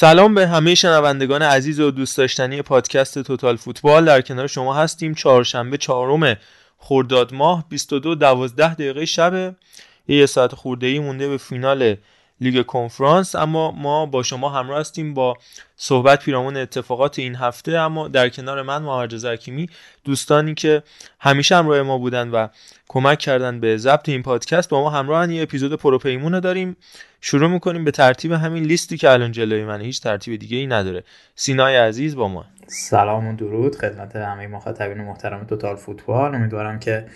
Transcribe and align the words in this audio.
سلام 0.00 0.34
به 0.34 0.46
همه 0.46 0.74
شنوندگان 0.74 1.42
عزیز 1.42 1.80
و 1.80 1.90
دوست 1.90 2.18
داشتنی 2.18 2.62
پادکست 2.62 3.18
توتال 3.18 3.56
فوتبال. 3.56 4.04
در 4.04 4.20
کنار 4.20 4.46
شما 4.46 4.74
هستیم. 4.74 5.14
چهارشنبه 5.14 5.76
چهارم 5.76 6.36
خرداد 6.78 7.34
ماه 7.34 7.64
22 7.68 8.14
12 8.14 8.74
دقیقه 8.74 9.04
شب. 9.04 9.54
یه 10.08 10.26
ساعت 10.26 10.54
خورده 10.54 10.86
ای 10.86 10.98
مونده 10.98 11.28
به 11.28 11.36
فینال 11.36 11.96
لیگ 12.40 12.66
کنفرانس 12.66 13.34
اما 13.34 13.70
ما 13.70 14.06
با 14.06 14.22
شما 14.22 14.48
همراه 14.48 14.80
هستیم 14.80 15.14
با 15.14 15.36
صحبت 15.76 16.24
پیرامون 16.24 16.56
اتفاقات 16.56 17.18
این 17.18 17.36
هفته. 17.36 17.78
اما 17.78 18.08
در 18.08 18.28
کنار 18.28 18.62
من 18.62 18.82
محمد 18.82 19.14
رضا 19.14 19.36
دوستانی 20.04 20.54
که 20.54 20.82
همیشه 21.20 21.56
همراه 21.56 21.82
ما 21.82 21.98
بودن 21.98 22.30
و 22.30 22.48
کمک 22.88 23.18
کردن 23.18 23.60
به 23.60 23.76
ضبط 23.76 24.08
این 24.08 24.22
پادکست 24.22 24.68
با 24.68 24.80
ما 24.80 24.90
همراه 24.90 25.32
یه 25.32 25.42
اپیزود 25.42 25.74
پروپیمون 25.74 26.40
داریم. 26.40 26.76
شروع 27.20 27.50
می‌کنیم 27.50 27.84
به 27.84 27.90
ترتیب 27.90 28.32
همین 28.32 28.64
لیستی 28.64 28.96
که 28.96 29.10
الان 29.10 29.32
جلوی 29.32 29.64
منه. 29.64 29.84
هیچ 29.84 30.02
ترتیب 30.02 30.40
دیگه 30.40 30.56
ای 30.56 30.66
نداره. 30.66 31.04
سینای 31.34 31.76
عزیز 31.76 32.16
با 32.16 32.28
ما. 32.28 32.44
سلام 32.66 33.26
و 33.26 33.36
درود 33.36 33.76
خدمت 33.76 34.16
همه 34.16 34.46
مخاطبین 34.46 34.98
محترم 34.98 35.44
توتال 35.44 35.76
فوتبال. 35.76 36.34
امیدوارم 36.34 36.78
که 36.78 37.06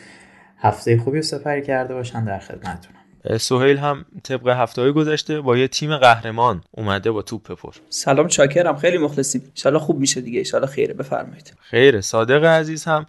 هفته 0.59 0.99
خوبی 0.99 1.23
سپری 1.23 1.63
کرده 1.63 1.95
باشن 1.95 2.25
در 2.25 2.39
خدمتتونم 2.39 3.02
سهیل 3.41 3.77
هم 3.77 4.05
طبق 4.23 4.49
هفته 4.49 4.83
های 4.83 4.93
گذشته 4.93 5.41
با 5.41 5.57
یه 5.57 5.69
تیم 5.69 5.97
قهرمان 5.97 6.65
اومده 6.71 7.11
با 7.11 7.23
توپ 7.23 7.53
پر 7.53 7.73
سلام 7.89 8.29
چاکرم 8.29 8.77
خیلی 8.77 8.99
مخلصیم. 8.99 9.53
ان 9.65 9.79
خوب 9.79 9.99
میشه 9.99 10.21
دیگه. 10.21 10.43
ان 10.55 10.67
خیره 10.67 10.95
بفرمایید. 10.95 11.55
خیره. 11.61 12.01
صادق 12.01 12.45
عزیز 12.45 12.85
هم 12.85 13.07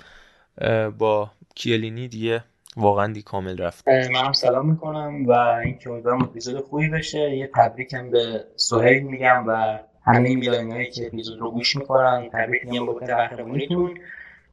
با 0.97 1.31
کیلینی 1.55 2.07
دیگه 2.07 2.43
واقعا 2.77 3.13
دی 3.13 3.21
کامل 3.21 3.57
رفت. 3.57 3.87
من 3.87 4.25
هم 4.25 4.33
سلام 4.33 4.69
می‌کنم 4.69 5.25
و 5.25 5.31
اینکه 5.31 5.89
امیدوارم 5.89 6.21
اپیزود 6.23 6.61
خوبی 6.61 6.89
بشه. 6.89 7.19
یه 7.19 7.49
تبریکم 7.55 8.11
به 8.11 8.45
سهیل 8.55 9.03
میگم 9.03 9.43
و 9.47 9.79
همه 10.05 10.35
میلانیایی 10.35 10.91
که 10.91 11.07
اپیزود 11.07 11.39
رو 11.39 11.51
گوش 11.51 11.75
می‌کنن 11.75 12.29
تبریک 12.33 12.65
میگم 12.65 12.85
با 12.85 12.93
قهرمانیتون. 12.93 13.97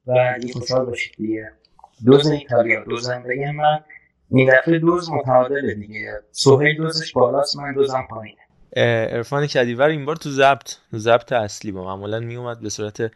و 0.07 0.35
دیگه 0.41 0.53
خوشحال 0.53 0.87
باشید 0.87 1.15
دیگه. 1.17 1.53
دوز 2.07 2.27
ایتالیا 2.27 2.85
دوز 2.85 3.11
بگم 3.11 3.51
من. 3.51 3.81
این 4.31 4.51
دفعه 4.51 4.79
دوز 4.79 5.11
متعادله 5.11 5.75
دیگه. 5.75 6.21
سهیل 6.31 6.77
دوزش 6.77 7.13
بالاست 7.13 7.57
من 7.57 7.75
دوزم 7.75 8.07
پایینه. 8.11 8.39
ارفان 8.77 9.47
کدیور 9.47 9.89
این 9.89 10.05
بار 10.05 10.17
تو 10.17 10.31
ضبط 10.31 10.75
ضبط 10.95 11.33
اصلی 11.33 11.73
با 11.73 11.85
معمولا 11.85 12.21
میومد 12.21 12.61
به 12.61 12.69
صورت 12.69 13.13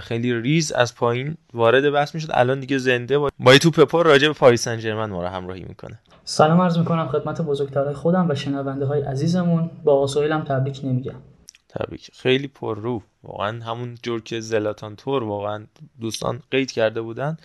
خیلی 0.00 0.40
ریز 0.40 0.72
از 0.72 0.94
پایین 0.94 1.36
وارد 1.54 1.92
بحث 1.92 2.14
می‌شد. 2.14 2.28
الان 2.34 2.60
دیگه 2.60 2.78
زنده 2.78 3.18
با, 3.18 3.30
با 3.38 3.58
توپ 3.58 3.80
پر 3.80 4.06
راجع 4.06 4.28
به 4.28 4.34
پاریس 4.34 4.64
سن 4.64 4.78
ژرمن 4.78 5.10
ما 5.10 5.22
رو 5.22 5.28
همراهی 5.28 5.64
می‌کنه. 5.68 5.98
سلام 6.24 6.60
عرض 6.60 6.78
می‌کنم 6.78 7.08
خدمت 7.08 7.40
بزرگترهای 7.40 7.94
خودم 7.94 8.30
و 8.30 8.34
شنونده 8.34 8.86
های 8.86 9.02
عزیزمون. 9.02 9.70
با 9.84 10.06
هم 10.30 10.44
تبریک 10.44 10.80
نمیگم. 10.84 11.20
تبریک. 11.68 12.10
خیلی 12.14 12.48
پر 12.48 12.78
رو. 12.78 13.02
واقعا 13.22 13.64
همون 13.64 13.94
جور 14.02 14.22
که 14.22 14.40
زلاتان 14.40 14.96
تور 14.96 15.24
واقعا 15.24 15.66
دوستان 16.00 16.42
قید 16.50 16.72
کرده 16.72 17.00
بودن. 17.00 17.36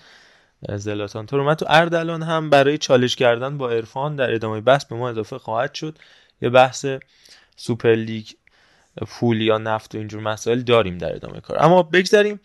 زلاتان 0.67 1.25
تور 1.25 1.41
اومد 1.41 1.57
تو 1.57 1.65
اردلان 1.69 2.23
هم 2.23 2.49
برای 2.49 2.77
چالش 2.77 3.15
کردن 3.15 3.57
با 3.57 3.69
عرفان 3.69 4.15
در 4.15 4.33
ادامه 4.33 4.61
بحث 4.61 4.85
به 4.85 4.95
ما 4.95 5.09
اضافه 5.09 5.37
خواهد 5.37 5.73
شد. 5.73 5.97
یه 6.41 6.49
بحث 6.49 6.85
سوپر 7.55 7.95
لیگ 7.95 8.27
پول 9.07 9.41
یا 9.41 9.57
نفت 9.57 9.95
و 9.95 9.97
اینجور 9.97 10.21
مسائل 10.21 10.61
داریم 10.61 10.97
در 10.97 11.15
ادامه 11.15 11.41
کار. 11.41 11.63
اما 11.63 11.83
بگذاریم 11.83 12.39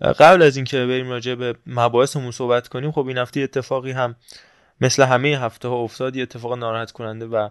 قبل 0.00 0.42
از 0.42 0.56
اینکه 0.56 0.86
بریم 0.86 1.10
راجع 1.10 1.34
به 1.34 1.54
مباحثمون 1.66 2.30
صحبت 2.30 2.68
کنیم 2.68 2.92
خب 2.92 3.06
این 3.06 3.18
هفته 3.18 3.40
اتفاقی 3.40 3.90
هم 3.90 4.16
مثل 4.80 5.02
همه 5.02 5.28
هفته 5.28 5.68
ها 5.68 5.76
افتاد 5.76 6.16
یه 6.16 6.22
اتفاق 6.22 6.58
ناراحت 6.58 6.90
کننده 6.90 7.26
و 7.26 7.48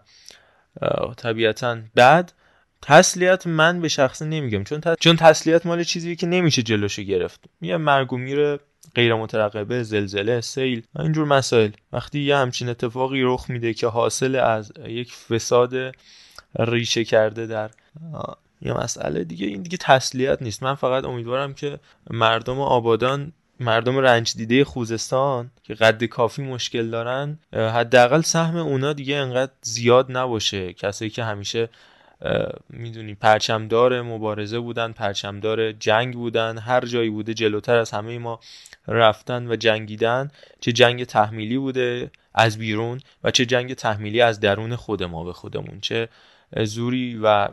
طبیعتا 1.17 1.77
بعد 1.95 2.33
تسلیت 2.81 3.47
من 3.47 3.81
به 3.81 3.87
شخصه 3.87 4.25
نمیگم 4.25 4.63
چون 4.63 4.81
چون 4.99 5.15
تسلیت 5.15 5.65
مال 5.65 5.83
چیزی 5.83 6.15
که 6.15 6.27
نمیشه 6.27 6.63
جلوشو 6.63 7.01
گرفت. 7.01 7.43
یه 7.61 7.77
مرگ 7.77 8.13
و 8.13 8.17
میر 8.17 8.59
غیر 8.95 9.15
مترقبه 9.15 9.83
زلزله 9.83 10.41
سیل 10.41 10.83
اینجور 10.99 11.27
مسائل. 11.27 11.71
وقتی 11.93 12.19
یه 12.19 12.37
همچین 12.37 12.69
اتفاقی 12.69 13.21
رخ 13.21 13.49
میده 13.49 13.73
که 13.73 13.87
حاصل 13.87 14.35
از 14.35 14.71
یک 14.87 15.13
فساد 15.13 15.73
ریشه 16.59 17.03
کرده 17.03 17.47
در 17.47 17.69
یه 18.61 18.73
مسئله 18.73 19.23
دیگه 19.23 19.47
این 19.47 19.61
دیگه 19.61 19.77
تسلیت 19.77 20.41
نیست. 20.41 20.63
من 20.63 20.75
فقط 20.75 21.03
امیدوارم 21.03 21.53
که 21.53 21.79
مردم 22.09 22.59
آبادان 22.59 23.31
مردم 23.59 23.97
رنج 23.97 24.33
دیده 24.37 24.63
خوزستان 24.63 25.51
که 25.63 25.73
قد 25.73 26.03
کافی 26.03 26.41
مشکل 26.41 26.89
دارن 26.89 27.39
حداقل 27.53 28.21
سهم 28.21 28.57
اونا 28.57 28.93
دیگه 28.93 29.15
انقدر 29.15 29.51
زیاد 29.61 30.17
نباشه. 30.17 30.73
کسایی 30.73 31.11
که 31.11 31.23
همیشه 31.23 31.69
می‌دونی 32.69 33.15
پرچمدار 33.15 34.01
مبارزه 34.01 34.59
بودن 34.59 34.91
پرچمدار 34.91 35.71
جنگ 35.71 36.13
بودن 36.13 36.57
هر 36.57 36.85
جایی 36.85 37.09
بوده 37.09 37.33
جلوتر 37.33 37.77
از 37.77 37.91
همه 37.91 38.17
ما 38.17 38.39
رفتن 38.87 39.47
و 39.47 39.55
جنگیدن. 39.55 40.31
چه 40.59 40.71
جنگ 40.71 41.03
تحمیلی 41.03 41.57
بوده 41.57 42.11
از 42.33 42.57
بیرون 42.57 42.99
و 43.23 43.31
چه 43.31 43.45
جنگ 43.45 43.73
تحمیلی 43.73 44.21
از 44.21 44.39
درون 44.39 44.75
خود 44.75 45.03
ما 45.03 45.23
به 45.23 45.33
خودمون. 45.33 45.79
چه 45.81 46.09
زوری 46.63 47.19
و 47.23 47.47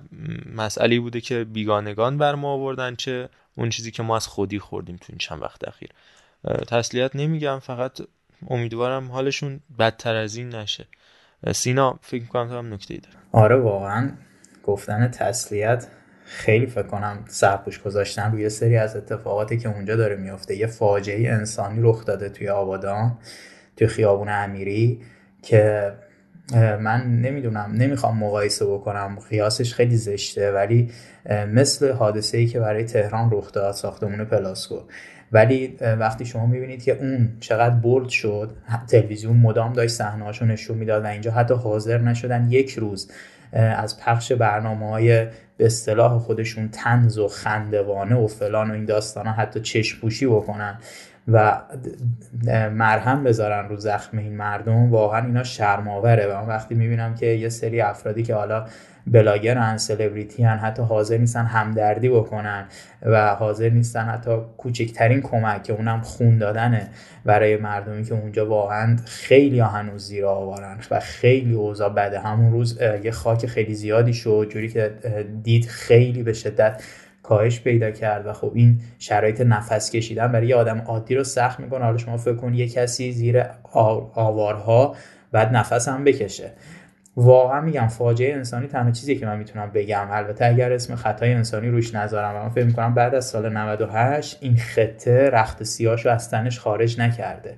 مسئله 0.55 1.01
بوده 1.01 1.21
که 1.21 1.45
بیگانگان 1.45 2.19
بر 2.19 2.35
ما 2.35 2.53
آوردن 2.53 2.95
چه 2.95 3.29
اون 3.57 3.71
چیزی 3.71 3.91
که 3.91 4.03
ما 4.03 4.17
از 4.17 4.27
خودی 4.27 4.59
خوردیم 4.59 4.97
تو 4.97 5.07
این 5.09 5.19
چند 5.19 5.43
وقت 5.43 5.69
اخیر. 5.69 5.91
تسلیت 6.69 7.17
نمیگم 7.17 7.59
فقط 7.59 8.01
امیدوارم 8.49 9.13
حالشون 9.13 9.61
بدتر 9.79 10.15
از 10.15 10.37
این 10.37 10.55
نشه. 10.55 10.87
سینا 11.53 11.99
فکر 12.03 12.23
می‌کنم 12.23 12.49
تو 12.49 12.59
هم 12.59 12.75
نکته 12.75 12.95
ای 12.95 13.01
داره 13.01 13.17
آره 13.33 13.57
واقعا. 13.57 14.13
گفتن 14.71 15.09
تسلیت 15.09 15.87
خیلی 16.25 16.67
فکر 16.67 16.87
کنم 16.87 17.25
سرپوش 17.29 17.83
گذاشتن 17.83 18.33
روی 18.33 18.49
سری 18.49 18.77
از 18.77 18.97
اتفاقاتی 18.97 19.57
که 19.57 19.69
اونجا 19.69 19.97
داره 19.97 20.17
میفته. 20.17 20.57
یه 20.57 20.67
فاجعه 20.67 21.33
انسانی 21.33 21.79
رخ 21.83 22.05
داده 22.05 22.29
توی 22.29 22.49
آبادان 22.49 23.19
توی 23.77 23.87
خیابون 23.87 24.29
امیری 24.29 25.01
که 25.43 25.93
من 26.55 27.21
نمی‌دونم 27.21 27.73
نمی‌خوام 27.79 28.19
مقایسه 28.19 28.67
بکنم 28.67 29.19
قیاسش 29.31 29.75
خیلی 29.75 29.97
زشته 29.97 30.53
ولی 30.53 30.91
مثل 31.53 31.93
حادثه 31.93 32.39
ای 32.39 32.47
که 32.47 32.61
برای 32.61 32.85
تهران 32.85 33.31
رخ 33.33 33.53
داد 33.53 33.75
ساختمون 33.75 34.25
پلاسکو. 34.25 34.81
ولی 35.33 35.77
وقتی 35.81 36.25
شما 36.25 36.47
می‌بینید 36.47 36.83
که 36.83 36.99
اون 36.99 37.29
چقدر 37.41 37.75
بولد 37.75 38.09
شد 38.09 38.51
تلویزیون 38.89 39.37
مدام 39.37 39.73
داشت 39.73 39.95
صحنه‌هاشو 39.95 40.45
نشون 40.45 40.79
می‌داد 40.79 41.05
و 41.05 41.07
اینجا 41.07 41.31
حتی 41.31 41.55
حاضر 41.55 41.99
نشدن 41.99 42.47
یک 42.51 42.79
روز 42.79 43.11
از 43.53 44.01
پخش 44.01 44.33
برنامه 44.33 44.89
های 44.89 45.27
به 45.57 45.67
اصطلاح 45.67 46.19
خودشون 46.19 46.69
تنز 46.69 47.19
و 47.19 47.29
خندوانه 47.29 48.17
و 48.17 48.27
فلان 48.27 48.71
و 48.71 48.75
این 48.75 48.85
داستان 48.85 49.27
ها 49.27 49.33
حتی 49.33 49.61
چشم 49.61 50.01
پوشی 50.01 50.27
بکنن 50.27 50.79
و 51.29 51.63
مرهم 52.73 53.25
بذارن 53.25 53.69
رو 53.69 53.77
زخم 53.77 54.19
این 54.19 54.37
مردم 54.37 54.91
واقعا 54.91 55.27
اینا 55.27 55.43
شرماوره 55.43 56.27
و 56.27 56.41
من 56.41 56.49
وقتی 56.49 56.75
می‌بینم 56.75 57.15
که 57.15 57.27
یه 57.27 57.49
سری 57.49 57.81
افرادی 57.81 58.23
که 58.23 58.35
حالا 58.35 58.67
بلاگرن 59.07 59.77
سلبریتی 59.77 60.43
هن 60.43 60.59
حتی 60.59 60.83
حاضر 60.83 61.19
نیستن 61.19 61.45
همدردی 61.45 62.09
بکنن 62.09 62.65
و 63.03 63.35
حاضر 63.35 63.69
نیستن 63.69 64.05
حتی 64.05 64.31
کوچکترین 64.59 65.21
کمک 65.21 65.63
که 65.63 65.73
اونم 65.73 66.01
خون 66.01 66.39
دادنه 66.39 66.89
برای 67.25 67.57
مردمی 67.57 68.05
که 68.05 68.15
اونجا 68.15 68.47
واقعا 68.47 68.97
خیلی 69.07 69.61
هنوز 69.61 70.07
زیر 70.07 70.27
آوارن 70.27 70.79
و 70.91 71.01
خیلی 71.01 71.55
اوضاع 71.55 71.89
بده. 71.89 72.21
همون 72.21 72.53
روز 72.53 72.81
یه 73.05 73.11
خاک 73.11 73.47
خیلی 73.47 73.75
زیادی 73.75 74.15
شد 74.15 74.47
جوری 74.51 74.69
که 74.69 74.93
دید 75.43 75.67
خیلی 75.67 76.23
به 76.23 76.33
شدت 76.33 76.83
کاهش 77.23 77.61
پیدا 77.61 77.91
کرد 77.91 78.27
و 78.27 78.33
خب 78.33 78.53
این 78.55 78.81
شرایط 78.99 79.41
نفس 79.41 79.91
کشیدن 79.91 80.33
برای 80.33 80.47
یه 80.47 80.57
آدم 80.57 80.79
عادی 80.79 81.15
رو 81.15 81.25
سخت 81.25 81.61
می‌کنه. 81.61 81.85
حالا 81.85 81.97
شما 81.97 82.17
فکر 82.17 82.35
کن 82.35 82.55
یه 82.55 82.69
کسی 82.69 83.13
زیر 83.13 83.45
آوارها 84.15 84.97
بعد 85.33 85.57
نفس 85.57 85.89
هم 85.89 86.05
بکشه. 86.05 86.51
واقعا 87.17 87.61
میگم 87.61 87.87
فاجعه 87.87 88.35
انسانی 88.35 88.67
تنها 88.67 88.91
چیزی 88.91 89.17
که 89.17 89.27
من 89.27 89.39
می‌تونم 89.39 89.71
بگم. 89.75 90.09
البته 90.11 90.45
اگر 90.45 90.73
اسم 90.73 90.95
خطای 90.95 91.33
انسانی 91.33 91.69
روش 91.69 91.95
نذارم 91.95 92.37
و 92.37 92.43
من 92.43 92.49
فکر 92.49 92.65
می‌کنم 92.65 92.95
بعد 92.95 93.15
از 93.15 93.25
سال 93.25 93.53
98 93.57 94.39
این 94.41 94.57
خطه 94.57 95.31
رخت 95.31 95.63
سیاش 95.63 96.07
رو 96.07 96.13
از 96.13 96.31
تنش 96.31 96.59
خارج 96.61 97.01
نکرده 97.01 97.57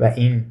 و 0.00 0.04
این 0.04 0.44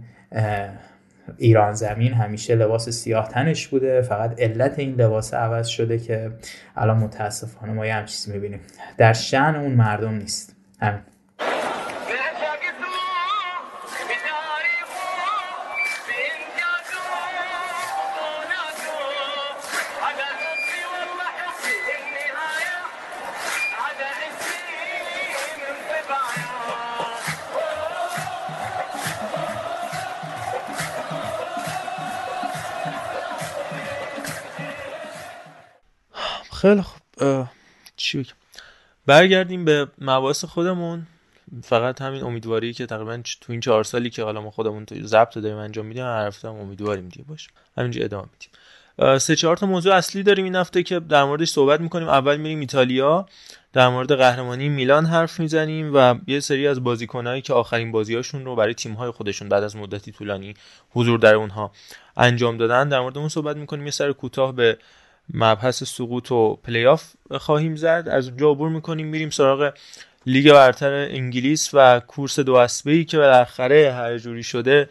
ایران 1.38 1.74
زمین 1.74 2.14
همیشه 2.14 2.56
لباس 2.56 2.90
سیاه 2.90 3.30
تنش 3.30 3.68
بوده. 3.68 4.02
فقط 4.02 4.42
علت 4.42 4.80
این 4.80 4.96
لباس 4.96 5.34
عوض 5.34 5.68
شده 5.68 6.00
که 6.00 6.32
الان 6.76 6.98
متاسفانه 6.98 7.74
ما 7.74 7.86
یه 7.86 7.94
هم 7.94 8.06
چیز 8.06 8.30
می‌بینیم. 8.30 8.60
در 8.98 9.14
شن 9.14 9.56
اون 9.56 9.72
مردم 9.72 10.14
نیست. 10.14 10.56
همین. 10.82 11.00
خیلی 36.62 36.82
خوب. 36.82 37.02
چی 37.96 38.18
بگم؟ 38.18 38.34
برگردیم 39.06 39.66
به 39.66 39.88
مباحث 40.02 40.46
خودمون. 40.46 41.08
فقط 41.64 42.02
همین 42.02 42.24
امیدواری 42.24 42.74
که 42.74 42.86
تقریبا 42.86 43.22
تو 43.42 43.52
این 43.52 43.62
چهار 43.62 43.84
سالی 43.84 44.10
که 44.10 44.24
حالا 44.24 44.42
ما 44.42 44.52
خودمون 44.52 44.86
تو 44.86 44.96
ضبط 45.08 45.38
داریم 45.38 45.58
انجام 45.58 45.86
میدیم 45.86 46.04
هر 46.04 46.28
هفته 46.28 46.48
هم 46.48 46.56
امیدواریم 46.56 47.10
دیگه 47.10 47.26
باشه. 47.26 47.50
همینجا 47.78 48.04
ادامه 48.04 48.28
میدیم. 48.34 49.18
سه 49.18 49.36
چهار 49.36 49.58
تا 49.58 49.66
موضوع 49.66 49.96
اصلی 49.96 50.24
داریم 50.24 50.46
این 50.46 50.56
هفته 50.56 50.84
که 50.84 51.00
در 51.00 51.24
موردش 51.24 51.50
صحبت 51.50 51.82
می‌کنیم. 51.82 52.08
اول 52.08 52.38
میریم 52.38 52.60
ایتالیا. 52.60 53.26
در 53.74 53.90
مورد 53.90 54.16
قهرمانی 54.16 54.70
میلان 54.70 55.06
حرف 55.06 55.40
می‌زنیم 55.40 55.92
و 55.96 56.16
یه 56.28 56.40
سری 56.40 56.68
از 56.68 56.84
بازیکنهایی 56.84 57.42
که 57.42 57.54
آخرین 57.54 57.92
بازیهاشون 57.92 58.46
رو 58.46 58.56
برای 58.56 58.74
تیم‌های 58.74 59.12
خودشون 59.12 59.50
بعد 59.50 59.64
از 59.64 59.76
مدتی 59.76 60.12
طولانی 60.12 60.54
حضور 60.92 61.20
در 61.20 61.36
اونها 61.36 61.72
انجام 62.18 62.58
دادن. 62.58 62.90
در 62.90 63.00
مورد 63.00 63.18
اون 63.18 63.30
صحبت 63.30 63.58
می‌کنیم. 63.58 63.86
یه 63.86 63.92
سر 63.92 64.12
کوتاه 64.12 64.56
به 64.56 64.78
مبحث 65.34 65.84
سقوط 65.84 66.32
و 66.32 66.56
پلی 66.56 66.86
آف 66.86 67.04
خواهیم 67.32 67.76
زد. 67.76 68.08
از 68.12 68.28
اونجا 68.28 68.52
عبور 68.52 68.70
می‌کنیم 68.70 69.08
میریم 69.08 69.30
سراغ 69.30 69.74
لیگ 70.26 70.52
برتر 70.52 70.94
انگلیس 70.94 71.70
و 71.74 72.00
کورس 72.00 72.40
دو 72.40 72.56
اسبه 72.56 72.92
ای 72.92 73.06
که 73.06 73.18
بالاخره 73.18 73.94
هر 73.94 74.18
جوری 74.18 74.44
شده 74.44 74.88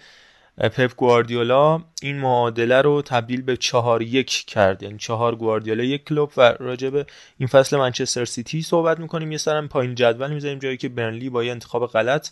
پپ 0.59 0.95
گواردیولا 0.95 1.83
این 2.03 2.19
معادله 2.19 2.83
رو 2.83 3.03
تبدیل 3.03 3.43
به 3.43 3.57
چهار 3.57 4.03
یک 4.03 4.31
کرد. 4.47 4.83
یعنی 4.83 4.99
چهار 4.99 5.35
گواردیولا 5.35 5.85
یک 5.85 6.05
کلوپ 6.05 6.33
و 6.37 6.55
راجب 6.61 7.07
این 7.39 7.47
فصل 7.47 7.77
منچستر 7.77 8.25
سیتی 8.25 8.63
صحبت 8.63 9.01
می‌کنیم. 9.01 9.33
یه 9.33 9.39
سرم 9.39 9.69
پایین 9.69 9.95
جدول 9.95 10.31
می‌ذاریم 10.31 10.59
جایی 10.59 10.77
که 10.77 10.89
برنلی 10.89 11.31
با 11.31 11.45
یه 11.45 11.51
انتخاب 11.51 11.87
غلط 11.87 12.29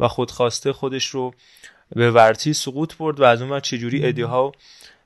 و 0.00 0.08
خودخواسته 0.08 0.72
خودش 0.72 1.06
رو 1.06 1.34
به 1.96 2.10
ورطه‌ی 2.10 2.52
سقوط 2.52 2.96
برد 2.96 3.20
و 3.20 3.24
از 3.24 3.42
اون 3.42 3.60
چجوری 3.60 4.06
ادی 4.06 4.22
هاو 4.22 4.52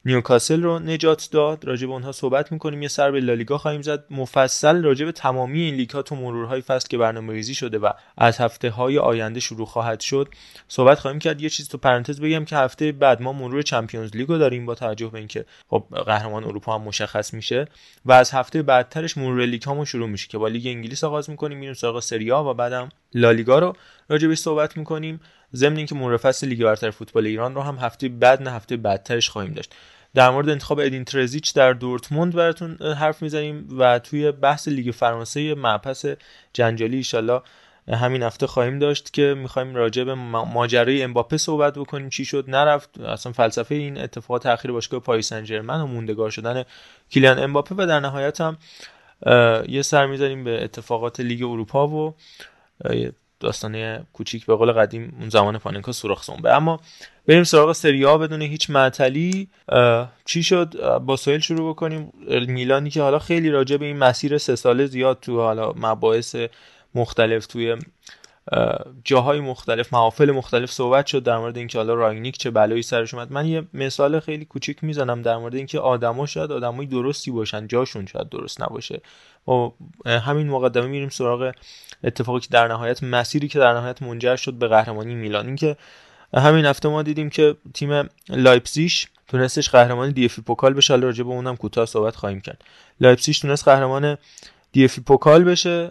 نیوکاسل 0.06 0.62
رو 0.62 0.78
نجات 0.78 1.28
داد. 1.32 1.64
راجع 1.64 1.86
به 1.86 1.92
اونها 1.92 2.12
صحبت 2.12 2.52
می‌کنیم. 2.52 2.82
یه 2.82 2.88
سر 2.88 3.10
به 3.10 3.20
لالیگا 3.20 3.58
خواهیم 3.58 3.82
زد. 3.82 4.04
مفصل 4.10 4.82
راجع 4.82 5.04
به 5.04 5.12
تمامی 5.12 5.60
این 5.60 5.74
لیگ 5.74 5.90
ها 5.90 6.02
تو 6.02 6.14
مرورهای 6.14 6.60
فصل 6.60 6.88
که 6.88 6.98
برنامه 6.98 7.32
ریزی 7.32 7.54
شده 7.54 7.78
و 7.78 7.90
از 8.18 8.38
هفته 8.38 8.70
های 8.70 8.98
آینده 8.98 9.40
شروع 9.40 9.66
خواهد 9.66 10.00
شد 10.00 10.28
صحبت 10.68 10.98
خواهیم 10.98 11.18
کرد. 11.18 11.40
یه 11.40 11.48
چیز 11.48 11.68
تو 11.68 11.78
پرانتز 11.78 12.20
بگم 12.20 12.44
که 12.44 12.56
هفته 12.56 12.92
بعد 12.92 13.22
ما 13.22 13.32
مرور 13.32 13.62
Champions 13.62 14.16
League 14.16 14.35
و 14.35 14.38
داریم 14.38 14.66
با 14.66 14.74
توجه 14.74 15.06
به 15.06 15.18
اینکه 15.18 15.44
خب 15.68 15.84
قهرمان 16.06 16.44
اروپا 16.44 16.78
هم 16.78 16.82
مشخص 16.82 17.34
میشه 17.34 17.68
و 18.04 18.12
از 18.12 18.30
هفته 18.30 18.62
بعدترش 18.62 19.18
مرور 19.18 19.46
لیگ 19.46 19.62
هامون 19.62 19.84
شروع 19.84 20.08
میشه 20.08 20.28
که 20.28 20.38
با 20.38 20.48
لیگ 20.48 20.66
انگلیس 20.66 21.04
آغاز 21.04 21.30
می‌کنیم 21.30 21.58
میریم 21.58 21.74
سراغ 21.74 22.00
سری 22.00 22.23
آ 22.23 22.30
و 22.30 22.54
بعدم 22.54 22.88
لالیگا 23.14 23.58
رو 23.58 23.72
راجع 24.08 24.28
بهش 24.28 24.38
صحبت 24.38 24.76
می‌کنیم. 24.76 25.20
ضمن 25.54 25.76
اینکه 25.76 25.94
مرور 25.94 26.16
فصل 26.16 26.48
لیگ 26.48 26.64
برتر 26.64 26.90
فوتبال 26.90 27.26
ایران 27.26 27.54
رو 27.54 27.62
هم 27.62 27.76
هفته 27.76 28.08
بعد 28.08 28.42
نه 28.42 28.50
هفته 28.50 28.76
بعدترش 28.76 29.28
خواهیم 29.28 29.52
داشت. 29.52 29.74
در 30.16 30.30
مورد 30.30 30.48
انتخاب 30.48 30.80
ادین 30.80 31.04
ترزیچ 31.04 31.54
در 31.54 31.72
دورتموند 31.72 32.34
براتون 32.34 32.76
حرف 32.82 33.22
می‌زنیم 33.22 33.68
و 33.78 33.98
توی 33.98 34.32
بحث 34.32 34.68
لیگ 34.68 34.90
فرانسه 34.90 35.54
مبحث 35.54 36.06
جنجالی 36.52 36.96
ایشالله 36.96 37.40
همین 37.88 38.22
هفته 38.22 38.46
خواهیم 38.46 38.78
داشت 38.78 39.12
که 39.12 39.34
می‌خوایم 39.38 39.74
راجع 39.74 40.04
به 40.04 40.14
ماجرای 40.14 41.02
امباپه 41.02 41.36
صحبت 41.36 41.78
بکنیم. 41.78 42.08
چی 42.08 42.24
شد؟ 42.24 42.44
نرفت. 42.48 43.00
اصلا 43.00 43.32
فلسفه 43.32 43.74
این 43.74 43.98
اتفاقات 43.98 44.42
تاخیر 44.42 44.72
باشگاه 44.72 45.00
پاریس 45.00 45.28
سن 45.28 45.60
و 45.60 45.86
موندگار 45.86 46.30
شدن 46.30 46.64
کیلیان 47.10 47.38
امباپه 47.38 47.74
و 47.78 47.86
در 47.86 48.00
نهایت 48.00 48.40
هم 48.40 48.56
یه 49.68 49.82
سر 49.82 50.06
می‌زنیم 50.06 50.44
به 50.44 50.64
اتفاقات 50.64 51.20
لیگ 51.20 51.42
اروپا 51.42 51.88
و 51.88 52.14
داستانه 53.40 54.06
کوچیک 54.12 54.46
به 54.46 54.56
قول 54.56 54.72
قدیم 54.72 55.16
اون 55.20 55.28
زمان 55.28 55.58
پاننکا 55.58 55.92
سوراخ 55.92 56.22
سنبه. 56.22 56.54
اما 56.54 56.80
بریم 57.28 57.44
سراغ 57.44 57.72
سریا 57.72 58.18
بدون 58.18 58.42
هیچ 58.42 58.70
معطلی. 58.70 59.48
چی 60.24 60.42
شد؟ 60.42 60.98
با 60.98 61.16
سویل 61.16 61.40
شروع 61.40 61.70
بکنیم. 61.70 62.12
میلانی 62.48 62.90
که 62.90 63.02
حالا 63.02 63.18
خیلی 63.18 63.50
راجع 63.50 63.76
به 63.76 63.86
این 63.86 63.96
مسیر 63.96 64.38
سه 64.38 64.56
ساله 64.56 64.86
زیاد 64.86 65.20
تو 65.20 65.40
حالا 65.40 65.72
مباحث 65.76 66.36
مختلف 66.94 67.46
توی 67.46 67.76
جاهای 69.04 69.40
مختلف 69.40 69.92
محافل 69.92 70.30
مختلف 70.30 70.70
صحبت 70.70 71.06
شد 71.06 71.22
در 71.22 71.38
مورد 71.38 71.56
اینکه 71.56 71.78
حالا 71.78 71.94
راگنیک 71.94 72.38
چه 72.38 72.50
بلایی 72.50 72.82
سرش 72.82 73.14
اومد. 73.14 73.32
من 73.32 73.46
یه 73.46 73.62
مثال 73.74 74.20
خیلی 74.20 74.44
کوچیک 74.44 74.84
می‌زنم 74.84 75.22
در 75.22 75.36
مورد 75.36 75.54
اینکه 75.54 75.78
آدما 75.78 76.26
شاید 76.26 76.52
آدمای 76.52 76.86
درستی 76.86 77.30
باشن 77.30 77.66
جاشون 77.66 78.06
شاید 78.06 78.28
درست 78.28 78.62
نباشه. 78.62 79.00
و 79.48 79.70
همین 80.08 80.48
مقدمه 80.48 80.86
میریم 80.86 81.08
سراغ 81.08 81.52
اتفاقی 82.04 82.40
که 82.40 82.48
در 82.50 82.68
نهایت 82.68 83.02
مسیری 83.02 83.48
که 83.48 83.58
در 83.58 83.72
نهایت 83.72 84.02
منجر 84.02 84.36
شد 84.36 84.54
به 84.54 84.68
قهرمانی 84.68 85.14
میلان. 85.14 85.46
اینکه 85.46 85.76
همین 86.40 86.64
هفته 86.64 86.88
ما 86.88 87.02
دیدیم 87.02 87.30
که 87.30 87.56
تیم 87.74 88.08
لایپزیش 88.28 89.06
تونستش 89.28 89.70
قهرمان 89.70 90.10
دی 90.10 90.24
اف 90.24 90.38
پوکال 90.38 90.74
بشه. 90.74 90.92
حالا 90.92 91.06
راجع 91.06 91.24
به 91.24 91.30
اونم 91.30 91.56
کوتاه 91.56 91.86
صحبت 91.86 92.16
خواهیم 92.16 92.40
کرد. 92.40 92.64
لایپزیش 93.00 93.38
تونست 93.38 93.64
قهرمان 93.64 94.18
دی 94.72 94.84
اف 94.84 94.98
پوکال 94.98 95.44
بشه 95.44 95.90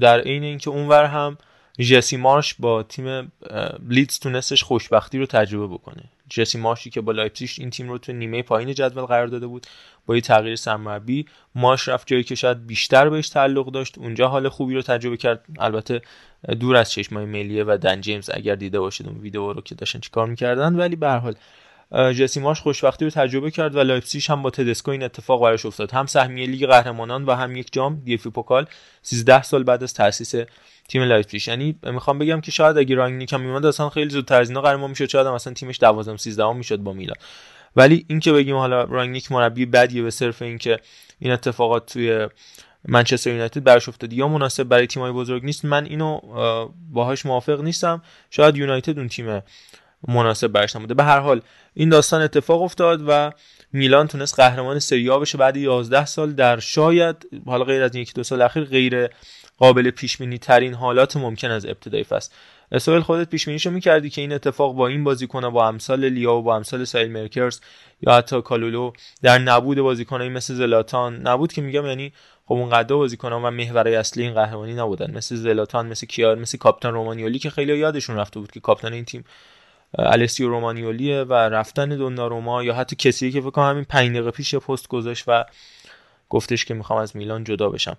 در 0.00 0.20
عین 0.20 0.42
اینکه 0.42 0.70
اونور 0.70 1.04
هم 1.04 1.38
جسی 1.78 2.16
مارش 2.16 2.54
با 2.58 2.82
تیم 2.82 3.32
لیدز 3.88 4.18
تونستش 4.18 4.62
خوشبختی 4.62 5.18
رو 5.18 5.26
تجربه 5.26 5.74
بکنه. 5.74 6.04
جسی 6.28 6.58
مارشی 6.58 6.90
که 6.90 7.00
با 7.00 7.12
لایپزیگ 7.12 7.50
این 7.58 7.70
تیم 7.70 7.88
رو 7.88 7.98
تو 7.98 8.12
نیمه 8.12 8.42
پایین 8.42 8.74
جدول 8.74 9.04
قرار 9.04 9.26
داده 9.26 9.46
بود 9.46 9.66
با 10.06 10.14
یه 10.14 10.20
تغییر 10.20 10.56
سرمربی 10.56 11.26
مارش 11.54 11.88
رفت 11.88 12.06
جایی 12.06 12.24
که 12.24 12.34
شاید 12.34 12.66
بیشتر 12.66 13.08
بهش 13.08 13.28
تعلق 13.28 13.70
داشت 13.70 13.98
اونجا 13.98 14.28
حال 14.28 14.48
خوبی 14.48 14.74
رو 14.74 14.82
تجربه 14.82 15.16
کرد. 15.16 15.44
البته 15.58 16.02
دور 16.60 16.76
از 16.76 16.92
چشمای 16.92 17.24
ملیه 17.24 17.64
و 17.64 17.78
دن 17.82 18.00
جیمز 18.00 18.30
اگر 18.34 18.54
دیده 18.54 18.80
باشید 18.80 19.08
اون 19.08 19.18
ویدیو 19.18 19.52
رو 19.52 19.60
که 19.60 19.74
داشتن 19.74 20.00
چیکار 20.00 20.26
می‌کردن. 20.26 20.76
ولی 20.76 20.96
به 20.96 21.10
حال 21.10 21.34
جسی 22.12 22.40
مارش 22.40 22.60
خوشبختی 22.60 23.04
رو 23.04 23.10
تجربه 23.10 23.50
کرد 23.50 23.76
و 23.76 23.80
لایپزیگ 23.80 24.24
هم 24.28 24.42
با 24.42 24.50
تدسکو 24.50 24.90
این 24.90 25.02
اتفاق 25.02 25.42
براش 25.42 25.66
افتاد. 25.66 25.90
هم 25.90 26.06
سهمیه 26.06 26.46
لیگ 26.46 26.66
قهرمانان 26.66 27.24
و 27.24 27.34
هم 27.34 27.56
یک 27.56 27.68
جام 27.72 28.02
دی 28.04 28.21
اف 28.21 28.30
پوکال 28.30 28.66
13 29.02 29.42
سال 29.42 29.62
بعد 29.62 29.82
از 29.82 29.94
تاسیس 29.94 30.34
تیم 30.92 31.02
لایپزیگ 31.02 31.48
یعنی 31.48 31.78
می‌خوام 31.82 32.18
بگم 32.18 32.40
که 32.40 32.50
شاید 32.50 32.78
اگه 32.78 32.94
رانگنیک 32.94 33.32
هم 33.32 33.40
میومد 33.40 33.66
اصلا 33.66 33.88
خیلی 33.90 34.10
زودتر 34.10 34.40
از 34.40 34.48
اینا 34.48 34.60
قهرمان 34.60 34.90
می‌شد. 34.90 35.08
شاید 35.08 35.26
هم 35.26 35.32
اصلا 35.32 35.52
تیمش 35.52 35.80
12 35.80 36.16
13 36.16 36.52
می‌شد 36.52 36.76
با 36.76 36.92
میلان. 36.92 37.16
ولی 37.76 38.04
اینکه 38.08 38.32
بگیم 38.32 38.56
حالا 38.56 38.84
رانگنیک 38.84 39.32
مربی 39.32 39.66
بدیه 39.66 40.02
به 40.02 40.10
صرف 40.10 40.42
اینکه 40.42 40.78
این 41.18 41.32
اتفاقات 41.32 41.92
توی 41.92 42.28
منچستر 42.88 43.30
یونایتد 43.30 43.64
براش 43.64 43.88
افتاد 43.88 44.12
یا 44.12 44.28
مناسب 44.28 44.62
برای 44.62 44.86
تیمای 44.86 45.12
بزرگ 45.12 45.44
نیست 45.44 45.64
من 45.64 45.84
اینو 45.84 46.20
باهاش 46.92 47.26
موافق 47.26 47.60
نیستم. 47.60 48.02
شاید 48.30 48.56
یونایتد 48.56 48.98
اون 48.98 49.08
تیم 49.08 49.42
مناسب 50.08 50.48
براش 50.48 50.76
نبوده. 50.76 50.94
به 50.94 51.04
هر 51.04 51.18
حال 51.18 51.40
این 51.74 51.88
داستان 51.88 52.22
اتفاق 52.22 52.62
افتاد 52.62 53.04
و 53.08 53.32
میلان 53.72 54.08
تونست 54.08 54.40
قهرمان 54.40 54.78
سری 54.78 55.10
بشه 55.10 55.38
بعد 55.38 55.56
11 55.56 56.04
سال 56.04 56.32
در 56.32 56.58
شاید 56.58 57.16
حالا 57.46 57.64
غیر 57.64 57.82
از 57.82 57.96
یک 57.96 58.14
دو 58.14 58.22
سال 58.22 58.42
اخیر 58.42 58.64
غیر 58.64 59.08
قابل 59.62 59.90
پیش 59.90 60.16
بینی 60.16 60.38
ترین 60.38 60.74
حالات 60.74 61.16
ممکن 61.16 61.50
از 61.50 61.66
ابتدای 61.66 62.04
فصل. 62.04 62.30
اسرائیل 62.72 63.02
خودت 63.02 63.30
پیش 63.30 63.46
بینیشو 63.46 63.70
می‌کردی 63.70 64.10
که 64.10 64.20
این 64.20 64.32
اتفاق 64.32 64.74
با 64.74 64.86
این 64.86 65.04
بازیکن 65.04 65.50
با 65.50 65.68
امثال 65.68 66.04
لیا 66.04 66.34
و 66.34 66.42
با 66.42 66.56
امثال 66.56 66.84
سایل 66.84 67.10
مرکرز 67.10 67.60
یا 68.00 68.12
حتی 68.12 68.42
کالولو 68.42 68.92
در 69.22 69.38
نبود 69.38 69.78
بازیکنایی 69.78 70.30
مثل 70.30 70.54
زلاتان. 70.54 71.28
نبود 71.28 71.52
که 71.52 71.62
میگم 71.62 71.86
یعنی 71.86 72.12
خب 72.46 72.52
اون 72.52 72.70
قدا 72.70 72.96
بازیکنان 72.96 73.42
و 73.42 73.50
محورای 73.50 73.96
اصلی 73.96 74.22
این 74.22 74.34
قهرمانی 74.34 74.74
نبودن. 74.74 75.10
مثل 75.10 75.36
زلاتان 75.36 75.86
مثل 75.86 76.06
کیار 76.06 76.38
مثل 76.38 76.58
کاپیتان 76.58 76.94
رومانیولی 76.94 77.38
که 77.38 77.50
خیلی 77.50 77.78
یادشون 77.78 78.16
رفته 78.16 78.40
بود 78.40 78.50
که 78.50 78.60
کاپیتان 78.60 78.92
این 78.92 79.04
تیم 79.04 79.24
السیو 79.98 80.48
رومانیولیه 80.48 81.22
و 81.22 81.34
رفتن 81.34 81.88
دوناروما 81.88 82.64
یا 82.64 82.74
حتی 82.74 82.96
کسی 82.96 83.30
که 83.32 83.40
فکر 83.40 83.50
کنم 83.50 83.70
همین 83.70 83.84
5 83.84 84.10
دقیقه 84.10 84.30
پیش 84.30 84.54
پست 84.54 84.88
گذاشت 84.88 85.24
و 85.26 85.44
گفتش 86.28 86.64
که 86.64 86.74
می‌خوام 86.74 86.98
از 86.98 87.16
میلان 87.16 87.44
جدا 87.44 87.68
بشم. 87.68 87.96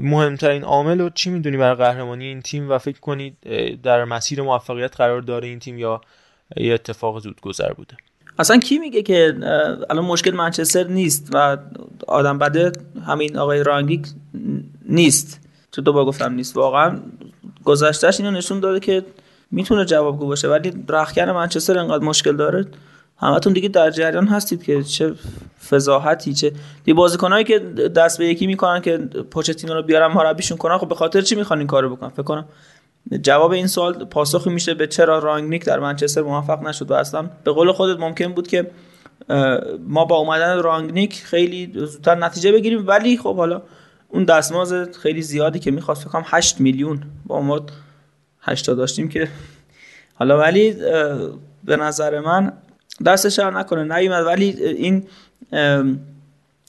مهمترین 0.00 0.64
عامل 0.64 1.00
رو 1.00 1.10
چی 1.10 1.30
می‌دونی 1.30 1.56
برای 1.56 1.74
قهرمانی 1.74 2.24
این 2.24 2.42
تیم؟ 2.42 2.70
و 2.70 2.78
فکر 2.78 3.00
کنید 3.00 3.36
در 3.82 4.04
مسیر 4.04 4.42
موفقیت 4.42 4.96
قرار 4.96 5.20
داره 5.20 5.48
این 5.48 5.58
تیم 5.58 5.78
یا 5.78 6.00
یه 6.56 6.74
اتفاق 6.74 7.20
زود 7.20 7.40
گذر 7.40 7.72
بوده؟ 7.72 7.96
اصلا 8.38 8.56
کی 8.56 8.78
میگه 8.78 9.02
که 9.02 9.34
الان 9.90 10.04
مشکل 10.04 10.30
منچستر 10.30 10.84
نیست 10.84 11.30
و 11.32 11.56
آدم 12.06 12.38
بده 12.38 12.72
همین 13.06 13.38
آقای 13.38 13.62
رانگیک 13.62 14.06
نیست. 14.88 15.40
تو 15.72 15.82
دوبار 15.82 16.04
گفتم 16.04 16.32
نیست. 16.32 16.56
واقعا 16.56 16.98
گذشتهش 17.64 18.20
اینو 18.20 18.30
نشون 18.30 18.60
داده 18.60 18.80
که 18.80 19.04
می‌تونه 19.50 19.84
جوابگو 19.84 20.26
باشه 20.26 20.48
ولی 20.48 20.72
رخکن 20.88 21.30
منچستر 21.30 21.78
انقدر 21.78 22.04
مشکل 22.04 22.36
داره. 22.36 22.66
همتون 23.22 23.52
دیگه 23.52 23.68
در 23.68 23.90
جریان 23.90 24.26
هستید 24.26 24.62
که 24.62 24.82
چه 24.82 25.14
فضاحتی 25.68 26.34
چه 26.34 26.52
دی 26.84 26.92
بازیکنایی 26.92 27.44
که 27.44 27.58
دست 27.96 28.18
به 28.18 28.26
یکی 28.26 28.46
می‌کنن 28.46 28.80
که 28.80 28.98
پوچتینو 29.30 29.74
رو 29.74 29.82
بیارن 29.82 30.12
مربیشون 30.12 30.58
کنن 30.58 30.78
خب 30.78 30.88
به 30.88 30.94
خاطر 30.94 31.20
چی 31.20 31.34
می‌خوان 31.34 31.58
این 31.58 31.68
کارو 31.68 31.96
بکنن؟ 31.96 32.08
فکر 32.08 32.22
کنم 32.22 32.44
جواب 33.22 33.50
این 33.50 33.66
سوال 33.66 34.04
پاسخی 34.04 34.50
میشه 34.50 34.74
به 34.74 34.86
چرا 34.86 35.18
رانگنیک 35.18 35.64
در 35.64 35.78
منچستر 35.78 36.22
موفق 36.22 36.62
نشد 36.62 36.90
و 36.90 36.94
اصلا 36.94 37.30
به 37.44 37.52
قول 37.52 37.72
خودت 37.72 38.00
ممکن 38.00 38.32
بود 38.32 38.48
که 38.48 38.70
ما 39.88 40.04
با 40.04 40.16
اومدن 40.16 40.62
رانگنیک 40.62 41.14
خیلی 41.14 41.72
زودتر 41.74 42.14
نتیجه 42.14 42.52
بگیریم 42.52 42.86
ولی 42.86 43.16
خب 43.16 43.36
حالا 43.36 43.62
اون 44.08 44.24
دستماز 44.24 44.74
خیلی 45.02 45.22
زیادی 45.22 45.58
که 45.58 45.70
می‌خواست 45.70 46.02
فکر 46.02 46.10
کنم 46.10 46.24
8 46.26 46.60
میلیون 46.60 47.02
با 47.26 47.40
ما 47.40 47.60
8 48.40 48.70
داشتیم 48.70 49.08
که 49.08 49.28
حالا 50.14 50.38
ولی 50.38 50.72
به 51.64 51.76
نظر 51.76 52.20
من 52.20 52.52
دست 53.06 53.28
شر 53.28 53.50
نکنه 53.50 53.98
نیومد. 53.98 54.26
ولی 54.26 54.64
این 54.64 55.04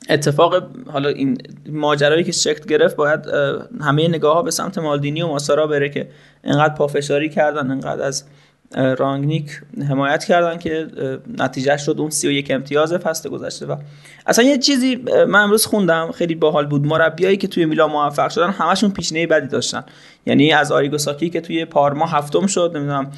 اتفاق 0.10 0.70
حالا 0.88 1.10
این 1.10 1.38
ماجرایی 1.70 2.24
که 2.24 2.32
شکل 2.32 2.65
گرفت 2.65 2.96
باید 2.96 3.20
همه 3.82 4.08
نگاه 4.08 4.34
ها 4.34 4.42
به 4.42 4.51
سمت 4.51 4.77
مالدینی 4.77 5.22
و 5.22 5.27
ماسارا 5.27 5.68
بره 5.68 5.89
که 5.89 6.10
انقدر 6.44 6.75
پافشاری 6.75 7.30
کردن 7.30 7.72
انقدر 7.72 8.01
از 8.01 8.24
رانگنیک 8.72 9.62
حمایت 9.89 10.24
کردن 10.25 10.58
که 10.58 10.88
نتیجه 11.38 11.77
شد 11.77 11.96
اون 12.00 12.10
31 12.10 12.51
امتیاز 12.51 12.93
فصل 12.93 13.29
گذشته 13.29 13.65
و 13.65 13.75
اصلا 14.25 14.46
یه 14.46 14.58
چیزی 14.58 14.96
من 15.27 15.39
امروز 15.39 15.65
خوندم 15.65 16.12
خیلی 16.12 16.36
باحال 16.36 16.65
بود. 16.65 16.86
مربیایی 16.86 17.38
که 17.38 17.48
توی 17.48 17.65
میلان 17.65 17.91
موفق 17.91 18.29
شدن 18.29 18.50
همشون 18.50 18.91
پیشنه 18.91 19.27
بدی 19.27 19.48
داشتن. 19.48 19.84
یعنی 20.25 20.51
از 20.51 20.72
آریگوساکی 20.72 21.29
که 21.29 21.41
توی 21.41 21.65
پارما 21.65 22.05
هفتم 22.05 22.48
شد 22.48 22.72
نمی‌دونم 22.75 23.12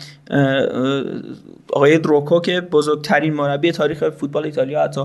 آقای 1.74 1.98
دروکو 1.98 2.40
که 2.40 2.62
بزرگترین 2.62 3.34
مربی 3.34 3.72
تاریخ 3.72 4.10
فوتبال 4.10 4.46
ایتالیا 4.46 4.84
حتی 4.84 5.02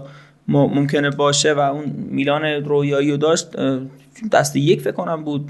ممکنه 0.48 1.10
باشه 1.10 1.52
و 1.52 1.58
اون 1.58 1.84
میلان 2.10 2.44
رویایی 2.44 3.10
رو 3.10 3.16
داشت 3.16 3.46
دست 4.32 4.56
یک 4.56 4.80
فکر 4.80 4.92
کنم 4.92 5.24
بود. 5.24 5.48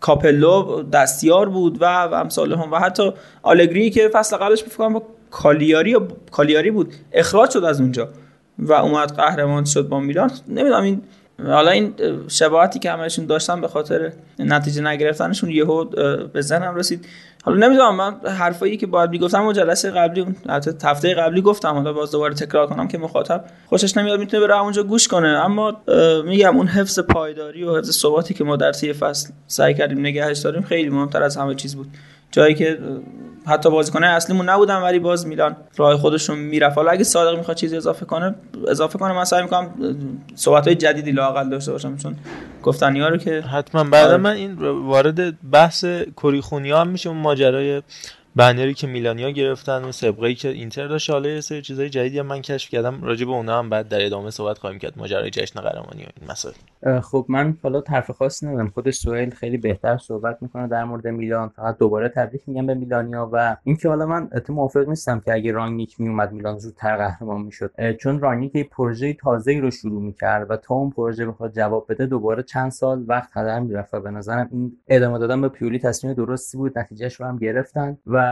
کاپلو 0.00 0.82
دستیار 0.82 1.48
بود 1.48 1.82
و 1.82 1.84
و 2.04 2.14
امثال 2.14 2.52
هم 2.52 2.72
و 2.72 2.76
حتی 2.78 3.12
آلگری 3.42 3.90
که 3.90 4.08
فصل 4.08 4.36
قبلش 4.36 4.64
فکر 4.64 4.88
با 4.88 5.02
کالیاری 5.30 5.96
کالیاری 6.30 6.70
بود 6.70 6.94
اخراج 7.12 7.50
شد 7.50 7.64
از 7.64 7.80
اونجا 7.80 8.08
و 8.58 8.72
اومد 8.72 9.12
قهرمان 9.12 9.64
شد 9.64 9.88
با 9.88 10.00
میلان. 10.00 10.30
نمی‌دونم 10.48 10.82
این 10.82 11.02
حالا 11.46 11.70
این 11.70 11.94
شباهتی 12.28 12.78
که 12.78 12.90
همشون 12.90 13.26
داشتن 13.26 13.60
به 13.60 13.68
خاطر 13.68 14.12
نتیجه 14.38 14.82
نگرفتنشون 14.82 15.50
یهو 15.50 15.84
به 16.32 16.40
ذهنم 16.40 16.74
رسید. 16.74 17.06
حالا 17.46 17.66
نمی‌دونم 17.66 17.96
من 17.96 18.20
حرفایی 18.30 18.76
که 18.76 18.86
باید 18.86 19.10
می‌گفتم 19.10 19.46
و 19.46 19.52
جلسه 19.52 19.90
قبلی 19.90 20.26
هفته 20.84 21.14
قبلی 21.14 21.40
گفتم 21.40 21.74
حالا 21.74 21.92
باز 21.92 22.10
دوباره 22.10 22.34
تکرار 22.34 22.66
کنم 22.66 22.88
که 22.88 22.98
مخاطب 22.98 23.44
خوشش 23.66 23.96
نمیاد 23.96 24.20
می‌تونه 24.20 24.46
بره 24.46 24.60
اونجا 24.60 24.82
گوش 24.82 25.08
کنه. 25.08 25.28
اما 25.28 25.82
میگم 26.24 26.56
اون 26.56 26.66
حفظ 26.66 26.98
پایداری 26.98 27.64
و 27.64 27.78
حفظ 27.78 27.90
ثباتی 27.90 28.34
که 28.34 28.44
ما 28.44 28.56
در 28.56 28.72
طی 28.72 28.92
فصل 28.92 29.30
سعی 29.46 29.74
کردیم 29.74 30.00
نگهش 30.00 30.38
داریم 30.38 30.62
خیلی 30.62 30.90
مهمتر 30.90 31.22
از 31.22 31.36
همه 31.36 31.54
چیز 31.54 31.76
بود. 31.76 31.86
جایی 32.36 32.54
که 32.54 32.78
حتی 33.46 33.70
بازیکنای 33.70 34.10
اصلیمون 34.10 34.48
نبودن 34.48 34.76
ولی 34.76 34.98
باز 34.98 35.26
میلان 35.26 35.56
راه 35.76 35.96
خودشون 35.96 36.38
می‌رفت 36.38 36.76
حالا 36.76 36.90
اگه 36.90 37.04
صادق 37.04 37.38
می‌خواد 37.38 37.56
چیزی 37.56 37.76
اضافه 37.76 38.06
کنه 38.06 38.34
اضافه 38.68 38.98
کنه 38.98 39.12
من 39.12 39.24
سعی 39.24 39.42
می‌کنم 39.42 39.70
صحبت 40.34 40.66
های 40.66 40.74
جدیدی 40.74 41.12
لاقل 41.12 41.48
داشته 41.48 41.72
باشم 41.72 41.96
چون 41.96 42.16
گفتنی 42.62 43.00
ها 43.00 43.08
رو 43.08 43.16
که 43.16 43.40
حتما 43.40 43.84
بعد 43.84 44.08
آره. 44.08 44.16
من 44.16 44.32
این 44.32 44.54
وارد 44.86 45.50
بحث 45.50 45.84
کوریخونیا 46.16 46.80
هم 46.80 46.88
میشه 46.88 47.08
اون 47.08 47.18
ماجرای 47.18 47.82
بنری 48.36 48.74
که 48.74 48.86
میلانیا 48.86 49.30
گرفتن 49.30 49.84
و 49.84 49.92
سبقه 49.92 50.34
که 50.34 50.48
اینتر 50.48 50.86
داشت 50.86 51.10
حالا 51.10 51.28
یه 51.28 51.40
سری 51.40 51.62
چیزای 51.62 51.90
جدیدی 51.90 52.20
من 52.22 52.42
کشف 52.42 52.70
کردم. 52.70 53.02
راجع 53.02 53.26
به 53.26 53.32
اونها 53.32 53.58
هم 53.58 53.70
بعد 53.70 53.88
در 53.88 54.06
ادامه 54.06 54.30
صحبت 54.30 54.58
خواهیم 54.58 54.78
کرد. 54.78 54.98
ماجرای 54.98 55.30
جشن 55.30 55.60
قهرمانی 55.60 56.02
و 56.02 56.06
این 56.20 56.30
مسائل. 56.30 56.54
خب 57.00 57.26
من 57.28 57.56
حالا 57.62 57.80
طرف 57.80 58.10
خاصی 58.10 58.46
ندارم. 58.46 58.70
خود 58.70 58.90
سوئیل 58.90 59.30
خیلی 59.30 59.56
بهتر 59.56 59.96
صحبت 59.96 60.38
می‌کنه 60.40 60.68
در 60.68 60.84
مورد 60.84 61.06
میلان. 61.06 61.48
فقط 61.48 61.78
دوباره 61.78 62.08
تبریک 62.08 62.42
میگم 62.46 62.66
به 62.66 62.74
میلانیا 62.74 63.30
و 63.32 63.56
اینکه 63.64 63.88
حالا 63.88 64.06
من 64.06 64.28
اتفاقا 64.32 64.52
موافق 64.52 64.88
نیستم 64.88 65.20
که 65.20 65.32
اگه 65.32 65.52
رانگنیک 65.52 66.00
میومد 66.00 66.32
میلان 66.32 66.58
زودتر 66.58 66.96
قهرمان 66.96 67.40
می‌شد. 67.40 67.96
چون 68.00 68.20
رانگنیک 68.20 68.70
پروژه 68.70 69.12
تازه‌ای 69.12 69.60
رو 69.60 69.70
شروع 69.70 70.02
می‌کرد 70.02 70.50
و 70.50 70.56
تا 70.56 70.74
اون 70.74 70.90
پروژه 70.90 71.26
بخواد 71.26 71.52
جواب 71.52 71.86
بده 71.88 72.06
دوباره 72.06 72.42
چند 72.42 72.70
سال 72.70 73.04
وقت 73.06 73.30
هدر 73.36 73.60
می‌رفت 73.60 73.94
و 73.94 74.00
به 74.00 74.10
نظرم 74.10 74.48
این 74.52 74.76
ادامه 74.88 75.18
دادن 75.18 75.40
به 75.40 75.48
پیولی 75.48 75.78
تصمیم 75.78 76.14
درستی 76.14 76.58
بود. 76.58 76.78
نتیجهش 76.78 77.14
رو 77.14 77.26
هم 77.26 77.38
گرفتن 77.38 77.98
و 78.06 78.25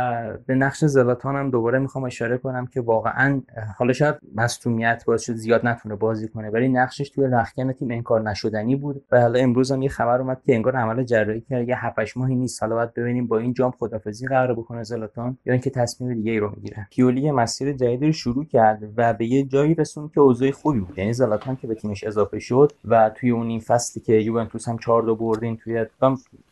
به 0.46 0.54
نقش 0.54 0.84
زلاتان 0.84 1.36
هم 1.36 1.50
دوباره 1.50 1.78
می‌خوام 1.78 2.04
اشاره 2.04 2.38
کنم 2.38 2.66
که 2.66 2.80
واقعا 2.80 3.42
حالا 3.78 3.92
شاید 3.92 4.14
مصونیت 4.34 5.04
باعث 5.06 5.22
شد 5.22 5.34
زیاد 5.34 5.66
نتونه 5.66 5.94
بازی 5.94 6.28
کنه 6.28 6.50
ولی 6.50 6.68
نقشش 6.68 7.10
توی 7.10 7.26
رخکن 7.32 7.72
تیم 7.72 7.90
انکار 7.90 8.22
نشدنی 8.22 8.76
بود 8.76 9.04
و 9.12 9.20
حالا 9.20 9.38
امروز 9.38 9.72
هم 9.72 9.82
یه 9.82 9.88
خبر 9.88 10.20
اومد 10.20 10.40
که 10.46 10.54
انگار 10.54 10.76
عمل 10.76 11.04
جراحی 11.04 11.40
کرد 11.40 11.68
یه 11.68 11.86
7 11.86 12.16
ماهی 12.16 12.34
نیست 12.34 12.62
حالا 12.62 12.74
باید 12.74 12.94
ببینیم 12.94 13.26
با 13.26 13.38
این 13.38 13.52
جام 13.52 13.70
خدافظی 13.70 14.26
قرار 14.26 14.54
بکنه 14.54 14.82
زلاتان 14.82 15.38
یا 15.46 15.52
اینکه 15.52 15.70
تصمیم 15.70 16.14
دیگه 16.14 16.32
ای 16.32 16.38
رو 16.38 16.52
می‌گیره. 16.56 16.86
پیولی 16.90 17.30
مسیر 17.30 17.72
جدیدی 17.72 18.06
رو 18.06 18.12
شروع 18.12 18.44
کرد 18.44 18.82
و 18.96 19.12
به 19.12 19.26
یه 19.26 19.44
جایی 19.44 19.74
رسون 19.74 20.10
که 20.14 20.20
اوضاع 20.20 20.50
خوبی 20.50 20.80
بود. 20.80 20.98
یعنی 20.98 21.12
زلاتان 21.12 21.56
که 21.56 21.66
به 21.66 21.74
تیمش 21.74 22.04
اضافه 22.04 22.38
شد 22.38 22.72
و 22.84 23.10
توی 23.10 23.30
اون 23.30 23.46
این 23.46 23.60
فصلی 23.60 24.02
که 24.02 24.12
یوونتوس 24.12 24.68
هم 24.68 24.78
4 24.78 25.02
دو 25.02 25.16
بردین 25.16 25.56
توی 25.56 25.86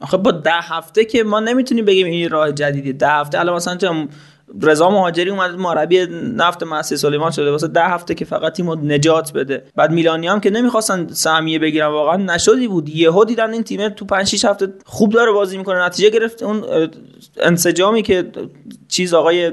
آخه 0.00 0.16
با 0.16 0.30
ده 0.30 0.50
هفته 0.52 1.04
که 1.04 1.24
ما 1.24 1.40
نمی‌تونیم 1.40 1.84
بگیم 1.84 2.06
این 2.06 2.30
راه 2.30 2.52
جدیدی 2.52 2.92
ده 2.92 3.24
الان 3.34 3.56
مثلا 3.56 4.08
رضا 4.62 4.90
مهاجری 4.90 5.30
اومد 5.30 5.50
مربی 5.50 6.06
نفت 6.36 6.62
مسی 6.62 6.96
سلیمان 6.96 7.30
شده. 7.30 7.50
واسه 7.50 7.68
ده 7.68 7.84
هفته 7.84 8.14
که 8.14 8.24
فقط 8.24 8.52
تیمو 8.52 8.74
نجات 8.74 9.32
بده. 9.32 9.64
بعد 9.76 9.90
میلانی 9.90 10.26
هم 10.26 10.40
که 10.40 10.50
نمی‌خواستن 10.50 11.06
سهمیه 11.08 11.58
بگیرن 11.58 11.86
واقعا 11.86 12.16
نشدی 12.16 12.68
بود. 12.68 12.88
یهو 12.88 13.24
دیدن 13.24 13.52
این 13.52 13.62
تیم 13.62 13.88
تو 13.88 14.04
5 14.04 14.26
6 14.26 14.44
هفته 14.44 14.68
خوب 14.84 15.12
داره 15.12 15.32
بازی 15.32 15.58
می‌کنه. 15.58 15.84
نتیجه 15.84 16.10
گرفت 16.10 16.42
اون 16.42 16.64
انسجامی 17.36 18.02
که 18.02 18.30
چیز 18.88 19.14
آقای 19.14 19.52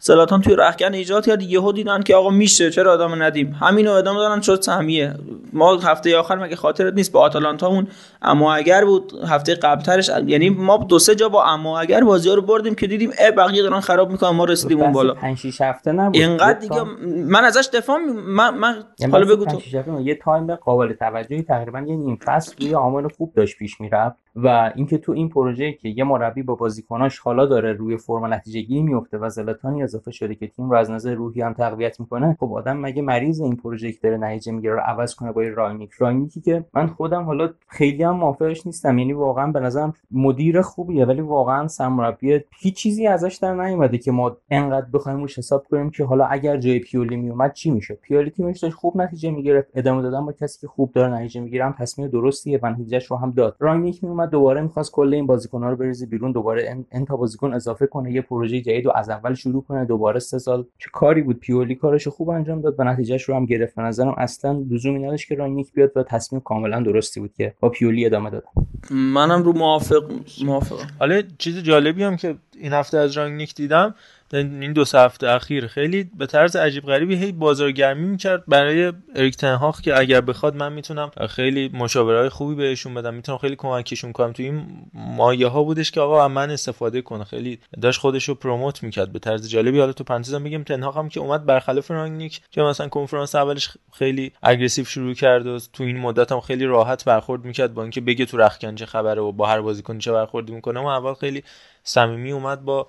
زلاتان 0.00 0.40
توی 0.40 0.56
رخکن 0.56 0.94
ایجاد 0.94 1.26
کرد. 1.26 1.42
یهو 1.42 1.72
دیدن 1.72 2.02
که 2.02 2.14
آقا 2.16 2.30
میشه 2.30 2.70
چرا 2.70 2.92
ادامه 2.92 3.16
ندیم؟ 3.16 3.56
همینو 3.60 3.92
ادامه 3.92 4.18
دادن 4.18 4.40
شد 4.40 4.60
سهمیه. 4.62 5.14
ما 5.52 5.76
هفته 5.76 6.18
آخر 6.18 6.36
مگه 6.36 6.56
خاطرت 6.56 6.94
نیست؟ 6.94 7.12
با 7.12 7.20
آتالانتامون 7.20 7.88
اما 8.22 8.54
اگر 8.54 8.84
بود 8.84 9.12
هفته 9.28 9.54
قبلترش 9.54 10.10
یعنی 10.26 10.50
ما 10.50 10.76
دو 10.76 10.98
سه 10.98 11.14
جا 11.14 11.28
با 11.28 11.44
اما 11.44 11.80
اگر 11.80 12.04
بازی 12.04 12.28
ها 12.28 12.34
رو 12.34 12.42
بردیم 12.42 12.74
که 12.74 12.86
دیدیم 12.86 13.10
ای 13.18 13.30
بقیه 13.30 13.62
دارن 13.62 13.80
خراب 13.80 14.10
می‌کنن 14.10 14.30
ما 14.30 14.44
رسیدیم 14.44 14.80
اون 14.80 14.92
بالا. 14.92 15.14
5 15.14 15.38
6 15.38 15.60
هفته 15.60 15.92
نبود. 15.92 16.16
اینقدر 16.16 16.58
دیگه 16.58 16.82
من 17.06 17.44
ازش 17.44 17.68
دفاع 17.72 17.98
من 18.26 18.54
من 18.54 18.84
یعنی 18.98 19.12
حالا 19.12 19.26
بگو 19.26 19.44
تو. 19.44 19.60
یه 20.00 20.14
تایم 20.14 20.54
قابل 20.54 20.92
توجهی 20.92 21.42
تقریبا 21.42 21.78
یه 21.78 21.96
نیم 21.96 22.18
فصل 22.24 22.52
روی 22.60 22.72
روال 22.72 23.08
خوب 23.08 23.32
داشت 23.36 23.58
پیش 23.58 23.80
می‌رفت. 23.80 24.16
و 24.44 24.72
اینکه 24.76 24.98
تو 24.98 25.12
این 25.12 25.28
پروژه 25.28 25.72
که 25.72 25.88
یه 25.88 26.04
مربی 26.04 26.42
با 26.42 26.54
بازیکناش 26.54 27.18
حالا 27.18 27.46
داره 27.46 27.72
روی 27.72 27.96
فرم 27.96 28.32
نتیجه 28.34 28.60
گیری 28.60 28.82
میفته 28.82 29.18
و 29.18 29.28
زلاتانی 29.28 29.82
اضافه 29.82 30.10
شده 30.10 30.34
که 30.34 30.46
تیم 30.46 30.70
رو 30.70 30.76
از 30.76 30.90
نظر 30.90 31.14
روحی 31.14 31.40
هم 31.40 31.52
تقویت 31.52 32.00
می‌کنه 32.00 32.36
خب 32.40 32.52
آدم 32.52 32.76
مگه 32.76 33.02
مریضه 33.02 33.40
این 33.40 33.56
پروژه 33.56 33.92
که 33.92 33.98
داره 34.02 34.16
نتیجه 34.16 34.52
می‌گیره 34.52 34.74
رو 34.74 34.80
عوض 34.80 35.14
کنه 35.14 35.32
با 35.32 35.42
رانگنیک 35.42 35.90
رانگنیکی 35.92 36.40
که 36.40 36.64
من 36.74 36.86
خودم 36.86 37.22
حالا 37.22 37.50
خیلی 37.68 38.02
هم 38.02 38.16
موافقش 38.16 38.66
نیستم. 38.66 38.98
یعنی 38.98 39.12
واقعا 39.12 39.52
به 39.52 39.60
نظرم 39.60 39.94
مدیر 40.10 40.60
خوبیه 40.60 41.04
ولی 41.04 41.20
واقعا 41.20 41.68
سرمربی 41.68 42.40
هیچ 42.60 42.76
چیزی 42.76 43.06
ازش 43.06 43.38
در 43.42 43.54
نیومده 43.54 43.98
که 43.98 44.12
ما 44.12 44.36
انقدر 44.50 44.86
بخوایم 44.92 45.18
روش 45.18 45.38
حساب 45.38 45.64
کنیم 45.70 45.90
که 45.90 46.04
حالا 46.04 46.24
اگر 46.24 46.56
جای 46.56 46.78
پیولی 46.78 47.16
میومد 47.16 47.52
چی 47.52 47.70
میشه 47.70 47.94
پیولی 47.94 48.30
تیمش 48.30 48.58
داشت 48.58 48.74
خوب 48.74 48.96
نتیجه 48.96 49.30
می‌گرفت. 49.30 49.68
ادامه 49.74 50.02
دادن 50.02 50.26
با 50.26 50.32
کسی 50.32 50.60
که 50.60 50.66
خوب 50.66 50.92
داره 50.92 51.14
نتیجه 51.14 51.40
می‌گیره 51.40 51.74
تصمیم 51.78 52.08
درستیه 52.08 52.60
و 52.62 52.70
نتیجهش 52.70 53.06
رو 53.06 53.16
هم 53.16 53.30
داد. 53.30 53.56
رانیک 53.58 54.04
میومد 54.04 54.27
دوباره 54.30 54.60
می‌خواست 54.60 54.92
کل 54.92 55.14
این 55.14 55.26
بازیکن‌ها 55.26 55.70
رو 55.70 55.76
بریزه 55.76 56.06
بیرون 56.06 56.32
دوباره 56.32 56.84
ان 56.92 57.04
تا 57.04 57.16
بازیکن 57.16 57.52
اضافه 57.52 57.86
کنه 57.86 58.12
یه 58.12 58.22
پروژه 58.22 58.60
جدید 58.60 58.84
رو 58.84 58.92
از 58.94 59.10
اول 59.10 59.34
شروع 59.34 59.64
کنه 59.68 59.84
دوباره 59.84 60.18
سه 60.18 60.38
سال. 60.38 60.64
چه 60.78 60.90
کاری 60.92 61.22
بود؟ 61.22 61.40
پیولی 61.40 61.74
کارش 61.74 62.08
خوب 62.08 62.28
انجام 62.30 62.60
داد 62.60 62.74
و 62.78 62.84
نتیجهش 62.84 63.22
رو 63.22 63.34
هم 63.34 63.44
گرفت. 63.46 63.74
به 63.74 63.82
نظرم 63.82 64.14
اصلا 64.18 64.64
لزومی 64.70 64.98
نداشت 64.98 65.28
که 65.28 65.34
رانیک 65.34 65.72
بیاد 65.72 65.92
و 65.96 66.02
تصمیم 66.02 66.40
کاملا 66.40 66.80
درستی 66.80 67.20
بود 67.20 67.32
که 67.32 67.54
با 67.60 67.68
پیولی 67.68 68.06
ادامه 68.06 68.30
داد. 68.30 68.44
منم 68.90 69.42
رو 69.42 69.52
موافق 69.52 70.10
موافقم. 70.44 70.86
حالا 70.98 71.22
چیز 71.38 71.58
جالبی 71.58 72.02
هم 72.02 72.16
که 72.16 72.34
این 72.60 72.72
هفته 72.72 72.98
از 72.98 73.12
رانگنیک 73.12 73.54
دیدم 73.54 73.94
این 74.32 74.72
دو 74.72 74.84
هفته 74.94 75.28
اخیر. 75.28 75.66
خیلی 75.66 76.10
به 76.18 76.26
طرز 76.26 76.56
عجیب 76.56 76.84
غریبی 76.84 77.16
هی 77.16 77.32
بازارگرمی 77.32 78.06
می‌کرد 78.06 78.44
برای 78.48 78.92
اریک 79.14 79.36
تن 79.36 79.54
هاخ 79.54 79.80
که 79.80 79.98
اگر 79.98 80.20
بخواد 80.20 80.56
من 80.56 80.72
می‌تونم 80.72 81.10
خیلی 81.28 81.68
مشاوره 81.68 82.28
خوبی 82.28 82.54
بهشون 82.54 82.94
بدم. 82.94 83.14
می‌تونم 83.14 83.38
خیلی 83.38 83.56
کمکشون 83.56 84.12
کنم. 84.12 84.32
تو 84.32 84.42
این 84.42 84.66
مایه 84.94 85.46
ها 85.46 85.62
بودش 85.62 85.90
که 85.90 86.00
آقا 86.00 86.28
من 86.28 86.50
استفاده 86.50 87.02
کنه. 87.02 87.24
خیلی 87.24 87.58
داشت 87.82 88.00
خودش 88.00 88.28
رو 88.28 88.34
promote 88.34 88.82
می‌کرد 88.82 89.12
به 89.12 89.18
طرز 89.18 89.48
جالبی. 89.48 89.80
حالا 89.80 89.92
تو 89.92 90.04
پرانتز 90.04 90.34
میگم 90.34 90.62
تن 90.62 90.76
هاخ 90.76 90.96
هم 90.96 91.08
که 91.08 91.20
اومد 91.20 91.46
برخلاف 91.46 91.90
رانگنیک 91.90 92.40
که 92.50 92.62
مثلا 92.62 92.88
کنفرانس 92.88 93.34
اولش 93.34 93.70
خیلی 93.92 94.32
aggressive 94.42 94.84
شروع 94.84 95.14
کرد 95.14 95.46
و 95.46 95.58
تو 95.72 95.84
این 95.84 95.98
مدت 95.98 96.32
هم 96.32 96.40
خیلی 96.40 96.64
راحت 96.64 97.04
برخورد 97.04 97.44
می‌کرد 97.44 97.74
با 97.74 97.82
اینکه 97.82 98.00
بگه 98.00 98.26
تو 98.26 98.36
رختکن 98.36 98.74
چه 98.74 98.86
خبره 98.86 99.22
و 99.22 99.32
با 99.32 99.46
هر 99.46 99.60
بازیکن 99.60 99.98
چه 99.98 100.12
برخوردی 100.12 100.52
می‌کنه. 100.52 100.80
و 100.80 100.86
اول 100.86 101.14
خیلی 101.14 101.42
صمیمی 101.88 102.32
اومد 102.32 102.64
با 102.64 102.86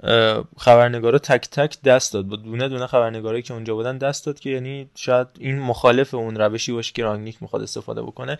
خبرنگارا 0.57 1.19
تک 1.19 1.49
تک 1.49 1.81
دست 1.81 2.13
داد. 2.13 2.25
با 2.25 2.35
دونه 2.35 2.69
دونه 2.69 2.87
خبرنگارایی 2.87 3.43
که 3.43 3.53
اونجا 3.53 3.75
بودن 3.75 3.97
دست 3.97 4.25
داد 4.25 4.39
که 4.39 4.49
یعنی 4.49 4.89
شاید 4.95 5.27
این 5.39 5.59
مخالف 5.59 6.13
اون 6.13 6.35
روشی 6.35 6.71
باشه 6.71 6.93
که 6.93 7.03
رانگنیک 7.03 7.37
می‌خواد 7.41 7.61
استفاده 7.61 8.01
بکنه. 8.01 8.37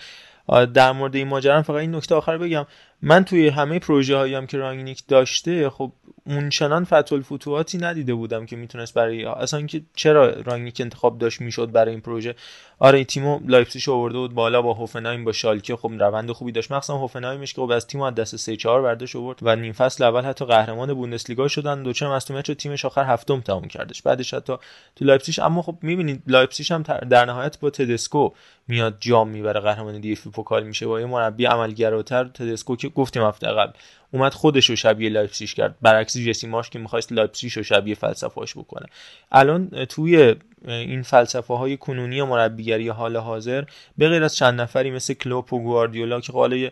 در 0.73 0.91
مورد 0.91 1.15
این 1.15 1.27
ماجرا 1.27 1.61
فقط 1.61 1.75
این 1.75 1.95
نکته 1.95 2.15
آخر 2.15 2.37
بگم. 2.37 2.65
من 3.01 3.25
توی 3.25 3.47
همه 3.47 3.79
پروژه 3.79 4.17
هایی 4.17 4.35
هم 4.35 4.47
که 4.47 4.57
رانگنیک 4.57 5.03
داشته 5.07 5.69
خب 5.69 5.91
اونچنان 6.25 6.85
فتول 6.85 7.21
فتوحاتی 7.21 7.77
ندیده 7.77 8.13
بودم 8.13 8.45
که 8.45 8.55
می‌تونست 8.55 8.93
برای 8.93 9.25
اصلا 9.25 9.61
که 9.61 9.81
چرا 9.95 10.29
رانگنیک 10.29 10.81
انتخاب 10.81 11.17
داشت 11.17 11.41
می‌شد 11.41 11.71
برای 11.71 11.91
این 11.91 12.01
پروژه. 12.01 12.35
آره 12.79 12.97
این 12.97 13.05
تیمو 13.05 13.39
لایپزیگ 13.45 13.89
آورده 13.89 14.17
بود 14.17 14.33
بالا 14.33 14.61
با 14.61 14.73
هوفنهایم 14.73 15.25
با 15.25 15.31
شالکه. 15.31 15.75
خب 15.75 15.91
روند 15.99 16.31
خوبی 16.31 16.51
داشت. 16.51 16.71
مخصوصا 16.71 16.97
هوفنهایمش 16.97 17.53
که 17.53 17.61
خب 17.61 17.71
از 17.71 17.87
تیم 17.87 18.01
از 18.01 18.15
دسته 18.15 18.35
3 18.35 18.55
4 18.55 18.81
برداشت 18.81 19.15
آورد 19.15 19.39
و 19.41 19.55
نیم 19.55 19.73
فصل 19.73 20.03
اول 20.03 20.21
حتی 20.21 20.45
قهرمان 20.45 20.93
بوندسلیگا 20.93 21.47
شدن. 21.47 21.83
دوچار 21.83 22.07
مصدومیت 22.07 22.51
تیمش 22.51 22.85
آخر 22.85 23.03
هفتم 23.03 23.41
تموم 23.41 23.67
کردش. 23.67 24.01
بعدش 24.01 24.33
حتی 24.33 24.53
تو 24.95 25.05
لایپزیگ. 25.05 25.39
اما 25.41 25.61
خب 25.61 25.77
می‌بینید 25.81 26.23
لایپزیگ 26.27 26.73
هم 26.73 26.81
در 26.81 27.25
نهایت 27.25 27.59
با 27.59 27.69
تدسکو 27.69 28.31
میاد 28.67 28.97
جام 28.99 29.29
می‌بره. 29.29 29.59
قهرمان 29.59 29.99
دی 29.99 30.11
اف 30.11 30.27
پوکال 30.27 30.63
میشه. 30.63 30.87
با 30.87 30.99
یه 30.99 31.05
مربی 31.05 31.45
عملگراتر 31.45 32.23
تدسکو 32.23 32.75
گفتیم 32.95 33.23
هفته 33.23 33.47
قبل 33.47 33.71
اومد 34.11 34.33
خودش 34.33 34.69
رو 34.69 34.75
شبیه 34.75 35.09
لایپزیگ 35.09 35.49
کرد. 35.49 35.75
برعکس 35.81 36.17
جسی 36.17 36.47
مارش 36.47 36.69
که 36.69 36.79
می‌خواست 36.79 37.11
لایپزیگ 37.11 37.51
رو 37.55 37.63
شبیه 37.63 37.95
فلسفه‌اش 37.95 38.57
بکنه. 38.57 38.85
الان 39.31 39.85
توی 39.85 40.35
این 40.67 41.01
فلسفه 41.01 41.53
های 41.53 41.77
کنونی 41.77 42.21
مربیگری 42.21 42.89
حال 42.89 43.17
حاضر 43.17 43.63
به 43.97 44.09
غیر 44.09 44.23
از 44.23 44.35
چند 44.35 44.61
نفری 44.61 44.91
مثل 44.91 45.13
کلوپ 45.13 45.53
و 45.53 45.59
گواردیولا 45.63 46.21
که 46.21 46.31
حالا 46.31 46.71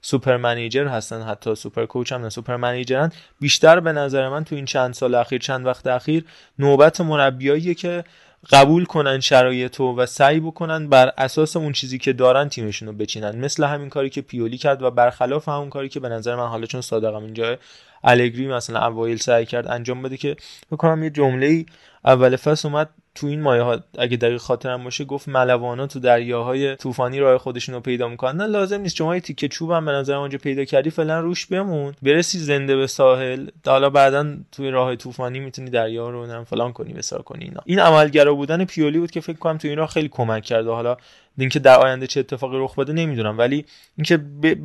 super 0.00 0.36
manager 0.36 0.86
هستن 0.86 1.22
حتی 1.22 1.54
super 1.54 1.86
coach 1.86 2.12
هم 2.12 2.22
نه 2.22 2.28
super 2.28 2.56
manager 2.56 3.05
ن 3.05 3.12
بیشتر 3.40 3.80
به 3.80 3.92
نظر 3.92 4.28
من 4.28 4.44
تو 4.44 4.54
این 4.54 4.64
چند 4.64 4.94
سال 4.94 5.14
اخیر 5.14 5.40
چند 5.40 5.66
وقت 5.66 5.86
اخیر 5.86 6.24
نوبت 6.58 7.00
مربیاییه 7.00 7.74
که 7.74 8.04
قبول 8.50 8.84
کنن 8.84 9.20
شرایط 9.20 9.80
و 9.80 10.06
سعی 10.06 10.40
بکنن 10.40 10.88
بر 10.88 11.12
اساس 11.18 11.56
اون 11.56 11.72
چیزی 11.72 11.98
که 11.98 12.12
دارن 12.12 12.48
تیمشون 12.48 12.88
رو 12.88 12.94
بچینن. 12.94 13.36
مثل 13.36 13.64
همین 13.64 13.88
کاری 13.88 14.10
که 14.10 14.20
پیولی 14.20 14.58
کرد 14.58 14.82
و 14.82 14.90
برخلاف 14.90 15.48
همون 15.48 15.70
کاری 15.70 15.88
که 15.88 16.00
به 16.00 16.08
نظر 16.08 16.36
من 16.36 16.46
حالا 16.46 16.66
چون 16.66 16.80
صادقم 16.80 17.24
اینجا 17.24 17.58
الگری 18.04 18.48
مثلا 18.48 18.86
اوایل 18.86 19.16
سعی 19.16 19.46
کرد 19.46 19.68
انجام 19.68 20.02
بده 20.02 20.16
که 20.16 20.36
بکنم 20.70 21.04
یه 21.04 21.10
جمله 21.10 21.66
اول 22.04 22.36
فصل 22.36 22.68
اومد 22.68 22.90
تو 23.14 23.26
این 23.26 23.40
مایه 23.40 23.62
ها 23.62 23.78
اگه 23.98 24.16
دقیق 24.16 24.40
خاطرم 24.40 24.84
باشه 24.84 25.04
گفت 25.04 25.28
ملوانا 25.28 25.86
تو 25.86 26.00
دریاهای 26.00 26.76
طوفانی 26.76 27.20
راه 27.20 27.38
خودشون 27.38 27.74
رو 27.74 27.80
پیدا 27.80 28.08
می‌کنن. 28.08 28.46
لازم 28.46 28.80
نیست. 28.80 28.96
شما 28.96 29.18
تیکه 29.18 29.48
چوب 29.48 29.70
هم 29.70 29.84
به 29.84 29.92
نظر 29.92 30.14
اونجا 30.14 30.38
پیدا 30.38 30.64
کردی 30.64 30.90
فعلا 30.90 31.20
روش 31.20 31.46
بمون. 31.46 31.94
برسی 32.02 32.38
زنده 32.38 32.76
به 32.76 32.86
ساحل. 32.86 33.46
حالا 33.66 33.90
بعدا 33.90 34.36
توی 34.52 34.70
راه 34.70 34.96
طوفانی 34.96 35.40
می‌تونی 35.40 35.70
دریا 35.70 36.10
رو 36.10 36.26
نم 36.26 36.44
فلان 36.44 36.72
کنی 36.72 36.92
بسار 36.92 37.22
کنی 37.22 37.44
اینا. 37.44 37.60
این 37.64 37.78
عملگرا 37.78 38.34
بودن 38.34 38.64
پیولی 38.64 38.98
بود 38.98 39.10
که 39.10 39.20
فکر 39.20 39.38
کنم 39.38 39.58
تو 39.58 39.68
این 39.68 39.76
راه 39.76 39.88
خیلی 39.88 40.08
کمک 40.08 40.42
کرد 40.42 40.66
حالا 40.66 40.96
اینکه 41.38 41.58
در 41.58 41.78
آینده 41.78 42.06
چه 42.06 42.20
اتفاقی 42.20 42.58
رخ 42.58 42.74
بده 42.74 42.92
نمی‌دونم. 42.92 43.38
ولی 43.38 43.64
اینکه 43.96 44.16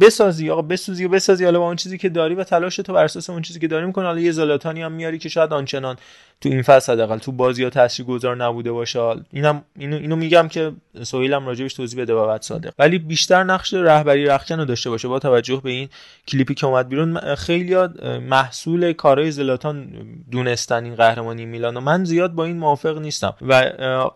بسازی 0.01 0.49
آقا 0.49 0.61
بسازی 0.61 1.05
و 1.05 1.09
بسازی 1.09 1.45
حالا 1.45 1.59
با 1.59 1.65
اون 1.65 1.75
چیزی 1.75 1.97
که 1.97 2.09
داری 2.09 2.35
و 2.35 2.43
تلاش 2.43 2.75
تو 2.75 2.93
بر 2.93 3.03
اساس 3.03 3.29
اون 3.29 3.41
چیزی 3.41 3.59
که 3.59 3.67
داری 3.67 3.85
می‌کنی 3.85 4.05
حالا 4.05 4.19
یه 4.19 4.31
زلاتانی 4.31 4.81
هم 4.81 4.91
میاری 4.91 5.17
که 5.17 5.29
شاید 5.29 5.53
آنچنان 5.53 5.97
تو 6.41 6.49
این 6.49 6.61
فصل 6.61 6.93
حداقل 6.93 7.17
تو 7.17 7.31
بازی 7.31 7.63
ها 7.63 7.69
تاثیرگذار 7.69 8.35
نبوده 8.35 8.71
باشه. 8.71 8.99
اینم 9.31 9.63
اینو 9.79 9.95
اینو 9.95 10.15
میگم 10.15 10.47
که 10.47 10.71
سهیلم 11.03 11.47
راجبش 11.47 11.73
توضیح 11.73 12.01
بده 12.01 12.15
بعد 12.15 12.41
صادق. 12.41 12.73
ولی 12.79 12.99
بیشتر 12.99 13.43
نقش 13.43 13.73
رهبری 13.73 14.25
رخکن 14.25 14.59
رو 14.59 14.65
داشته 14.65 14.89
باشه. 14.89 15.07
با 15.07 15.19
توجه 15.19 15.61
به 15.63 15.69
این 15.69 15.89
کلیپی 16.27 16.53
که 16.53 16.65
اومد 16.65 16.89
بیرون 16.89 17.35
خیلی 17.35 17.75
محصول 18.19 18.93
کارهای 18.93 19.31
زلاتان 19.31 19.87
دونستن 20.31 20.83
این 20.83 20.95
قهرمانی 20.95 21.45
میلان 21.45 21.77
و 21.77 21.79
من 21.79 22.05
زیاد 22.05 22.33
با 22.33 22.45
این 22.45 22.57
موافق 22.57 22.97
نیستم. 22.97 23.33
و 23.41 23.53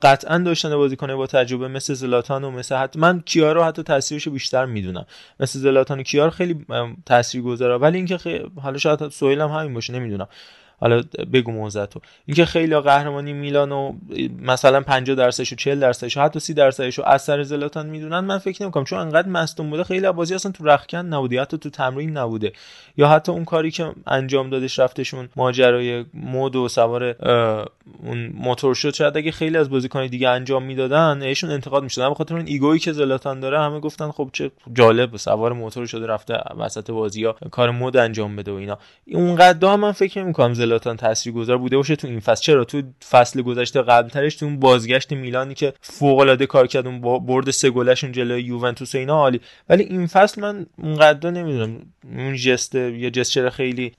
قطعا 0.01 0.37
داشتن 0.37 0.75
بازیکن 0.75 1.15
با 1.15 1.27
تجربه 1.27 1.67
مثل 1.67 1.93
زلاتان 1.93 2.40
و 2.43 2.51
مثل 2.51 2.75
حتی 2.75 2.99
من 2.99 3.21
کیار 3.21 3.55
رو 3.55 3.63
حتی 3.63 3.83
تاثیرش 3.83 4.27
بیشتر 4.27 4.65
می‌دونم. 4.65 5.05
مثل 5.39 5.59
زلاتان 5.59 5.99
و 5.99 6.03
کیار 6.03 6.29
خیلی 6.29 6.65
تاثیرگذاره. 7.05 7.77
ولی 7.77 7.97
اینکه 7.97 8.17
خیلی... 8.17 8.51
حالا 8.61 8.77
شاید 8.77 9.09
سهیلم 9.09 9.49
همین 9.49 9.73
باشه 9.73 9.93
نمی‌دونم. 9.93 10.27
حالا 10.81 11.03
بگو 11.33 11.51
موزتو 11.51 11.99
اینکه 12.25 12.45
خیلی 12.45 12.79
قهرمانی 12.79 13.33
میلانو 13.33 13.93
مثلا 14.41 14.81
50 14.81 15.15
درصدش 15.15 15.53
و 15.53 15.55
40 15.55 15.79
درصدش 15.79 16.17
حتی 16.17 16.39
30 16.39 16.53
درصدش 16.53 16.97
رو 16.97 17.05
از 17.05 17.21
سر 17.21 17.43
زلاتان 17.43 17.89
می‌دونن 17.89 18.19
من 18.19 18.37
فکر 18.37 18.63
نمی‌کنم. 18.63 18.83
چون 18.83 18.99
انقدر 18.99 19.27
مصدوم 19.27 19.69
بوده 19.69 19.83
خیلی 19.83 20.11
بازی 20.11 20.35
اصلا 20.35 20.51
تو 20.51 20.65
رخکن 20.65 20.97
نبوده 20.97 21.41
حتی 21.41 21.57
تو 21.57 21.69
تمرین 21.69 22.17
نبوده. 22.17 22.53
یا 22.97 23.07
حتی 23.07 23.31
اون 23.31 23.45
کاری 23.45 23.71
که 23.71 23.91
انجام 24.07 24.49
دادش 24.49 24.79
رفتشون 24.79 25.29
ماجرای 25.35 26.05
مود 26.13 26.55
و 26.55 26.67
سوار 26.67 27.15
اون 28.03 28.31
موتور 28.33 28.75
شد. 28.75 28.93
شاید 28.93 29.17
اگه 29.17 29.31
خیلی 29.31 29.57
از 29.57 29.69
بازیکن 29.69 30.07
دیگه 30.07 30.29
انجام 30.29 30.63
می‌دادن 30.63 31.21
ایشون 31.21 31.51
انتقاد 31.51 31.83
می‌شدن. 31.83 32.09
به 32.09 32.15
خاطر 32.15 32.35
اون 32.35 32.47
ایگویی 32.47 32.79
که 32.79 32.91
زلاتان 32.93 33.39
داره 33.39 33.59
همه 33.59 33.79
گفتن 33.79 34.11
خب 34.11 34.29
چه 34.33 34.51
جالب 34.73 35.17
سوار 35.17 35.53
موتور 35.53 35.85
شده 35.85 36.07
رفته 36.07 36.39
وسط 36.57 36.91
بازی 36.91 37.23
ها 37.23 37.35
کار 37.51 37.71
مود 37.71 37.97
انجام 37.97 38.35
بده 38.35 38.51
و 38.51 38.55
اینا. 38.55 38.77
اونقدر 39.13 39.75
من 39.75 39.91
فکر 39.91 40.23
نمی‌کنم 40.23 40.53
زلاتان 40.71 40.97
تاثیرگذار 40.97 41.57
بوده 41.57 41.77
باشه 41.77 41.95
تو 41.95 42.07
این 42.07 42.19
فصل. 42.19 42.43
چرا؟ 42.43 42.63
تو 42.63 42.81
فصل 43.09 43.41
گذشته 43.41 43.81
قبلترش 43.81 44.35
تو 44.35 44.45
اون 44.45 44.59
بازگشت 44.59 45.13
میلانی 45.13 45.53
که 45.53 45.73
فوق 45.81 46.19
العاده 46.19 46.45
کار 46.45 46.67
کرد 46.67 46.87
اون 46.87 47.01
برد 47.01 47.51
سه 47.51 47.69
گلشون 47.69 48.11
جلوی 48.11 48.43
یوونتوس 48.43 48.95
و 48.95 48.97
اینا 48.97 49.13
عالی. 49.13 49.41
ولی 49.69 49.83
این 49.83 50.07
فصل 50.07 50.41
من 50.41 50.65
اونقدر 50.77 51.31
نمی‌دونم. 51.31 51.81
اون 52.03 52.35
جست 52.35 52.75
یه 52.75 53.11
جستچر 53.11 53.49
خیلی 53.49 53.91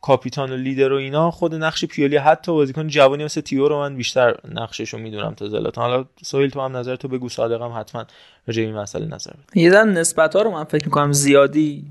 کاپیتان 0.00 0.52
و 0.52 0.56
لیدر 0.56 0.92
و 0.92 0.96
اینا 0.96 1.30
خود 1.30 1.54
نقش 1.54 1.84
پیولی 1.84 2.16
حتی 2.16 2.52
بازیکن 2.52 2.88
جوانی 2.88 3.24
مثل 3.24 3.40
تیو 3.40 3.68
رو 3.68 3.78
من 3.78 3.96
بیشتر 3.96 4.34
نقشش 4.54 4.88
رو 4.88 4.98
می‌دونم 4.98 5.34
تا 5.34 5.48
زلاتان. 5.48 5.90
حالا 5.90 6.04
سویل 6.22 6.50
تو 6.50 6.60
هم 6.60 6.76
نظر 6.76 6.96
تو 6.96 7.08
بگو 7.08 7.28
صادقم 7.28 7.80
حتما 7.80 8.04
راجع 8.46 8.62
این 8.62 8.74
مسئله 8.74 9.06
نظر 9.06 9.30
بده. 9.30 9.62
یه 9.62 9.84
نسبت 9.84 10.36
ها 10.36 10.42
رو 10.42 10.50
من 10.50 10.64
فکر 10.64 10.84
می‌کنم 10.84 11.12
زیادی 11.12 11.84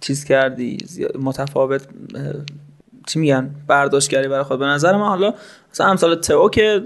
چیز 0.00 0.24
کردی 0.24 0.78
متفاوت 1.18 1.88
چی 3.06 3.18
میگن 3.18 3.50
برداشت 3.66 4.08
کردی 4.08 4.28
برای 4.28 4.42
خود. 4.42 4.58
به 4.58 4.66
نظر 4.66 4.96
من 4.96 5.08
حالا 5.08 5.34
مثلا 5.72 5.86
امثال 5.86 6.14
تئو 6.14 6.48
که 6.48 6.82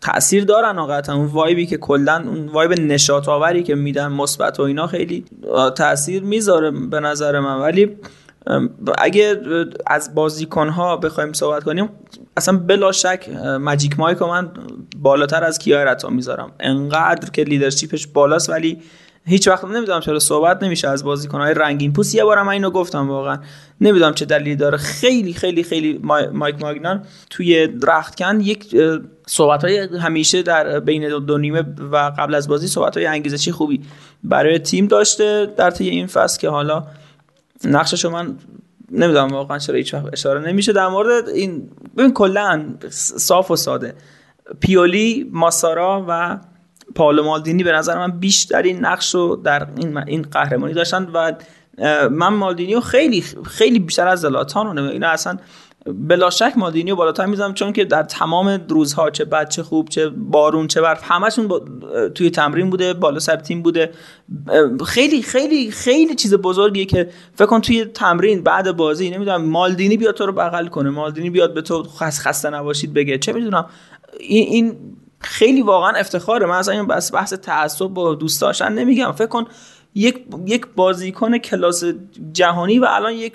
تاثیر 0.00 0.44
دارن 0.44 0.86
قطعا 0.86 1.16
اون 1.16 1.26
وایبی 1.26 1.66
که 1.66 1.76
کلا 1.76 2.24
اون 2.26 2.46
وایب 2.46 2.72
نشاط 2.72 3.28
آوری 3.28 3.62
که 3.62 3.74
میدن 3.74 4.08
مثبت 4.08 4.60
و 4.60 4.62
اینا 4.62 4.86
خیلی 4.86 5.24
تاثیر 5.76 6.22
می‌ذاره 6.22 6.70
به 6.70 7.00
نظر 7.00 7.40
من. 7.40 7.60
ولی 7.60 7.96
اگه 8.98 9.40
از 9.86 10.14
بازیکن 10.14 10.68
ها 10.68 10.96
بخوایم 10.96 11.32
صحبت 11.32 11.64
کنیم 11.64 11.88
اصلا 12.36 12.58
بلا 12.58 12.92
شک 12.92 13.28
ماجیک 13.60 13.98
مایک 13.98 14.22
من 14.22 14.50
بالاتر 14.96 15.44
از 15.44 15.58
کیارتا 15.58 16.08
می‌ذارم. 16.08 16.52
انقدر 16.60 17.30
که 17.30 17.44
لیدرشیپش 17.44 18.06
بالاست 18.06 18.50
ولی 18.50 18.82
هیچ 19.24 19.48
وقت 19.48 19.64
نمی‌دونم 19.64 20.00
چرا 20.00 20.18
صحبت 20.18 20.62
نمیشه 20.62 20.88
از 20.88 21.04
بازیکنهای 21.04 21.54
رنگین. 21.54 21.92
پوست 21.92 22.14
یه 22.14 22.24
بارم 22.24 22.48
اینو 22.48 22.70
گفتم 22.70 23.08
واقعا. 23.08 23.38
نمی‌دونم 23.80 24.14
چه 24.14 24.24
دلیلی 24.24 24.56
داره. 24.56 24.78
خیلی 24.78 25.32
خیلی 25.32 25.62
خیلی 25.62 26.00
مایک 26.32 26.60
ماگنان 26.60 27.04
توی 27.30 27.68
رختکن 27.82 28.40
یک 28.40 28.76
صحبت 29.26 29.64
های 29.64 29.78
همیشه 29.78 30.42
در 30.42 30.80
بین 30.80 31.18
دو 31.18 31.38
نیمه 31.38 31.64
و 31.92 31.96
قبل 32.18 32.34
از 32.34 32.48
بازی 32.48 32.68
صحبت 32.68 32.96
های 32.96 33.06
انگیزشی 33.06 33.52
خوبی 33.52 33.80
برای 34.24 34.58
تیم 34.58 34.86
داشته 34.86 35.52
در 35.56 35.70
طی 35.70 35.88
این 35.88 36.06
فصل 36.06 36.40
که 36.40 36.48
حالا 36.48 36.86
نقششو 37.64 38.10
من 38.10 38.36
نمی‌دونم 38.90 39.28
واقعا 39.28 39.58
چرا 39.58 39.76
هیچ 39.76 39.94
اشاره 40.12 40.40
نمیشه. 40.40 40.72
در 40.72 40.88
مورد 40.88 41.28
این 41.28 41.70
ببین 41.96 42.12
کلا 42.12 42.64
صاف 42.88 43.50
و 43.50 43.56
ساده. 43.56 43.94
پیولی 44.60 45.30
ماسارا 45.32 46.04
و 46.08 46.38
پاولو 46.94 47.24
مالدینی 47.24 47.64
به 47.64 47.72
نظر 47.72 47.98
من 47.98 48.10
بیشترین 48.10 48.78
نقش 48.78 49.14
رو 49.14 49.36
در 49.36 49.66
این 49.76 49.98
این 49.98 50.22
قهرمانی 50.22 50.74
داشتن 50.74 51.08
و 51.14 51.32
من 52.10 52.28
مالدینی 52.28 52.74
رو 52.74 52.80
خیلی 52.80 53.24
خیلی 53.44 53.78
بیشتر 53.78 54.08
از 54.08 54.20
زلاتان 54.20 54.78
رو 54.78 54.84
اینا 54.84 55.08
اصلا 55.08 55.36
بلا 55.86 56.30
شک 56.30 56.52
مالدینی 56.56 56.90
رو 56.90 56.96
بالاتر 56.96 57.26
می‌ذارم 57.26 57.54
چون 57.54 57.72
که 57.72 57.84
در 57.84 58.02
تمام 58.02 58.60
روزها 58.68 59.10
چه 59.10 59.24
بچه 59.24 59.62
خوب 59.62 59.88
چه 59.88 60.08
بارون 60.08 60.66
چه 60.66 60.80
برف 60.80 61.00
همشون 61.04 61.48
با 61.48 61.62
توی 62.14 62.30
تمرین 62.30 62.70
بوده 62.70 62.94
بالا 62.94 63.18
سر 63.18 63.36
تیم 63.36 63.62
بوده. 63.62 63.90
خیلی 64.86 65.22
خیلی 65.22 65.70
خیلی 65.70 66.14
چیز 66.14 66.34
بزرگیه 66.34 66.84
که 66.84 67.08
فکر 67.34 67.46
کن 67.46 67.60
توی 67.60 67.84
تمرین 67.84 68.42
بعد 68.42 68.76
بازی 68.76 69.10
نمی‌دونم 69.10 69.44
مالدینی 69.44 69.96
بیاد 69.96 70.14
تو 70.14 70.26
رو 70.26 70.32
بغل 70.32 70.66
کنه 70.66 70.90
مالدینی 70.90 71.30
بیاد 71.30 71.54
به 71.54 71.62
تو 71.62 71.82
خسته 71.98 72.50
نباشید 72.50 72.94
بگه 72.94 73.18
چه 73.18 73.32
می‌دونم. 73.32 73.66
این, 74.20 74.46
این 74.48 74.76
خیلی 75.22 75.62
واقعا 75.62 75.90
افتخاره. 75.90 76.46
من 76.46 76.56
اصلا 76.56 76.74
این 76.74 76.86
بس 76.86 77.14
بحث 77.14 77.32
تعصب 77.32 77.86
با 77.86 78.14
دوست 78.14 78.40
داشتن 78.40 78.72
نمیگم. 78.72 79.12
فکر 79.12 79.26
کن 79.26 79.44
یک 79.94 80.24
یک 80.46 80.66
بازیکن 80.76 81.38
کلاس 81.38 81.84
جهانی 82.32 82.78
و 82.78 82.86
الان 82.90 83.12
یک 83.12 83.32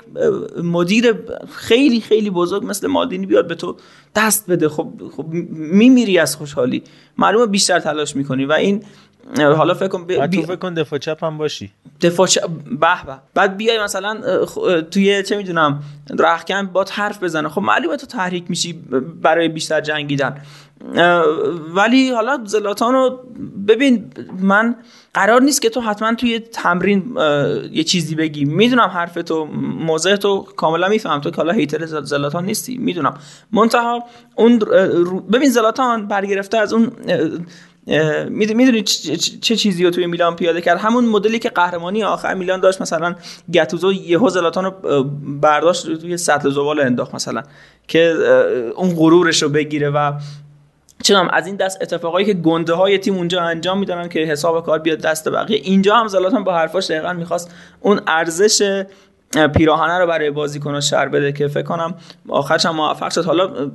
مدیر 0.64 1.16
خیلی 1.52 2.02
خیلی 2.02 2.30
بزرگ 2.30 2.64
مثل 2.66 2.88
مالدینی 2.88 3.26
بیاد 3.26 3.48
به 3.48 3.56
تو 3.56 3.78
دست 4.16 4.50
بده. 4.50 4.70
خب 4.70 4.90
خب 5.18 5.26
میمیری 5.30 6.20
از 6.20 6.36
خوشحالی. 6.36 6.84
معلومه 7.18 7.46
بیشتر 7.46 7.80
تلاش 7.80 8.16
می‌کنی 8.16 8.46
و 8.46 8.52
این 8.52 8.84
حالا 9.38 9.74
فکر 9.74 9.88
کن 9.88 10.06
بی... 10.06 10.44
فکر 10.44 10.56
کن 10.56 10.74
دفاع 10.74 11.00
چپ 11.00 11.24
هم 11.24 11.38
باشی. 11.38 11.72
دفاع 12.02 12.28
چپ 12.28 12.48
به 12.66 13.06
به. 13.06 13.20
بعد 13.34 13.58
بیای 13.58 13.84
مثلا 13.84 14.46
توی 14.82 15.24
چه 15.24 15.38
می‌دونم 15.38 15.84
رخکن 16.20 16.66
با 16.66 16.86
حرف 16.92 17.24
بزنه. 17.24 17.50
خب 17.50 17.62
معلومه 17.62 17.98
تو 17.98 18.08
تحریک 18.08 18.44
میشی 18.50 18.74
برای 19.22 19.48
بیشتر 19.48 19.82
جنگیدن. 19.82 20.42
ولی 21.76 22.12
حالا 22.12 22.40
زلاتان 22.46 22.94
رو 22.94 23.20
ببین 23.68 24.12
من 24.40 24.76
قرار 25.14 25.42
نیست 25.42 25.62
که 25.62 25.70
تو 25.70 25.82
حتما 25.82 26.16
توی 26.16 26.40
تمرین 26.40 27.18
یه 27.72 27.84
چیزی 27.84 28.16
بگی. 28.16 28.46
می‌دونم 28.46 28.88
حرف 28.88 29.14
تو 29.14 29.46
موضع 29.80 30.16
تو 30.16 30.42
کاملا 30.42 30.88
میفهم 30.88 31.22
تو 31.22 31.32
که 31.32 31.38
حالا 31.38 31.54
هیتر 31.54 31.86
زلاتان 31.86 32.46
نیستی 32.46 32.78
می‌دونم. 32.78 33.14
منتها 33.52 34.04
اون 34.36 34.60
ببین 35.34 35.50
زلاتان 35.50 36.08
برگرفته 36.08 36.58
از 36.58 36.74
اون 36.74 36.92
می‌دونی 38.30 38.82
چه 39.42 39.56
چیزی 39.56 39.84
رو 39.84 39.90
توی 39.90 40.08
میلان 40.08 40.36
پیاده 40.36 40.62
کرد؟ 40.62 40.80
همون 40.80 41.06
مدلی 41.06 41.40
که 41.40 41.50
قهرمانی 41.50 42.04
آخر 42.04 42.34
میلان 42.34 42.60
داشت 42.60 42.82
مثلا 42.82 43.16
گتوزو 43.54 43.94
یهو 43.94 44.30
زلاتان 44.30 44.66
رو 44.66 45.04
برداشت 45.42 45.96
توی 45.96 46.18
سطل 46.18 46.50
زبال 46.50 46.80
انداخت 46.80 47.16
مثلا. 47.16 47.44
که 47.88 48.16
اون 48.76 48.96
غرورش 48.96 49.44
رو 49.44 49.50
بگیره 49.50 49.90
و 49.90 50.14
چنم 51.04 51.30
از 51.34 51.48
این 51.48 51.56
دست 51.56 51.82
اتفاقایی 51.82 52.26
که 52.26 52.34
گنده 52.34 52.74
های 52.74 52.98
تیم 52.98 53.16
اونجا 53.16 53.42
انجام 53.42 53.80
میدارن 53.80 54.10
که 54.10 54.20
حساب 54.20 54.66
کار 54.66 54.80
بیاد 54.80 55.00
دست 55.00 55.30
بقیه 55.30 55.58
اینجا 55.64 55.96
هم 55.96 56.08
زلاتان 56.08 56.44
با 56.44 56.54
حرفاش 56.54 56.92
دقیقا 56.92 57.14
می‌خواست 57.14 57.56
اون 57.82 58.02
ارزش 58.08 58.86
پیراهنه 59.56 59.98
رو 60.00 60.08
برای 60.08 60.32
بازیکن‌ها 60.32 60.80
شر 60.80 61.08
بده 61.08 61.32
که 61.32 61.48
فکر 61.48 61.64
کنم 61.64 61.96
آخرش 62.30 62.66
هم 62.66 62.76
موفق 62.76 63.12
شد. 63.12 63.26
حالا 63.26 63.72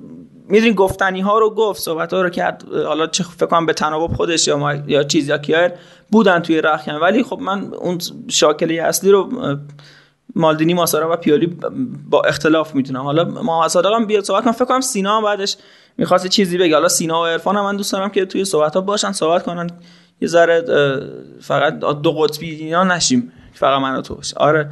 می‌دونین 0.48 0.74
گفتنی 0.74 1.20
ها 1.20 1.38
رو 1.38 1.54
گفت 1.54 1.82
صحبت 1.82 2.12
ها 2.12 2.22
رو 2.22 2.30
کرد. 2.30 2.64
حالا 2.86 3.06
چه 3.06 3.24
فکر 3.24 3.46
کنم 3.46 3.66
به 3.66 3.72
تناوب 3.72 4.12
خودش 4.12 4.48
یا 4.48 4.56
ما 4.56 4.74
یا 4.74 5.02
چیز 5.02 5.28
یا 5.28 5.38
کیر 5.38 5.70
بودن 6.10 6.40
توی 6.40 6.60
رخکن 6.60 6.94
ولی 6.94 7.22
خب 7.22 7.38
من 7.38 7.74
اون 7.74 7.98
شاکله 8.28 8.82
اصلی 8.82 9.10
رو 9.10 9.28
مالدینی 10.34 10.74
ماسارا 10.74 11.12
و 11.12 11.16
پیولی 11.16 11.58
با 12.10 12.22
اختلاف 12.22 12.74
می‌تونم 12.74 13.02
حالا 13.02 13.24
ما 13.24 13.68
هم 13.84 14.06
بیاد 14.06 14.24
صحبت 14.24 14.44
کنم 14.44 14.52
فکر 14.52 14.64
کنم 14.64 14.80
سینا 14.80 15.16
هم 15.16 15.24
بعدش 15.24 15.56
می‌خواست 15.98 16.26
چیزی 16.26 16.58
بگه 16.58 16.74
حالا 16.74 16.88
سینا 16.88 17.22
و 17.22 17.26
عرفان 17.26 17.56
هم 17.56 17.64
من 17.64 17.76
دوست 17.76 17.92
دارم 17.92 18.08
که 18.08 18.26
توی 18.26 18.44
صحبت 18.44 18.74
ها 18.74 18.80
باشن 18.80 19.12
صحبت 19.12 19.42
کنن. 19.42 19.70
یه 20.20 20.28
ذره 20.28 20.62
فقط 21.40 21.78
دو 21.78 22.12
قطبی 22.12 22.50
اینا 22.50 22.84
نشیم. 22.84 23.32
فقط 23.52 23.82
من 23.82 24.02
تو 24.02 24.20
آره. 24.36 24.70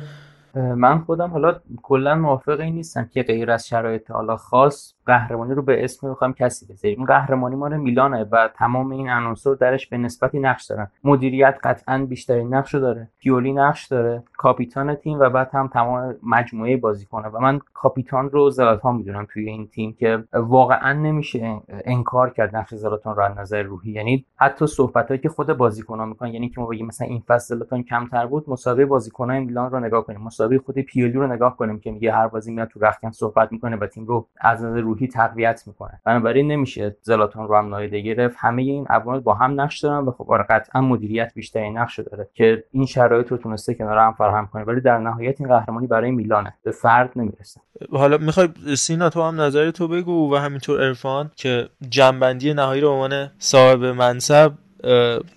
من 0.54 0.98
خودم 0.98 1.30
حالا 1.30 1.60
کلا 1.82 2.14
موافق 2.14 2.60
این 2.60 2.74
نیستم 2.74 3.10
که 3.14 3.22
غیر 3.22 3.50
از 3.50 3.68
شرایط 3.68 4.10
حالا 4.10 4.36
خاص 4.36 4.94
قهرمانی 5.06 5.54
رو 5.54 5.62
به 5.62 5.84
اسم 5.84 6.10
بخوام 6.10 6.32
کسی 6.32 6.66
بذاریم 6.66 6.98
این 6.98 7.06
قهرمانی 7.06 7.56
مال 7.56 7.76
میلانه 7.76 8.24
و 8.32 8.48
تمام 8.54 8.90
این 8.90 9.08
عناصر 9.08 9.54
درش 9.54 9.86
به 9.86 9.98
نسبتی 9.98 10.40
نقش 10.40 10.64
دارن. 10.64 10.90
مدیریت 11.04 11.58
قطعا 11.62 12.06
بیشترین 12.08 12.54
نقش 12.54 12.74
داره. 12.74 13.08
پیولی 13.18 13.52
نقش 13.52 13.86
داره. 13.86 14.22
کاپیتان 14.36 14.94
تیم 14.94 15.18
و 15.18 15.30
بعد 15.30 15.50
هم 15.52 15.68
تمام 15.68 16.14
مجموعه 16.22 16.76
بازیکنه 16.76 17.28
و 17.28 17.38
من 17.38 17.60
کاپیتان 17.74 18.30
رو 18.30 18.50
زلاتان 18.50 18.96
می‌دونم 18.96 19.26
توی 19.32 19.48
این 19.48 19.66
تیم 19.66 19.92
که 19.92 20.24
واقعا 20.32 20.92
نمیشه 20.92 21.60
انکار 21.68 22.30
کرد 22.30 22.56
نقش 22.56 22.74
زلاتان 22.74 23.16
رو 23.16 23.22
از 23.22 23.38
نظر 23.38 23.62
روحی. 23.62 23.90
یعنی 23.90 24.24
حتی 24.36 24.66
صحبتایی 24.66 25.20
که 25.20 25.28
خود 25.28 25.52
بازیکنان 25.52 26.08
می‌کنن 26.08 26.34
یعنی 26.34 26.48
که 26.48 26.60
ما 26.60 26.66
بگیم 26.66 26.86
مثلا 26.86 27.06
این 27.06 27.22
فصل 27.26 27.54
زلاتان 27.54 27.82
کمتر 27.82 28.26
بود 28.26 28.50
مسابقه 28.50 28.86
بازیکنان 28.86 29.38
میلان 29.38 29.70
رو 29.70 29.80
نگاه 29.80 30.06
کنیم. 30.06 30.20
مسابقه 30.20 30.58
خود 30.58 30.78
پیولی 30.78 31.12
رو 31.12 31.26
نگاه 31.26 31.56
کنیم 31.56 31.80
که 31.80 31.90
میگه 31.90 32.12
هر 32.12 32.28
بازی 32.28 32.52
میاد 32.52 32.68
تو 32.68 32.80
رختکن 32.80 33.10
صحبت 33.10 33.52
می‌کنه 33.52 33.76
و 33.76 33.86
تیم 33.86 34.06
رو 34.06 34.26
از 34.40 34.64
نظر 34.64 34.80
روحی 34.90 35.08
تقویت 35.08 35.62
می‌کنه. 35.66 36.00
بنابراین 36.04 36.52
نمیشه 36.52 36.96
زلاتان 37.02 37.48
رو 37.48 37.56
هم 37.56 37.68
نادیده 37.68 38.00
گرفت. 38.00 38.36
همه 38.38 38.62
این 38.62 38.86
عوامل 38.86 39.20
با 39.20 39.34
هم 39.34 39.60
نقش 39.60 39.80
دارن 39.80 40.04
و 40.04 40.10
خب 40.10 40.30
آره 40.30 40.46
قطعا 40.50 40.80
مدیریت 40.80 41.32
بیشتری 41.34 41.70
نقش 41.70 41.98
داره 41.98 42.28
که 42.34 42.64
این 42.72 42.86
شرایط 42.86 43.28
رو 43.28 43.36
تونسته 43.36 43.74
کنار 43.74 43.98
هم 43.98 44.12
فراهم 44.12 44.46
کنه. 44.46 44.64
ولی 44.64 44.80
در 44.80 44.98
نهایت 44.98 45.40
این 45.40 45.48
قهرمانی 45.48 45.86
برای 45.86 46.10
میلانه. 46.10 46.54
به 46.62 46.70
فرد 46.70 47.10
نمی‌رسه. 47.16 47.60
حالا 47.92 48.18
می‌خوای 48.18 48.48
سینا 48.76 49.10
تو 49.10 49.22
هم 49.22 49.40
نظر 49.40 49.70
تو 49.70 49.88
بگو 49.88 50.34
و 50.34 50.36
همینطور 50.36 50.82
ارفان 50.82 51.30
که 51.36 51.68
جنبندی 51.88 52.54
نهایی 52.54 52.80
رو 52.80 52.88
به 52.88 52.94
عنوان 52.94 53.30
صاحب 53.38 53.84
منصب 53.84 54.52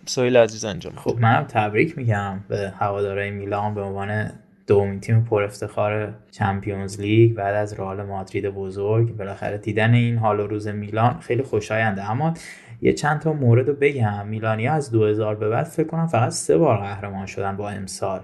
سایل 0.06 0.38
عزیز 0.38 0.66
انجام 0.66 0.94
خب 0.96 1.18
منم 1.20 1.44
تبریک 1.44 1.98
میگم 1.98 2.40
به 2.50 2.74
هوادارهای 2.80 3.32
میلان 3.32 3.76
به 3.76 3.82
عنوان 3.82 4.30
دومین 4.68 5.00
تیم 5.00 5.24
پر 5.24 5.44
افتخار 5.44 6.14
چمپیونز 6.32 7.02
لیگ 7.02 7.34
بعد 7.34 7.56
از 7.56 7.80
رئال 7.80 8.04
مادرید 8.04 8.50
بزرگ. 8.50 9.18
بالاخره 9.18 9.58
دیدن 9.58 9.94
این 9.94 10.18
حال 10.18 10.40
و 10.40 10.48
روز 10.48 10.68
میلان 10.68 11.20
خیلی 11.20 11.44
خوشاینده 11.44 12.12
اما 12.12 12.34
یه 12.82 12.94
چند 12.94 13.20
تا 13.20 13.34
مورد 13.34 13.68
رو 13.68 13.74
بگم. 13.74 14.28
میلانیا 14.28 14.74
از 14.74 14.92
2000 14.92 15.36
به 15.36 15.50
بعد 15.50 15.66
فکر 15.66 15.88
کنم 15.88 16.08
فقط 16.08 16.32
سه 16.32 16.58
بار 16.58 16.78
قهرمان 16.78 17.26
شدن 17.26 17.58
با 17.58 17.70
امسال. 17.70 18.20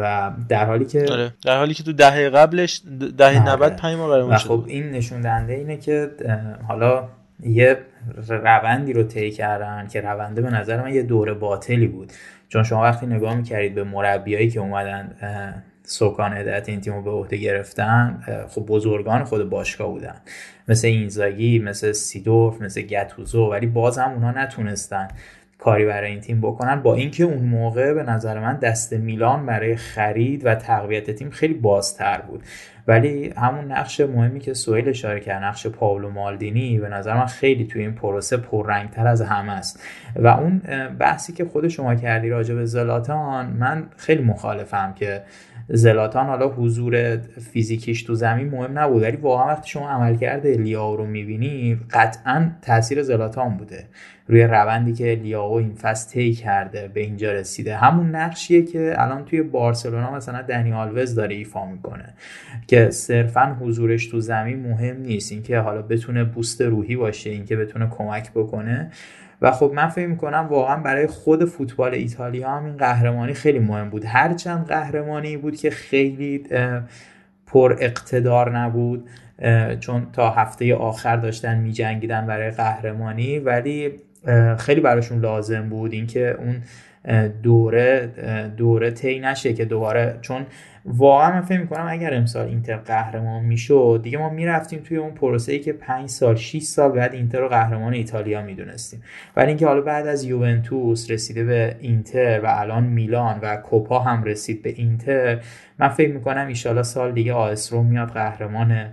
و 0.00 0.32
در 0.48 0.66
حالی 0.66 0.84
که 0.84 1.06
آره. 1.10 1.32
در 1.44 1.58
حالی 1.58 1.74
که 1.74 1.82
تو 1.82 1.92
دهه 1.92 2.30
قبلش 2.30 2.82
دهه 3.18 3.48
90 3.48 3.76
5 3.76 3.96
بار 3.96 4.30
و 4.30 4.36
خب 4.36 4.64
این 4.66 4.90
نشون 4.90 5.20
دهنده 5.20 5.52
اینه 5.52 5.76
که 5.76 6.10
حالا 6.68 7.08
یه 7.42 7.78
روندی 8.28 8.92
رو 8.92 9.02
طی 9.02 9.30
کردن 9.30 9.86
که 9.86 10.00
رونده 10.00 10.42
به 10.42 10.50
نظر 10.50 10.82
من 10.82 10.94
یه 10.94 11.02
دوره 11.02 11.34
باطلی 11.34 11.86
بود. 11.86 12.12
چون 12.48 12.62
شما 12.62 12.82
وقتی 12.82 13.06
نگاه 13.06 13.34
می‌کردید 13.34 13.74
به 13.74 13.84
مربیایی 13.84 14.50
که 14.50 14.60
اومدن 14.60 15.10
سکان 15.88 16.32
هدایت 16.32 16.68
این 16.68 16.80
تیم 16.80 16.94
رو 16.94 17.02
به 17.02 17.10
عهده 17.10 17.36
گرفتن 17.36 18.22
خب 18.48 18.66
بزرگان 18.66 19.24
خود 19.24 19.50
باشگاه 19.50 19.88
بودن. 19.88 20.14
مثل 20.68 20.88
اینزاگی 20.88 21.58
مثل 21.58 21.92
سیدورف 21.92 22.62
مثل 22.62 22.82
گتوزو 22.82 23.50
ولی 23.50 23.66
باز 23.66 23.98
هم 23.98 24.12
اونا 24.12 24.30
نتونستن 24.30 25.08
کاری 25.58 25.86
برای 25.86 26.10
این 26.10 26.20
تیم 26.20 26.40
بکنن. 26.40 26.82
با 26.82 26.94
اینکه 26.94 27.24
اون 27.24 27.44
موقع 27.44 27.92
به 27.92 28.02
نظر 28.02 28.40
من 28.40 28.56
دست 28.56 28.92
میلان 28.92 29.46
برای 29.46 29.76
خرید 29.76 30.46
و 30.46 30.54
تقویت 30.54 31.10
تیم 31.10 31.30
خیلی 31.30 31.54
بازتر 31.54 32.20
بود. 32.20 32.42
ولی 32.86 33.32
همون 33.36 33.72
نقش 33.72 34.00
مهمی 34.00 34.40
که 34.40 34.54
سویل 34.54 34.88
اشاره 34.88 35.20
کرد 35.20 35.44
نقش 35.44 35.66
پاولو 35.66 36.10
مالدینی 36.10 36.78
به 36.78 36.88
نظر 36.88 37.14
من 37.14 37.26
خیلی 37.26 37.66
توی 37.66 37.82
این 37.82 37.94
پروسه 37.94 38.36
پررنگتر 38.36 39.06
از 39.06 39.22
همه 39.22 39.52
است. 39.52 39.82
و 40.16 40.26
اون 40.26 40.58
بحثی 40.98 41.32
که 41.32 41.44
خود 41.44 41.68
شما 41.68 41.94
کردی 41.94 42.28
راجع 42.28 42.54
به 42.54 42.64
زلاتان 42.64 43.46
من 43.46 43.86
خیلی 43.96 44.22
مخالفم 44.22 44.94
که 44.96 45.22
زلاتان 45.70 46.26
حالا 46.26 46.48
حضور 46.48 47.16
فیزیکیش 47.52 48.02
تو 48.02 48.14
زمین 48.14 48.48
مهم 48.48 48.78
نبود 48.78 49.02
ولی 49.02 49.16
واقعا 49.16 49.46
وقتی 49.46 49.70
شما 49.70 49.88
عملکرد 49.88 50.46
لیاو 50.46 50.96
رو 50.96 51.06
می‌بینی 51.06 51.80
قطعا 51.90 52.50
تاثیر 52.62 53.02
زلاتان 53.02 53.56
بوده. 53.56 53.84
روی 54.26 54.42
روندی 54.42 54.92
که 54.92 55.20
لیاو 55.22 55.52
این 55.52 55.74
فصل 55.74 56.10
طی 56.10 56.32
کرده 56.32 56.88
به 56.88 57.00
اینجا 57.00 57.32
رسیده. 57.32 57.76
همون 57.76 58.10
نقشیه 58.10 58.62
که 58.62 58.94
الان 58.96 59.24
توی 59.24 59.42
بارسلونا 59.42 60.14
مثلا 60.14 60.42
دنی 60.42 60.72
آلوز 60.72 61.14
داره 61.14 61.34
ایفا 61.34 61.66
می‌کنه 61.66 62.14
که 62.66 62.90
صرفا 62.90 63.56
حضورش 63.60 64.06
تو 64.06 64.20
زمین 64.20 64.60
مهم 64.60 64.96
نیست. 65.00 65.32
اینکه 65.32 65.58
حالا 65.58 65.82
بتونه 65.82 66.24
بوست 66.24 66.60
روحی 66.60 66.96
باشه 66.96 67.30
اینکه 67.30 67.56
بتونه 67.56 67.88
کمک 67.90 68.32
بکنه. 68.32 68.90
و 69.42 69.50
خب 69.50 69.72
من 69.74 69.88
فکر 69.88 70.06
می‌کنم 70.06 70.46
واقعا 70.50 70.76
برای 70.76 71.06
خود 71.06 71.44
فوتبال 71.44 71.94
ایتالیا 71.94 72.50
هم 72.50 72.64
این 72.64 72.76
قهرمانی 72.76 73.34
خیلی 73.34 73.58
مهم 73.58 73.90
بود. 73.90 74.04
هرچند 74.04 74.66
قهرمانی 74.66 75.36
بود 75.36 75.56
که 75.56 75.70
خیلی 75.70 76.44
پر 77.46 77.76
اقتدار 77.80 78.58
نبود 78.58 79.08
چون 79.80 80.06
تا 80.12 80.30
هفته 80.30 80.74
آخر 80.74 81.16
داشتن 81.16 81.58
میجنگیدن 81.58 82.26
برای 82.26 82.50
قهرمانی 82.50 83.38
ولی 83.38 83.92
خیلی 84.58 84.80
براشون 84.80 85.20
لازم 85.20 85.68
بود 85.68 85.92
اینکه 85.92 86.36
اون 86.38 86.62
دوره 87.42 88.10
دوره 88.56 88.90
طی 88.90 89.20
نشه 89.20 89.54
که 89.54 89.64
دوباره 89.64 90.18
چون 90.20 90.46
واقعا 90.84 91.30
من 91.30 91.40
فکر 91.40 91.60
می‌کنم 91.60 91.86
اگر 91.88 92.14
امسال 92.14 92.46
اینتر 92.46 92.76
قهرمان 92.76 93.44
می‌شد 93.44 94.00
دیگه 94.02 94.18
ما 94.18 94.28
می‌رفتیم 94.30 94.80
توی 94.80 94.96
اون 94.96 95.10
پروسه 95.10 95.52
ای 95.52 95.58
که 95.58 95.72
5 95.72 96.08
سال 96.08 96.36
6 96.36 96.62
سال 96.62 96.92
بعد 96.92 97.14
اینتر 97.14 97.40
رو 97.40 97.48
قهرمان 97.48 97.94
ایتالیا 97.94 98.42
می‌دونستیم. 98.42 99.02
ولی 99.36 99.48
اینکه 99.48 99.66
حالا 99.66 99.80
بعد 99.80 100.06
از 100.06 100.24
یوونتوس 100.24 101.10
رسیده 101.10 101.44
به 101.44 101.76
اینتر 101.80 102.40
و 102.40 102.46
الان 102.46 102.84
میلان 102.84 103.38
و 103.42 103.56
کوپا 103.56 103.98
هم 103.98 104.24
رسید 104.24 104.62
به 104.62 104.70
اینتر 104.70 105.40
من 105.78 105.88
فکر 105.88 106.12
می‌کنم 106.12 106.46
ایشالا 106.46 106.82
سال 106.82 107.12
دیگه 107.12 107.32
آس 107.32 107.72
رو 107.72 107.82
میاد 107.82 108.08
قهرمان 108.08 108.86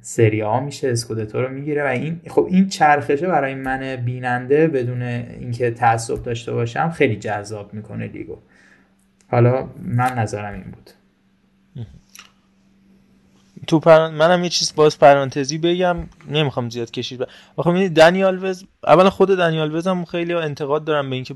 سری 0.00 0.42
آ 0.42 0.60
میشه 0.60 0.90
اسکودتو 0.90 1.42
رو 1.42 1.48
می‌گیره 1.48 1.84
و 1.84 1.86
این 1.86 2.20
خب 2.28 2.46
این 2.50 2.68
چرخشه 2.68 3.26
برای 3.26 3.54
من 3.54 3.96
بیننده 3.96 4.68
بدون 4.68 5.02
اینکه 5.02 5.70
تعصب 5.70 6.22
داشته 6.22 6.52
باشم 6.52 6.90
خیلی 6.90 7.16
جذاب 7.16 7.74
می‌کنه 7.74 8.06
لیگو. 8.06 8.38
حالا 9.28 9.68
من 9.82 10.18
نظرم 10.18 10.54
این 10.54 10.62
بود. 10.62 10.90
تو 13.66 13.80
پر... 13.80 14.08
منم 14.08 14.44
یه 14.44 14.50
چیز 14.50 14.72
باز 14.76 14.98
پرانتزی 14.98 15.58
بگم 15.58 15.96
نمی‌خوام 16.28 16.70
زیاد 16.70 16.90
کشید 16.90 17.20
ب... 17.20 17.26
آخه 17.56 17.70
می‌دونی 17.70 17.88
دنیال 17.88 18.44
وز 18.44 18.64
اولا 18.86 19.10
خود 19.10 19.28
دنیال 19.28 19.74
وز 19.74 19.86
هم 19.86 20.04
خیلی 20.04 20.34
انتقاد 20.34 20.84
دارم 20.84 21.10
به 21.10 21.14
اینکه 21.16 21.34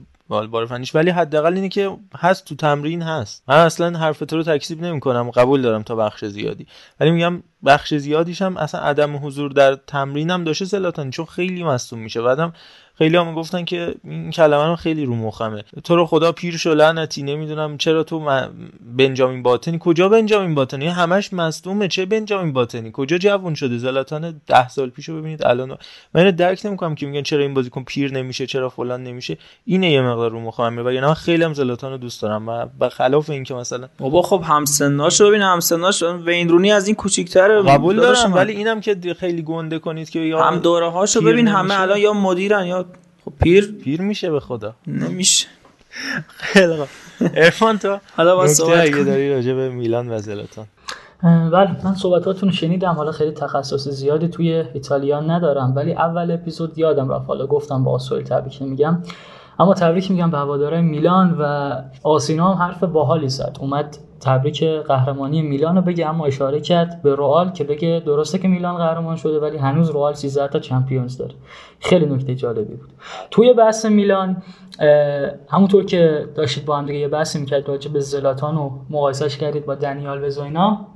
فنیش 0.68 0.94
ولی 0.94 1.10
حداقل 1.10 1.54
اینه 1.54 1.68
که 1.68 1.96
هست 2.16 2.44
تو 2.44 2.54
تمرین 2.54 3.02
هست. 3.02 3.42
من 3.48 3.56
اصلا 3.56 3.98
حرف 3.98 4.18
تو 4.18 4.36
رو 4.36 4.42
تکذیب 4.42 4.82
نمی‌کنم 4.82 5.30
قبول 5.30 5.62
دارم 5.62 5.82
تا 5.82 5.96
بخش 5.96 6.24
زیادی. 6.24 6.66
ولی 7.00 7.10
میگم 7.10 7.42
بخش 7.66 7.94
زیادیش 7.94 8.42
هم 8.42 8.56
اصلا 8.56 8.80
عدم 8.80 9.26
حضور 9.26 9.50
در 9.50 9.74
تمرین 9.74 10.30
هم 10.30 10.44
داشته 10.44 10.64
زلاتان 10.64 11.10
چون 11.10 11.24
خیلی 11.24 11.64
مصدوم 11.64 11.98
میشه. 11.98 12.22
بعدم 12.22 12.52
خیلی 12.98 13.16
هم 13.16 13.34
گفتن 13.34 13.64
که 13.64 13.94
این 14.04 14.30
کلمه 14.30 14.66
رو 14.66 14.76
خیلی 14.76 15.04
رو 15.04 15.14
مخمه. 15.14 15.64
تو 15.84 15.96
رو 15.96 16.06
خدا 16.06 16.32
پیر 16.32 16.56
شو 16.56 16.74
لعنتی 16.74 17.22
نمی‌دونم 17.22 17.78
چرا 17.78 18.04
تو 18.04 18.40
بنجامین 18.96 19.42
باتنی 19.42 19.78
کجا 19.80 20.08
بنجامین 20.08 20.54
باتنی 20.54 20.86
همش 20.86 21.32
مصدومه. 21.32 21.88
چه 21.88 22.06
بنجامین 22.06 22.52
باتنی 22.52 22.90
کجا 22.92 23.18
جوون 23.18 23.54
شده؟ 23.54 23.78
زلاتان 23.78 24.40
ده 24.46 24.68
سال 24.68 24.90
پیشو 24.90 25.18
ببینید. 25.18 25.46
الان 25.46 25.76
من 26.14 26.30
درک 26.30 26.66
نمی‌کنم 26.66 26.94
که 26.94 27.06
میگن 27.06 27.22
چرا 27.22 27.42
این 27.42 27.54
بازیکن 27.54 27.84
پیر 27.84 28.12
نمیشه 28.12 28.46
چرا 28.46 28.68
فلان 28.68 29.02
نمیشه. 29.02 29.38
اینه 29.64 29.90
یه 29.90 30.02
مقدار 30.02 30.30
رو 30.30 30.40
مخمه. 30.40 30.82
و 30.82 30.92
یعنی 30.92 31.14
خیلی 31.14 31.44
هم 31.44 31.54
زلاتان 31.54 31.92
رو 31.92 31.98
دوست 31.98 32.22
دارم. 32.22 32.48
و 32.48 32.66
به 32.78 32.88
خلاف 32.88 33.30
اینکه 33.30 33.54
مثلا 33.54 33.88
بابا 33.98 34.22
خب 34.22 34.42
همسناشو 34.46 35.28
ببین. 35.28 35.42
همسناش 35.42 36.02
وین 36.02 36.48
رونی 36.48 36.72
از 36.72 36.86
این 36.86 36.96
کوچیک‌تره. 36.96 37.62
قبول 37.62 37.96
دارم 37.96 38.34
ولی 38.34 38.52
اینم 38.52 38.80
که 38.80 38.96
خیلی 39.18 39.42
گنده 39.42 39.78
کنید 39.78 40.10
که 40.10 40.36
هم 40.40 40.58
دوره 40.58 40.90
هاشو 40.90 41.20
ببین. 41.20 41.48
همه 41.48 41.80
الان 41.80 41.98
یا 41.98 42.12
مدیرن 42.12 42.66
یا 42.66 42.85
خب 43.26 43.32
پیر؟ 43.42 43.74
پیر 43.84 44.00
میشه 44.00 44.30
به 44.30 44.40
خدا. 44.40 44.74
نمیشه. 44.86 45.46
خیلی 46.26 46.76
خوب. 46.76 46.88
ارفان 47.34 47.78
تو؟ 47.78 47.98
حالا 48.16 48.36
با 48.36 48.46
صحبت 48.46 48.90
داری 48.90 49.34
راجع 49.34 49.54
به 49.54 49.68
میلان 49.68 50.10
و 50.10 50.18
زلاتان. 50.18 50.66
بله 51.22 51.84
من 51.84 51.94
صحبتاتون 51.94 52.50
شنیدم. 52.50 52.92
حالا 52.92 53.12
خیلی 53.12 53.30
تخصص 53.30 53.88
زیادی 53.88 54.28
توی 54.28 54.52
ایتالیا 54.52 55.20
ندارم 55.20 55.72
ولی 55.76 55.92
اول 55.92 56.30
اپیزود 56.30 56.78
یادم 56.78 57.08
رفت. 57.08 57.26
حالا 57.26 57.46
گفتم 57.46 57.84
با 57.84 57.92
آسویل 57.92 58.24
تبریک 58.24 58.62
میگم. 58.62 59.02
اما 59.58 59.74
تبریک 59.74 60.10
میگم 60.10 60.30
به 60.30 60.38
هوادارهای 60.38 60.82
میلان 60.82 61.36
و 61.40 61.72
آسینا 62.02 62.54
هم 62.54 62.62
حرف 62.62 62.84
باحالی 62.84 63.28
زد. 63.28 63.56
اومد 63.60 63.98
تبریک 64.20 64.64
قهرمانی 64.64 65.42
میلان 65.42 65.76
رو 65.76 65.82
بگه 65.82 66.08
اما 66.08 66.26
اشاره 66.26 66.60
کرد 66.60 67.02
به 67.02 67.16
رئال 67.16 67.50
که 67.50 67.64
بگه 67.64 68.02
درسته 68.06 68.38
که 68.38 68.48
میلان 68.48 68.76
قهرمان 68.76 69.16
شده 69.16 69.40
ولی 69.40 69.56
هنوز 69.56 69.90
رئال 69.90 70.14
13 70.14 70.48
تا 70.48 70.58
چمپیونز 70.58 71.16
داره. 71.16 71.34
خیلی 71.80 72.06
نکته 72.06 72.34
جالبی 72.34 72.74
بود. 72.74 72.90
توی 73.30 73.52
بحث 73.52 73.84
میلان 73.84 74.42
همونطور 75.48 75.84
که 75.84 76.28
داشتید 76.34 76.64
با 76.64 76.76
هم 76.76 76.86
دیگه 76.86 76.98
یه 76.98 77.08
بحثی 77.08 77.38
می‌کرد 77.38 77.68
راجع 77.68 77.90
به 77.90 78.00
زلاتان 78.00 78.56
و 78.56 78.70
مقایسش 78.90 79.36
کردید 79.36 79.66
با 79.66 79.74
دنیال 79.74 80.24
وزوینا 80.24 80.86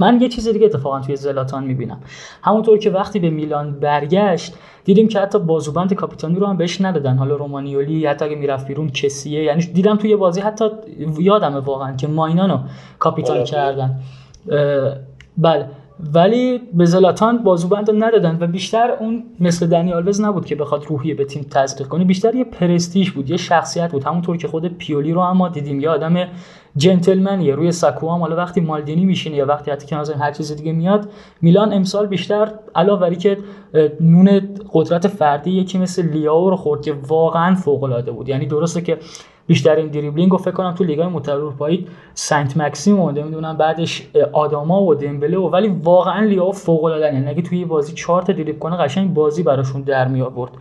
من 0.00 0.20
یه 0.20 0.28
چیز 0.28 0.48
دیگه 0.48 0.66
اتفاقا 0.66 1.00
توی 1.00 1.16
زلاتان 1.16 1.64
می‌بینم. 1.64 2.00
همونطور 2.42 2.78
که 2.78 2.90
وقتی 2.90 3.18
به 3.18 3.30
میلان 3.30 3.80
برگشت 3.80 4.54
دیدیم 4.84 5.08
که 5.08 5.20
حتی 5.20 5.38
بازوبند 5.38 5.94
کاپیتانی 5.94 6.34
رو 6.34 6.46
هم 6.46 6.56
بهش 6.56 6.80
ندادن. 6.80 7.16
حالا 7.16 7.36
رومانیولی 7.36 8.06
حتی 8.06 8.24
اگه 8.24 8.36
می‌رفت 8.36 8.66
بیرون 8.66 8.90
کسیه. 8.90 9.44
یعنی 9.44 9.62
دیدم 9.66 9.96
توی 9.96 10.16
بازی 10.16 10.40
حتی 10.40 10.68
یادمه 11.18 11.58
واقعا 11.58 11.96
که 11.96 12.06
ماینانو 12.06 12.58
کاپیتان 12.98 13.44
کردن. 13.44 14.00
بله. 15.36 15.66
ولی 16.14 16.60
به 16.74 16.84
زلاتان 16.84 17.38
بازوبند 17.38 18.04
ندادن 18.04 18.38
و 18.40 18.46
بیشتر 18.46 18.90
اون 19.00 19.24
مثل 19.40 19.66
دنی 19.66 19.92
آلوز 19.92 20.20
نبود 20.20 20.46
که 20.46 20.54
بخواد 20.54 20.84
روحیه 20.88 21.14
به 21.14 21.24
تیم 21.24 21.46
تزریق 21.50 21.88
کنه. 21.88 22.04
بیشتر 22.04 22.34
یه 22.34 22.44
پرستیژ 22.44 23.10
بود 23.10 23.30
یه 23.30 23.36
شخصیت 23.36 23.92
بود. 23.92 24.04
همونطور 24.04 24.36
که 24.36 24.48
خود 24.48 24.78
پیولی 24.78 25.12
رو 25.12 25.22
هم 25.22 25.48
دیدیم. 25.48 25.80
یه 25.80 25.90
آدم 25.90 26.28
جنتلمنیه. 26.76 27.54
روی 27.54 27.72
سکو 27.72 28.10
هم 28.10 28.20
حالا 28.20 28.36
وقتی 28.36 28.60
مالدینی 28.60 29.04
میشینه 29.04 29.36
یا 29.36 29.46
وقتی 29.46 29.70
حتی 29.70 29.86
که 29.86 29.96
هر 29.96 30.32
چیز 30.32 30.56
دیگه 30.56 30.72
میاد 30.72 31.08
میلان 31.42 31.72
امسال 31.72 32.06
بیشتر 32.06 32.52
علاوه 32.74 33.14
که 33.14 33.38
نون 34.00 34.40
قدرت 34.72 35.08
فردی 35.08 35.50
یکی 35.50 35.78
مثل 35.78 36.08
لیاو 36.08 36.50
رو 36.50 36.56
خورد 36.56 36.82
که 36.82 36.94
واقعا 37.08 37.54
فوق 37.54 37.82
العاده 37.82 38.12
بود. 38.12 38.28
یعنی 38.28 38.46
درسته 38.46 38.80
که 38.80 38.98
بیشترین 39.48 39.88
دریبلینگ 39.88 40.32
رو 40.32 40.38
فکر 40.38 40.50
کنم 40.50 40.74
تو 40.74 40.84
لیگای 40.84 41.06
متحد 41.06 41.34
اروپایی 41.34 41.86
سنت 42.14 42.56
مکسیم 42.56 43.00
و 43.00 43.10
نمی‌دونم 43.10 43.56
بعدش 43.56 44.02
آداما 44.32 44.82
و 44.82 44.94
دمبله 44.94 45.38
و 45.38 45.48
ولی 45.48 45.68
واقعا 45.68 46.24
لیاو 46.24 46.52
فوق 46.52 46.84
العاده 46.84 47.14
یعنی 47.14 47.28
اگه 47.28 47.42
توی 47.42 47.64
بازی 47.64 47.92
4 47.92 48.22
تا 48.22 48.32
دریبل 48.32 48.58
کنه 48.58 48.76
قشنگ 48.76 49.14
بازی 49.14 49.42
براشون 49.42 49.82
در 49.82 50.08
می 50.08 50.22
آورد 50.22 50.52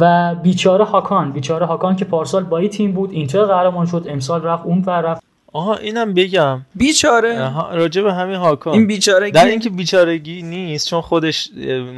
و 0.00 0.34
بیچاره 0.42 0.84
هاکان 0.84 1.32
بیچاره 1.32 1.66
هاکان 1.66 1.96
که 1.96 2.04
پارسال 2.04 2.44
با 2.44 2.58
این 2.58 2.70
تیم 2.70 2.92
بود 2.92 3.12
اینتر 3.12 3.44
قهرمان 3.44 3.86
شد 3.86 4.06
امسال 4.08 4.42
رفت 4.42 4.66
اون 4.66 4.84
ور 4.86 5.00
رفت. 5.00 5.22
آها 5.52 5.74
اینم 5.76 6.14
بگم. 6.14 6.60
بیچاره. 6.74 7.52
راجع 7.72 8.02
به 8.02 8.12
همین 8.12 8.36
هاکان. 8.36 8.72
این 8.72 8.86
بیچاره 8.86 9.30
در 9.30 9.46
اینکه 9.46 9.70
بیچارگی 9.70 10.42
نیست 10.42 10.88
چون 10.88 11.00
خودش 11.00 11.50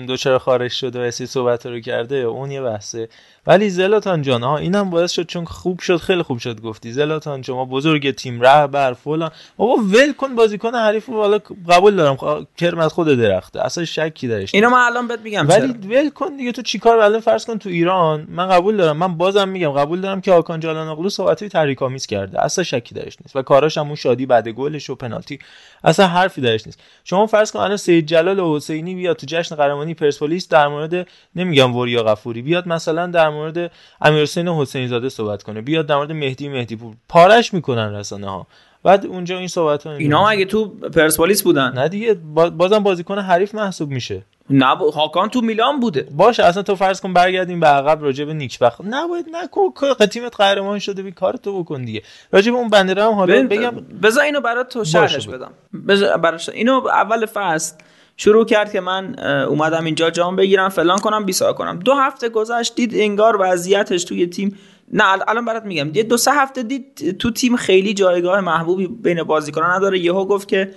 دوچاره 0.06 0.38
خارج 0.38 0.70
شده 0.70 0.98
و 0.98 1.02
اسی 1.02 1.26
صحبت 1.26 1.66
رو 1.66 1.80
کرده 1.80 2.16
اون 2.16 2.50
یه 2.50 2.62
بحثه. 2.62 3.08
ولی 3.46 3.70
زلاتان 3.70 4.22
جان 4.22 4.42
ها 4.42 4.58
اینم 4.58 4.90
باعث 4.90 5.12
شد 5.12 5.26
چون 5.26 5.44
خوب 5.44 5.80
شد 5.80 5.96
خیلی 5.96 6.22
خوب 6.22 6.38
شد 6.38 6.60
گفتی. 6.60 6.92
زلاتان 6.92 7.42
شما 7.42 7.64
بزرگ 7.64 8.14
تیم 8.14 8.40
رهبر 8.40 8.92
فلان. 8.92 9.30
بابا 9.56 9.76
ول 9.76 10.12
کن 10.12 10.34
بازیکن 10.34 10.74
حریف 10.74 11.06
رو 11.06 11.14
حالا 11.14 11.38
قبول 11.68 11.96
دارم. 11.96 12.46
کرم 12.56 12.78
از 12.78 12.92
خود 12.92 13.08
درخته. 13.08 13.64
اصلا 13.64 13.84
شکی 13.84 14.28
درش 14.28 14.54
اینو 14.54 14.70
من 14.70 14.78
الان 14.78 15.08
بهت 15.08 15.20
میگم 15.20 15.48
ولی 15.48 15.72
ول 15.72 16.10
کن 16.10 16.36
دیگه 16.36 16.52
تو 16.52 16.62
چیکار 16.62 16.98
الان 16.98 17.20
فرض 17.20 17.44
کن 17.46 17.58
تو 17.58 17.68
ایران؟ 17.68 18.26
من 18.28 18.48
قبول 18.48 18.76
دارم. 18.76 18.96
من 18.96 19.16
بازم 19.16 19.48
میگم 19.48 19.70
قبول 19.70 20.00
دارم 20.00 20.20
که 20.20 20.32
آکان 20.32 20.60
جالانوغلو 20.60 21.08
صحبتی 21.08 21.48
تحریک 21.48 21.82
آمیز 21.82 22.06
کرده. 22.06 22.44
اصلا 22.44 22.64
شکی 22.64 22.94
درش 22.94 23.16
نیست. 23.20 23.36
و 23.36 23.42
کاراش 23.42 23.78
هم 23.78 23.86
اون 23.86 23.96
شادی 23.96 24.26
بعد 24.26 24.48
گلش 24.48 24.90
و 24.90 24.94
پنالتی. 24.94 25.38
اصلا 25.84 26.06
حرفی 26.06 26.40
درش 26.40 26.66
نیست. 26.66 26.80
شما 27.04 27.26
فرض 27.26 27.52
کن 27.52 27.58
الان 27.58 27.76
سید 27.76 28.06
جلال 28.06 28.38
و 28.38 28.56
حسینی 28.56 28.94
بیاد 28.94 29.16
تو 29.16 29.26
جشن 29.26 29.56
قهرمانی 29.56 29.94
پرسپولیس 29.94 30.48
در 30.48 30.68
مورد 30.68 31.08
نمیگم 31.36 31.76
وریا 31.76 32.02
غفوری 32.02 32.42
بیاد 32.42 32.68
مثلا 32.68 33.06
در 33.06 33.29
مورد 33.30 33.70
امیرحسین 34.00 34.48
حسینی 34.48 34.88
زاده 34.88 35.08
صحبت 35.08 35.42
کنه. 35.42 35.60
بیاد 35.60 35.86
در 35.86 35.96
مورد 35.96 36.12
مهدی 36.12 36.48
مهدی 36.48 36.76
پور. 36.76 36.94
پارش 37.08 37.54
می‌کنن 37.54 37.94
رسانه 37.94 38.30
ها. 38.30 38.46
بعد 38.82 39.06
اونجا 39.06 39.38
این 39.38 39.48
صحبت 39.48 39.86
ها 39.86 39.92
اینا 39.92 40.28
اگه 40.28 40.44
تو 40.44 40.68
پرسپولیس 40.68 41.42
بودن؟ 41.42 41.72
نه 41.72 41.88
دیگه 41.88 42.14
بازم 42.34 42.78
بازیکن 42.78 43.18
حریف 43.18 43.54
محسوب 43.54 43.90
میشه. 43.90 44.22
نه 44.50 44.66
هاکان 44.66 45.28
تو 45.28 45.40
میلان 45.40 45.80
بوده. 45.80 46.08
باشه 46.10 46.44
اصلا 46.44 46.62
تو 46.62 46.74
فرض 46.74 47.00
کن 47.00 47.12
برگردیم 47.12 47.60
به 47.60 47.66
عقب 47.66 48.02
راجع 48.02 48.24
به 48.24 48.34
نیکبخت. 48.34 48.80
نباید 48.84 49.26
نکن 49.32 50.06
تیمت 50.06 50.36
قهرمان 50.36 50.78
شده 50.78 51.02
بی 51.02 51.12
کار 51.12 51.36
تو 51.36 51.62
بکن 51.62 51.84
دیگه. 51.84 52.02
راجع 52.32 52.52
به 52.52 52.58
اون 52.58 52.68
بندره 52.68 53.04
هم 53.04 53.12
حالا 53.12 53.46
بگم 53.46 53.70
بذار 54.02 54.24
اینو 54.24 54.40
برات 54.40 54.68
تو 54.68 54.84
شرحش 54.84 55.28
بدم. 55.28 55.52
بذار 55.88 56.16
براش 56.16 56.48
اینو 56.48 56.86
اول 56.86 57.26
فصل 57.26 57.76
شروع 58.22 58.44
کرد 58.44 58.72
که 58.72 58.80
من 58.80 59.18
اومدم 59.44 59.84
اینجا 59.84 60.10
جام 60.10 60.36
بگیرم 60.36 60.68
فلان 60.68 60.98
کنم 60.98 61.24
بیسا 61.24 61.52
کنم. 61.52 61.78
دو 61.78 61.94
هفته 61.94 62.28
گذشت 62.28 62.74
دید 62.74 62.94
انگار 62.94 63.36
وضعیتش 63.40 64.04
توی 64.04 64.26
تیم 64.26 64.58
نه 64.92 65.04
الان 65.28 65.44
برات 65.44 65.64
میگم. 65.64 65.90
دید 65.90 66.08
دو 66.08 66.16
سه 66.16 66.30
هفته 66.32 66.62
دید 66.62 67.18
تو 67.18 67.30
تیم 67.30 67.56
خیلی 67.56 67.94
جایگاه 67.94 68.40
محبوبی 68.40 68.86
بین 68.86 69.22
بازیکنان 69.22 69.70
نداره. 69.70 69.98
یهو 69.98 70.24
گفت 70.24 70.48
که 70.48 70.70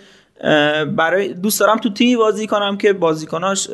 برای 0.96 1.34
دوست 1.34 1.60
دارم 1.60 1.78
تو 1.78 1.90
تیمی 1.90 2.16
بازی 2.16 2.48
کنم 2.48 2.78
که 2.78 2.94
بازیکناش 2.94 3.70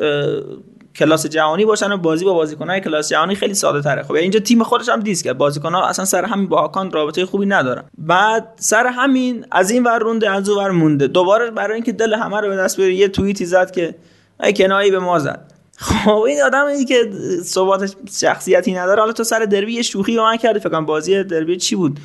کلاس 0.96 1.26
جهانی 1.26 1.64
باشن 1.64 1.92
و 1.92 1.96
بازی 1.96 2.24
با 2.24 2.34
بازیکنای 2.34 2.80
کلاس 2.80 3.08
جهانی 3.08 3.34
خیلی 3.34 3.54
ساده 3.54 3.82
تره. 3.82 4.02
خب 4.02 4.12
اینجا 4.12 4.40
تیم 4.40 4.62
خودش 4.62 4.88
هم 4.88 5.00
دیست 5.00 5.24
کرد. 5.24 5.38
بازیکن‌ها 5.38 5.86
اصلا 5.86 6.04
سر 6.04 6.24
همین 6.24 6.48
با 6.48 6.60
هاکان 6.60 6.90
رابطه 6.90 7.26
خوبی 7.26 7.46
ندارن. 7.46 7.84
بعد 7.98 8.52
سر 8.56 8.86
همین 8.86 9.46
از 9.50 9.70
این 9.70 9.84
ور 9.84 9.98
رونده 9.98 10.30
از 10.30 10.48
اون 10.48 10.64
ور 10.64 10.70
مونده. 10.70 11.06
دوباره 11.06 11.50
برای 11.50 11.74
اینکه 11.74 11.92
دل 11.92 12.14
همه 12.14 12.40
رو 12.40 12.48
به 12.48 12.56
دست 12.56 12.76
بیاره 12.76 12.94
یه 12.94 13.08
توییتی 13.08 13.46
زد 13.46 13.70
که 13.70 13.94
ای 14.42 14.52
کنایی 14.52 14.90
به 14.90 14.98
ما 14.98 15.18
زد. 15.18 15.52
خب 15.76 16.18
این 16.18 16.42
آدم 16.42 16.66
اینی 16.66 16.84
که 16.84 17.10
ثبات 17.42 17.94
شخصیتی 18.12 18.72
نداره. 18.72 19.00
حالا 19.00 19.12
تو 19.12 19.24
سر 19.24 19.38
دربی 19.38 19.74
یه 19.74 19.82
شوخی 19.82 20.16
با 20.16 20.24
من 20.24 20.36
کردی. 20.36 20.60
فکر 20.60 20.80
بازی 20.80 21.24
دربی 21.24 21.56
چی 21.56 21.76
بود؟ 21.76 22.00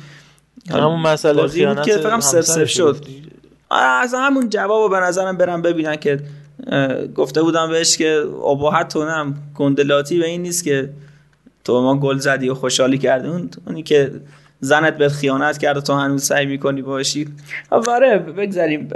همون 0.70 1.00
مسئله 1.00 1.48
خیانت 1.48 1.82
که 1.82 1.92
فکر 1.92 2.02
کنم 2.02 2.20
شد. 2.64 3.04
اصلا 3.70 4.20
همون 4.20 4.48
جوابو 4.48 4.88
به 4.88 5.00
نظرم 5.00 5.36
برم 5.36 5.62
ببینن 5.62 5.96
که 5.96 6.20
گفته 7.14 7.42
بودم 7.42 7.70
بهش 7.70 7.96
که 7.96 8.22
ابهت 8.46 8.88
تو 8.88 9.04
نم 9.04 9.34
گندلاتی 9.54 10.18
به 10.18 10.26
این 10.26 10.42
نیست 10.42 10.64
که 10.64 10.88
تو 11.64 11.82
ما 11.82 11.96
گل 11.96 12.18
زدی 12.18 12.48
و 12.48 12.54
خوشحالی 12.54 12.98
کردی. 12.98 13.28
اون 13.28 13.50
اونی 13.66 13.82
که 13.82 14.10
زنت 14.60 14.98
به 14.98 15.08
خیانت 15.08 15.58
کرده 15.58 15.80
تو 15.80 15.92
هنوز 15.92 16.22
سعی 16.22 16.46
می‌کنی 16.46 16.82
باشی. 16.82 17.28
آره 17.70 18.18
بگذاریم. 18.18 18.88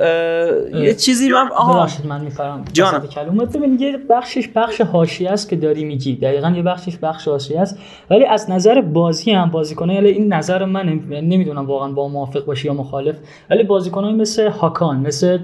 یه 0.75 0.95
چیزی 0.95 1.29
من 1.29 1.49
آها. 1.57 1.89
من 2.05 2.21
می‌فهمم 2.21 2.65
جانم. 2.73 3.07
کلمات 3.07 3.57
ببین 3.57 3.81
یه 3.81 3.99
بخشش 4.11 4.49
بخش 4.49 4.81
حاشیه 4.81 5.31
است 5.31 5.49
که 5.49 5.57
داری 5.57 5.85
میگی. 5.85 6.17
دقیقا 6.17 6.51
یه 6.57 6.63
بخشش 6.63 6.97
بخش 6.97 7.29
حاشیه 7.29 7.61
است. 7.61 7.79
ولی 8.11 8.25
از 8.25 8.51
نظر 8.51 8.81
بازی 8.81 9.31
هم 9.31 9.51
بازیکنای 9.51 9.95
یعنی 9.95 10.09
این 10.09 10.33
نظر 10.33 10.65
من 10.65 11.01
نمی‌دونم 11.11 11.67
واقعا 11.67 11.93
با 11.93 12.09
موافق 12.09 12.45
باشی 12.45 12.67
یا 12.67 12.75
مخالف. 12.75 13.17
ولی 13.51 13.63
بازیکنای 13.63 14.13
مثل 14.13 14.49
هاکان 14.49 14.97
مثل 14.97 15.39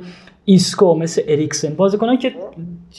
ایسکو 0.48 0.94
مثل 0.94 1.22
اریکسن 1.28 1.74
بازیکنان 1.74 2.16
که 2.16 2.34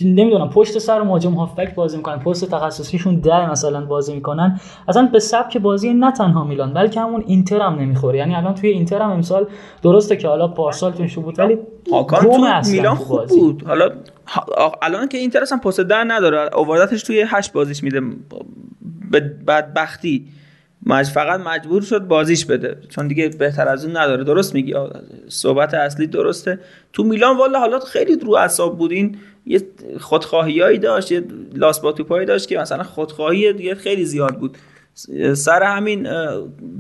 نمی‌دونم 0.02 0.50
پشت 0.50 0.78
سر 0.78 1.02
مهاجم 1.02 1.34
هافبک 1.34 1.76
بازی 1.76 1.98
می‌کنن 1.98 2.18
پست 2.18 2.52
تخصصیشون 2.52 3.16
ده 3.16 3.52
مثلا 3.52 3.86
بازی 3.86 4.14
می‌کنن. 4.14 4.60
اصلا 4.88 5.10
به 5.14 5.20
سبک 5.20 5.58
بازی 5.58 5.94
نه 5.94 6.12
تنها 6.12 6.44
میلان 6.44 6.74
بلکه 6.74 7.00
همون 7.00 7.24
اینتر 7.28 7.62
هم 7.62 7.80
نمی‌خوره. 7.80 8.18
یعنی 8.18 8.36
الان 8.36 8.56
توی 8.56 8.70
اینتر 8.70 9.02
هم 9.02 9.10
امسال 9.10 9.48
درسته 9.84 10.16
که 10.16 10.28
حالا 10.28 10.48
پارسال 10.48 10.92
تو 10.92 11.22
بود 11.22 11.40
ولی 11.40 11.58
هاکان 11.92 12.22
تو 12.22 12.72
میلان 12.72 12.96
خوب 12.96 13.26
بود. 13.26 13.64
حالا 13.68 13.90
الان 14.82 15.08
که 15.08 15.18
اینتر 15.18 15.42
اصلا 15.42 15.58
پست 15.58 15.80
ده 15.80 16.04
نداره 16.04 16.58
اووردتش 16.58 17.04
توی 17.04 17.26
هشت 17.28 17.54
بازیش 17.54 17.84
میده 17.84 18.02
به 19.12 19.20
بدبختی. 19.20 20.26
مج 20.86 21.06
فقط 21.06 21.40
مجبور 21.40 21.82
شد 21.82 22.00
بازیش 22.00 22.46
بده. 22.46 22.78
چون 22.90 23.08
دیگه 23.08 23.30
بهتر 23.30 23.68
از 23.68 23.86
اون 23.86 23.98
نداره. 23.98 24.24
درست 24.24 24.54
میگی؟ 24.54 24.74
صحبت 25.28 25.74
اصلی 25.74 26.08
درسته. 26.08 26.60
تو 26.94 27.04
میلان 27.04 27.38
والا 27.38 27.60
حالات 27.60 27.84
خیلی 27.84 28.20
رو 28.20 28.34
اعصاب 28.36 28.78
بودین. 28.78 29.18
یه 29.46 29.62
خودخواهیایی 30.00 30.80
داشت 30.80 31.12
یه 31.12 31.24
لاس 31.54 31.80
با 31.80 31.92
توپایی 31.92 32.26
داشت 32.26 32.48
که 32.48 32.58
مثلا 32.58 32.84
خودخواهی 32.84 33.54
دیگه 33.54 33.76
خیلی 33.76 34.06
زیاد 34.06 34.36
بود. 34.38 34.58
سر 35.34 35.64
همین 35.64 36.08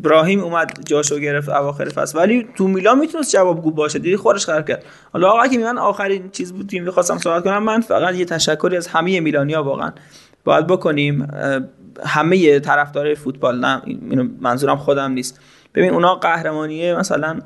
براهیم 0.03 0.39
اومد 0.39 0.79
جاشو 0.85 1.19
گرفت 1.19 1.49
اواخر 1.49 1.89
فصل. 1.89 2.17
ولی 2.17 2.47
تو 2.55 2.67
میلان 2.67 2.99
می‌تونست 2.99 3.31
جوابگو 3.31 3.71
باشه. 3.71 3.99
دیدی 3.99 4.17
خودش 4.17 4.45
خراب 4.45 4.67
کرد. 4.67 4.85
حالا 5.13 5.29
آقا 5.29 5.47
که 5.47 5.57
من 5.57 5.77
آخرین 5.77 6.29
چیز 6.29 6.53
بود 6.53 6.71
که 6.71 6.79
می‌خواستم 6.79 7.17
صحبت 7.17 7.43
کنم 7.43 7.63
من 7.63 7.81
فقط 7.81 8.15
یه 8.15 8.25
تشکری 8.25 8.77
از 8.77 8.87
همه 8.87 9.19
میلانیا 9.19 9.63
واقعا 9.63 9.91
باید 10.43 10.67
بکنیم. 10.67 11.27
همه 12.05 12.59
طرفدارای 12.59 13.15
فوتبال 13.15 13.59
نه 13.59 13.81
اینو 13.85 14.27
منظورم 14.39 14.77
خودم 14.77 15.11
نیست. 15.11 15.39
ببین 15.75 15.93
اونا 15.93 16.15
قهرمانی 16.15 16.93
مثلا 16.93 17.39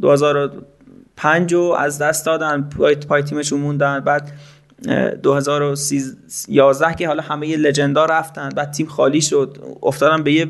2005 0.00 1.54
رو 1.54 1.76
از 1.78 1.98
دست 1.98 2.26
دادن 2.26 2.62
پای, 2.62 2.94
پای 2.94 3.22
تیمشون 3.22 3.60
موندن 3.60 4.00
بعد 4.00 4.32
2011 5.22 6.94
که 6.94 7.06
حالا 7.06 7.22
همه 7.22 7.56
لجندا 7.56 8.04
رفتن 8.04 8.48
بعد 8.48 8.70
تیم 8.70 8.86
خالی 8.86 9.20
شد 9.20 9.58
افتادن 9.82 10.22
به 10.22 10.32
یه 10.32 10.46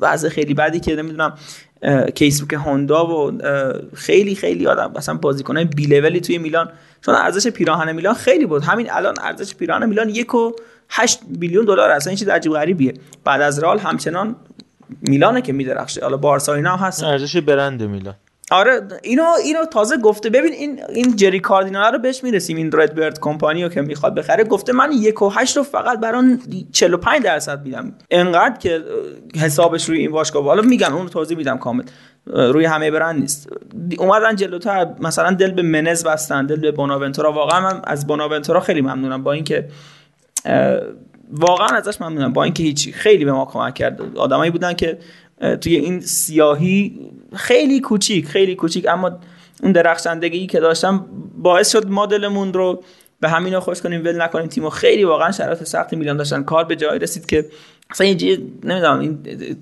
وضع 0.00 0.28
خیلی 0.28 0.54
بدی 0.54 0.80
که 0.80 0.96
نمی‌دونم 0.96 1.34
کیسبوک 2.14 2.52
هوندا 2.52 3.06
و 3.06 3.32
خیلی 3.94 4.34
خیلی 4.34 4.66
آدم 4.66 4.92
مثلا 4.96 5.14
بازیکنای 5.14 5.64
بی 5.64 5.86
لولی 5.86 6.20
توی 6.20 6.38
میلان 6.38 6.72
چون 7.00 7.14
ارزش 7.14 7.48
پیراهن 7.48 7.92
میلان 7.92 8.14
خیلی 8.14 8.46
بود. 8.46 8.62
همین 8.62 8.92
الان 8.92 9.14
ارزش 9.20 9.54
پیراهن 9.54 9.88
میلان 9.88 10.08
یک 10.08 10.34
و 10.34 10.52
8 10.90 11.20
بیلیون 11.28 11.64
دلار 11.64 11.90
اصلا 11.90 12.10
این 12.10 12.18
چیز 12.18 12.28
عجیب 12.28 12.52
غریبیه. 12.52 12.94
بعد 13.24 13.40
از 13.40 13.58
رال 13.58 13.78
همچنان 13.78 14.36
میلانه 15.00 15.42
که 15.42 15.52
میدرخشه. 15.52 16.00
حالا 16.00 16.16
بارسا 16.16 16.54
اینا 16.54 16.76
هم 16.76 16.86
هست. 16.86 17.04
ارزش 17.04 17.36
برند 17.36 17.82
میلان. 17.82 18.14
آره 18.50 18.80
اینو 19.02 19.24
اینو 19.44 19.64
تازه 19.64 19.96
گفته. 19.96 20.30
ببین 20.30 20.52
این 20.52 20.80
این 20.88 21.16
جری 21.16 21.40
کاردینال 21.40 21.92
رو 21.92 21.98
بهش 21.98 22.24
می‌رسیم 22.24 22.56
این 22.56 22.70
رد 22.72 22.94
برد 22.94 23.20
کمپانی 23.20 23.62
رو 23.62 23.68
که 23.68 23.82
می‌خواد 23.82 24.14
بخره. 24.14 24.44
گفته 24.44 24.72
من 24.72 24.92
یک 24.92 25.22
و 25.22 25.28
هشت 25.28 25.56
رو 25.56 25.62
فقط 25.62 26.00
برای 26.00 26.38
45 26.72 27.22
درصد 27.22 27.64
میدم. 27.64 27.92
انقدر 28.10 28.58
که 28.58 28.84
حسابش 29.36 29.88
روی 29.88 29.98
این 29.98 30.10
باشگاه 30.10 30.44
حالا 30.44 30.62
میگن 30.62 30.92
اون 30.92 31.08
توضیح 31.08 31.36
میدم 31.36 31.58
کامل. 31.58 31.82
روی 32.26 32.64
همه 32.64 32.90
برند 32.90 33.20
نیست. 33.20 33.48
اومدن 33.98 34.36
جلوتر 34.36 34.86
مثلا 35.00 35.30
دل 35.30 35.50
به 35.50 35.62
منز 35.62 36.04
بستن 36.04 36.46
دل 36.46 36.60
به 36.60 36.70
بوناونتورا 36.70 37.32
واقعا 37.32 37.60
من 37.60 37.80
از 37.84 38.06
بوناونتورا 38.06 38.60
خیلی 38.60 38.80
ممنونم. 38.80 39.22
با 39.22 39.32
اینکه 39.32 39.68
واقعا 41.30 41.68
ازش 41.76 42.00
ممنونم. 42.00 42.32
با 42.32 42.44
اینکه 42.44 42.62
هیچی 42.62 42.92
خیلی 42.92 43.24
به 43.24 43.32
ما 43.32 43.44
کمک 43.44 43.74
کرد. 43.74 44.16
آدمایی 44.16 44.50
بودن 44.50 44.72
که 44.72 44.98
توی 45.60 45.76
این 45.76 46.00
سیاهی 46.00 47.00
خیلی 47.34 47.80
کوچیک 47.80 48.26
خیلی 48.26 48.54
کوچیک. 48.54 48.88
اما 48.88 49.18
اون 49.62 49.72
درخشندگی 49.72 50.46
که 50.46 50.60
داشتم 50.60 51.06
باعث 51.36 51.72
شد 51.72 51.86
مدلمون 51.88 52.52
رو 52.52 52.82
به 53.20 53.28
همین 53.28 53.58
خوش 53.58 53.82
کنیم 53.82 54.04
ول 54.04 54.22
نکنیم. 54.22 54.46
تیمو 54.46 54.70
خیلی 54.70 55.04
واقعا 55.04 55.32
شرایط 55.32 55.62
سختی 55.62 55.96
میلان 55.96 56.16
داشتن 56.16 56.42
کار 56.42 56.64
به 56.64 56.76
جایی 56.76 56.98
رسید 56.98 57.26
که 57.26 57.46
اصلا 57.90 58.06
یه 58.06 58.38
نمی‌دونم 58.64 59.00
این 59.00 59.18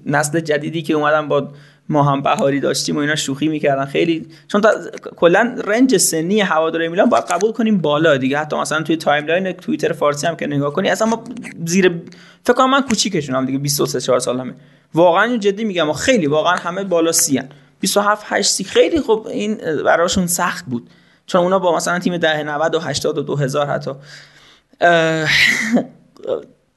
نسل 0.06 0.40
جدیدی 0.40 0.82
که 0.82 0.94
اومدن 0.94 1.28
با 1.28 1.48
ما 1.88 2.02
هم 2.02 2.22
بهاری 2.22 2.60
داشتیم 2.60 2.96
و 2.96 2.98
اینا 2.98 3.14
شوخی 3.14 3.48
می‌کردن. 3.48 3.84
خیلی 3.84 4.26
چون 4.48 4.60
تا 4.60 4.70
کلا 5.16 5.56
رنج 5.64 5.96
سنی 5.96 6.40
هواداری 6.40 6.88
میلان 6.88 7.08
باید 7.08 7.24
قبول 7.24 7.52
کنیم 7.52 7.78
بالا 7.78 8.16
دیگه. 8.16 8.38
حتی 8.38 8.56
مثلا 8.56 8.82
توی 8.82 8.96
تایملاین 8.96 9.52
توییتر 9.52 9.92
فارسی 9.92 10.26
هم 10.26 10.36
که 10.36 10.46
نگاه 10.46 10.72
کنی 10.72 10.88
اصلا 10.88 11.08
ما 11.08 11.24
زیر 11.66 12.02
فکر 12.44 12.52
کنم 12.52 12.70
من 12.70 12.80
کوچیکشونم 12.80 13.46
دیگه 13.46 13.58
23 13.58 14.00
4 14.00 14.18
سالمه 14.18 14.54
واقعا 14.94 15.36
جدی 15.36 15.64
میگم 15.64 15.90
و 15.90 15.92
خیلی 15.92 16.26
واقعا 16.26 16.56
همه 16.56 16.84
بالا 16.84 17.12
سی 17.12 17.38
هن. 17.38 17.48
27 17.80 18.26
8 18.28 18.62
خیلی 18.62 19.00
خب 19.00 19.26
این 19.30 19.54
براشون 19.84 20.26
سخت 20.26 20.64
بود. 20.64 20.90
چون 21.26 21.40
اونا 21.40 21.58
با 21.58 21.76
مثلا 21.76 21.98
تیم 21.98 22.16
ده 22.16 22.42
90 22.42 22.74
و 22.74 22.80
80 22.80 23.18
و 23.18 23.22
2000 23.22 23.66
حتی 23.66 23.90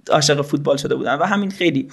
عاشق 0.09 0.41
فوتبال 0.41 0.77
شده 0.77 0.95
بودن 0.95 1.15
و 1.15 1.23
همین 1.23 1.51
خیلی 1.51 1.87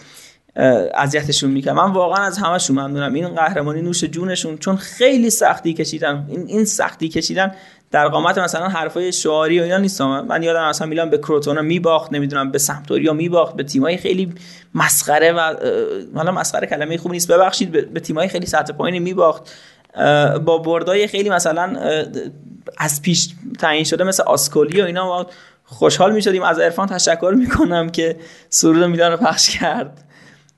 اذیتشون 0.95 1.51
می‌کنم. 1.51 1.75
من 1.75 1.93
واقعا 1.93 2.25
از 2.25 2.39
همشون 2.39 2.79
ممنونم. 2.79 3.15
این 3.15 3.29
قهرمانی 3.29 3.83
نوش 3.83 4.05
جونشون 4.05 4.59
چون 4.59 4.77
خیلی 4.77 5.31
سختی 5.31 5.75
کشیدن. 5.75 6.27
این 6.29 6.45
این 6.47 6.65
سختی 6.65 7.09
کشیدن 7.09 7.55
در 7.91 8.09
قامت 8.09 8.39
مثلا 8.39 8.69
حرفای 8.69 9.13
شعاری 9.13 9.61
و 9.61 9.63
اینا 9.63 9.79
نیستم 9.79 10.21
من 10.21 10.43
یادم 10.43 10.69
مثلا 10.69 10.87
میلان 10.87 11.11
به 11.11 11.19
کروتونا 11.19 11.63
میباخت 11.63 12.13
نمی‌دونم 12.13 12.51
به 12.51 12.59
سمپدوریا 12.59 13.13
میباخت 13.13 13.57
به 13.57 13.65
تیمای 13.65 13.97
خیلی 13.97 14.35
مسخره 14.75 15.33
و 15.33 15.55
حالا 16.15 16.33
مسخره 16.33 16.67
کلمه 16.67 16.97
خوب 16.97 17.13
نیست. 17.13 17.31
ببخشید 17.31 17.93
به 17.93 18.01
تیمای 18.01 18.29
خیلی 18.29 18.47
سطح 18.47 18.73
پایینی 18.73 19.01
میباخت. 19.01 19.53
با 20.45 20.59
بردای 20.59 21.07
خیلی 21.07 21.31
مثلا 21.31 21.77
از 22.79 23.03
پیش 23.03 23.29
تعیین 23.59 23.85
شده 23.85 24.05
مثل 24.05 24.23
آسکولی 24.23 24.81
و 24.81 24.85
اینا. 24.85 25.27
خوشحال 25.65 26.13
می‌شدیم. 26.13 26.43
از 26.43 26.59
عرفان 26.59 26.89
تشکر 26.89 27.35
می‌کنم 27.37 27.91
که 27.91 28.17
سرود 28.49 28.85
میلان 28.85 29.13
رو 29.13 29.17
پخش 29.17 29.59
کرد. 29.59 30.05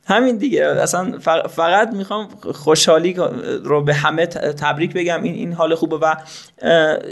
همین 0.07 0.37
دیگه. 0.37 0.67
اصلا 0.67 1.19
فقط 1.49 1.93
می‌خوام 1.93 2.29
خوشحالی 2.55 3.17
رو 3.65 3.83
به 3.83 3.95
همه 3.95 4.27
تبریک 4.27 4.93
بگم. 4.95 5.23
این 5.23 5.35
این 5.35 5.53
حال 5.53 5.75
خوبه 5.75 5.97
و 5.97 6.15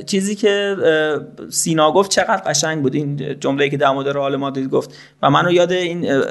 چیزی 0.06 0.34
که 0.34 0.76
سینا 1.50 1.92
گفت 1.92 2.10
چقدر 2.10 2.42
قشنگ 2.46 2.82
بود. 2.82 2.94
این 2.94 3.38
جمله 3.40 3.68
که 3.68 3.76
در 3.76 3.90
مورد 3.90 4.08
رئال 4.08 4.36
مادرید 4.36 4.70
گفت. 4.70 4.94
و 5.22 5.30
منو 5.30 5.52
یاد 5.52 5.72
این 5.72 6.22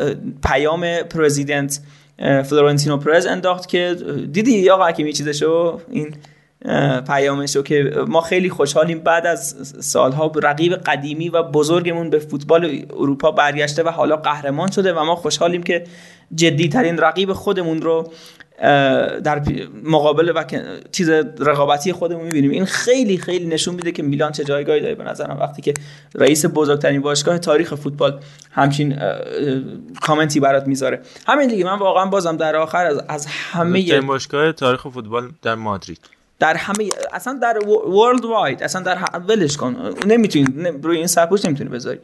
پیام 0.44 0.98
پرزیدنت 0.98 1.80
فلورنتینو 2.20 2.98
پرز 2.98 3.26
انداخت 3.26 3.70
که 3.70 3.96
دیدی 4.32 4.60
یا 4.60 4.78
حکیمی 4.78 5.14
چیزشو؟ 5.14 5.80
این 5.90 6.16
پیامشو 7.08 7.64
که 7.64 7.94
ما 8.08 8.22
خیلی 8.22 8.50
خوشحالیم 8.50 9.00
بعد 9.00 9.26
از 9.26 9.56
سالها 9.80 10.32
رقیب 10.44 10.74
قدیمی 10.74 11.30
و 11.30 11.44
بزرگمون 11.44 12.10
به 12.10 12.20
فوتبال 12.20 12.86
اروپا 12.94 13.32
برگشته 13.32 13.84
و 13.84 13.90
حالا 13.90 14.16
قهرمان 14.16 14.72
شده 14.72 14.94
و 14.94 15.04
ما 15.04 15.16
خوشحالیم 15.16 15.64
که 15.64 15.84
جدی 16.36 16.70
ترین 16.70 16.98
رقیب 16.98 17.34
خودمون 17.34 17.82
رو 17.82 18.12
در 19.24 19.42
مقابل 19.84 20.32
و 20.36 20.44
چیز 20.92 21.10
رقابتی 21.40 21.94
خودمون 21.94 22.24
می‌بینیم. 22.24 22.52
این 22.52 22.66
خیلی 22.66 23.18
خیلی 23.18 23.46
نشون 23.46 23.76
میده 23.76 23.92
که 23.92 24.04
میلان 24.04 24.32
چه 24.32 24.44
جایگاهی 24.44 24.82
داره. 24.82 24.96
به 24.96 25.04
نظرم 25.04 25.38
وقتی 25.40 25.62
که 25.62 25.74
رئیس 26.16 26.46
بزرگترین 26.46 27.02
باشگاه 27.02 27.38
تاریخ 27.38 27.76
فوتبال 27.76 28.20
همچین 28.52 29.00
کامنتی 30.02 30.40
برات 30.40 30.68
می‌ذاره. 30.68 31.02
همین 31.28 31.48
دیگه. 31.48 31.66
من 31.66 31.80
واقعا 31.80 32.06
بازم 32.06 32.38
در 32.38 32.56
آخر 32.56 32.86
از, 32.86 33.04
از 33.08 33.26
همه 33.26 34.02
باشگاه 34.02 34.52
تاریخ 34.52 34.88
فوتبال 34.88 35.30
در 35.42 35.56
مادرید. 35.56 36.21
در 36.42 36.58
همه 36.58 36.90
اصلا 37.14 37.40
در 37.42 37.60
ورلد 37.68 38.26
واید 38.26 38.64
اصلا 38.64 38.82
در 38.82 38.98
ولش 39.28 39.58
کن. 39.58 39.94
نمی‌تونی 40.08 40.46
روی 40.84 40.98
این 40.98 41.08
سرپوش 41.08 41.46
نمی‌تونی 41.46 41.70
بذاری. 41.70 42.00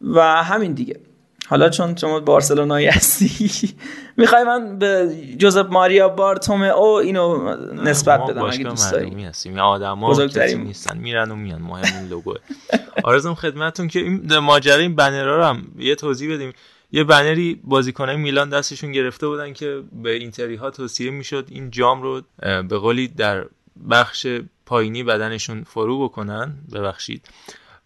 و 0.00 0.20
همین 0.42 0.72
دیگه. 0.72 1.00
حالا 1.48 1.68
چون 1.68 1.96
شما 1.96 2.20
بارسلونایی 2.20 2.86
هستی 2.86 3.50
می‌خوای 4.16 4.44
من 4.44 4.78
به 4.78 5.16
جوزپ 5.38 5.66
ماریا 5.70 6.08
بارتومه 6.08 6.66
او 6.66 6.86
اینو 6.86 7.54
نسبت 7.74 8.20
بدم 8.20 8.42
اگه 8.42 8.64
دوست 8.64 8.92
داری. 8.92 9.24
هستیم. 9.24 9.58
آدما 9.58 10.22
نیستن. 10.56 10.98
میرن 10.98 11.30
و 11.30 11.36
میان. 11.36 11.62
مهم 11.62 11.98
این 11.98 12.08
لوگو 12.08 12.34
آرزوم 13.04 13.34
خدمتتون 13.34 13.88
که 13.88 13.98
این 13.98 14.38
ماجرا 14.38 14.74
این 14.74 14.96
بنرها 14.96 15.36
رو 15.36 15.44
هم 15.44 15.62
یه 15.78 15.94
توضیح 15.94 16.34
بدیم. 16.34 16.52
یه 16.92 17.04
بنری 17.04 17.60
بازیکنای 17.64 18.16
میلان 18.16 18.48
دستشون 18.48 18.92
گرفته 18.92 19.28
بودن 19.28 19.52
که 19.52 19.82
به 20.02 20.10
اینتری 20.10 20.56
ها 20.56 20.70
توصیه 20.70 21.10
می‌شد 21.10 21.46
این 21.50 21.70
جام 21.70 22.02
رو 22.02 22.22
به 22.68 22.78
قولی 22.78 23.08
در 23.08 23.44
بخش 23.90 24.26
پایینی 24.66 25.02
بدنشون 25.02 25.64
فرو 25.64 26.04
بکنن. 26.04 26.54
ببخشید. 26.74 27.28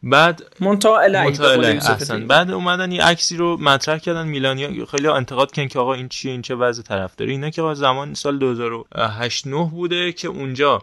بعد 0.05 0.43
احسن. 1.89 2.27
بعد 2.27 2.51
اومدن 2.51 2.93
یه 2.93 3.05
عکسی 3.05 3.37
رو 3.37 3.57
مطرح 3.57 3.99
کردن 3.99 4.27
میلانیا. 4.27 4.87
خیلی 4.87 5.09
انتقاد 5.09 5.53
کردن 5.53 5.69
که 5.69 5.79
آقا 5.79 5.95
این 5.95 6.09
چیه 6.09 6.33
این 6.33 6.43
چه 6.43 6.55
وضع 6.55 6.83
طرفداری. 6.83 7.31
اینا 7.31 7.51
که 7.51 7.75
زمان 7.75 8.15
سال 8.15 8.39
2008 8.39 9.47
9 9.47 9.71
بوده 9.71 10.13
که 10.13 10.29
اونجا 10.29 10.83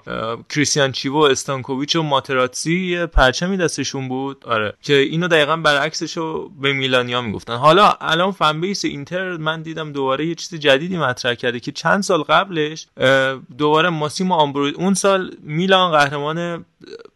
کریستین 0.50 0.92
کیوو 0.92 1.16
استانکوویچ 1.16 1.96
و 1.96 2.04
ماتراتسی 2.04 3.06
پرچمی 3.06 3.58
دستشون 3.58 4.08
بود. 4.08 4.46
آره. 4.46 4.74
که 4.82 4.94
اینو 4.96 5.28
دقیقا 5.28 5.58
برعکسش 5.58 6.18
رو 6.18 6.52
به 6.62 6.74
میلانیا 6.74 7.22
می‌گفتن. 7.22 7.56
حالا 7.56 7.94
الان 8.02 8.32
fan 8.32 8.62
base 8.62 8.86
اینتر 8.86 9.38
من 9.38 9.62
دیدم 9.62 9.92
دوباره 9.92 10.26
یه 10.26 10.36
چیز 10.36 10.60
جدیدی 10.60 10.98
مطرح 10.98 11.34
کرده 11.34 11.60
که 11.60 11.72
چند 11.72 12.04
سال 12.04 12.24
قبلش 12.24 12.88
دوباره 13.58 13.90
ماسیمو 13.90 14.34
آمبرو 14.34 14.72
اون 14.76 14.94
سال 14.94 15.32
میلان 15.44 15.92
قهرمان 15.92 16.66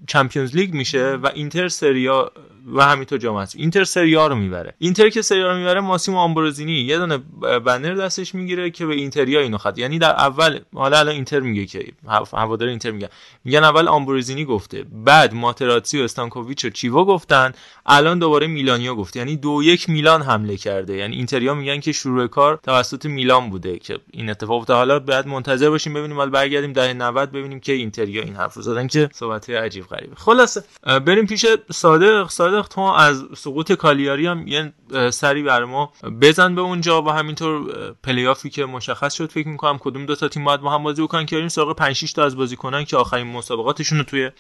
Champions 0.08 0.56
League 0.56 0.74
میشه 0.74 1.06
و 1.06 1.32
اینتر 1.36 1.68
سری 1.68 2.16
آ 2.16 2.32
و 2.74 2.86
همینطور 2.86 3.18
جام 3.18 3.48
اینتر 3.56 3.84
سری 3.84 4.06
آ 4.06 4.14
رو 4.14 4.36
می‌بره. 4.36 4.74
اینتر 4.78 5.10
که 5.10 5.22
سری 5.22 5.37
آ 5.37 5.42
رو 5.42 5.58
می‌بره 5.58 5.82
ماسیمو 5.82 6.18
آمبروزینی. 6.18 6.72
یه 6.72 6.98
دونه 6.98 7.18
بنر 7.60 7.94
دستش 7.94 8.36
می‌گیره 8.36 8.72
که 8.72 8.86
به 8.86 8.94
اینتریا 8.94 9.40
اینو 9.40 9.58
خط. 9.58 9.78
یعنی 9.78 10.00
در 10.00 10.10
اول 10.10 10.60
حالا 10.74 11.00
الان 11.00 11.16
اینتر 11.16 11.40
میگه 11.40 11.66
که 11.66 11.86
هوادار 12.34 12.68
اینتر 12.68 12.92
میگه 12.92 13.10
میگن 13.44 13.64
اول 13.64 13.88
آمبروزینی 13.88 14.46
گفته. 14.46 14.86
بعد 14.92 15.34
ماتراتسی 15.34 16.00
و 16.00 16.04
استانکوویچ 16.04 16.66
و 16.66 16.70
چیوو 16.70 17.06
گفتن. 17.06 17.52
الان 17.86 18.20
دوباره 18.20 18.48
میلانیو 18.48 18.96
گفته 18.96 19.20
یعنی 19.20 19.36
دو 19.36 19.64
یک 19.64 19.90
میلان 19.90 20.22
حمله 20.22 20.58
کرده. 20.58 20.98
یعنی 20.98 21.16
اینتریا 21.16 21.54
میگن 21.54 21.80
که 21.80 21.92
شروع 21.92 22.28
کار 22.28 22.60
توسط 22.64 23.06
میلان 23.06 23.50
بوده 23.50 23.80
که 23.80 24.00
این 24.12 24.30
اتفاق 24.30 24.60
افتاد. 24.60 24.78
حالا 24.78 25.00
بعد 25.00 25.28
منتظر 25.28 25.70
باشیم 25.70 25.94
ببینیم 25.94 26.18
حالا 26.18 26.30
برگردیم 26.30 26.74
دهه 26.74 26.94
90 26.94 27.32
ببینیم 27.32 27.60
که 27.60 27.74
اینتریا 27.74 28.24
این 28.24 28.36
حرف 28.36 28.54
زدن 28.54 28.88
که 28.88 29.10
صحبت 29.14 29.50
عجیب 29.50 29.86
غریبه. 29.86 30.16
خلاصه 30.16 30.64
بریم 30.84 31.26
پیش 31.26 31.46
صادق. 31.72 32.30
صادق 32.30 32.68
تو 32.68 32.82
از 32.82 33.24
سقوط 33.38 33.72
کالیاری 33.72 34.28
هم 34.28 34.48
یه 34.48 34.74
سری 35.12 35.44
بر 35.44 35.66
ما 35.66 35.94
بزن 36.22 36.56
به 36.56 36.62
اونجا 36.62 37.02
و 37.02 37.10
همینطور 37.10 37.72
پلیافی 38.04 38.50
که 38.50 38.66
مشخص 38.66 39.14
شد 39.14 39.32
فکر 39.32 39.48
می‌کنم 39.48 39.78
کدوم 39.78 40.06
دو 40.06 40.16
تا 40.16 40.28
تیم 40.28 40.44
باید 40.44 40.62
با 40.62 40.72
هم 40.72 40.84
بازی 40.84 41.02
بکنن 41.02 41.26
که 41.26 41.48
سراغ 41.48 41.76
5 41.76 41.96
6 41.96 42.14
تا 42.14 42.26
از 42.26 42.36
بازیکنان 42.36 42.86
که 42.86 42.98
آخرین 42.98 43.28
مسابقاتشون 43.28 43.98
رو 43.98 44.04
توی 44.04 44.32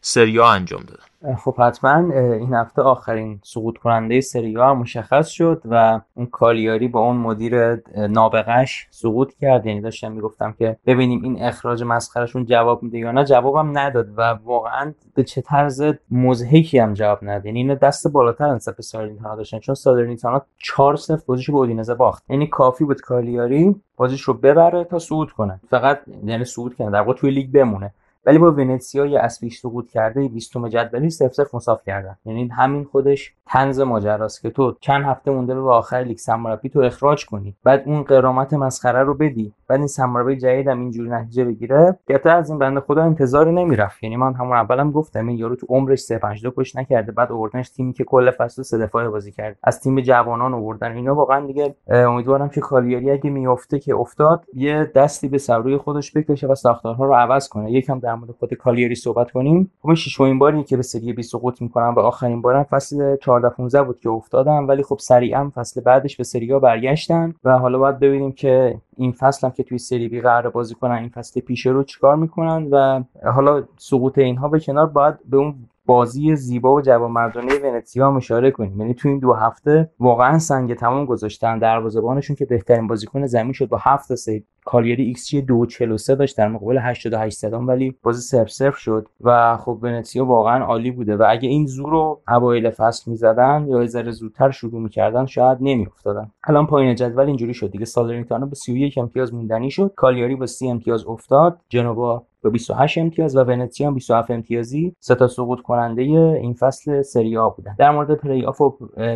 سریا 0.00 0.46
انجام 0.46 0.80
دادن. 0.82 1.34
خب 1.36 1.60
حتما 1.60 2.14
این 2.14 2.54
هفته 2.54 2.82
آخرین 2.82 3.40
سقوط 3.42 3.78
کننده 3.78 4.20
سریا 4.20 4.74
مشخص 4.74 5.28
شد 5.28 5.62
و 5.70 6.00
اون 6.14 6.26
کالیاری 6.26 6.88
با 6.88 7.00
اون 7.00 7.16
مدیر 7.16 7.82
نابغش 7.96 8.86
سقوط 8.90 9.34
کرد. 9.40 9.66
یعنی 9.66 9.80
داشتم 9.80 10.12
می‌گفتم 10.12 10.54
که 10.58 10.76
ببینیم 10.86 11.22
این 11.22 11.42
اخراج 11.42 11.82
مسخرشون 11.82 12.44
جواب 12.44 12.82
میده 12.82 12.98
یا 12.98 13.12
نه. 13.12 13.24
جوابم 13.24 13.78
نداد 13.78 14.08
و 14.16 14.22
واقعا 14.44 14.92
به 15.14 15.24
چه 15.24 15.40
طرز 15.40 15.82
مزهکی 16.10 16.78
هم 16.78 16.94
جواب 16.94 17.18
نداد. 17.22 17.46
یعنی 17.46 17.58
اینا 17.58 17.74
دست 17.74 18.08
بالاتر 18.08 18.54
نسبت 18.54 18.80
سالرنیتانا 18.80 19.36
داشتن. 19.36 19.58
چون 19.58 19.74
سالرنیتانا 19.74 20.42
4 20.58 20.96
0 20.96 21.22
بازیشو 21.26 21.52
به 21.52 21.58
اودینزه 21.58 21.94
باخت. 21.94 22.24
یعنی 22.28 22.46
کافی 22.46 22.84
بود 22.84 23.00
کالیاری 23.00 23.76
بازیش 23.96 24.20
رو 24.20 24.34
ببره 24.34 24.84
تا 24.84 24.98
صعود 24.98 25.32
کنه. 25.32 25.60
فقط 25.70 26.00
یعنی 26.24 26.44
صعود 26.44 26.74
کنه 26.74 26.90
در 26.90 27.00
واقع 27.00 27.18
توی 27.18 27.30
لیگ 27.30 27.52
بمونه. 27.52 27.94
ولی 28.26 28.38
با 28.38 28.52
ونتسیا 28.52 29.06
یه 29.06 29.20
اسبیش 29.20 29.58
سقوط 29.58 29.90
کرده 29.90 30.28
20 30.28 30.52
جدولی 30.68 31.10
0 31.10 31.28
0 31.28 31.46
مساف 31.54 31.82
کردن. 31.82 32.16
یعنی 32.24 32.48
همین 32.48 32.84
خودش 32.84 33.34
تنز 33.46 33.80
ماجراست 33.80 34.42
که 34.42 34.50
تو 34.50 34.76
چند 34.80 35.04
هفته 35.04 35.30
مونده 35.30 35.54
به 35.54 35.70
آخر 35.70 35.96
لیگ 35.96 36.16
سرمربی 36.16 36.68
تو 36.68 36.80
اخراج 36.80 37.26
کنی. 37.26 37.56
بعد 37.64 37.82
اون 37.86 38.02
قرامت 38.02 38.54
مسخره 38.54 39.02
رو 39.02 39.14
بدی. 39.14 39.52
بعد 39.68 39.78
این 39.78 39.86
سرمربی 39.86 40.36
جدید 40.36 40.68
هم 40.68 40.80
اینجوری 40.80 41.10
نتیجه 41.10 41.44
بگیره. 41.44 41.98
که 42.08 42.30
از 42.30 42.50
این 42.50 42.58
بنده 42.58 42.80
خدا 42.80 43.02
انتظاری 43.02 43.52
نمی‌رفت. 43.52 44.02
یعنی 44.02 44.16
من 44.16 44.34
همون 44.34 44.56
اولم 44.56 44.90
گفتم 44.90 45.26
این 45.26 45.38
یارو 45.38 45.56
تو 45.56 45.66
عمرش 45.68 45.98
3 45.98 46.18
5 46.18 46.46
کش 46.56 46.76
نکرده. 46.76 47.12
بعد 47.12 47.32
اوردنش 47.32 47.70
تیمی 47.70 47.92
که 47.92 48.04
کل 48.04 48.30
فصل 48.30 48.62
سه 48.62 48.78
دفاعه 48.78 49.08
بازی 49.08 49.32
کرد. 49.32 49.56
از 49.62 49.80
تیم 49.80 50.00
جوانان 50.00 50.54
آوردن. 50.54 50.92
اینا 50.92 51.14
واقعا 51.14 51.46
دیگه 51.46 51.74
امیدوارم 51.88 52.48
که 52.48 52.60
کالیاری 52.60 53.10
اگه 53.10 53.30
میافته 53.30 53.78
که 53.78 53.94
افتاد 53.94 54.44
یه 54.54 54.84
دستی 54.94 55.28
به 55.28 55.38
سروی 55.38 55.76
خودش 55.76 56.16
بکشه 56.16 56.46
و 56.46 56.54
ساختارها 56.54 57.04
رو 57.04 57.14
عوض 57.14 57.48
کنه. 57.48 57.72
یکم 57.72 58.00
در 58.10 58.16
مورد 58.16 58.30
خود 58.30 58.54
کالیاری 58.54 58.94
صحبت 58.94 59.30
کنیم. 59.30 59.70
خب 59.82 59.94
ششمین 59.94 60.38
باری 60.38 60.64
که 60.64 60.76
به 60.76 60.82
سری 60.82 61.12
20 61.12 61.32
سقوط 61.32 61.62
می‌کنم 61.62 61.94
و 61.96 62.00
آخرین 62.00 62.42
بارم 62.42 62.62
فصل 62.62 63.16
14 63.16 63.48
15 63.48 63.82
بود 63.82 64.00
که 64.00 64.08
افتادم 64.10 64.68
ولی 64.68 64.82
خب 64.82 64.98
سریعا 65.00 65.50
فصل 65.54 65.80
بعدش 65.80 66.16
به 66.16 66.24
سری 66.24 66.58
برگشتن 66.58 67.34
و 67.44 67.58
حالا 67.58 67.78
باید 67.78 67.98
ببینیم 67.98 68.32
که 68.32 68.80
این 68.96 69.12
فصل 69.12 69.46
هم 69.46 69.52
که 69.52 69.62
توی 69.62 69.78
سری 69.78 70.08
بی 70.08 70.20
قرار 70.20 70.50
بازی 70.50 70.74
کنن 70.74 70.94
این 70.94 71.08
فصل 71.08 71.40
پیش 71.40 71.66
رو 71.66 71.82
چیکار 71.82 72.16
می‌کنن 72.16 72.68
و 72.70 73.02
حالا 73.34 73.64
سقوط 73.78 74.18
اینها 74.18 74.48
به 74.48 74.60
کنار 74.60 74.86
باید 74.86 75.14
به 75.30 75.36
اون 75.36 75.54
بازی 75.90 76.36
زیبا 76.36 76.74
و 76.74 76.80
جوانمردانه 76.80 77.52
ونتسیا 77.64 78.06
هم 78.06 78.16
اشاره 78.16 78.50
کنیم. 78.50 78.80
یعنی 78.80 78.94
تو 78.94 79.08
این 79.08 79.18
دو 79.18 79.32
هفته 79.32 79.90
واقعا 80.00 80.38
سنگ 80.38 80.74
تمام 80.74 81.04
گذاشتن. 81.04 81.58
دروازه‌بانشون 81.58 82.36
که 82.36 82.44
بهترین 82.44 82.86
بازیکن 82.86 83.26
زمین 83.26 83.52
شد 83.52 83.68
با 83.68 83.78
7 83.80 84.14
سه 84.14 84.42
کالیری 84.64 85.04
ایکس 85.04 85.28
جی 85.28 85.42
243 85.42 86.14
داشت 86.14 86.36
در 86.38 86.48
مقابل 86.48 86.78
88 86.78 87.38
صدم 87.38 87.68
ولی 87.68 87.96
بازی 88.02 88.22
صفر 88.22 88.46
صفر 88.46 88.78
شد 88.78 89.08
و 89.20 89.56
خب 89.56 89.78
ونتسیا 89.82 90.24
واقعا 90.24 90.64
عالی 90.64 90.90
بوده. 90.90 91.16
و 91.16 91.24
اگه 91.28 91.48
این 91.48 91.66
زور 91.66 91.90
رو 91.90 92.20
اوایل 92.28 92.70
فصل 92.70 93.10
می‌زدن 93.10 93.66
یه 93.68 93.86
ذره 93.86 94.10
زودتر 94.10 94.50
شروع 94.50 94.80
می‌کردن 94.80 95.26
شاید 95.26 95.58
نمیافتادن. 95.60 96.30
الان 96.44 96.66
پایین 96.66 96.94
جدول 96.94 97.26
اینجوری 97.26 97.54
شد 97.54 97.70
دیگه. 97.70 97.84
سالرنیتانا 97.84 98.46
به 98.46 98.54
31 98.54 98.98
امتیاز 98.98 99.34
موندنی 99.34 99.70
شد. 99.70 99.92
کالیاری 99.96 100.34
با 100.34 100.46
30 100.46 100.68
امتیاز 100.68 101.06
افتاد. 101.06 101.60
جنوا 101.68 102.26
با 102.42 102.50
28 102.50 102.98
امتیاز 102.98 103.36
و 103.36 103.44
ونتسیا 103.44 103.86
هم 103.86 103.94
27 103.94 104.30
امتیازی 104.30 104.96
سه 105.00 105.14
تا 105.14 105.28
سقوط 105.28 105.60
کننده 105.60 106.02
این 106.02 106.54
فصل 106.54 107.02
سری 107.02 107.36
آ 107.36 107.50
بودن. 107.50 107.76
در 107.78 107.90
مورد 107.90 108.14
پلی 108.14 108.44
آف 108.44 108.60
و 108.60 108.70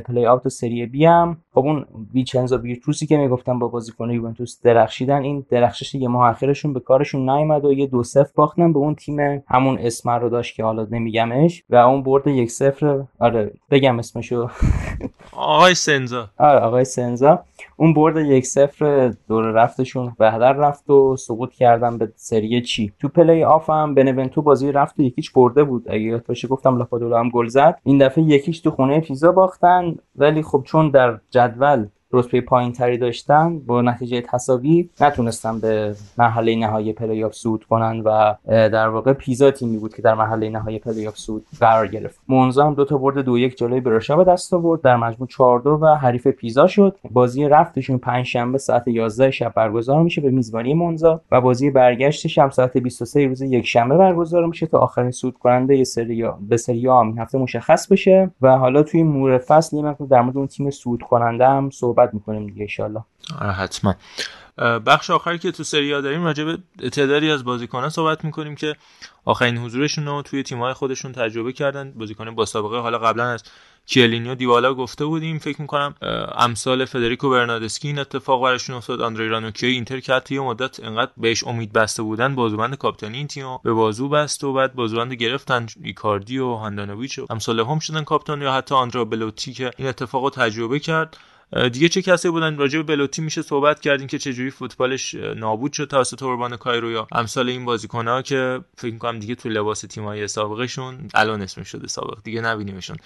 play-out 0.07 0.49
سری 0.49 0.87
بی 0.87 1.05
هم 1.05 1.44
خب 1.55 1.61
اون 1.61 1.85
ویچنزا 2.15 2.59
ویرتوسی 2.59 3.07
که 3.07 3.17
می‌گفتم 3.17 3.59
با 3.59 3.69
بازیکن 3.69 4.11
یوونتوس 4.11 4.61
درخشیدن 4.63 5.23
این 5.23 5.47
درخشش 5.51 5.95
یه 5.95 6.09
ماه 6.09 6.31
اخرشون 6.31 6.73
به 6.73 6.81
کارشون 6.81 7.31
نیومد 7.31 7.65
و 7.65 7.73
یه 7.73 7.87
دو 7.87 8.03
صفر 8.03 8.31
باختن 8.35 8.73
به 8.73 8.79
اون 8.79 8.95
تیم 8.95 9.45
همون 9.49 9.79
اسم 9.79 10.11
رو 10.11 10.29
داشت 10.29 10.57
که 10.57 10.65
حالا 10.65 10.87
نمیگمش 10.91 11.65
و 11.71 11.77
اون 11.77 12.03
برد 12.03 12.27
یک 12.27 12.51
صفر. 12.51 13.03
آره 13.19 13.53
بگم 13.71 13.99
اسمشو. 13.99 14.49
آقای 15.33 15.75
سنزا. 15.75 16.29
آره 16.39 16.59
آقای 16.59 16.85
سنزا. 16.85 17.43
اون 17.77 17.95
برد 17.95 18.17
یک 18.17 18.47
صفر 18.47 19.13
دور 19.29 19.45
رفتشون 19.45 20.13
به 20.19 20.31
هدر 20.31 20.53
رفت 20.53 20.91
و 20.91 21.17
سقوط 21.17 21.53
کردن 21.53 21.99
به 21.99 22.13
سری 22.17 22.63
سی؟ 22.63 22.93
تو 23.01 23.09
پلی 23.09 23.45
آف 23.45 23.71
هم 23.71 23.95
بنونتو 23.95 24.43
بازی 24.43 24.73
رفت 24.73 24.99
و 24.99 25.03
یک 25.03 25.16
هیچ 25.16 25.33
برده 25.33 25.65
بود. 25.65 25.85
اگه 25.89 26.01
یاد 26.01 26.27
باشه 26.27 26.49
گفتم 26.49 26.79
لاپادولا 26.79 27.21
هم 27.21 27.29
گل 27.29 27.47
زد. 27.47 27.81
این 27.85 27.99
دفعه 27.99 28.25
یک 28.25 28.40
هیچ 28.40 28.61
تو 28.61 28.71
خونه 28.71 29.01
پیزا 29.01 29.33
باختن. 29.33 29.97
ولی 30.17 30.43
خب 30.43 30.63
چون 30.67 30.91
در 30.91 31.19
جدول 31.49 31.89
رتبه 32.15 32.41
پایین 32.41 32.73
تری 32.73 32.99
داشتن 32.99 33.59
با 33.59 33.83
نتیجه 33.83 34.21
تساوی 34.21 34.89
نتونستن 35.01 35.61
به 35.61 35.95
مرحله 36.19 36.57
نهایی 36.57 36.93
پلی 36.93 37.25
آف 37.25 37.35
صعود 37.35 37.65
کنن 37.65 38.01
و 38.01 38.35
در 38.47 38.89
واقع 38.89 39.13
پیزا 39.13 39.51
تیمی 39.51 39.77
بود 39.77 39.95
که 39.95 40.03
در 40.03 40.15
مرحله 40.15 40.51
نهایی 40.51 40.79
پلی 40.79 41.07
آف 41.07 41.19
صعود 41.19 41.47
قرار 41.61 41.87
گرفت. 41.87 42.21
مونزا 42.29 42.67
هم 42.67 42.75
دو 42.75 42.85
تا 42.85 42.99
برد 42.99 43.19
دو 43.19 43.39
یک 43.39 43.57
جلوی 43.57 43.81
برشا 43.81 44.17
به 44.17 44.25
دست 44.25 44.55
آورد 44.55 44.81
در 44.81 44.97
مجموع 44.97 45.29
4 45.29 45.61
دو 45.61 45.71
و 45.71 45.87
حریف 45.87 46.27
پیزا 46.27 46.67
شد. 46.67 46.97
بازی 47.11 47.49
رفتشون 47.49 47.99
پنج 47.99 48.27
شنبه 48.27 48.59
ساعت 48.59 48.89
11 48.89 49.31
شب 49.31 49.53
برگزار 49.57 50.03
میشه 50.03 50.21
به 50.21 50.31
میزبانی 50.31 50.75
مونزا 50.75 51.21
و 51.31 51.41
بازی 51.41 51.71
برگشتش 51.71 52.39
هم 52.39 52.51
ساعت 52.51 52.77
23 52.77 53.27
روز 53.27 53.43
یک 53.43 53.67
شنبه 53.67 53.97
برگزار 53.97 54.47
میشه 54.47 54.67
تا 54.67 54.79
آخرین 54.79 55.11
صعود 55.11 55.39
کننده 55.39 55.77
یه 55.77 55.85
سری 55.85 56.29
به 56.49 56.57
سری 56.57 56.89
هفته 57.19 57.39
مشخص 57.39 57.89
بشه. 57.89 58.31
و 58.43 58.59
حالا 58.59 58.83
توی 58.83 59.03
مرور 59.03 59.39
فصل 59.39 59.95
در 60.11 60.23
مورد 60.23 60.37
اون 60.37 60.47
تیم 60.47 60.71
صعود 60.71 61.03
کننده 61.03 61.47
هم 61.47 61.71
صحبت 61.71 62.04
صحبت 62.05 62.15
می‌کنیم 62.15 62.47
دیگه 62.47 62.61
انشالله 62.61 63.05
آره، 63.41 63.53
حتما. 63.53 63.95
بخش 64.87 65.11
آخری 65.11 65.39
که 65.39 65.53
تو 65.53 65.65
سری 65.65 65.91
داریم 65.91 66.25
راجع 66.25 66.45
به 66.45 66.59
تعدادی 66.91 67.31
از 67.31 67.45
بازیکنان 67.45 67.89
صحبت 67.89 68.25
می‌کنیم 68.25 68.55
که 68.55 68.77
آخرین 69.25 69.59
حضورشون 69.59 70.07
رو 70.07 70.23
توی 70.23 70.43
تیم‌های 70.43 70.73
خودشون 70.73 71.13
تجربه 71.13 71.53
کردن. 71.53 71.93
بازیکن 71.93 72.35
با 72.35 72.45
سابقه 72.45 72.79
حالا 72.79 72.99
قبلا 72.99 73.25
از 73.25 73.45
کیلینی 73.87 74.35
و 74.35 74.43
دیبالا 74.43 74.75
گفته 74.75 75.05
بودیم. 75.05 75.39
فکر 75.39 75.61
می‌کنم 75.61 75.95
امثال 76.39 76.85
فدریکو 76.85 77.31
برناردسکی 77.31 77.89
این 77.89 77.99
اتفاق 77.99 78.43
براشون 78.43 78.77
افتاد. 78.77 79.01
آندره‌آ 79.01 79.29
رانوکیا 79.29 79.67
اینتر 79.67 80.01
که 80.01 80.13
حتی 80.13 80.39
مدت 80.39 80.85
انقدر 80.85 81.11
بهش 81.17 81.45
امید 81.45 81.73
بسته 81.73 82.03
بودن 82.03 82.35
بازوبند 82.35 82.75
کاپیتانی 82.75 83.19
این 83.19 83.27
تیم 83.27 83.59
به 83.65 83.73
بازو 83.73 84.09
بست 84.09 84.45
و 84.45 84.53
بعد 84.53 84.75
بازوبند 84.75 85.13
گرفتن. 85.13 85.67
ایکاردی 85.83 86.39
و 86.39 86.55
هاندانویچ 86.55 87.19
و 87.19 87.27
امثال 87.31 87.61
هم 87.61 87.79
شدن 87.79 88.05
کاپیتان 88.05 88.43
یا 88.43 88.53
حتی 88.53 88.75
آندره‌آ 88.75 89.05
بلوتی 89.05 89.53
که 89.53 89.71
این 89.77 89.89
اتفاق 89.89 90.31
تجربه 90.31 90.79
کرد. 90.79 91.17
دیگه 91.73 91.89
چه 91.89 92.03
کسی 92.03 92.31
بودن؟ 92.31 92.57
راجع 92.57 92.79
به 92.79 92.97
بلوتی 92.97 93.23
میشه 93.23 93.43
صحبت 93.43 93.81
کردیم 93.81 94.07
که 94.07 94.19
چجوری 94.19 94.51
فوتبالش 94.51 95.15
نابود 95.15 95.73
شد 95.73 95.85
توسط 95.85 96.23
اوربان 96.23 96.57
کایرو 96.57 96.91
یا 96.91 97.07
امثال 97.13 97.49
این 97.49 97.65
بازیکن‌ها 97.65 98.23
که 98.23 98.61
فکر 98.77 98.93
می‌کنم 98.93 99.19
دیگه 99.19 99.35
تو 99.35 99.49
لباس 99.49 99.81
تیم‌های 99.81 100.29
سابقشون 100.29 101.09
الان 101.15 101.43
اسم 101.43 101.63
شده 101.63 101.87
سابق. 101.87 102.19
دیگه 102.25 102.41
نبینیمشون. 102.41 102.97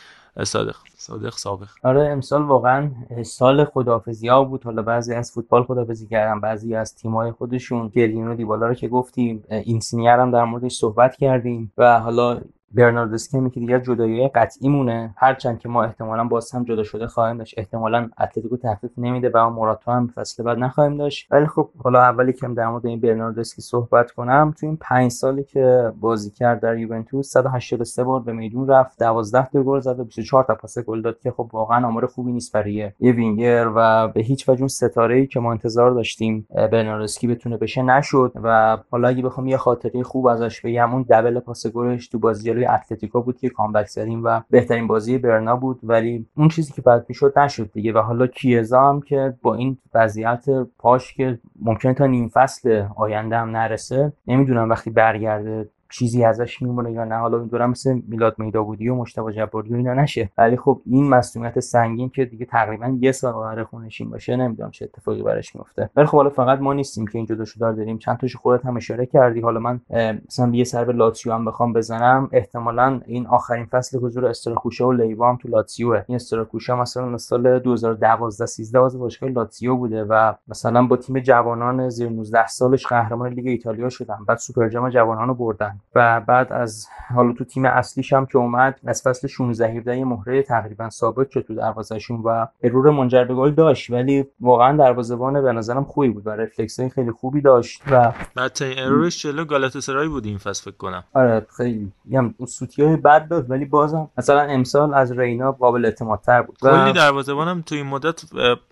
صادق. 0.44 0.76
صادق 0.96 1.32
سابق. 1.32 1.68
آره 1.84 2.08
امسال 2.08 2.42
واقعا 2.42 2.90
سال 3.24 3.64
خدافزی 3.64 4.28
ها 4.28 4.44
بود. 4.44 4.64
حالا 4.64 4.82
بعضی 4.82 5.14
از 5.14 5.32
فوتبال 5.32 5.64
خدافزی 5.64 6.06
کردن 6.06 6.40
بعضی 6.40 6.74
از 6.74 6.94
تیم‌های 6.96 7.32
خودشون. 7.32 7.88
کیلینی 7.88 8.28
و 8.29 8.34
دیبالا 8.34 8.66
رو 8.66 8.74
که 8.74 8.88
گفتیم 8.88 9.44
اینسینیه 9.50 10.10
هم 10.10 10.30
در 10.30 10.44
موردش 10.44 10.72
صحبت 10.72 11.16
کردیم. 11.16 11.72
و 11.78 12.00
حالا 12.00 12.40
برناردسکی 12.74 13.50
که 13.50 13.60
دیگه 13.60 13.80
جدایی 13.80 14.28
قطعی 14.28 14.68
مونه 14.68 15.14
هرچند 15.16 15.58
که 15.58 15.68
ما 15.68 15.84
احتمالا 15.84 16.24
باز 16.24 16.52
هم 16.52 16.64
جدا 16.64 16.82
شده 16.82 17.06
خواهیم 17.06 17.38
داشت. 17.38 17.54
احتمالا 17.58 18.08
اتلتیکو 18.20 18.56
تخفیف 18.56 18.90
نمیده 18.98 19.30
و 19.34 19.50
مراتو 19.50 19.90
هم 19.90 20.06
فصل 20.14 20.42
بعد 20.42 20.58
نخواهیم 20.58 20.96
داشت. 20.96 21.32
ولی 21.32 21.46
خب 21.46 21.70
حالا 21.78 22.02
اولی 22.02 22.32
که 22.32 22.48
در 22.48 22.68
مورد 22.68 22.86
این 22.86 23.00
برناردسکی 23.00 23.62
صحبت 23.62 24.10
کنم 24.10 24.54
تو 24.60 24.66
این 24.66 24.76
5 24.80 25.10
سالی 25.10 25.44
که 25.44 25.92
بازی 26.00 26.30
کرد 26.30 26.60
در 26.60 26.78
یوونتوس 26.78 27.30
183 27.30 28.04
بار 28.04 28.20
به 28.20 28.32
میدون 28.32 28.68
رفت 28.68 28.98
12 28.98 29.48
تا 29.52 29.62
گل 29.62 29.80
زد 29.80 30.00
و 30.00 30.04
24 30.04 30.44
تا 30.44 30.54
پاس 30.54 30.78
گل 30.78 31.02
داد 31.02 31.18
که 31.18 31.30
خب 31.30 31.50
واقعا 31.52 31.86
آمار 31.86 32.06
خوبی 32.06 32.32
نیست 32.32 32.52
برای 32.52 32.92
یه 33.00 33.12
وینگر 33.12 33.70
و 33.76 34.08
به 34.08 34.20
هیچ 34.20 34.48
وجه 34.48 34.60
اون 34.60 34.68
ستاره 34.68 35.16
ای 35.16 35.26
که 35.26 35.40
ما 35.40 35.50
انتظار 35.50 35.90
داشتیم 35.90 36.46
برناردسکی 36.54 37.26
بتونه 37.26 37.56
بشه 37.56 37.82
نشد. 37.82 38.32
و 38.42 38.78
حالا 38.90 39.08
اگه 39.08 39.22
بخوام 39.22 39.46
یه 39.46 39.56
خاطره 39.56 40.02
خوب 40.02 40.26
ازش 40.26 40.60
بگم 40.60 40.94
اون 40.94 41.06
دبل 41.10 41.40
پاس 41.40 41.66
گلش 41.66 42.08
تو 42.08 42.18
بازی 42.18 42.57
جلوی 42.58 42.66
اتلتیکو 42.66 43.22
بود 43.22 43.38
که 43.38 43.48
کامبک 43.48 43.86
زدیم 43.86 44.24
و 44.24 44.40
بهترین 44.50 44.86
بازی 44.86 45.18
برنا 45.18 45.56
بود 45.56 45.80
ولی 45.82 46.26
اون 46.36 46.48
چیزی 46.48 46.72
که 46.72 46.82
بعد 46.82 47.06
می‌شد 47.08 47.38
نشد 47.38 47.72
دیگه. 47.72 47.92
و 47.92 47.98
حالا 47.98 48.26
کیزا 48.26 48.88
هم 48.88 49.00
که 49.00 49.34
با 49.42 49.54
این 49.54 49.78
وضعیت 49.94 50.44
پاش 50.78 51.14
که 51.14 51.38
ممکنه 51.60 51.94
تا 51.94 52.06
نیم 52.06 52.28
فصل 52.28 52.84
آینده 52.96 53.36
هم 53.36 53.50
نرسه 53.50 54.12
نمی‌دونم 54.26 54.70
وقتی 54.70 54.90
برگرده 54.90 55.68
چیزی 55.90 56.24
ازش 56.24 56.62
میمونه 56.62 56.92
یا 56.92 57.04
نه. 57.04 57.16
حالا 57.16 57.38
امیدوارم 57.38 57.70
مثل 57.70 58.00
میلاد 58.08 58.34
میداودی 58.38 58.88
و 58.88 58.94
مشتبه 58.94 59.32
جباری 59.32 59.72
و 59.72 59.76
اینا 59.76 59.94
نشه. 59.94 60.30
ولی 60.38 60.56
خب 60.56 60.80
این 60.86 61.08
مسئولیت 61.08 61.60
سنگین 61.60 62.08
که 62.08 62.24
دیگه 62.24 62.44
تقریبا 62.44 62.96
یه 63.00 63.12
سال 63.12 63.32
قرار 63.32 63.64
خونشین 63.64 64.10
باشه 64.10 64.36
نمی‌دونم 64.36 64.70
چه 64.70 64.84
اتفاقی 64.84 65.22
براش 65.22 65.56
میفته 65.56 65.90
ولی 65.96 66.06
خب 66.06 66.16
حالا 66.16 66.30
فقط 66.30 66.58
ما 66.58 66.72
نیستیم 66.72 67.06
که 67.06 67.18
اینجا 67.18 67.34
دوشو 67.34 67.60
دار 67.60 67.72
داریم. 67.72 67.98
چند 67.98 68.16
تاشو 68.16 68.38
خودت 68.38 68.66
هم 68.66 68.76
اشاره 68.76 69.06
کردی. 69.06 69.40
حالا 69.40 69.60
من 69.60 69.80
مثلا 70.28 70.50
یه 70.52 70.64
سر 70.64 70.84
به 70.84 70.92
لاتسیو 70.92 71.32
هم 71.32 71.44
بخوام 71.44 71.72
بزنم. 71.72 72.28
احتمالا 72.32 73.00
این 73.06 73.26
آخرین 73.26 73.64
فصل 73.64 73.98
حضور 73.98 74.26
استراکوشا 74.26 74.88
و 74.88 74.92
لیوا 74.92 75.30
هم 75.30 75.36
تو 75.36 75.48
لاتسیو 75.48 75.92
این 75.92 76.16
استراکوشا 76.16 76.76
مثلا 76.76 77.18
سال 77.18 77.58
2012 77.58 78.46
13 78.46 78.80
باز 78.80 78.98
باشگاه 78.98 79.30
لاتسیو 79.30 79.76
بوده 79.76 80.04
و 80.04 80.32
مثلا 80.48 80.86
با 80.86 80.96
تیم 80.96 81.20
جوانان 81.20 81.88
زیر 81.88 82.08
19 82.08 82.46
سالش 82.46 82.86
قهرمان 82.86 83.32
لیگ 83.32 83.46
ایتالیا 83.46 83.88
شدن. 83.88 84.18
بعد 84.28 84.38
سوپرجام 84.38 84.90
جوانان 84.90 85.28
رو 85.28 85.34
بردن. 85.34 85.77
و 85.94 86.20
بعد 86.20 86.52
از 86.52 86.86
حالا 87.14 87.32
تو 87.32 87.44
تیم 87.44 87.64
اصلیش 87.64 88.12
هم 88.12 88.26
که 88.26 88.38
اومد 88.38 88.80
از 88.86 89.02
فصل 89.02 89.28
16 89.28 89.68
17 89.68 90.04
مهره 90.04 90.42
تقریبا 90.42 90.90
ثابت 90.90 91.30
شد 91.30 91.40
تو 91.40 91.54
دروازهشون 91.54 92.20
و 92.24 92.46
error 92.62 92.90
منجر 92.90 93.24
به 93.24 93.34
گل 93.34 93.50
داشت. 93.50 93.90
ولی 93.90 94.24
واقعا 94.40 94.76
دروازه‌بان 94.76 95.42
به 95.42 95.52
نظرم 95.52 95.84
خوبی 95.84 96.08
بود 96.08 96.26
و 96.26 96.30
رفلکس 96.30 96.80
خیلی 96.80 97.10
خوبی 97.10 97.40
داشت 97.40 97.82
و 97.90 98.12
این 98.60 98.78
error 98.78 99.10
ش 99.10 99.22
جلو 99.22 99.44
گالاتاسرای 99.44 100.08
بود 100.08 100.26
این 100.26 100.38
فصل 100.38 100.70
فکر 100.70 100.76
کنم. 100.76 101.04
آره 101.14 101.46
خیلی. 101.56 101.92
هم 102.12 102.34
سوتی 102.48 102.82
های 102.82 102.96
بد 102.96 103.28
داد 103.28 103.50
ولی 103.50 103.64
بازم 103.64 104.10
مثلا 104.18 104.40
امسال 104.40 104.94
از 104.94 105.12
رینا 105.12 105.52
قابل 105.52 105.84
اعتمادتر 105.84 106.42
بود. 106.42 106.58
کلی 106.58 106.92
دروازه‌بانم 106.92 107.62
تو 107.62 107.74
این 107.74 107.86
مدت 107.86 108.22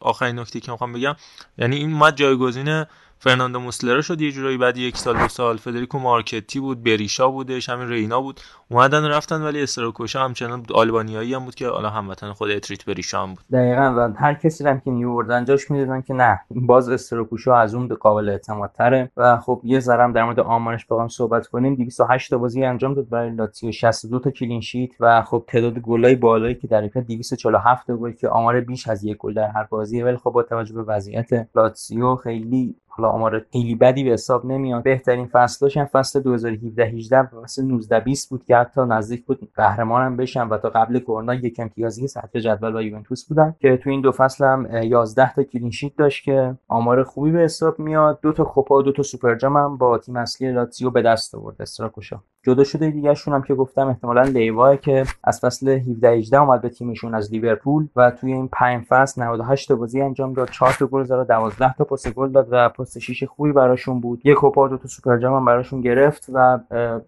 آخرین 0.00 0.38
نکته 0.38 0.61
که 0.61 0.72
می‌خوام 0.72 0.92
بگم 0.92 1.14
یعنی 1.59 1.76
این 1.76 1.94
مدت 1.95 2.14
جایگزین 2.14 2.84
فرناندو 3.19 3.61
موسلرا 3.61 4.03
شد 4.03 4.21
یه 4.21 4.33
جورایی 4.33 4.59
بعد 4.59 4.77
یک 4.77 4.97
سال 4.97 5.19
دو 5.19 5.29
سال 5.29 5.57
فدریکو 5.57 5.99
مارکتی 5.99 6.61
بود 6.61 6.85
بریشا 6.85 7.29
بودش 7.31 7.69
همین 7.69 7.89
رینا 7.89 8.21
بود. 8.21 8.41
اومدن 8.69 9.05
رفتن 9.05 9.43
ولی 9.43 9.62
استراکوشا 9.62 10.25
همچنان 10.25 10.62
آلبانیایی 10.75 11.35
هم 11.35 11.45
بود 11.45 11.55
که 11.55 11.69
حالا 11.69 11.91
هموطن 11.91 12.33
خود 12.33 12.51
اتریت 12.51 12.85
بریشا 12.85 13.23
هم 13.23 13.35
بود. 13.35 13.45
دقیقا 13.53 13.95
و 13.97 14.12
هر 14.17 14.35
کسی 14.35 14.64
هم 14.64 14.81
که 14.81 14.91
میوردن 14.91 15.45
جاش 15.45 15.71
می‌دادن 15.71 16.03
که 16.03 16.14
نه 16.14 16.41
باز 16.51 16.89
استراکوشا 16.89 17.57
از 17.57 17.75
اون 17.75 17.89
قابل 17.89 18.29
اعتماد 18.29 18.71
تره 18.73 19.11
و 19.17 19.37
خب 19.37 19.61
یه 19.64 19.81
ذرم 19.81 20.12
در 20.12 20.25
مورد 20.25 20.41
آمارش 20.41 20.85
بخوام 20.85 21.09
صحبت 21.09 21.47
کنیم. 21.47 21.75
208 21.75 22.31
تا 22.31 22.39
بازی 22.39 22.64
انجام 22.64 22.95
داد 22.95 23.09
برای 23.09 23.31
لاتزیو 23.31 23.73
62 23.73 24.19
تا 24.19 24.31
clean 24.30 24.61
sheet 24.61 24.91
و 25.01 25.23
خب 25.23 25.45
تعداد 25.47 25.79
گلای 25.79 26.14
بالایی 26.14 26.55
که 26.55 26.67
در 26.67 26.81
247 26.81 27.91
گل 27.91 28.12
که 28.12 28.29
آمار 28.29 28.61
بیش 28.61 28.89
از 28.89 29.05
یک 29.05 29.17
گل 29.17 29.35
در 29.35 29.49
هر 29.49 29.64
بازیه. 29.64 30.05
ولی 30.05 30.17
خب 30.17 30.31
با 30.31 30.43
توجه 30.43 30.75
به 30.75 30.83
وضعیت 30.83 31.49
لاتزیو 31.55 32.17
خیلی 32.17 32.75
حالا 32.97 33.09
آمار 33.09 33.44
خیلی 33.53 33.74
بدی 33.74 34.05
به 34.05 34.11
حساب 34.11 34.47
نمیاد. 34.47 34.82
بهترین 34.82 35.26
فصلش 35.26 35.76
هم 35.76 35.84
فصل 35.84 36.20
2017 36.20 36.84
18 36.84 37.20
و 37.20 37.42
فصل 37.42 37.64
19 37.64 38.01
20 38.01 38.30
بود 38.30 38.44
که 38.44 38.57
حتی 38.57 38.80
نزدیک 38.80 39.26
بود 39.26 39.49
قهرمانم 39.55 40.16
بشن 40.16 40.49
و 40.49 40.59
تا 40.59 40.68
قبل 40.68 40.99
کرونا 40.99 41.34
یک 41.34 41.61
امتیازی 41.61 42.09
سطح 42.09 42.40
جدول 42.40 42.72
با 42.72 42.82
یوونتوس 42.82 43.24
بودن 43.28 43.55
که 43.61 43.76
تو 43.76 43.90
این 43.90 44.01
دو 44.01 44.12
فصل 44.12 44.44
هم 44.44 44.68
11 44.82 45.34
تا 45.34 45.42
clean 45.43 45.70
sheet 45.70 45.93
داشت 45.99 46.24
که 46.24 46.57
آمار 46.68 47.03
خوبی 47.03 47.30
به 47.30 47.38
حساب 47.38 47.78
میاد. 47.78 48.18
دو 48.22 48.32
تا 48.32 48.44
کوپا 48.44 48.74
و 48.74 48.82
دو 48.82 48.92
تا 48.92 49.03
سوپرجام 49.03 49.57
هم 49.57 49.76
با 49.76 49.99
تیم 49.99 50.16
اصلی 50.16 50.53
لاتزیو 50.53 50.90
به 50.90 51.03
دست 51.03 51.34
آورد 51.34 51.62
استراکوشا. 51.62 52.20
جدا 52.47 52.64
شده 52.64 52.90
دیگه 52.90 53.14
شون 53.14 53.34
هم 53.34 53.42
که 53.42 53.55
گفتم 53.55 53.88
احتمالا 53.88 54.22
لیوا 54.22 54.76
که 54.76 55.05
از 55.24 55.40
فصل 55.40 55.68
17 55.68 56.11
18 56.11 56.40
اومد 56.40 56.61
به 56.61 56.68
تیمشون 56.68 57.14
از 57.14 57.32
لیورپول 57.32 57.88
و 57.97 58.11
توی 58.11 58.32
این 58.32 58.49
5 58.49 58.84
فصل 58.84 59.22
98 59.22 59.68
تا 59.68 59.76
بازی 59.76 60.01
انجام 60.01 60.32
داد 60.32 60.51
4 60.51 60.76
تا 60.78 60.86
گل 60.86 61.05
زد 61.05 61.26
12 61.26 61.74
تا 61.78 61.84
پاس 61.84 62.09
گل 62.09 62.32
داد 62.32 62.49
و 62.51 62.68
پست 62.87 62.99
6 62.99 63.24
خوبی 63.24 63.53
براشون 63.53 64.01
بود. 64.01 64.20
یک 64.24 64.37
کوپا 64.37 64.68
دو 64.68 64.76
تا 64.76 64.89
سوپر 64.89 65.18
جام 65.18 65.45
براشون 65.45 65.80
گرفت 65.80 66.26
و 66.32 66.59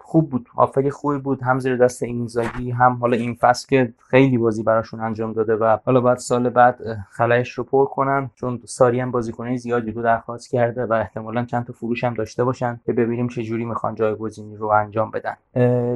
خوب 0.00 0.30
بود. 0.30 0.48
آفک 0.56 0.88
خوبی 0.88 1.18
بود. 1.18 1.42
هم 1.42 1.58
زیر 1.58 1.76
دست 1.76 2.02
اینزاگی 2.02 2.70
هم 2.70 2.92
حالا 2.92 3.16
این 3.16 3.34
فصل 3.34 3.66
که 3.68 3.92
خیلی 3.98 4.38
بازی 4.38 4.62
براشون 4.62 5.00
انجام 5.00 5.32
داده 5.32 5.56
و 5.56 5.76
حالا 5.84 6.00
بعد 6.00 6.18
سال 6.18 6.50
بعد 6.50 6.78
خلایش 7.10 7.50
رو 7.50 7.64
پر 7.64 7.84
کنن 7.84 8.30
چون 8.34 8.60
ساری 8.64 9.00
هم 9.00 9.10
بازیکنای 9.10 9.56
زیادی 9.56 9.90
رو 9.90 10.02
درخواست 10.02 10.50
کرده 10.50 10.84
و 10.86 10.92
احتمالا 10.92 11.44
چند 11.44 11.66
تا 11.66 11.72
فروش 11.72 12.04
هم 12.04 12.14
داشته 12.14 12.44
باشن 12.44 12.80
که 12.86 12.92
ببینیم 12.92 13.28
چه 13.28 13.42
جوری 13.42 13.64
می‌خوان 13.64 13.94
جایگزینی 13.94 14.56
رو 14.56 14.66
انجام 14.66 15.10
بدن. 15.10 15.34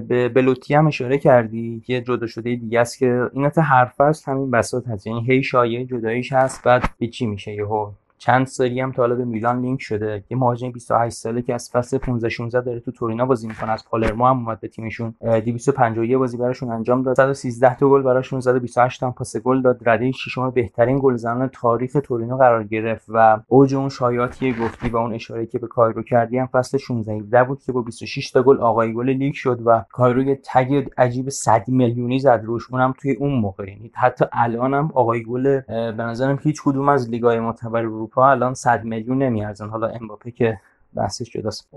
به 0.08 0.28
بلوتی 0.28 0.74
هم 0.74 0.86
اشاره 0.86 1.18
کردی. 1.18 1.82
یه 1.88 2.00
جدا 2.00 2.26
شده 2.26 2.56
دیگه 2.56 2.80
است 2.80 2.98
که 2.98 3.30
این 3.32 3.50
هر 3.56 3.84
فصل 3.84 4.32
همین 4.32 4.50
بساط 4.50 4.88
هست. 4.88 5.06
یعنی 5.06 5.24
هی 5.26 5.42
شایعه 5.42 5.84
جداییش 5.84 6.32
هست 6.32 6.64
بعد 6.64 6.82
چی 7.12 7.26
میشه 7.26 7.52
یهو. 7.52 7.90
چند 8.24 8.46
سری 8.46 8.80
هم 8.80 8.92
تا 8.92 9.02
حالا 9.02 9.14
به 9.14 9.24
میلان 9.24 9.60
لینک 9.60 9.82
شده. 9.82 10.24
یه 10.30 10.36
مهاجم 10.36 10.70
28 10.70 11.16
ساله 11.16 11.42
که 11.42 11.54
از 11.54 11.70
فصل 11.70 11.98
15 11.98 12.28
16 12.28 12.60
داره 12.60 12.80
تو 12.80 12.92
تورینا 12.92 13.26
بازی 13.26 13.48
می‌کنه 13.48 13.70
از 13.70 13.84
پالرمو 13.84 14.26
هم 14.26 14.38
اومد 14.38 14.60
به 14.60 14.68
تیمشون. 14.68 15.14
251 15.20 16.16
بازی 16.16 16.36
براشون 16.36 16.70
انجام 16.70 17.02
داد. 17.02 17.16
113 17.16 17.76
تا 17.76 17.88
گل 17.88 18.02
براشون 18.02 18.40
زد 18.40 18.58
28 18.58 19.00
تا 19.00 19.10
پاس 19.10 19.36
گل 19.36 19.62
داد. 19.62 19.88
رده 19.88 20.12
ششم 20.12 20.50
بهترین 20.50 20.98
گلزنان 21.02 21.50
تاریخ 21.52 21.96
تورینو 22.04 22.36
قرار 22.36 22.64
گرفت 22.64 23.06
و 23.08 23.40
اوج 23.48 23.74
اون 23.74 23.88
شایعاتی 23.88 24.52
گفتی 24.52 24.88
و 24.88 24.96
اون 24.96 25.14
اشاره 25.14 25.46
که 25.46 25.58
به 25.58 25.66
کایرو 25.66 26.02
کردی 26.02 26.38
هم 26.38 26.46
فصل 26.46 26.78
16 26.78 27.12
17 27.12 27.44
بود 27.44 27.62
که 27.62 27.72
با 27.72 27.82
26 27.82 28.30
تا 28.30 28.42
گل 28.42 28.58
آقای 28.58 28.92
گل 28.92 29.10
لیگ 29.10 29.34
شد 29.34 29.60
و 29.64 29.84
کایرو 29.92 30.22
یه 30.22 30.40
تگ 30.44 30.86
عجیب 30.98 31.28
100 31.28 31.68
میلیونی 31.68 32.18
زد 32.18 32.42
روش. 32.44 32.72
اونم 32.72 32.94
توی 32.98 33.12
اون 33.12 33.32
موقع. 33.32 33.68
یعنی 33.68 33.90
حتی 33.94 34.24
الانم 34.32 34.90
آقای 34.94 35.22
گل 35.22 35.60
به 35.68 36.02
نظرم 36.02 36.38
هیچ 36.42 36.62
کدوم 36.64 36.88
از 36.88 37.10
لیگ‌های 37.10 37.40
معتبر 37.40 37.82
اروپا 38.12 38.30
الان 38.30 38.54
100 38.54 38.84
میلیون 38.84 39.22
نمیارزن. 39.22 39.68
حالا 39.68 39.88
امباپه 39.88 40.30
که 40.30 40.60
بحثش 40.94 41.30
جداست 41.30 41.68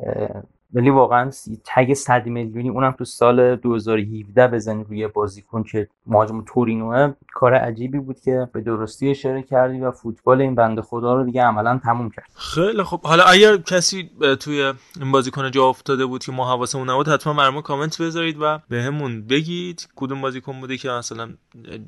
ولی 0.76 0.90
واقعا 0.90 1.32
تگ 1.66 1.94
100 1.94 2.26
میلیونی 2.26 2.70
اونم 2.70 2.92
تو 2.92 3.06
سال 3.06 3.56
2017 3.56 4.48
بزنی 4.48 4.84
روی 4.84 5.08
بازیکن 5.08 5.64
که 5.64 5.88
مهاجم 6.08 6.42
تورینو. 6.42 7.14
کار 7.34 7.54
عجیبی 7.54 8.00
بود 8.00 8.20
که 8.20 8.50
به 8.54 8.62
درستی 8.62 9.10
اشاره 9.10 9.44
کردی 9.44 9.80
و 9.80 9.92
فوتبال 9.92 10.42
این 10.42 10.56
بنده 10.56 10.82
خدا 10.82 11.16
رو 11.16 11.24
دیگه 11.24 11.44
عملا 11.44 11.80
تموم 11.84 12.10
کرد. 12.10 12.26
خیلی 12.36 12.84
خب 12.84 13.02
حالا 13.02 13.24
اگر 13.24 13.58
کسی 13.58 14.10
توی 14.40 14.74
این 15.00 15.12
بازیکن 15.12 15.52
جا 15.52 15.66
افتاده 15.66 16.06
بود 16.06 16.24
که 16.24 16.32
ما 16.32 16.50
حواسمون 16.50 16.90
نبود 16.90 17.08
حتما 17.08 17.34
برام 17.34 17.62
کامنت 17.62 18.02
بذارید 18.02 18.38
و 18.42 18.60
بهمون 18.70 19.22
به 19.22 19.36
بگید 19.36 19.88
کدوم 19.96 20.22
بازیکن 20.22 20.60
بوده 20.60 20.78
که 20.78 20.90
مثلا 20.90 21.30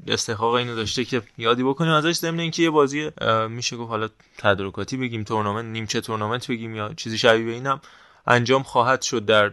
استحقاق 0.08 0.54
اینو 0.54 0.76
داشته 0.76 1.06
که 1.06 1.22
یادی 1.38 1.64
بکنیم. 1.64 1.92
ازش 1.92 2.14
ضمن 2.14 2.40
اینکه 2.40 2.64
یه 2.64 2.70
بازی 2.70 3.12
میشه 3.50 3.78
گفت 3.78 3.90
حالا 3.90 4.10
تدارکاتی 4.38 4.98
بگیم 4.98 5.24
تورنمنت 5.24 5.66
نیمچه 5.66 6.02
تورنمنت 6.02 6.48
بگیم 6.52 6.76
یا 6.76 6.94
چیزی 6.94 7.18
شبیه 7.18 7.54
اینم. 7.54 7.82
انجام 8.28 8.64
خواهد 8.64 9.02
شد 9.02 9.26
در 9.26 9.52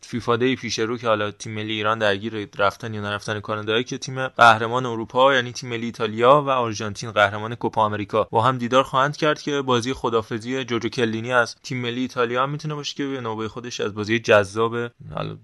FIFA 0.00 0.36
day 0.36 0.56
پیش 0.56 0.78
رو 0.78 0.98
که 0.98 1.08
حالا 1.08 1.30
تیم 1.30 1.54
ملی 1.54 1.72
ایران 1.72 1.98
درگیر 1.98 2.48
رفتن 2.58 2.94
یا 2.94 3.00
نرفتن 3.00 3.40
کانادا 3.40 3.82
که 3.82 3.98
تیم 3.98 4.28
قهرمان 4.28 4.86
اروپا 4.86 5.34
یعنی 5.34 5.52
تیم 5.52 5.70
ملی 5.70 5.86
ایتالیا 5.86 6.42
و 6.46 6.50
آرژانتین 6.50 7.10
قهرمان 7.10 7.54
کوپا 7.54 7.82
آمریکا. 7.82 8.24
با 8.30 8.42
هم 8.42 8.58
دیدار 8.58 8.82
خواهند 8.82 9.16
کرد 9.16 9.42
که 9.42 9.62
بازی 9.62 9.92
خدافزی 9.92 10.64
جورجو 10.64 10.88
کیلینی 10.88 11.32
از 11.32 11.56
تیم 11.56 11.78
ملی 11.78 12.00
ایتالیا 12.00 12.46
می‌تونه 12.46 12.74
باشه 12.74 12.94
که 12.94 13.06
به 13.06 13.20
نوبه 13.20 13.48
خودش 13.48 13.80
از 13.80 13.94
بازی 13.94 14.18
جذاب 14.18 14.76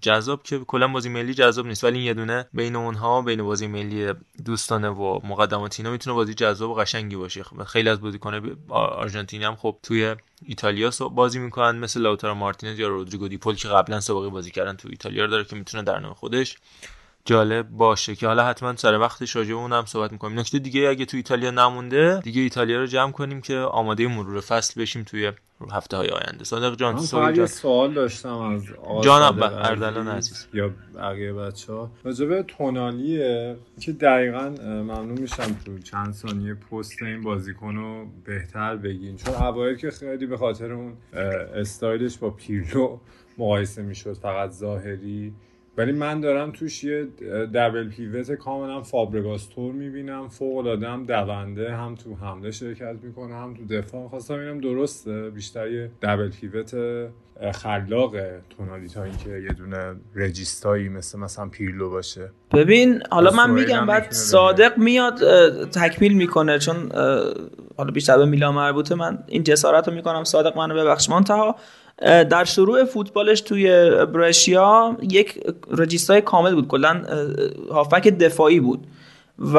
جذاب 0.01 0.43
که 0.43 0.59
کلا 0.59 0.89
بازی 0.89 1.09
ملی 1.09 1.35
جذاب 1.35 1.67
نیست 1.67 1.85
ولی 1.85 2.03
یه 2.03 2.15
دونه 2.15 2.47
بین 2.53 2.77
اونها 2.77 3.23
بین 3.23 3.43
بازی 3.43 3.67
ملی 3.67 4.13
دوستانه 4.45 4.89
و 4.89 5.21
مقدماتی 5.27 5.83
اینا 5.83 5.93
می‌تونه 5.93 6.17
بازی 6.17 6.35
جذاب 6.35 6.71
و 6.71 6.75
قشنگی 6.75 7.17
باشه. 7.17 7.45
خیلی 7.67 7.89
از 7.89 8.01
بازیکنان 8.01 8.57
آرژانتینی 8.69 9.45
هم 9.45 9.57
خب 9.57 9.77
توی 9.83 10.17
ایتالیا 10.43 10.91
بازی 11.15 11.39
می‌کنن 11.39 11.79
مثل 11.79 12.01
لاوتارو 12.01 12.35
مارتینز 12.35 12.79
یا 12.79 12.89
رودریگو 12.89 13.29
دیپول 13.29 13.55
که 13.55 13.69
قبلا 13.69 14.01
سابقه 14.01 14.29
بازی 14.29 14.51
کردن 14.51 14.77
تو 14.77 14.89
ایتالیا 14.91 15.27
داره 15.27 15.45
که 15.45 15.57
می‌تونه 15.57 15.83
در 15.83 15.99
نام 15.99 16.15
خودش 16.15 16.57
جالب 17.31 17.69
باشه 17.69 18.15
که 18.15 18.27
حالا 18.27 18.47
حتما 18.47 18.77
سر 18.77 18.99
وقتش 18.99 19.37
راجع 19.37 19.55
اون 19.55 19.73
هم 19.73 19.85
صحبت 19.87 20.13
می‌کنیم. 20.13 20.39
نکته 20.39 20.59
دیگه 20.59 20.89
اگه 20.89 21.05
تو 21.05 21.17
ایتالیا 21.17 21.51
نمونده 21.51 22.21
دیگه 22.21 22.43
ایتالیا 22.43 22.81
رو 22.81 22.87
جمع 22.87 23.13
کنیم 23.13 23.41
که 23.41 23.57
آماده 23.57 24.09
مرور 24.09 24.41
فصل 24.41 24.81
بشیم 24.81 25.03
توی 25.03 25.33
هفته 25.73 25.97
های 25.97 26.09
آینده. 26.09 26.45
صادق 26.45 26.77
جان 26.77 26.95
من 27.13 27.37
یه 27.37 27.47
سوال 27.47 27.95
داشتم 27.95 28.39
از 28.39 28.65
جان 29.05 29.43
اردلان 29.43 30.09
عزیز. 30.09 30.47
یا 30.55 30.71
بقیه 30.95 31.33
بچه 31.33 31.73
ها 31.73 31.91
راجبه 32.05 32.43
تونالیه 32.43 33.57
که 33.81 33.93
دقیقا 33.93 34.55
ممنون 34.63 35.21
میشم 35.21 35.57
تو 35.65 35.79
چند 35.79 36.13
ثانیه 36.13 36.55
پست 36.55 37.03
این 37.03 37.21
بازیکن 37.21 37.77
رو 37.77 38.07
بهتر 38.25 38.77
بگین. 38.77 39.17
چون 39.17 39.35
اوایل 39.35 39.77
که 39.77 39.91
خیلی 39.91 40.27
به 40.27 40.37
خاطر 40.37 40.73
اون 40.73 40.93
استایلش 41.55 42.19
با 42.19 42.31
پیرلو 42.31 42.99
مقایسه 43.39 43.83
می‌شد 43.83 44.15
فقط 44.15 44.51
ظاهری. 44.51 45.33
ولی 45.81 45.93
من 45.93 46.21
دارم 46.21 46.51
توش 46.51 46.85
یه 46.85 47.09
دبل 47.55 47.89
پیوت 47.89 48.33
کاملا 48.33 48.83
فابرگاستور 48.83 49.73
می‌بینم 49.73 50.29
فوق 50.29 50.57
العاده 50.57 50.89
هم 50.89 51.07
دونده 51.07 51.75
هم 51.75 51.95
تو 51.95 52.15
حمله 52.15 52.51
شرکت 52.51 52.97
می‌کنه 53.03 53.35
هم 53.35 53.55
تو 53.55 53.65
دفاع. 53.65 54.09
خواستم 54.09 54.35
اینم 54.35 54.61
درسته 54.61 55.31
بیشتر 55.31 55.71
یه 55.71 55.91
دبل 56.03 56.29
پیوت 56.29 56.75
خلاق 57.55 58.17
تونالی 58.51 58.89
تا 58.89 59.05
اینکه 59.05 59.31
یه 59.31 59.49
دونه 59.49 59.97
رجیستایی 60.17 60.89
مثل 60.89 61.19
مثلا 61.19 61.49
پیرلو 61.49 61.91
باشه. 61.91 62.31
ببین 62.53 63.03
حالا 63.11 63.31
من 63.31 63.51
میگم 63.51 63.87
بعد 63.87 64.11
صادق 64.11 64.79
میاد 64.79 65.19
تکمیل 65.71 66.17
می‌کنه 66.17 66.59
چون 66.59 66.93
حالا 67.77 67.91
بیشتر 67.91 68.19
به 68.19 68.25
میلا 68.25 68.53
مربوطه 68.53 68.95
من 68.95 69.19
این 69.27 69.43
جسارت 69.43 69.89
رو 69.89 69.95
می‌کنم. 69.95 70.25
صادق 70.25 70.59
منو 70.59 70.75
ببخش 70.75 71.11
منتها 71.11 71.57
در 72.01 72.45
شروع 72.45 72.85
فوتبالش 72.85 73.41
توی 73.41 73.91
برشیا 74.07 74.97
یک 75.03 75.41
رجیستای 75.71 76.21
کامل 76.21 76.55
بود. 76.55 76.69
کلا 76.69 77.03
هافک 77.71 78.09
دفاعی 78.09 78.61
بود 78.61 78.87
و 79.39 79.59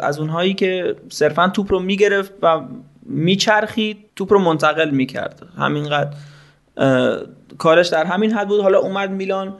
از 0.00 0.18
اونهایی 0.18 0.54
که 0.54 0.96
صرفا 1.08 1.48
توپ 1.48 1.72
رو 1.72 1.80
می‌گرفت 1.80 2.32
و 2.42 2.60
میچرخید 3.02 3.98
توپ 4.16 4.32
رو 4.32 4.38
منتقل 4.38 4.90
می‌کرد. 4.90 5.42
همینقدر 5.58 6.10
کارش 7.58 7.88
در 7.88 8.04
همین 8.04 8.32
حد 8.32 8.48
بود. 8.48 8.60
حالا 8.60 8.78
اومد 8.78 9.10
میلان 9.10 9.54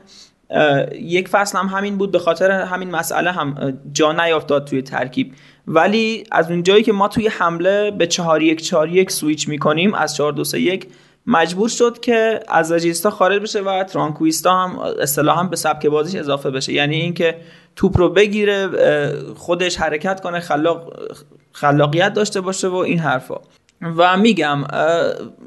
یک 0.92 1.28
فصل 1.28 1.58
هم 1.58 1.66
همین 1.66 1.98
بود. 1.98 2.10
به 2.12 2.18
خاطر 2.18 2.50
همین 2.50 2.90
مسئله 2.90 3.32
هم 3.32 3.78
جا 3.92 4.12
نیافتاد 4.12 4.66
توی 4.66 4.82
ترکیب. 4.82 5.32
ولی 5.66 6.24
از 6.32 6.50
اونجایی 6.50 6.82
که 6.82 6.92
ما 6.92 7.08
توی 7.08 7.28
حمله 7.28 7.90
به 7.90 8.06
4 8.06 8.42
1 8.42 8.62
4 8.62 8.88
1 8.88 9.10
سویچ 9.10 9.48
می‌کنیم 9.48 9.94
از 9.94 10.16
4 10.16 10.32
2 10.32 10.44
3 10.44 10.60
1 10.60 10.86
مجبور 11.30 11.68
شد 11.68 12.00
که 12.00 12.40
از 12.48 12.72
رجیستا 12.72 13.10
خارج 13.10 13.42
بشه 13.42 13.60
و 13.60 13.84
ترانکویستا 13.84 14.54
هم 14.54 14.78
اصطلاحا 14.78 15.44
به 15.44 15.56
سبک 15.56 15.86
بازیش 15.86 16.20
اضافه 16.20 16.50
بشه. 16.50 16.72
یعنی 16.72 16.96
اینکه 16.96 17.36
توپ 17.76 17.98
رو 17.98 18.08
بگیره 18.08 18.68
خودش 19.34 19.76
حرکت 19.76 20.20
کنه 20.20 20.40
خلاق 20.40 20.92
خلاقیت 21.52 22.12
داشته 22.12 22.40
باشه 22.40 22.68
و 22.68 22.74
این 22.74 22.98
حرفا. 22.98 23.40
و 23.96 24.16
میگم 24.16 24.64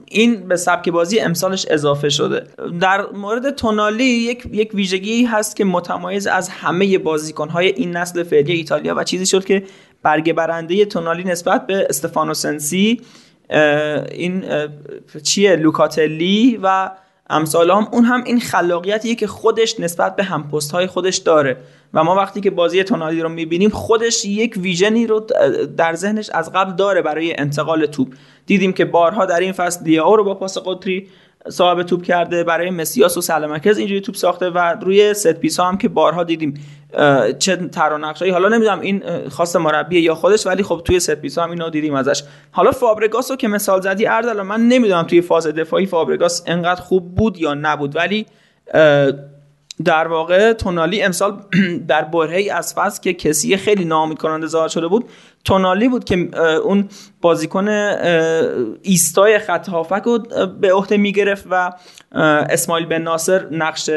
این 0.08 0.48
به 0.48 0.56
سبک 0.56 0.90
بازی 0.90 1.20
امسالش 1.20 1.66
اضافه 1.70 2.10
شده. 2.10 2.48
در 2.82 3.06
مورد 3.12 3.56
تونالی 3.56 4.04
یک 4.04 4.46
یک 4.52 4.74
ویژگی 4.74 5.26
هست 5.26 5.56
که 5.56 5.66
متمایز 5.66 6.28
از 6.28 6.50
همه 6.50 6.98
بازیکنهای 6.98 7.68
این 7.68 7.98
نسل 7.98 8.24
فعلی 8.24 8.54
ایتالیا 8.54 8.96
و 8.98 9.04
چیزی 9.04 9.26
شد 9.26 9.46
که 9.46 9.64
برگه 10.04 10.34
برنده 10.34 10.86
تونالی 10.86 11.24
نسبت 11.24 11.68
به 11.68 11.88
استفانو 11.90 12.34
سنسی 12.34 13.02
این 14.12 14.44
چیه؟ 15.24 15.56
لوکاتلی 15.56 16.60
و 16.64 16.92
امثال 17.30 17.72
هم 17.72 17.88
اون 17.92 18.06
هم 18.06 18.24
این 18.24 18.40
خلاقیتیه 18.40 19.16
که 19.16 19.28
خودش 19.28 19.80
نسبت 19.80 20.16
به 20.16 20.24
همپست 20.24 20.72
های 20.72 20.88
خودش 20.88 21.18
داره. 21.18 21.58
و 21.94 22.04
ما 22.04 22.16
وقتی 22.16 22.42
که 22.42 22.52
بازی 22.52 22.84
تونالی 22.84 23.22
رو 23.22 23.30
می‌بینیم 23.30 23.70
خودش 23.70 24.26
یک 24.26 24.58
vision 24.58 25.01
ی 25.01 25.08
رو 25.08 25.28
در 25.78 25.94
ذهنش 25.94 26.30
از 26.30 26.52
قبل 26.52 26.76
داره 26.76 27.02
برای 27.02 27.40
انتقال 27.40 27.86
توپ. 27.86 28.08
دیدیم 28.46 28.74
که 28.74 28.86
بارها 28.86 29.26
در 29.26 29.40
این 29.40 29.52
فصل 29.52 29.84
لیائو 29.84 30.16
رو 30.16 30.24
با 30.24 30.36
پاس 30.36 30.58
قطری 30.58 31.08
صاحب 31.50 31.84
توپ 31.84 32.04
کرده 32.04 32.44
برای 32.44 32.70
مسیاس 32.70 33.18
و 33.18 33.22
سالماکرز 33.22 33.78
اینجوری 33.78 34.02
توپ 34.02 34.16
ساخته 34.16 34.50
و 34.50 34.58
روی 34.82 35.14
set 35.14 35.34
piece 35.34 35.60
ها 35.60 35.68
هم 35.68 35.78
که 35.78 35.88
بارها 35.88 36.24
دیدیم 36.24 36.54
چه 37.40 37.56
تر 37.56 38.14
حالا 38.32 38.50
نمی‌دونم 38.50 38.80
این 38.80 39.04
خاص 39.30 39.56
مربی 39.56 40.00
یا 40.00 40.16
خودش 40.16 40.48
ولی 40.48 40.64
خب 40.64 40.82
توی 40.86 41.00
set 41.00 41.16
piece 41.16 41.38
هم 41.38 41.50
اینو 41.50 41.70
دیدیم 41.70 41.96
ازش. 41.96 42.24
حالا 42.52 42.72
فابرگاس 42.72 43.32
رو 43.32 43.38
که 43.38 43.48
مثال 43.48 43.82
زدی 43.82 44.08
اردلان 44.08 44.42
من 44.42 44.62
نمی‌دونم 44.68 45.04
توی 45.04 45.22
فاز 45.22 45.48
دفاعی 45.48 45.86
فابرگاس 45.86 46.44
انقدر 46.48 46.82
خوب 46.82 47.16
بود 47.16 47.38
یا 47.38 47.54
نبود 47.54 47.96
ولی 47.96 48.26
در 49.86 50.08
واقع 50.08 50.54
تونالی 50.54 51.02
امسال 51.02 51.38
در 51.88 52.02
برهه‌ای 52.02 52.50
از 52.50 52.74
فصل 52.74 53.02
که 53.02 53.14
کسی 53.14 53.58
خیلی 53.58 53.86
ناامید 53.86 54.18
کننده 54.18 54.48
ظاهر 54.48 54.68
شده 54.68 54.88
بود 54.88 55.06
تونالی 55.46 55.88
بود 55.88 56.04
که 56.04 56.38
اون 56.64 56.90
بازیکن 57.22 57.68
ایستای 58.82 59.40
خط 59.40 59.70
هافبک 59.70 60.04
رو 60.06 60.20
به 60.48 60.74
عهده 60.74 60.98
می‌گرفت 60.98 61.46
و 61.50 61.72
اسماعیل 62.50 62.86
بن 62.86 63.02
ناصر 63.02 63.48
نقش 63.52 63.90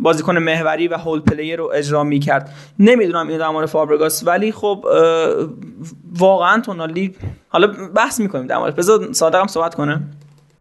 بازیکن 0.00 0.38
محوری 0.38 0.88
و 0.88 0.96
hold 0.96 1.20
player 1.20 1.58
رو 1.58 1.70
اجرا 1.74 2.04
می‌کرد. 2.04 2.50
نمی‌دونم 2.78 3.28
این 3.28 3.38
در 3.38 3.48
مورد 3.48 3.66
فابرگاس 3.66 4.26
ولی 4.26 4.52
خب 4.52 4.84
واقعا 6.18 6.60
تونالی 6.60 7.14
حالا 7.48 7.66
بحث 7.94 8.20
می‌کنیم 8.20 8.46
در 8.46 8.58
مورد. 8.58 8.76
بذار 8.76 9.12
صادقم 9.12 9.46
صحبت 9.46 9.74
کنه. 9.74 10.00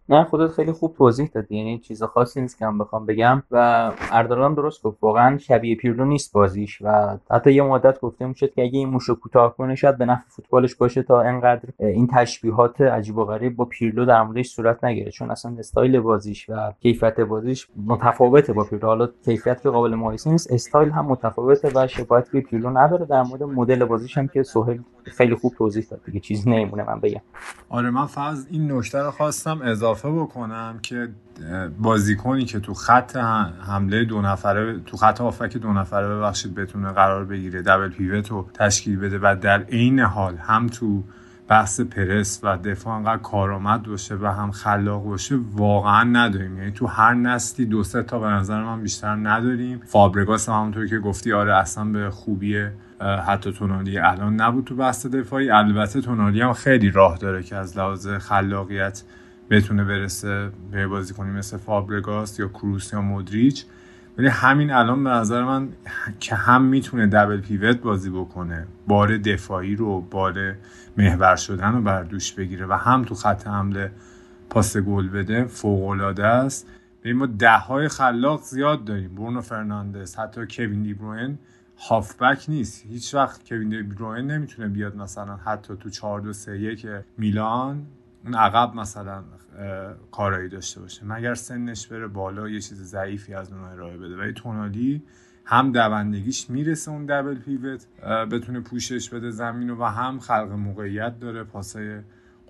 نه 0.10 0.24
خودت 0.24 0.52
خیلی 0.52 0.72
خوب 0.72 0.96
توضیح 0.98 1.30
دادی. 1.34 1.58
یعنی 1.58 1.80
چیز 1.80 2.04
خاصی 2.04 2.42
نیست 2.42 2.60
که 2.60 2.66
من 2.66 2.78
بخوام 2.78 3.06
بگم. 3.06 3.44
و 3.52 3.92
اردلان 4.12 4.54
درست 4.54 4.84
گفت. 4.84 4.98
واقعا 5.02 5.38
شبیه 5.38 5.76
پیرلو 5.76 6.06
نیست 6.06 6.34
بازیش. 6.34 6.82
و 6.82 7.18
حتی 7.32 7.54
یه 7.54 7.64
مدت 7.64 8.00
گفته 8.00 8.26
می‌شد 8.26 8.54
که 8.54 8.64
اگه 8.64 8.80
این 8.80 8.90
موشو 8.90 9.16
کوتاه 9.16 9.58
کنه 9.58 9.76
شاید 9.76 9.98
به 9.98 10.06
نفع 10.06 10.24
فوتبالش 10.28 10.76
باشه 10.76 11.04
تا 11.04 11.22
انقدر 11.22 11.70
این 11.80 12.08
تشبیهات 12.08 12.82
عجیب 12.82 13.18
و 13.18 13.26
غریب 13.26 13.56
با 13.56 13.66
پیرلو 13.66 14.06
در 14.06 14.24
موردش 14.24 14.50
صورت 14.50 14.84
نگیره. 14.84 15.12
چون 15.12 15.32
اصلا 15.32 15.56
استایل 15.60 16.00
بازیش 16.00 16.50
و 16.50 16.74
کیفیت 16.80 17.20
بازیش 17.20 17.68
متفاوته 17.86 18.54
با 18.54 18.64
پیرلو. 18.64 18.88
حالا 18.88 19.10
کیفیت 19.26 19.62
که 19.62 19.70
قابل 19.70 19.96
مقایسه 19.96 20.30
نیست. 20.32 20.52
استایل 20.52 20.90
هم 20.90 21.06
متفاوته 21.06 21.72
و 21.76 21.88
شباهت 21.88 22.32
به 22.32 22.42
پیرلو 22.42 22.70
نداره. 22.70 23.06
در 23.06 23.24
مورد 23.24 23.44
مدل 23.44 23.86
بازیش 23.86 24.18
هم 24.18 24.28
که 24.28 24.44
سهیل 24.44 24.82
خیلی 25.12 25.36
خوب 25.36 25.54
توضیح 25.58 25.86
داد. 25.92 26.02
دیگه 26.06 26.20
چیز 26.20 26.48
نمیمونه 26.48 26.84
من 26.84 27.00
بگم. 27.00 27.22
آره 27.70 27.90
من 27.90 28.06
فاز 28.06 28.48
این 28.52 28.72
نکته 28.72 29.00
رو 29.00 29.12
خواستم 29.12 29.62
اضافه 29.62 30.12
بکنم 30.12 30.80
که 30.82 31.10
بازیکنی 31.80 32.46
که 32.46 32.60
تو 32.60 32.74
خط 32.74 33.16
حمله 33.68 34.04
دو 34.06 34.22
نفره 34.22 34.80
تو 34.80 34.98
خط 34.98 35.22
آفک 35.22 35.58
دو 35.58 35.74
نفره 35.74 36.08
ببخشید 36.08 36.56
بتونه 36.56 36.92
قرار 36.92 37.26
بگیره 37.26 37.62
دبل 37.62 37.90
پیوت 37.90 38.30
رو 38.30 38.50
تشکیل 38.54 39.00
بده 39.00 39.20
و 39.22 39.36
در 39.42 39.62
عین 39.64 40.00
حال 40.00 40.38
هم 40.38 40.68
تو 40.68 41.04
بحث 41.48 41.82
پرس 41.82 42.40
و 42.44 42.58
دفاع 42.58 42.94
انقدر 42.94 43.22
کارآمد 43.22 43.84
باشه 43.84 44.16
و 44.16 44.26
هم 44.26 44.52
خلاق 44.52 45.04
باشه 45.04 45.40
واقعا 45.54 46.04
نداریم. 46.04 46.58
یعنی 46.58 46.72
تو 46.72 46.88
هر 46.88 47.14
نسلی 47.14 47.66
دو 47.66 47.84
سه 47.84 48.04
تا 48.04 48.20
به 48.20 48.28
نظر 48.28 48.64
من 48.64 48.82
بیشتر 48.82 49.16
نداریم. 49.16 49.82
فابرگاس 49.86 50.50
هم 50.50 50.56
همونطور 50.56 50.88
که 50.88 51.00
گفتی 51.00 51.34
آره 51.34 51.56
اصلا 51.56 51.86
به 51.86 52.10
خوبی 52.10 52.68
حتی 53.02 53.52
تونالی 53.52 53.98
الان 54.00 54.42
نبود 54.42 54.66
تو 54.66 54.76
بحث 54.76 55.06
دفاعی. 55.06 55.50
البته 55.50 56.02
تونالی 56.02 56.42
هم 56.42 56.54
خیلی 56.54 56.92
راه 56.92 57.18
داره 57.18 57.44
که 57.44 57.56
از 57.56 57.78
لحاظ 57.78 58.08
خلاقیت 58.08 59.04
بتونه 59.50 59.84
برسه 59.84 60.50
به 60.72 60.88
بازیکنی 60.88 61.32
مثل 61.32 61.58
فابرگاس 61.58 62.40
یا 62.40 62.48
کروس 62.48 62.94
یا 62.94 63.02
مودریچ. 63.02 63.66
ولی 64.18 64.28
همین 64.28 64.72
الان 64.72 65.04
به 65.04 65.10
نظر 65.10 65.44
من 65.44 65.70
که 66.20 66.36
هم 66.36 66.62
می‌تونه 66.62 67.08
دبل 67.08 67.42
پیوت 67.42 67.82
بازی 67.82 68.10
بکنه 68.10 68.68
بار 68.88 69.18
دفاعی 69.18 69.76
رو 69.76 70.02
بار 70.02 70.56
محور 70.98 71.36
شدن 71.36 71.74
رو 71.74 71.82
بر 71.82 72.04
دوش 72.04 72.34
بگیره 72.34 72.66
و 72.66 72.74
هم 72.74 73.04
تو 73.04 73.16
خط 73.16 73.48
حمله 73.48 73.92
پاس 74.50 74.78
گل 74.78 75.10
بده 75.10 75.46
فوق 75.46 75.88
العاده 75.88 76.26
است 76.26 76.68
ما 77.16 77.26
ده 77.26 77.58
های 77.58 77.88
خلاق 77.88 78.42
زیاد 78.42 78.86
داریم. 78.86 79.16
برونو 79.16 79.42
فرناندز 79.42 80.16
حتی 80.16 80.42
کوین 80.50 80.84
دیبروین 80.84 81.38
هافبک 81.78 82.46
نیست. 82.48 82.86
هیچ 82.86 83.16
وقت 83.16 83.50
کوین 83.50 83.70
دیبروین 83.70 84.32
نمی‌تونه 84.32 84.68
بیاد 84.68 84.96
مثلا 84.96 85.36
حتی 85.36 85.76
تو 85.76 85.90
4 85.90 86.22
2 86.22 86.34
3 86.34 86.60
1 86.60 86.88
میلان. 87.18 87.88
اون 88.26 88.36
عقب 88.36 88.76
مثلا 88.76 89.24
کارایی 90.12 90.50
داشته 90.50 90.82
باشه. 90.82 91.06
مگر 91.06 91.34
سنش 91.36 91.88
بره 91.88 92.08
بالا 92.08 92.50
یه 92.50 92.62
چیز 92.62 92.82
ضعیفی 92.84 93.34
از 93.34 93.54
اون 93.54 93.64
ارائه 93.64 93.98
بده. 93.98 94.18
ولی 94.18 94.34
تونالی 94.34 95.04
هم 95.46 95.72
دوندگیش 95.72 96.50
می‌رسه 96.50 96.92
اون 96.92 97.06
دبل 97.06 97.36
پیوت 97.36 97.88
بتونه 98.32 98.60
پوشش 98.60 99.10
بده 99.10 99.32
زمین 99.32 99.70
و 99.70 99.84
هم 99.84 100.20
خلق 100.20 100.52
موقعیت 100.52 101.20
داره 101.20 101.44
پاسای 101.44 102.00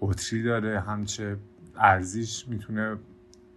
قطری 0.02 0.44
داره 0.44 0.80
همچه 0.80 1.38
ارزیش 1.78 2.48
می‌تونه 2.48 2.98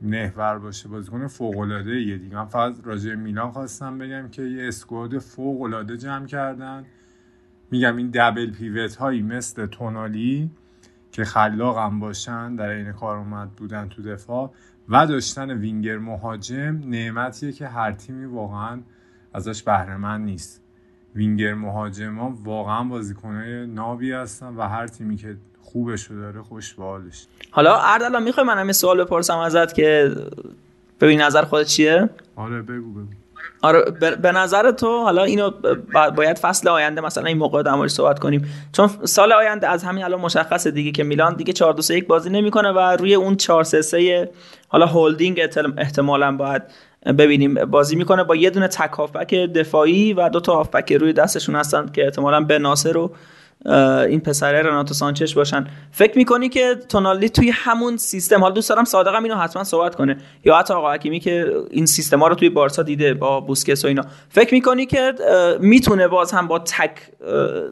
محور 0.00 0.58
باشه 0.58 0.88
بازیکن 0.88 1.26
فوق 1.26 1.58
العاده 1.58 2.00
یه 2.00 2.18
دیگه. 2.18 2.36
من 2.36 2.44
فقط 2.44 2.74
راجع 2.84 3.14
میلان 3.14 3.50
خواستم 3.50 3.98
بگم 3.98 4.28
که 4.28 4.42
یه 4.42 4.68
اسکواد 4.68 5.18
فوق 5.18 5.62
العاده 5.62 5.96
جمع 5.96 6.26
کردن. 6.26 6.84
میگم 7.70 7.96
این 7.96 8.10
دبل 8.14 8.50
پیوت 8.50 8.96
هایی 8.96 9.22
مثل 9.22 9.66
تونالی 9.66 10.50
که 11.12 11.24
خلاق 11.24 11.78
هم 11.78 12.00
باشن 12.00 12.54
در 12.54 12.68
این 12.68 12.92
کارآمد 12.92 13.52
بودن 13.52 13.88
تو 13.88 14.02
دفاع 14.02 14.52
و 14.88 15.06
داشتن 15.06 15.50
وینگر 15.50 15.98
مهاجم 15.98 16.80
نعمتیه 16.86 17.52
که 17.52 17.68
هر 17.68 17.92
تیمی 17.92 18.24
واقعا 18.24 18.80
ازش 19.34 19.62
بهره 19.62 20.16
نیست. 20.16 20.62
وینگر 21.14 21.54
مهاجم 21.54 22.18
ها 22.18 22.38
واقعا 22.44 22.84
بازیکنهای 22.84 23.66
نابی 23.66 24.12
هستن 24.12 24.54
و 24.56 24.62
هر 24.62 24.86
تیمی 24.86 25.16
که 25.16 25.36
خوبش 25.72 26.06
داره 26.10 26.42
خوش 26.42 26.74
بالش 26.74 27.26
حالا 27.50 27.78
اردلان 27.78 28.22
می‌خوای 28.22 28.46
من 28.46 28.58
همه 28.58 28.72
سوال 28.72 29.04
بپرسم 29.04 29.38
ازت 29.38 29.74
که 29.74 30.12
ببین 31.00 31.20
نظر 31.20 31.42
خودت 31.42 31.66
چیه؟ 31.66 32.08
آره 32.36 32.62
بگو 32.62 32.92
بگو. 32.92 33.06
آره 33.62 33.90
به 34.22 34.32
نظر 34.32 34.70
تو 34.70 35.02
حالا 35.02 35.24
اینو 35.24 35.50
باید 36.16 36.38
فصل 36.38 36.68
آینده 36.68 37.00
مثلا 37.00 37.24
این 37.24 37.38
موقع 37.38 37.62
در 37.62 37.88
صحبت 37.88 38.18
کنیم. 38.18 38.54
چون 38.72 38.90
سال 39.04 39.32
آینده 39.32 39.68
از 39.68 39.84
همین 39.84 40.04
الان 40.04 40.20
مشخصه 40.20 40.70
دیگه 40.70 40.90
که 40.90 41.04
میلان 41.04 41.34
دیگه 41.34 41.52
4 41.52 41.72
2 41.72 41.94
1 41.94 42.06
بازی 42.06 42.30
نمی‌کنه 42.30 42.68
و 42.68 42.78
روی 42.78 43.14
اون 43.14 43.36
4 43.36 43.64
3 43.64 43.82
3 43.82 44.30
حالا 44.68 44.86
هولدینگ 44.86 45.40
احتمالا 45.78 46.36
باید 46.36 46.62
ببینیم. 47.18 47.54
بازی 47.54 47.96
می‌کنه 47.96 48.24
با 48.24 48.36
یه 48.36 48.50
دونه 48.50 48.68
تک 48.68 48.90
هافبک 48.90 49.34
دفاعی 49.34 50.12
و 50.12 50.28
دو 50.28 50.40
تا 50.40 50.54
هافبک 50.54 50.92
روی 50.92 51.12
دستشون 51.12 51.56
هستن 51.56 51.86
که 51.86 52.04
احتمالا 52.04 52.40
به 52.40 52.58
ناصر 52.58 52.92
رو 52.92 53.12
این 53.66 54.20
پسره 54.20 54.62
رناتو 54.62 54.94
سانچش 54.94 55.34
باشن. 55.34 55.66
فکر 55.90 56.18
می‌کنی 56.18 56.48
که 56.48 56.74
تونالی 56.88 57.28
توی 57.28 57.50
همون 57.50 57.96
سیستم 57.96 58.40
حالا 58.40 58.54
دوست 58.54 58.68
دارم 58.68 58.84
صادقم 58.84 59.22
اینو 59.22 59.36
حتما 59.36 59.64
صحبت 59.64 59.94
کنه. 59.94 60.16
یا 60.44 60.56
حتی 60.56 60.74
آقا 60.74 60.92
حکیمی 60.92 61.20
که 61.20 61.52
این 61.70 61.86
سیستما 61.86 62.28
رو 62.28 62.34
توی 62.34 62.48
بارسا 62.48 62.82
دیده 62.82 63.14
با 63.14 63.40
بوسکس 63.40 63.84
و 63.84 63.88
اینا. 63.88 64.02
فکر 64.28 64.54
می‌کنی 64.54 64.86
که 64.86 65.14
می‌تونه 65.60 66.08
باز 66.08 66.32
هم 66.32 66.48
با 66.48 66.58
تک 66.58 66.90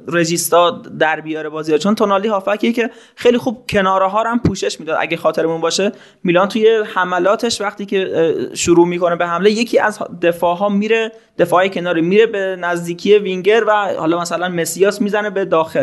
رجیستا 0.08 0.70
در 0.98 1.20
بیاره 1.20 1.48
بازی 1.48 1.78
چون 1.78 1.94
تونالی 1.94 2.28
هافکیه 2.28 2.72
که 2.72 2.90
خیلی 3.16 3.38
خوب 3.38 3.64
کناره 3.68 4.06
ها 4.06 4.22
هم 4.22 4.38
پوشش 4.38 4.80
می‌داد. 4.80 4.96
اگه 5.00 5.16
خاطرمون 5.16 5.60
باشه 5.60 5.92
میلان 6.24 6.48
توی 6.48 6.82
حملاتش 6.94 7.60
وقتی 7.60 7.86
که 7.86 8.34
شروع 8.54 8.86
می‌کنه 8.86 9.16
به 9.16 9.26
حمله 9.26 9.50
یکی 9.50 9.78
از 9.78 9.98
دفاع 10.22 10.56
ها 10.56 10.68
میره 10.68 11.12
دفاع 11.38 11.68
کناری 11.68 12.02
میره 12.02 12.26
به 12.26 12.56
نزدیکی 12.60 13.18
وینگر 13.18 13.64
و 13.66 13.94
حالا 13.98 14.20
مثلا 14.20 14.48
مسیاس 14.48 15.02
می‌زنه 15.02 15.30
به 15.30 15.44
داخل 15.44 15.75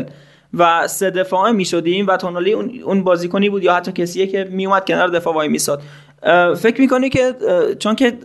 و 0.54 0.88
سه 0.88 1.10
دفاعه 1.10 1.52
می‌شدیم 1.52 2.08
و 2.08 2.18
تونالی 2.18 2.54
اون 2.54 3.04
بازیکنی 3.04 3.50
بود 3.50 3.64
یا 3.64 3.76
حتی 3.76 3.92
کسیه 3.92 4.28
که 4.28 4.48
میومد 4.52 4.86
کنار 4.86 5.08
دفاع 5.08 5.34
وای 5.34 5.48
میساد. 5.48 5.82
فکر 6.58 6.82
می‌کنی 6.82 7.10
که 7.10 7.36
چون 7.80 7.96
که 7.96 8.18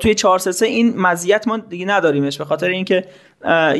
توی 0.00 0.14
4 0.14 0.38
3 0.38 0.66
این 0.66 0.96
مزیت 0.96 1.48
ما 1.48 1.56
دیگه 1.56 1.86
نداریمش 1.86 2.38
به 2.38 2.44
خاطر 2.44 2.68
اینکه 2.68 3.04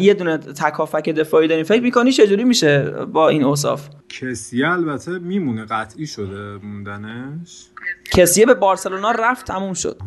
یه 0.00 0.14
دونه 0.14 0.38
تکافک 0.38 1.08
دفاعی 1.08 1.48
داریم. 1.48 1.64
فکر 1.64 1.82
می‌کنی 1.82 2.12
چجوری 2.12 2.44
میشه 2.44 2.82
با 3.12 3.28
این 3.28 3.44
اوصاف؟ 3.44 3.88
کسی 4.08 4.64
البته 4.64 5.18
میمونه 5.18 5.64
قطعی 5.64 6.06
شده 6.06 6.58
موندنش. 6.64 7.66
کسیه 8.12 8.46
به 8.46 8.54
بارسلونا 8.54 9.10
رفت 9.10 9.46
تموم 9.46 9.74
شد. 9.74 10.00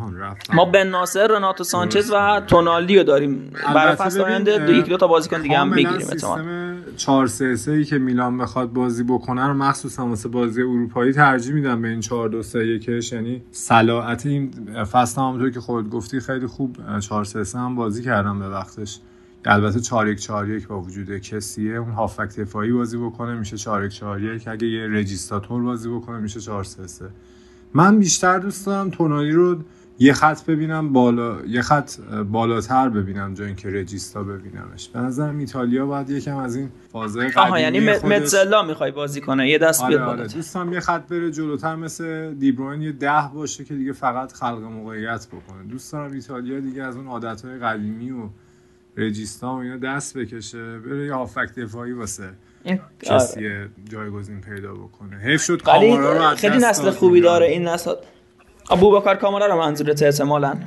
ما 0.54 0.66
بن 0.66 0.88
ناصر 0.88 1.28
رناتو 1.28 1.64
سانچز 1.64 2.12
و 2.14 2.42
تونالی 2.48 2.98
رو 2.98 3.04
داریم. 3.04 3.54
برای 3.76 3.96
فصل 3.96 4.22
آینده 4.22 4.58
دو 4.58 4.74
یک 4.74 4.86
دو 4.86 4.98
تا 4.98 5.08
بازیکن 5.08 5.42
دیگه 5.42 5.58
هم 5.58 5.70
بگیریم 5.70 6.00
سیستم 6.00 6.76
4 6.98 7.28
3 7.28 7.56
3 7.56 7.84
که 7.84 7.98
میلان 7.98 8.38
بخواد 8.38 8.74
بازی 8.74 9.04
بکنه 9.04 9.48
رو 9.48 9.54
مخصوصا 9.54 10.08
واسه 10.08 10.30
بازی 10.30 10.62
اروپایی 10.62 11.14
ترجیح 11.14 11.54
میدن 11.54 11.82
به 11.82 11.88
این 11.88 12.00
4 12.00 12.30
2 12.30 12.44
3 12.44 12.60
1 12.66 13.12
یعنی 13.12 13.42
صلاحیت 13.52 14.26
این 14.26 14.52
فصل 14.92 15.22
همونطور 15.22 15.50
که 15.50 15.60
خود 15.60 15.90
گفتی 15.90 16.20
خیلی 16.20 16.48
خوب 16.48 16.78
4 17.00 17.24
3 17.24 17.44
3 17.44 17.60
هم 17.60 17.76
بازی 17.76 18.04
کردن 18.04 18.40
به 18.40 18.50
وقتش. 18.50 19.00
البته 19.46 19.80
4 19.80 20.08
1 20.08 20.20
4 20.20 20.50
1 20.50 20.68
با 20.68 20.82
وجود 20.82 21.18
کسیه 21.18 21.76
اون 21.76 21.92
هافک 21.92 22.40
دفاعی 22.40 22.72
بازی 22.72 22.98
بکنه 22.98 23.36
میشه 23.36 23.58
4 23.58 23.86
1 23.86 23.92
4 23.92 24.24
1 24.24 24.48
اگه 24.48 24.68
یه 24.68 24.88
رجیستاتور 24.88 25.64
بازی 25.64 25.90
بکنه 25.90 26.18
میشه 26.18 26.40
4 26.40 26.64
3 26.64 26.88
3 26.88 27.06
من 27.74 28.00
بیشتر 28.00 28.40
دوست 28.40 28.66
دارم 28.66 28.90
تونالی 28.90 29.32
رو 29.32 29.58
یه 30.02 30.14
خط 30.14 30.46
ببینم 30.46 30.94
بالا 30.94 31.46
یه 31.46 31.62
خط 31.62 32.00
بالاتر 32.32 32.90
ببینم 32.90 33.34
جای 33.34 33.48
اینکه 33.48 33.70
رجیستا 33.70 34.24
ببینمش. 34.24 34.90
به 34.90 35.00
نظرم 35.00 35.38
ایتالیا 35.38 35.86
باید 35.86 36.10
یکم 36.10 36.38
از 36.38 36.56
این 36.56 36.70
فازه 36.92 37.20
قدیمی 37.20 37.36
آها 37.36 37.60
یعنی 37.60 37.80
متزلا 37.80 38.64
می‌خوای 38.64 38.92
بازی 38.92 39.22
کنه 39.22 39.50
یه 39.50 39.58
دست 39.58 39.82
آره 39.82 39.98
بیاد 39.98 40.10
آره 40.10 40.28
دوستم 40.28 40.74
یه 40.74 40.80
خط 40.80 41.08
بره 41.08 41.32
جلوتر 41.32 41.76
مثل 41.76 42.34
دیبروین 42.34 42.82
یه 42.82 42.92
ده 42.92 43.30
باشه 43.34 43.64
که 43.64 43.74
دیگه 43.74 43.94
فقط 43.94 44.34
خلق 44.34 44.62
موقعیت 44.62 45.28
بکنه. 45.28 45.64
دوست 45.70 45.94
دارم 45.94 46.12
ایتالیا 46.12 46.60
دیگه 46.60 46.84
از 46.84 46.96
اون 46.96 47.08
عادتهای 47.08 47.60
قدیمی 47.60 48.12
و 48.12 48.30
رجیستا 48.98 49.56
و 49.56 49.58
اینا 49.58 49.78
دست 49.78 50.18
بکشه 50.18 50.80
بره 50.80 51.06
یه 51.06 51.14
هافک 51.14 51.56
دفاعی 51.58 51.92
واسه. 51.92 52.30
کسی 53.04 53.48
آره. 53.48 53.70
جایگزین 53.92 54.42
پیدا 54.42 54.74
بکنه. 54.74 55.18
حیف 55.18 55.42
شد 55.44 55.62
کامارا 55.62 56.30
رو 56.30 56.36
خیلی 56.36 56.58
نسل 56.58 56.92
خوبی 56.92 57.22
داره 57.22 57.46
این 57.46 57.68
نسل. 57.68 57.94
ابوبکر 58.72 59.16
کامارا 59.16 59.46
رو 59.46 59.58
منظورت 59.58 60.04
احتمالاً؟ 60.04 60.58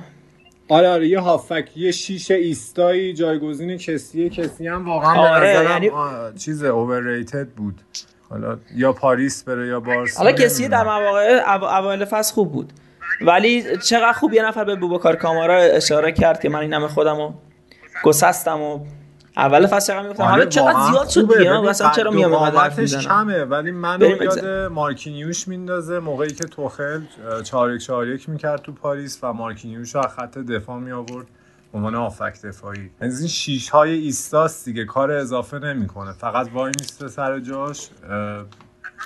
آره 0.68 0.88
آره 0.88 1.08
یه 1.08 1.20
هافک 1.20 1.76
یه 1.76 1.90
شیش 1.90 2.30
ایستایی 2.30 3.14
جایگزین 3.14 3.76
کسیه 3.76 4.28
کسی 4.28 4.68
هم 4.68 4.86
واقعا 4.86 5.34
آره 5.34 5.58
به 5.58 5.64
یعنی... 5.64 5.90
چیز 6.38 6.64
اوورریتد 6.64 7.48
بود. 7.48 7.80
حالا 8.30 8.58
یا 8.74 8.92
پاریس 8.92 9.44
بره 9.44 9.66
یا 9.66 9.80
بارسا 9.80 10.18
حالا 10.18 10.32
کسی 10.32 10.68
در 10.68 10.84
مواقع 10.84 11.42
اوایل 11.78 12.04
فصل 12.04 12.34
خوب 12.34 12.52
بود. 12.52 12.72
ولی 13.20 13.76
چقدر 13.76 14.12
خوب 14.12 14.32
یه 14.32 14.46
نفر 14.46 14.64
به 14.64 14.76
بوبکار 14.76 15.16
کامارا 15.16 15.54
اشاره 15.54 16.12
کرد 16.12 16.40
که 16.40 16.48
من 16.48 16.58
این 16.58 16.72
همه 16.72 16.88
خودمو 16.88 17.32
گسستم 18.04 18.60
و 18.60 18.86
اول 19.36 19.66
فصل 19.66 19.92
چقدر 19.92 20.02
می‌گفتم 20.02 20.22
حالا 20.22 20.44
چقدر 20.44 20.90
زیاد 20.90 21.08
شد 21.08 21.38
دیگه؟ 21.38 21.60
مثلا 21.60 21.90
چرا 21.90 22.10
میام 22.10 22.34
حرف 22.34 22.80
کمه. 22.80 23.44
ولی 23.44 23.70
منو 23.70 24.06
یاد 24.06 24.46
مارکینیوش 24.46 25.48
میندازه. 25.48 25.98
موقعی 25.98 26.32
که 26.32 26.44
توخل 26.44 27.00
4 27.44 27.72
1 27.72 27.82
4 27.82 28.08
1 28.08 28.28
می‌کرد 28.28 28.62
تو 28.62 28.72
پاریس 28.72 29.18
و 29.22 29.32
مارکینیوش 29.32 29.94
رو 29.94 30.02
خط 30.02 30.38
دفاع 30.38 30.78
می 30.78 30.92
آورد 30.92 31.26
به 31.72 31.78
عنوان 31.78 31.94
آفک 31.94 32.42
دفاعی. 32.42 32.90
از 33.00 33.18
این 33.20 33.28
شیش 33.28 33.70
های 33.70 33.90
ایستاست 33.90 34.64
دیگه 34.64 34.84
کار 34.84 35.10
اضافه 35.10 35.58
نمی‌کنه. 35.58 36.12
فقط 36.12 36.48
وای 36.54 36.72
میسته 36.80 37.08
سر 37.08 37.38
جاش. 37.38 37.88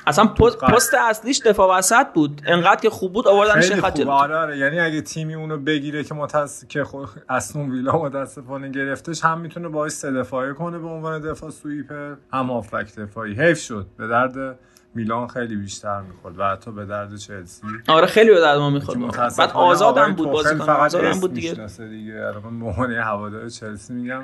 اصلا 0.06 0.26
پست, 0.26 0.58
پست 0.58 0.94
اصلیش 0.94 1.40
دفاع 1.40 1.78
وسط 1.78 2.06
بود. 2.14 2.42
انقدر 2.46 2.80
که 2.80 2.90
خوب 2.90 3.12
بود 3.12 3.28
آوردنش 3.28 3.72
جلو. 3.72 4.10
آره 4.10 4.36
آره. 4.36 4.58
یعنی 4.58 4.80
اگه 4.80 5.00
تیمی 5.00 5.34
اونو 5.34 5.58
بگیره 5.58 6.04
که 6.04 6.14
متأس 6.14 6.64
که 6.64 6.84
خود 6.84 7.08
اسنون 7.28 7.70
ویلا 7.70 8.02
متاسفانه 8.02 8.68
گرفتش 8.68 9.24
هم 9.24 9.40
می‌تونه 9.40 9.68
باعث 9.68 9.94
سه 10.00 10.12
دفاعی 10.12 10.54
کنه 10.54 10.78
به 10.78 10.88
عنوان 10.88 11.20
دفاع 11.20 11.50
سویپر 11.50 12.14
هم 12.32 12.50
آفک 12.50 12.94
دفاعی. 12.96 13.34
حیف 13.34 13.60
شد. 13.60 13.86
به 13.96 14.06
درد 14.06 14.58
میلان 14.94 15.28
خیلی 15.28 15.56
بیشتر 15.56 16.00
می‌خورد 16.00 16.38
و 16.38 16.44
حتی 16.44 16.72
به 16.72 16.84
درد 16.84 17.16
چلسی. 17.16 17.66
آره 17.88 18.06
خیلی 18.06 18.30
به 18.30 18.40
درد 18.40 18.58
ما 18.58 18.70
می‌خورد. 18.70 18.98
بعد 19.38 19.50
آزادم 19.50 20.12
بود 20.12 20.30
بازیکن 20.30 20.70
آزادم 20.70 21.20
بود 21.20 21.34
دیگه. 21.34 21.68
دیگه. 21.78 22.32
من 22.50 22.86
به 22.88 23.02
هوادار 23.02 23.48
چلسی 23.48 23.92
میگم. 23.92 24.22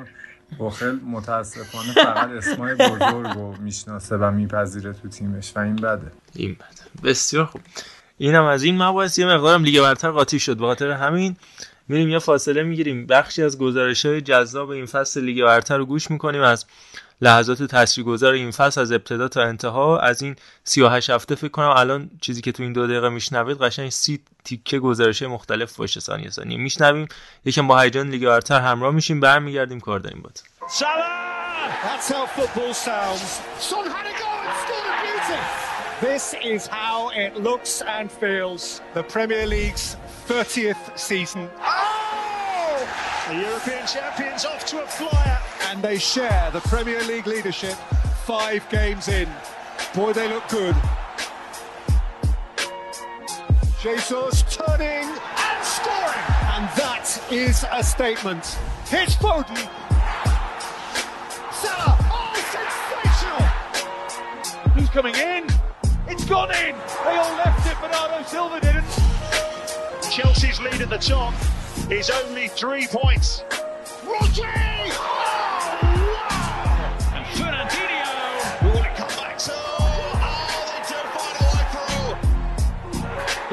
بخل 0.59 0.95
متاسفانه 1.05 1.93
فقط 1.93 2.29
اسمای 2.29 2.75
بزرگ 2.75 3.37
رو 3.37 3.55
می‌شناسه 3.61 4.17
و 4.17 4.31
میپذیره 4.31 4.93
تو 4.93 5.09
تیمش 5.09 5.51
و 5.55 5.59
این 5.59 5.75
بده. 5.75 6.11
این 6.35 6.53
بده. 6.53 7.09
بسیار 7.09 7.45
خوب. 7.45 7.61
اینم 8.17 8.43
از 8.45 8.63
این 8.63 8.83
مباحث. 8.83 9.19
یه 9.19 9.25
مقدارم 9.25 9.63
لیگ 9.63 9.81
برتر 9.81 10.11
قاطی 10.11 10.39
شد. 10.39 10.57
به 10.57 10.65
خاطر 10.65 10.91
همین 10.91 11.35
میریم 11.87 12.09
یه 12.09 12.19
فاصله 12.19 12.63
می‌گیریم. 12.63 13.05
بخشی 13.05 13.43
از 13.43 13.57
گزارش 13.57 14.05
های 14.05 14.21
جذاب 14.21 14.69
این 14.69 14.85
فصل 14.85 15.21
لیگ 15.21 15.43
برتر 15.43 15.77
رو 15.77 15.85
گوش 15.85 16.11
می‌کنیم. 16.11 16.41
از 16.41 16.65
لحظات 17.21 17.63
تاثیرگذار 17.63 18.33
این 18.33 18.51
فصل 18.51 18.81
از 18.81 18.91
ابتدا 18.91 19.27
تا 19.27 19.41
انتها 19.43 19.99
از 19.99 20.21
این 20.21 20.35
38 20.63 21.09
هفته 21.09 21.35
فکر 21.35 21.47
کنم 21.47 21.69
الان 21.69 22.09
چیزی 22.21 22.41
که 22.41 22.51
تو 22.51 22.63
این 22.63 22.73
دو 22.73 22.87
دقیقه 22.87 23.09
میشنوید 23.09 23.57
قشنگ 23.57 23.89
سی 23.89 24.19
تیکه 24.43 24.79
گزارش 24.79 25.21
مختلف 25.23 25.75
باشه 25.75 25.99
ثانیه 25.99 26.29
ثانیه 26.29 26.57
میشنویم 26.57 27.07
یکم 27.45 27.67
با 27.67 27.79
هیجان 27.79 28.09
لیگ 28.09 28.25
برتر 28.25 28.59
همراه 28.59 28.93
میشیم 28.93 29.19
برمیگردیم 29.19 29.79
کار 29.79 29.99
داریم 29.99 30.21
بود 30.21 30.39
That's 31.83 32.09
how 32.09 32.25
football 32.25 32.73
sounds. 32.73 33.41
Son 33.59 33.85
had 33.85 34.05
a 34.05 34.15
go 34.17 34.29
and 34.47 34.55
scored 34.63 34.87
a 34.87 34.95
beauty. 35.03 35.41
This 36.01 36.35
is 36.43 36.67
how 36.67 37.09
it 37.09 37.37
looks 37.37 37.81
and 37.81 38.11
feels. 38.11 38.81
The 38.93 39.03
Premier 39.03 39.45
League's 39.45 39.97
30th 40.27 40.97
season. 40.97 41.49
Oh! 41.59 42.87
The 43.29 43.35
European 43.35 43.85
champions 43.85 44.45
off 44.45 44.65
to 44.67 44.83
a 44.83 44.87
flyer. 44.87 45.42
And 45.73 45.81
they 45.81 45.97
share 45.97 46.51
the 46.51 46.59
Premier 46.59 47.01
League 47.05 47.25
leadership 47.25 47.73
five 48.27 48.63
games 48.69 49.07
in. 49.07 49.27
Boy, 49.95 50.13
they 50.13 50.27
look 50.27 50.47
good. 50.47 50.75
Jesus 53.81 54.43
turning 54.43 55.09
and 55.09 55.65
scoring. 55.65 56.29
And 56.53 56.69
that 56.77 57.19
is 57.31 57.65
a 57.71 57.83
statement. 57.83 58.45
Here's 58.85 59.15
Foden. 59.15 59.57
Salah. 61.51 61.97
Oh, 62.13 62.35
sensational. 62.53 63.41
Who's 64.73 64.89
coming 64.89 65.15
in? 65.15 65.47
It's 66.07 66.25
gone 66.25 66.51
in. 66.51 66.75
They 67.03 67.17
all 67.17 67.35
left 67.37 67.65
it. 67.65 67.81
Bernardo 67.81 68.23
Silva 68.27 68.61
didn't. 68.61 68.85
Chelsea's 70.11 70.61
lead 70.61 70.81
at 70.81 70.91
the 70.91 70.99
top 70.99 71.33
is 71.89 72.11
only 72.11 72.47
three 72.47 72.85
points. 72.85 73.43
Rodri! 74.05 75.32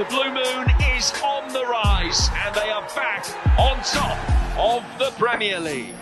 The 0.00 0.06
Blue 0.06 0.32
Moon 0.32 0.66
is 0.96 1.12
on 1.22 1.52
the 1.52 1.62
rise, 1.66 2.30
and 2.32 2.54
they 2.54 2.70
are 2.70 2.88
back 2.96 3.26
on 3.58 3.76
top 3.82 4.18
of 4.58 4.82
the 4.98 5.10
Premier 5.18 5.60
League. 5.60 5.94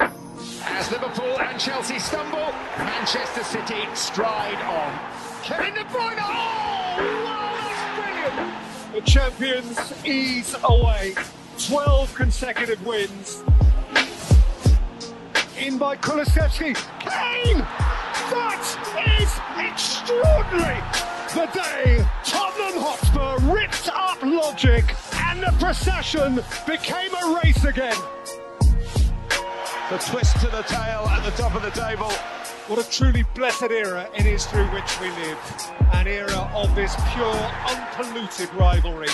As 0.00 0.90
Liverpool 0.90 1.38
and 1.38 1.60
Chelsea 1.60 1.98
stumble, 1.98 2.50
Manchester 2.78 3.44
City 3.44 3.82
stride 3.92 4.56
on. 4.62 5.42
Kevin 5.42 5.74
De 5.74 5.84
Bruyne! 5.90 6.16
Oh, 6.18 7.22
wow, 7.26 7.52
that's 7.60 8.32
brilliant! 8.32 8.94
The 8.94 9.10
champions 9.10 10.06
ease 10.06 10.56
away. 10.64 11.14
12 11.58 12.14
consecutive 12.14 12.86
wins. 12.86 13.44
In 15.58 15.76
by 15.76 15.96
Kulusevski. 15.96 16.72
Kane! 17.00 17.58
That 18.30 18.62
is 19.18 19.32
extraordinary! 19.58 20.78
The 21.34 21.50
day 21.52 22.06
Tottenham 22.22 22.80
Hotspur 22.80 23.52
ripped 23.52 23.90
up 23.92 24.22
logic 24.22 24.94
and 25.24 25.42
the 25.42 25.52
procession 25.58 26.36
became 26.64 27.12
a 27.12 27.40
race 27.42 27.64
again. 27.64 27.96
The 29.90 29.98
twist 29.98 30.38
to 30.40 30.46
the 30.46 30.62
tail 30.62 31.08
at 31.08 31.24
the 31.24 31.32
top 31.32 31.56
of 31.56 31.62
the 31.62 31.70
table. 31.70 32.10
What 32.68 32.78
a 32.78 32.88
truly 32.88 33.24
blessed 33.34 33.70
era 33.70 34.08
it 34.16 34.26
is 34.26 34.46
through 34.46 34.66
which 34.66 35.00
we 35.00 35.08
live. 35.08 35.38
An 35.92 36.06
era 36.06 36.48
of 36.54 36.72
this 36.76 36.94
pure, 37.14 37.50
unpolluted 37.66 38.54
rivalry. 38.54 39.08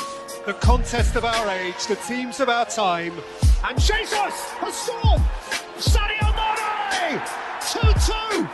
The 0.44 0.54
contest 0.60 1.16
of 1.16 1.24
our 1.24 1.48
age, 1.48 1.86
the 1.86 1.96
teams 1.96 2.40
of 2.40 2.50
our 2.50 2.66
time. 2.66 3.14
And 3.66 3.80
Jesus 3.80 4.12
has 4.12 4.74
scored! 4.74 5.22
Sadio! 5.78 6.33
2-2! 7.18 8.48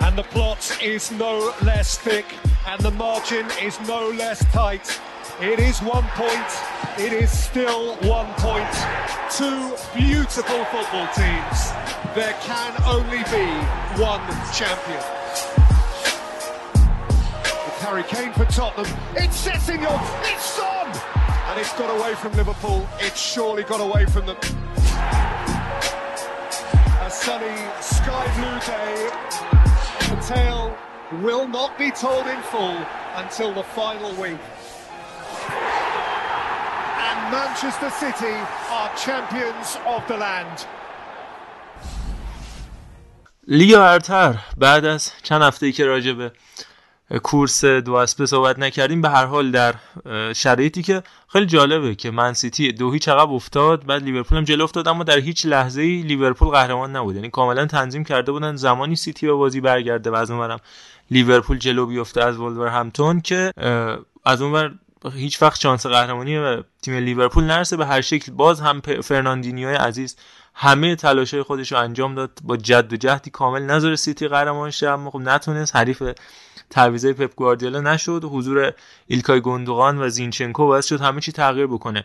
And 0.00 0.18
the 0.18 0.22
plot 0.24 0.78
is 0.82 1.10
no 1.12 1.52
less 1.62 1.96
thick, 1.98 2.26
and 2.66 2.80
the 2.80 2.90
margin 2.92 3.46
is 3.62 3.80
no 3.88 4.10
less 4.10 4.44
tight. 4.52 5.00
It 5.40 5.58
is 5.58 5.80
one 5.80 6.04
point. 6.14 6.98
It 6.98 7.12
is 7.12 7.30
still 7.36 7.96
one 7.96 8.32
point. 8.34 8.70
Two 9.32 9.74
beautiful 9.96 10.64
football 10.66 11.08
teams. 11.14 11.72
There 12.14 12.34
can 12.42 12.72
only 12.84 13.24
be 13.32 13.46
one 14.00 14.22
champion. 14.52 15.02
With 17.64 17.80
Harry 17.80 18.04
Kane 18.04 18.32
for 18.32 18.44
Tottenham. 18.44 18.86
It's 19.16 19.44
Sessignon. 19.44 20.00
It's 20.22 20.44
Son. 20.44 20.86
And 21.48 21.60
it's 21.60 21.72
got 21.72 21.90
away 21.98 22.14
from 22.14 22.32
Liverpool. 22.34 22.88
It's 23.00 23.20
surely 23.20 23.64
got 23.64 23.80
away 23.80 24.06
from 24.06 24.26
them 24.26 24.36
A 27.13 27.13
sunny 27.13 27.59
sky 27.81 28.25
blue 28.37 28.59
day. 28.73 28.95
The 30.09 30.19
tale 30.33 30.75
will 31.23 31.47
not 31.47 31.77
be 31.77 31.91
told 31.91 32.25
in 32.27 32.41
full 32.53 32.77
until 33.15 33.53
the 33.53 33.63
final 33.63 34.11
week. 34.23 34.43
And 37.07 37.17
Manchester 37.31 37.89
City 38.03 38.37
are 38.77 38.89
champions 39.05 39.77
of 39.85 40.01
the 40.07 40.17
land. 40.17 40.65
لیگ 43.47 43.75
برتر 43.75 44.35
بعد 44.57 44.85
از 44.85 45.11
چند 45.23 45.41
هفته 45.41 45.65
ای 45.65 45.71
که 45.71 45.85
راجع 45.85 46.13
به 46.13 46.31
کورس 47.22 47.64
دو 47.64 47.94
اسبه 47.94 48.26
صحبت 48.26 48.58
نکردیم. 48.58 49.02
به 49.02 49.10
هر 49.10 49.26
حال 49.26 49.50
در 49.50 49.74
شرایطی 50.32 50.82
که 50.82 51.02
خیلی 51.28 51.46
جالبه 51.46 51.94
که 51.94 52.10
من 52.10 52.32
سیتی 52.32 52.72
دو 52.72 52.92
هیچ 52.92 53.08
عقب 53.08 53.32
افتاد 53.32 53.86
بعد 53.86 54.02
لیورپول 54.02 54.38
هم 54.38 54.44
جلو 54.44 54.64
افتاد 54.64 54.88
اما 54.88 55.04
در 55.04 55.18
هیچ 55.18 55.46
لحظه 55.46 55.82
ای 55.82 56.02
لیورپول 56.02 56.48
قهرمان 56.48 56.96
نبود. 56.96 57.14
یعنی 57.14 57.30
کاملا 57.30 57.66
تنظیم 57.66 58.04
کرده 58.04 58.32
بودن 58.32 58.56
زمانی 58.56 58.96
سیتی 58.96 59.26
به 59.26 59.32
بازی 59.32 59.60
برگرده 59.60 60.10
و 60.10 60.14
از 60.14 60.30
اونورم 60.30 60.60
لیورپول 61.10 61.58
جلو 61.58 61.86
بیفته 61.86 62.24
از 62.24 62.36
همون 62.58 63.20
که 63.20 63.52
از 64.24 64.42
اونور 64.42 64.74
هیچ 65.14 65.42
وقت 65.42 65.60
شانس 65.60 65.86
قهرمانی 65.86 66.62
تیم 66.82 66.94
لیورپول 66.94 67.44
نرسه. 67.44 67.76
به 67.76 67.86
هر 67.86 68.00
شکل 68.00 68.32
باز 68.32 68.60
هم 68.60 68.80
فرناندینیو 68.80 69.68
عزیز 69.68 70.16
همه 70.54 70.96
تلاشای 70.96 71.42
خودش 71.42 71.72
رو 71.72 71.78
انجام 71.78 72.14
داد. 72.14 72.30
با 72.44 72.56
جد 72.56 72.92
و 72.92 72.96
جهدی 72.96 73.30
کامل 73.30 73.62
نذاره 73.62 73.96
سیتی 73.96 74.28
قهرمان 74.28 74.70
شه 74.70 74.88
اما 74.88 75.10
خب 75.10 75.18
نتونست. 75.18 75.76
حریف 75.76 76.02
تعویضای 76.74 77.12
پپ 77.12 77.34
گواردیولا 77.34 77.80
نشد. 77.80 78.24
حضور 78.24 78.72
ایلکای 79.06 79.40
گوندوغان 79.40 79.98
و 79.98 80.08
زینچنکو 80.08 80.66
باعث 80.66 80.86
شد 80.86 81.00
همه 81.00 81.20
چی 81.20 81.32
تغییر 81.32 81.66
بکنه. 81.66 82.04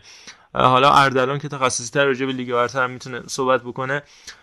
حالا 0.54 0.92
اردلان 0.92 1.38
که 1.38 1.48
تخصصی 1.48 1.90
تر 1.90 2.04
راجع 2.04 2.26
به 2.26 2.32
لیگ 2.32 2.52
برتر 2.52 2.86
می‌تونه 2.86 3.22
صحبت 3.26 3.62
بکنه 3.62 4.02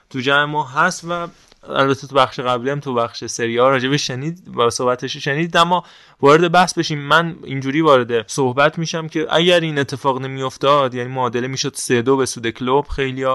تو 0.09 0.19
جمع 0.19 0.45
ما 0.45 0.63
هست 0.63 1.05
و 1.09 1.27
البته 1.69 2.07
تو 2.07 2.15
بخش 2.15 2.39
قبلی 2.39 2.69
هم 2.69 2.79
تو 2.79 2.93
بخش 2.93 3.25
سری 3.25 3.57
ها 3.57 3.69
راجع 3.69 3.95
شنید 3.95 4.57
و 4.57 4.69
صحبتش 4.69 5.17
شنید 5.17 5.57
اما 5.57 5.83
وارد 6.21 6.51
بحث 6.51 6.73
بشیم. 6.73 6.99
من 6.99 7.35
اینجوری 7.43 7.81
وارد 7.81 8.27
صحبت 8.27 8.79
میشم 8.79 9.07
که 9.07 9.27
اگر 9.29 9.59
این 9.59 9.79
اتفاق 9.79 10.21
نمیافتاد 10.21 10.95
یعنی 10.95 11.09
معادله 11.09 11.47
می‌شد 11.47 11.73
سه 11.75 12.01
دو 12.01 12.17
به 12.17 12.25
سود 12.25 12.49
کلوب 12.49 12.87
خیلی 12.87 13.25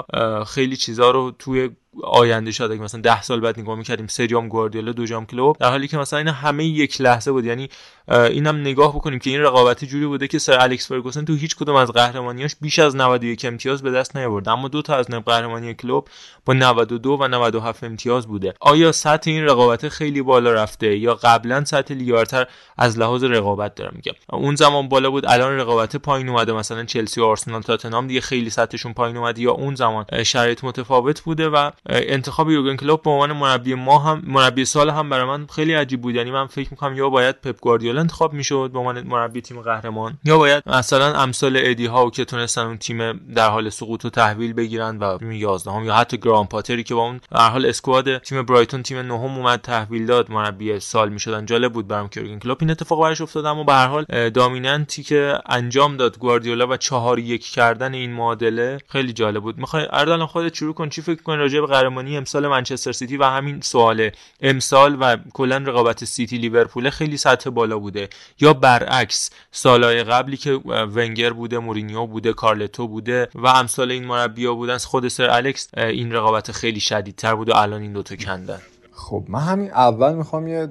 خیلی 0.46 0.76
چیزا 0.76 1.10
رو 1.10 1.32
توی 1.38 1.70
آینده 2.02 2.52
شاید 2.52 2.72
مثلا 2.72 3.00
ده 3.00 3.22
سال 3.22 3.40
بعد 3.40 3.60
نگاه 3.60 3.78
می‌کردیم 3.78 4.06
سه 4.06 4.26
جام 4.26 4.48
گواردیولا 4.48 4.92
دو 4.92 5.06
جام 5.06 5.26
کلوب 5.26 5.56
در 5.58 5.70
حالی 5.70 5.88
که 5.88 5.98
مثلا 5.98 6.18
این 6.18 6.28
همه 6.28 6.64
یک 6.64 7.00
لحظه 7.00 7.32
بود. 7.32 7.44
یعنی 7.44 7.68
اینم 8.08 8.60
نگاه 8.60 8.94
بکنیم 8.94 9.18
که 9.18 9.30
این 9.30 9.40
رقابتی 9.40 9.86
جوری 9.86 10.06
بوده 10.06 10.28
که 10.28 10.38
سر 10.38 10.60
الکس 10.60 10.88
فرگوسن 10.88 11.24
تو 11.24 11.34
هیچ 11.34 11.56
کدوم 11.56 11.76
از 11.76 11.90
قهرمانیاش 11.92 12.56
بیش 12.60 12.78
از 12.78 12.96
91 12.96 13.44
امتیاز 13.44 13.82
به 13.82 13.90
دست 13.90 14.16
نیاورد. 14.16 14.48
اما 14.48 14.68
دو 14.68 14.82
تا 14.82 14.96
از 14.96 15.06
قهرمانی 15.06 15.74
کلوب 15.74 16.08
با 16.44 16.52
92 16.54 17.16
و 17.20 17.28
97 17.28 17.84
امتیاز 17.84 18.26
بوده. 18.26 18.54
آیا 18.60 18.92
سطح 18.92 19.30
این 19.30 19.44
رقابت 19.44 19.88
خیلی 19.88 20.22
بالا 20.22 20.52
رفته 20.52 20.96
یا 20.96 21.14
قبلا 21.14 21.64
سطح 21.64 21.94
لیگارتر 21.94 22.46
از 22.78 22.98
لحاظ 22.98 23.24
رقابت 23.24 23.74
دارم 23.74 23.92
میگم. 23.96 24.12
اون 24.32 24.54
زمان 24.54 24.88
بالا 24.88 25.10
بود 25.10 25.26
الان 25.26 25.56
رقابت 25.56 25.96
پایین 25.96 26.28
اومده. 26.28 26.52
مثلا 26.52 26.84
چلسی 26.84 27.20
و 27.20 27.24
آرسنال 27.24 27.62
تاتنهام 27.62 28.06
دیگه 28.06 28.20
خیلی 28.20 28.50
سطحشون 28.50 28.92
پایین 28.92 29.16
اومده 29.16 29.42
یا 29.42 29.52
اون 29.52 29.74
زمان 29.74 30.04
شرایط 30.24 30.64
متفاوت 30.64 31.20
بوده 31.20 31.48
و 31.48 31.70
انتخاب 31.88 32.50
یورگن 32.50 32.76
کلوپ 32.76 33.02
به 33.02 33.10
عنوان 33.10 33.32
مربی 33.32 33.74
ما 33.74 33.98
هم 33.98 34.22
مربی 34.26 34.64
سال 34.64 34.90
هم 34.90 35.10
برای 35.10 35.24
من 35.24 35.46
خیلی 35.46 35.74
عجیب 35.74 36.00
بود. 36.00 36.14
یعنی 36.14 36.30
من 36.30 36.46
فکر 36.46 36.68
می‌کنم 36.70 36.96
یا 36.96 37.08
باید 37.08 37.40
پپ 37.40 37.60
گواردیولا 37.60 38.00
انتخاب 38.00 38.32
می‌شد 38.32 38.70
به 38.72 38.78
عنوان 38.78 39.00
مربی 39.06 39.40
تیم 39.40 39.60
قهرمان 39.60 40.18
یا 40.24 40.38
باید 40.38 40.62
مثلا 40.66 41.14
امثال 41.14 41.56
ادی 41.56 41.86
ها 41.86 42.10
که 42.10 42.24
تونستن 42.24 42.66
اون 42.66 42.78
تیم 42.78 43.12
در 43.34 43.48
حال 43.48 43.70
سقوط 43.70 44.04
رو 44.04 44.10
تحویل 44.10 44.52
بگیرن 44.52 44.98
و 44.98 45.18
تیم 45.18 45.32
11 45.32 45.70
هم 45.70 45.84
یا 45.84 45.94
حتی 45.94 46.16
گران 46.16 46.46
پاتری 46.46 46.82
که 46.82 46.94
با 46.94 47.02
اون 47.02 47.20
در 47.30 47.48
حال 47.48 47.66
اسکواد 47.66 48.18
تیم 48.18 48.42
برایتون 48.42 48.82
تیم 48.82 48.98
نهم 48.98 49.36
اومد 49.38 49.60
تحویل 49.60 50.06
داد 50.06 50.30
مربی 50.30 50.80
سال 50.80 51.08
می‌شدن. 51.08 51.46
جالب 51.46 51.72
بود 51.72 51.88
برام 51.88 52.08
که 52.08 52.20
یورگن 52.20 52.38
کلوپ 52.38 52.58
این 52.60 52.70
اتفاق 52.70 53.02
براش 53.02 53.20
افتاد. 53.20 53.46
اما 53.46 53.64
به 53.64 53.72
هر 53.72 53.86
حال 53.86 54.30
دامیننتی 54.30 55.02
که 55.02 55.38
انجام 55.46 55.96
داد 55.96 56.18
گواردیولا 56.18 56.66
و 56.66 56.76
چهار 56.76 57.18
یک 57.18 57.44
کردن 57.46 57.94
این 57.94 58.12
معادله 58.12 58.78
خیلی 58.88 59.12
جالب 59.12 59.42
بود. 59.42 59.58
می‌خوای 59.58 59.86
اردلان 59.90 60.26
خودت 60.26 60.54
شروع 60.54 60.74
کن. 60.74 60.88
چی 60.88 61.02
فکر 61.02 61.22
کنی 61.22 61.36
راجع 61.36 61.60
به 61.60 61.71
قهرمانی 61.72 62.16
امسال 62.16 62.48
منچستر 62.48 62.92
سیتی 62.92 63.16
و 63.16 63.24
همین 63.24 63.60
سواله 63.60 64.12
امسال 64.40 64.96
و 65.00 65.16
کلا 65.32 65.56
رقابت 65.56 66.04
سیتی 66.04 66.38
لیورپول 66.38 66.90
خیلی 66.90 67.16
سطح 67.16 67.50
بالا 67.50 67.78
بوده. 67.78 68.08
یا 68.40 68.52
برعکس 68.52 69.30
سالهای 69.50 70.04
قبلی 70.04 70.36
که 70.36 70.60
ونگر 70.94 71.32
بوده 71.32 71.58
مورینیو 71.58 72.06
بوده 72.06 72.32
کارلتو 72.32 72.88
بوده 72.88 73.28
و 73.34 73.46
امسال 73.46 73.90
این 73.90 74.04
مربیا 74.04 74.54
بودن 74.54 74.76
خود 74.76 75.08
سر 75.08 75.30
الکس 75.30 75.68
این 75.74 76.12
رقابت 76.12 76.52
خیلی 76.52 76.80
شدیدتر 76.80 77.34
بود 77.34 77.48
و 77.48 77.56
الان 77.56 77.82
این 77.82 77.92
دوتا 77.92 78.16
کندن. 78.16 78.58
خب 78.92 79.24
من 79.28 79.40
همین 79.40 79.70
اول 79.70 80.14
می‌خوام 80.14 80.46
یه 80.48 80.68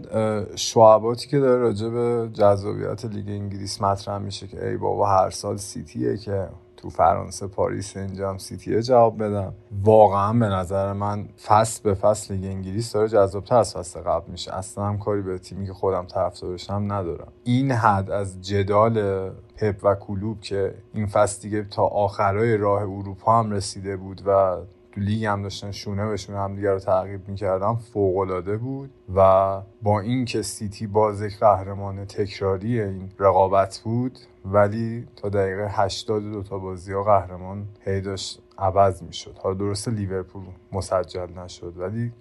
شبهاتی 0.55 1.27
که 1.27 1.39
داره 1.39 1.61
راجع 1.61 1.87
به 1.87 2.29
جذابیت 2.33 3.05
لیگ 3.05 3.29
انگلیس 3.29 3.81
مطرح 3.81 4.17
میشه 4.17 4.47
که 4.47 4.67
ای 4.67 4.77
بابا 4.77 5.07
هر 5.07 5.29
سال 5.29 5.57
سیتیه 5.57 6.17
که 6.17 6.47
تو 6.81 6.89
فرانسه 6.89 7.47
پاریس 7.47 7.97
اینجام 7.97 8.37
سیتیه 8.37 8.81
جواب 8.81 9.23
بدم. 9.23 9.53
واقعا 9.83 10.33
به 10.33 10.45
نظر 10.45 10.93
من 10.93 11.29
فصل 11.45 11.83
به 11.83 11.93
فصل 11.93 12.33
لیگ 12.33 12.45
انگلیس 12.45 12.91
داره 12.91 13.07
جذابتر 13.07 13.55
از 13.55 13.73
فصل 13.73 14.01
قبل 14.01 14.31
میشه. 14.31 14.55
اصلا 14.55 14.85
هم 14.85 14.97
کاری 14.97 15.21
به 15.21 15.37
تیمی 15.37 15.65
که 15.65 15.73
خودم 15.73 16.05
طرفدارشم 16.05 16.85
ندارم. 16.87 17.31
این 17.43 17.71
حد 17.71 18.11
از 18.11 18.41
جدال 18.41 19.29
پپ 19.57 19.75
و 19.83 19.95
کلوب 19.95 20.41
که 20.41 20.73
این 20.93 21.07
فصل 21.07 21.41
دیگه 21.41 21.63
تا 21.63 21.83
آخرای 21.83 22.57
راه 22.57 22.81
اروپا 22.81 23.39
هم 23.39 23.51
رسیده 23.51 23.97
بود 23.97 24.21
و 24.25 24.57
تو 24.91 25.01
لیگ 25.01 25.25
هم 25.25 25.43
داشتن 25.43 25.71
شونه 25.71 26.09
به 26.09 26.17
شونه 26.17 26.39
هم 26.39 26.55
دیگر 26.55 26.71
رو 26.71 26.79
تعقیب 26.79 27.27
می‌کردن 27.27 27.75
فوق 27.75 28.57
بود 28.57 28.89
و 29.15 29.61
با 29.81 29.99
اینکه 29.99 30.41
سیتی 30.41 30.87
باز 30.87 31.21
یک 31.21 31.39
قهرمان 31.39 32.05
تکراری 32.05 32.81
این 32.81 33.09
رقابت 33.19 33.81
بود 33.83 34.19
ولی 34.45 35.07
تا 35.15 35.29
دقیقه 35.29 35.67
80 35.69 36.23
دو 36.31 36.43
تا 36.43 36.57
بازی 36.57 36.93
ها 36.93 37.03
قهرمان 37.03 37.65
هی 37.85 38.01
داشت 38.01 38.41
عوض 38.57 39.03
می‌شد. 39.03 39.37
حالا 39.43 39.55
درسته 39.55 39.91
لیورپول 39.91 40.43
مسجل 40.71 41.27
نشد 41.39 41.73
ولی 41.77 42.11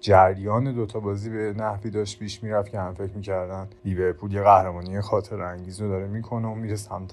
جریان 0.00 0.72
دوتا 0.72 1.00
بازی 1.00 1.30
به 1.30 1.54
نحوی 1.56 1.90
داشت 1.90 2.18
پیش 2.18 2.42
می‌رفت 2.42 2.70
که 2.70 2.80
هم 2.80 2.94
فکر 2.94 3.12
می‌کردن 3.14 3.68
لیورپول 3.84 4.32
یه 4.32 4.42
قهرمانی 4.42 5.00
خاطر 5.00 5.42
انگیز 5.42 5.80
رو 5.80 5.88
داره 5.88 6.06
می‌کنه 6.06 6.48
و 6.48 6.54
میره 6.54 6.76
سمت 6.76 7.12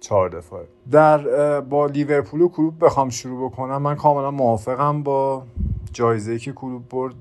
چهار 0.00 0.28
دفاعه 0.28 0.66
در 0.90 1.60
با 1.60 1.86
لیورپول 1.86 2.40
و 2.40 2.48
کلوب 2.48 2.84
بخوام 2.84 3.10
شروع 3.10 3.50
بکنم. 3.50 3.82
من 3.82 3.94
کاملا 3.94 4.30
موافقم 4.30 5.02
با 5.02 5.42
جایزه 5.92 6.38
که 6.38 6.52
کلوب 6.52 6.88
برد. 6.88 7.14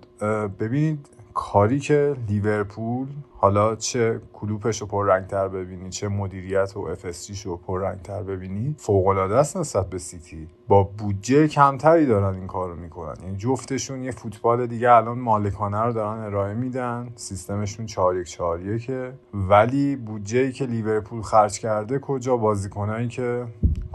ببینید 0.60 1.10
کاری 1.34 1.80
که 1.80 2.16
لیورپول 2.28 3.08
حالا 3.38 3.76
چه 3.76 4.22
کلوپش 4.34 4.82
رو 4.82 4.88
پررنگتر 4.88 5.48
ببینی 5.48 5.90
چه 5.90 6.08
مدیریت 6.08 6.74
و 6.76 6.80
FSG 6.80 7.20
ش 7.20 7.46
رو 7.46 7.58
پررنگتر 7.58 8.24
ببینی 8.24 8.76
فوقالعاده 8.78 9.36
است 9.36 9.58
نسبت 9.58 9.90
به 9.90 9.98
سیتی. 9.98 10.48
با 10.68 10.84
بودجه 10.84 11.48
کمتری 11.48 12.06
دارن 12.06 12.36
این 12.36 12.48
کار 12.48 12.70
رو 12.70 12.76
می‌کنن. 12.76 13.14
یعنی 13.24 13.38
جفتشون 13.38 14.04
یه 14.04 14.12
فوتبال 14.12 14.68
دیگه 14.68 14.92
الان 14.92 15.20
مالکانه 15.20 15.82
رو 15.82 15.94
دارن 15.94 16.24
ارائه 16.24 16.54
میدن. 16.54 17.10
سیستمشون 17.16 17.86
4 17.86 18.18
1 18.18 18.28
4 18.28 18.78
که 18.78 19.14
ولی 19.34 19.96
بودجه 19.96 20.52
که 20.52 20.66
لیورپول 20.66 21.22
خرج 21.22 21.60
کرده 21.60 22.00
کجا؟ 22.00 22.38
بازیکنایی 22.38 23.08
که 23.08 23.46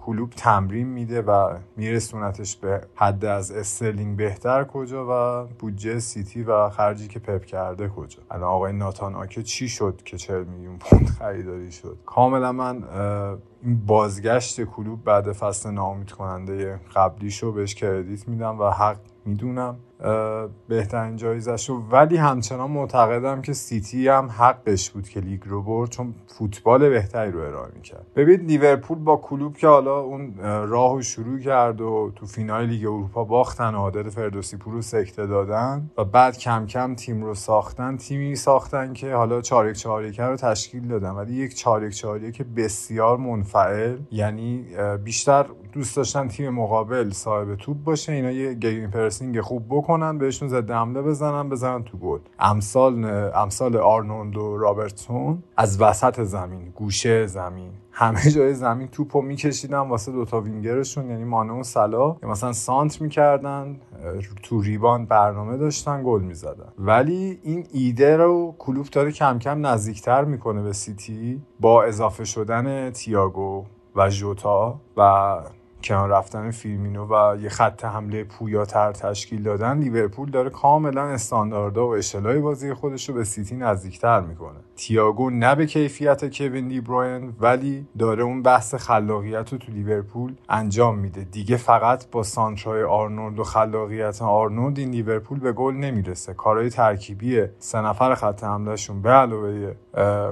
کلوب 0.06 0.30
تمرین 0.30 0.86
میده 0.86 1.22
و 1.22 1.56
میرسونتش 1.76 2.56
به 2.56 2.80
حد 2.94 3.24
از 3.24 3.50
استرلینگ 3.50 4.16
بهتر 4.16 4.64
کجا 4.64 5.06
و 5.10 5.46
بودجه 5.58 5.98
سیتی 5.98 6.42
و 6.42 6.68
خرجی 6.70 7.08
که 7.08 7.18
پپ 7.18 7.44
کرده 7.44 7.88
کجا. 7.88 8.18
الان 8.30 8.50
آقای 8.50 8.72
ناتان 8.72 9.14
آکه 9.14 9.42
چی 9.42 9.68
شد 9.68 10.00
که 10.04 10.16
40 10.16 10.44
میلیون 10.44 10.78
پوند 10.78 11.08
خریداری 11.08 11.72
شد؟ 11.72 11.98
کاملا 12.06 12.52
من 12.52 12.84
این 13.62 13.86
بازگشت 13.86 14.64
کلوب 14.64 15.04
بعد 15.04 15.32
فصل 15.32 15.70
ناامید 15.70 16.12
کننده 16.12 16.80
قبلیشو 16.94 17.52
بهش 17.52 17.74
credit 17.74 18.28
میدم 18.28 18.58
و 18.58 18.70
حق 18.70 18.98
می‌دونم. 19.24 19.76
بهترین 20.68 21.16
جایزش 21.16 21.68
رو. 21.68 21.82
ولی 21.90 22.16
همچنان 22.16 22.70
معتقدم 22.70 23.42
که 23.42 23.52
سیتی 23.52 24.08
هم 24.08 24.28
حقش 24.38 24.90
بود 24.90 25.08
که 25.08 25.20
لیگ 25.20 25.42
رو 25.46 25.62
برد 25.62 25.90
چون 25.90 26.14
فوتبال 26.26 26.88
بهتری 26.88 27.30
رو 27.30 27.40
ارائه 27.40 27.72
می‌کرد. 27.74 28.06
ببین 28.16 28.40
لیورپول 28.40 28.98
با 28.98 29.16
کلوب 29.16 29.56
که 29.56 29.66
حالا 29.66 30.00
اون 30.00 30.34
راه 30.42 30.92
رو 30.92 31.02
شروع 31.02 31.38
کرد 31.38 31.80
و 31.80 32.12
تو 32.16 32.26
فینال 32.26 32.66
لیگ 32.66 32.86
اروپا 32.86 33.24
باختن 33.24 33.74
و 33.74 33.78
عادل 33.78 34.08
فردوسی 34.08 34.56
پور 34.56 34.74
رو 34.74 34.82
سکته 34.82 35.26
دادن 35.26 35.90
و 35.98 36.04
بعد 36.04 36.38
کم 36.38 36.66
کم 36.66 36.94
تیم 36.94 37.24
رو 37.24 37.34
ساختن 37.34 37.96
تیمی 37.96 38.36
ساختن 38.36 38.92
که 38.92 39.14
حالا 39.14 39.40
چارک 39.40 39.76
چارک 39.76 40.20
رو 40.20 40.36
تشکیل 40.36 40.88
دادن. 40.88 41.10
ولی 41.10 41.34
یک 41.34 41.56
چارک 41.56 41.92
چارک 41.92 42.32
که 42.32 42.44
بسیار 42.44 43.16
منفعل 43.16 43.96
یعنی 44.10 44.66
بیشتر 45.04 45.46
دوست 45.72 45.96
داشتن 45.96 46.28
تیم 46.28 46.50
مقابل 46.50 47.10
صاحب 47.10 47.54
توپ 47.54 47.76
باشه. 47.84 48.12
اینا 48.12 48.30
یه 48.30 48.54
gegenpressing 48.54 49.40
خوب 49.40 49.68
بکنن 49.84 50.18
بهشون 50.18 50.48
ضد 50.48 50.70
حمله 50.70 51.02
بزنن 51.02 51.48
بزنن 51.48 51.84
تو 51.84 51.98
گل. 51.98 52.18
امثال 52.38 53.04
امثال 53.34 53.76
آرنولد 53.76 54.36
و 54.36 54.56
رابرتسون 54.58 55.42
از 55.56 55.80
وسط 55.80 56.22
زمین 56.22 56.72
گوشه 56.74 57.26
زمین. 57.26 57.70
همه 57.90 58.30
جای 58.30 58.54
زمین 58.54 58.88
توپو 58.88 59.22
میکشیدن 59.22 59.78
واسه 59.78 60.12
دوتا 60.12 60.40
وینگرشون 60.40 61.10
یعنی 61.10 61.24
مانه 61.24 61.52
و 61.52 61.62
صلاح 61.62 62.16
یا 62.22 62.28
مثلا 62.28 62.52
سانتر 62.52 63.00
می‌کردن 63.00 63.76
تو 64.42 64.62
rebound 64.62 65.06
برنامه 65.06 65.56
داشتن 65.56 66.02
گل 66.04 66.22
می‌زدن. 66.22 66.72
ولی 66.78 67.38
این 67.42 67.66
ایده 67.72 68.16
رو 68.16 68.54
کلوب 68.58 68.86
داره 68.86 69.12
کم 69.12 69.38
کم 69.38 69.66
نزدیکتر 69.66 70.24
می‌کنه 70.24 70.62
به 70.62 70.72
سیتی 70.72 71.42
با 71.60 71.82
اضافه 71.82 72.24
شدن 72.24 72.90
تیاگو 72.90 73.64
و 73.96 74.10
ژوتا 74.10 74.80
و 74.96 75.36
کنار 75.84 76.08
رفتن 76.08 76.50
فیرمینو 76.50 77.06
و 77.06 77.36
یه 77.36 77.48
خط 77.48 77.84
حمله 77.84 78.24
پویاتر 78.24 78.92
تشکیل 78.92 79.42
دادن 79.42 79.78
لیورپول 79.78 80.30
داره 80.30 80.50
کاملا 80.50 81.02
استانداردها 81.02 81.88
و 81.88 81.94
اشلای 81.94 82.38
بازی 82.38 82.74
خودش 82.74 83.08
رو 83.08 83.14
به 83.14 83.24
سیتی 83.24 83.56
نزدیکتر 83.56 84.20
می‌کنه. 84.20 84.58
تیاگو 84.76 85.30
نه 85.30 85.54
به 85.54 85.66
کیفیت 85.66 86.36
کوین 86.36 86.68
دی 86.68 86.80
بروین 86.80 87.32
ولی 87.40 87.86
داره 87.98 88.22
اون 88.22 88.42
بحث 88.42 88.74
خلاقیت 88.74 89.52
رو 89.52 89.58
تو 89.58 89.72
لیورپول 89.72 90.34
انجام 90.48 90.98
میده. 90.98 91.24
دیگه 91.24 91.56
فقط 91.56 92.10
با 92.10 92.22
سانترای 92.22 92.82
آرنولد 92.82 93.38
و 93.38 93.44
خلاقیت 93.44 94.22
آرنولد 94.22 94.78
این 94.78 94.90
لیورپول 94.90 95.40
به 95.40 95.52
گل 95.52 95.74
نمی‌رسه. 95.74 96.34
کارهای 96.34 96.70
ترکیبی 96.70 97.44
سه 97.58 97.80
نفر 97.80 98.14
خط 98.14 98.44
حملهشون 98.44 99.02
به 99.02 99.10
علاوه 99.10 99.74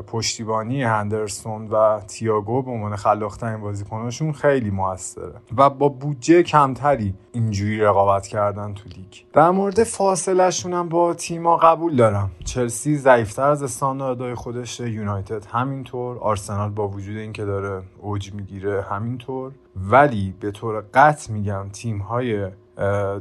پشتیبانی 0.06 0.82
هندرسون 0.82 1.68
و 1.68 2.00
تییاگو 2.00 2.62
به 2.62 2.70
عنوان 2.70 2.96
خلاقترین 2.96 3.60
بازیکناشون 3.60 4.32
خیلی 4.32 4.70
موثره. 4.70 5.41
و 5.56 5.70
با 5.70 5.88
بودجه 5.88 6.42
کمتری 6.42 7.14
اینجوری 7.32 7.80
رقابت 7.80 8.26
کردن 8.26 8.74
تو 8.74 8.88
لیگ. 8.88 9.12
در 9.32 9.50
مورد 9.50 9.84
فاصلهشون 9.84 10.72
هم 10.72 10.88
با 10.88 11.14
تیما 11.14 11.56
قبول 11.56 11.96
دارم. 11.96 12.30
چلسی 12.44 12.96
ضعیفتر 12.96 13.48
از 13.48 13.62
استانداردهای 13.62 14.34
خودش 14.34 14.80
یونایتد 14.80 15.44
همینطور. 15.44 16.18
آرسنال 16.18 16.70
با 16.70 16.88
وجود 16.88 17.16
اینکه 17.16 17.44
داره 17.44 17.82
اوج 18.00 18.32
می‌گیره 18.32 18.82
همینطور. 18.82 19.52
ولی 19.76 20.34
به 20.40 20.50
طور 20.50 20.84
قطع 20.94 21.32
میگم 21.32 21.68
تیم 21.72 21.98
های 21.98 22.50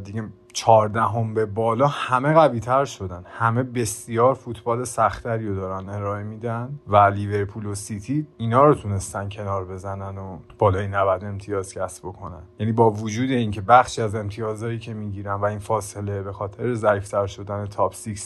دیگه 0.04 0.24
چهاردهم 0.54 1.34
به 1.34 1.46
بالا 1.46 1.88
همه 1.88 2.34
قوی 2.34 2.60
تر 2.60 2.86
شدن. 2.86 3.24
همه 3.28 3.64
بسیار 3.64 4.34
فوتبال 4.34 4.84
سختری 4.84 5.48
رو 5.48 5.56
دارن 5.56 5.90
ارائه 5.90 6.24
میدن 6.24 6.80
و 6.88 6.98
لیورپول 6.98 7.66
و 7.66 7.76
سیتی 7.76 8.28
اینا 8.38 8.66
رو 8.66 8.76
تونستن 8.76 9.30
کنار 9.30 9.66
بزنن 9.66 10.18
و 10.18 10.38
بالای 10.58 10.88
90 10.88 11.24
امتیاز 11.24 11.74
کسب 11.74 12.04
بکنن. 12.04 12.42
یعنی 12.60 12.72
با 12.72 12.92
وجود 12.92 13.32
اینکه 13.32 13.62
بخشی 13.62 14.02
از 14.02 14.16
امتیازهایی 14.16 14.80
که 14.80 14.94
می‌گیرن 14.94 15.34
و 15.34 15.46
این 15.46 15.60
فاصله 15.60 16.22
به 16.22 16.34
خاطر 16.34 16.74
ضعیفتر 16.74 17.28
شدن 17.28 17.66
top 17.66 17.96
6 17.96 18.22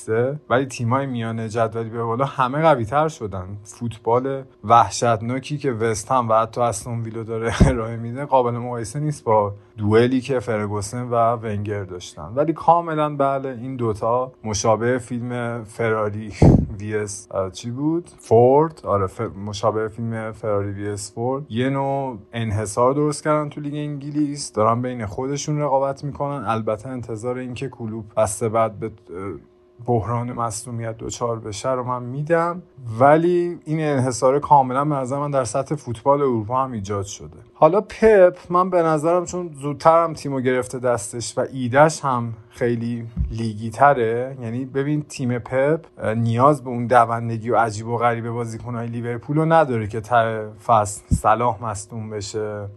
ولی 0.49 0.65
تیمای 0.65 1.05
میانه 1.05 1.49
جدولی 1.49 1.89
به 1.89 2.03
بالا 2.03 2.25
همه 2.25 2.61
قوی 2.61 2.85
تر 2.85 3.07
شدن. 3.07 3.57
فوتبال 3.63 4.43
وحشتناکی 4.63 5.57
که 5.57 5.71
وستهم 5.71 6.29
و 6.29 6.33
حتی 6.33 6.61
استون 6.61 7.01
ویلا 7.01 7.23
داره 7.23 7.53
ارائه 7.67 7.97
میده 7.97 8.25
قابل 8.25 8.51
مقایسه 8.51 8.99
نیست 8.99 9.23
با 9.23 9.53
دوئلی 9.77 10.21
که 10.21 10.39
فرگوسن 10.39 11.09
و 11.09 11.35
ونگر 11.35 11.83
داشت 11.83 12.14
ولی 12.17 12.53
کاملا 12.53 13.15
بله 13.15 13.49
این 13.49 13.75
دوتا 13.75 14.31
مشابه 14.43 14.97
فیلم 14.97 15.63
فراری 15.63 16.33
vs 16.79 17.27
چی 17.53 17.71
بود؟ 17.71 18.09
فورد. 18.19 18.81
آره 18.83 19.07
مشابه 19.45 19.87
فیلم 19.87 20.31
فراری 20.31 20.71
vs 20.71 21.13
فورد. 21.13 21.45
یه 21.49 21.69
نوع 21.69 22.17
انحصار 22.33 22.93
درست 22.93 23.23
کردن 23.23 23.49
تو 23.49 23.61
لیگ 23.61 23.73
انگلیس. 23.75 24.51
دارن 24.53 24.81
بین 24.81 25.05
خودشون 25.05 25.59
رقابت 25.59 26.03
می‌کنن. 26.03 26.45
البته 26.45 26.89
انتظار 26.89 27.37
اینکه 27.37 27.69
کلوپ 27.69 28.05
بسته 28.17 28.49
بعد 28.49 28.79
به 28.79 28.91
بحران 29.85 30.33
مصومیت 30.33 30.97
دوچار 30.97 31.39
بشه 31.39 31.71
رو 31.71 31.83
من 31.83 32.03
میدم. 32.03 32.61
ولی 32.99 33.59
این 33.65 33.81
انحصار 33.81 34.39
کاملا 34.39 34.85
به 34.85 34.95
نظر 34.95 35.19
من 35.19 35.31
در 35.31 35.43
سطح 35.43 35.75
فوتبال 35.75 36.21
اروپا 36.21 36.63
هم 36.63 36.71
ایجاد 36.71 37.05
شده. 37.05 37.37
حالا 37.53 37.81
پپ 37.81 38.37
من 38.49 38.69
به 38.69 38.83
نظرم 38.83 39.25
چون 39.25 39.55
زودتر 39.61 40.03
هم 40.03 40.13
تیمو 40.13 40.39
گرفته 40.39 40.79
دستش 40.79 41.37
و 41.37 41.45
ایدش 41.53 42.05
هم 42.05 42.33
خیلی 42.49 43.07
لیگی 43.31 43.69
تره 43.69 44.37
یعنی 44.41 44.65
ببین 44.65 45.03
تیم 45.03 45.39
پپ 45.39 45.85
نیاز 46.17 46.63
به 46.63 46.69
اون 46.69 46.87
دوندگی 46.87 47.49
و 47.49 47.55
عجیب 47.55 47.87
و 47.87 47.97
غریب 47.97 48.29
بازیکنهای 48.29 48.87
لیورپول 48.87 49.37
رو 49.37 49.45
نداره 49.45 49.87
که 49.87 50.01
ته 50.01 50.47
فصل 50.65 51.15
صلاح 51.15 51.63
مصدوم 51.63 52.09
بشه 52.09 52.67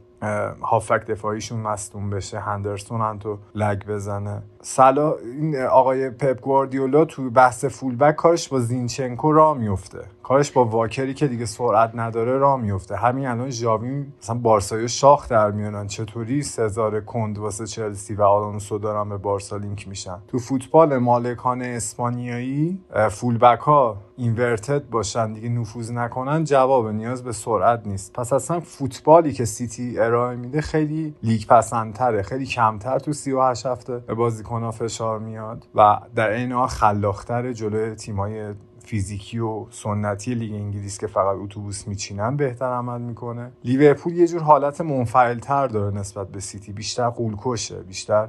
هافک 0.63 1.07
دفاعیشون 1.07 1.61
مستون 1.61 2.11
بشه 2.11 2.39
هندرسون 2.39 3.01
هم 3.01 3.19
تو 3.19 3.39
لگ 3.55 3.87
بزنه. 3.87 4.43
سلا 4.63 5.15
این 5.17 5.57
آقای 5.57 6.11
پپ 6.11 6.41
گواردیولا 6.41 7.05
تو 7.05 7.31
بحث 7.31 7.65
فولبک 7.65 8.17
کارش 8.17 8.49
با 8.49 8.61
زینچنکو 8.61 9.33
را 9.33 9.55
میفته 9.55 10.01
کارش 10.23 10.51
با 10.51 10.65
واکری 10.65 11.15
که 11.15 11.27
دیگه 11.27 11.47
سرعت 11.47 11.91
نداره 11.95 12.39
را 12.39 12.57
میفته 12.57 12.97
همین 12.97 13.27
الان 13.27 13.51
ژاوی 13.51 14.07
مثلا 14.23 14.39
بارسای 14.39 14.89
شاخ 14.89 15.29
در 15.29 15.51
میانن 15.51 15.87
چطوری 15.87 16.43
سزار 16.43 17.01
کند 17.01 17.39
واسه 17.39 17.67
چلسی 17.67 18.15
و 18.15 18.23
آلونسو 18.23 18.79
دارن 18.79 19.09
به 19.09 19.17
بارسا 19.17 19.57
لینک 19.57 19.89
میشن؟ 19.89 20.19
تو 20.29 20.39
فوتبال 20.39 20.99
مالکان 20.99 21.63
اسپانیایی 21.63 22.81
fullback 23.11 23.61
ها 23.61 23.97
inverted 24.17 24.89
باشن. 24.91 25.33
دیگه 25.33 25.49
نفوذ 25.49 25.91
نکنن 25.91 26.45
جواب 26.45 26.89
نیاز 26.89 27.25
به 27.25 27.33
سرعت 27.33 27.87
نیست. 27.87 28.13
پس 28.13 28.33
اصلا 28.33 28.61
فوتبالی 28.61 29.33
که 29.33 29.45
سیتی 29.45 29.99
ارائه 29.99 30.37
میده 30.37 30.61
خیلی 30.61 31.15
لیگ 31.23 31.47
پسندتره. 31.47 32.23
خیلی 32.23 32.47
کمتر 32.47 32.99
تو 32.99 33.13
38 33.13 33.67
هفته 33.67 34.03
به 34.49 34.55
بازیکن‌ها 34.55 34.71
فشار 34.71 35.19
میاد. 35.19 35.67
و 35.75 36.01
در 36.15 36.31
این 36.31 36.53
حال 36.53 36.69
خلاقتر 36.69 37.53
جلوی 37.53 37.95
تیمای 37.95 38.55
فیزیکی 38.85 39.39
و 39.39 39.67
سنتی 39.71 40.35
لیگ 40.35 40.55
انگلیس 40.55 40.99
که 40.99 41.07
فقط 41.07 41.37
اتوبوس 41.37 41.89
میچینن 41.89 42.37
بهتر 42.37 42.67
عمل 42.67 43.01
می‌کنه. 43.01 43.53
لیورپول 43.65 44.13
یه 44.13 44.27
جور 44.27 44.43
حالت 44.43 44.81
منفعلتر 44.81 45.67
داره 45.67 45.97
نسبت 45.97 46.29
به 46.29 46.41
سیتی. 46.41 46.73
بیشتر 46.73 47.09
غول‌کشه 47.09 47.83
بیشتر 47.83 48.29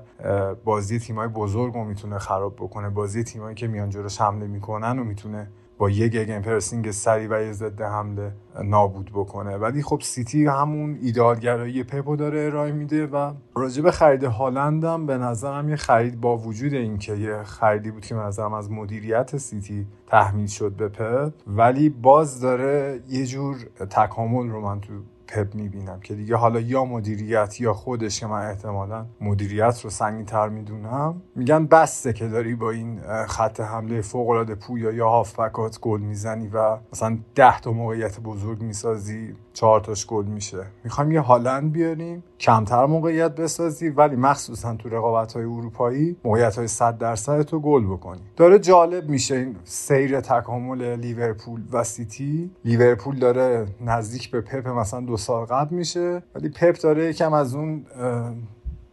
بازی 0.64 1.00
تیمای 1.00 1.28
بزرگ 1.28 1.74
رو 1.74 1.84
می‌تونه 1.84 2.18
خراب 2.18 2.56
بکنه. 2.56 2.90
بازی 2.90 3.24
تیمایی 3.24 3.56
که 3.56 3.68
میان 3.68 3.90
جلوش 3.90 4.22
حمله 4.22 4.48
می‌کنن 4.48 5.00
و 5.00 5.04
می‌تونه 5.04 5.52
با 5.80 5.90
یه 5.90 6.08
gegenpressing 6.08 6.92
سری 6.92 7.28
و 7.28 7.54
ضد 7.54 7.82
حمله 7.82 8.32
نابود 8.64 9.12
بکنه. 9.14 9.58
ولی 9.58 9.84
خب 9.84 10.00
سیتی 10.04 10.46
همون 10.46 10.98
ایده‌آل‌گرایی 11.02 11.84
پپو 11.84 12.16
داره 12.16 12.40
ارائه 12.40 12.72
میده 12.72 13.08
و 13.08 13.34
راجع 13.56 13.76
به 13.76 13.90
خرید 13.90 14.24
هالندم 14.24 15.06
به 15.06 15.18
نظرم 15.18 15.70
یه 15.70 15.76
خرید 15.76 16.22
با 16.22 16.38
وجود 16.38 16.74
اینکه 16.74 17.16
یه 17.16 17.44
خریدی 17.44 17.92
بود 17.92 18.06
که 18.06 18.16
به 18.16 18.22
نظرم 18.22 18.54
از 18.54 18.72
مدیریت 18.72 19.38
سیتی 19.38 19.88
تحمیل 20.08 20.48
شد 20.48 20.72
به 20.72 20.88
پپ 20.88 21.34
ولی 21.48 21.90
باز 21.90 22.42
داره 22.42 23.02
یه 23.10 23.26
جور 23.26 23.56
تکامل 23.90 24.50
رو 24.50 24.62
من 24.62 24.82
تو 24.82 24.94
پپ 25.32 25.56
می‌بینم 25.56 26.00
که 26.00 26.16
دیگه 26.16 26.36
حالا 26.36 26.60
یا 26.60 26.86
مدیریت 26.86 27.62
یا 27.62 27.74
خودش 27.74 28.20
که 28.20 28.28
من 28.28 28.46
احتمالا 28.46 29.06
مدیریت 29.22 29.82
رو 29.84 29.90
سنگین 29.90 30.26
تر 30.26 30.50
می‌دونم. 30.50 31.22
میگن 31.36 31.66
بسته 31.66 32.14
که 32.14 32.28
داری 32.28 32.56
با 32.56 32.72
این 32.72 33.02
خط 33.28 33.60
حمله 33.60 34.02
فوق 34.02 34.30
العاده 34.30 34.56
پویا 34.56 34.92
یا 34.92 35.10
هافبکات 35.10 35.80
گل 35.82 36.02
می‌زنی 36.02 36.48
و 36.48 36.78
مثلا 36.94 37.18
ده 37.36 37.60
تا 37.60 37.72
موقعیت 37.72 38.20
بزرگ 38.20 38.62
می‌سازی 38.62 39.36
چهار 39.54 39.80
تاش 39.80 40.06
گل 40.06 40.26
میشه. 40.26 40.66
می‌خوایم 40.84 41.12
یه 41.12 41.20
هالند 41.22 41.72
بیاریم 41.72 42.24
کمتر 42.40 42.86
موقعیت 42.86 43.36
بسازی 43.36 43.90
ولی 43.90 44.16
مخصوصا 44.16 44.76
تو 44.76 44.90
رقابت 44.90 45.34
های 45.34 45.44
اروپایی 45.44 46.18
موقعیت 46.24 46.56
های 46.56 46.68
100 46.68 46.98
درصد 46.98 47.42
تو 47.42 47.60
گل 47.60 47.86
بکنی. 47.86 48.22
داره 48.36 48.60
جالب 48.60 49.10
میشه 49.10 49.36
این 49.36 49.56
سیر 49.64 50.22
تکامل 50.22 50.96
لیورپول 50.96 51.62
و 51.72 51.84
سیتی. 51.84 52.52
لیورپول 52.66 53.20
داره 53.20 53.66
نزدیک 53.82 54.32
به 54.32 54.42
پپ 54.42 54.68
مثلا 54.68 55.02
دو 55.02 55.18
سال 55.20 55.46
قبل 55.46 55.76
میشه 55.76 56.24
ولی 56.36 56.50
پپ 56.50 56.82
داره 56.82 57.10
یکم 57.10 57.34
از 57.34 57.56
اون 57.56 57.86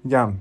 میگم 0.05 0.33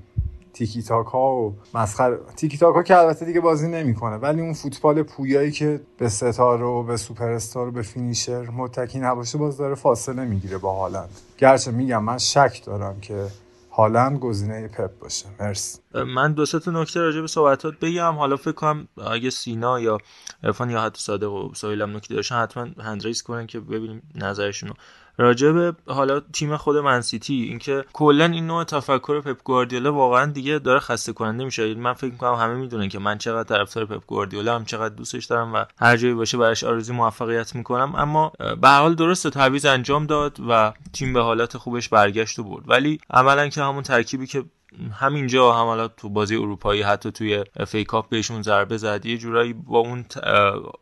تیکی 0.52 0.82
تاکا 0.82 1.34
و 1.34 1.56
مسخره 1.74 2.16
تیکی 2.36 2.58
تاکا 2.58 2.82
که 2.82 2.96
البته 2.98 3.24
دیگه 3.24 3.40
بازی 3.40 3.68
نمی‌کنه 3.68 4.16
ولی 4.16 4.40
اون 4.40 4.52
فوتبال 4.52 5.02
پویایی 5.02 5.50
که 5.50 5.80
به 5.98 6.08
ستاره 6.08 6.64
و 6.64 6.82
به 6.82 6.96
سوپر 6.96 7.30
استار 7.30 7.68
و 7.68 7.70
به 7.70 7.82
finisher 7.82 8.50
متکی 8.50 8.98
نباشه 8.98 9.38
باز 9.38 9.58
داره 9.58 9.74
فاصله 9.74 10.24
می‌گیره 10.24 10.58
با 10.58 10.72
هالند. 10.72 11.08
گرچه 11.38 11.70
میگم 11.70 12.04
من 12.04 12.18
شک 12.18 12.62
دارم 12.64 13.00
که 13.00 13.26
هالند 13.70 14.18
گزینه 14.18 14.68
پپ 14.68 14.98
باشه. 14.98 15.26
مرسی. 15.40 15.78
من 15.94 16.32
دو 16.32 16.46
سه 16.46 16.58
تا 16.58 16.70
نکته 16.70 17.00
راجع 17.00 17.20
به 17.20 17.26
صحبتات 17.26 17.74
بگم. 17.80 18.12
حالا 18.12 18.36
فکر 18.36 18.52
کنم 18.52 18.88
اگه 19.12 19.30
سینا 19.30 19.80
یا 19.80 19.98
عرفان 20.44 20.70
یا 20.70 20.82
حتی 20.82 21.00
صادق 21.00 21.32
و 21.32 21.54
سهیلم 21.54 21.96
نکته 21.96 22.14
داشتن 22.14 22.42
حتما 22.42 22.66
hand 22.78 22.98
raise 22.98 23.22
کنن 23.22 23.46
که 23.46 23.60
ببینیم 23.60 24.02
نظرشون 24.14 24.68
راجع 24.68 24.80
به 25.16 25.74
حالا 25.86 26.20
تیم 26.20 26.56
خود 26.56 26.76
منسیتی 26.76 27.34
اینکه 27.34 27.84
کلا 27.92 28.24
این 28.24 28.46
نوع 28.46 28.64
تفکر 28.64 29.20
پپ 29.20 29.42
گواردیولا 29.44 29.92
واقعا 29.92 30.26
دیگه 30.26 30.58
داره 30.58 30.80
خسته 30.80 31.12
کننده 31.12 31.44
میشه. 31.44 31.74
من 31.74 31.92
فکر 31.92 32.12
می‌کنم 32.12 32.34
همه 32.34 32.54
می‌دونن 32.54 32.88
که 32.88 32.98
من 32.98 33.18
چقدر 33.18 33.48
طرفدار 33.48 33.84
پپ 33.84 34.06
گواردیولا 34.06 34.54
هم 34.54 34.64
چقدر 34.64 34.94
دوستش 34.94 35.24
دارم 35.24 35.54
و 35.54 35.64
هر 35.78 35.96
جایی 35.96 36.14
باشه 36.14 36.38
براش 36.38 36.64
آرزوی 36.64 36.96
موفقیت 36.96 37.54
می‌کنم. 37.54 37.94
اما 37.94 38.32
به 38.60 38.68
حال 38.68 38.94
درسته 38.94 39.30
تعویض 39.30 39.66
انجام 39.66 40.06
داد 40.06 40.38
و 40.48 40.72
تیم 40.92 41.12
به 41.12 41.22
حالت 41.22 41.56
خوبش 41.56 41.88
برگشت 41.88 42.38
و 42.38 42.44
برد. 42.44 42.64
ولی 42.68 43.00
عملا 43.10 43.48
که 43.48 43.62
همون 43.62 43.82
ترکیبی 43.82 44.26
که 44.26 44.44
همینجا 44.92 45.52
هم 45.52 45.66
حالا 45.66 45.88
تو 45.88 46.08
بازی 46.08 46.36
اروپایی 46.36 46.82
حتی 46.82 47.10
توی 47.10 47.44
فیکاپ 47.66 48.08
بهشون 48.08 48.42
ضربه 48.42 48.76
زد 48.76 49.06
یه 49.06 49.18
جورایی 49.18 49.52
با 49.52 49.78
اون 49.78 50.04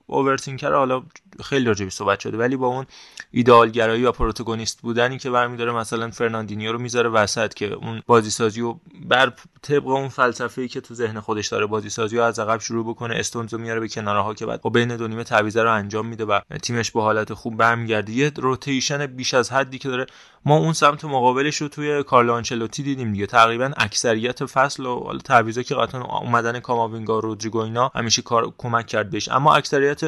overthinker 0.06 0.72
حالا 0.72 1.02
خیلی 1.44 1.64
راجبش 1.64 1.90
صحبت 1.90 2.20
شده 2.20 2.38
ولی 2.38 2.56
با 2.56 2.66
اون 2.66 2.86
ایده‌آل‌گرایی 3.36 4.02
یا 4.02 4.12
protagonist 4.12 4.82
بودنی 4.82 5.18
که 5.18 5.30
برمیداره. 5.30 5.72
مثلا 5.72 6.10
فرناندینیو 6.10 6.72
رو 6.72 6.78
می‌ذاره 6.78 7.08
وسط 7.08 7.54
که 7.54 7.72
اون 7.72 8.02
بازی 8.06 8.30
سازی 8.30 8.60
و 8.60 8.74
بر 9.08 9.32
طبق 9.62 9.86
اون 9.86 10.08
فلسفه 10.08 10.62
ای 10.62 10.68
که 10.68 10.80
تو 10.80 10.94
ذهن 10.94 11.20
خودش 11.20 11.48
داره 11.48 11.66
بازی 11.66 11.90
سازی 11.90 12.16
رو 12.16 12.22
از 12.22 12.38
عقب 12.38 12.60
شروع 12.60 12.88
بکنه 12.88 13.14
استونز 13.14 13.52
رو 13.54 13.60
میاره 13.60 13.80
به 13.80 13.88
کنارها 13.88 14.34
که 14.34 14.46
بعد 14.46 14.60
با 14.60 14.70
بین 14.70 14.96
دو 14.96 15.08
نیمه 15.08 15.24
تعویض 15.24 15.56
رو 15.56 15.72
انجام 15.72 16.06
میده 16.06 16.24
و 16.24 16.40
تیمش 16.62 16.90
به 16.90 17.02
حالت 17.02 17.34
خوب 17.34 17.56
برمیگرده. 17.56 18.12
یه 18.12 18.32
rotation 18.36 19.06
بیش 19.06 19.34
از 19.34 19.52
حدی 19.52 19.78
که 19.78 19.88
داره 19.88 20.06
ما 20.46 20.56
اون 20.56 20.72
سمت 20.72 21.04
مقابلش 21.04 21.56
رو 21.56 21.68
توی 21.68 22.02
کارلو 22.02 22.32
آنچلوتی 22.32 22.82
دیدیم 22.82 23.12
دیگه. 23.12 23.26
تقریبا 23.26 23.70
اکثریت 23.76 24.46
فصل 24.46 24.86
و 24.86 25.04
حالا 25.04 25.18
تعویضا 25.18 25.62
که 25.62 25.74
قطعا 25.74 26.18
اومدن 26.18 26.60
کاماوینگا 26.60 27.18
رودریگو 27.18 27.58
اینا 27.58 27.90
همیشه 27.94 28.22
کار 28.22 28.52
کمک 28.58 28.86
کرد 28.86 29.10
بهش. 29.10 29.28
اما 29.28 29.54
اکثریت 29.54 30.00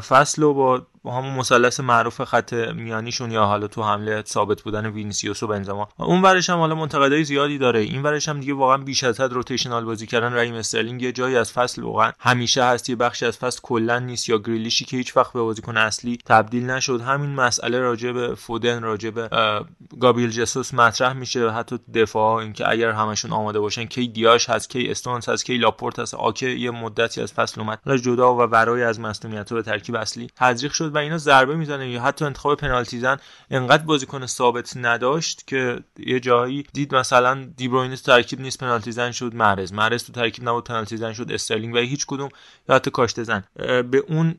فصل 0.00 0.42
و 0.42 0.54
با 1.04 1.12
همون 1.12 1.34
مثلث 1.34 1.80
معروف 1.80 2.24
خط 2.24 2.52
میانیشون 2.52 3.30
یا 3.30 3.44
حالا 3.44 3.66
تو 3.66 3.82
حمله 3.82 4.22
ثابت 4.26 4.62
بودن 4.62 4.86
وینیسیوس 4.86 5.42
و 5.42 5.46
بنزما. 5.46 5.88
اون 5.98 6.22
ورش 6.22 6.50
هم 6.50 6.58
حالا 6.58 6.74
منتقدای 6.74 7.24
زیادی 7.24 7.58
داره. 7.58 7.80
این 7.80 8.02
ورش 8.02 8.28
هم 8.28 8.40
دیگه 8.40 8.54
واقعا 8.54 8.76
بیش 8.76 9.04
از 9.04 9.20
حد 9.20 9.32
rotational 9.32 9.84
بازی 9.84 10.06
کردن 10.06 10.34
رحیم 10.34 10.54
استرلینگ 10.54 11.02
یه 11.02 11.12
جایی 11.12 11.36
از 11.36 11.52
فصل 11.52 11.82
واقعا 11.82 12.12
همیشه 12.20 12.64
هست. 12.64 12.88
یه 12.88 12.96
بخشی 12.96 13.26
از 13.26 13.38
فصل 13.38 13.60
کلا 13.62 13.98
نیست 13.98 14.28
یا 14.28 14.38
گریلیشی 14.38 14.84
که 14.84 14.96
هیچ 14.96 15.16
وقت 15.16 15.32
به 15.32 15.40
بازیکن 15.40 15.76
اصلی 15.76 16.18
تبدیل 16.26 16.70
نشد. 16.70 17.00
همین 17.00 17.34
مسئله 17.34 17.78
راجع 17.78 18.12
به 18.12 18.34
فودن 18.34 18.82
راجع 18.82 19.10
به 19.10 19.28
گابریل 20.00 20.30
جسوس 20.30 20.74
مطرح 20.74 21.12
میشه 21.12 21.50
حتی 21.50 21.78
دفاع 21.94 22.34
اینکه 22.34 22.68
اگر 22.68 22.90
همشون 22.90 23.32
آماده 23.32 23.60
باشن 23.60 23.84
کی 23.84 24.08
دیاز 24.08 24.50
هست 24.50 24.70
کی 24.70 24.90
استونز 24.90 25.28
هست 25.28 25.44
کی 25.44 25.58
لاپورت 25.58 25.98
هست. 25.98 26.14
آکه 26.14 26.46
یه 26.48 26.70
مدتی 26.70 27.20
از 27.20 27.32
فصل 27.32 27.60
اومد 27.60 27.96
جدا 28.02 28.34
و 28.34 28.46
برای 28.46 28.82
از 28.82 29.00
مصونیت 29.00 29.52
به 29.52 29.62
ترکیب 29.62 29.94
اصلی 29.96 30.28
تزریق 30.36 30.72
شد 30.72 30.94
و 30.94 30.98
اینا 30.98 31.18
ضربه 31.18 31.56
می‌زنه. 31.56 31.90
یا 31.90 32.02
حتی 32.02 32.24
انتخاب 32.24 32.54
پنالتی 32.54 33.00
زن 33.00 33.16
انقدر 33.50 33.82
بازیکن 33.82 34.26
ثابت 34.26 34.76
نداشت 34.76 35.46
که 35.46 35.78
یه 35.98 36.20
جایی 36.20 36.66
دید 36.72 36.94
مثلا 36.94 37.48
دیبروینه 37.56 37.96
تو 37.96 38.02
ترکیب 38.02 38.40
نیست 38.40 38.58
پنالتی 38.58 38.92
زن 38.92 39.10
شد 39.10 39.34
مرز 39.34 39.72
مرز 39.72 40.04
تو 40.04 40.12
ترکیب 40.12 40.48
نبود 40.48 40.64
پنالتی 40.64 40.96
زن 40.96 41.12
شد 41.12 41.32
استرلینگ 41.32 41.74
و 41.74 41.78
هیچ 41.78 42.06
کدوم. 42.06 42.28
یا 42.68 42.74
حتی 42.74 42.90
کاشته 42.90 43.22
زن. 43.22 43.44
به 43.82 44.04
اون 44.08 44.38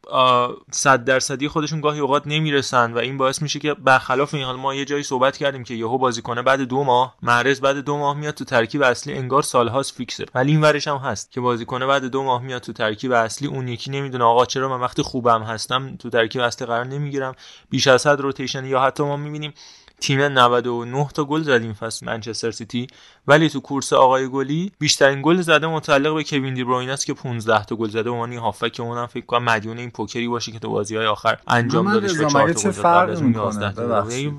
100 0.71 1.05
درصدی 1.05 1.47
خودشون 1.47 1.81
گاهی 1.81 1.99
اوقات 1.99 2.23
نمی‌رسن 2.25 2.93
و 2.93 2.97
این 2.97 3.17
باعث 3.17 3.41
میشه 3.41 3.59
که 3.59 3.73
برخلاف 3.73 4.33
این 4.33 4.43
حال 4.43 4.55
ما 4.55 4.75
یه 4.75 4.85
جایی 4.85 5.03
صحبت 5.03 5.32
کردیم 5.37 5.63
که 5.63 5.73
یهو 5.73 5.97
بازیکن 5.97 6.41
بعد 6.41 6.61
دو 6.61 6.83
ماه 6.83 7.15
مرز 7.21 7.61
بعد 7.61 7.77
دو 7.77 7.97
ماه 7.97 8.17
میاد 8.17 8.33
تو 8.33 8.45
ترکیب 8.45 8.81
اصلی 8.81 9.13
انگار 9.13 9.41
سالهاست 9.41 9.95
فیکسه. 9.95 10.25
ولی 10.35 10.51
این 10.51 10.61
ورش 10.61 10.87
هم 10.87 10.97
هست 10.97 11.31
که 11.31 11.41
بازیکن 11.41 11.87
بعد 11.87 12.05
دو 12.05 12.23
ماه 12.23 12.41
میاد 12.41 12.61
تو 12.61 12.73
ترکیب 12.73 13.11
اصلی 13.11 13.47
اون 13.47 13.67
یکی 13.67 13.91
نمی‌دونه 13.91 14.23
آقا 14.23 14.45
چرا 14.45 14.69
من 14.69 14.79
وقتی 14.79 15.01
خوبم 15.01 15.43
هستم 15.43 15.95
تو 15.95 16.09
ترکیب 16.09 16.41
اصلی 16.41 16.67
قرار 16.67 16.85
نمی‌گیرم 16.85 17.35
بیش 17.69 17.87
از 17.87 18.07
حد 18.07 18.21
rotation 18.21 18.65
یا 18.65 18.81
حتی 18.81 19.03
ما 19.03 19.17
می‌بینیم 19.17 19.53
تیم 19.99 20.21
99 20.21 21.07
تا 21.13 21.25
گل 21.25 21.41
زد 21.41 21.49
این 21.49 21.73
فصل 21.73 22.05
منچستر 22.05 22.51
سیتی. 22.51 22.87
ولی 23.27 23.49
تو 23.49 23.59
کورس 23.59 23.93
آقای 23.93 24.29
گلی 24.29 24.71
بیشترین 24.79 25.21
گل 25.21 25.41
زده 25.41 25.67
متعلق 25.67 26.15
به 26.15 26.23
کوین 26.23 26.53
دی 26.53 26.63
بروین 26.63 26.89
است 26.89 27.05
که 27.05 27.13
15 27.13 27.65
تا 27.65 27.75
گل 27.75 27.89
زده. 27.89 28.09
و 28.09 28.15
من 28.15 28.37
هافک 28.37 28.79
اونم 28.79 29.05
فکر 29.05 29.25
کنم 29.25 29.43
مدیون 29.43 29.77
این 29.77 29.91
پوکری 29.91 30.27
باشه 30.27 30.51
که 30.51 30.59
تو 30.59 30.69
بازی 30.69 30.95
های 30.95 31.05
آخر 31.05 31.37
انجام 31.47 31.93
دادش 31.93 32.13
به 32.13 32.25
4 32.29 32.53
تا 32.53 32.61
گل 32.61 32.71
فرق 32.71 33.21
می‌کنه؟ 33.21 33.73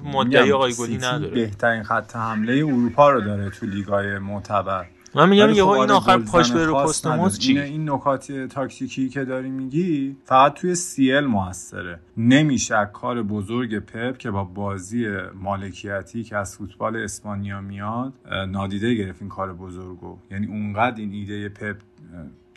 مدعی 0.05 0.53
آقای 0.53 0.75
گلی 0.75 0.97
نداره. 0.97 1.31
بهترین 1.31 1.83
خط 1.83 2.17
حمله 2.17 2.53
اروپا 2.53 3.11
رو 3.11 3.21
داره 3.21 3.51
تو 3.51 3.67
لیگای 3.67 4.19
معتبر. 4.19 4.87
من 5.15 5.29
میگم 5.29 5.51
یه 5.51 5.65
خب 5.65 5.69
این 5.69 5.91
آخر 5.91 6.19
پاش 6.19 6.53
به 6.53 6.67
رو 6.67 6.75
پست 6.75 7.39
چی؟ 7.39 7.61
این 7.61 7.91
نکات 7.91 8.33
تاکتیکی 8.33 9.09
که 9.09 9.25
داری 9.25 9.51
میگی 9.51 10.17
فقط 10.25 10.55
توی 10.55 10.75
سیتی 10.75 11.21
موثره. 11.21 12.01
نمیشه 12.17 12.91
کار 12.93 13.23
بزرگ 13.23 13.79
پپ 13.79 14.19
که 14.19 14.31
با 14.31 14.45
بازی 14.45 15.07
مالکیتی 15.35 16.25
که 16.25 16.37
از 16.37 16.57
فوتبال 16.57 16.97
اسپانیا 16.97 17.61
میاد 17.61 18.13
نادیده 18.49 18.95
گرفت 18.95 19.23
این 19.23 19.29
کار 19.29 19.53
بزرگو. 19.53 20.19
یعنی 20.31 20.47
اونقدر 20.47 21.01
این 21.01 21.13
ایده 21.13 21.49
پپ 21.49 21.77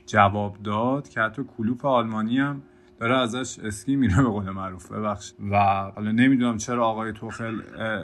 جواب 0.06 0.58
داد 0.64 1.10
که 1.10 1.22
حتی 1.22 1.42
کلوپ 1.58 1.86
آلمانی 1.86 2.40
هم 2.40 2.62
داره 3.00 3.18
ازش 3.18 3.60
اسکی 3.60 3.96
میره 3.96 4.18
به 4.18 4.30
قول 4.30 4.50
معروف 4.50 4.92
ببخش 4.92 5.34
و 5.52 5.58
حالا 5.96 6.12
نمی‌دونم 6.12 6.58
چرا 6.58 6.88
آقای 6.88 7.14
توخل 7.14 7.62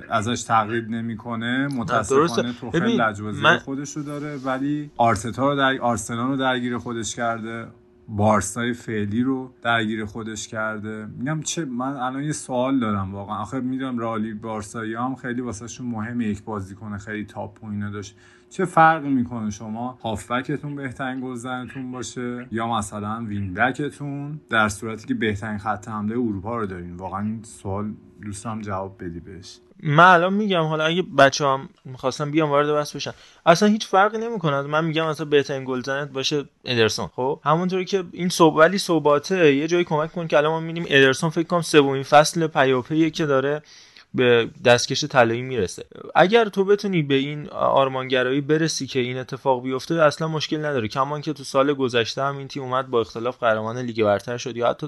ازش 0.09 0.43
تقلید 0.43 0.89
نمی‌کنه 0.89 1.67
متاسفانه 1.67 2.53
توخل 2.53 3.01
لجبازی 3.01 3.41
من... 3.41 3.57
خودش 3.57 3.97
رو 3.97 4.03
داره 4.03 4.37
ولی 4.37 4.91
آرتتا 4.97 5.49
رو 5.49 5.55
در 5.55 5.77
آرسنال 5.81 6.29
رو 6.29 6.37
درگیر 6.37 6.77
خودش 6.77 7.15
کرده 7.15 7.67
بارسای 8.07 8.73
فعلی 8.73 9.23
رو 9.23 9.53
درگیر 9.61 10.05
خودش 10.05 10.47
کرده. 10.47 11.05
میگم 11.05 11.41
چه 11.41 11.65
من 11.65 11.97
الان 11.97 12.23
یه 12.23 12.31
سوال 12.31 12.79
دارم 12.79 13.13
واقعا. 13.13 13.37
آخه 13.37 13.59
می‌دونم 13.59 13.99
رالی 13.99 14.33
بارسایی 14.33 14.95
هم 14.95 15.15
خیلی 15.15 15.41
واسهشون 15.41 15.87
مهمه 15.87 16.25
یک 16.25 16.43
بازیکن 16.43 16.97
خیلی 16.97 17.25
تاپ 17.25 17.63
اینا 17.63 17.89
داشت. 17.89 18.15
چه 18.53 18.65
فرقی 18.65 19.09
می‌کنه 19.09 19.49
شما 19.49 19.99
هافبکتون 20.03 20.75
بهترین 20.75 21.21
گلزنتون 21.21 21.91
باشه 21.91 22.47
یا 22.51 22.67
مثلا 22.67 23.25
وینبکتون 23.27 24.39
در 24.49 24.69
صورتی 24.69 25.07
که 25.07 25.13
بهترین 25.13 25.57
خط 25.57 25.87
حمله 25.87 26.13
اروپا 26.13 26.57
رو 26.57 26.65
دارین؟ 26.65 26.95
واقعا 26.95 27.21
این 27.21 27.43
سوال 27.43 27.93
دوستم 28.21 28.61
جواب 28.61 29.03
بدی 29.03 29.19
بهش. 29.19 29.57
من 29.83 30.13
الان 30.13 30.33
میگم 30.33 30.63
حالا 30.63 30.83
اگه 30.83 31.01
بچه 31.01 31.45
هم 31.45 31.69
می‌خواستم 31.85 32.31
بیام 32.31 32.49
وارد 32.49 32.73
بحث 32.73 32.95
بشن. 32.95 33.11
اصلا 33.45 33.69
هیچ 33.69 33.87
فرقی 33.87 34.17
نمی‌کنه. 34.17 34.61
من 34.61 34.85
میگم 34.85 35.05
اصلا 35.05 35.25
بهترین 35.25 35.63
گلزنت 35.65 36.09
باشه 36.09 36.43
ادرسون. 36.65 37.07
خب؟ 37.07 37.39
همونطوری 37.43 37.85
که 37.85 38.03
این 38.11 38.29
صحبت 38.29 38.59
ولی 38.59 38.77
صحباته. 38.77 39.55
یه 39.55 39.67
جایی 39.67 39.83
کمک 39.83 40.11
کن 40.11 40.27
که 40.27 40.37
الان 40.37 40.51
ما 40.51 40.59
می‌بینیم 40.59 40.85
ادرسون 40.87 41.29
فکر 41.29 41.47
کنم 41.47 41.61
سومین 41.61 42.03
فصل 42.03 42.47
پیاپی 42.47 43.11
که 43.11 43.25
داره. 43.25 43.61
به 44.13 44.49
دستکش 44.65 45.03
طلایی 45.03 45.41
می‌رسه. 45.41 45.85
اگر 46.15 46.45
تو 46.45 46.65
بتونی 46.65 47.01
به 47.01 47.15
این 47.15 47.49
آرمانگرایی 47.49 48.41
برسی 48.41 48.87
که 48.87 48.99
این 48.99 49.17
اتفاق 49.17 49.63
بیفته 49.63 49.95
اصلا 49.95 50.27
مشکل 50.27 50.65
نداره. 50.65 50.87
کما 50.87 51.21
اینکه 51.21 51.33
تو 51.33 51.43
سال 51.43 51.73
گذشته 51.73 52.23
هم 52.23 52.37
این 52.37 52.47
تیم 52.47 52.63
اومد 52.63 52.87
با 52.87 53.01
اختلاف 53.01 53.39
قهرمان 53.39 53.77
لیگ 53.77 54.03
برتر 54.03 54.37
شد 54.37 54.57
یا 54.57 54.69
حتی 54.69 54.87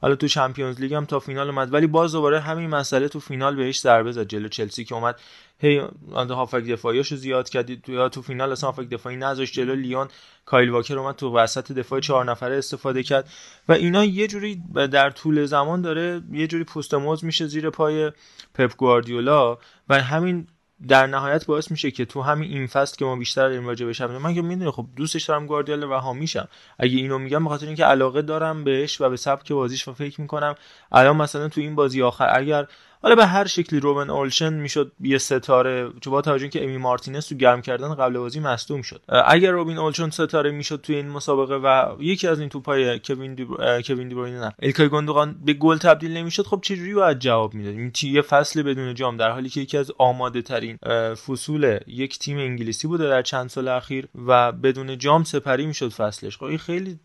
حالا 0.00 0.14
تو 0.14 0.28
Champions 0.28 0.80
League 0.80 0.94
هم 0.94 1.04
تا 1.04 1.20
فینال 1.20 1.48
اومد. 1.48 1.72
ولی 1.72 1.86
باز 1.86 2.12
دوباره 2.12 2.40
همین 2.40 2.70
مسئله 2.70 3.08
تو 3.08 3.20
فینال 3.20 3.56
بهش 3.56 3.80
ضربه 3.80 4.12
زد. 4.12 4.28
جلو 4.28 4.48
چلسی 4.48 4.84
که 4.84 4.94
اومد 4.94 5.16
هی 5.62 5.82
هافک 6.12 6.64
دفاعیاشو 6.64 7.16
زیاد 7.16 7.48
کردی 7.48 7.76
تو 7.76 8.08
تو 8.08 8.22
فینال 8.22 8.52
اصلا 8.52 8.70
هافک 8.70 8.88
دفاعی 8.88 9.16
نذاشت 9.16 9.54
جلو. 9.54 9.74
لیون 9.74 10.08
کایل 10.44 10.70
واکر 10.70 10.98
اومد 10.98 11.16
تو 11.16 11.36
وسط 11.36 11.72
دفاع 11.72 12.00
چهار 12.00 12.24
نفره 12.24 12.56
استفاده 12.56 13.02
کرد. 13.02 13.28
و 13.68 13.72
اینا 13.72 14.04
یه 14.04 14.26
جوری 14.26 14.62
در 14.74 15.10
طول 15.10 15.44
زمان 15.44 15.82
داره 15.82 16.22
یه 16.32 16.46
جوری 16.46 16.64
پوست 16.64 16.94
موز 16.94 17.24
میشه 17.24 17.46
زیر 17.46 17.70
پای 17.70 18.12
پپ 18.54 18.76
گواردیولا. 18.76 19.58
و 19.88 20.00
همین 20.00 20.46
در 20.88 21.06
نهایت 21.06 21.46
باعث 21.46 21.70
میشه 21.70 21.90
که 21.90 22.04
تو 22.04 22.22
همین 22.22 22.50
این 22.50 22.66
فصل 22.66 22.96
که 22.96 23.04
ما 23.04 23.16
بیشتر 23.16 23.48
داریم 23.48 23.66
راجع 23.66 23.86
بهش 23.86 24.00
من 24.00 24.34
که 24.34 24.42
می‌دونی 24.42 24.70
خب 24.70 24.86
دوستش 24.96 25.24
دارم 25.24 25.46
گواردیولا 25.46 25.96
رها 25.96 26.12
میشم 26.12 26.48
اگه 26.78 26.96
اینو 26.96 27.18
میگم 27.18 27.44
بخاطر 27.44 27.66
اینکه 27.66 27.84
علاقه 27.84 28.22
دارم 28.22 28.64
بهش 28.64 29.00
و 29.00 29.08
به 29.08 29.16
سبک 29.16 29.52
بازیش 29.52 29.88
و 29.88 29.92
فکر 29.92 30.20
می‌کنم. 30.20 30.54
الان 30.92 31.16
مثلا 31.16 31.48
تو 31.48 31.60
این 31.60 31.74
بازی 31.74 32.02
آخر 32.02 32.28
اگر 32.38 32.66
حالا 33.02 33.14
به 33.14 33.26
هر 33.26 33.46
شکلی 33.46 33.80
روبن 33.80 34.10
اولشن 34.10 34.52
می‌شد 34.52 34.92
یه 35.00 35.18
ستاره 35.18 35.90
چون 36.00 36.10
با 36.10 36.22
توجه 36.22 36.48
که 36.48 36.64
امی 36.64 36.76
مارتینز 36.76 37.26
تو 37.26 37.34
گرم 37.34 37.62
کردن 37.62 37.94
قبل 37.94 38.18
بازی 38.18 38.40
مصدوم 38.40 38.82
شد. 38.82 39.02
اگر 39.26 39.50
روبین 39.50 39.78
اولشن 39.78 40.10
ستاره 40.10 40.50
می‌شد 40.50 40.80
تو 40.80 40.92
این 40.92 41.08
مسابقه 41.08 41.54
و 41.54 41.96
یکی 42.02 42.28
از 42.28 42.40
این 42.40 42.48
توپای 42.48 42.98
کوین 42.98 43.34
دی 43.34 43.46
کوین 43.86 44.08
دی 44.08 44.14
بروینه 44.14 44.40
نه 44.40 44.52
ایلکای 44.62 44.88
گوندوگان 44.88 45.36
به 45.44 45.52
گل 45.52 45.76
تبدیل 45.76 46.16
نمی‌شد 46.16 46.46
خب 46.46 46.60
چجوری 46.62 46.94
باید 46.94 47.18
جواب 47.18 47.54
می‌داد؟ 47.54 47.74
این 47.74 47.92
یه 48.02 48.22
فصل 48.22 48.62
بدون 48.62 48.94
جام 48.94 49.16
در 49.16 49.30
حالی 49.30 49.48
که 49.48 49.60
یکی 49.60 49.78
از 49.78 49.92
آماده 49.98 50.42
ترین 50.42 50.76
فصول 51.14 51.78
یک 51.86 52.18
تیم 52.18 52.38
انگلیسی 52.38 52.88
بوده 52.88 53.08
در 53.08 53.22
چند 53.22 53.48
سال 53.48 53.68
اخیر 53.68 54.08
و 54.26 54.52
بدون 54.52 54.98
جام 54.98 55.24
سپری 55.24 55.66
می‌شد 55.66 55.88
فصلش. 55.88 56.36
خب 56.36 56.44
این 56.44 56.58
خیلی 56.58 56.98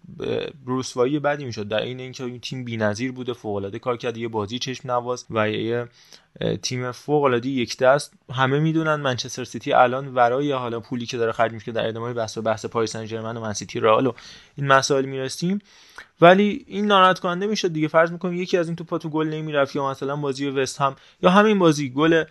رسوایی 0.68 1.20
بدی 1.20 1.46
می‌شد. 1.46 1.68
در 1.68 1.82
این 1.82 2.00
اینکه 2.00 2.24
این 2.24 2.40
تیم 2.40 2.64
بی‌نظیر 2.64 3.12
بوده 3.12 3.34
فوق 3.34 3.56
العاده 3.56 3.80
کار 3.80 3.98
کرد 3.98 4.18
یه 4.18 4.28
بازی 4.28 4.60
چشم 4.60 4.92
نواز 4.92 5.26
و 5.30 5.50
یه 5.50 5.87
تیم 6.62 6.92
فوق 6.92 7.24
العاده 7.24 7.50
یک 7.50 7.78
دست. 7.78 8.14
همه 8.34 8.60
می‌دونن 8.60 8.96
منچستر 8.96 9.44
سیتی 9.44 9.74
الان 9.74 10.16
ورای 10.16 10.52
حالا 10.52 10.80
پولی 10.80 11.06
که 11.06 11.18
داره 11.18 11.32
خرج 11.32 11.52
میشه 11.52 11.72
در 11.72 11.88
ادامه 11.88 12.14
بحث 12.14 12.38
و 12.38 12.42
بحث 12.42 12.66
پاریس 12.66 12.92
سن 12.92 13.06
ژرمن 13.06 13.38
و 13.38 13.42
من 13.42 13.54
سیتی 13.54 13.80
رئال 13.80 14.08
و 14.08 14.12
این 14.56 14.68
مسائل 14.68 15.06
می‌رسیم. 15.06 15.60
ولی 16.22 16.66
این 16.68 16.86
ناراحت 16.86 17.20
کننده 17.20 17.48
می‌شد 17.48 17.74
دیگه. 17.74 17.88
فرض 17.88 18.12
می‌کنم 18.12 18.34
یکی 18.34 18.58
از 18.58 18.68
این 18.68 18.76
توپا 18.76 18.98
تو 18.98 19.10
گل 19.10 19.28
نمی‌رفت 19.28 19.76
یا 19.76 19.90
مثلا 19.90 20.16
بازی 20.16 20.48
وستهم 20.48 20.96
یا 21.22 21.30
همین 21.30 21.60
بازی 21.60 21.90
گل 21.90 22.24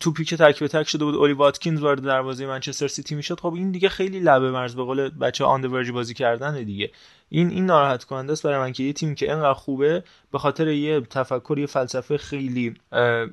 توپی 0.00 0.24
که 0.24 0.36
تک 0.36 0.60
به 0.60 0.68
تک 0.68 0.88
شده 0.88 1.04
بود 1.04 1.14
اولی 1.14 1.32
واتکینز 1.32 1.80
وارد 1.80 2.02
دروازه 2.02 2.46
منچستر 2.46 2.88
سیتی 2.88 3.14
می‌شد. 3.14 3.40
خب 3.40 3.54
این 3.54 3.70
دیگه 3.70 3.88
خیلی 3.88 4.20
لبه 4.20 4.50
مرز 4.50 4.76
به 4.76 4.82
قول 4.82 5.08
بچه‌ها 5.08 5.92
بازی 5.92 6.14
کردن 6.14 6.62
دیگه. 6.62 6.90
این 7.34 7.50
این 7.50 7.66
ناراحت 7.66 8.04
کننده 8.04 8.32
است 8.32 8.42
برای 8.42 8.58
من 8.58 8.72
که 8.72 8.82
یه 8.82 8.92
تیم 8.92 9.14
که 9.14 9.32
اینقدر 9.32 9.52
خوبه 9.52 10.02
به 10.32 10.38
خاطر 10.38 10.68
یه 10.68 11.00
تفکر 11.00 11.58
یه 11.58 11.66
فلسفه 11.66 12.18
خیلی 12.18 12.74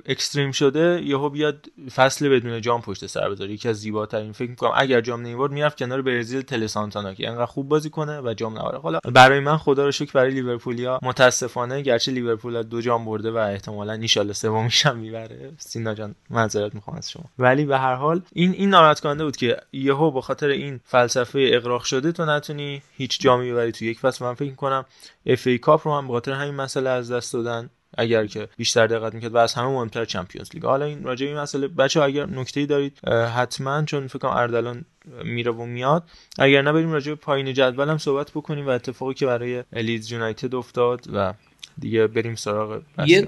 extreme 0.06 0.52
شده 0.52 1.02
یهو 1.04 1.28
بیاد 1.28 1.66
فصل 1.94 2.28
بدون 2.28 2.60
جام 2.60 2.82
پشت 2.82 3.06
سر 3.06 3.30
بذاره. 3.30 3.52
یکی 3.52 3.68
از 3.68 3.76
زیباترین 3.80 4.32
فکر 4.32 4.50
می‌کنم 4.50 4.72
اگر 4.76 5.00
جام 5.00 5.20
نمی‌برد 5.22 5.52
می‌رفت 5.52 5.78
کنار 5.78 6.02
برزیل 6.02 6.42
تله 6.42 6.66
سانتانا 6.66 7.14
که 7.14 7.28
اینقدر 7.28 7.46
خوب 7.46 7.68
بازی 7.68 7.90
کنه 7.90 8.20
و 8.20 8.34
جام 8.34 8.58
نبره. 8.58 8.78
حالا 8.78 8.98
برای 9.04 9.40
من 9.40 9.56
خدا 9.56 9.84
رو 9.84 9.90
شکر 9.90 10.12
برای 10.12 10.30
لیورپولیا 10.30 10.98
متاسفانه 11.02 11.82
گرچه 11.82 12.12
لیورپول 12.12 12.62
دو 12.62 12.80
جام 12.80 13.04
برده 13.04 13.30
و 13.30 13.36
احتمالا 13.36 14.32
سومیش 14.32 14.86
هم 14.86 14.96
می‌بره. 14.96 15.52
سینا 15.58 15.94
جان 15.94 16.14
معذرت 16.30 16.74
می‌خوام 16.74 16.96
از 16.96 17.10
شما. 17.10 17.24
ولی 17.38 17.64
به 17.64 17.78
هر 17.78 17.94
حال 17.94 18.22
این 18.32 18.52
این 18.52 18.70
ناراحت 18.70 19.00
کننده 19.00 19.24
بود 19.24 19.36
که 19.36 19.56
یهو 19.72 20.10
به 20.10 20.20
خاطر 20.20 20.48
این 20.48 20.80
فلسفه 20.84 21.50
اغراق 21.52 21.82
شده 21.82 22.12
تو 22.12 22.24
نتونی 22.24 22.82
هیچ 22.96 23.20
جامی 23.20 23.52
ببری 23.52 23.72
تو 23.72 23.84
یک 23.92 24.00
فصل 24.00 24.24
من 24.24 24.34
فکر 24.34 24.54
کنم 24.54 24.84
FA 25.26 25.46
Cup 25.46 25.88
رو 25.88 25.94
هم 25.94 26.06
به 26.06 26.12
خاطر 26.12 26.32
همین 26.32 26.54
مسئله 26.54 26.90
از 26.90 27.12
دست 27.12 27.32
دادن 27.32 27.70
اگر 27.98 28.26
که 28.26 28.48
بیشتر 28.56 28.86
دقت 28.86 29.14
می‌کرد 29.14 29.34
و 29.34 29.36
از 29.36 29.54
همه 29.54 29.68
مهمتر 29.68 30.04
Champions 30.04 30.48
League. 30.54 30.64
حالا 30.64 30.84
این 30.84 31.04
راجع 31.04 31.26
این 31.26 31.38
مسئله 31.38 31.68
بچه 31.68 32.02
اگر 32.02 32.26
نکته 32.26 32.60
ای 32.60 32.66
دارید 32.66 33.08
حتما 33.08 33.84
چون 33.84 34.06
فکر 34.06 34.18
کنم 34.18 34.30
اردلان 34.30 34.84
میره 35.24 35.52
و 35.52 35.64
میاد 35.64 36.02
اگر 36.38 36.62
نه 36.62 36.72
بریم 36.72 36.92
راجع 36.92 37.12
به 37.12 37.16
پایین 37.16 37.54
جدول 37.54 37.88
هم 37.88 37.98
صحبت 37.98 38.30
بکنیم 38.30 38.66
و 38.66 38.70
اتفاقی 38.70 39.14
که 39.14 39.26
برای 39.26 39.64
لیدز 39.72 40.12
یونایتد 40.12 40.54
افتاد 40.54 41.06
و 41.14 41.34
دیگه 41.78 42.06
بریم 42.06 42.34
سراغ 42.34 42.82
یه 43.06 43.26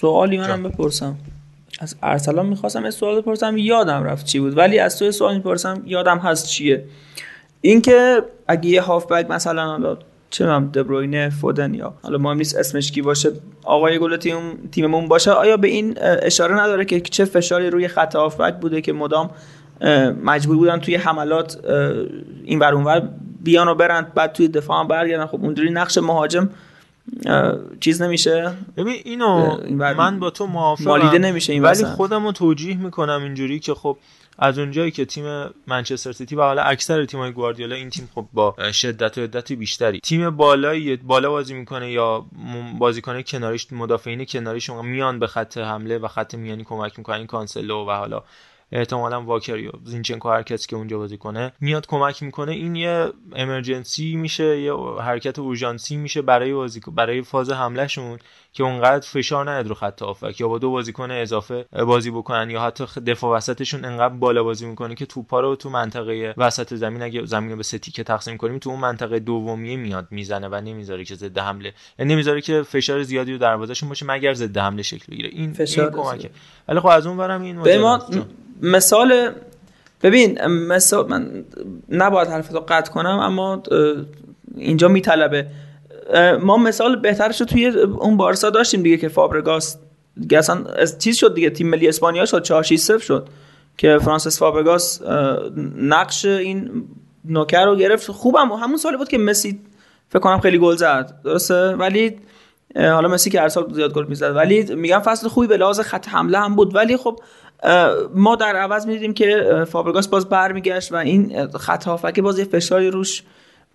سوالی 0.00 0.38
منم 0.38 0.62
بپرسم. 0.62 1.18
از 1.80 1.96
ارسلان 2.02 2.46
می‌خواستم 2.46 2.84
یه 2.84 2.90
سوال 2.90 3.20
بپرسم 3.20 3.56
یادم 3.56 4.04
رفت 4.04 4.26
چی 4.26 4.38
بود 4.38 4.58
ولی 4.58 4.78
از 4.78 4.98
تو 4.98 5.12
سوال 5.12 5.34
می‌پرسم 5.36 5.82
یادم 5.86 6.18
هست 6.18 6.48
چیه. 6.48 6.84
اینکه 7.60 8.22
اگه 8.48 8.68
یه 8.70 8.82
هافبک 8.82 9.30
مثلا 9.30 9.66
حالا 9.66 9.96
چه 10.30 10.46
هم 10.46 10.70
دبروینه 10.74 11.30
فودن 11.30 11.74
یا 11.74 11.94
حالا 12.02 12.18
مهم 12.18 12.36
نیست 12.36 12.56
اسمش 12.56 12.92
کی 12.92 13.02
باشه 13.02 13.32
آقای 13.64 13.98
گل 13.98 14.16
تیم 14.16 14.68
تیممون 14.72 15.08
باشه 15.08 15.30
آیا 15.30 15.56
به 15.56 15.68
این 15.68 15.98
اشاره 16.00 16.60
نداره 16.60 16.84
که 16.84 17.00
چه 17.00 17.24
فشاری 17.24 17.70
روی 17.70 17.88
خط 17.88 18.16
هافبک 18.16 18.54
بوده 18.60 18.80
که 18.80 18.92
مدام 18.92 19.30
مجبور 20.24 20.56
بودن 20.56 20.80
توی 20.80 20.94
حملات 20.94 21.58
این 22.44 22.58
بر 22.58 22.74
اونور 22.74 23.08
بیان 23.40 23.68
و 23.68 23.74
برند 23.74 24.14
بعد 24.14 24.32
توی 24.32 24.48
دفاع 24.48 24.80
هم 24.80 24.88
برگردن؟ 24.88 25.26
خب 25.26 25.44
اونجوری 25.44 25.70
نقش 25.70 25.98
مهاجم 25.98 26.50
چیز 27.80 28.02
نمیشه. 28.02 28.52
ببین 28.76 28.96
اینو 29.04 29.56
من 29.76 30.20
با 30.20 30.30
تو 30.30 30.46
موافقم. 30.46 30.84
مالیده 30.84 31.18
نمیشه 31.18 31.52
این 31.52 31.62
ولی 31.62 31.84
خودم 31.84 32.26
رو 32.26 32.32
توجیه 32.32 32.76
می‌کنم 32.76 33.22
اینجوری 33.22 33.58
که 33.58 33.74
خب 33.74 33.96
از 34.42 34.58
اونجایی 34.58 34.90
که 34.90 35.04
تیم 35.04 35.24
منچستر 35.66 36.12
سیتی 36.12 36.36
و 36.36 36.42
حالا 36.42 36.62
اکثر 36.62 37.04
تیم‌های 37.04 37.32
گواردیولا 37.32 37.76
این 37.76 37.90
تیم 37.90 38.08
خب 38.14 38.26
با 38.32 38.72
شدت 38.72 39.18
و 39.18 39.20
عدت 39.20 39.52
بیشتری. 39.52 40.00
تیم 40.00 40.30
بالایی 40.30 40.96
بالا 40.96 41.30
بازی 41.30 41.54
می‌کنه 41.54 41.90
یا 41.90 42.26
بازیکن 42.78 43.22
کناریش 43.22 43.72
مدافعین 43.72 44.24
کناریش 44.24 44.70
میان 44.70 45.18
به 45.18 45.26
خط 45.26 45.58
حمله 45.58 45.98
و 45.98 46.08
خط 46.08 46.34
میانی 46.34 46.64
کمک 46.64 46.98
می‌کنن. 46.98 47.26
کانسلو 47.26 47.86
و 47.86 47.90
حالا 47.90 48.22
احتمالا 48.72 49.22
واکر 49.22 49.58
یا 49.58 49.72
زینچنکو 49.84 50.28
هر 50.28 50.42
کسی 50.42 50.68
که 50.68 50.76
اونجا 50.76 50.98
بازی 50.98 51.16
کنه 51.16 51.52
میاد 51.60 51.86
کمک 51.86 52.22
می‌کنه. 52.22 52.52
این 52.52 52.76
یه 52.76 53.06
امرجنسی 53.36 54.16
میشه 54.16 54.60
یه 54.60 54.74
حرکت 55.00 55.38
اورژانسی 55.38 55.96
میشه 55.96 56.22
برای 56.22 56.54
بازی 56.54 56.80
برای 56.94 57.22
فاز 57.22 57.50
حملهشون 57.50 58.18
که 58.52 58.62
اونقدر 58.62 59.06
فشار 59.06 59.50
نیاد 59.50 59.66
رو 59.66 59.74
خط 59.74 60.02
هافک. 60.02 60.40
یا 60.40 60.48
با 60.48 60.58
دو 60.58 60.70
بازیکن 60.70 61.10
اضافه 61.10 61.64
بازی 61.86 62.10
بکنن 62.10 62.50
یا 62.50 62.62
حتی 62.62 62.84
دفاع 63.06 63.36
وسطشون 63.36 63.84
انقدر 63.84 64.14
بالا 64.14 64.42
بازی 64.42 64.66
می‌کنه 64.66 64.94
که 64.94 65.06
توپا 65.06 65.40
رو 65.40 65.56
تو 65.56 65.70
منطقه 65.70 66.34
وسط 66.36 66.74
زمین 66.74 67.02
اگه 67.02 67.26
زمین 67.26 67.50
رو 67.50 67.56
به 67.56 67.62
ستی 67.62 67.90
که 67.90 68.04
تقسیم 68.04 68.36
کنیم 68.36 68.58
تو 68.58 68.70
اون 68.70 68.80
منطقه 68.80 69.18
دومیه 69.18 69.76
میاد 69.76 70.08
می‌زنه 70.10 70.48
و 70.48 70.54
نمی‌ذاره 70.54 71.04
که 71.04 71.14
ضد 71.14 71.38
حمله 71.38 71.74
یعنی 71.98 72.14
نمی‌ذاره 72.14 72.40
که 72.40 72.62
فشار 72.62 73.02
زیادی 73.02 73.32
رو 73.32 73.38
دروازهشون 73.38 73.88
باشه 73.88 74.06
مگر 74.06 74.34
ضد 74.34 74.58
حمله 74.58 74.82
شکل 74.82 75.04
بگیره. 75.10 75.28
این 75.32 75.52
فشار 75.52 75.84
این 75.84 76.02
کمکه 76.02 76.30
ولی 76.68 76.80
خب 76.80 76.86
از 76.86 77.06
اون 77.06 77.16
ورم 77.16 77.42
این 77.42 77.58
مثال 78.62 79.30
ببین 80.02 80.46
مثال 80.46 81.08
من 81.08 81.44
نباید 81.88 82.28
حرفتو 82.28 82.60
قطع 82.60 82.92
کنم 82.92 83.18
اما 83.18 83.62
اینجا 84.56 84.88
میطلبه. 84.88 85.46
ما 86.42 86.56
مثال 86.56 86.96
بهترش 86.96 87.40
رو 87.40 87.46
توی 87.46 87.66
اون 87.66 88.16
بارسا 88.16 88.50
داشتیم 88.50 88.82
دیگه 88.82 88.96
که 88.96 89.08
فابرگاس 89.08 89.76
دیگه 90.20 90.38
اصلا 90.38 90.64
چیز 90.98 91.16
شد 91.16 91.34
دیگه 91.34 91.50
تیم 91.50 91.68
ملی 91.68 91.88
اسپانیا 91.88 92.24
شد 92.24 92.42
4 92.42 92.62
6 92.62 92.78
0 92.78 92.98
شد 92.98 93.28
که 93.78 93.98
فرانسیس 93.98 94.38
فابرگاس 94.38 95.02
نقش 95.76 96.24
این 96.24 96.84
نوکر 97.24 97.64
رو 97.64 97.76
گرفت. 97.76 98.10
خوبم 98.10 98.52
همون 98.52 98.76
سالی 98.76 98.96
بود 98.96 99.08
که 99.08 99.18
مسی 99.18 99.60
فکر 100.08 100.18
کنم 100.18 100.40
خیلی 100.40 100.58
گل 100.58 100.76
زد. 100.76 101.20
درسته؟ 101.24 101.68
ولی 101.68 102.16
حالا 102.76 103.08
مسی 103.08 103.30
که 103.30 103.40
هر 103.40 103.48
سال 103.48 103.74
زیاد 103.74 103.92
گل 103.94 104.06
می‌زد. 104.06 104.36
ولی 104.36 104.74
میگم 104.74 104.98
فصل 104.98 105.28
خوبی 105.28 105.46
به 105.46 105.56
لحاظ 105.56 105.80
خط 105.80 106.08
حمله 106.08 106.38
هم 106.38 106.56
بود. 106.56 106.76
ولی 106.76 106.96
خب 106.96 107.20
ما 108.14 108.36
در 108.36 108.56
عوض 108.56 108.86
می‌دیدیم 108.86 109.14
که 109.14 109.64
فابرگاس 109.68 110.08
باز 110.08 110.28
برمیگشت 110.28 110.92
و 110.92 110.96
این 110.96 111.46
خط 111.46 111.84
هافک 111.84 112.20
باز 112.20 112.38
یه 112.38 112.44
فشاری 112.44 112.90
روش 112.90 113.22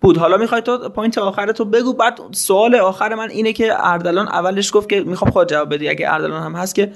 بود. 0.00 0.18
حالا 0.18 0.36
می‌خوای 0.36 0.62
تو 0.62 0.88
point 0.88 1.18
آخر 1.18 1.52
تو 1.52 1.64
بگو. 1.64 1.92
بعد 1.92 2.20
سوال 2.32 2.74
آخر 2.74 3.14
من 3.14 3.30
اینه 3.30 3.52
که 3.52 3.86
اردلان 3.86 4.28
اولش 4.28 4.74
گفت 4.74 4.88
که 4.88 5.00
می‌خوام 5.00 5.30
خود 5.30 5.50
جواب 5.50 5.74
بدی. 5.74 5.88
اگه 5.88 6.12
اردلان 6.12 6.42
هم 6.42 6.52
هست 6.52 6.74
که 6.74 6.92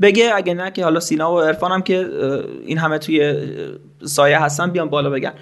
بگه 0.00 0.30
اگه 0.34 0.54
نه 0.54 0.70
که 0.70 0.84
حالا 0.84 1.00
سینا 1.00 1.34
و 1.34 1.40
عرفان 1.40 1.72
هم 1.72 1.82
که 1.82 2.08
این 2.64 2.78
همه 2.78 2.98
توی 2.98 3.34
سایه 4.04 4.42
هستن 4.42 4.70
بیان 4.70 4.88
بالا 4.88 5.10
بگن. 5.10 5.32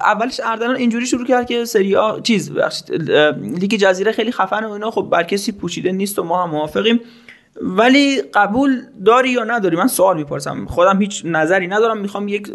اولش 0.00 0.40
اردلان 0.44 0.76
اینجوری 0.76 1.06
شروع 1.06 1.26
کرد 1.26 1.46
که 1.46 1.64
سری 1.64 1.96
چیز 2.22 2.52
لیگ 3.40 3.74
جزیره 3.74 4.12
خیلی 4.12 4.32
خفن 4.32 4.64
و 4.64 4.70
اینا. 4.70 4.90
خب 4.90 5.08
بر 5.10 5.22
کسی 5.22 5.52
پوشیده 5.52 5.92
نیست 5.92 6.18
و 6.18 6.22
ما 6.22 6.42
هم 6.42 6.50
موافقیم. 6.50 7.00
ولی 7.60 8.22
قبول 8.34 8.82
داری 9.04 9.30
یا 9.30 9.44
نداری؟ 9.44 9.76
من 9.76 9.86
سوال 9.86 10.16
می‌پرسم. 10.16 10.66
خودم 10.66 11.00
هیچ 11.00 11.22
نظری 11.24 11.66
ندارم. 11.68 11.98
می‌خوام 11.98 12.28
یک 12.28 12.52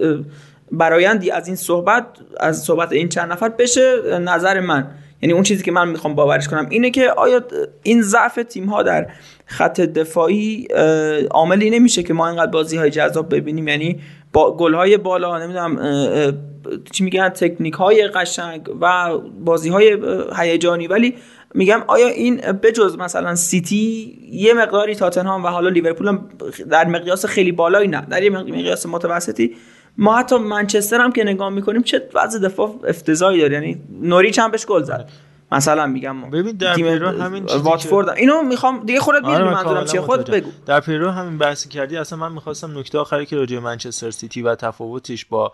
برایندی 0.71 1.31
از 1.31 1.47
این 1.47 1.55
صحبت 1.55 2.05
از 2.39 2.63
صحبت 2.63 2.91
این 2.91 3.09
چند 3.09 3.31
نفر 3.31 3.49
بشه 3.49 4.19
نظر 4.19 4.59
من. 4.59 4.87
یعنی 5.21 5.33
اون 5.33 5.43
چیزی 5.43 5.63
که 5.63 5.71
من 5.71 5.89
می‌خوام 5.89 6.15
باورش 6.15 6.47
کنم 6.47 6.67
اینه 6.69 6.91
که 6.91 7.09
آیا 7.11 7.41
این 7.83 8.01
ضعف 8.01 8.39
تیم 8.49 8.65
ها 8.65 8.83
در 8.83 9.07
خط 9.45 9.81
دفاعی 9.81 10.67
عاملی 11.31 11.69
نمیشه 11.69 12.03
که 12.03 12.13
ما 12.13 12.27
اینقدر 12.27 12.51
بازی 12.51 12.77
های 12.77 12.89
جذاب 12.89 13.35
ببینیم؟ 13.35 13.67
یعنی 13.67 13.99
با 14.33 14.57
گل 14.57 14.73
های 14.73 14.97
بالا 14.97 15.39
نمی‌دونم 15.39 15.77
چی 16.91 17.03
میگن 17.03 17.29
تکنیک 17.29 17.73
های 17.73 18.07
قشنگ 18.07 18.69
و 18.81 19.17
بازی 19.45 19.69
های 19.69 19.97
هیجانی. 20.37 20.87
ولی 20.87 21.15
میگم 21.53 21.83
آیا 21.87 22.07
این 22.07 22.37
بجز 22.37 22.97
مثلا 22.97 23.35
سیتی 23.35 24.19
یه 24.31 24.53
مقداری 24.53 24.95
تاتنهام 24.95 25.45
و 25.45 25.47
حالا 25.47 25.69
لیورپول 25.69 26.07
هم 26.07 26.29
در 26.69 26.87
مقیاس 26.87 27.25
خیلی 27.25 27.51
بالایی 27.51 27.87
نه. 27.87 28.01
در 28.09 28.23
یه 28.23 28.29
مقیاس 28.29 28.85
متوسطی. 28.85 29.55
ما 29.97 30.17
حتی 30.17 30.37
منچستر 30.37 31.01
هم 31.01 31.11
که 31.11 31.23
نگاه 31.23 31.49
می‌کنیم 31.49 31.83
چه 31.83 32.09
وضع 32.13 32.39
دفاع 32.39 32.75
افتضاحی 32.87 33.41
داره. 33.41 33.53
یعنی 33.53 33.81
نوریچ 34.01 34.39
هم 34.39 34.51
بهش 34.51 34.65
گل 34.65 34.83
زد. 34.83 35.09
مثلا 35.51 35.87
میگم 35.87 36.29
ببین 36.29 36.55
در 36.57 36.75
پیرو 36.75 37.07
همین 37.07 37.43
واتفورد 37.43 38.09
اینو 38.09 38.41
می‌خوام 38.41 38.85
دیگه 38.85 38.99
خودت 38.99 39.21
می‌دونی 39.21 39.35
آره 39.35 39.53
منظورم 39.53 39.85
چیه. 39.85 40.01
خودت 40.01 40.31
بگو. 40.31 40.49
در 40.65 40.79
پیرو 40.79 41.09
همین 41.09 41.37
بحثی 41.37 41.69
کردی. 41.69 41.97
اصلا 41.97 42.19
من 42.19 42.31
می‌خواستم 42.31 42.79
نکته 42.79 42.97
آخری 42.97 43.25
که 43.25 43.35
راجع 43.35 43.59
منچستر 43.59 44.11
سیتی 44.11 44.41
و 44.41 44.55
تفاوتش 44.55 45.25
با 45.25 45.51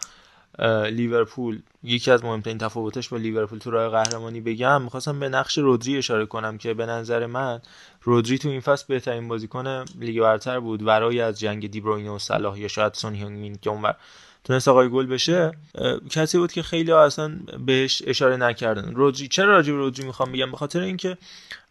لیورپول 0.91 1.61
یکی 1.84 2.11
از 2.11 2.23
مهمترین 2.23 2.57
تفاوتش 2.57 3.09
با 3.09 3.17
لیورپول 3.17 3.59
تو 3.59 3.71
راه 3.71 3.89
قهرمانی 3.89 4.41
بگم 4.41 4.81
می‌خواستم 4.81 5.19
به 5.19 5.30
نقش 5.30 5.57
رودری 5.57 5.97
اشاره 5.97 6.25
کنم 6.25 6.57
که 6.57 6.73
به 6.73 6.85
نظر 6.85 7.25
من 7.25 7.61
رودری 8.01 8.38
تو 8.38 8.49
این 8.49 8.61
فصل 8.61 8.85
بهترین 8.88 9.27
بازیکن 9.27 9.85
لیگ 9.99 10.21
برتر 10.21 10.59
بود 10.59 10.84
ورای 10.84 11.21
از 11.21 11.39
جنگ 11.39 11.71
دیبروینه 11.71 12.09
و 12.09 12.19
صلاح 12.19 12.59
یا 12.59 12.67
شاید 12.67 12.93
سون 12.93 13.13
هیونگ 13.13 13.59
که 13.59 13.69
اونور 13.69 13.95
تونست 14.43 14.67
آقای 14.67 14.89
گل 14.89 15.05
بشه 15.05 15.51
کسی 16.09 16.37
بود 16.37 16.51
که 16.51 16.61
خیلی 16.61 16.91
ها 16.91 17.03
اصلا 17.03 17.39
بهش 17.65 18.01
اشاره 18.07 18.37
نکردن. 18.37 18.95
رودری 18.95 19.27
چرا 19.27 19.51
راجع 19.51 19.73
به 19.73 19.77
رودری 19.77 20.07
می‌خوام 20.07 20.31
بگم؟ 20.31 20.51
به 20.51 20.57
خاطر 20.57 20.79
اینکه 20.79 21.17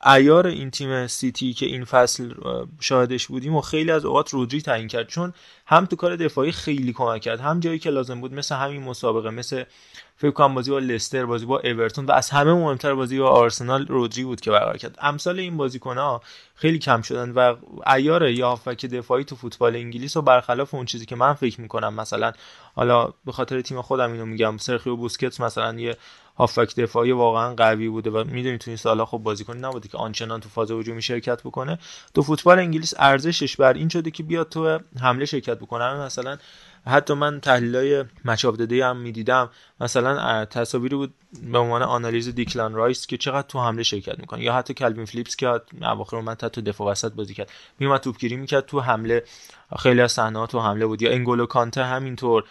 ایار 0.06 0.46
این 0.46 0.70
تیم 0.70 1.06
سیتی 1.06 1.52
که 1.52 1.66
این 1.66 1.84
فصل 1.84 2.34
شاهدش 2.80 3.26
بودیم 3.26 3.56
و 3.56 3.60
خیلی 3.60 3.90
از 3.90 4.04
اوقات 4.04 4.30
رودری 4.30 4.62
تعیین 4.62 4.88
کرد. 4.88 5.08
چون 5.08 5.32
هم 5.66 5.86
تو 5.86 5.96
کار 5.96 6.16
دفاعی 6.16 6.52
خیلی 6.52 6.92
کمک 6.92 7.20
کرد 7.20 7.40
هم 7.40 7.60
جایی 7.60 7.78
که 7.78 7.90
لازم 7.90 8.20
بود 8.20 8.34
مثل 8.34 8.54
همین 8.54 8.82
مسابقه 8.82 9.30
مثل 9.30 9.64
فکر 10.22 10.30
کنم 10.30 10.54
بازی 10.54 10.70
با 10.70 10.78
لستر 10.78 11.26
بازی 11.26 11.46
با 11.46 11.60
اورتون 11.64 12.06
و 12.06 12.12
از 12.12 12.30
همه 12.30 12.54
مهمتر 12.54 12.94
بازی 12.94 13.18
با 13.18 13.30
آرسنال 13.30 13.86
رودری 13.86 14.24
بود 14.24 14.40
که 14.40 14.50
برقرار 14.50 14.76
کرد. 14.76 14.98
امثال 15.00 15.38
این 15.38 15.56
بازیکن‌ها 15.56 16.22
خیلی 16.54 16.78
کم 16.78 17.02
شدن 17.02 17.30
و 17.30 17.56
ایار 17.86 18.28
یا 18.28 18.48
هافک 18.48 18.86
دفاعی 18.86 19.24
تو 19.24 19.36
فوتبال 19.36 19.76
انگلیس 19.76 20.16
و 20.16 20.22
برخلاف 20.22 20.74
اون 20.74 20.86
چیزی 20.86 21.06
که 21.06 21.16
من 21.16 21.32
فکر 21.32 21.60
می‌کنم. 21.60 21.94
مثلا 21.94 22.32
حالا 22.74 23.12
به 23.24 23.32
خاطر 23.32 23.60
تیم 23.60 23.82
خودم 23.82 24.12
اینو 24.12 24.26
میگم 24.26 24.56
سرخیو 24.56 24.96
بوسکتس 24.96 25.40
مثلا 25.40 25.80
یه 25.80 25.96
هافک 26.36 26.76
دفاعی 26.76 27.12
واقعا 27.12 27.54
قوی 27.54 27.88
بوده 27.88 28.10
و 28.10 28.24
می‌دونید 28.24 28.60
تو 28.60 28.70
این 28.70 28.76
سالها 28.76 29.06
خب 29.06 29.18
بازیکنی 29.18 29.60
نبوده 29.60 29.88
که 29.88 29.98
آنچنان 29.98 30.40
تو 30.40 30.48
فاز 30.48 30.70
هجومی 30.70 31.02
شرکت 31.02 31.42
بکنه. 31.42 31.78
تو 32.14 32.22
فوتبال 32.22 32.58
انگلیس 32.58 32.94
ارزشش 32.98 33.56
بر 33.56 33.72
این 33.72 33.88
شده 33.88 34.10
که 34.10 34.22
بیاد 34.22 34.48
تو 34.48 34.78
حمله 35.00 35.24
شرکت 35.24 35.58
بکنه. 35.58 35.94
مثلا 35.94 36.38
حتی 36.86 37.14
من 37.14 37.40
تحلیل 37.40 37.76
های 37.76 38.04
Match 38.24 38.46
of 38.46 38.56
the 38.56 38.71
Day 38.71 38.86
هم 38.86 38.96
می‌دیدم. 38.96 39.50
مثلا 39.80 40.44
تصاویری 40.44 40.96
بود 40.96 41.14
به 41.42 41.58
عنوان 41.58 41.82
آنالیز 41.82 42.34
دیکلان 42.34 42.74
رایس 42.74 43.06
که 43.06 43.16
چقدر 43.16 43.46
تو 43.48 43.60
حمله 43.60 43.82
شرکت 43.82 44.18
می‌کنه. 44.18 44.42
یا 44.42 44.52
حتی 44.52 44.74
کلوین 44.74 45.04
فلیپس 45.04 45.36
که 45.36 45.60
اواخر 45.82 46.20
من 46.20 46.34
تو 46.34 46.60
دفاع 46.60 46.92
وسط 46.92 47.12
بازی 47.12 47.34
کرد. 47.34 47.50
میومد 47.78 48.00
توپگیری 48.00 48.36
می‌کرد 48.36 48.66
تو 48.66 48.80
حمله. 48.80 49.24
خیلی 49.78 50.00
از 50.00 50.12
صحنه 50.12 50.46
تو 50.46 50.60
حمله 50.60 50.86
بود. 50.86 51.02
یا 51.02 51.10
انگولو 51.10 51.46
کانته 51.46 51.84
همینطور. 51.84 52.44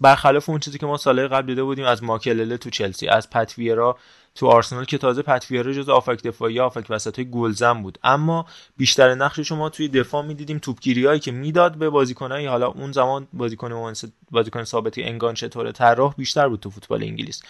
برخلاف 0.00 0.48
اون 0.48 0.58
چیزی 0.58 0.78
که 0.78 0.86
ما 0.86 0.96
سالهای 0.96 1.28
قبل 1.28 1.46
دیده 1.46 1.62
بودیم 1.62 1.84
از 1.84 2.02
ماکلله 2.02 2.56
تو 2.56 2.70
چلسی 2.70 3.08
از 3.08 3.30
پت 3.30 3.57
ویرا 3.57 3.98
تو 4.34 4.46
آرسنال 4.46 4.84
که 4.84 4.98
تازه 4.98 5.22
پتویرا 5.22 5.72
جز 5.72 5.88
آفک 5.88 6.22
دفاعی 6.22 6.60
آفک 6.60 6.86
وسط 6.90 7.16
های 7.18 7.30
گلزن 7.30 7.82
بود. 7.82 7.98
اما 8.04 8.46
بیشتر 8.76 9.14
نقش 9.14 9.40
شما 9.40 9.68
توی 9.68 9.88
دفاع 9.88 10.24
می‌دیدیم. 10.24 10.58
توپگیری 10.58 11.06
هایی 11.06 11.20
که 11.20 11.32
می‌داد 11.32 11.74
به 11.74 11.90
بازیکنایی 11.90 12.46
حالا 12.46 12.66
اون 12.66 12.92
زمان 12.92 13.28
بازیکن 13.32 13.92
بازیکن 14.30 14.64
ثابتی 14.64 15.02
انگان 15.02 15.34
چطوره 15.34 15.72
طراح 15.72 16.14
بیشتر 16.16 16.48
بود 16.48 16.60
تو 16.60 16.70
فوتبال 16.70 17.02
انگلیس. 17.02 17.42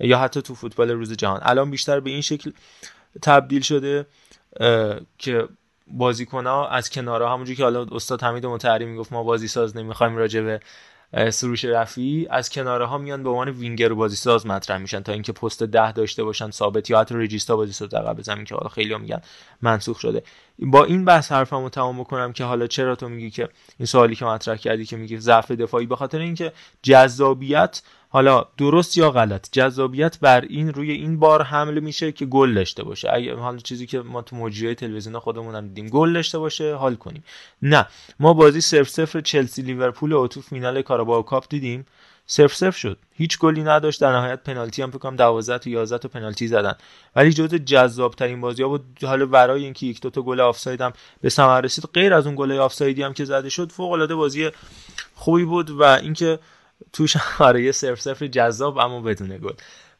یا 0.00 0.18
حتی 0.18 0.42
تو 0.42 0.54
فوتبال 0.54 0.90
روز 0.90 1.12
جهان. 1.12 1.40
الان 1.42 1.70
بیشتر 1.70 2.00
به 2.00 2.10
این 2.10 2.20
شکل 2.20 2.52
تبدیل 3.22 3.62
شده 3.62 4.06
که 5.18 5.48
بازیکن 5.86 6.46
ها 6.46 6.68
از 6.68 6.90
کنارها 6.90 7.32
همونجوری 7.32 7.56
که 7.56 7.62
حالا 7.62 7.86
استاد 7.92 8.22
حمید 8.22 8.46
متحری 8.46 8.84
می‌گفت 8.84 9.12
ما 9.12 9.22
بازی 9.22 9.48
ساز 9.48 9.76
نمی‌خوایم 9.76 10.16
راجع 10.16 10.40
به 10.40 10.60
سروش 11.30 11.64
رفی 11.64 12.26
از 12.30 12.50
کناره 12.50 12.86
ها 12.86 12.98
میان 12.98 13.22
به 13.22 13.28
عنوان 13.28 13.48
وینگر 13.48 13.92
و 13.92 13.96
بازی 13.96 14.16
ساز 14.16 14.46
مطرح 14.46 14.78
میشن 14.78 15.00
تا 15.02 15.12
اینکه 15.12 15.32
پست 15.32 15.62
ده 15.62 15.92
داشته 15.92 16.24
باشن 16.24 16.50
ثابت 16.50 16.90
یا 16.90 17.00
حتی 17.00 17.14
رجیستا 17.14 17.56
بازی 17.56 17.72
ساز 17.72 17.94
عقب 17.94 18.22
زمین 18.22 18.44
که 18.44 18.54
حالا 18.54 18.68
خیلی 18.68 18.96
میگن 18.96 19.20
منسوخ 19.62 19.98
شده. 20.00 20.22
با 20.58 20.84
این 20.84 21.04
بحث 21.04 21.32
حرفمو 21.32 21.68
تمام 21.68 22.00
بکنم 22.00 22.32
که 22.32 22.44
حالا 22.44 22.66
چرا 22.66 22.96
تو 22.96 23.08
میگی 23.08 23.30
که 23.30 23.48
این 23.78 23.86
سوالی 23.86 24.14
که 24.14 24.24
مطرح 24.24 24.56
کردی 24.56 24.84
که 24.84 24.96
میگی 24.96 25.18
ضعف 25.18 25.50
دفاعی 25.50 25.86
به 25.86 25.96
خاطر 25.96 26.18
اینکه 26.18 26.52
جذابیت 26.82 27.82
حالا 28.08 28.46
درست 28.58 28.98
یا 28.98 29.10
غلط 29.10 29.48
جذابیت 29.52 30.20
بر 30.20 30.40
این 30.40 30.72
روی 30.72 30.90
این 30.90 31.18
بار 31.18 31.42
حمله 31.42 31.80
میشه 31.80 32.12
که 32.12 32.26
گل 32.26 32.54
داشته 32.54 32.84
باشه. 32.84 33.08
اگه 33.12 33.34
حالا 33.34 33.58
چیزی 33.58 33.86
که 33.86 34.00
ما 34.00 34.22
تو 34.22 34.36
مجریای 34.36 34.74
تلویزیون 34.74 35.18
خودمون 35.18 35.54
هم 35.54 35.68
دیدیم 35.68 35.88
گل 35.88 36.12
داشته 36.12 36.38
باشه 36.38 36.74
حال 36.74 36.94
کنیم. 36.94 37.24
نه 37.62 37.86
ما 38.20 38.34
بازی 38.34 38.60
0 38.60 38.84
0 38.84 39.20
چلسی 39.20 39.62
لیورپول 39.62 40.12
و 40.12 40.26
تو 40.26 40.40
فینال 40.40 40.82
کاراباو 40.82 41.22
کاپ 41.22 41.46
دیدیم. 41.48 41.86
صفر 42.26 42.54
صفر 42.54 42.78
شد. 42.78 42.98
هیچ 43.12 43.38
گلی 43.38 43.62
نداشت. 43.62 44.00
در 44.00 44.12
نهایت 44.12 44.42
پنالتی 44.42 44.82
هم 44.82 44.90
فکر 44.90 44.98
کنم 44.98 45.16
12 45.16 45.58
تا 45.58 45.70
11 45.70 45.98
تا 45.98 46.08
پنالتی 46.08 46.48
زدن. 46.48 46.74
ولی 47.16 47.32
جزء 47.32 47.58
جذاب 47.58 48.14
ترین 48.14 48.40
بازی 48.40 48.62
ها 48.62 48.68
بود. 48.68 48.84
حالا 49.02 49.26
برای 49.26 49.64
اینکه 49.64 49.86
یک 49.86 50.00
دو 50.00 50.10
تا 50.10 50.22
گل 50.22 50.40
آفساید 50.40 50.80
هم 50.80 50.92
به 51.20 51.28
ثمر 51.28 51.60
رسید 51.60 51.84
غیر 51.94 52.14
از 52.14 52.26
اون 52.26 52.34
گل 52.38 52.52
آفسایدی 52.52 53.02
هم 53.02 53.12
که 53.14 53.24
زده 53.24 53.48
شد 53.48 53.72
فوق 53.72 53.92
العاده 53.92 54.14
بازی 54.14 54.50
خوبی 55.14 55.44
بود 55.44 55.70
و 55.70 55.82
اینکه 55.82 56.38
توش 56.92 57.16
آره 57.38 57.62
یه 57.62 57.72
صرف 57.72 58.00
صفر 58.00 58.26
جذاب 58.26 58.78
اما 58.78 59.00
بدون 59.00 59.38
گل. 59.38 59.52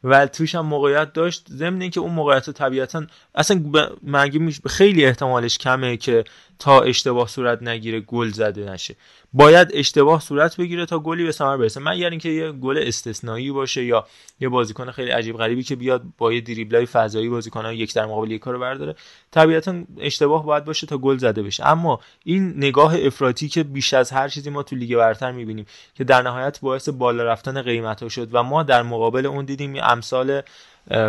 و 0.03 0.27
توش 0.27 0.55
هم 0.55 0.65
موقعیت 0.65 1.13
داشت. 1.13 1.45
ضمن 1.51 1.81
اینکه 1.81 1.99
اون 1.99 2.11
موقعیت 2.11 2.49
طبیعتا 2.49 3.03
اصلا 3.35 3.63
مگه 4.03 4.51
خیلی 4.65 5.05
احتمالش 5.05 5.57
کمه 5.57 5.97
که 5.97 6.23
تا 6.59 6.81
اشتباه 6.81 7.27
صورت 7.27 7.63
نگیره 7.63 7.99
گل 7.99 8.29
زده 8.29 8.71
نشه. 8.71 8.95
باید 9.37 9.71
اشتباه 9.73 10.21
صورت 10.21 10.57
بگیره 10.57 10.85
تا 10.85 10.99
گلی 10.99 11.23
به 11.23 11.31
ثمر 11.31 11.57
برسه. 11.57 11.79
من 11.79 11.97
یعنی 11.97 12.17
که 12.17 12.29
یه 12.29 12.51
گل 12.51 12.77
استثنایی 12.77 13.51
باشه 13.51 13.83
یا 13.83 14.07
یه 14.39 14.49
بازیکن 14.49 14.91
خیلی 14.91 15.11
عجیب 15.11 15.37
غریبی 15.37 15.63
که 15.63 15.75
بیاد 15.75 16.03
با 16.17 16.33
یه 16.33 16.41
دریبلای 16.41 16.85
فضایی 16.85 17.29
بازیکن 17.29 17.65
یک 17.73 17.93
در 17.93 18.05
مقابل 18.05 18.31
یک 18.31 18.41
رو 18.41 18.59
برداره 18.59 18.95
طبیعتا 19.31 19.83
اشتباه 19.99 20.45
باید 20.45 20.65
باشه 20.65 20.87
تا 20.87 20.97
گل 20.97 21.17
زده 21.17 21.43
بشه. 21.43 21.67
اما 21.67 21.99
این 22.23 22.53
نگاه 22.57 22.95
افراطی 22.99 23.47
که 23.47 23.63
بیش 23.63 23.93
از 23.93 24.11
هر 24.11 24.27
چیزی 24.27 24.49
ما 24.49 24.63
تو 24.63 24.75
لیگ 24.75 24.95
برتر 24.95 25.31
می‌بینیم 25.31 25.65
که 25.95 26.03
در 26.03 26.21
نهایت 26.21 26.59
باعث 26.59 26.89
بالا 26.89 27.23
رفتن 27.23 27.61
قیمت 27.61 28.03
ها 28.03 28.09
شد 28.09 28.29
و 28.31 28.43
ما 28.43 28.63
در 28.63 28.83
مقابل 28.83 29.25
اون 29.25 29.45
دیدیم 29.45 29.75
امثال 29.83 30.41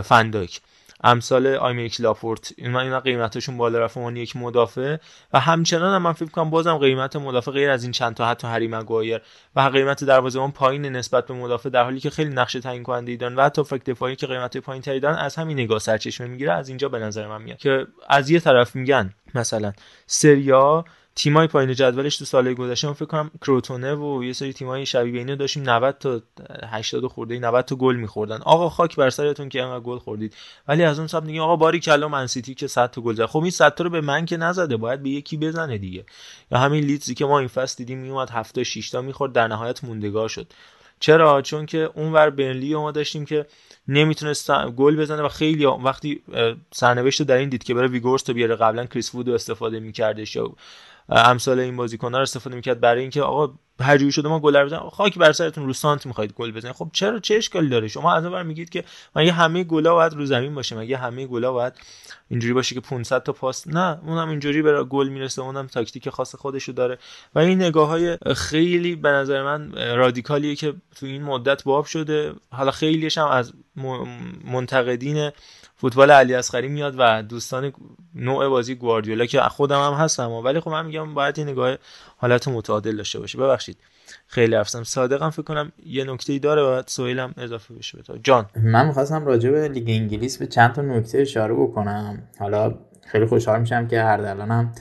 فنداک. 0.04 0.60
امثال 1.04 1.46
آیمریک 1.46 2.00
لاپورت 2.00 2.52
این 2.56 2.76
اینا 2.76 3.00
قیمتشون 3.00 3.56
بالا 3.56 3.78
رفت 3.78 3.96
اون 3.96 4.16
یک 4.16 4.36
مدافع. 4.36 4.96
و 5.32 5.40
همچنان 5.40 5.94
هم 5.94 6.02
من 6.02 6.12
فکر 6.12 6.30
کنم 6.30 6.50
بازم 6.50 6.78
قیمت 6.78 7.16
مدافع 7.16 7.50
غیر 7.50 7.70
از 7.70 7.82
این 7.82 7.92
چند 7.92 8.14
تا 8.14 8.28
حتی 8.28 8.46
هری 8.46 8.68
مگایر 8.68 9.20
و 9.56 9.60
قیمت 9.60 10.04
دروازه‌بان 10.04 10.52
پایین 10.52 10.86
نسبت 10.86 11.26
به 11.26 11.34
مدافع 11.34 11.68
در 11.68 11.84
حالی 11.84 12.00
که 12.00 12.10
خیلی 12.10 12.30
نقش 12.30 12.52
تعیین 12.52 12.82
کننده 12.82 13.16
دارن 13.16 13.34
و 13.34 13.42
حتی 13.42 13.64
فکر 13.64 13.82
دفاعی 13.82 14.16
که 14.16 14.26
قیمت 14.26 14.56
پایین 14.56 14.82
تری 14.82 15.00
دارن 15.00 15.16
از 15.16 15.36
همین 15.36 15.60
نگاه 15.60 15.78
سرچشمه 15.78 16.26
می‌گیره 16.26 16.52
از 16.52 16.68
اینجا 16.68 16.88
به 16.88 16.98
نظر 16.98 17.26
من 17.26 17.42
میاد. 17.42 17.58
که 17.58 17.86
از 18.08 18.30
یه 18.30 18.40
طرف 18.40 18.76
میگن 18.76 19.14
مثلا 19.34 19.72
سریا 20.06 20.84
تیمای 21.18 21.46
پایین 21.46 21.74
جدولش 21.74 22.16
تو 22.16 22.24
سال 22.24 22.54
گذشته 22.54 22.92
فکر 22.92 23.04
کنم 23.04 23.30
کروتونه 23.42 23.94
و 23.94 24.24
یه 24.24 24.32
سری 24.32 24.52
تیمای 24.52 24.86
شبیه 24.86 25.18
اینو 25.18 25.36
داشتیم. 25.36 25.62
90 25.62 25.98
تا 25.98 26.20
80 26.64 27.06
خورده 27.06 27.38
90 27.38 27.64
تا 27.64 27.76
گل 27.76 27.96
میخوردن. 27.96 28.36
آقا 28.42 28.68
خاک 28.68 28.96
بر 28.96 29.10
سرتون 29.10 29.48
که 29.48 29.62
انقدر 29.62 29.80
گل 29.80 29.98
خوردید. 29.98 30.34
ولی 30.68 30.82
از 30.82 30.98
اون 30.98 31.08
سمت 31.08 31.22
میگه 31.22 31.40
آقا 31.40 31.56
باری 31.56 31.80
کلا 31.80 32.08
من 32.08 32.26
سیتی 32.26 32.54
که 32.54 32.66
100 32.66 32.90
تا 32.90 33.00
گل 33.00 33.14
زد. 33.14 33.26
خب 33.26 33.38
این 33.38 33.50
100 33.50 33.74
تا 33.74 33.84
رو 33.84 33.90
به 33.90 34.00
من 34.00 34.26
که 34.26 34.36
نزده. 34.36 34.76
باید 34.76 35.02
به 35.02 35.10
یکی 35.10 35.36
بزنه 35.36 35.78
دیگه. 35.78 36.04
یا 36.52 36.58
همین 36.58 36.84
لیدزی 36.84 37.14
که 37.14 37.24
ما 37.24 37.38
این 37.38 37.48
فصل 37.48 37.76
دیدیم 37.76 37.98
میومد 37.98 38.30
7 38.30 38.54
تا 38.54 38.64
6 38.64 38.90
تا 38.90 39.02
می‌خورد. 39.02 39.32
در 39.32 39.48
نهایت 39.48 39.84
موندگار 39.84 40.28
شد. 40.28 40.46
چرا؟ 41.00 41.42
چون 41.42 41.66
که 41.66 41.90
اونور 41.94 42.30
برنلی 42.30 42.74
ما 42.74 42.92
داشتیم 42.92 43.24
که 43.24 43.46
نمی‌تونست 43.88 44.50
گل 44.76 44.96
بزنه 44.96 45.22
و 45.22 45.28
خیلی 45.28 45.64
وقتی 45.64 46.22
سرنوشت 46.72 47.22
در 47.22 47.36
این 47.36 47.48
دید 47.48 47.64
که 47.64 47.74
بره 47.74 47.88
ویگورس 47.88 48.28
رو 48.28 48.34
بیاره 48.34 48.56
قبلا 48.56 48.86
کریس 48.86 49.14
وود 49.14 49.28
استفاده 49.28 49.80
میکردش 49.80 50.36
یا 50.36 50.52
امثال 51.08 51.60
این 51.60 51.76
بازیکن 51.76 52.14
رو 52.14 52.20
استفاده 52.20 52.56
می‌کرد 52.56 52.80
برای 52.80 53.00
اینکه 53.00 53.22
آقا 53.22 53.54
هر 53.80 54.10
شده 54.10 54.28
ما 54.28 54.40
گل 54.40 54.64
بزنیم. 54.64 54.88
خاک 54.88 55.18
بر 55.18 55.32
سرتون 55.32 55.66
رو 55.66 55.72
سانت 55.72 56.06
می‌خواید 56.06 56.32
گل 56.32 56.50
بزنید. 56.50 56.74
خب 56.74 56.90
چرا 56.92 57.18
چه 57.18 57.34
اشکالی 57.34 57.68
داره؟ 57.68 57.88
شما 57.88 58.14
از 58.14 58.24
اون 58.24 58.46
میگید 58.46 58.70
که 58.70 58.84
مگه 59.16 59.32
همه 59.32 59.64
گلا 59.64 59.94
باید 59.94 60.12
رو 60.12 60.26
زمین 60.26 60.54
باشه؟ 60.54 60.76
مگه 60.76 60.96
همه 60.96 61.26
گلا 61.26 61.52
باید 61.52 61.72
اینجوری 62.28 62.54
باشه 62.54 62.74
که 62.74 62.80
500 62.80 63.22
تا 63.22 63.32
پاس؟ 63.32 63.66
نه 63.66 63.98
اونم 64.06 64.28
اینجوری 64.28 64.62
به 64.62 64.84
گل 64.84 65.08
می‌رسه. 65.08 65.42
اونم 65.42 65.66
تاکتیک 65.66 66.08
خاص 66.08 66.34
خودشو 66.34 66.72
داره. 66.72 66.98
و 67.34 67.38
این 67.38 67.62
نگاه 67.62 67.88
های 67.88 68.18
خیلی 68.36 68.96
به 68.96 69.08
نظر 69.08 69.42
من 69.42 69.72
رادیکالیه 69.96 70.56
که 70.56 70.74
تو 70.96 71.06
این 71.06 71.22
مدت 71.22 71.64
باب 71.64 71.84
شده. 71.84 72.34
حالا 72.52 72.70
خیلیش 72.70 73.18
هم 73.18 73.26
از 73.26 73.52
منتقدین 74.44 75.30
فوتبال 75.80 76.10
علی 76.10 76.34
اصغری 76.34 76.68
میاد 76.68 76.94
و 76.98 77.22
دوستان 77.22 77.72
نوع 78.14 78.48
بازی 78.48 78.74
گواردیولا 78.74 79.26
که 79.26 79.40
خودم 79.40 79.80
هم 79.80 79.92
هستم 79.92 80.30
ولی 80.30 80.60
خب 80.60 80.70
من 80.70 80.86
میگم 80.86 81.14
باید 81.14 81.38
این 81.38 81.48
نگاه 81.48 81.76
حالت 82.16 82.48
متعادل 82.48 82.96
داشته 82.96 83.18
باشه. 83.18 83.38
ببخشید. 83.38 83.76
خیلی 84.26 84.54
افسم 84.54 84.82
صادقم 84.82 85.30
فکر 85.30 85.42
کنم 85.42 85.72
یه 85.86 86.04
نکته 86.04 86.32
ای 86.32 86.38
داره 86.38 86.62
و 86.62 86.82
سویل 86.86 87.18
هم 87.18 87.34
اضافه 87.36 87.74
بشه 87.74 87.98
به 88.08 88.18
جان. 88.22 88.46
من 88.56 88.86
می‌خواستم 88.86 89.26
راجع 89.26 89.50
به 89.50 89.68
لیگ 89.68 89.88
انگلیس 89.88 90.38
به 90.38 90.46
چند 90.46 90.72
تا 90.72 90.82
نکته 90.82 91.18
اشاره 91.18 91.54
بکنم. 91.54 92.22
حالا 92.38 92.74
خیلی 93.06 93.26
خوشحال 93.26 93.60
میشم 93.60 93.88
که 93.88 94.02
اردلانم 94.02 94.72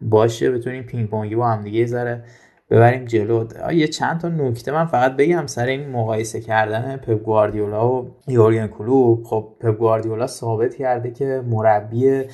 باشه 0.00 0.50
بتونیم 0.50 0.82
پینگ 0.82 1.08
پونگی 1.08 1.34
با 1.34 1.48
هم 1.48 1.62
دیگه 1.62 1.86
ذره 1.86 2.24
ببریم 2.70 3.04
جلو. 3.04 3.44
یه 3.72 3.88
چند 3.88 4.20
تا 4.20 4.28
نکته 4.28 4.72
من 4.72 4.84
فقط 4.84 5.16
بگم 5.16 5.46
سر 5.46 5.66
این 5.66 5.90
مقایسه 5.90 6.40
کردن 6.40 6.96
پپ 6.96 7.22
گواردیولا 7.22 7.92
و 7.92 8.10
یورگن 8.28 8.66
کلوپ. 8.66 9.24
خب 9.24 9.48
پپ 9.60 9.78
گواردیولا 9.78 10.26
ثابت 10.26 10.74
کرده 10.74 11.10
که 11.10 11.42
مربی 11.46 12.24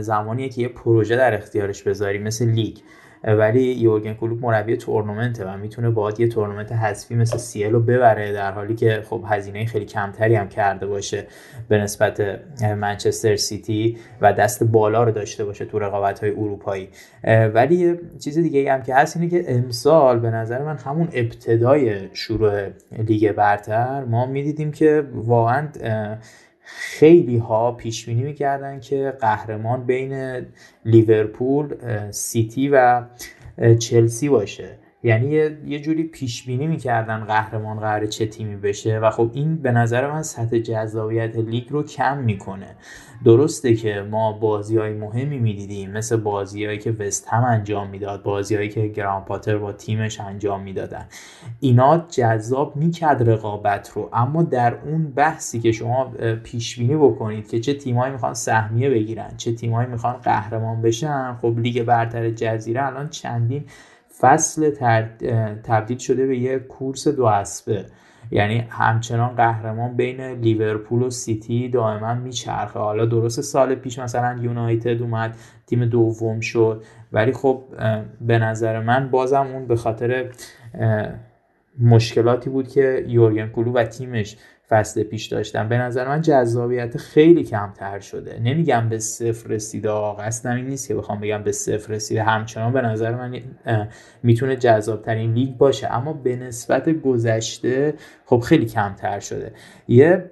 زمانیه 0.00 0.48
که 0.48 0.62
یه 0.62 0.68
پروژه 0.68 1.16
در 1.16 1.34
اختیارش 1.34 1.82
بذاری 1.82 2.18
مثل 2.18 2.48
لیگ. 2.48 2.76
ولی 3.24 3.62
یورگن 3.62 4.14
کلوپ 4.14 4.44
مربی 4.44 4.76
تورنمنته 4.76 5.44
و 5.44 5.56
می‌تونه 5.56 5.90
باید 5.90 6.20
یه 6.20 6.28
تورنمنت 6.28 6.72
حذفی 6.72 7.14
مثل 7.14 7.36
CL 7.36 7.72
رو 7.72 7.80
ببره 7.80 8.32
در 8.32 8.52
حالی 8.52 8.74
که 8.74 9.02
خب 9.10 9.24
هزینه 9.26 9.66
خیلی 9.66 9.84
کمتری 9.84 10.34
هم 10.34 10.48
کرده 10.48 10.86
باشه 10.86 11.26
به 11.68 11.78
نسبت 11.78 12.40
منچستر 12.62 13.36
سیتی 13.36 13.96
و 14.20 14.32
دست 14.32 14.64
بالا 14.64 15.04
رو 15.04 15.10
داشته 15.10 15.44
باشه 15.44 15.64
تو 15.64 15.78
رقابت 15.78 16.20
های 16.20 16.30
اروپایی. 16.30 16.88
ولی 17.54 17.98
چیز 18.18 18.38
دیگه 18.38 18.72
هم 18.72 18.82
که 18.82 18.94
هست 18.94 19.16
اینه 19.16 19.28
که 19.28 19.44
امسال 19.48 20.18
به 20.18 20.30
نظر 20.30 20.62
من 20.62 20.76
همون 20.76 21.08
ابتدای 21.12 22.08
شروع 22.12 22.66
لیگ 22.98 23.32
برتر 23.32 24.04
ما 24.04 24.26
می‌دیدیم 24.26 24.72
که 24.72 25.04
واقعا 25.14 25.68
خیلی 26.76 27.38
ها 27.38 27.72
پیش 27.72 28.06
بینی 28.06 28.22
می‌کردن 28.22 28.80
که 28.80 29.16
قهرمان 29.20 29.84
بین 29.86 30.46
لیورپول 30.84 31.74
سیتی 32.10 32.68
و 32.68 33.04
چلسی 33.78 34.28
باشه. 34.28 34.78
یعنی 35.02 35.28
یه 35.66 35.80
جوری 35.80 36.02
پیش 36.02 36.46
بینی 36.46 36.66
می‌کردن 36.66 37.24
قهرمان 37.24 37.80
قرار 37.80 38.06
چه 38.06 38.26
تیمی 38.26 38.56
بشه 38.56 38.98
و 38.98 39.10
خب 39.10 39.30
این 39.34 39.56
به 39.56 39.72
نظر 39.72 40.10
من 40.10 40.22
سطح 40.22 40.58
جذابیت 40.58 41.36
لیگ 41.36 41.70
رو 41.70 41.82
کم 41.82 42.18
می‌کنه. 42.18 42.76
درسته 43.24 43.74
که 43.74 44.06
ما 44.10 44.32
بازی 44.32 44.76
های 44.76 44.92
مهمی 44.92 45.38
می‌دیدیم 45.38 45.90
مثل 45.90 46.16
بازیهایی 46.16 46.78
که 46.78 46.90
وست 46.90 47.28
هم 47.28 47.44
انجام 47.44 47.90
می‌داد 47.90 48.22
بازیهایی 48.22 48.68
که 48.68 48.86
گرام 48.86 49.24
پاتر 49.24 49.58
با 49.58 49.72
تیمش 49.72 50.20
انجام 50.20 50.62
می‌دادن. 50.62 51.06
اینا 51.60 52.06
جذاب 52.10 52.76
می‌کرد 52.76 53.30
رقابت 53.30 53.92
رو 53.94 54.10
اما 54.12 54.42
در 54.42 54.74
اون 54.74 55.10
بحثی 55.10 55.60
که 55.60 55.72
شما 55.72 56.12
پیش 56.44 56.78
بینی 56.78 56.96
بکنید 56.96 57.48
که 57.48 57.60
چه 57.60 57.74
تیمایی 57.74 58.12
می‌خوان 58.12 58.34
سهمیه 58.34 58.90
بگیرن 58.90 59.30
چه 59.36 59.52
تیمایی 59.52 59.88
می‌خوان 59.88 60.16
قهرمان 60.16 60.82
بشن 60.82 61.36
خب 61.42 61.58
لیگ 61.58 61.82
برتر 61.82 62.30
جزیره 62.30 62.86
الان 62.86 63.08
چندین 63.08 63.64
فصل 64.20 64.70
تبدیل 65.64 65.98
شده 65.98 66.26
به 66.26 66.38
یه 66.38 66.58
کورس 66.58 67.08
دو 67.08 67.24
اسبه. 67.24 67.86
یعنی 68.30 68.66
همچنان 68.70 69.34
قهرمان 69.34 69.96
بین 69.96 70.20
لیورپول 70.20 71.02
و 71.02 71.10
سیتی 71.10 71.68
دائما 71.68 72.14
میچرخه. 72.14 72.78
حالا 72.78 73.06
درست 73.06 73.40
سال 73.40 73.74
پیش 73.74 73.98
مثلا 73.98 74.38
یونایتد 74.42 75.02
اومد 75.02 75.36
تیم 75.66 75.84
دوم 75.84 76.40
شد 76.40 76.84
ولی 77.12 77.32
خب 77.32 77.64
به 78.20 78.38
نظر 78.38 78.80
من 78.80 79.10
بازم 79.10 79.46
اون 79.46 79.66
به 79.66 79.76
خاطر 79.76 80.30
مشکلاتی 81.80 82.50
بود 82.50 82.68
که 82.68 83.04
یورگن 83.08 83.48
کلو 83.48 83.72
و 83.72 83.84
تیمش 83.84 84.36
فصل 84.70 85.02
پیش 85.02 85.26
داشتن 85.26 85.68
به 85.68 85.78
نظر 85.78 86.08
من 86.08 86.20
جذابیت 86.20 86.96
خیلی 86.96 87.44
کمتر 87.44 87.98
شده. 87.98 88.40
نمیگم 88.42 88.88
به 88.88 88.98
صفر 88.98 89.48
رسیده 89.48 89.90
قصدم 90.18 90.56
این 90.56 90.66
نیست 90.66 90.88
که 90.88 90.94
بخوام 90.94 91.20
بگم 91.20 91.42
به 91.42 91.52
صفر 91.52 91.92
رسیده. 91.92 92.22
همچنان 92.22 92.72
به 92.72 92.80
نظر 92.80 93.14
من 93.14 93.40
می‌تونه 94.22 94.56
جذابترین 94.56 95.32
لیگ 95.32 95.56
باشه. 95.56 95.92
اما 95.92 96.12
به 96.12 96.36
نسبت 96.36 96.88
گذشته 96.88 97.94
خب 98.26 98.40
خیلی 98.40 98.66
کمتر 98.66 99.20
شده. 99.20 99.52
یه 99.88 100.30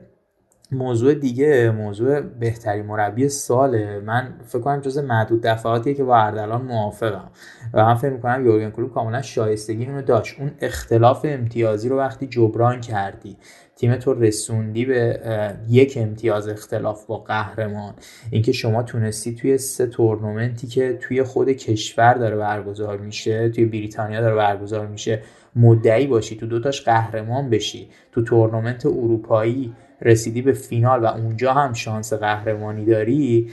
موضوع 0.73 1.15
دیگه 1.15 1.71
موضوع 1.71 2.21
بهترین 2.21 2.87
مربی 2.87 3.29
ساله. 3.29 4.01
من 4.01 4.35
فکر 4.45 4.59
کنم 4.59 4.81
جز 4.81 4.99
معدود 4.99 5.43
دفعاتیه 5.43 5.95
که 5.95 6.05
با 6.05 6.17
اردلان 6.17 6.63
موافقم. 6.63 7.31
و 7.75 7.85
من 7.85 7.95
فکر 7.95 8.11
می‌کنم 8.11 8.47
یورگن 8.47 8.71
کلوپ 8.71 8.95
کاملا 8.95 9.23
شایستگی 9.23 9.87
اونو 9.87 10.03
داشت. 10.03 10.41
اون 10.41 10.51
اختلاف 10.61 11.27
امتیازی 11.29 11.89
رو 11.89 11.99
وقتی 11.99 12.27
جبران 12.27 12.81
کردی 12.81 13.37
تیم 13.79 13.97
تو 13.97 14.15
رسوندی 14.15 14.85
به 14.85 15.21
یک 15.69 15.99
امتیاز 16.01 16.49
اختلاف 16.49 17.07
با 17.07 17.19
قهرمان. 17.19 17.95
اینکه 18.31 18.53
شما 18.53 18.83
تونستی 18.83 19.35
توی 19.35 19.59
سه 19.59 19.87
تورنمنتی 19.87 20.67
که 20.67 20.99
توی 21.01 21.23
خود 21.23 21.49
کشور 21.49 22.15
داره 22.15 22.37
برگزار 22.37 22.99
میشه 22.99 23.49
توی 23.49 23.65
بریتانیا 23.65 24.21
داره 24.21 24.35
برگزار 24.35 24.87
میشه 24.87 25.23
مدعی 25.57 26.07
باشی 26.07 26.37
تو 26.37 26.47
دوتاش 26.47 26.83
قهرمان 26.83 27.51
بشی 27.51 27.89
تو 28.13 28.23
تورنمنت 28.23 28.87
اروپایی 28.87 29.73
رسیدی 30.03 30.43
به 30.43 30.53
فینال 30.53 31.03
و 31.03 31.07
اونجا 31.07 31.53
هم 31.53 31.73
شانس 31.73 32.13
قهرمانی 32.13 32.85
داری 32.85 33.51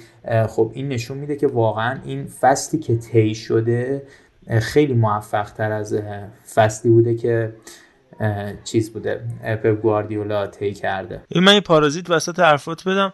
خب 0.47 0.72
این 0.73 0.88
نشون 0.88 1.18
میده 1.18 1.35
که 1.35 1.47
واقعا 1.47 1.99
این 2.06 2.26
فصلی 2.26 2.80
که 2.80 2.95
طی 2.95 3.35
شده 3.35 4.03
خیلی 4.60 4.93
موفق 4.93 5.52
تر 5.52 5.72
از 5.72 6.02
فصلی 6.53 6.91
بوده 6.91 7.15
که 7.15 7.53
چیز 8.64 8.94
بوده. 8.94 9.24
پپ 9.44 9.82
گواردیولا 9.82 10.48
طی 10.48 10.74
کرده. 10.74 11.24
این 11.30 11.44
من 11.44 11.60
پارازیت 11.60 12.10
وسط 12.10 12.40
حرفات 12.40 12.88
بدم. 12.88 13.14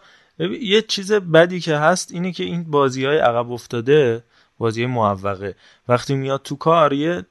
یه 0.60 0.82
چیز 0.82 1.12
بدی 1.12 1.60
که 1.60 1.76
هست 1.76 2.12
اینه 2.12 2.32
که 2.32 2.44
این 2.44 2.64
بازی 2.64 3.04
های 3.04 3.18
عقب 3.18 3.52
افتاده 3.52 4.22
بازی 4.58 4.86
موفقه 4.86 5.54
وقتی 5.88 6.14
میاد 6.14 6.42
تو 6.42 6.56
کار 6.56 6.92
یه 6.92 7.24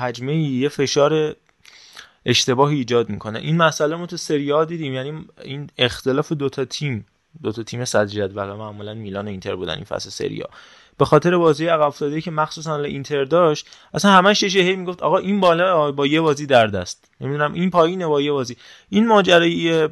حجمه 0.00 0.36
یه 0.36 0.68
فشار 0.68 1.36
اشتباهی 2.26 2.76
ایجاد 2.76 3.08
می‌کنه. 3.08 3.38
این 3.38 3.56
مسئله 3.56 3.96
ما 3.96 4.06
تو 4.06 4.16
سری 4.16 4.66
دیدیم. 4.66 4.94
یعنی 4.94 5.24
این 5.44 5.70
اختلاف 5.78 6.32
دوتا 6.32 6.64
تیم 6.64 7.06
دوتا 7.42 7.62
تیم 7.62 7.84
صدر 7.84 8.06
جدول 8.06 8.52
معمولا 8.52 8.94
میلان 8.94 9.26
و 9.26 9.28
اینتر 9.28 9.56
بودن 9.56 9.74
این 9.74 9.84
فصل 9.84 10.10
سری 10.10 10.44
به 11.00 11.06
خاطر 11.06 11.36
بازی 11.36 11.66
عقب 11.66 11.80
افتاده 11.80 12.20
که 12.20 12.30
مخصوصا 12.30 12.76
اینتر 12.76 13.24
داشت 13.24 13.66
اصلا 13.94 14.10
همش 14.10 14.42
یه 14.42 14.62
هی 14.62 14.76
می‌گفت 14.76 15.02
آقا 15.02 15.18
این 15.18 15.40
بالا 15.40 15.92
با 15.92 16.06
یه 16.06 16.20
بازی 16.20 16.46
در 16.46 16.66
دست. 16.66 17.04
نمی‌دونم 17.20 17.52
این 17.52 17.70
پایینه 17.70 18.06
با 18.06 18.20
یه 18.20 18.32
بازی. 18.32 18.56
این 18.88 19.06
ماجرای 19.06 19.88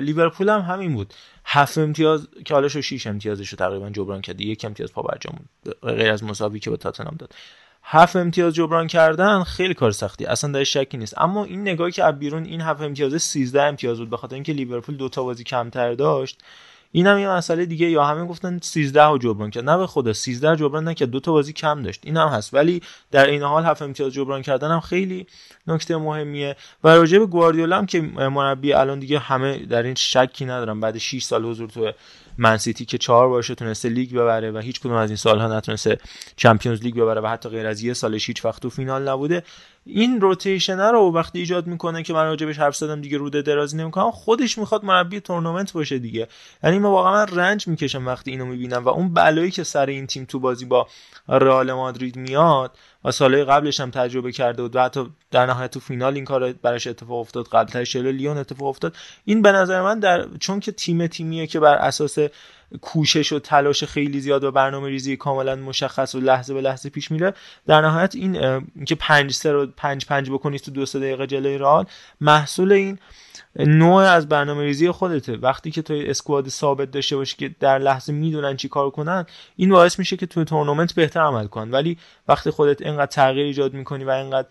لیورپول 0.00 0.48
هم 0.48 0.60
همین 0.60 0.94
بود. 0.94 1.14
هفت 1.44 1.78
امتیاز 1.78 2.28
که 2.44 2.54
حالا 2.54 2.68
شو 2.68 2.82
6 2.82 3.06
امتیازش 3.06 3.48
رو 3.48 3.56
تقریبا 3.56 3.90
جبران 3.90 4.20
کرد. 4.20 4.40
یک 4.40 4.64
امتیاز 4.64 4.92
پا 4.92 5.02
برجام 5.02 5.34
غیر 5.82 6.10
از 6.10 6.24
مساوی 6.24 6.58
که 6.60 6.70
به 6.70 6.76
تاتنهام 6.76 7.16
داد. 7.18 7.32
هفت 7.82 8.16
امتیاز 8.16 8.54
جبران 8.54 8.86
کردن 8.86 9.42
خیلی 9.42 9.74
کار 9.74 9.90
سختی. 9.90 10.26
اصلا 10.26 10.52
در 10.52 10.64
شکی 10.64 10.96
نیست. 10.96 11.14
اما 11.18 11.44
این 11.44 11.60
نگاهی 11.60 11.92
که 11.92 12.04
از 12.04 12.18
بیرون 12.18 12.44
این 12.44 12.60
هفت 12.60 12.82
امتیاز 12.82 13.22
13 13.22 13.62
امتیاز 13.62 13.98
بود 13.98 14.10
به 14.10 14.16
خاطر 14.16 14.34
اینکه 14.34 14.52
لیورپول 14.52 14.96
دو 14.96 15.08
تا 15.08 15.22
بازی 15.22 15.44
کمتر 15.44 15.94
داشت 15.94 16.38
این 16.96 17.06
هم 17.06 17.18
یه 17.18 17.28
مسئله 17.28 17.66
دیگه 17.66 17.90
یا 17.90 18.04
همه 18.04 18.24
گفتن 18.26 18.58
13 18.62 19.04
رو 19.04 19.18
جبران 19.18 19.50
کرد. 19.50 19.64
نه 19.64 19.78
به 19.78 19.86
خدا 19.86 20.12
13 20.12 20.56
جبران 20.56 20.88
نکرد. 20.88 21.10
دو 21.10 21.20
تا 21.20 21.32
بازی 21.32 21.52
کم 21.52 21.82
داشت. 21.82 22.00
این 22.04 22.16
هم 22.16 22.28
هست. 22.28 22.54
ولی 22.54 22.82
در 23.10 23.26
این 23.26 23.42
حال 23.42 23.64
هفت 23.64 23.82
امتیاز 23.82 24.12
جبران 24.12 24.42
کردن 24.42 24.70
هم 24.70 24.80
خیلی 24.80 25.26
نکته 25.66 25.96
مهمیه. 25.96 26.56
و 26.84 26.88
راجع 26.88 27.18
به 27.18 27.26
گواردیولا 27.26 27.78
هم 27.78 27.86
که 27.86 28.00
مربی 28.00 28.72
الان 28.72 28.98
دیگه 28.98 29.18
همه 29.18 29.58
در 29.58 29.82
این 29.82 29.94
شکی 29.94 30.44
ندارم 30.44 30.80
بعد 30.80 30.98
6 30.98 31.22
سال 31.22 31.44
حضور 31.44 31.68
تو 31.68 31.92
منسیتی 32.38 32.84
که 32.84 32.98
چهار 32.98 33.28
بارش 33.28 33.46
تونسته 33.46 33.88
لیگ 33.88 34.12
ببره 34.12 34.50
و 34.50 34.58
هیچ 34.58 34.80
کدوم 34.80 34.92
از 34.92 35.10
این 35.10 35.16
سالها 35.16 35.56
نتونسته 35.56 35.98
Champions 36.36 36.82
League 36.82 36.94
ببره 36.94 37.20
و 37.20 37.26
حتی 37.26 37.48
غیر 37.48 37.66
از 37.66 37.82
یه 37.82 37.92
سالش 37.92 38.26
هیچ 38.26 38.44
وقت 38.44 38.62
تو 38.62 38.70
فینال 38.70 39.08
نبوده. 39.08 39.42
این 39.86 40.20
rotation 40.20 40.80
رو 40.80 41.12
وقتی 41.12 41.38
ایجاد 41.38 41.66
می‌کنه 41.66 42.02
که 42.02 42.12
من 42.12 42.24
راجبش 42.24 42.58
حرف 42.58 42.76
زدم 42.76 43.00
دیگه 43.00 43.18
روده 43.18 43.42
درازی 43.42 43.76
نمی‌کنم 43.76 44.10
خودش 44.10 44.58
می‌خواد 44.58 44.84
مربی 44.84 45.20
تورنمنت 45.20 45.72
باشه 45.72 45.98
دیگه. 45.98 46.28
یعنی 46.64 46.78
من 46.78 46.90
واقعا 46.90 47.24
رنج 47.24 47.68
می‌کشم 47.68 48.06
وقتی 48.06 48.30
اینو 48.30 48.46
می‌بینم 48.46 48.84
و 48.84 48.88
اون 48.88 49.14
بلایی 49.14 49.50
که 49.50 49.64
سر 49.64 49.86
این 49.86 50.06
تیم 50.06 50.24
تو 50.24 50.38
بازی 50.38 50.64
با 50.64 50.86
رئال 51.28 51.72
مادرید 51.72 52.16
میاد 52.16 52.76
و 53.04 53.10
سالهای 53.10 53.44
قبلش 53.44 53.80
هم 53.80 53.90
تجربه 53.90 54.32
کرده 54.32 54.62
بود 54.62 54.76
و 54.76 54.82
حتی 54.82 55.10
در 55.30 55.46
نهایت 55.46 55.70
تو 55.70 55.80
فینال 55.80 56.14
این 56.14 56.24
کار 56.24 56.52
براش 56.52 56.86
اتفاق 56.86 57.18
افتاد 57.18 57.84
شلو 57.84 58.12
لیون 58.12 58.38
اتفاق 58.38 58.68
افتاد. 58.68 58.96
این 59.24 59.42
به 59.42 59.52
نظر 59.52 59.82
من 59.82 60.00
در 60.00 60.26
چون 60.40 60.60
که 60.60 60.72
تیم 60.72 61.06
تیمیه 61.06 61.46
که 61.46 61.60
بر 61.60 61.74
اساس 61.74 62.18
کوشش 62.80 63.32
و 63.32 63.38
تلاش 63.38 63.84
خیلی 63.84 64.20
زیاد 64.20 64.44
و 64.44 64.50
برنامه 64.50 64.88
ریزی 64.88 65.16
کاملا 65.16 65.56
مشخص 65.56 66.14
و 66.14 66.20
لحظه 66.20 66.54
به 66.54 66.60
لحظه 66.60 66.88
پیش 66.88 67.10
میره. 67.10 67.34
در 67.66 67.80
نهایت 67.80 68.14
این 68.14 68.64
که 68.84 68.94
پنج 68.94 69.32
سه 69.32 69.52
رو 69.52 69.66
پنج 69.66 70.06
پنج 70.06 70.30
بکنید 70.30 70.60
تو 70.60 70.70
دو 70.70 70.86
سه 70.86 70.98
دقیقه 70.98 71.26
جلوی 71.26 71.58
رئال 71.58 71.86
محصول 72.20 72.72
این 72.72 72.98
نوع 73.56 74.02
از 74.02 74.28
برنامه 74.28 74.62
ریزی 74.62 74.90
خودته. 74.90 75.36
وقتی 75.36 75.70
که 75.70 75.82
تو 75.82 75.94
اسکواد 76.06 76.48
ثابت 76.48 76.90
داشته 76.90 77.16
باشی 77.16 77.36
که 77.36 77.54
در 77.60 77.78
لحظه 77.78 78.12
می‌دونن 78.12 78.56
چی 78.56 78.68
کار 78.68 78.90
کنن 78.90 79.26
این 79.56 79.70
باعث 79.70 79.98
میشه 79.98 80.16
که 80.16 80.26
تو 80.26 80.44
تورنمنت 80.44 80.94
بهتر 80.94 81.20
عمل 81.20 81.46
کن 81.46 81.70
ولی 81.70 81.98
وقتی 82.28 82.50
خودت 82.50 82.82
اینقدر 82.82 83.06
تغییر 83.06 83.46
ایجاد 83.46 83.74
می‌کنی 83.74 84.04
و 84.04 84.10
اینقدر 84.10 84.48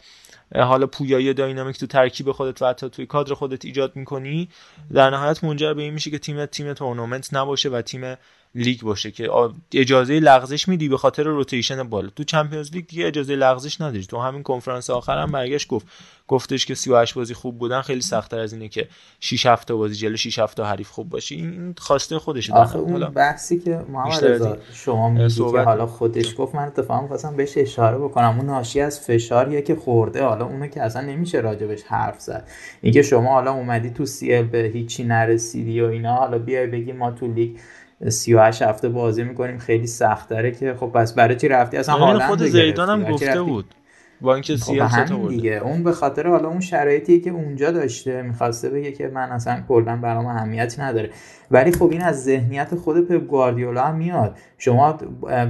حالا 0.55 0.87
پویایی 0.87 1.33
dynamic 1.33 1.79
تو 1.79 1.87
ترکیب 1.87 2.31
خودت 2.31 2.61
و 2.61 2.65
حتی 2.65 2.89
توی 2.89 3.05
کادر 3.05 3.33
خودت 3.33 3.65
ایجاد 3.65 3.95
می‌کنی 3.95 4.49
در 4.93 5.09
نهایت 5.09 5.43
منجر 5.43 5.73
به 5.73 5.81
این 5.81 5.93
میشه 5.93 6.11
که 6.11 6.19
تیم 6.19 6.45
تیم 6.45 6.73
تورنمنت 6.73 7.33
نباشه 7.33 7.69
و 7.69 7.81
تیم 7.81 8.15
لیگ 8.55 8.81
باشه 8.81 9.11
که 9.11 9.29
اجازه 9.73 10.19
لغزش 10.19 10.67
میدی 10.67 10.89
به 10.89 10.97
خاطر 10.97 11.23
rotation 11.23 11.83
بالا. 11.83 12.09
تو 12.15 12.23
Champions 12.23 12.71
League 12.71 12.87
دیگه 12.87 13.07
اجازه 13.07 13.35
لغزش 13.35 13.81
نداری. 13.81 14.05
تو 14.05 14.19
همین 14.19 14.43
کنفرانس 14.43 14.89
آخر 14.89 15.17
هم 15.17 15.31
برگشت 15.31 15.67
گفت 15.67 15.87
گفتش 16.27 16.65
که 16.65 16.75
38 16.75 17.13
بازی 17.13 17.33
خوب 17.33 17.57
بودن 17.57 17.81
خیلی 17.81 18.01
سختتر 18.01 18.39
از 18.39 18.53
اینه 18.53 18.67
که 18.67 18.87
6 19.19 19.45
هفته 19.45 19.73
بازی 19.73 19.95
جلو 19.95 20.15
6 20.15 20.39
هفته 20.39 20.63
حریف 20.63 20.89
خوب 20.89 21.09
باشی 21.09 21.35
این 21.35 21.75
خواسته 21.77 22.19
خودشه. 22.19 22.53
آخه 22.53 22.79
اون 22.79 23.09
بحثی 23.09 23.59
که 23.59 23.85
محمد 23.89 24.25
رضا 24.25 24.57
شما 24.73 25.09
میگی 25.09 25.35
که 25.35 25.59
حالا 25.59 25.85
خودش 25.85 26.35
گفت 26.37 26.55
من 26.55 26.63
اتفاقا 26.63 27.07
خواستم 27.07 27.35
بهش 27.35 27.53
اشاره 27.57 27.97
بکنم. 27.97 28.37
اون 28.37 28.45
ناشی 28.45 28.81
از 28.81 28.99
فشاریه 28.99 29.61
که 29.61 29.75
خورده. 29.75 30.23
حالا 30.23 30.45
اونو 30.45 30.67
که 30.67 30.81
اصلا 30.81 31.01
نمیشه 31.01 31.39
راجبش 31.39 31.83
حرف 31.83 32.21
زد. 32.21 32.47
اینکه 32.81 33.01
شما 33.01 33.33
حالا 33.33 33.53
اومدی 33.53 33.89
تو 33.89 34.05
سی 34.05 34.41
به 34.41 34.71
هیچی 34.73 35.03
نرسیدی 35.03 35.81
و 35.81 35.85
اینا 35.85 36.15
حالا 36.15 36.39
بیای 36.39 36.67
بگی 36.67 36.91
ما 36.91 37.11
تو 37.11 37.27
لیگ 37.27 37.57
38 38.09 38.61
هفته 38.61 38.89
بازی 38.89 39.23
می‌کنیم 39.23 39.57
خیلی 39.57 39.87
سخت 39.87 40.29
داره 40.29 40.51
که 40.51 40.75
خب 40.79 40.87
پس 40.87 41.13
برای 41.13 41.35
چی 41.35 41.47
رفتی؟ 41.47 41.77
اصلا 41.77 41.95
یعنی 41.95 42.05
هالند 42.05 42.29
خود 42.29 42.43
زیدان 42.43 42.89
هم 42.89 43.11
گفته 43.11 43.41
بود. 43.41 43.65
با 44.23 44.33
اینکه 44.33 44.57
خب 44.57 45.27
دیگه. 45.29 45.61
اون 45.63 45.83
به 45.83 45.91
خاطر 45.91 46.27
حالا 46.27 46.49
اون 46.49 46.59
شرایطی 46.59 47.19
که 47.19 47.29
اونجا 47.29 47.71
داشته. 47.71 48.21
می‌خواسته 48.21 48.69
بگه 48.69 48.91
که 48.91 49.07
من 49.07 49.31
اصلا 49.31 49.63
کلا 49.67 49.95
برام 49.95 50.25
اهمیتی 50.25 50.81
نداره. 50.81 51.09
ولی 51.51 51.71
خب 51.71 51.89
این 51.91 52.01
از 52.01 52.23
ذهنیت 52.23 52.75
خود 52.75 53.07
پپ 53.07 53.27
گواردیولا 53.27 53.83
هم 53.83 53.95
میاد. 53.95 54.37
شما 54.57 54.97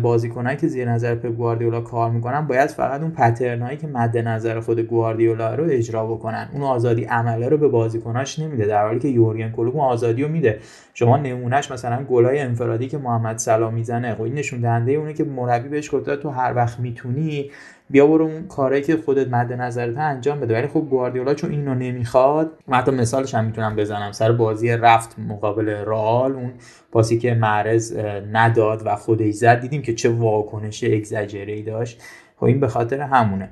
بازیکنایی 0.02 0.58
که 0.58 0.68
زیر 0.68 0.92
نظر 0.92 1.16
پپ 1.16 1.36
گواردیولا 1.36 1.82
کار 1.82 2.12
می‌کنن 2.12 2.48
باید 2.48 2.70
فقط 2.70 3.02
اون 3.02 3.12
پترنایی 3.12 3.78
که 3.78 3.88
مد 3.88 4.18
نظر 4.18 4.60
خود 4.60 4.80
گواردیولا 4.80 5.56
رو 5.56 5.64
اجرا 5.70 6.08
بکنن. 6.08 6.50
اون 6.54 6.62
آزادی 6.62 7.04
عمله 7.04 7.50
رو 7.50 7.58
به 7.58 7.68
بازیکناش 7.68 8.40
نمیده. 8.40 8.66
در 8.66 8.88
حالی 8.88 9.00
که 9.00 9.08
یورگن 9.08 9.52
کلوپ 9.52 9.76
اون 9.76 9.86
آزادی 9.86 10.24
رو 10.24 10.30
میده. 10.30 10.60
شما 10.94 11.18
نمونهش 11.18 11.72
مثلا 11.72 12.04
گلای 12.04 12.40
انفرادی 12.40 12.88
که 12.88 12.98
محمد 12.98 13.38
سلام 13.38 13.74
می‌زنه 13.74 14.16
خب 14.16 14.22
این 14.22 14.34
نشون 14.34 14.62
دهنده 14.62 14.92
اونه 14.92 15.14
که 15.14 15.24
مربی 15.24 15.70
بهش 15.70 15.96
گفته 15.96 16.16
تو 16.16 16.30
هر 16.30 16.54
وقت 16.56 16.80
می‌تونی 16.80 17.52
بیا 17.90 18.08
برو 18.08 18.26
اون 18.26 18.48
کاری 18.48 18.82
که 18.82 18.98
خودت 18.98 19.28
مد 19.28 19.54
نظرت 19.54 19.98
انجام 19.98 20.40
بده. 20.40 20.54
ولی 20.54 20.68
خب 20.68 20.80
گواردیولا 20.80 21.34
چون 21.34 21.52
اینو 21.52 21.76
نمی‌خواد 21.76 22.52
من 22.68 22.78
حتی 22.78 22.92
مثالش 22.92 23.36
هم 23.36 23.46
می‌تونم 23.46 23.76
بزنم. 23.76 24.12
سر 24.12 24.32
بازی 24.32 24.70
رفت 24.70 25.20
مقابل 25.20 25.70
رال 25.70 26.32
اون 26.32 26.52
پاسی 26.92 27.18
که 27.18 27.34
معرض 27.34 27.98
نداد 28.32 28.82
و 28.86 28.96
خودش 28.96 29.34
زد 29.34 29.60
دیدیم 29.60 29.82
که 29.82 29.94
چه 29.94 30.10
واکنش 30.10 30.84
اگزاجری 30.84 31.64
داشت. 31.64 32.02
خب 32.38 32.44
این 32.44 32.60
به 32.60 32.68
خاطر 32.68 33.02
همونه. 33.02 33.50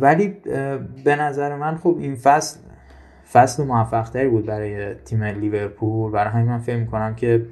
ولی 0.00 0.28
به 1.04 1.16
نظر 1.16 1.56
من 1.56 1.76
خب 1.76 1.96
این 2.00 2.14
فصل 2.14 2.60
فصل 3.32 3.64
موفق 3.64 4.28
بود 4.28 4.46
برای 4.46 4.94
تیم 4.94 5.24
لیورپول. 5.24 6.12
برای 6.12 6.32
همین 6.32 6.46
من 6.46 6.58
فکر 6.58 6.76
می‌کنم 6.76 7.14
که 7.14 7.46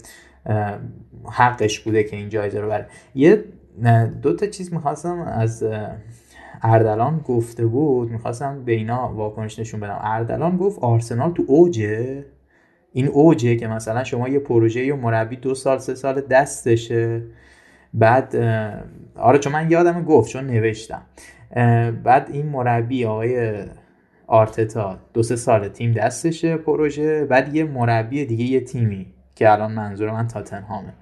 حقش 1.32 1.81
بوده 1.81 2.05
که 2.05 2.16
این 2.16 2.28
جایزه 2.28 2.61
رو 2.61 2.69
بره 2.69 2.86
یه 3.15 3.44
دو 4.23 4.36
تا 4.36 4.47
چیز 4.47 4.74
می‌خواستم 4.74 5.19
از 5.20 5.65
اردلان 6.62 7.19
گفته 7.19 7.66
بود. 7.66 8.11
می‌خواستم 8.11 8.65
به 8.65 8.73
اینا 8.73 9.15
واکنش 9.15 9.59
نشون 9.59 9.81
بدم. 9.81 9.98
اردلان 10.01 10.57
گفت 10.57 10.78
آرسنال 10.78 11.32
تو 11.32 11.44
اوجه 11.47 12.24
این 12.93 13.07
اوجه 13.07 13.57
که 13.57 13.69
مثلا 13.69 14.05
شما 14.05 14.28
یه 14.28 14.39
پروژه 14.39 14.85
یا 14.85 14.97
مربی 14.97 15.36
دو 15.36 15.55
سال 15.55 15.78
سه 15.78 15.94
سال 15.94 16.20
دستشه. 16.20 17.23
بعد 17.94 18.36
آره 19.16 19.39
چون 19.39 19.52
من 19.52 19.70
یادم 19.70 20.02
گفت 20.02 20.31
چون 20.31 20.47
نوشتم. 20.47 21.02
بعد 22.05 22.28
این 22.32 22.47
مربی 22.47 23.05
آقای 23.05 23.52
آرتتا. 24.31 24.97
دو 25.15 25.23
سه 25.23 25.36
سال 25.36 25.69
تیم 25.69 25.93
دستشه 25.93 26.57
پروژه 26.57 27.24
بعد 27.24 27.55
یه 27.55 27.65
مربی 27.65 28.24
دیگه 28.24 28.44
یه 28.44 28.61
تیمی 28.61 29.07
که 29.35 29.52
الان 29.52 29.73
منظور 29.73 30.11
من 30.11 30.28
تاتنهامه. 30.28 30.93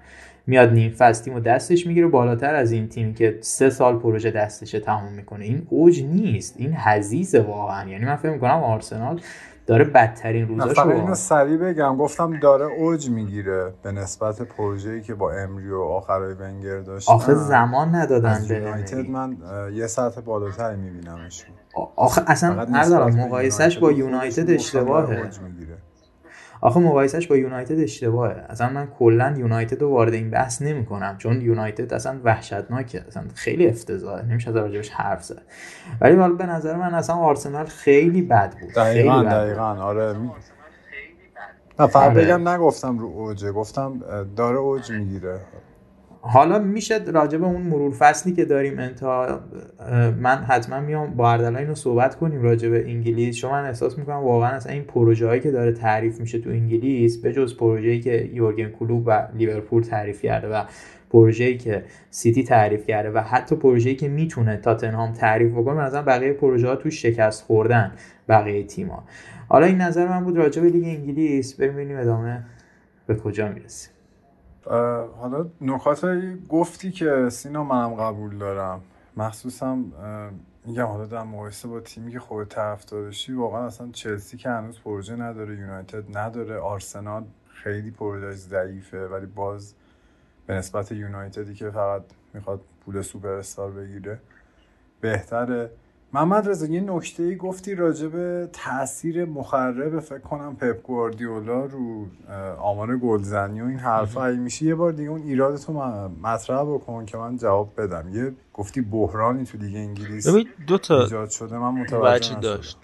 میاد 0.46 0.72
نیم 0.72 0.90
فصل 0.90 1.24
تیم 1.24 1.40
دستش 1.40 1.86
می‌گیره 1.86 2.06
بالاتر 2.06 2.54
از 2.54 2.72
این 2.72 2.88
تیم 2.88 3.14
که 3.14 3.38
سه 3.40 3.70
سال 3.70 3.98
پروژه 3.98 4.30
دستشه 4.30 4.80
تموم 4.80 5.12
می‌کنه. 5.12 5.44
این 5.44 5.66
اوج 5.70 6.04
نیست. 6.04 6.54
این 6.58 6.72
حزیز 6.72 7.34
واقعا. 7.34 7.88
یعنی 7.88 8.04
من 8.04 8.16
فکر 8.16 8.30
می‌کنم 8.30 8.50
آرسنال 8.50 9.20
داره 9.66 9.84
بدترین 9.84 10.48
روزاشو 10.48 10.74
فقط 10.74 10.94
اینو 10.94 11.14
سریع 11.14 11.56
بگم. 11.56 11.96
گفتم 11.96 12.40
داره 12.40 12.64
اوج 12.64 13.10
می‌گیره 13.10 13.72
به 13.82 13.92
نسبت 13.92 14.42
پروژه‌ای 14.42 15.02
که 15.02 15.14
با 15.14 15.32
امری 15.32 15.70
و 15.70 15.80
آخرای 15.80 16.34
ونگر 16.34 16.80
داشت 16.80 17.08
آخه 17.08 17.34
زمان 17.34 17.94
ندادن 17.94 18.44
به 18.48 18.54
یونایتد 18.54 19.10
من 19.10 19.36
یه 19.74 19.86
سطح 19.86 20.20
بالاتری 20.20 20.76
میبینمش. 20.76 21.44
آخه 21.96 22.22
اصلا 22.26 22.64
ندارم 22.64 23.16
مقایسش 23.16 23.78
با 23.78 23.92
یونایتد 23.92 24.50
اشتباهه. 24.50 25.30
آخه 26.60 26.80
مقایسش 26.80 27.26
با 27.26 27.36
یونایتد 27.36 27.80
اشتباهه. 27.80 28.44
اصلا 28.48 28.70
من 28.70 28.86
کلا 28.98 29.34
یونایتد 29.38 29.82
رو 29.82 29.90
وارد 29.90 30.12
این 30.12 30.30
بحث 30.30 30.62
نمی‌کنم 30.62 31.14
چون 31.18 31.40
یونایتد 31.40 31.94
اصلا 31.94 32.20
وحشتناکه. 32.24 33.04
اصلا 33.08 33.22
خیلی 33.34 33.68
افتضاحه. 33.68 34.22
نمیشه 34.22 34.50
راجبش 34.50 34.90
حرف 34.90 35.24
زد. 35.24 35.42
ولی 36.00 36.16
حالا 36.16 36.34
به 36.34 36.46
نظر 36.46 36.76
من 36.76 36.94
اصلا 36.94 37.16
آرسنال 37.16 37.66
خیلی 37.66 38.22
بد 38.22 38.54
بود. 38.60 38.72
دقیقاً 38.72 39.22
دقیقاً. 39.22 39.62
آره. 39.62 40.16
نه 41.80 41.86
فقط 41.86 42.10
آره. 42.10 42.24
بگم 42.24 42.48
نگفتم 42.48 42.98
رو 42.98 43.06
اوجه 43.06 43.52
گفتم 43.52 44.00
داره 44.36 44.56
اوج 44.56 44.90
می‌گیره. 44.90 45.40
حالا 46.20 46.58
میشه 46.58 47.04
راجع 47.04 47.38
اون 47.38 47.62
مرور 47.62 47.92
فصلی 47.92 48.32
که 48.32 48.44
داریم 48.44 48.78
انتها 48.78 49.40
من 50.20 50.36
حتما 50.36 50.80
میام 50.80 51.14
با 51.14 51.32
اردلان 51.32 51.56
اینو 51.56 51.74
صحبت 51.74 52.14
کنیم 52.14 52.42
راجع 52.42 52.68
انگلیس. 52.68 53.36
چون 53.36 53.50
من 53.50 53.64
احساس 53.64 53.98
می‌کنم 53.98 54.16
واقعا 54.16 54.50
اصلا 54.50 54.72
این 54.72 54.82
پروژه 54.82 55.26
هایی 55.26 55.40
که 55.40 55.50
داره 55.50 55.72
تعریف 55.72 56.20
میشه 56.20 56.38
تو 56.38 56.50
انگلیس 56.50 57.22
به 57.22 57.32
جز 57.32 57.56
پروژه‌ای 57.56 58.00
که 58.00 58.30
یورگن 58.32 58.68
کلوب 58.68 59.02
و 59.06 59.28
لیورپول 59.34 59.82
تعریف 59.82 60.22
کرده 60.22 60.48
و 60.48 60.64
پروژه‌ای 61.10 61.56
که 61.56 61.84
سیتی 62.10 62.44
تعریف 62.44 62.86
کرده 62.86 63.10
و 63.10 63.18
حتی 63.18 63.56
پروژه‌ای 63.56 63.96
که 63.96 64.08
می‌تونه 64.08 64.56
تاتنهام 64.56 65.12
تعریف 65.12 65.52
بکنه 65.52 65.74
مثلا 65.74 66.02
بقیه 66.02 66.32
پروژه 66.32 66.68
ها 66.68 66.76
تو 66.76 66.90
شکست 66.90 67.44
خوردن 67.44 67.92
بقیه 68.28 68.64
تیم‌ها. 68.64 69.04
حالا 69.48 69.66
این 69.66 69.80
نظر 69.80 70.08
من 70.08 70.24
بود 70.24 70.36
راجع 70.36 70.62
به 70.62 70.68
لیگ 70.68 70.84
انگلیس. 70.84 71.54
ببینیم 71.54 71.98
ادامه 71.98 72.44
به 73.06 73.14
کجا 73.14 73.48
می‌رسیم 73.48 73.92
حالا 75.20 75.46
نکات 75.60 76.06
گفتی 76.48 76.90
که 76.90 77.28
سینا 77.30 77.64
منم 77.64 77.94
قبول 77.94 78.38
دارم. 78.38 78.80
مخصوصا 79.16 79.78
میگم 80.64 80.86
حالا 80.86 81.06
در 81.06 81.22
مقایسه 81.22 81.68
با 81.68 81.80
تیمی 81.80 82.12
که 82.12 82.20
خود 82.20 82.48
طرفدارشی 82.48 83.32
واقعا 83.32 83.66
اصلا 83.66 83.88
چلسی 83.92 84.36
که 84.36 84.48
هنوز 84.48 84.80
پروژه 84.80 85.16
نداره 85.16 85.54
یونایتد 85.54 86.16
نداره 86.16 86.58
آرسنال 86.58 87.24
خیلی 87.48 87.90
پروژه 87.90 88.32
ضعیفه 88.32 89.06
ولی 89.06 89.26
باز 89.26 89.74
به 90.46 90.54
نسبت 90.54 90.92
یونایتدی 90.92 91.54
که 91.54 91.70
فقط 91.70 92.02
می‌خواد 92.34 92.60
پول 92.84 93.02
سوپر 93.02 93.28
استار 93.28 93.70
بگیره 93.70 94.18
بهتره. 95.00 95.70
محمد 96.12 96.48
رضا 96.48 96.66
یه 96.66 96.80
نکته 96.80 97.22
ای 97.22 97.36
گفتی 97.36 97.74
راجع 97.74 98.06
به 98.06 98.48
تاثیر 98.52 99.24
مخرب 99.24 100.00
فکر 100.00 100.18
کنم 100.18 100.56
پپ 100.56 100.82
گواردیولا 100.82 101.64
رو 101.64 102.06
آمار 102.58 102.96
گلزنی 102.96 103.60
و 103.60 103.64
این 103.64 103.78
حرفا 103.78 104.24
اگه 104.24 104.36
میشه. 104.36 104.64
یه 104.64 104.74
بار 104.74 104.92
دیگه 104.92 105.10
اون 105.10 105.22
ایرادتو 105.22 105.72
مطرح 106.22 106.64
بکن 106.64 107.06
که 107.06 107.18
من 107.18 107.36
جواب 107.36 107.72
بدم. 107.80 108.08
یه 108.14 108.32
گفتی 108.54 108.80
بحرانی 108.80 109.44
تو 109.44 109.58
لیگ 109.58 109.76
انگلیس 109.76 110.28
دو 110.66 110.78
تا 110.78 111.02
ایجاد 111.02 111.30
شده. 111.30 111.58
من 111.58 111.70
متوجه 111.70 112.34
داشت. 112.34 112.78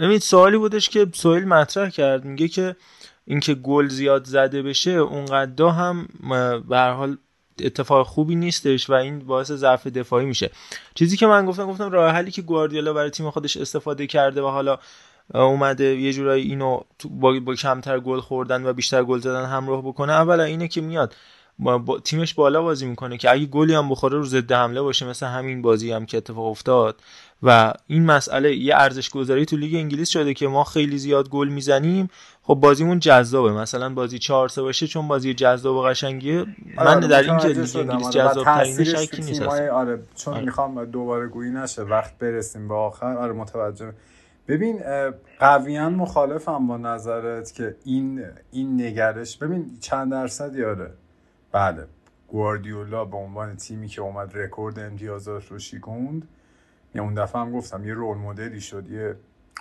ببین 0.00 0.18
سوالی 0.18 0.58
بودش 0.58 0.88
که 0.88 1.06
سویل 1.12 1.44
مطرح 1.44 1.88
کرد. 1.88 2.24
میگه 2.24 2.48
که 2.48 2.76
اینکه 3.24 3.54
گل 3.54 3.88
زیاد 3.88 4.24
زده 4.24 4.62
بشه 4.62 4.90
اونقدر 4.90 5.64
هم 5.64 6.08
به 6.68 6.78
حال 6.78 7.16
اتفاق 7.66 8.06
خوبی 8.06 8.34
نیستش 8.34 8.90
و 8.90 8.92
این 8.92 9.18
باعث 9.18 9.52
ضعف 9.52 9.86
دفاعی 9.86 10.26
میشه. 10.26 10.50
چیزی 10.94 11.16
که 11.16 11.26
من 11.26 11.46
گفتم 11.46 11.66
گفتم 11.66 11.90
راه 11.90 12.12
حلی 12.12 12.30
که 12.30 12.42
گواردیولا 12.42 12.92
برای 12.92 13.10
تیم 13.10 13.30
خودش 13.30 13.56
استفاده 13.56 14.06
کرده 14.06 14.42
و 14.42 14.48
حالا 14.48 14.78
اومده 15.34 15.84
یه 15.84 16.12
جورایی 16.12 16.48
اینو 16.48 16.80
با, 17.10 17.40
با 17.40 17.54
کمتر 17.54 18.00
گل 18.00 18.20
خوردن 18.20 18.66
و 18.66 18.72
بیشتر 18.72 19.04
گل 19.04 19.18
زدن 19.18 19.44
همراه 19.44 19.82
بکنه. 19.82 20.12
اولا 20.12 20.42
اینه 20.42 20.68
که 20.68 20.80
میاد 20.80 21.14
با 21.58 22.00
تیمش 22.04 22.34
بالا 22.34 22.62
بازی 22.62 22.86
می‌کنه 22.86 23.16
که 23.16 23.30
اگه 23.30 23.46
گلی 23.46 23.74
هم 23.74 23.88
بخوره 23.88 24.18
رو 24.18 24.24
ضد 24.24 24.52
حمله 24.52 24.82
باشه 24.82 25.06
مثل 25.06 25.26
همین 25.26 25.62
بازی 25.62 25.92
هم 25.92 26.06
که 26.06 26.16
اتفاق 26.16 26.46
افتاد. 26.46 27.00
و 27.42 27.72
این 27.86 28.06
مسئله 28.06 28.56
یه 28.56 28.76
ارزش 28.76 29.10
گذاری 29.10 29.44
تو 29.46 29.56
لیگ 29.56 29.74
انگلیس 29.74 30.08
شده 30.08 30.34
که 30.34 30.48
ما 30.48 30.64
خیلی 30.64 30.98
زیاد 30.98 31.28
گل 31.28 31.48
می‌زنیم. 31.48 32.10
خب 32.42 32.54
بازیمون 32.54 32.98
جذابه. 32.98 33.52
مثلا 33.52 33.94
بازی 33.94 34.18
4 34.18 34.48
3 34.48 34.62
باشه 34.62 34.86
چون 34.86 35.08
بازی 35.08 35.34
جذاب 35.34 35.76
و 35.76 35.82
قشنگیه. 35.82 36.46
آره 36.76 36.94
من 36.94 37.00
در 37.00 37.22
این 37.22 37.38
که 37.38 37.48
لیگ 37.48 37.76
انگلیس 37.76 38.10
جذاب 38.10 38.44
ترین 38.44 38.84
شکی 38.84 39.22
نیست 39.22 39.42
آره 39.42 40.02
چون 40.14 40.34
آره. 40.34 40.44
می‌خوام 40.44 40.84
دوباره 40.84 41.28
گویی 41.28 41.50
نشه 41.50 41.82
وقت 41.82 42.18
برسیم 42.18 42.68
به 42.68 42.74
آخر. 42.74 43.16
آره 43.16 43.32
متوجه. 43.32 43.92
ببین 44.48 44.80
قویا 45.38 45.90
مخالفم 45.90 46.66
با 46.66 46.76
نظرت 46.76 47.52
که 47.54 47.76
این 47.84 48.24
این 48.52 48.82
نگرش 48.82 49.36
ببین 49.36 49.70
چند 49.80 50.10
درصد 50.10 50.54
یاره 50.54 50.90
بله 51.52 51.86
گواردیولا 52.28 53.04
به 53.04 53.16
عنوان 53.16 53.56
تیمی 53.56 53.88
که 53.88 54.00
اومد 54.00 54.38
رکورد 54.38 54.78
امتیازات 54.78 55.46
رو 55.46 55.58
شیکوند 55.58 56.28
یا 56.94 57.02
اون 57.02 57.14
دفعه 57.14 57.40
هم 57.40 57.52
گفتم 57.52 57.84
یه 57.84 57.94
رول 57.94 58.18
مدلی 58.18 58.60
شد 58.60 58.90
یه 58.90 59.16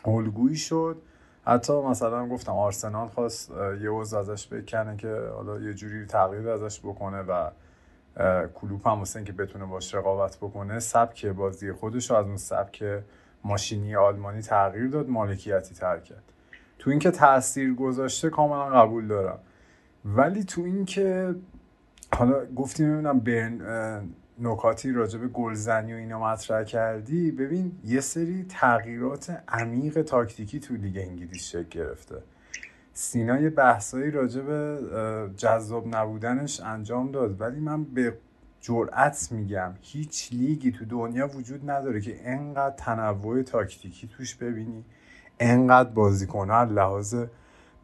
الگویی 0.06 0.56
شد. 0.56 1.02
حتی 1.46 1.82
مثلا 1.82 2.28
گفتم 2.28 2.52
آرسنال 2.52 3.08
خواست 3.08 3.52
یه 3.82 3.90
عضو 3.90 4.18
ازش 4.18 4.48
بکنه 4.48 4.98
که 4.98 5.30
حالا 5.36 5.60
یه 5.60 5.74
جوری 5.74 6.06
تغییر 6.06 6.50
ازش 6.50 6.80
بکنه 6.80 7.22
و 7.22 7.50
کلوپ 8.54 8.88
هم 8.88 9.00
واسه 9.00 9.24
که 9.24 9.34
بتونه 9.34 9.66
باش 9.66 9.96
رقابت 9.96 10.38
بکنه 10.38 10.80
سبک 10.80 11.26
بازی 11.26 11.72
خودش 11.72 12.12
رو 12.12 12.18
از 12.18 12.26
اون 12.26 12.38
سبک 12.38 12.84
ماشینی 13.44 13.96
آلمانی 13.96 14.42
تغییر 14.42 14.88
داد 14.88 15.10
مالکیتی 15.10 15.76
تر 15.76 16.00
کرد. 16.00 16.24
تو 16.80 16.90
اینکه 16.90 17.12
تاثیر 17.12 17.74
گذاشته 17.74 18.30
کاملا 18.30 18.70
قبول 18.70 19.08
دارم. 19.08 19.40
ولی 20.06 20.44
تو 20.44 20.62
اینکه 20.62 21.36
حالا 22.14 22.46
گفتیم 22.46 22.94
ببینم 22.94 23.20
برن 23.20 24.02
نکاتی 24.40 24.92
راجع 24.92 25.20
به 25.20 25.28
گلزنی 25.28 25.94
و 25.94 25.98
اینا 25.98 26.20
مطرح 26.20 26.64
کردی 26.64 27.32
ببین 27.32 27.72
یه 27.86 28.02
سری 28.02 28.46
تغییرات 28.50 29.44
عمیق 29.48 30.02
تاکتیکی 30.02 30.60
تو 30.60 30.74
لیگ 30.74 30.98
انگلیس 30.98 31.44
شکل 31.44 31.70
گرفته. 31.70 32.16
سینا 32.94 33.40
یه 33.40 33.50
بحثایی 33.50 34.12
راجع 34.12 34.42
به 34.42 34.80
جذاب 35.38 35.96
نبودنش 35.96 36.60
انجام 36.60 37.12
داد. 37.12 37.42
ولی 37.42 37.60
من 37.60 37.84
به 37.84 38.18
جرأت 38.62 39.32
میگم 39.32 39.74
هیچ 39.82 40.30
لیگی 40.32 40.72
تو 40.72 40.86
دنیا 40.86 41.28
وجود 41.28 41.70
نداره 41.70 42.02
که 42.02 42.20
انقدر 42.24 42.76
تنوع 42.76 43.42
تاکتیکی 43.42 44.08
توش 44.08 44.36
ببینی 44.36 44.86
انقدر 45.40 45.90
بازیکنها 45.90 46.64
لحاظ 46.64 47.16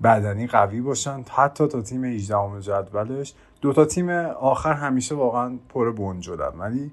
بدنی 0.03 0.47
قوی 0.47 0.81
باشن. 0.81 1.23
حتی 1.29 1.67
تا 1.67 1.81
تیم 1.81 2.03
18 2.03 2.61
جدولش. 2.61 3.33
دو 3.61 3.73
تا 3.73 3.85
تیم 3.85 4.09
آخر 4.39 4.73
همیشه 4.73 5.15
واقعا 5.15 5.57
پر 5.69 5.91
بنجلن 5.91 6.59
ولی 6.59 6.91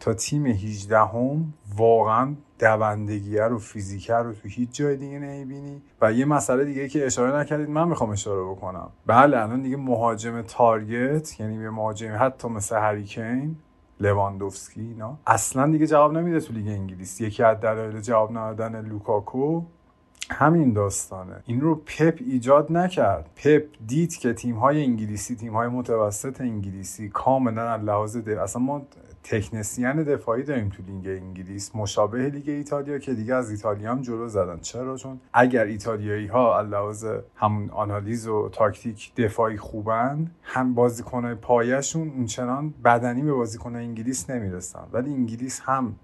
تا 0.00 0.14
تیم 0.14 0.46
18 0.46 0.98
هم 0.98 1.52
واقعا 1.76 2.34
دوندگیه 2.58 3.42
رو 3.42 3.58
فیزیکه 3.58 4.14
رو 4.14 4.32
تو 4.32 4.48
هیچ 4.48 4.68
جای 4.72 4.96
دیگه 4.96 5.18
نمی‌بینی. 5.18 5.82
و 6.00 6.12
یه 6.12 6.24
مسئله 6.24 6.64
دیگه 6.64 6.88
که 6.88 7.06
اشاره 7.06 7.36
نکردید 7.36 7.70
من 7.70 7.88
می‌خوام 7.88 8.10
اشاره 8.10 8.42
بکنم. 8.44 8.90
بله 9.06 9.36
الان 9.36 9.62
دیگه 9.62 9.76
مهاجم 9.76 10.42
تارگت 10.42 11.40
یعنی 11.40 11.58
به 11.58 11.70
مهاجم 11.70 12.16
حتی 12.20 12.48
مثل 12.48 12.76
هریکین 12.76 13.56
لواندوفسکی 14.00 14.80
اینا 14.80 15.18
اصلا 15.26 15.72
دیگه 15.72 15.86
جواب 15.86 16.12
نمیده 16.12 16.40
تو 16.40 16.52
لیگ 16.52 16.68
انگلیس. 16.68 17.20
یکی 17.20 17.42
از 17.42 17.60
دلایل 17.60 18.00
جواب 18.00 18.38
ندادن 18.38 18.86
لوکاکو. 18.86 19.62
همین 20.30 20.72
داستانه. 20.72 21.42
این 21.46 21.60
رو 21.60 21.74
پپ 21.74 22.18
ایجاد 22.20 22.72
نکرد. 22.72 23.30
پپ 23.36 23.64
دید 23.86 24.16
که 24.16 24.32
تیم 24.32 24.56
های 24.56 24.82
انگلیسی 24.82 25.36
تیم 25.36 25.52
های 25.52 25.68
متوسط 25.68 26.40
انگلیسی 26.40 27.08
کاملا 27.08 27.76
لحاظ 27.76 28.16
اصلا 28.16 28.62
ما 28.62 28.82
تکنسین 29.24 30.02
دفاعی 30.02 30.42
داریم 30.42 30.68
تو 30.68 30.82
لیگ 30.82 31.22
انگلیس. 31.22 31.70
مشابه 31.74 32.28
لیگ 32.28 32.48
ایتالیا 32.48 32.98
که 32.98 33.14
دیگه 33.14 33.34
از 33.34 33.50
ایتالیا 33.50 33.90
هم 33.90 34.02
جلو 34.02 34.28
زدن. 34.28 34.58
چرا؟ 34.58 34.96
چون 34.96 35.20
اگر 35.32 35.64
ایتالیایی 35.64 36.26
ها 36.26 36.60
لحاظ 36.60 37.06
همون 37.36 37.70
آنالیز 37.70 38.28
و 38.28 38.48
تاکتیک 38.48 39.14
دفاعی 39.14 39.56
خوبن 39.56 40.30
هم 40.42 40.74
بازیکنهای 40.74 41.34
پایشون 41.34 42.08
اونچنان 42.08 42.74
بدنی 42.84 43.22
به 43.22 43.32
بازیکنهای 43.32 43.84
انگلیس 43.84 44.30
نمی‌رسن. 44.30 44.84
ولی 44.92 45.12
انگلیس 45.12 45.60
هم 45.64 45.94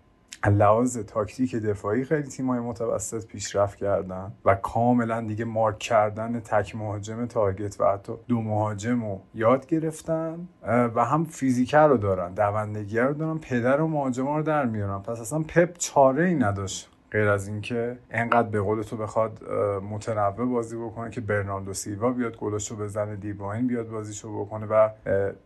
لحاظ 0.47 0.99
تاکتیک 0.99 1.55
دفاعی 1.55 2.05
خیلی 2.05 2.29
تیمای 2.29 2.61
متوسط 2.61 3.27
پیشرفت 3.27 3.77
کردن 3.77 4.33
و 4.45 4.55
کاملا 4.55 5.21
دیگه 5.21 5.45
مارک 5.45 5.79
کردن 5.79 6.41
تک 6.41 6.77
مهاجم 6.77 7.27
تارگت 7.27 7.81
و 7.81 7.85
حتی 7.85 8.13
دو 8.29 8.41
مهاجم 8.41 9.05
رو 9.05 9.21
یاد 9.35 9.67
گرفتن 9.67 10.49
و 10.95 11.05
هم 11.05 11.25
فیزیکه 11.25 11.79
رو 11.79 11.97
دارن 11.97 12.35
دوندگی 12.35 12.99
رو 12.99 13.15
دارن 13.15 13.39
پدر 13.39 13.81
و 13.81 13.89
مهاجم 13.89 14.29
رو 14.29 14.43
در 14.43 14.65
میارن. 14.65 14.99
پس 14.99 15.21
اصلا 15.21 15.39
پپ 15.39 15.79
چاره 15.79 16.25
ای 16.25 16.35
نداشت. 16.35 16.91
غیر 17.11 17.29
از 17.29 17.49
اینکه 17.49 17.99
انقدر 18.11 18.49
به 18.49 18.61
قول 18.61 18.83
تو 18.83 18.97
بخواد 18.97 19.45
متنوع 19.91 20.49
بازی 20.49 20.77
بکنه 20.77 21.11
که 21.11 21.21
برناردو 21.21 21.75
سیلوا 21.75 22.11
بیاد 22.11 22.37
گلشو 22.37 22.77
بزنه 22.77 23.17
دیبراین 23.17 23.67
بیاد 23.67 23.89
بازیشو 23.89 24.45
بکنه 24.45 24.67
و 24.67 24.89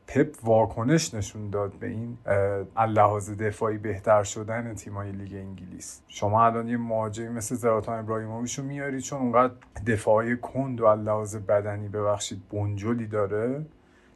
پپ 0.06 0.28
واکنش 0.44 1.14
نشون 1.14 1.50
داد 1.50 1.72
به 1.72 1.86
این 1.86 2.18
لحاظ 2.88 3.30
دفاعی 3.30 3.78
بهتر 3.78 4.22
شدن 4.22 4.74
تیمای 4.74 5.12
لیگ 5.12 5.34
انگلیس. 5.34 6.00
شما 6.08 6.44
الان 6.44 6.68
یه 6.68 6.76
مهاجمی 6.76 7.28
مثل 7.28 7.54
زلاتان 7.54 7.98
ابراهیموویچ 7.98 8.58
رو 8.58 8.64
میاری 8.64 9.00
چون 9.00 9.20
اونقدر 9.20 9.54
دفاعی 9.86 10.36
کند 10.36 10.80
و 10.80 10.86
لحاظ 10.86 11.36
بدنی 11.36 11.88
ببخشید 11.88 12.42
بنجلی 12.52 13.06
داره 13.06 13.66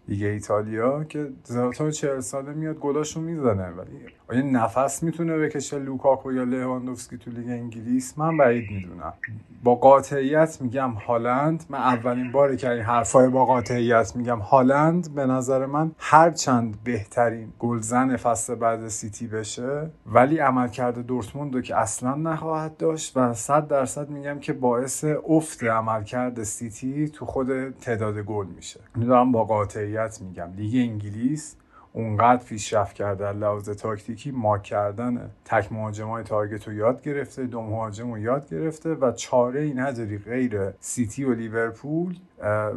لیگ 0.08 0.24
ایتالیا 0.24 1.04
که 1.04 1.28
زلاتان 1.44 1.90
40 1.90 2.20
ساله 2.20 2.52
میاد 2.52 2.78
گلاشو 2.78 3.20
می‌زنه. 3.20 3.68
ولی 3.68 4.06
آیا 4.28 4.42
نفس 4.42 5.02
می‌تونه 5.02 5.38
بکشه 5.38 5.78
لوکاکو 5.78 6.32
یا 6.32 6.44
لواندوفسکی 6.44 7.18
تو 7.18 7.30
لیگ 7.30 7.48
انگلیس؟ 7.48 8.18
من 8.18 8.36
بعید 8.36 8.70
می‌دونم. 8.70 9.12
با 9.62 9.74
قاطعیت 9.74 10.58
میگم 10.60 10.90
هالند. 10.90 11.64
من 11.68 11.78
اولین 11.78 12.32
باره 12.32 12.56
که 12.56 12.70
این 12.70 12.82
حرفای 12.82 13.28
با 13.28 13.44
قاطعیت 13.44 14.16
میگم 14.16 14.38
هالند 14.38 15.14
به 15.14 15.26
نظر 15.26 15.66
من 15.66 15.92
هر 15.98 16.30
چند 16.30 16.76
بهترین 16.84 17.52
گلزن 17.58 18.16
فصل 18.16 18.54
بعد 18.54 18.88
سیتی 18.88 19.26
بشه 19.26 19.90
ولی 20.06 20.38
عملکرد 20.38 21.06
دورتموند 21.06 21.54
رو 21.54 21.60
که 21.60 21.76
اصلا 21.76 22.14
نخواهد 22.14 22.76
داشت 22.76 23.16
و 23.16 23.34
صد 23.34 23.68
درصد 23.68 24.10
میگم 24.10 24.38
که 24.38 24.52
باعث 24.52 25.04
افت 25.28 25.64
عملکرد 25.64 26.42
سیتی 26.42 27.08
تو 27.08 27.26
خود 27.26 27.70
تعداد 27.70 28.18
گل 28.18 28.46
میشه. 28.46 28.80
می‌دونم 28.96 29.32
با 29.32 29.44
قاطعیت 29.44 30.18
میگم. 30.20 30.48
لیگ 30.56 30.90
انگلیس 30.90 31.56
اونقدر 31.96 32.44
پیشرفت 32.44 32.94
کرده 32.94 33.32
لحاظ 33.32 33.70
تاکتیکی 33.70 34.30
ما 34.30 34.58
کردن 34.58 35.30
تک 35.44 35.72
مهاجم 35.72 36.08
های 36.08 36.24
تارگت 36.24 36.68
رو 36.68 36.74
یاد 36.74 37.02
گرفته 37.02 37.46
دو 37.46 37.60
مهاجم 37.62 38.12
رو 38.12 38.18
یاد 38.18 38.48
گرفته 38.48 38.94
و 38.94 39.12
چاره 39.12 39.60
ای 39.60 39.74
نداری 39.74 40.18
غیر 40.18 40.70
سیتی 40.80 41.24
و 41.24 41.34
لیورپول 41.34 42.18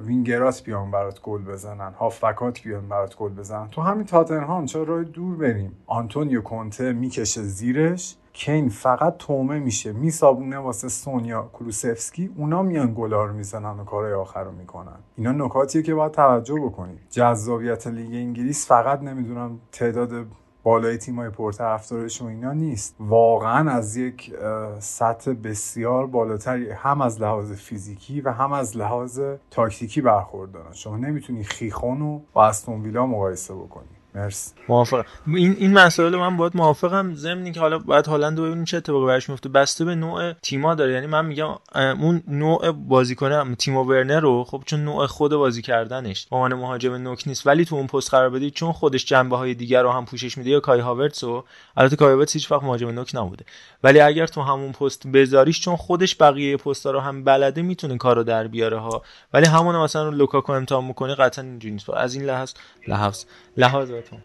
وینگرات 0.06 0.64
بیان 0.64 0.92
برات 0.92 1.22
گل 1.22 1.42
بزنن 1.42 1.94
هافبکات 1.94 2.64
بیان 2.64 2.90
برات 2.90 3.16
گل 3.18 3.34
بزنن. 3.34 3.68
تو 3.68 3.82
همین 3.82 4.06
تاتنهام 4.06 4.66
چرا 4.66 4.84
راه 4.84 5.04
دور 5.04 5.36
بریم؟ 5.36 5.78
آنتونیو 5.88 6.42
کنته 6.42 6.94
می‌کشه 6.94 7.42
زیرش. 7.42 8.16
کین 8.40 8.70
فقط 8.70 9.18
تومه 9.18 9.60
میشه. 9.60 9.94
میسابونه 9.94 10.58
واسه 10.58 10.90
سونیا 10.90 11.50
کلوسفسکی. 11.54 12.30
اونا 12.38 12.64
میان 12.64 12.94
گلا 12.98 13.26
رو 13.26 13.34
می‌زنن 13.34 13.80
و 13.80 13.84
کارهای 13.84 14.14
آخر 14.14 14.44
رو 14.44 14.52
می‌کنن. 14.52 14.98
اینا 15.16 15.32
نکاتیه 15.32 15.82
که 15.82 15.96
باید 15.96 16.12
توجه 16.12 16.56
بکنید 16.56 17.00
جذابیت 17.10 17.88
لیگ 17.88 18.14
انگلیس 18.14 18.68
فقط 18.68 19.02
نمی‌دونم 19.02 19.60
تعداد 19.72 20.26
بالای 20.64 20.98
تیمای 20.98 21.30
پرطرفدارش 21.30 22.22
و 22.22 22.26
اینا 22.26 22.54
نیست. 22.54 22.96
واقعا 23.00 23.72
از 23.72 23.98
یک 23.98 24.34
سطح 24.80 25.34
بسیار 25.34 26.08
بالاتری 26.08 26.72
هم 26.72 27.02
از 27.02 27.22
لحاظ 27.22 27.52
فیزیکی 27.52 28.22
و 28.22 28.32
هم 28.32 28.54
از 28.54 28.78
لحاظ 28.78 29.22
تاکتیکی 29.52 30.02
برخوردارن. 30.02 30.74
شما 30.74 30.98
نمی‌تونی 30.98 31.44
خیخون 31.44 32.00
رو 32.00 32.22
با 32.34 32.46
استون 32.48 32.82
ویلا 32.82 33.06
مقایسه 33.06 33.54
بکنی. 33.54 33.99
مرسی. 34.16 34.52
موافقم 34.70 35.06
این 35.28 35.56
این 35.60 35.74
مسائل 35.74 36.16
من 36.16 36.38
باید 36.38 36.52
موافقم. 36.56 37.16
ضمن 37.16 37.52
که 37.52 37.60
حالا 37.60 37.80
باید 37.80 38.06
هالند 38.06 38.40
رو 38.40 38.46
ببینیم 38.46 38.64
چه 38.64 38.78
اتفاقی 38.78 39.06
براش 39.06 39.30
میفته. 39.30 39.50
بسته 39.50 39.86
به 39.86 39.96
نوع 39.96 40.34
تیما 40.34 40.76
داره. 40.76 40.94
یعنی 40.94 41.08
من 41.08 41.26
میگم 41.26 41.50
اون 41.76 42.24
نوع 42.28 42.72
بازیکن 42.72 43.56
تیمو 43.56 43.84
ورنر 43.84 44.20
رو 44.20 44.44
خب 44.44 44.64
چون 44.66 44.86
نوع 44.86 45.06
خود 45.06 45.32
بازی 45.32 45.62
کردنش 45.62 46.28
به 46.28 46.36
عنوان 46.36 46.54
مهاجم 46.54 46.94
نوک 46.94 47.24
نیست. 47.26 47.48
ولی 47.48 47.66
تو 47.66 47.76
اون 47.76 47.88
پست 47.88 48.12
قرار 48.12 48.30
بدی 48.30 48.52
چون 48.52 48.72
خودش 48.72 49.06
جنبه 49.06 49.38
های 49.38 49.54
دیگر 49.54 49.84
رو 49.84 49.92
هم 49.92 50.06
پوشش 50.06 50.38
میده 50.38 50.50
یا 50.50 50.60
کای 50.60 50.80
هاورتس 50.80 51.24
و 51.24 51.44
البته 51.78 51.96
کای 51.96 52.12
هاورتس 52.12 52.34
هیچ 52.34 52.52
وقت 52.52 52.64
مهاجم 52.64 52.90
نوک 52.90 53.16
نبوده. 53.16 53.46
ولی 53.84 54.00
اگر 54.00 54.28
تو 54.28 54.42
همون 54.42 54.72
پست 54.72 55.08
بذاریش 55.08 55.62
چون 55.62 55.76
خودش 55.76 56.16
بقیه 56.20 56.58
پستا 56.58 56.92
رو 56.92 57.00
هم 57.00 57.24
بلده 57.24 57.62
می‌تونه 57.62 57.98
کارو 57.98 58.24
در 58.24 58.48
بیاره 58.48 58.80
ها. 58.80 59.02
ولی 59.34 59.46
همون 59.46 59.76
مثلا 59.76 60.10
لوکاکو 60.10 60.52
امتحان 60.52 60.86
می‌کنه 60.86 61.16
قطعا 61.16 61.46
اینجوری 61.46 61.74
نیست. 61.74 61.90
از 61.90 62.16
این 62.16 62.26
لحاظ 62.26 62.54
لحاظ 62.88 63.24
لحاظاتون 63.60 64.20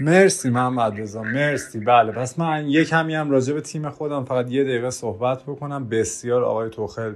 مرسی 0.00 0.50
محمد 0.50 1.00
رضا 1.00 1.22
مرسی. 1.22 1.80
بله 1.80 2.12
پس 2.12 2.38
من 2.38 2.70
یه 2.70 2.84
کمی 2.84 3.14
هم 3.14 3.30
راجع 3.30 3.54
به 3.54 3.60
تیم 3.60 3.90
خودم 3.90 4.24
فقط 4.24 4.50
یه 4.50 4.64
دقیقه 4.64 4.90
صحبت 4.90 5.42
بکنم. 5.42 5.88
بسیار 5.88 6.44
آقای 6.44 6.70
توخل 6.70 7.14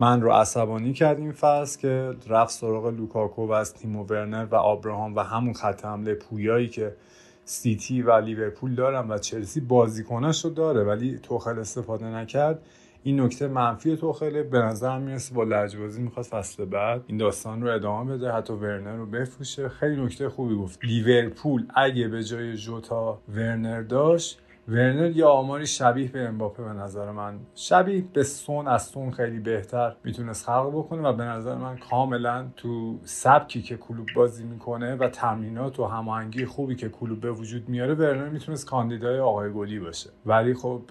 من 0.00 0.20
رو 0.20 0.32
عصبانی 0.32 0.92
کرد 0.92 1.18
این 1.18 1.32
فصل 1.32 1.80
که 1.80 2.14
رفت 2.28 2.52
سراغ 2.52 2.86
لوکاکو 2.86 3.46
و 3.46 3.52
از 3.52 3.74
تیمو 3.74 4.04
ورنر 4.04 4.46
و 4.50 4.54
آبراهام 4.54 5.16
و 5.16 5.20
همون 5.20 5.52
خط 5.52 5.84
حمله 5.84 6.14
پویایی 6.14 6.68
که 6.68 6.96
سیتی 7.44 8.02
و 8.02 8.20
لیورپول 8.20 8.74
دارن 8.74 9.10
و 9.10 9.18
چلسی 9.18 9.60
بازیکناش 9.60 10.44
رو 10.44 10.50
داره. 10.50 10.84
ولی 10.84 11.18
توخل 11.22 11.58
استفاده 11.58 12.04
نکرد. 12.04 12.62
این 13.04 13.20
نکته 13.20 13.48
منفی 13.48 13.96
توخله 13.96 14.42
به 14.42 14.58
نظر 14.58 14.98
می‌رسه 14.98 15.34
با 15.34 15.44
لجبازی 15.44 16.02
می‌خواد 16.02 16.26
فصل 16.26 16.64
بعد 16.64 17.04
این 17.06 17.16
داستان 17.16 17.62
رو 17.62 17.74
ادامه 17.74 18.16
بده 18.16 18.32
حتی 18.32 18.52
ورنر 18.52 18.96
رو 18.96 19.06
بفروشه. 19.06 19.68
خیلی 19.68 20.04
نکته 20.04 20.28
خوبی 20.28 20.54
گفت. 20.54 20.78
لیورپول 20.84 21.66
اگه 21.74 22.08
به 22.08 22.24
جای 22.24 22.56
جوتا 22.56 23.18
ورنر 23.34 23.82
داشت 23.82 24.40
ورنر 24.68 25.10
یا 25.10 25.28
آماری 25.28 25.66
شبیه 25.66 26.10
به 26.10 26.20
امباپه 26.20 26.62
به 26.62 26.72
نظر 26.72 27.10
من. 27.10 27.38
شبیه 27.54 28.04
به 28.12 28.22
سون 28.22 28.68
از 28.68 28.82
سون 28.82 29.10
خیلی 29.10 29.38
بهتر 29.38 29.96
می‌تونست 30.04 30.46
خلق 30.46 30.68
بکنه 30.68 31.02
و 31.02 31.12
به 31.12 31.24
نظر 31.24 31.54
من 31.54 31.76
کاملا 31.76 32.46
تو 32.56 32.98
سبکی 33.04 33.62
که 33.62 33.76
کلوب 33.76 34.06
بازی 34.16 34.44
می‌کنه 34.44 34.94
و 34.94 35.08
تمرینات 35.08 35.80
و 35.80 35.84
هماهنگی 35.84 36.46
خوبی 36.46 36.76
که 36.76 36.88
کلوب 36.88 37.20
به 37.20 37.30
وجود 37.30 37.68
میاره 37.68 37.94
ورنر 37.94 38.28
می‌تونست 38.28 38.66
کاندیدای 38.66 39.20
آقای 39.20 39.52
گلی 39.52 39.78
باشه. 39.78 40.10
ولی 40.26 40.54
خب 40.54 40.82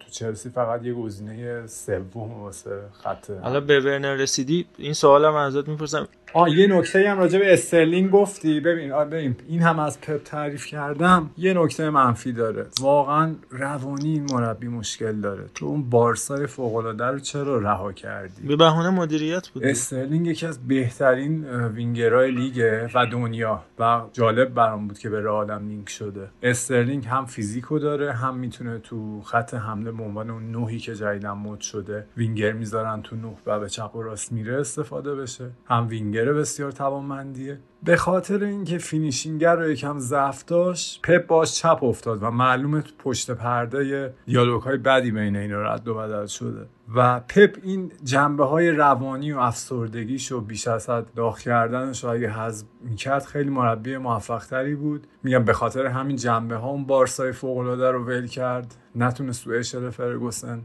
تو 0.00 0.10
چلسی 0.10 0.50
فقط 0.50 0.84
یه 0.84 0.94
گزینه 0.94 1.66
سوم 1.66 2.42
واسه 2.42 2.80
خط 2.92 3.30
حالا 3.30 3.60
به 3.60 3.80
ورنر 3.80 4.14
رسیدی 4.14 4.66
این 4.78 4.92
سوالم 4.92 5.34
ازت 5.34 5.68
می‌پرسم. 5.68 6.08
آه 6.34 6.50
یه 6.50 6.66
نکته 6.66 7.10
هم 7.10 7.18
راجع 7.18 7.38
به 7.38 7.52
استرلینگ 7.52 8.10
گفتی. 8.10 8.60
ببین 8.60 9.04
ببین 9.04 9.36
این 9.48 9.62
هم 9.62 9.78
از 9.78 10.00
پپ 10.00 10.22
تعریف 10.22 10.66
کردم. 10.66 11.30
یه 11.38 11.54
نکته 11.54 11.90
منفی 11.90 12.32
داره. 12.32 12.66
واقعا 12.80 13.34
روانی 13.50 14.12
این 14.12 14.26
مربی 14.32 14.68
مشکل 14.68 15.12
داره. 15.20 15.44
تو 15.54 15.66
اون 15.66 15.90
بارسای 15.90 16.46
فوق 16.46 16.74
العاده 16.74 17.04
رو 17.04 17.18
چرا 17.18 17.58
رها 17.58 17.92
کردی؟ 17.92 18.46
به 18.46 18.56
بهونه 18.56 18.90
مدیریت 18.90 19.48
بود 19.48 19.64
استرلینگ 19.64 20.26
یکی 20.26 20.46
از 20.46 20.68
بهترین 20.68 21.44
وینگرهای 21.44 22.30
لیگ 22.30 22.88
و 22.94 23.06
دنیا 23.06 23.62
و 23.78 24.02
جالب 24.12 24.54
برام 24.54 24.88
بود 24.88 24.98
که 24.98 25.10
به 25.10 25.20
رئالم 25.20 25.68
لینک 25.68 25.88
شده. 25.88 26.28
استرلینگ 26.42 27.06
هم 27.06 27.26
فیزیکو 27.26 27.78
داره 27.78 28.12
هم 28.12 28.36
می‌تونه 28.36 28.78
تو 28.78 29.22
خط 29.22 29.54
حمله 29.54 29.92
به 29.92 30.02
عنوان 30.02 30.30
اون 30.30 30.50
نوکی 30.50 30.78
که 30.78 30.94
جدیداً 30.94 31.30
مد 31.30 31.60
شده 31.60 32.06
وینگر 32.16 32.52
می‌ذارن 32.52 33.02
تو 33.02 33.16
نوک 33.16 33.36
و 33.46 33.60
به 33.60 33.68
چپ 33.68 33.96
و 33.96 34.02
راست 34.02 34.32
میره 34.32 34.60
استفاده 34.60 35.14
بشه. 35.14 35.50
هم 35.66 35.88
وینگر 35.88 36.23
بسیار 36.32 36.72
توانمندیه. 36.72 37.58
به 37.82 37.96
خاطر 37.96 38.44
اینکه 38.44 38.78
finishing 38.78 39.56
رو 39.56 39.70
یکم 39.70 39.98
ضعف 39.98 40.44
داشت 40.44 41.00
پپ 41.02 41.26
باش 41.26 41.54
چپ 41.54 41.78
افتاد 41.84 42.22
و 42.22 42.30
معلومه 42.30 42.82
پشت 42.98 43.30
پرده 43.30 44.14
دیالوگ 44.26 44.62
های 44.62 44.76
بدی 44.76 45.10
بین 45.10 45.36
اینا 45.36 45.62
رد 45.62 45.88
و 45.88 45.94
بدل 45.94 46.26
شده. 46.26 46.66
و 46.94 47.20
پپ 47.20 47.56
این 47.62 47.92
جنبه 48.04 48.44
های 48.44 48.70
روانی 48.70 49.32
و 49.32 49.38
افسردگیش 49.38 50.32
و 50.32 50.40
بیش 50.40 50.68
از 50.68 50.90
حد 50.90 51.14
داغ 51.16 51.38
کردنش 51.38 52.04
رو 52.04 52.10
اگه 52.10 52.28
حذف 52.28 52.66
می‌کرد 52.80 53.24
خیلی 53.24 53.50
مربی 53.50 53.96
موفق 53.96 54.44
تری 54.46 54.74
بود. 54.74 55.06
میگم 55.22 55.44
به 55.44 55.52
خاطر 55.52 55.86
همین 55.86 56.16
جنبه 56.16 56.56
ها 56.56 56.68
اون 56.68 56.84
بارسای 56.84 57.32
فوق 57.32 57.58
العاده 57.58 57.90
رو 57.90 58.04
ول 58.04 58.26
کرد. 58.26 58.74
نتونست 58.94 59.44
تو 59.44 59.50
اشل 59.50 59.90
فرگوسن. 59.90 60.62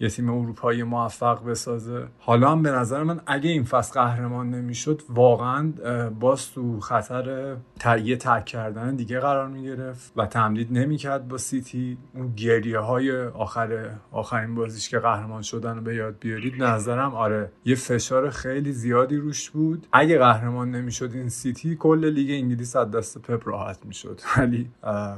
یه 0.00 0.08
تیم 0.08 0.30
اروپایی 0.30 0.82
موفق 0.82 1.44
بسازه. 1.44 2.06
حالا 2.18 2.52
هم 2.52 2.62
به 2.62 2.70
نظر 2.70 3.02
من 3.02 3.20
اگه 3.26 3.50
این 3.50 3.64
فصل 3.64 4.00
قهرمان 4.00 4.50
نمی‌شد 4.50 5.02
واقعا 5.08 5.72
باز 6.20 6.50
تو 6.52 6.80
خطر 6.80 7.56
یه 8.04 8.16
ترک 8.16 8.44
کردن 8.44 8.96
دیگه 8.96 9.20
قرار 9.20 9.48
می‌گرفت 9.48 10.12
و 10.16 10.26
تمدید 10.26 10.68
نمی‌کرد 10.72 11.28
با 11.28 11.38
سیتی. 11.38 11.98
اون 12.14 12.34
گریه 12.36 12.78
های 12.78 13.22
آخر 13.22 13.90
آخرین 14.12 14.54
بازیش 14.54 14.88
که 14.88 14.98
قهرمان 14.98 15.42
شدن 15.42 15.76
رو 15.76 15.82
به 15.82 15.94
یاد 15.94 16.16
بیارید 16.20 16.62
نظرم 16.62 17.14
آره 17.14 17.52
یه 17.64 17.74
فشار 17.74 18.30
خیلی 18.30 18.72
زیادی 18.72 19.16
روش 19.16 19.50
بود. 19.50 19.86
اگه 19.92 20.18
قهرمان 20.18 20.70
نمی‌شد 20.70 21.10
این 21.14 21.28
سیتی 21.28 21.76
کل 21.76 22.04
لیگ 22.04 22.30
انگلیس 22.30 22.76
از 22.76 22.90
دست 22.90 23.18
پپ 23.18 23.48
راحت 23.48 23.86
می‌شد. 23.86 24.20
ولی 24.36 24.70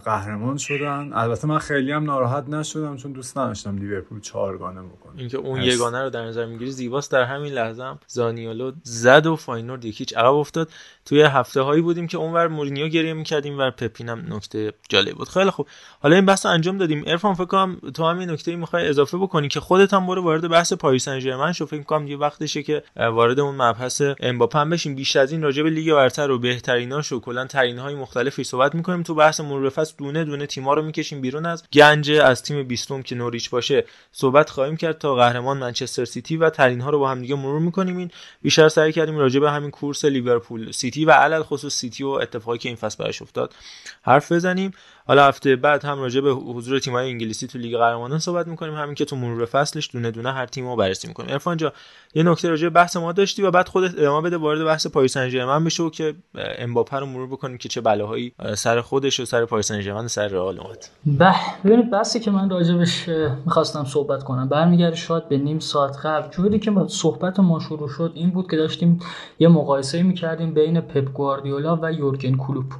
قهرمان 0.05 0.57
شدن. 0.57 1.13
البته 1.13 1.49
من 1.49 1.59
خیلی 1.59 1.93
هم 1.93 2.05
ناراحت 2.05 2.49
نشدم 2.49 2.97
چون 2.97 3.13
دوست 3.13 3.39
نداشتم 3.39 3.77
لیورپول 3.77 4.21
چهار 4.21 4.57
یگانه 4.73 4.89
بکنه. 4.89 5.13
اینکه 5.19 5.39
اون 5.39 5.59
هست. 5.59 5.69
یگانه 5.69 6.03
رو 6.03 6.11
در 6.11 6.25
نظر 6.25 6.47
می‌گیری 6.47 6.71
زیباست. 6.71 7.13
در 7.13 7.25
همین 7.25 7.53
لحظه 7.53 7.83
هم 7.83 7.99
زانیولو 8.07 8.73
زد 8.83 9.27
و 9.27 9.37
فاینورد 9.37 9.85
یک 9.85 9.98
هیچ 9.98 10.17
عقب 10.17 10.35
افتاد. 10.35 10.69
توی 11.05 11.23
هفته 11.23 11.61
هایی 11.61 11.83
بودیم 11.83 12.07
که 12.07 12.17
اونور 12.17 12.49
مورینیو 12.49 12.89
گریه 12.89 13.13
می‌کردیم 13.13 13.59
ور 13.59 13.71
پپ 13.71 13.92
اینم 13.92 14.25
نکته 14.29 14.73
جالب 14.89 15.15
بود. 15.15 15.29
خیلی 15.29 15.51
خوب. 15.51 15.67
حالا 16.01 16.17
این 16.17 16.27
بحث 16.27 16.47
انجام 16.47 16.79
دادیم. 16.79 17.05
عرفان 17.07 17.35
فکر 17.35 17.45
کنم 17.45 17.81
تو 17.95 18.05
هم 18.05 18.19
این 18.19 18.31
نکته 18.31 18.57
می‌خوای 18.57 18.89
اضافه 18.89 19.19
بکنی 19.19 19.49
که 19.49 19.61
خودت 19.61 19.95
هم 19.95 20.07
برو 20.07 20.23
وارد 20.23 20.49
بحث 20.49 20.73
پاریس 20.73 21.05
سن 21.05 21.21
ژرمن 21.21 21.53
شو. 21.53 21.67
فکر 21.67 21.83
کنم 21.83 22.07
یه 22.07 22.17
وقتشه 22.17 22.63
که 22.63 22.83
وارد 22.97 23.41
اون 23.41 23.55
مبحث 23.55 24.03
امباپه 24.21 24.59
هم 24.59 24.71
بشیم. 24.71 24.95
بیشتر 24.95 25.21
از 25.21 25.33
این 25.33 25.43
راجع 25.43 25.63
به 25.63 25.71
لیگ 25.71 25.95
برتر 25.95 26.31
و 26.31 26.39
بهتریناش 26.39 27.13
و 27.13 27.21
کلا 27.21 27.47
ترینهای 27.47 27.95
مختلفی 27.95 28.45
صحبت 28.45 28.75
می‌کنیم. 28.75 29.03
تو 29.03 29.15
بحث 29.15 29.41
مرور 29.41 29.69
فصل 29.69 29.95
دونه 29.99 30.25
دونه 30.25 30.47
تیم‌ها 30.47 30.75
رو 30.75 30.83
می‌کشیم 30.83 31.21
بیرون 31.21 31.47
از 31.47 31.65
گنج 31.73 32.11
از 32.11 32.43
تیم 32.43 32.63
20 32.63 33.03
که 33.03 33.15
نوریچ 33.15 33.51
باشه. 33.51 33.85
صحبت 34.13 34.51
خواهیم 34.63 34.77
کرد 34.77 34.99
تا 34.99 35.15
قهرمان 35.15 35.59
منچستر 35.59 36.05
سیتی 36.05 36.37
و 36.37 36.51
ترین 36.51 36.81
ها 36.81 36.91
رو 36.91 36.99
با 36.99 37.11
هم 37.11 37.21
دیگه 37.21 37.35
مرور 37.35 37.61
می‌کنیم. 37.61 37.97
این 37.97 38.11
بیشتر 38.43 38.69
سعی 38.69 38.93
کردیم 38.93 39.19
راجع 39.19 39.41
به 39.41 39.51
همین 39.51 39.71
کورس 39.71 40.05
لیورپول 40.05 40.73
سیتی 40.73 41.05
و 41.05 41.11
علی‌الخصوص 41.11 41.75
سیتی 41.75 42.05
و 42.05 42.09
اتفاقی 42.09 42.59
که 42.59 42.69
این 42.69 42.77
فصل 42.77 43.05
براش 43.05 43.23
افتاد 43.23 43.55
حرف 44.03 44.33
بزنیم. 44.33 44.73
حالا 45.07 45.27
هفته 45.27 45.57
بعد 45.57 45.85
هم 45.85 45.99
راجع 45.99 46.21
به 46.21 46.31
حضور 46.31 46.79
تیم‌های 46.79 47.11
انگلیسی 47.11 47.47
تو 47.47 47.59
لیگ 47.59 47.77
قهرمانان 47.77 48.19
صحبت 48.19 48.47
می‌کنیم. 48.47 48.75
همین 48.75 48.95
که 48.95 49.05
تو 49.05 49.17
مرور 49.17 49.45
فصلش 49.45 49.91
دونه 49.93 50.11
دونه 50.11 50.33
هر 50.33 50.47
تیم 50.47 50.69
رو 50.69 50.77
بررسی 50.77 51.09
می‌کنیم. 51.09 51.31
عرفان 51.31 51.57
جا 51.57 51.73
یه 52.15 52.23
نکته 52.23 52.49
راجع 52.49 52.69
به 52.69 52.71
بحث 52.71 52.97
ما 52.97 53.13
داشتی 53.13 53.43
و 53.43 53.51
بعد 53.51 53.69
خودت 53.69 53.99
ادامه 53.99 54.29
بده 54.29 54.37
وارد 54.37 54.65
بحث 54.65 54.87
پاریس 54.87 55.15
سن 55.15 55.65
بشه 55.65 55.83
و 55.83 55.91
که 55.91 56.15
امباپه 56.35 56.97
رو 56.97 57.07
مرور 57.07 57.27
بکنیم 57.27 57.59
که 57.59 57.69
چه 57.69 57.81
بلاهایی 57.81 58.33
سر 58.55 58.81
خودش 58.81 59.21
و 59.21 59.25
سر 59.25 59.45
پاریس 59.45 59.69
سن 59.69 60.07
سر 60.07 60.29
رئال 60.29 60.61
اومد. 60.61 60.87
به 61.07 61.35
ببینید 61.65 61.91
بحثی 61.91 62.21
که 62.21 62.31
من 62.31 62.51
راجبش 62.51 63.09
می‌خواستم 63.45 63.85
صحبت 63.85 64.23
کنم. 64.23 64.49
برمیگرده 64.49 64.97
شاید 64.97 65.29
به 65.29 65.37
نیم 65.37 65.59
ساعت 65.59 65.97
قبل. 66.07 66.31
جوری 66.31 66.59
که 66.59 66.73
صحبت 66.89 67.41
ما 67.41 67.61
شروع 67.61 67.89
شد 67.89 68.13
این 68.15 68.31
بود 68.31 68.51
که 68.51 68.57
داشتیم 68.57 69.01
یه 69.39 69.49
مقایسه 69.49 70.03
می‌کردیم 70.03 70.55
بین 70.55 70.81
پپ 70.81 71.05
گواردیولا 71.05 71.79
و 71.83 71.93
یورگن 71.93 72.37
کلوپ. 72.37 72.73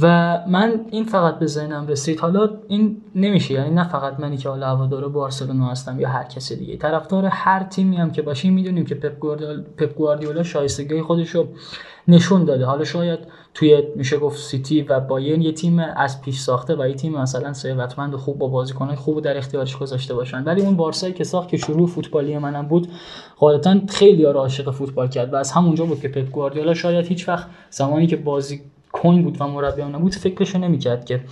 و 0.00 0.38
من 0.48 0.80
این 0.90 1.04
فقط 1.04 1.38
به 1.38 1.46
ذهنم 1.46 1.86
رسید. 1.86 2.20
حالا 2.20 2.50
این 2.68 3.02
نمیشه 3.14 3.54
یعنی 3.54 3.70
نه 3.70 3.88
فقط 3.88 4.20
منی 4.20 4.36
که 4.36 4.48
حالا 4.48 4.66
هوادار 4.66 5.08
بارسلونا 5.08 5.66
هستم 5.66 6.00
یا 6.00 6.08
هر 6.08 6.24
کسی 6.24 6.56
دیگه. 6.56 6.76
طرفدار 6.76 7.24
هر 7.24 7.62
تیمی 7.62 7.96
هم 7.96 8.10
که 8.10 8.22
باشیم 8.22 8.54
می‌دونیم 8.54 8.84
که 8.84 8.94
پپ 8.94 9.18
گواردیولا 9.18 9.62
پپ 9.76 9.94
گواردیولا 9.94 10.42
شایستگی 10.42 11.02
خودش 11.02 11.28
رو 11.28 11.48
نشون 12.08 12.44
داده. 12.44 12.64
حالا 12.64 12.84
شاید 12.84 13.18
توی 13.54 13.82
میشه 13.96 14.18
گفت 14.18 14.38
سیتی 14.38 14.82
و 14.82 15.00
بایرن 15.00 15.42
یه 15.42 15.52
تیم 15.52 15.78
از 15.78 16.22
پیش 16.22 16.38
ساخته 16.40 16.76
و 16.76 16.88
یه 16.88 16.94
تیم 16.94 17.12
مثلا 17.12 17.52
ثروتمند 17.52 18.14
و 18.14 18.18
خوب 18.18 18.38
با 18.38 18.48
بازیکنای 18.48 18.96
خوب 18.96 19.20
در 19.20 19.36
اختیارش 19.36 19.76
گذاشته 19.76 20.14
باشن. 20.14 20.44
ولی 20.44 20.62
اون 20.62 20.76
بارسایی 20.76 21.12
که 21.12 21.24
ساخت 21.24 21.48
که 21.48 21.56
شروع 21.56 21.88
فوتبالی 21.88 22.38
منم 22.38 22.68
بود 22.68 22.88
غالبا 23.38 23.80
خیلی 23.88 24.24
عاشق 24.24 24.70
فوتبال 24.70 25.08
کرد 25.08 25.32
و 25.32 25.36
از 25.36 25.52
همونجا 25.52 25.84
بود 25.84 26.00
که 26.00 26.08
پپ 26.08 26.30
گواردیولا 26.30 26.74
شاید 26.74 27.06
هیچ 27.06 27.28
وقت 27.28 27.46
زمانی 27.70 28.06
که 28.06 28.16
بازی 28.16 28.60
کن 29.02 29.22
بود 29.22 29.40
و 29.40 29.46
مربی 29.46 29.82
نبود 29.82 30.14
فکرشو 30.14 30.58
نمی‌کرد 30.58 31.04
که 31.04 31.24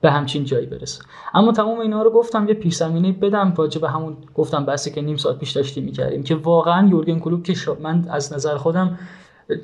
به 0.00 0.10
همچین 0.10 0.44
جایی 0.44 0.66
برسه. 0.66 1.02
اما 1.34 1.52
تمام 1.52 1.78
اینا 1.78 2.02
رو 2.02 2.10
گفتم 2.10 2.48
یه 2.48 2.54
پیش 2.54 2.74
زمینه 2.74 3.12
بدم 3.12 3.54
راجع 3.56 3.80
به 3.80 3.90
همون 3.90 4.16
گفتم 4.34 4.64
بحثی 4.64 4.90
که 4.90 5.00
نیم 5.02 5.16
ساعت 5.16 5.38
پیش 5.38 5.50
داشتیم 5.50 5.84
می‌کردیم 5.84 6.22
که 6.22 6.34
واقعا 6.34 6.88
یورگن 6.88 7.18
کلوب 7.18 7.42
که 7.42 7.54
من 7.80 8.06
از 8.10 8.32
نظر 8.32 8.56
خودم 8.56 8.98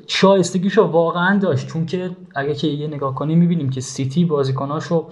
شایستگیشو 0.07 0.83
واقعا 0.83 1.39
داشت. 1.39 1.67
چون 1.67 1.85
که 1.85 2.09
اگه 2.35 2.55
که 2.55 2.67
یه 2.67 2.87
نگاه 2.87 3.15
کنیم 3.15 3.37
می‌بینیم 3.37 3.69
که 3.69 3.81
سیتی 3.81 4.25
بازیکناشو 4.25 5.07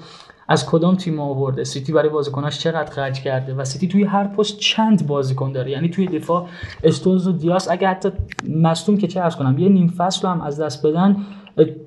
از 0.47 0.65
کدام 0.65 0.95
تیم 0.95 1.19
آورده؟ 1.19 1.63
سیتی 1.63 1.93
برای 1.93 2.09
بازیکناش 2.09 2.59
چقدر 2.59 2.91
خرج 2.91 3.21
کرده؟ 3.21 3.53
و 3.53 3.65
سیتی 3.65 3.87
توی 3.87 4.03
هر 4.03 4.27
پست 4.27 4.57
چند 4.57 5.07
بازیکن 5.07 5.51
داره؟ 5.51 5.71
یعنی 5.71 5.89
توی 5.89 6.07
دفاع 6.07 6.47
استونز 6.83 7.27
و 7.27 7.31
دیاس 7.31 7.71
اگه 7.71 7.87
حتی 7.87 8.09
مصدوم 8.49 8.97
که 8.97 9.07
چه 9.07 9.21
عرض 9.21 9.35
کنم 9.35 9.57
یه 9.57 9.69
نیم 9.69 9.87
فصل 9.87 10.27
هم 10.27 10.41
از 10.41 10.61
دست 10.61 10.85
بدن 10.85 11.17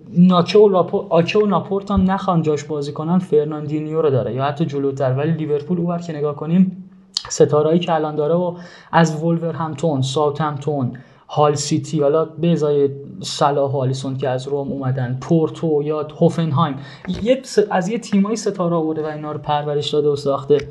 آکه 0.08 0.58
و 0.58 0.68
لاپو... 0.68 1.06
آکه 1.10 1.38
و 1.38 1.46
لاپورت 1.46 1.90
هم 1.90 2.10
نخوان 2.10 2.42
جاش 2.42 2.64
بازی 2.64 2.92
کنن 2.92 3.18
فرناندینیو 3.18 4.02
رو 4.02 4.10
داره. 4.10 4.34
یا 4.34 4.44
حتی 4.44 4.66
جلوتر 4.66 5.12
ولی 5.12 5.32
لیورپول 5.32 5.78
اونور 5.78 5.98
که 5.98 6.12
نگاه 6.12 6.36
کنیم 6.36 6.90
ستارهایی 7.28 7.78
که 7.78 7.94
الان 7.94 8.14
داره 8.14 8.34
و 8.34 8.56
از 8.92 9.22
وولور 9.22 9.54
همتون 9.54 10.02
ساوت 10.02 10.40
همتون 10.40 10.92
هال 11.28 11.54
سیتی 11.54 12.00
حالا 12.00 12.24
به 12.24 12.52
ازای 12.52 12.90
صلاح 13.20 13.76
آلیسون 13.76 14.16
که 14.16 14.28
از 14.28 14.48
روم 14.48 14.72
اومدن 14.72 15.18
پورتو 15.20 15.82
یا 15.82 16.08
هوفنهایم 16.20 16.76
یه 17.22 17.42
از 17.70 17.88
یه 17.88 17.98
تیمایی 17.98 18.36
ستاره 18.36 18.76
آورده 18.76 19.02
و 19.02 19.06
اینا 19.06 19.32
رو 19.32 19.38
پرورش 19.38 19.90
داده 19.90 20.08
و 20.08 20.16
ساخته 20.16 20.68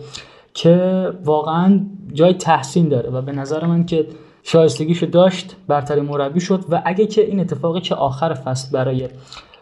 که 0.53 1.09
واقعا 1.25 1.79
جای 2.13 2.33
تحسین 2.33 2.89
داره. 2.89 3.09
و 3.09 3.21
به 3.21 3.31
نظر 3.31 3.65
من 3.65 3.85
که 3.85 4.07
شایستگیشو 4.43 5.05
داشت 5.05 5.55
برتری 5.67 6.01
مربی 6.01 6.39
شد 6.39 6.65
و 6.69 6.81
اگه 6.85 7.05
که 7.07 7.21
این 7.21 7.39
اتفاقی 7.39 7.81
که 7.81 7.95
آخر 7.95 8.33
فصل 8.33 8.71
برای 8.71 9.09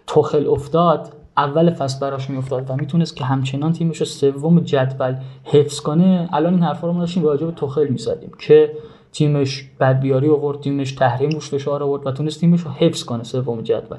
توخل 0.07 0.47
افتاد 0.47 1.13
اول 1.37 1.69
فصل 1.69 1.99
براش 1.99 2.29
میافتاد 2.29 2.69
و 2.69 2.75
می‌تونست 2.75 3.15
که 3.15 3.25
همچنان 3.25 3.73
تیمش 3.73 3.97
رو 3.97 4.05
سوم 4.05 4.59
جدول 4.59 5.15
حفظ 5.43 5.79
کنه 5.79 6.29
الان 6.33 6.53
این 6.53 6.63
حرفا 6.63 6.87
رو 6.87 6.93
ما 6.93 6.99
داشتیم 6.99 7.23
راجع 7.23 7.45
به 7.45 7.51
توخل 7.51 7.87
می‌زدیم 7.87 8.31
که 8.39 8.71
تیمش 9.11 9.69
بدبیاری 9.79 10.29
آورد 10.29 10.59
تیمش 10.59 10.91
تحریم 10.91 11.29
روش 11.29 11.49
فشار 11.49 11.83
آورد 11.83 12.07
و 12.07 12.11
تونست 12.11 12.39
تیمش 12.39 12.61
رو 12.61 12.71
حفظ 12.71 13.03
کنه 13.03 13.23
سوم 13.23 13.61
جدول. 13.61 13.97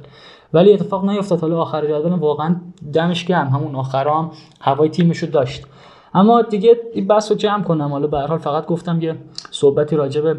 ولی 0.53 0.73
اتفاق 0.73 1.05
نیفتاد. 1.05 1.41
حالا 1.41 1.61
آخر 1.61 1.87
جدول 1.87 2.13
واقعا 2.13 2.57
دمش 2.93 3.25
گرم. 3.25 3.49
همون 3.49 3.75
آخر 3.75 4.09
هم 4.09 4.31
هوای 4.61 4.89
تیمش 4.89 5.19
رو 5.19 5.31
داشت. 5.31 5.67
اما 6.15 6.43
دیگه 6.43 6.77
این 6.95 7.07
بحث 7.07 7.31
رو 7.31 7.37
جمع 7.37 7.63
کنم. 7.63 7.89
حالا 7.89 8.07
به 8.07 8.21
حال 8.21 8.39
فقط 8.39 8.67
گفتم 8.67 9.03
یه 9.03 9.17
صحبتی 9.51 9.97
راجع 9.97 10.21
به 10.21 10.37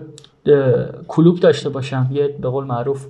کلوب 1.07 1.39
داشته 1.39 1.69
باشم 1.69 2.09
یه 2.11 2.27
به 2.27 2.49
قول 2.49 2.65
معروف 2.65 3.05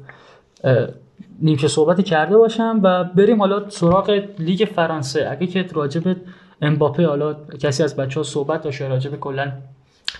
نیمچه 1.42 1.68
صحبتی 1.68 2.04
کرده 2.04 2.38
باشم 2.38 2.80
و 2.84 3.04
بریم 3.04 3.40
حالا 3.40 3.70
سراغ 3.70 4.22
لیگ 4.40 4.68
فرانسه. 4.76 5.28
اگه 5.32 5.48
که 5.48 5.66
راجع 5.74 6.02
به 6.02 6.16
امباپه 6.62 7.08
حالا 7.08 7.36
کسی 7.60 7.84
از 7.84 7.96
بچه 7.96 8.20
ها 8.20 8.24
صحبت 8.24 8.62
داشته 8.62 8.88
راجع 8.88 9.10
به 9.10 9.18
کلا 9.18 9.52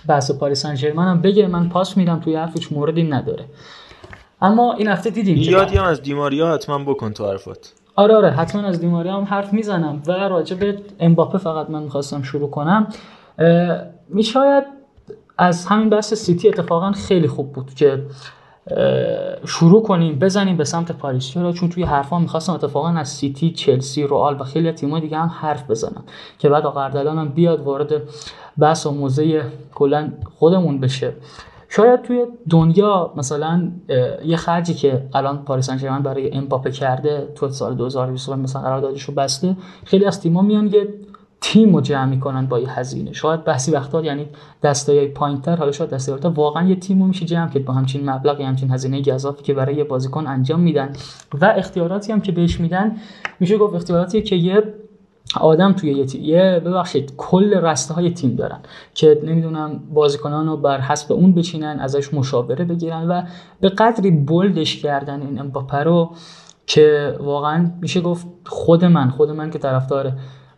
بحث 0.06 0.30
پاریس 0.30 0.62
سن 0.62 0.74
ژرمن 0.74 1.08
هم 1.08 1.20
بگه 1.20 1.46
من 1.46 1.68
پاس 1.68 1.96
میدم 1.96 2.20
توی 2.20 2.36
حرفش 2.36 2.72
موردی 2.72 3.02
نداره. 3.02 3.44
اما 4.42 4.72
این 4.72 4.88
هفته 4.88 5.10
دیدیم 5.10 5.36
یادی 5.36 5.76
هم 5.76 5.84
از 5.84 6.02
دی 6.02 6.23
ماریا 6.23 6.54
حتما 6.54 6.78
بکن 6.78 7.12
تو 7.12 7.26
حرفات. 7.26 7.72
آره 7.96 8.16
آره 8.16 8.30
حتما 8.30 8.62
از 8.62 8.80
دی 8.80 8.94
ماریا 8.94 9.16
هم 9.16 9.24
حرف 9.24 9.52
می‌زنم 9.52 10.02
و 10.06 10.12
راجع 10.12 10.56
به 10.56 10.78
امباپه 11.00 11.38
فقط 11.38 11.70
من 11.70 11.82
می‌خواستم 11.82 12.22
شروع 12.22 12.50
کنم. 12.50 12.86
شاید 14.08 14.64
از 15.38 15.66
همین 15.66 15.90
بحث 15.90 16.14
سیتی 16.14 16.48
اتفاقا 16.48 16.92
خیلی 16.92 17.28
خوب 17.28 17.52
بود 17.52 17.74
که 17.74 18.06
شروع 19.46 19.82
کنیم 19.82 20.18
بزنیم 20.18 20.56
به 20.56 20.64
سمت 20.64 20.92
پاریس. 20.92 21.28
چرا؟ 21.28 21.52
چون 21.52 21.68
توی 21.68 21.82
حرفا 21.82 22.18
می‌خواستم 22.18 22.52
اتفاقا 22.52 22.88
از 22.88 23.08
سیتی 23.08 23.50
چلسی 23.50 24.02
رئال 24.02 24.40
و 24.40 24.44
خیلی 24.44 24.72
تیم‌های 24.72 25.00
دیگه 25.00 25.16
هم 25.16 25.28
حرف 25.28 25.70
بزنم 25.70 26.04
که 26.38 26.48
بعد 26.48 26.66
آقردلان 26.66 27.18
هم 27.18 27.28
بیاد 27.28 27.60
وارد 27.60 28.02
بحث 28.58 28.86
و 28.86 28.90
موزه 28.90 29.44
کلا 29.74 30.12
خودمون 30.38 30.80
بشه. 30.80 31.12
شاید 31.68 32.02
توی 32.02 32.26
دنیا 32.50 33.12
مثلا 33.16 33.70
یه 34.24 34.36
خرجی 34.36 34.74
که 34.74 35.06
الان 35.14 35.44
پاریس 35.44 35.70
سن 35.70 36.02
برای 36.02 36.32
امباپه 36.32 36.70
کرده 36.70 37.28
تو 37.34 37.48
سال 37.48 37.74
2020 37.74 38.28
مثلا 38.28 38.62
قراردادش 38.62 39.02
رو 39.02 39.14
بسته 39.14 39.56
خیلی 39.84 40.04
از 40.04 40.20
تیم‌ها 40.20 40.42
میان 40.42 40.66
یه 40.66 40.88
تیم 41.44 41.74
رو 41.74 41.80
جمع 41.80 42.04
می‌کنن 42.04 42.46
با 42.46 42.58
یه 42.58 42.78
هزینه. 42.78 43.12
شاید 43.12 43.44
بحثی 43.44 43.72
وقتا 43.72 44.04
یعنی 44.04 44.26
دستای 44.62 45.06
پایینتر 45.06 45.56
حالا 45.56 45.72
شاید 45.72 45.90
دستای 45.90 46.18
واقعا 46.34 46.68
یه 46.68 46.76
تیم 46.76 47.00
رو 47.00 47.06
میشه 47.06 47.24
جمع 47.24 47.50
کرد 47.50 47.64
با 47.64 47.72
همچین 47.72 48.10
مبلغ 48.10 48.40
همچین 48.40 48.70
هزینه 48.70 49.02
گذافی 49.02 49.42
که 49.42 49.54
برای 49.54 49.74
یه 49.74 49.84
بازیکن 49.84 50.26
انجام 50.26 50.60
میدن. 50.60 50.92
و 51.40 51.54
اختیاراتی 51.56 52.12
هم 52.12 52.20
که 52.20 52.32
بهش 52.32 52.60
میدن 52.60 52.96
میشه 53.40 53.58
گفت 53.58 53.74
اختیاراتی 53.74 54.22
که 54.22 54.36
یه 54.36 54.62
آدم 55.40 55.72
توی 55.72 55.92
یه 55.92 56.04
تیم 56.04 56.22
یه 56.22 56.62
ببخشید 56.64 57.12
کل 57.16 57.54
رسته 57.54 57.94
های 57.94 58.10
تیم 58.10 58.36
دارن 58.36 58.58
که 58.94 59.20
نمی‌دونم 59.24 59.80
بازیکنان 59.94 60.46
رو 60.46 60.56
بر 60.56 60.80
حسب 60.80 61.12
اون 61.12 61.32
بچینن 61.32 61.80
ازش 61.80 62.14
مشاوره 62.14 62.64
بگیرن 62.64 63.08
و 63.08 63.22
به 63.60 63.68
قدری 63.68 64.10
بولدش 64.10 64.82
کردن 64.82 65.20
این 65.20 65.40
امباپه 65.40 65.78
رو 65.78 66.10
که 66.66 67.16
واقعا 67.20 67.70
میشه 67.80 68.00
گفت 68.00 68.26
خود 68.46 68.84
من 68.84 69.10
خود 69.10 69.30
من 69.30 69.50
که 69.50 69.58
طرفدار 69.58 70.12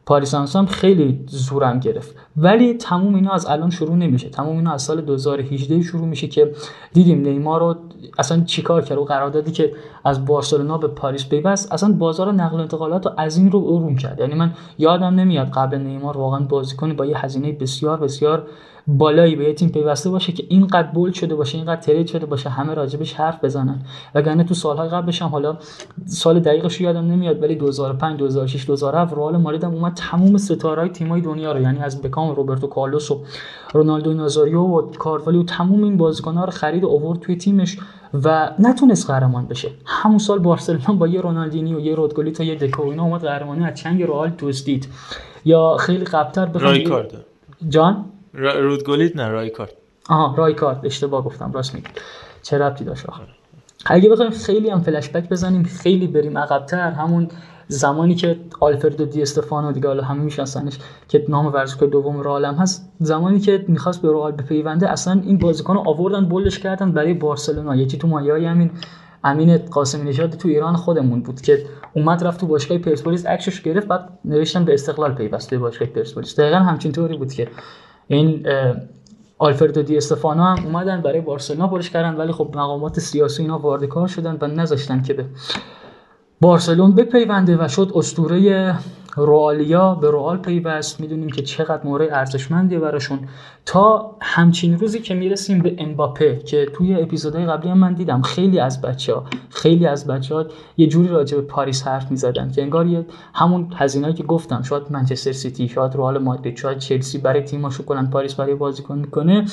پاریس 0.06 0.34
هم 0.34 0.66
خیلی 0.66 1.24
زورم 1.28 1.80
گرفت. 1.80 2.16
ولی 2.36 2.74
تموم 2.74 3.14
اینا 3.14 3.30
از 3.30 3.46
الان 3.46 3.70
شروع 3.70 3.96
نمیشه. 3.96 4.28
تموم 4.28 4.56
اینا 4.56 4.72
از 4.72 4.82
سال 4.82 5.00
2018 5.00 5.82
شروع 5.82 6.06
میشه 6.06 6.26
که 6.26 6.52
دیدیم 6.92 7.20
نیمار 7.20 7.60
رو 7.60 7.76
اصلا 8.18 8.40
چیکار 8.44 8.82
کرد؟ 8.82 8.98
و 8.98 9.04
قراردادی 9.04 9.52
که 9.52 9.72
از 10.04 10.24
بارسلونا 10.24 10.78
به 10.78 10.88
پاریس 10.88 11.28
پیوست 11.28 11.72
اصلا 11.72 11.92
بازار 11.92 12.32
نقل 12.32 12.56
و 12.56 12.60
انتقالات 12.60 13.06
رو 13.06 13.12
از 13.16 13.38
این 13.38 13.52
رو 13.52 13.58
اروم 13.58 13.96
کرد. 13.96 14.20
یعنی 14.20 14.34
من 14.34 14.52
یادم 14.78 15.14
نمیاد 15.14 15.50
قبل 15.50 15.78
نیمار 15.78 16.16
واقعا 16.16 16.40
بازیکنی 16.40 16.92
با 16.92 17.06
یه 17.06 17.24
هزینه 17.24 17.52
بسیار 17.52 17.96
بسیار 17.96 18.46
بالایی 18.88 19.36
به 19.36 19.44
یه 19.44 19.54
تیم 19.54 19.68
پیوسته 19.68 20.10
باشه 20.10 20.32
که 20.32 20.44
اینقدر 20.48 20.88
بول 20.88 21.12
شده 21.12 21.34
باشه 21.34 21.58
اینقدر 21.58 21.80
ترید 21.80 22.06
شده 22.06 22.26
باشه 22.26 22.50
همه 22.50 22.74
راجبش 22.74 23.14
حرف 23.14 23.44
بزنن. 23.44 23.82
وگرنه 24.14 24.44
تو 24.44 24.54
سالهای 24.54 24.88
قبلش 24.88 25.22
هم 25.22 25.28
حالا 25.28 25.58
سال 26.04 26.40
دقیقش 26.40 26.80
یادم 26.80 27.06
نمیاد 27.06 27.42
ولی 27.42 27.54
2005 27.54 28.18
2006 28.18 28.66
2007 28.66 29.12
رئال 29.12 29.36
مادرید 29.36 29.64
هم 29.64 29.74
اومد 29.74 29.92
تمام 29.94 30.36
ستارهای 30.36 30.88
تیمای 30.88 31.20
دنیا 31.20 31.52
رو 31.52 31.60
یعنی 31.60 31.78
از 31.78 32.02
بکام 32.02 32.34
روبرتو 32.34 32.66
کارلوس 32.66 33.10
و 33.10 33.20
رونالدو 33.72 34.14
نازاریو 34.14 34.60
و 34.60 34.90
کاروالی 34.90 35.38
و 35.38 35.42
تمام 35.42 35.84
این 35.84 35.96
بازیکن‌ها 35.96 36.44
رو 36.44 36.50
خرید 36.50 36.84
و 36.84 36.88
آورد 36.88 37.20
توی 37.20 37.36
تیمش 37.36 37.78
و 38.24 38.50
نتونست 38.58 39.06
قهرمان 39.06 39.46
بشه. 39.46 39.70
همون 39.86 40.18
سال 40.18 40.38
بارسلونا 40.38 40.94
با 40.94 41.06
یه 41.06 41.20
رونالدینیو 41.20 41.80
یه 41.80 41.94
رودگولیت 41.94 42.40
و 42.40 42.42
یه 42.42 42.54
دکو 42.54 42.82
اینا 42.82 43.02
اومد 43.02 43.20
قهرمانی 43.20 43.64
از 43.64 43.74
چنگ 43.74 44.02
رئال 44.02 44.32
دزدید 44.38 44.88
یا 45.44 45.76
خیلی 45.80 46.04
قبلتر 46.04 46.46
بخوام 46.46 47.04
جان؟ 47.68 48.04
رودگولیت 48.36 49.16
نه 49.16 49.28
رایکارد 49.28 49.72
آها 50.08 50.36
رایکارد 50.36 50.86
اشتباه 50.86 51.24
گفتم 51.24 51.52
راست 51.52 51.74
میگی. 51.74 51.88
چه 52.42 52.58
ربطی 52.58 52.84
داشت 52.84 53.06
آخر 53.06 53.22
اگه 53.86 54.08
بخوایم 54.08 54.30
خیلی 54.30 54.70
هم 54.70 54.80
فلش 54.80 55.08
بک 55.08 55.28
بزنیم 55.28 55.62
خیلی 55.62 56.06
بریم 56.06 56.38
عقبتر 56.38 56.90
همون 56.90 57.28
زمانی 57.68 58.14
که 58.14 58.36
آلفردو 58.60 59.04
دی 59.04 59.22
استفانو 59.22 59.72
دیگه 59.72 59.88
حالا 59.88 60.02
همه 60.02 60.22
میشناسنش 60.22 60.78
که 61.08 61.24
نام 61.28 61.46
ورزشکار 61.46 61.88
دوم 61.88 62.20
رئال 62.20 62.44
هم 62.44 62.54
هست 62.54 62.92
زمانی 63.00 63.40
که 63.40 63.64
می‌خواست 63.68 64.02
به 64.02 64.08
رئال 64.08 64.32
بپیونده 64.32 64.90
اصلا 64.90 65.20
این 65.24 65.38
بازیکن 65.38 65.76
آوردن 65.76 66.24
بولش 66.24 66.58
کردن 66.58 66.92
برای 66.92 67.14
بارسلونا. 67.14 67.76
یکی 67.76 67.98
تو 67.98 68.08
مایه 68.08 68.48
همین 68.48 68.70
امین 69.24 69.56
قاسمی 69.56 70.08
نژاد 70.08 70.30
تو 70.30 70.48
ایران 70.48 70.76
خودمون 70.76 71.22
بود 71.22 71.40
که 71.40 71.66
اومد 71.92 72.24
رفت 72.24 72.40
تو 72.40 72.46
باشگاه 72.46 72.78
پرسپولیس 72.78 73.26
عکسش 73.26 73.62
گرفت 73.62 73.86
بعد 73.86 74.08
نوشتن 74.24 74.64
به 74.64 74.74
استقلال 74.74 75.14
پیوست 75.14 75.54
باشگاه 75.54 75.88
پرسپولیس. 75.88 76.40
دقیقا 76.40 76.56
همچین 76.56 76.92
طوری 76.92 77.16
بود 77.16 77.32
که 77.32 77.48
این 78.08 78.46
آلفردو 79.38 79.82
دی 79.82 79.96
استفانو 79.96 80.42
هم 80.42 80.66
اومدن 80.66 81.00
برای 81.00 81.20
بارسلونا 81.20 81.68
پرش 81.68 81.90
کردن 81.90 82.16
ولی 82.16 82.32
خب 82.32 82.48
مقامات 82.54 83.00
سیاسی 83.00 83.42
اینا 83.42 83.58
وارد 83.58 83.84
کار 83.84 84.08
شدن 84.08 84.38
و 84.40 84.46
نذاشتن 84.46 85.02
که 85.02 85.14
به 85.14 85.26
بارسلون 86.40 86.94
بپیونده 86.94 87.56
و 87.64 87.68
شد 87.68 87.92
اسطوره 87.94 88.74
روالیا 89.16 89.94
به 89.94 90.10
روال 90.10 90.36
پیوست. 90.36 91.00
می‌دونیم 91.00 91.30
که 91.30 91.42
چقدر 91.42 91.86
مورد 91.86 92.08
ارزشمندیه 92.12 92.78
براشون. 92.78 93.18
تا 93.66 94.16
همچین 94.20 94.78
روزی 94.78 95.00
که 95.00 95.14
می‌رسیم 95.14 95.58
به 95.58 95.74
امباپه 95.78 96.38
که 96.38 96.66
توی 96.66 97.02
اپیزودهای 97.02 97.46
قبلی 97.46 97.70
هم 97.70 97.78
من 97.78 97.94
دیدم. 97.94 98.22
خیلی 98.22 98.60
از 98.60 98.80
بچه 98.80 99.14
ها 99.14 99.24
خیلی 99.50 99.86
از 99.86 100.06
بچه 100.06 100.34
ها 100.34 100.46
یه 100.76 100.86
جوری 100.86 101.08
راجع 101.08 101.36
به 101.36 101.42
پاریس 101.42 101.86
حرف 101.86 102.10
می‌زدن 102.10 102.50
که 102.50 102.62
انگار 102.62 102.86
یه 102.86 103.06
همون 103.34 103.72
هزینه‌ای 103.76 104.14
که 104.14 104.22
گفتم 104.22 104.62
شاید 104.62 104.82
منچستر 104.90 105.32
سیتی 105.32 105.68
شاید 105.68 105.94
رئال 105.94 106.18
مادرید 106.18 106.56
شاید 106.56 106.78
چلسی 106.78 107.18
برای 107.18 107.40
تیماشو 107.40 107.84
کنن 107.84 108.10
پاریس 108.10 108.34
برای 108.34 108.54
بازیکن 108.54 108.98
می‌کنه. 108.98 109.44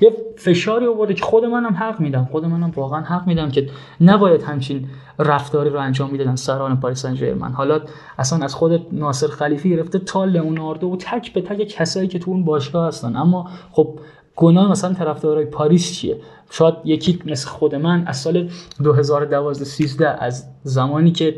یه 0.00 0.16
فشاری 0.36 0.86
آورده 0.86 1.14
که 1.14 1.24
خود 1.24 1.44
منم 1.44 1.74
حق 1.74 2.00
میدم. 2.00 2.28
خود 2.32 2.44
منم 2.44 2.72
واقعا 2.76 3.00
حق 3.00 3.26
میدم 3.26 3.50
که 3.50 3.68
نباید 4.00 4.42
همچین 4.42 4.88
رفتاری 5.18 5.70
رو 5.70 5.78
انجام 5.78 6.10
می‌دادن 6.10 6.36
سران 6.36 6.80
پاریس 6.80 7.02
سن 7.02 7.14
ژرمن. 7.14 7.52
حالا 7.52 7.80
اصلا 8.18 8.44
از 8.44 8.54
خود 8.54 8.94
ناصر 9.04 9.26
خلیفی 9.26 9.70
گرفته 9.70 9.98
تا 9.98 10.24
لئوناردو 10.24 10.92
و 10.92 10.96
تک 10.96 11.32
به 11.32 11.40
تک 11.40 11.68
کسایی 11.68 12.08
که 12.08 12.18
تو 12.18 12.30
اون 12.30 12.44
باشگاه 12.44 12.88
هستن. 12.88 13.16
اما 13.16 13.50
خب 13.72 13.98
گناه 14.36 14.70
مثلا 14.70 14.94
طرفدارای 14.94 15.44
پاریس 15.44 15.92
چیه؟ 15.92 16.16
شاید 16.50 16.74
یکی 16.84 17.18
مثل 17.26 17.48
خود 17.48 17.74
من 17.74 18.04
از 18.06 18.16
سال 18.16 18.50
2012 18.82 19.64
13 19.64 20.24
از 20.24 20.44
زمانی 20.62 21.12
که 21.12 21.36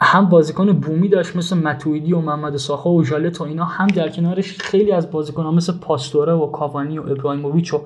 هم 0.00 0.28
بازیکن 0.28 0.72
بومی 0.72 1.08
داشت 1.08 1.36
مثل 1.36 1.56
متویدی 1.56 2.12
و 2.12 2.20
محمد 2.20 2.56
ساخا 2.56 2.90
و 2.90 3.04
ژالت 3.04 3.40
و 3.40 3.44
اینا 3.44 3.64
هم 3.64 3.86
در 3.86 4.08
کنارش 4.08 4.58
خیلی 4.58 4.92
از 4.92 5.08
ها 5.36 5.50
مثل 5.50 5.72
پاستوره 5.72 6.32
و 6.32 6.46
کاوانی 6.46 6.98
و 6.98 7.02
ابراهیموویچ 7.02 7.74
و 7.74 7.80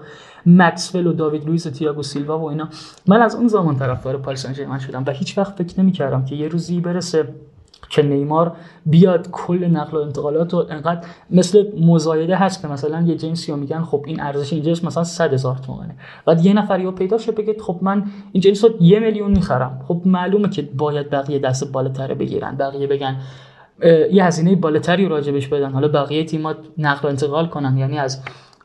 مکسول 0.46 1.06
و 1.06 1.12
داوید 1.12 1.46
لوئیس 1.46 1.66
و 1.66 1.70
تییاگو 1.70 2.02
سیلوا 2.02 2.38
و 2.38 2.44
اینا. 2.44 2.68
من 3.06 3.22
از 3.22 3.34
اون 3.34 3.48
زمان 3.48 3.76
طرفدار 3.76 4.16
پاریس 4.16 4.46
سن 4.46 4.78
شدم 4.78 5.04
و 5.06 5.10
هیچ 5.10 5.38
وقت 5.38 5.62
فکر 5.62 5.80
نمی‌کردم 5.80 6.24
که 6.24 6.36
یه 6.36 6.48
روزی 6.48 6.80
برسه 6.80 7.28
که 7.90 8.02
نیمار 8.02 8.56
بیاد 8.86 9.30
کل 9.30 9.64
نقل 9.64 9.96
و 9.96 10.00
انتقالات 10.00 10.54
و 10.54 10.66
انقدر 10.70 11.06
مثل 11.30 11.64
مزایده 11.80 12.36
هست 12.36 12.62
که 12.62 12.68
مثلا 12.68 13.00
یه 13.00 13.16
جنسی 13.16 13.52
رو 13.52 13.58
میگن 13.58 13.82
خب 13.82 14.04
این 14.06 14.20
ارزش 14.20 14.52
این 14.52 14.62
جنس 14.62 14.84
مثلا 14.84 15.04
100 15.04 15.32
هزار 15.32 15.56
تومنه 15.56 15.94
بعد 16.26 16.46
یه 16.46 16.52
نفر 16.52 16.80
یا 16.80 16.92
پیدا 16.92 17.18
شه 17.18 17.32
بگه 17.32 17.56
خب 17.60 17.78
من 17.82 18.04
این 18.32 18.40
جنس 18.40 18.64
رو 18.64 18.70
یه 18.80 19.00
میلیون 19.00 19.30
می‌خرم. 19.30 19.84
خب 19.88 20.02
معلومه 20.04 20.48
که 20.48 20.62
باید 20.62 21.10
بقیه 21.10 21.38
دست 21.38 21.72
بالاتر 21.72 22.14
بگیرن 22.14 22.56
بقیه 22.56 22.86
بگن 22.86 23.16
یه 24.12 24.24
هزینه 24.24 24.56
بالاتری 24.56 25.08
راجبش 25.08 25.48
بدن. 25.48 25.70
حالا 25.70 25.88
بقیه 25.88 26.24
تیمات 26.24 26.56
نقل 26.78 27.08
و 27.08 27.10
انتقال 27.10 27.46
کنن 27.46 27.78
یعنی 27.78 27.98
از 27.98 28.22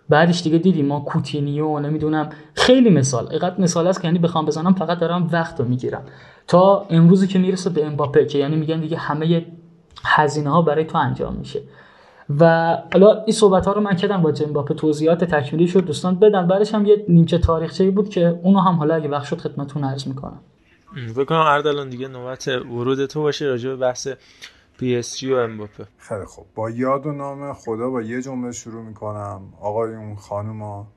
بعدش 0.09 0.43
دیگه 0.43 0.57
دیدیم 0.57 0.85
ما 0.85 0.99
کوتینیو 0.99 1.79
نمی‌دونم 1.79 2.29
خیلی 2.53 2.89
مثال. 2.89 3.27
اینقدر 3.29 3.61
مثال 3.61 3.87
است 3.87 4.01
که 4.01 4.07
یعنی 4.07 4.19
بخوام 4.19 4.45
بزنم 4.45 4.73
فقط 4.73 4.99
دارم 4.99 5.29
وقت 5.31 5.59
رو 5.59 5.67
می‌گیرم. 5.67 6.03
تا 6.47 6.85
امروزی 6.89 7.27
که 7.27 7.39
می‌رسه 7.39 7.69
به 7.69 7.85
امباپه 7.85 8.25
که 8.25 8.37
یعنی 8.37 8.55
میگن 8.55 8.79
دیگه 8.79 8.97
همه 8.97 9.45
هزینه 10.05 10.49
ها 10.49 10.61
برای 10.61 10.85
تو 10.85 10.97
انجام 10.97 11.35
میشه. 11.35 11.61
و 12.39 12.77
حالا 12.93 13.23
این 13.23 13.35
صحبت 13.35 13.65
ها 13.65 13.73
رو 13.73 13.81
من 13.81 13.95
کردم 13.95 14.21
با 14.21 14.33
امباپه 14.45 14.73
توضیحات 14.73 15.23
تکمیلی 15.23 15.67
شد 15.67 15.85
دوستان 15.85 16.15
بدن. 16.15 16.47
بعدش 16.47 16.73
هم 16.73 16.85
یه 16.85 17.05
نیمچه 17.09 17.37
تاریخچه 17.37 17.91
بود 17.91 18.09
که 18.09 18.39
اونو 18.43 18.59
هم 18.59 18.75
حالا 18.75 18.95
اگه 18.95 19.09
وقت 19.09 19.25
شد 19.25 19.37
خدمتتون 19.37 19.83
عرض 19.83 20.07
می‌کنم. 20.07 20.39
بکنم 21.17 21.39
اردلان 21.39 21.89
دیگه 21.89 22.07
نوبت 22.07 22.47
ورود 22.47 23.05
تو 23.05 23.21
باشه 23.21 23.45
راجع 23.45 23.69
به 23.69 23.75
بحث 23.75 24.07
پی 24.79 24.95
اس 24.95 25.17
جی 25.17 25.33
و 25.33 25.35
امباپه. 25.35 25.87
خیلی 25.97 26.25
خوب. 26.25 26.45
با 26.55 26.69
یاد 26.69 27.05
و 27.05 27.11
نام 27.11 27.53
خدا 27.53 27.89
با 27.89 28.01
یه 28.01 28.21
جمله 28.21 28.51
شروع 28.51 28.83
می‌کنم. 28.83 29.41
آقایون 29.61 30.15
خانوما 30.15 30.87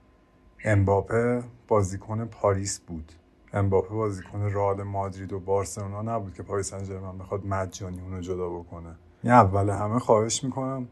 امباپه 0.65 1.43
بازیکن 1.69 2.25
پاریس 2.25 2.81
بود. 2.81 3.13
امباپه 3.53 3.95
بازیکن 3.95 4.43
رئال 4.43 4.83
مادرید 4.83 5.33
و 5.33 5.41
بارسلونا 5.41 6.03
نبود 6.03 6.35
که 6.35 6.43
پاریس 6.43 6.75
سن 6.75 7.19
بخواد 7.19 7.47
مجانی 7.47 8.01
اونو 8.01 8.21
جدا 8.21 8.49
بکنه. 8.49 8.97
این 9.23 9.33
اول 9.33 9.71
همه 9.71 9.99
خواهش 9.99 10.45
می‌کنم 10.45 10.89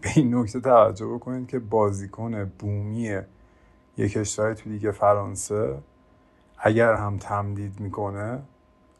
به 0.00 0.08
این 0.16 0.34
نکته 0.34 0.60
توجه 0.60 1.06
بکنید 1.06 1.48
که 1.48 1.58
بازیکن 1.58 2.52
بومی 2.58 3.20
یک 3.96 4.12
کشور 4.12 4.54
تو 4.54 4.70
لیگ 4.70 4.90
فرانسه 4.90 5.78
اگر 6.58 6.94
هم 6.94 7.18
تمدید 7.18 7.80
می‌کنه 7.80 8.42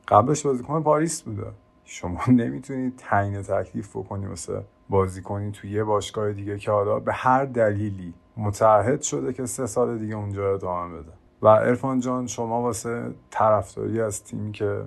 قبلش 0.09 0.47
بازیکن 0.47 0.82
پاریس 0.82 1.22
بوده. 1.22 1.52
شما 1.93 2.20
نمی‌تونید 2.43 2.97
تعیین 2.97 3.43
تکلیف 3.43 3.97
بکنی 3.97 4.27
واسه 4.27 4.64
بازیکنی 4.89 5.51
توی 5.51 5.70
یه 5.70 5.85
باشگاه 5.85 6.32
دیگه 6.32 6.59
که 6.59 6.70
حالا 6.70 7.01
به 7.01 7.12
هر 7.12 7.44
دلیلی 7.44 8.14
متعهد 8.36 9.02
شده 9.02 9.32
که 9.32 9.47
سه 9.47 9.66
سال 9.66 9.98
دیگه 9.98 10.14
اونجا 10.14 10.55
ادامه 10.55 10.98
بده. 10.98 11.12
و 11.43 11.47
عرفان 11.47 12.01
جان 12.01 12.27
شما 12.27 12.62
واسه 12.62 13.14
طرفداری 13.31 14.01
از 14.01 14.24
تیمی 14.24 14.52
که 14.52 14.85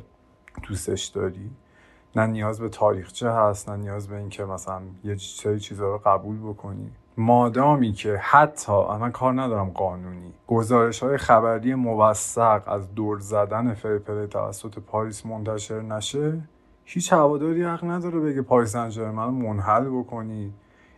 دوستش 0.67 1.05
داری 1.05 1.49
نه 2.15 2.27
نیاز 2.27 2.59
به 2.59 2.69
تاریخچه 2.69 3.29
هست 3.29 3.69
نه 3.69 3.75
نیاز 3.75 4.07
به 4.07 4.15
اینکه 4.17 4.45
مثلا 4.45 4.81
یه 5.03 5.15
سری 5.15 5.59
چیزا 5.59 5.87
رو 5.87 6.01
قبول 6.05 6.39
بکنی. 6.39 6.91
مادامی 7.17 7.93
که 7.93 8.17
حتی 8.17 8.73
من 8.99 9.11
کار 9.11 9.41
ندارم 9.41 9.69
قانونی 9.69 10.33
گزارش 10.47 11.03
های 11.03 11.17
خبری 11.17 11.75
موثق 11.75 12.63
از 12.67 12.95
دور 12.95 13.19
زدن 13.19 13.73
fair 13.73 13.99
play 13.99 14.25
توسط 14.25 14.79
پاریس 14.79 15.25
منتشر 15.25 15.81
نشه 15.81 16.41
هیچ 16.85 17.13
هواداری 17.13 17.63
حق 17.63 17.85
نداره 17.85 18.19
بگه 18.19 18.41
پاریس 18.41 18.75
من 18.75 19.29
منحل 19.29 19.89
بکنی. 19.89 20.53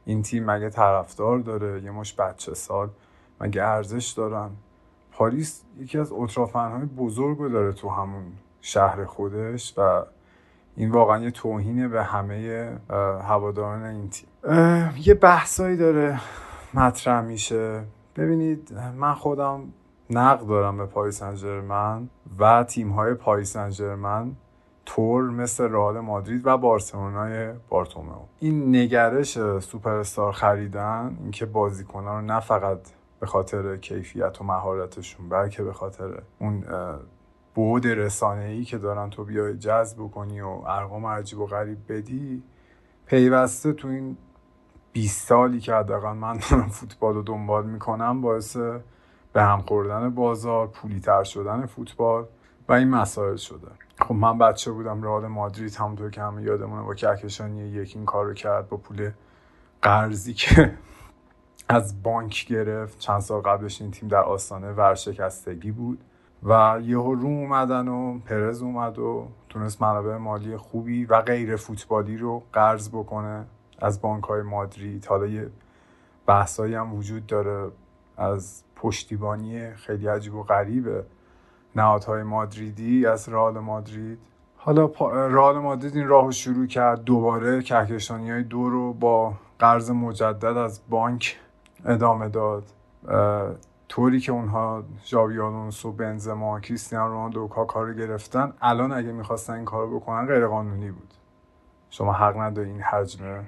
این 0.05 0.21
تیم 0.21 0.45
مگه 0.45 0.69
طرفدار 0.69 1.39
داره؟ 1.39 1.83
یه 1.83 1.91
مش 1.91 2.13
بچه 2.13 2.53
سال. 2.53 2.89
مگه 3.41 3.63
ارزش 3.63 4.11
دارن؟ 4.11 4.49
پاریس 5.11 5.63
یکی 5.79 5.99
از 5.99 6.11
های 6.53 6.85
بزرگ 6.85 7.51
داره 7.51 7.73
تو 7.73 7.89
همون 7.89 8.23
شهر 8.61 9.05
خودش 9.05 9.73
و 9.77 10.03
این 10.75 10.91
واقعا 10.91 11.23
یه 11.23 11.31
توهینه 11.31 11.87
به 11.87 12.03
همه 12.03 12.71
هواداران 13.23 13.83
این 13.83 14.09
تیم. 14.09 14.29
یه 15.05 15.13
بحثایی 15.13 15.77
داره. 15.77 16.19
مطرح 16.73 17.21
میشه. 17.21 17.83
ببینید 18.15 18.73
من 18.95 19.13
خودم 19.13 19.73
نقد 20.09 20.47
دارم 20.47 20.77
به 20.77 20.85
پاریس 20.85 21.21
انجرمن 21.21 22.09
و 22.39 22.63
تیم 22.63 22.89
های 22.89 23.13
پاریس 23.13 23.55
انجرمن 23.55 24.35
تور 24.87 25.23
مثل 25.23 25.63
رئال 25.63 25.99
مادرید 25.99 26.41
و 26.45 26.57
بارسلونای 26.57 27.53
بارتومئو. 27.69 28.21
این 28.39 28.75
نگرش 28.75 29.59
سوپر 29.59 30.03
خریدن 30.31 31.17
اینکه 31.21 31.45
بازیکنان 31.45 32.21
رو 32.21 32.33
نه 32.33 32.39
فقط 32.39 32.79
به 33.19 33.25
خاطر 33.25 33.77
کیفیت 33.77 34.41
و 34.41 34.43
مهارتشون 34.43 35.29
بلکه 35.29 35.63
به 35.63 35.73
خاطر 35.73 36.21
اون 36.39 36.63
بود 37.55 37.87
رسانه 37.87 38.45
ای 38.45 38.63
که 38.63 38.77
دارن 38.77 39.09
تو 39.09 39.23
بیای 39.23 39.57
جذب 39.57 40.07
کنی 40.07 40.41
و 40.41 40.47
ارقام 40.47 41.05
عجیب 41.05 41.39
و 41.39 41.45
غریب 41.45 41.77
بدی 41.89 42.43
پیوسته 43.05 43.73
تو 43.73 43.87
این 43.87 44.17
20 44.93 45.27
سالی 45.27 45.59
که 45.59 45.73
حداقل 45.73 46.13
من 46.13 46.39
دارم 46.49 46.67
فوتبال 46.67 47.13
رو 47.13 47.21
دنبال 47.21 47.65
می‌کنم 47.65 48.21
باعث 48.21 48.57
به 49.33 49.43
هم 49.43 49.61
خوردن 49.61 50.09
بازار 50.09 50.67
پولی 50.67 50.99
تر 50.99 51.23
شدن 51.23 51.65
فوتبال 51.65 52.25
و 52.69 52.73
این 52.73 52.89
مسائل 52.89 53.35
شده. 53.35 53.86
خب 53.99 54.15
من 54.15 54.37
بچه 54.37 54.71
بودم 54.71 55.03
رئال 55.03 55.27
مادرید 55.27 55.75
همونطور 55.75 56.09
که 56.09 56.21
همه 56.21 56.43
یادمونه 56.43 56.81
با 56.81 56.95
کهکشانی 56.95 57.67
یک 57.67 57.91
این 57.95 58.05
کار 58.05 58.25
رو 58.25 58.33
کرد 58.33 58.69
با 58.69 58.77
پول 58.77 59.11
قرضی 59.81 60.33
که 60.33 60.73
از 61.69 62.03
بانک 62.03 62.47
گرفت. 62.47 62.99
چند 62.99 63.19
سال 63.19 63.41
قبلش 63.41 63.81
این 63.81 63.91
تیم 63.91 64.09
در 64.09 64.21
آستانه 64.23 64.71
ورشکستگی 64.71 65.71
بود 65.71 66.03
و 66.43 66.79
یهو 66.83 67.15
رو 67.15 67.27
اومدن 67.27 67.87
و 67.87 68.19
پرز 68.19 68.61
اومد 68.61 68.99
و 68.99 69.27
تونست 69.49 69.81
منابع 69.81 70.17
مالی 70.17 70.57
خوبی 70.57 71.05
و 71.05 71.21
غیر 71.21 71.55
فوتبالی 71.55 72.17
رو 72.17 72.43
قرض 72.53 72.89
بکنه. 72.89 73.45
از 73.79 74.01
بانک 74.01 74.23
های 74.23 74.41
مادرید 74.41 75.05
حالا 75.05 75.25
یه 75.25 75.49
بحثایی 76.25 76.75
هم 76.75 76.95
وجود 76.95 77.25
داره 77.25 77.71
از 78.17 78.63
پشتیبانی 78.75 79.73
خیلی 79.73 80.07
عجیب 80.07 80.35
و 80.35 80.43
غریبه. 80.43 81.05
نهادهای 81.77 82.23
مادریدی 82.23 83.05
از 83.05 83.29
رئال 83.29 83.59
مادرید. 83.59 84.19
حالا 84.57 84.85
رئال 85.27 85.59
مادرید 85.59 85.95
این 85.95 86.07
راه 86.07 86.31
شروع 86.31 86.67
کرد 86.67 87.03
دوباره 87.03 87.61
کهکشانی 87.61 88.31
های 88.31 88.43
دو 88.43 88.69
رو 88.69 88.93
با 88.93 89.33
قرض 89.59 89.91
مجدد 89.91 90.57
از 90.57 90.81
بانک 90.89 91.39
ادامه 91.85 92.29
داد. 92.29 92.63
طوری 93.89 94.19
که 94.19 94.31
اونها 94.31 94.83
ژاوی 95.05 95.39
آلونسو 95.39 95.91
بنزما 95.91 96.59
کریستیانو 96.59 97.13
رونالدو 97.13 97.41
و 97.41 97.47
کاکا 97.47 97.83
رو 97.83 97.93
گرفتن 97.93 98.53
الان 98.61 98.91
اگه 98.91 99.11
می‌خواستن 99.11 99.53
این 99.53 99.65
کارو 99.65 99.99
بکنن 99.99 100.27
غیر 100.27 100.47
قانونی 100.47 100.91
بود. 100.91 101.13
شما 101.89 102.13
حق 102.13 102.37
نداری 102.37 102.69
این 102.69 102.81
حجم 102.81 103.45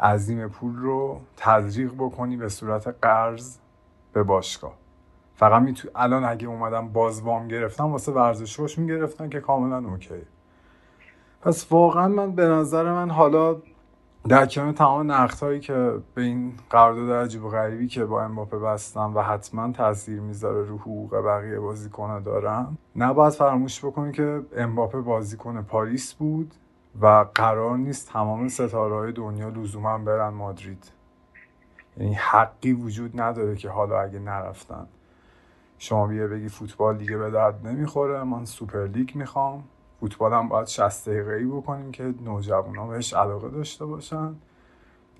عظیم 0.00 0.48
پول 0.48 0.76
رو 0.76 1.20
تزریق 1.36 1.92
بکنی 1.98 2.36
به 2.36 2.48
صورت 2.48 2.88
قرض 3.02 3.56
به 4.12 4.22
باشگاه. 4.22 4.81
فقط 5.42 5.62
میتو 5.62 5.88
الان 5.94 6.24
اگه 6.24 6.48
اومدن 6.48 6.88
باز 6.88 7.22
وام 7.22 7.48
گرفتن 7.48 7.84
واسه 7.84 8.12
ورزشگاهش 8.12 8.78
می‌گرفتن 8.78 9.28
که 9.28 9.40
کاملا 9.40 9.88
اوکی. 9.90 10.22
پس 11.40 11.66
واقعا 11.70 12.08
من 12.08 12.32
به 12.32 12.48
نظر 12.48 12.92
من 12.92 13.10
حالا 13.10 13.56
در 14.28 14.46
کنار 14.46 14.72
تمام 14.72 15.10
هایی 15.10 15.60
که 15.60 15.92
به 16.14 16.22
این 16.22 16.52
قرارداد 16.70 17.24
عجیب 17.24 17.44
و 17.44 17.48
غریبی 17.48 17.86
که 17.86 18.04
با 18.04 18.22
امباپه 18.22 18.58
بستم 18.58 19.16
و 19.16 19.22
حتما 19.22 19.72
تاثیر 19.72 20.20
می‌ذاره 20.20 20.64
رو 20.64 20.78
حقوق 20.78 21.16
بقیه 21.16 21.60
بازیکنها 21.60 22.20
دارم 22.20 22.78
نباید 22.96 23.32
فراموش 23.32 23.84
بکنی 23.84 24.12
که 24.12 24.40
امباپه 24.56 25.00
بازیکن 25.00 25.62
پاریس 25.62 26.14
بود 26.14 26.54
و 27.00 27.24
قرار 27.34 27.76
نیست 27.76 28.08
تمام 28.08 28.48
ستاره 28.48 28.94
های 28.94 29.12
دنیا 29.12 29.48
لزوما 29.48 29.98
برن 29.98 30.28
مادرید. 30.28 30.92
یعنی 31.96 32.14
حقی 32.14 32.72
وجود 32.72 33.20
نداره 33.20 33.56
که 33.56 33.70
حالا 33.70 34.00
اگه 34.00 34.18
نرفتن. 34.18 34.86
شما 35.82 36.06
بیا 36.06 36.26
بگی 36.26 36.48
فوتبال 36.48 36.96
دیگه 36.96 37.16
به 37.16 37.30
درد 37.30 37.66
نمی‌خوره 37.66 38.24
من 38.24 38.44
سوپر 38.44 38.86
لیگ 38.86 39.10
می‌خوام. 39.14 39.64
فوتبال 40.00 40.32
هم 40.32 40.48
باید 40.48 40.66
60 40.66 41.08
دقیقه 41.08 41.32
ای 41.32 41.44
بکنیم 41.44 41.90
که 41.90 42.14
ها 42.76 42.86
بهش 42.86 43.14
علاقه 43.14 43.48
داشته 43.48 43.84
باشن. 43.84 44.34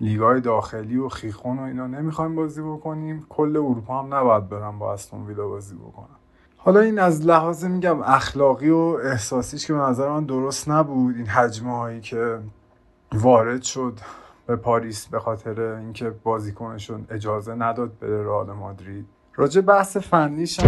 لیگای 0.01 0.41
داخلی 0.41 0.97
و 0.97 1.09
خیخون 1.09 1.59
و 1.59 1.63
اینا 1.63 1.87
نمی‌خوایم 1.87 2.35
بازی 2.35 2.63
بکنیم. 2.63 3.27
کل 3.29 3.57
اروپا 3.57 4.03
هم 4.03 4.15
نباید 4.15 4.49
برن 4.49 4.79
با 4.79 4.93
استون 4.93 5.27
ویلا 5.27 5.49
بازی 5.49 5.75
بکنن. 5.75 6.17
حالا 6.57 6.81
این 6.81 6.99
از 6.99 7.27
لحاظ 7.27 7.65
میگم 7.65 8.03
اخلاقی 8.03 8.71
و 8.71 8.99
احساسیش 9.05 9.67
که 9.67 9.73
به 9.73 9.79
نظر 9.79 10.09
من 10.09 10.25
درست 10.25 10.69
نبود. 10.69 11.17
این 11.17 11.27
حجمه 11.27 11.77
هایی 11.77 12.01
که 12.01 12.39
وارد 13.13 13.63
شد 13.63 13.99
به 14.47 14.57
پاریس 14.57 15.07
به 15.07 15.21
خاطر 15.21 15.61
اینکه 15.61 16.11
بازیکنشون 16.11 17.07
اجازه 17.11 17.55
نداد 17.55 17.99
بره 17.99 18.23
رئال 18.25 18.53
مادرید. 18.53 19.07
راجع 19.35 19.61
بحث 19.61 19.97
فنیش 19.97 20.61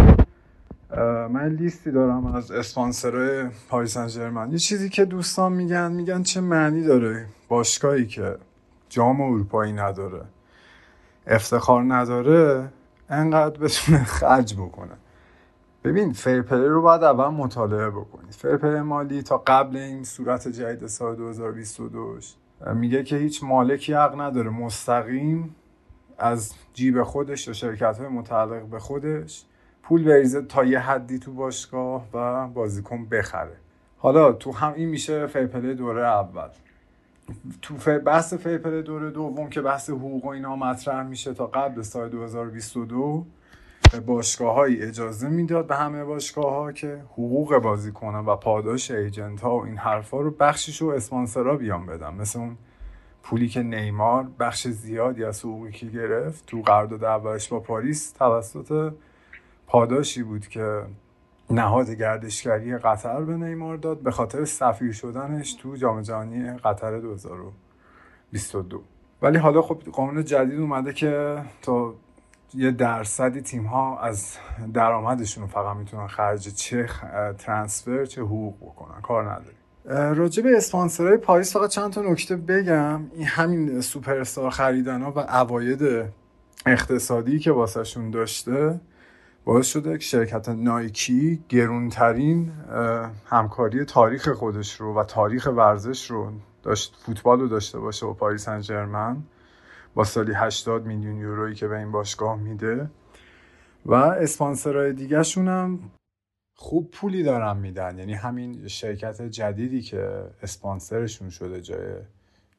من 1.29 1.47
لیستی 1.47 1.91
دارم 1.91 2.25
از 2.25 2.51
اسپانسرهای 2.51 3.45
پاریس 3.69 3.97
سن 3.97 4.49
یه 4.51 4.57
چیزی 4.57 4.89
که 4.89 5.05
دوستان 5.05 5.53
میگن 5.53 5.91
میگن 5.91 6.23
چه 6.23 6.41
معنی 6.41 6.83
داره. 6.83 7.25
باشگاهی 7.47 8.07
که 8.07 8.37
جام 8.89 9.21
اروپایی 9.21 9.73
نداره 9.73 10.21
افتخار 11.27 11.83
نداره 11.83 12.69
انقدر 13.09 13.59
بتونه 13.59 14.03
خرج 14.19 14.55
بکنه. 14.55 14.93
ببین 15.83 16.13
fair 16.13 16.39
play 16.39 16.65
رو 16.65 16.81
باید 16.81 17.03
اول 17.03 17.27
مطالعه 17.27 17.89
بکنید. 17.89 18.31
fair 18.33 18.57
play 18.57 18.81
مالی 18.81 19.23
تا 19.23 19.37
قبل 19.37 19.77
این 19.77 20.03
صورت 20.03 20.47
جدید 20.47 20.87
سال 20.87 21.15
2022 21.15 22.19
میگه 22.73 23.03
که 23.03 23.17
هیچ 23.17 23.43
مالکی 23.43 23.93
حق 23.93 24.21
نداره. 24.21 24.49
مستقیم 24.49 25.55
از 26.17 26.53
جیب 26.75 27.03
خودش 27.03 27.47
یا 27.47 27.53
شرکت 27.53 27.97
های 27.97 28.07
متعلق 28.07 28.63
به 28.63 28.79
خودش 28.79 29.45
پول 29.83 30.03
بریزه 30.03 30.41
تا 30.41 30.63
یه 30.63 30.79
حدی 30.79 31.19
تو 31.19 31.33
باشگاه 31.33 32.05
و 32.13 32.47
بازیکن 32.47 33.05
بخره. 33.05 33.55
حالا 33.97 34.33
تو 34.33 34.51
هم 34.51 34.73
این 34.73 34.89
میشه 34.89 35.27
fair 35.27 35.50
play 35.50 35.73
دوره 35.73 36.07
اول. 36.07 36.49
تو 37.61 37.73
بحث 37.99 38.33
fair 38.33 38.57
play 38.57 38.81
دوره 38.81 39.11
دوم 39.11 39.49
که 39.49 39.61
بحث 39.61 39.89
حقوق 39.89 40.25
و 40.25 40.27
اینا 40.27 40.55
مطرح 40.55 41.03
میشه 41.03 41.33
تا 41.33 41.47
قبل 41.47 41.81
سال 41.81 42.09
2022 42.09 43.25
باشگاه 44.05 44.55
های 44.55 44.81
اجازه 44.81 45.29
می‌داد 45.29 45.67
به 45.67 45.75
همه 45.75 46.03
باشگاه 46.03 46.53
ها 46.53 46.71
که 46.71 47.01
حقوق 47.11 47.57
بازیکنان 47.57 48.25
و 48.25 48.35
پاداش 48.35 48.91
agent 48.91 49.41
ها 49.41 49.57
و 49.57 49.65
این 49.65 49.77
حرفا 49.77 50.21
رو 50.21 50.31
بخشش 50.31 50.81
رو 50.81 50.89
اسپانسرها 50.89 51.55
بیان 51.55 51.85
بدن. 51.85 52.13
مثل 52.13 52.39
اون 52.39 52.57
پولی 53.25 53.49
که 53.49 53.63
نیمار 53.63 54.27
بخش 54.39 54.67
زیادی 54.67 55.23
از 55.23 55.39
حقوقی 55.39 55.71
که 55.71 55.85
گرفت 55.85 56.45
تو 56.45 56.61
قرارداد 56.61 57.03
اولش 57.03 57.47
با 57.47 57.59
پاریس 57.59 58.11
توسط 58.11 58.93
پاداشی 59.67 60.23
بود 60.23 60.47
که 60.47 60.81
نهاد 61.49 61.89
گردشگری 61.89 62.77
قطر 62.77 63.21
به 63.21 63.37
نیمار 63.37 63.77
داد 63.77 63.99
به 63.99 64.11
خاطر 64.11 64.45
سفیر 64.45 64.91
شدنش 64.91 65.53
تو 65.53 65.75
جام 65.75 66.01
جهانی 66.01 66.57
قطر 66.57 66.99
2022 66.99 68.83
ولی 69.21 69.37
حالا 69.37 69.61
خب 69.61 69.81
قانون 69.91 70.23
جدید 70.23 70.59
اومده 70.59 70.93
که 70.93 71.41
تا 71.61 71.93
یه 72.53 72.71
درصدی 72.71 73.41
تیم 73.41 73.65
ها 73.65 73.99
از 73.99 74.37
درآمدشون 74.73 75.47
فقط 75.47 75.77
می‌تونن 75.77 76.07
خرج 76.07 76.55
چه 76.55 76.89
ترانسفر 77.37 78.05
چه 78.05 78.21
حقوق 78.21 78.57
بکنن. 78.57 79.01
کار 79.01 79.31
نداری 79.31 79.55
راجع 79.87 80.43
به 80.43 80.57
اسپانسرهای 80.57 81.17
پاریس 81.17 81.53
فقط 81.53 81.69
چند 81.69 81.93
تا 81.93 82.01
نکته 82.01 82.35
بگم. 82.35 83.01
این 83.15 83.27
همین 83.27 83.81
سوپرستار 83.81 84.49
خریدن 84.49 85.01
ها 85.01 85.11
و 85.11 85.19
عواید 85.19 86.05
اقتصادی 86.65 87.39
که 87.39 87.51
واسهشون 87.51 88.11
داشته 88.11 88.79
باعث 89.45 89.67
شده 89.67 89.97
که 89.97 90.03
شرکت 90.03 90.49
نایکی 90.49 91.43
گرونترین 91.49 92.51
همکاری 93.25 93.85
تاریخ 93.85 94.29
خودش 94.29 94.81
رو 94.81 94.99
و 94.99 95.03
تاریخ 95.03 95.49
ورزش 95.55 96.11
رو 96.11 96.31
داشت 96.63 96.95
فوتبال 97.05 97.39
رو 97.39 97.47
داشته 97.47 97.79
باشه 97.79 98.05
با 98.05 98.13
پاریس 98.13 98.49
سن 98.49 99.23
با 99.95 100.03
سالی 100.03 100.33
80 100.33 100.85
میلیون 100.85 101.17
یورویی 101.17 101.55
که 101.55 101.67
به 101.67 101.77
این 101.77 101.91
باشگاه 101.91 102.35
میده. 102.39 102.89
و 103.85 103.93
اسپانسرهای 103.93 104.93
دیگه 104.93 105.23
هم 105.37 105.79
خوب 106.55 106.91
پولی 106.91 107.23
دارن 107.23 107.57
میدن. 107.57 107.97
یعنی 107.97 108.13
همین 108.13 108.67
شرکت 108.67 109.21
جدیدی 109.21 109.81
که 109.81 110.23
اسپانسرشون 110.41 111.29
شده 111.29 111.61
جای 111.61 111.95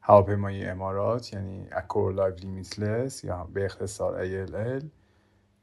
هواپیمایی 0.01 0.65
امارات 0.65 1.33
یعنی 1.33 1.67
Accor 1.71 2.13
Live 2.13 2.39
Limitless 2.39 3.23
یا 3.23 3.47
به 3.53 3.65
اختصار 3.65 4.25
ALL 4.25 4.83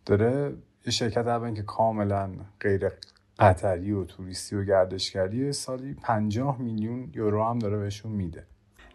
داره 0.06 0.56
یه 0.86 0.93
شرکت 0.93 1.27
اول 1.27 1.55
که 1.55 1.62
کاملا 1.62 2.31
غیر 2.61 2.90
قطری 3.39 3.93
و 3.93 4.05
توریستی 4.05 4.56
و 4.56 4.65
گردشگری 4.65 5.52
سالی 5.52 5.94
50 6.02 6.61
میلیون 6.61 7.11
یورو 7.15 7.44
هم 7.44 7.59
داره 7.59 7.78
بهشون 7.78 8.12
میده. 8.12 8.47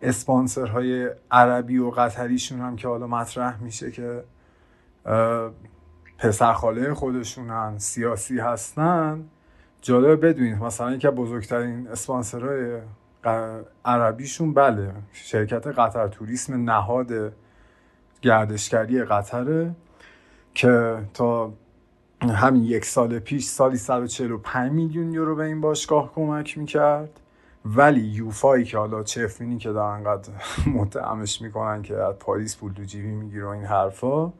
اسپانسرهای 0.02 1.10
عربی 1.32 1.78
و 1.78 1.90
قطریشون 1.90 2.60
هم 2.60 2.76
که 2.76 2.88
حالا 2.88 3.07
مطرح 3.07 3.64
میشه 3.64 3.91
که 3.91 4.24
پسرخاله 6.20 6.94
خودشونن 6.94 7.78
سیاسی 7.78 8.40
هستن. 8.40 9.26
جالب 9.82 10.26
بدونید 10.26 10.64
مثلا 10.64 10.91
یکی 10.91 11.08
بزرگترین 11.08 11.88
اسپانسرهای 11.88 12.82
عربیشون 13.86 14.54
بله 14.54 14.91
شرکت 15.14 15.68
قطر 15.68 16.08
توریسم 16.08 16.70
نهاد 16.70 17.34
گردشگری 18.22 19.04
قطره 19.04 19.72
که 20.54 20.98
تا 21.14 21.54
همین 22.22 22.64
یک 22.64 22.86
سال 22.86 23.20
پیش 23.20 23.46
سالی 23.46 23.78
145 23.78 24.72
میلیون 24.72 25.14
یورو 25.14 25.36
به 25.36 25.44
این 25.44 25.62
باشگاه 25.62 26.12
کمک 26.16 26.58
می‌کرد. 26.58 27.20
ولی 27.66 28.02
یوفایی 28.02 28.66
که 28.66 28.78
حالا 28.78 29.04
چفرینی 29.04 29.58
که 29.58 29.72
دارن 29.72 30.04
قد 30.04 30.28
متهمش 30.76 31.41
می‌کنن 31.41 31.82
که 31.82 31.98
از 31.98 32.16
پاریس 32.16 32.58
پول 32.58 32.74
تو 32.74 32.84
جیبی 32.84 33.12
می‌گیره 33.12 33.50
این 33.50 33.64
حرفا 33.64 34.34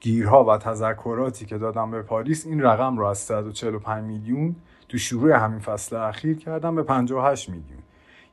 گیرها 0.00 0.44
و 0.44 0.58
تذکراتی 0.58 1.46
که 1.46 1.58
دادم 1.58 1.90
به 1.90 2.02
پاریس 2.02 2.46
این 2.46 2.62
رقم 2.62 2.98
رو 2.98 3.04
از 3.04 3.18
145 3.18 4.04
میلیون 4.04 4.56
تو 4.88 4.98
شروع 4.98 5.32
همین 5.32 5.58
فصل 5.58 5.96
اخیر 5.96 6.38
کردم 6.38 6.74
به 6.74 6.82
58 6.82 7.48
میلیون. 7.48 7.82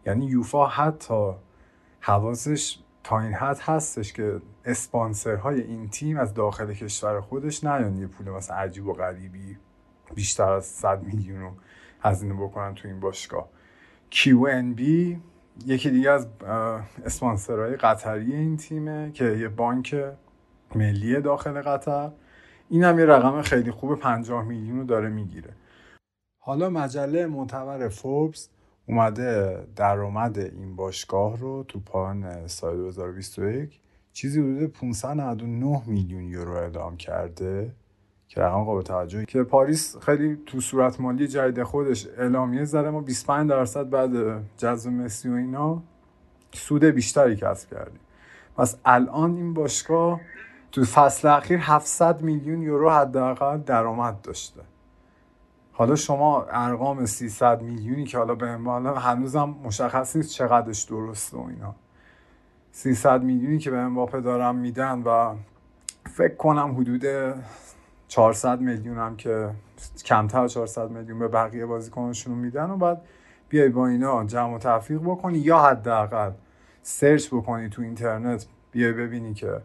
یعنی 0.05 0.25
یوفا 0.25 0.67
حتی 0.67 1.31
حواسش 1.99 2.79
تا 3.03 3.19
این 3.19 3.33
حد 3.33 3.59
هستش 3.59 4.13
که 4.13 4.41
اسپانسرهای 4.65 5.61
این 5.61 5.89
تیم 5.89 6.17
از 6.17 6.33
داخل 6.33 6.73
کشور 6.73 7.21
خودش 7.21 7.63
نیان 7.63 7.97
یه 7.97 8.07
پول 8.07 8.29
مثلا 8.29 8.55
عجیب 8.55 8.87
و 8.87 8.93
غریبی 8.93 9.57
بیشتر 10.15 10.51
از 10.51 10.65
100 10.65 11.03
میلیون 11.03 11.41
رو 11.41 11.51
هزینه 12.01 12.33
بکنن 12.33 12.73
تو 12.75 12.87
این 12.87 12.99
باشگاه. 12.99 13.49
QNB 14.11 14.81
یکی 15.65 15.89
دیگه 15.89 16.11
از 16.11 16.27
اسپانسرهای 17.05 17.75
قطری 17.75 18.33
این 18.33 18.57
تیمه 18.57 19.11
که 19.11 19.25
یه 19.25 19.47
بانک 19.47 19.95
ملی 20.75 21.21
داخل 21.21 21.61
قطر. 21.61 22.11
این 22.69 22.83
هم 22.83 22.99
یه 22.99 23.05
رقم 23.05 23.41
خیلی 23.41 23.71
خوب 23.71 23.95
50 23.95 24.45
میلیون 24.45 24.77
رو 24.77 24.83
داره 24.83 25.09
می‌گیره. 25.09 25.53
حالا 26.39 26.69
مجله 26.69 27.25
معتبر 27.25 27.87
فوربس 27.87 28.49
اومده 28.87 29.57
درآمد 29.75 30.39
این 30.39 30.75
باشگاه 30.75 31.37
رو 31.37 31.65
تو 31.67 31.79
پایان 31.79 32.47
سال 32.47 32.77
2021 32.77 33.79
چیزی 34.13 34.41
حدود 34.41 34.73
599 34.73 35.81
میلیون 35.87 36.23
یورو 36.23 36.53
اعلام 36.53 36.97
کرده 36.97 37.71
که 38.27 38.41
رقم 38.41 38.63
قابل 38.63 38.81
توجهی. 38.81 39.25
که 39.25 39.43
پاریس 39.43 39.97
خیلی 39.97 40.37
تو 40.45 40.61
صورت 40.61 40.99
مالی 40.99 41.27
جدید 41.27 41.63
خودش 41.63 42.07
اعلامیه 42.17 42.65
زده 42.65 42.89
ما 42.89 43.01
25 43.01 43.49
درصد 43.49 43.89
بعد 43.89 44.11
جذب 44.57 44.91
مسی 44.91 45.29
و 45.29 45.33
اینا 45.33 45.83
سود 46.53 46.83
بیشتری 46.83 47.35
کسب 47.35 47.69
کردیم. 47.69 47.99
پس 48.57 48.77
الان 48.85 49.35
این 49.35 49.53
باشگاه 49.53 50.21
تو 50.77 50.83
فصل 50.83 51.27
اخیر 51.27 51.59
700 51.59 52.21
میلیون 52.21 52.61
یورو 52.61 52.89
حداقل 52.89 53.57
درآمد 53.57 54.21
داشته. 54.21 54.61
حالا 55.71 55.95
شما 55.95 56.43
ارقام 56.43 57.05
300 57.05 57.61
میلیونی 57.61 58.03
که 58.03 58.17
حالا 58.17 58.35
به 58.35 58.57
حالا 58.65 58.93
هنوزم 58.93 59.55
مشخص 59.63 60.15
نیست 60.15 60.29
چقدرش 60.29 60.83
درسته 60.83 61.37
و 61.37 61.41
اینا. 61.41 61.75
300 62.71 63.23
میلیونی 63.23 63.57
که 63.57 63.71
به 63.71 63.77
امباپه 63.77 64.21
دارم 64.21 64.55
میدن 64.55 65.01
و 65.01 65.35
فکر 66.15 66.35
کنم 66.35 66.75
حدود 66.75 67.05
400 68.07 68.61
میلیون 68.61 68.97
هم 68.97 69.15
که 69.15 69.49
کمتر 70.05 70.47
400 70.47 70.89
میلیون 70.89 71.19
به 71.19 71.27
بقیه 71.27 71.65
بازیکنشون 71.65 72.33
میدن 72.33 72.69
و 72.69 72.77
بعد 72.77 73.01
بیای 73.49 73.69
با 73.69 73.87
اینا 73.87 74.23
جمع 74.23 74.55
و 74.55 74.57
تفریق 74.57 75.01
بکنی 75.01 75.37
یا 75.37 75.59
حداقل 75.59 76.31
search 76.81 77.27
بکنی 77.27 77.69
تو 77.69 77.81
اینترنت 77.81 78.45
بیای 78.71 78.93
ببینی 78.93 79.33
که 79.33 79.61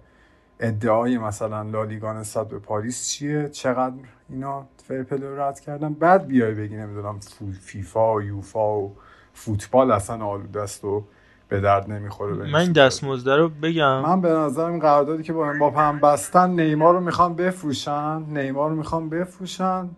ادعای 0.63 1.19
مثلا 1.19 1.63
لالیگا 1.63 2.13
نسبت 2.13 2.49
به 2.49 2.59
پاریس 2.59 3.09
چیه؟ 3.09 3.49
چقدر 3.49 3.95
اینا 4.29 4.67
fair 4.85 5.04
play 5.04 5.23
رد 5.39 5.61
کردن؟ 5.61 5.93
بعد 5.93 6.27
بیای 6.27 6.55
بگی 6.55 6.77
نمی‌دونم 6.77 7.21
فیفا 7.61 8.15
و 8.15 8.23
یوفا 8.23 8.79
و 8.79 8.93
فوتبال 9.35 9.91
اصلا 9.91 10.25
آلوده 10.25 10.63
است 10.63 10.85
و 10.85 11.05
به 11.49 11.61
درد 11.61 11.93
نمی‌خوره 11.93 12.53
من 12.53 12.61
این 12.61 12.73
دستمزده 12.73 13.37
رو 13.37 13.49
بگم. 13.49 14.01
من 14.01 14.21
به 14.21 14.29
نظر 14.29 14.65
این 14.65 14.79
قراردادی 14.79 15.23
که 15.23 15.33
با 15.33 15.51
امباپه 15.51 15.81
هم 15.81 16.01
بستن 16.01 16.51
نیمار 16.51 16.95
رو 16.95 17.01
می‌خوان 17.01 17.35
بفروشن 17.35 18.23
نیمار 18.29 18.71
رو 18.71 18.77
می‌خوان 18.77 19.09
بفروشن 19.09 19.89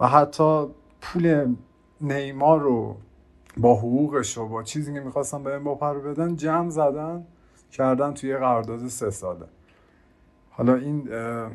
و 0.00 0.08
حتی 0.08 0.66
پول 1.00 1.54
نیمار 2.00 2.60
رو 2.60 2.96
با 3.56 3.74
حقوقش 3.74 4.38
و 4.38 4.48
با 4.48 4.62
چیزی 4.62 4.94
که 4.94 5.00
می‌خواستن 5.00 5.42
به 5.42 5.54
امباپه 5.54 5.86
رو 5.86 6.00
بدن 6.00 6.36
جمع 6.36 6.70
زدن 6.70 7.24
کردن 7.72 8.14
توی 8.14 8.36
قرارداد 8.36 8.88
سه 8.88 9.10
ساله. 9.10 9.46
حالا 10.56 10.74
این 10.74 11.08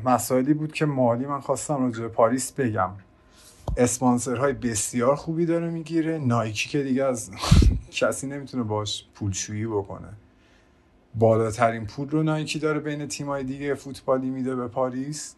مسائلی 0.05 0.53
بود 0.53 0.73
که 0.73 0.85
مالی 0.85 1.25
من 1.25 1.39
خواستم 1.39 1.83
راجع 1.83 2.07
پاریس 2.07 2.51
بگم. 2.51 2.89
اسپانسرهای 3.77 4.53
بسیار 4.53 5.15
خوبی 5.15 5.45
داره 5.45 5.69
می‌گیره. 5.69 6.17
نایکی 6.17 6.69
که 6.69 6.83
دیگه 6.83 7.03
از 7.03 7.31
کسی 7.91 8.27
نمی‌تونه 8.27 8.63
باش 8.63 9.05
پولشویی 9.15 9.67
بکنه. 9.67 10.07
بالاترین 11.15 11.85
پول 11.85 12.09
رو 12.09 12.23
نایکی 12.23 12.59
داره 12.59 12.79
بین 12.79 13.07
تیمای 13.07 13.43
دیگه 13.43 13.73
فوتبالی 13.73 14.29
میده 14.29 14.55
به 14.55 14.67
پاریس. 14.67 15.35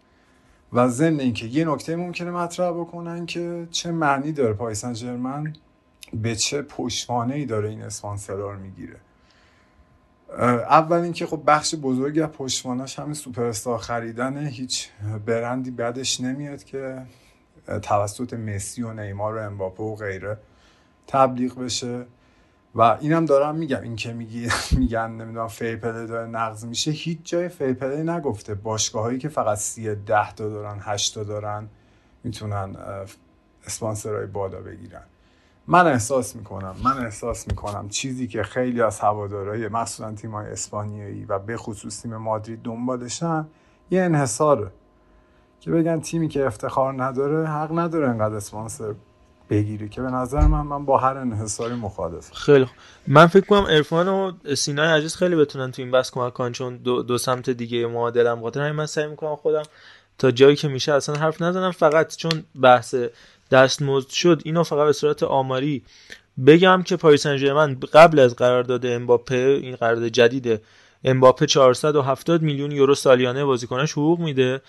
و 0.74 0.88
ضمن 0.88 1.20
اینکه 1.20 1.46
یه 1.46 1.66
نکته 1.66 1.96
ممکنه 1.96 2.32
مطرح 2.32 2.72
بکنن 2.72 3.26
که 3.26 3.68
چه 3.72 3.92
معنی 3.92 4.32
داره 4.32 4.54
پاریس 4.54 4.86
سن 4.86 5.54
به 6.14 6.36
چه 6.36 6.62
پشتوانه 6.62 7.36
ای 7.36 7.46
داره 7.46 7.70
این 7.70 7.82
اسپانسرها 7.82 8.52
رو 8.52 8.60
می‌گیره؟ 8.60 8.96
اول 10.40 10.98
اینکه 10.98 11.26
خب 11.26 11.42
بخش 11.48 11.76
بزرگی 11.76 12.22
از 12.22 12.30
پشتواناش 12.30 13.00
همین 13.00 13.14
سوپر 13.14 13.52
خریدن 13.78 14.48
هیچ 14.48 14.90
برندی 15.26 15.72
بدش 15.72 16.22
نمیاد 16.22 16.64
که 16.64 17.02
توسط 17.82 18.34
مسی 18.34 18.84
و 18.84 18.94
نیمار 18.94 19.36
و 19.36 19.46
امباپه 19.46 19.84
و 19.84 19.96
غیره 19.96 20.38
تبلیغ 21.08 21.60
بشه. 21.60 22.06
و 22.76 22.82
اینم 22.82 23.26
دارم 23.26 23.56
میگم 23.56 23.82
این 23.82 23.96
که 23.96 24.14
میگی 24.14 24.48
میگن 24.78 25.12
نمی‌دونم 25.12 25.48
fair 25.48 25.77
play 25.77 26.06
داره 26.06 26.28
نقض 26.28 26.66
میشه. 26.66 26.92
هیچ 26.92 27.20
جای 27.24 27.50
fair 27.50 27.77
play 27.77 28.04
نگفته. 28.04 28.56
باشگاه 28.56 29.04
هایی 29.04 29.20
که 29.20 29.30
فقط 29.30 29.58
سی 29.58 29.96
ده 29.96 30.32
تا 30.32 30.50
دارن 30.50 30.78
هشت 30.82 31.16
تا 31.16 31.24
دارن 31.24 31.68
می‌تونن 32.24 32.76
اسپانسرهای 33.66 34.26
بالا 34.26 34.62
بگیرن. 34.62 35.04
من 35.68 35.88
احساس 35.88 36.36
می‌کنم 36.36 36.76
من 36.84 37.06
احساس 37.06 37.48
می‌کنم 37.48 37.90
چیزی 37.90 38.28
که 38.28 38.44
خیلی 38.44 38.82
از 38.82 39.00
هوادارهای 39.00 39.68
مخصوصا 39.68 40.12
تیمای 40.12 40.52
اسپانیایی 40.52 41.26
و 41.26 41.40
به 41.40 41.58
خصوص 41.58 42.02
تیم 42.02 42.16
مادرید 42.16 42.62
دنبالشن 42.62 43.48
یه 43.92 44.02
انحصاره. 44.02 44.72
که 45.60 45.72
بگن 45.72 46.00
تیمی 46.00 46.28
که 46.28 46.46
افتخار 46.46 47.04
نداره 47.04 47.48
حق 47.48 47.80
نداره 47.80 48.10
انقدر 48.10 48.36
اسپانسر 48.36 48.94
بگیری 49.50 49.90
که 49.90 50.02
به 50.02 50.08
نظر 50.08 50.48
من 50.48 50.62
من 50.62 50.86
با 50.86 50.98
هر 50.98 51.18
انحصاری 51.18 51.76
مخالف 51.76 52.32
خیلی 52.34 52.68
من 53.08 53.28
فکر 53.28 53.46
کنم 53.46 53.66
ارفان 53.70 54.08
و 54.08 54.32
سینای 54.56 54.98
عزیز 54.98 55.16
خیلی 55.16 55.36
بتونن 55.36 55.72
تو 55.72 55.82
این 55.82 55.92
بس 55.92 56.12
کمک 56.12 56.34
کنن 56.34 56.52
چون 56.52 56.78
دو, 56.78 57.04
دو 57.04 57.18
سمت 57.18 57.50
دیگه 57.50 57.88
معادلم 57.88 58.44
همین 58.56 58.72
من 58.72 58.86
سعی 58.86 59.08
می‌کنم 59.08 59.36
خودم 59.36 59.64
تا 60.18 60.32
جایی 60.32 60.56
که 60.56 60.68
میشه 60.68 60.94
اصلا 60.94 61.16
حرف 61.16 61.42
نزنم. 61.42 61.72
فقط 61.72 62.16
چون 62.16 62.44
بحث 62.62 62.96
دستمزد 63.52 64.10
شد 64.10 64.42
اینو 64.46 64.64
فقط 64.64 64.86
به 64.86 64.94
صورت 64.94 65.24
آماری 65.24 65.84
بگم 66.48 66.84
که 66.84 66.96
پاریس 66.96 67.24
سن 67.24 67.80
قبل 67.94 68.20
از 68.20 68.36
قرارداد 68.36 68.86
امباپه 68.86 69.60
این 69.62 69.76
قرارداد 69.76 70.08
جدید 70.08 70.62
امباپه 71.04 71.46
470 71.46 72.42
میلیون 72.42 72.72
یورو 72.72 72.96
سالیانه 72.96 73.46
بازیکنش 73.46 73.92
حقوق 73.92 74.20
میده. 74.20 74.62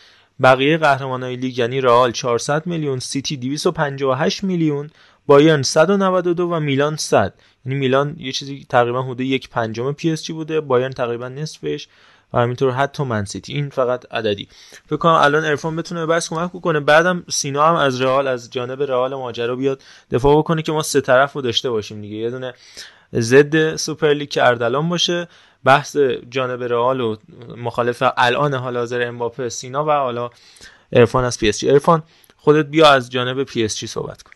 بقیه 0.43 0.79
قهرمانای 0.79 1.37
لیگ 1.37 1.59
یعنی 1.59 1.81
رئال 1.81 2.13
400 2.13 2.67
میلیون 2.67 2.99
سیتی 2.99 3.37
258 3.37 4.45
میلیون 4.45 4.91
بایرن 5.27 5.63
192 5.63 6.49
و 6.49 6.61
میلان 6.61 6.97
100 6.97 7.35
یعنی 7.67 7.79
میلان 7.79 8.17
یه 8.19 8.33
چیزی 8.33 8.67
تقریبا 8.69 9.03
حدود 9.03 9.21
یک 9.21 9.49
پنجم 9.49 9.93
پی 9.93 10.11
اس 10.11 10.25
جی 10.25 10.33
بوده 10.33 10.61
بایرن 10.61 10.91
تقریبا 10.91 11.29
نصفش. 11.29 11.89
و 12.33 12.39
همینطور 12.39 12.71
حتی 12.71 13.05
من 13.05 13.25
سیتی. 13.25 13.53
این 13.53 13.69
فقط 13.69 14.13
عددی. 14.13 14.49
فکر 14.87 14.97
کنم 14.97 15.13
الان 15.13 15.45
عرفان 15.45 15.77
بتونه 15.77 16.07
بس 16.07 16.29
کمک 16.29 16.51
بکنه. 16.51 16.81
بعدم 16.81 17.25
سینا 17.31 17.69
هم 17.69 17.75
از 17.75 18.01
رئال 18.01 18.27
از 18.27 18.51
جانب 18.51 18.83
رئال 18.83 19.15
ماجرا 19.15 19.57
بیاد 19.57 19.83
دفاع 20.11 20.39
بکنه 20.39 20.63
که 20.63 20.73
ما 20.73 20.83
سه 20.83 21.01
طرف 21.01 21.33
رو 21.33 21.43
داشته 21.43 21.71
باشیم 21.71 22.01
دیگه. 22.01 22.17
یه 22.17 22.31
دونه 22.31 22.55
ضد 23.15 23.77
سوپرلیگ 23.77 24.29
که 24.29 24.47
اردلان 24.47 24.89
باشه 24.89 25.29
بحث 25.65 25.97
جانب 26.31 26.63
رئال 26.63 27.01
و 27.01 27.17
مخالف 27.57 28.03
الان 28.17 28.55
حال 28.55 28.77
حاضر 28.77 29.09
امباپه 29.09 29.49
سینا 29.49 29.85
و 29.85 29.91
حالا 29.91 30.31
عرفان 30.93 31.25
از 31.25 31.39
پی 31.39 31.49
اس 31.49 31.59
جی. 31.59 31.71
عرفان 31.71 32.03
خودت 32.37 32.67
بیا 32.67 32.91
از 32.91 33.11
جانب 33.11 33.43
پی 33.43 33.65
اس 33.65 33.77
جی 33.77 33.87
صحبت 33.87 34.23
کن. 34.23 34.31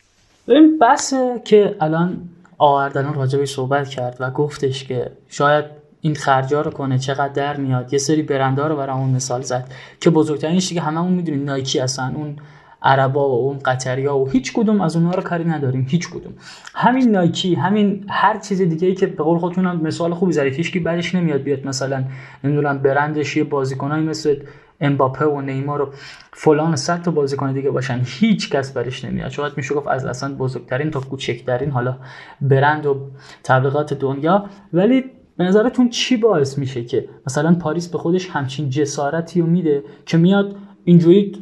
ببین 0.48 0.78
بحث 0.78 1.14
که 1.44 1.77
الان 1.81 2.28
اردلان 2.59 3.15
راجبش 3.15 3.47
صحبت 3.47 3.89
کرد 3.89 4.16
و 4.20 4.31
گفتش 4.31 4.85
که 4.85 5.12
شاید 5.28 5.64
این 6.07 6.15
خرجا 6.15 6.61
رو 6.61 6.70
کنه 6.70 6.99
چقدر 6.99 7.28
در 7.28 7.57
میاد. 7.57 7.93
یه 7.93 7.99
سری 7.99 8.23
برندها 8.23 8.66
رو 8.66 8.77
برامون 8.77 9.11
مثال 9.11 9.43
زد 9.43 9.69
که 10.01 10.11
بزرگترینش 10.11 10.69
دیگه 10.69 10.81
هممون 10.81 11.12
می‌دونیم 11.12 11.45
نایکی 11.45 11.78
هستن 11.78 12.12
اون 12.16 12.37
عربا 12.83 13.28
و 13.28 13.33
اون 13.33 13.59
قطری 13.59 14.07
ها 14.07 14.19
و 14.19 14.28
هیچ 14.28 14.53
کدوم 14.53 14.81
از 14.81 14.97
اونها 14.97 15.11
رو 15.11 15.23
کاری 15.23 15.45
نداریم 15.45 15.87
هیچ 15.89 16.11
کدوم. 16.11 16.33
همین 16.74 17.11
نایکی 17.11 17.55
همین 17.55 18.07
هر 18.09 18.39
چیز 18.39 18.62
دیگه 18.62 18.89
ای 18.89 18.95
که 18.95 19.07
به 19.07 19.23
قول 19.23 19.39
خودتون 19.39 19.77
مثال 19.77 20.15
خوبی 20.15 20.33
زدید 20.33 20.55
هیچ 20.55 20.73
کی 20.73 20.78
بعدش 20.81 21.15
نمیاد 21.15 21.43
بیاد 21.43 21.66
مثلا 21.66 22.05
نمی‌دونم 22.45 22.78
برندش 22.78 23.37
یه 23.37 23.45
بازیکنایی 23.45 24.07
مثل 24.07 24.37
امباپه 24.81 25.24
و 25.24 25.41
نیمار 25.41 25.83
و 25.83 25.93
فلان 26.33 26.77
صد 26.77 27.03
تا 27.03 27.11
بازیکن 27.11 27.53
دیگه 27.53 27.70
باشن 27.70 28.01
هیچ 28.05 28.51
کس 28.51 28.73
برش 28.73 29.05
نمیاد. 29.05 29.31
شاید 29.31 29.53
میشه 29.57 29.74
گفت 29.74 29.89
از 29.89 30.05
اصلا 30.05 30.35
بزرگترین 30.35 30.91
تا 30.91 31.01
کوچکترین 31.01 31.70
حالا 31.70 31.97
برند 32.41 32.87
و 32.87 32.97
تبلیغات 33.45 33.95
دنیا. 33.95 34.45
ولی 34.73 35.05
به 35.37 35.45
نظرتون 35.45 35.89
چی 35.89 36.17
باعث 36.17 36.59
میشه 36.59 36.85
که 36.85 37.09
مثلا 37.27 37.55
پاریس 37.55 37.89
به 37.89 37.99
خودش 37.99 38.29
همچین 38.31 38.71
جسارتی 38.71 39.41
رو 39.41 39.47
میده 39.47 39.85
که 40.07 40.17
میاد 40.17 40.57
اینجوری 40.85 41.33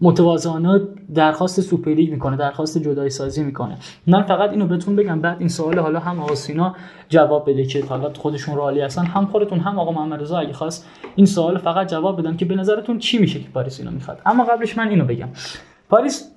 متواضعانه 0.00 0.80
درخواست 1.14 1.60
سوپرلیگ 1.60 2.10
می‌کنه 2.10 2.36
درخواست 2.36 2.78
جدایی 2.78 3.10
سازی 3.10 3.42
می‌کنه؟ 3.42 3.78
من 4.06 4.22
فقط 4.22 4.50
اینو 4.50 4.66
بهتون 4.66 4.96
بگم 4.96 5.20
بعد 5.20 5.36
این 5.38 5.48
سوال 5.48 5.78
حالا 5.78 5.98
هم 5.98 6.20
آقا 6.20 6.34
سینا 6.34 6.76
جواب 7.08 7.50
بده 7.50 7.64
که 7.64 7.84
حالا 7.84 8.12
خودشون 8.12 8.56
رئالی 8.56 8.80
هستن 8.80 9.04
هم 9.04 9.26
خودتون 9.26 9.58
هم 9.58 9.78
آقا 9.78 9.92
محمد 9.92 10.20
رضا 10.20 10.38
اگه 10.38 10.52
خواست 10.52 10.86
این 11.16 11.26
سوال 11.26 11.58
فقط 11.58 11.88
جواب 11.90 12.20
بدم 12.20 12.36
که 12.36 12.44
به 12.44 12.56
نظرتون 12.56 12.98
چی 12.98 13.18
میشه 13.18 13.40
که 13.40 13.48
پاریس 13.48 13.80
اینو 13.80 13.90
می‌خواد؟ 13.90 14.20
اما 14.26 14.44
قبلش 14.44 14.78
من 14.78 14.88
اینو 14.88 15.04
بگم. 15.04 15.28
پاریس 15.88 16.30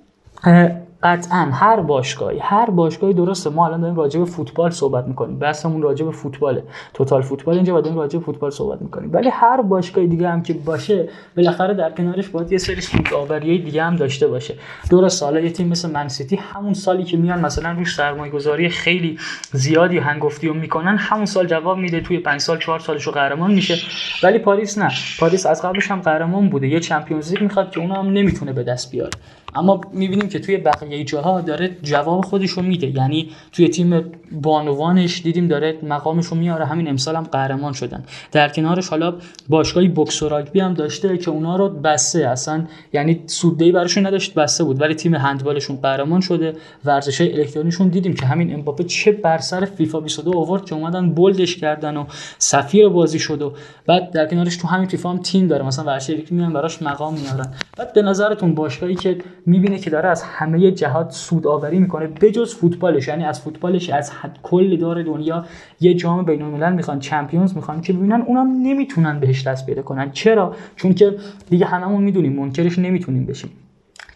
قطعا 1.02 1.48
هر 1.52 1.80
باشگاهی 1.80 2.38
هر 2.38 2.70
باشگاهی 2.70 3.14
درسته. 3.14 3.50
ما 3.50 3.66
الان 3.66 3.80
داریم 3.80 3.96
راجع 3.96 4.18
به 4.18 4.24
فوتبال 4.24 4.70
صحبت 4.70 5.06
می‌کنیم. 5.06 5.38
بحثمون 5.38 5.82
راجع 5.82 6.04
به 6.04 6.12
فوتباله. 6.12 6.62
توتال 6.94 7.22
فوتبال 7.22 7.54
اینجا 7.54 7.80
داریم 7.80 7.98
راجع 7.98 8.18
به 8.18 8.24
فوتبال 8.24 8.50
صحبت 8.50 8.82
می‌کنیم. 8.82 9.10
ولی 9.12 9.28
هر 9.28 9.62
باشگاهی 9.62 10.06
دیگه 10.06 10.28
هم 10.28 10.42
که 10.42 10.54
باشه 10.54 11.08
بالاخره 11.36 11.74
در 11.74 11.90
کنارش 11.90 12.28
باید 12.28 12.52
یه 12.52 12.58
سری 12.58 12.80
سودآوری 12.80 13.58
دیگه 13.58 13.82
هم 13.82 13.96
داشته 13.96 14.26
باشه. 14.26 14.54
درست 14.90 15.22
حالا 15.22 15.40
یه 15.40 15.50
تیم 15.50 15.68
مثل 15.68 15.90
منسیتی 15.90 16.36
همون 16.36 16.74
سالی 16.74 17.04
که 17.04 17.16
میان 17.16 17.40
مثلا 17.40 17.72
روش 17.72 17.94
سرمایه 17.94 18.32
گذاری 18.32 18.68
خیلی 18.68 19.18
زیادی 19.52 19.98
هنگفتی 19.98 20.48
می‌کنن 20.48 20.96
همون 20.98 21.26
سال 21.26 21.46
جواب 21.46 21.78
میده 21.78 22.00
توی 22.00 22.18
5 22.18 22.40
سال 22.40 22.58
4 22.58 22.78
سالشو 22.78 23.10
قهرمان 23.10 23.54
میشه. 23.54 23.74
ولی 24.22 24.38
پاریس 24.38 24.78
نه. 24.78 24.90
پاریس 25.20 25.46
از 25.46 25.62
قبلش 25.62 25.90
هم 25.90 26.00
قهرمان 26.00 26.48
بوده. 26.48 26.68
یه 26.68 26.80
چمپیونز 26.80 27.32
لیگ 27.32 27.42
می‌خواد 27.42 27.70
که 27.70 27.80
اونم 27.80 28.06
نمی‌تونه 28.12 28.52
به 28.52 28.62
دست 28.62 28.90
بیاره. 28.90 29.10
اما 29.56 29.80
می‌بینیم 29.92 30.28
که 30.28 30.38
توی 30.38 30.56
بقیه 30.56 31.04
جاها 31.04 31.40
داره 31.40 31.76
جواب 31.82 32.24
خودش 32.24 32.50
رو 32.50 32.62
میده. 32.62 32.86
یعنی 32.86 33.30
توی 33.52 33.68
تیم 33.68 34.04
بانوانش 34.32 35.22
دیدیم 35.22 35.48
داره 35.48 35.78
مقامش 35.82 36.26
رو 36.26 36.36
میاره. 36.36 36.66
همین 36.66 36.88
امسال 36.88 37.16
هم 37.16 37.22
قهرمان 37.22 37.72
شدن. 37.72 38.04
در 38.32 38.48
کنارش 38.48 38.88
حالا 38.88 39.14
باشگاهی 39.48 39.88
بوکس 39.88 40.22
و 40.22 40.28
راگبی 40.28 40.60
هم 40.60 40.74
داشته 40.74 41.18
که 41.18 41.30
اونا 41.30 41.56
رو 41.56 41.68
بسته. 41.68 42.28
اصلا 42.28 42.64
یعنی 42.92 43.22
سوددهی 43.26 43.72
براشون 43.72 44.06
نداشت 44.06 44.34
بسته 44.34 44.64
بود. 44.64 44.80
ولی 44.80 44.94
تیم 44.94 45.14
هندبالشون 45.14 45.76
قهرمان 45.76 46.20
شده. 46.20 46.52
ورزش 46.84 47.20
الکترونیشون 47.20 47.88
دیدیم 47.88 48.14
که 48.14 48.26
همین 48.26 48.54
امباپه 48.54 48.84
چه 48.84 49.12
بر 49.12 49.38
سر 49.38 49.64
فیفا 49.64 50.00
22 50.00 50.38
آورد 50.38 50.64
که 50.64 50.74
اومدن 50.74 51.10
بولدش 51.10 51.56
کردن 51.56 51.96
و 51.96 52.04
سفیر 52.38 52.88
بازی 52.88 53.18
شد 53.18 53.42
و 53.42 53.52
بعد 53.86 54.10
در 54.10 54.26
کنارش 54.26 54.56
تو 54.56 54.68
همین 54.68 54.88
فیفا 54.88 55.10
هم 55.10 55.18
تیم 55.18 55.46
داره. 55.46 55.66
مثلا 55.66 55.84
ورزش 55.84 56.32
میان 56.32 56.52
براش 56.52 56.82
مقام 56.82 57.14
میارن. 57.14 57.54
بعد 57.76 57.92
به 57.92 58.02
نظرتون 58.02 58.54
باشگاهی 58.54 58.94
که 58.94 59.18
می‌بینه 59.46 59.78
که 59.78 59.90
داره 59.90 60.08
از 60.08 60.22
همه 60.22 60.70
جهات 60.70 61.10
سودآوری 61.10 61.78
می‌کنه 61.78 62.06
بجز 62.06 62.54
فوتبالش. 62.54 63.08
یعنی 63.08 63.24
از 63.24 63.40
فوتبالش 63.40 63.90
از 63.90 64.12
کل 64.42 64.76
دار 64.76 65.02
دنیا 65.02 65.44
یه 65.80 65.94
جام 65.94 66.24
بین 66.24 66.42
الملل 66.42 66.72
می‌خوان 66.72 66.98
چمپیونز 66.98 67.56
می‌خوان 67.56 67.80
که 67.80 67.92
ببینن 67.92 68.22
اونم 68.26 68.50
نمی‌تونن 68.62 69.20
بهش 69.20 69.46
دست 69.46 69.66
پیدا 69.66 69.82
کنن. 69.82 70.10
چرا؟ 70.10 70.54
چون 70.76 70.94
که 70.94 71.14
دیگه 71.50 71.66
هممون 71.66 72.02
می‌دونیم 72.02 72.32
منکرش 72.32 72.78
نمی‌تونیم 72.78 73.26
بشیم. 73.26 73.50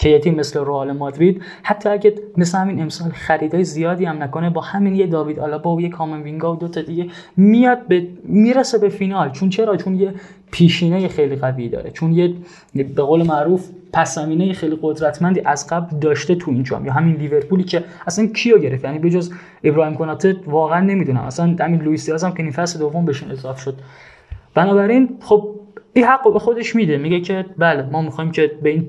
که 0.01 0.09
یه 0.09 0.19
تیم 0.19 0.35
مثل 0.35 0.61
رئال 0.61 0.93
مادرید 0.93 1.43
حتی 1.63 1.89
اگه 1.89 2.15
مثل 2.37 2.59
همین 2.59 2.83
امسال 2.83 3.11
خریدای 3.11 3.65
زیادی 3.65 4.05
هم 4.05 4.23
نکنه 4.23 4.51
با 4.51 4.61
همین 4.61 4.95
یه 4.95 5.07
داوید 5.07 5.41
آلابا 5.41 5.77
و 5.77 5.81
یه 5.81 5.89
کامن 5.89 6.23
وینگا 6.23 6.53
و 6.53 6.57
دو 6.57 6.69
تا 6.69 6.83
دیگه 6.83 7.07
میاد 7.37 7.87
به 7.87 8.07
می‌رسه 8.25 8.79
به 8.79 8.89
فینال. 8.89 9.31
چون 9.31 9.49
چرا؟ 9.49 9.77
چون 9.77 9.95
یه 9.95 10.15
پیشینه 10.51 11.09
خیلی 11.09 11.37
قوی 11.37 11.69
داره. 11.69 11.91
چون 11.91 12.13
یه 12.13 12.35
به 12.75 13.03
قول 13.03 13.27
معروف 13.27 13.69
پس 13.93 14.15
زمینه 14.15 14.53
خیلی 14.53 14.79
قدرتمندی 14.83 15.41
از 15.45 15.67
قبل 15.67 15.99
داشته 15.99 16.35
تو 16.35 16.51
این 16.51 16.63
جام. 16.63 16.87
یا 16.87 16.93
همین 16.93 17.17
لیورپولی 17.17 17.65
که 17.65 17.85
اصلا 18.07 18.27
کیو 18.27 18.59
گرفت؟ 18.59 18.85
یعنی 18.85 18.99
بجز 18.99 19.33
ابراهیم 19.65 19.95
کناته 19.95 20.37
واقعا 20.47 20.81
نمی‌دونم. 20.81 21.21
اصلا 21.21 21.57
همین 21.61 21.81
لوئیس 21.81 22.07
دیاز 22.07 22.25
هم 22.25 22.33
که 22.33 22.43
این 22.43 22.53
فصل 22.53 22.79
دوم 22.79 23.05
بهشون 23.05 23.31
اضافه 23.31 23.61
شد. 23.61 23.75
بنابراین 24.55 25.09
خب 25.21 25.60
این 25.93 26.05
حق 26.05 26.33
به 26.33 26.39
خودش 26.39 26.77
میده. 26.77 26.99
میگه 26.99 27.21
که 27.21 27.45
بله 27.59 27.83
ما 27.83 28.03
می‌خوایم 28.03 28.31
که 28.31 28.51
به 28.63 28.71
این 28.71 28.89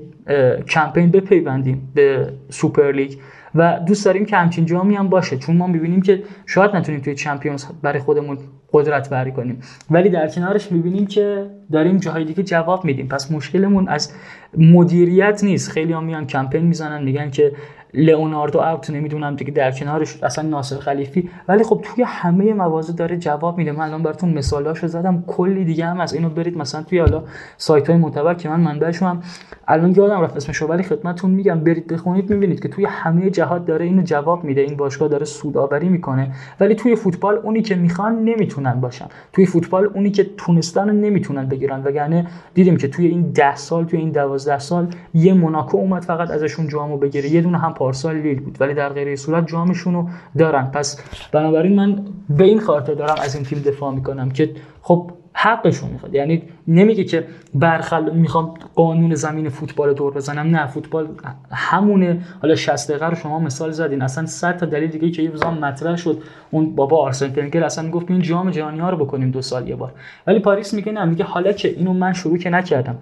کمپین 0.68 1.10
بپیوندیم 1.10 1.92
به 1.94 2.32
سوپر 2.48 2.92
لیگ 2.92 3.12
و 3.54 3.80
دوست 3.86 4.04
داریم 4.04 4.26
که 4.26 4.36
همچین 4.36 4.66
جامی 4.66 4.94
هم 4.94 5.08
باشه. 5.08 5.38
چون 5.38 5.56
ما 5.56 5.66
می‌بینیم 5.66 6.02
که 6.02 6.22
شاید 6.46 6.76
نتونیم 6.76 7.00
توی 7.00 7.14
چمپیونز 7.14 7.64
برای 7.82 7.98
خودمون 8.00 8.38
قدرت 8.72 9.10
بری 9.10 9.32
کنیم. 9.32 9.60
ولی 9.90 10.08
در 10.08 10.28
کنارش 10.28 10.72
می‌بینیم 10.72 11.06
که 11.06 11.46
داریم 11.72 11.96
جاهای 11.96 12.24
دیگه 12.24 12.42
جواب 12.42 12.84
میدیم. 12.84 13.08
پس 13.08 13.32
مشکلمون 13.32 13.88
از 13.88 14.12
مدیریت 14.58 15.44
نیست. 15.44 15.70
خیلی 15.70 15.92
هم 15.92 16.04
میان 16.04 16.26
کمپین 16.26 16.62
می‌زنن 16.62 17.04
میگن 17.04 17.30
که 17.30 17.52
لئوناردو 17.94 18.58
اوت 18.58 18.90
نمی‌دونم 18.90 19.36
دیگه 19.36 19.50
در 19.50 19.70
کنارش 19.70 20.22
اصلا 20.22 20.48
ناصر 20.48 20.76
خلیفی. 20.76 21.30
ولی 21.48 21.64
خب 21.64 21.80
توی 21.82 22.04
همه 22.06 22.54
موازه 22.54 22.92
داره 22.92 23.16
جواب 23.16 23.58
میده. 23.58 23.72
من 23.72 23.84
الان 23.84 24.02
براتون 24.02 24.32
مثالاشو 24.32 24.86
زدم. 24.86 25.24
کلی 25.26 25.64
دیگه 25.64 25.86
هم 25.86 26.00
از 26.00 26.14
اینو 26.14 26.28
برید 26.28 26.58
مثلا 26.58 26.82
توی 26.82 26.98
حالا 26.98 27.22
سایت 27.56 27.90
های 27.90 27.98
معتبر 27.98 28.34
که 28.34 28.48
من 28.48 28.60
منبعشون 28.60 29.08
هم. 29.08 29.22
الان 29.68 29.94
یادم 29.96 30.20
رفت 30.20 30.36
اسمشو 30.36 30.66
ولی 30.66 30.82
خدمتتون 30.82 31.30
میگم 31.30 31.60
برید 31.60 31.86
بخونید. 31.86 32.30
می‌بینید 32.30 32.60
که 32.60 32.68
توی 32.68 32.84
همه 32.84 33.30
جهات 33.30 33.66
داره 33.66 33.84
اینو 33.84 34.02
جواب 34.02 34.44
میده. 34.44 34.60
این 34.60 34.76
باشگاه 34.76 35.08
داره 35.08 35.24
سودآوری 35.24 35.88
می‌کنه. 35.88 36.32
ولی 36.60 36.74
توی 36.74 36.96
فوتبال 36.96 37.34
اونی 37.36 37.62
که 37.62 37.74
می‌خوان 37.74 38.24
نمی‌تونن 38.24 38.80
باشن. 38.80 39.06
توی 39.32 39.46
فوتبال 39.46 39.90
اونی 39.94 40.10
که 40.10 40.26
تونستن 40.36 40.90
نمی‌تونن 40.90 41.48
بگیرن. 41.48 41.82
وگرنه 41.84 42.26
دیدیم 42.54 42.76
که 42.76 42.88
توی 42.88 43.06
این 43.06 43.22
10 43.22 43.56
سال 43.56 43.84
توی 43.84 43.98
این 43.98 44.10
12 44.10 44.58
سال 44.58 44.86
یه 45.14 45.34
موناکو 45.34 45.76
اومد 45.76 46.02
فقط 46.02 46.30
ازشون 46.30 46.68
جامو 46.68 46.96
بگیره. 46.96 47.28
یه 47.28 47.40
دونه 47.40 47.58
هم 47.58 47.72
پارسال 47.82 48.16
لیل 48.16 48.40
بود 48.40 48.56
ولی 48.60 48.74
در 48.74 48.88
غیر 48.88 49.16
صورت 49.16 49.46
جامشون 49.46 49.94
رو 49.94 50.08
دارن. 50.38 50.64
پس 50.64 51.00
بنابراین 51.32 51.76
من 51.76 52.04
به 52.30 52.44
این 52.44 52.60
خاطر 52.60 52.94
دارم 52.94 53.16
از 53.22 53.34
این 53.34 53.44
تیم 53.44 53.58
دفاع 53.58 53.94
می‌کنم 53.94 54.30
که 54.30 54.50
خب 54.82 55.10
حقشون 55.34 55.90
می‌خواد. 55.90 56.14
یعنی 56.14 56.42
نمیگه 56.68 57.04
که 57.04 57.24
برخل 57.54 58.10
می‌خوام 58.10 58.54
قانون 58.74 59.14
زمین 59.14 59.48
فوتبال 59.48 59.94
دور 59.94 60.12
بزنم. 60.14 60.56
نه 60.56 60.66
فوتبال 60.66 61.08
همونه. 61.50 62.20
حالا 62.42 62.54
60 62.54 62.90
دقیقه 62.90 63.06
رو 63.06 63.14
شما 63.14 63.38
مثال 63.38 63.70
زدین. 63.70 64.02
اصلا 64.02 64.26
100 64.26 64.56
تا 64.56 64.66
دلیل 64.66 64.90
دیگه 64.90 65.10
که 65.10 65.22
یه 65.22 65.30
روزا 65.30 65.50
مطرح 65.50 65.96
شد. 65.96 66.22
اون 66.50 66.74
بابا 66.74 67.02
آرسن 67.02 67.32
ونگر 67.36 67.64
اصلا 67.64 67.90
گفت 67.90 68.10
این 68.10 68.20
جام 68.20 68.50
جهانی 68.50 68.78
ها 68.78 68.90
رو 68.90 68.96
بکنیم 68.96 69.30
دو 69.30 69.42
سال 69.42 69.68
یه 69.68 69.76
بار. 69.76 69.92
ولی 70.26 70.38
پاریس 70.38 70.74
میگه 70.74 70.92
نه 70.92 71.04
میگه 71.04 71.24
حالا 71.24 71.52
که 71.52 71.68
اینو 71.68 71.92
من 71.92 72.12
شروع 72.12 72.38
که 72.38 72.50
نکردم. 72.50 72.98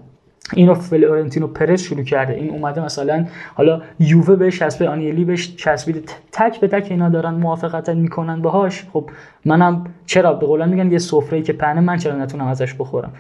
اینو 0.53 0.75
فلورنتینو 0.75 1.47
پرز 1.47 1.83
شروع 1.83 2.05
کرده. 2.05 2.35
این 2.35 2.51
اومده 2.51 2.85
مثلا 2.85 3.27
حالا 3.55 3.83
یووه 3.99 4.37
بهش 4.37 4.59
چسبه 4.59 4.89
آنیلی 4.89 5.25
بهش 5.25 5.57
چسبیده. 5.57 6.03
تک 6.33 6.61
به 6.61 6.69
تک 6.69 6.87
اینا 6.91 7.09
دارن 7.09 7.35
موافقت 7.35 7.89
می‌کنن 7.89 8.43
باهاش. 8.43 8.85
خب 8.93 9.11
منم 9.45 9.87
چرا 10.07 10.33
به 10.33 10.47
قولن 10.47 10.69
میگن 10.69 10.93
یه 10.93 10.99
سفره 10.99 11.43
که 11.43 11.53
پهنه 11.53 11.81
من 11.81 11.97
چرا 11.97 12.17
نتونم 12.17 12.47
ازش 12.47 12.75
بخورم؟ 12.75 13.13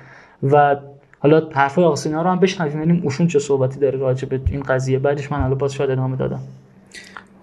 و 0.42 0.76
حالا 1.18 1.42
حرفای 1.52 1.84
آقا 1.84 2.10
رو 2.10 2.30
هم 2.30 2.38
بشنویم 2.38 2.76
ببینیم 2.76 3.02
اوشون 3.04 3.26
چه 3.26 3.38
صحبتی 3.38 3.80
داره 3.80 3.98
راجع 3.98 4.28
به 4.28 4.40
این 4.50 4.62
قضیه. 4.62 4.98
بعدش 4.98 5.32
من 5.32 5.40
حالا 5.40 5.54
باز 5.54 5.74
شاید 5.74 5.90
ادامه 5.90 6.16
دادم. 6.16 6.40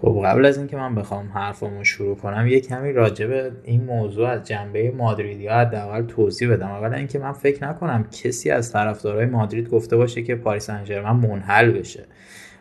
خب 0.01 0.21
قبل 0.25 0.45
از 0.45 0.57
اینکه 0.57 0.77
من 0.77 0.95
بخوام 0.95 1.29
حرفمو 1.33 1.83
شروع 1.83 2.15
کنم 2.15 2.47
یه 2.47 2.59
کمی 2.59 2.93
راجع 2.93 3.27
به 3.27 3.51
این 3.63 3.83
موضوع 3.83 4.27
از 4.27 4.43
جنبه 4.43 4.91
مادریدی 4.91 5.43
یا 5.43 5.53
حداقل 5.53 6.01
توضیح 6.01 6.53
بدم. 6.53 6.67
اولا 6.67 6.97
اینکه 6.97 7.19
من 7.19 7.31
فکر 7.31 7.67
نکنم 7.67 8.03
کسی 8.23 8.51
از 8.51 8.73
طرفدارای 8.73 9.25
مادرید 9.25 9.69
گفته 9.69 9.97
باشه 9.97 10.23
که 10.23 10.35
پاریس 10.35 10.69
انجرمن 10.69 11.27
منحل 11.27 11.71
بشه. 11.71 12.05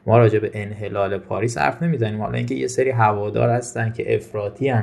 ما 0.06 0.18
راجع 0.18 0.38
به 0.38 0.50
انحلال 0.54 1.18
پاریس 1.18 1.58
حرف 1.58 1.82
نمی‌زنیم. 1.82 2.22
حالا 2.22 2.38
اینکه 2.38 2.54
یه 2.54 2.66
سری 2.66 2.90
هوادار 2.90 3.50
هستن 3.50 3.92
که 3.92 4.14
افراطی 4.14 4.70
و 4.70 4.82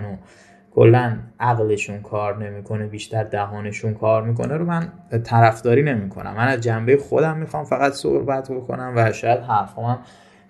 کلا 0.72 1.18
عقلشون 1.40 2.02
کار 2.02 2.50
نمی‌کنه 2.50 2.88
بیشتر 2.88 3.24
دهانشون 3.24 3.94
کار 3.94 4.24
می‌کنه 4.24 4.58
رو 4.58 4.66
من 4.66 4.92
طرفداری 5.24 5.84
نمی‌کنم. 5.84 6.34
من 6.34 6.48
از 6.48 6.62
جنبه 6.62 6.98
خودم 6.98 7.38
می‌خوام 7.38 7.64
فقط 7.64 7.94
صحبت 7.94 8.52
بکنم 8.52 8.94
و 8.96 9.12
شاید 9.12 9.40
حرفام 9.40 10.00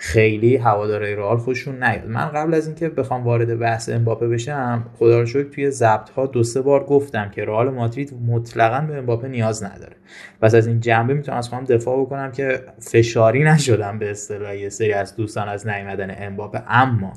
خیلی 0.03 0.57
هوادارهای 0.57 1.15
رئال 1.15 1.37
خوششون 1.37 1.83
نیاد. 1.83 2.07
من 2.07 2.25
قبل 2.25 2.53
از 2.53 2.67
اینکه 2.67 2.89
بخوام 2.89 3.23
وارد 3.23 3.59
بحث 3.59 3.89
امباپه 3.89 4.27
بشم 4.27 4.85
خدا 4.99 5.19
رو 5.19 5.25
شکر 5.25 5.43
توی 5.43 5.71
ضبط 5.71 6.09
ها 6.09 6.25
دو 6.25 6.43
سه 6.43 6.61
بار 6.61 6.83
گفتم 6.83 7.29
که 7.29 7.45
رئال 7.45 7.69
مادرید 7.69 8.13
مطلقا 8.27 8.85
به 8.87 8.97
امباپه 8.97 9.27
نیاز 9.27 9.63
نداره. 9.63 9.95
پس 10.41 10.55
از 10.55 10.67
این 10.67 10.79
جنبه 10.79 11.13
می‌تونم 11.13 11.37
از 11.37 11.49
خودم 11.49 11.65
دفاع 11.65 12.01
بکنم 12.01 12.31
که 12.31 12.59
فشاری 12.79 13.43
نشدم 13.43 13.99
به 13.99 14.11
اصطلاح 14.11 14.57
یه 14.57 14.69
سری 14.69 14.93
از 14.93 15.15
دوستان 15.15 15.47
از 15.47 15.67
نیومدن 15.67 16.15
امباپه. 16.17 16.63
اما 16.67 17.13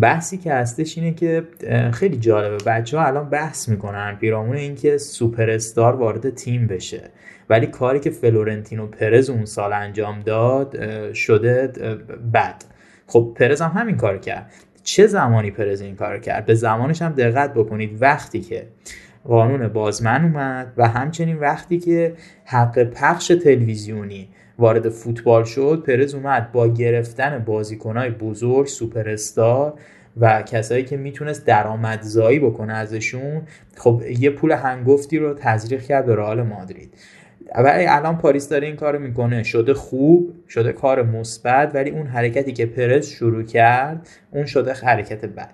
بحثی 0.00 0.38
که 0.38 0.52
هستش 0.52 0.98
اینه 0.98 1.14
که 1.14 1.42
خیلی 1.92 2.16
جالبه. 2.16 2.64
بچه 2.66 2.98
ها 2.98 3.06
الان 3.06 3.30
بحث 3.30 3.68
می‌کنن 3.68 4.16
پیرامون 4.20 4.56
اینکه 4.56 4.98
سوپر 4.98 5.50
استار 5.50 5.96
وارد 5.96 6.30
تیم 6.30 6.66
بشه. 6.66 7.10
ولی 7.50 7.66
کاری 7.66 8.00
که 8.00 8.10
فلورنتینو 8.10 8.86
پرز 8.86 9.30
اون 9.30 9.44
سال 9.44 9.72
انجام 9.72 10.20
داد 10.20 10.76
شده 11.12 11.66
بد. 12.34 12.64
خب 13.06 13.32
پرز 13.36 13.60
هم 13.60 13.80
همین 13.80 13.96
کار 13.96 14.18
کرد. 14.18 14.52
چه 14.82 15.06
زمانی 15.06 15.50
پرز 15.50 15.80
این 15.80 15.96
کار 15.96 16.18
کرد؟ 16.18 16.46
به 16.46 16.54
زمانش 16.54 17.02
هم 17.02 17.12
دقت 17.12 17.54
بکنید. 17.54 18.02
وقتی 18.02 18.40
که 18.40 18.66
قانون 19.24 19.68
بوسمن 19.68 20.24
اومد 20.24 20.72
و 20.76 20.88
همچنین 20.88 21.38
وقتی 21.38 21.78
که 21.78 22.14
حق 22.44 22.82
پخش 22.82 23.26
تلویزیونی 23.26 24.28
وارد 24.58 24.88
فوتبال 24.88 25.44
شد 25.44 25.84
پرز 25.86 26.14
اومد 26.14 26.52
با 26.52 26.68
گرفتن 26.68 27.38
بازیکنهای 27.38 28.10
بزرگ 28.10 28.66
سوپرستار 28.66 29.74
و 30.20 30.42
کسایی 30.42 30.84
که 30.84 30.96
می‌تونست 30.96 31.46
درآمدزایی 31.46 32.38
بکنه 32.38 32.72
ازشون 32.72 33.42
خب 33.76 34.02
یه 34.18 34.30
پول 34.30 34.52
هنگفتی 34.52 35.18
رو 35.18 35.34
تزریق 35.34 35.82
کرد 35.82 36.06
به 36.06 36.14
رئال 36.14 36.42
مادرید. 36.42 36.94
ولی 37.54 37.86
الان 37.86 38.18
پاریس 38.18 38.48
داره 38.48 38.66
این 38.66 38.76
کارو 38.76 38.98
می‌کنه. 38.98 39.42
شده 39.42 39.74
خوب 39.74 40.34
شده 40.48 40.72
کار 40.72 41.02
مثبت 41.02 41.74
ولی 41.74 41.90
اون 41.90 42.06
حرکتی 42.06 42.52
که 42.52 42.66
پرز 42.66 43.08
شروع 43.08 43.42
کرد 43.42 44.08
اون 44.30 44.46
شده 44.46 44.72
حرکت 44.72 45.24
بد. 45.24 45.50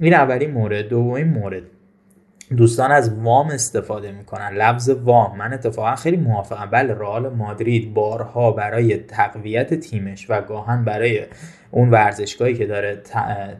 این 0.00 0.14
اولین 0.14 0.50
مورد. 0.50 0.88
دومین 0.88 1.28
مورد. 1.28 1.62
دوستان 2.56 2.90
از 2.92 3.20
وام 3.22 3.46
استفاده 3.46 4.12
می‌کنن. 4.12 4.48
لفظ 4.48 4.88
وام. 4.88 5.38
من 5.38 5.52
اتفاقا 5.52 5.94
خیلی 5.94 6.16
موافقم. 6.16 6.70
بله 6.70 6.94
رئال 6.94 7.28
مادرید 7.28 7.94
بارها 7.94 8.50
برای 8.50 8.96
تقویت 8.96 9.74
تیمش 9.74 10.30
و 10.30 10.40
گاهن 10.40 10.84
برای 10.84 11.22
اون 11.70 11.90
ورزشگاهی 11.90 12.54
که 12.54 12.66
داره 12.66 13.02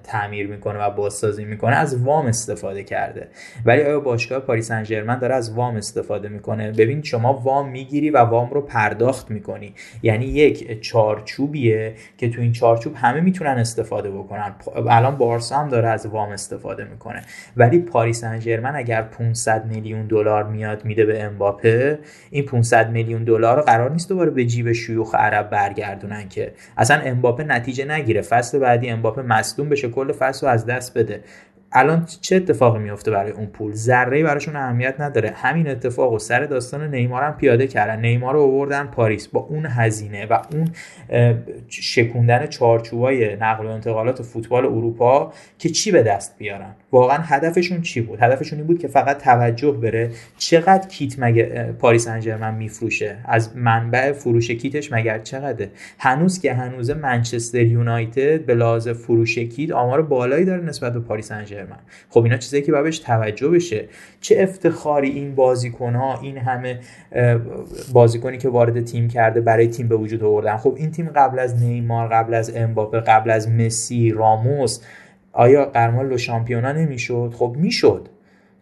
تعمیر 0.05 0.47
می‌کنه 0.47 0.79
و 0.79 0.91
بازسازی 0.91 1.45
می‌کنه 1.45 1.77
از 1.77 2.05
وام 2.05 2.27
استفاده 2.27 2.83
کرده. 2.83 3.29
ولی 3.65 3.83
آیا 3.83 4.01
باشگاه 4.01 4.39
پاریس 4.39 4.71
انجرمن 4.71 5.19
داره 5.19 5.35
از 5.35 5.55
وام 5.55 5.77
استفاده 5.77 6.29
می‌کنه؟ 6.29 6.73
ببین 6.73 7.03
شما 7.03 7.33
وام 7.33 7.69
می‌گیری 7.69 8.11
و 8.11 8.19
وام 8.19 8.51
رو 8.51 8.61
پرداخت 8.61 9.31
می‌کنی. 9.31 9.75
یعنی 10.03 10.25
یک 10.25 10.81
چارچوبیه 10.81 11.95
که 12.19 12.31
تو 12.31 12.41
این 12.41 12.53
چارچوب 12.53 12.95
همه 12.97 13.21
می‌تونن 13.21 13.51
استفاده 13.51 14.11
بکنن. 14.11 14.55
الان 14.89 15.17
بارسا 15.17 15.57
هم 15.57 15.69
داره 15.69 15.89
از 15.89 16.07
وام 16.07 16.31
استفاده 16.31 16.85
می‌کنه. 16.85 17.23
ولی 17.57 17.79
پاریس 17.79 18.25
انجرمن 18.25 18.77
اگر 18.77 19.03
500 19.03 19.67
میلیون 19.67 20.07
دلار 20.07 20.45
میاد 20.45 20.85
میده 20.85 21.05
به 21.05 21.23
امباپه 21.23 21.99
این 22.31 22.45
500 22.47 22.91
میلیون 22.91 23.25
دلار 23.25 23.61
قرار 23.63 23.91
نیست 23.91 24.09
دوباره 24.09 24.31
به 24.31 24.45
جیب 24.45 24.73
شیوخ 24.73 25.15
عرب 25.15 25.51
برگردونن 25.51 26.29
که. 26.29 26.53
اصلا 26.77 27.01
امباپه 27.01 27.45
نتیجه 27.45 27.85
نگیره. 27.99 28.23
فصل 28.23 28.59
بعدی 28.59 28.89
امباپه 28.89 29.23
مصدوم 29.23 29.69
بشه 29.69 29.89
کل 29.89 30.13
فصل 30.13 30.47
رو 30.47 30.53
از 30.53 30.67
دست 30.67 30.99
بده. 30.99 31.21
الان 31.73 32.07
چه 32.21 32.37
اتفاقی 32.37 32.79
میفته 32.79 33.11
برای 33.11 33.31
اون 33.31 33.47
پول؟ 33.47 33.73
ذره 33.73 34.23
براشون 34.23 34.57
اهمیت 34.57 34.95
نداره. 34.99 35.31
همین 35.31 35.69
اتفاق 35.69 36.13
و 36.13 36.19
سر 36.19 36.45
داستان 36.45 36.95
نیمار 36.95 37.23
هم 37.23 37.37
پیاده 37.37 37.67
کردن. 37.67 38.01
نیمار 38.01 38.35
رو 38.35 38.43
آوردن 38.43 38.87
پاریس 38.87 39.29
با 39.29 39.41
اون 39.41 39.67
هزینه 39.67 40.27
و 40.27 40.39
اون 40.53 40.69
شکوندن 41.69 42.47
چارچوبای 42.47 43.37
نقل 43.37 43.67
و 43.67 43.69
انتقالات 43.69 44.23
فوتبال 44.23 44.67
اروپا 44.67 45.33
که 45.59 45.69
چی 45.69 45.91
به 45.91 46.03
دست 46.03 46.39
بیارن؟ 46.39 46.75
واقعا 46.93 47.19
هدفشون 47.23 47.83
چی 47.83 48.01
بود؟ 48.01 48.23
هدفشون 48.23 48.59
این 48.59 48.67
بود 48.67 48.79
که 48.79 48.89
فقط 48.89 49.19
توجه 49.19 49.73
بره 49.73 50.11
چقدر 50.39 50.89
کیت 50.89 51.15
مگه 51.19 51.75
پاریس 51.79 52.09
سن 52.09 52.24
ژرمن 52.24 52.55
میفروشه؟ 52.55 53.17
از 53.25 53.57
منبع 53.57 54.13
فروش 54.13 54.51
کیتش 54.51 54.93
مگر 54.93 55.19
چقدره؟ 55.19 55.71
هنوز 55.99 56.41
که 56.41 56.55
هنوز 56.55 56.91
منچستر 56.91 57.63
یونایتد 57.63 58.45
به 58.45 58.55
لحاظ 58.55 58.89
فروش 58.89 59.39
کیت 59.39 59.71
آمار 59.71 60.03
بالایی 60.03 60.45
داره 60.45 60.65
نسبت 60.65 60.93
به 60.93 61.01
پاریس 61.01 61.33
سن 61.33 61.41
ژرمن 61.41 61.58
خب 62.11 62.23
اینا 62.23 62.37
چیزایی 62.37 62.63
که 62.63 62.73
باید 62.73 62.93
توجه 62.93 63.49
بشه. 63.49 63.89
چه 64.21 64.37
افتخاری 64.39 65.11
این 65.11 65.35
بازیکن 65.35 65.95
ها 65.95 66.21
این 66.21 66.39
همه 66.39 66.81
بازیکنی 67.93 68.39
که 68.39 68.49
وارد 68.49 68.85
تیم 68.85 69.09
کرده 69.09 69.41
برای 69.41 69.67
تیم 69.67 69.89
به 69.89 69.97
وجود 69.97 70.25
آوردن. 70.25 70.57
خب 70.57 70.75
این 70.77 70.91
تیم 70.91 71.09
قبل 71.09 71.39
از 71.39 71.63
نیمار 71.63 72.09
قبل 72.09 72.35
از 72.35 72.57
امباپه 72.57 73.01
قبل 73.01 73.31
از 73.31 73.49
مسی 73.49 74.11
راموس 74.11 74.81
آیا 75.33 75.65
قرمال 75.65 76.09
لو 76.09 76.19
شامپیونا 76.19 76.73
نمی‌شد؟ 76.73 77.35
خب 77.37 77.55
می‌شد. 77.59 78.09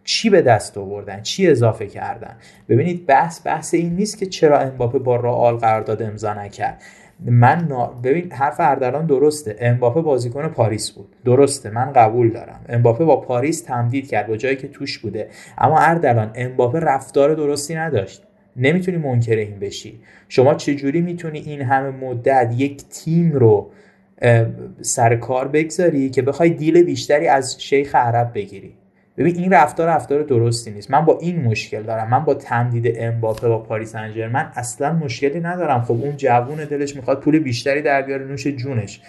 چی 0.04 0.30
به 0.30 0.42
دست 0.42 0.78
آوردن؟ 0.78 1.22
چی 1.22 1.50
اضافه 1.50 1.86
کردن؟ 1.86 2.36
ببینید 2.68 3.06
بحث 3.06 3.46
بحث 3.46 3.74
این 3.74 3.96
نیست 3.96 4.18
که 4.18 4.26
چرا 4.26 4.58
امباپه 4.58 4.98
با 4.98 5.16
رئال 5.16 5.56
قرارداد 5.56 6.02
امضا 6.02 6.34
نکرد. 6.34 6.82
من 7.20 7.68
ببین 8.02 8.32
حرف 8.32 8.56
اردلان 8.58 9.06
درسته. 9.06 9.56
امباپه 9.60 10.00
بازیکن 10.00 10.48
پاریس 10.48 10.90
بود. 10.90 11.16
درسته 11.24 11.70
من 11.70 11.92
قبول 11.92 12.30
دارم. 12.30 12.60
امباپه 12.68 13.04
با 13.04 13.20
پاریس 13.20 13.60
تمدید 13.62 14.08
کرد 14.08 14.26
با 14.26 14.36
جایی 14.36 14.56
که 14.56 14.68
توش 14.68 14.98
بوده. 14.98 15.28
اما 15.58 15.78
اردلان 15.78 16.30
امباپه 16.34 16.80
رفتار 16.80 17.34
درستی 17.34 17.74
نداشت. 17.74 18.22
نمی‌تونی 18.56 18.96
منکر 18.96 19.36
این 19.36 19.58
بشی. 19.58 20.00
شما 20.28 20.54
چجوری 20.54 21.00
می‌تونی 21.00 21.38
این 21.38 21.62
همه 21.62 21.90
مدت 21.90 22.54
یک 22.56 22.88
تیم 22.88 23.32
رو 23.32 23.70
سر 24.80 25.16
کار 25.16 25.48
بگذاری 25.48 26.10
که 26.10 26.22
بخوای 26.22 26.50
دیل 26.50 26.82
بیشتری 26.82 27.28
از 27.28 27.62
شیخ 27.62 27.94
عرب 27.94 28.34
بگیری؟ 28.34 28.74
ببین 29.18 29.36
این 29.36 29.52
رفتار 29.52 29.88
رفتار 29.88 30.22
درستی 30.22 30.70
نیست. 30.70 30.90
من 30.90 31.04
با 31.04 31.18
این 31.20 31.42
مشکل 31.42 31.82
دارم. 31.82 32.10
من 32.10 32.24
با 32.24 32.34
تمدید 32.34 32.94
امباپه 32.96 33.48
با 33.48 33.58
پاریس 33.58 33.94
انجرمن 33.94 34.52
اصلا 34.54 34.92
مشکلی 34.92 35.40
ندارم. 35.40 35.82
خب 35.82 35.92
اون 35.92 36.16
جوون 36.16 36.64
دلش 36.64 36.96
می‌خواد 36.96 37.20
پول 37.20 37.38
بیشتری 37.38 37.82
در 37.82 38.02
بیاره 38.02 38.24
نوش 38.24 38.46
جونش. 38.46 39.00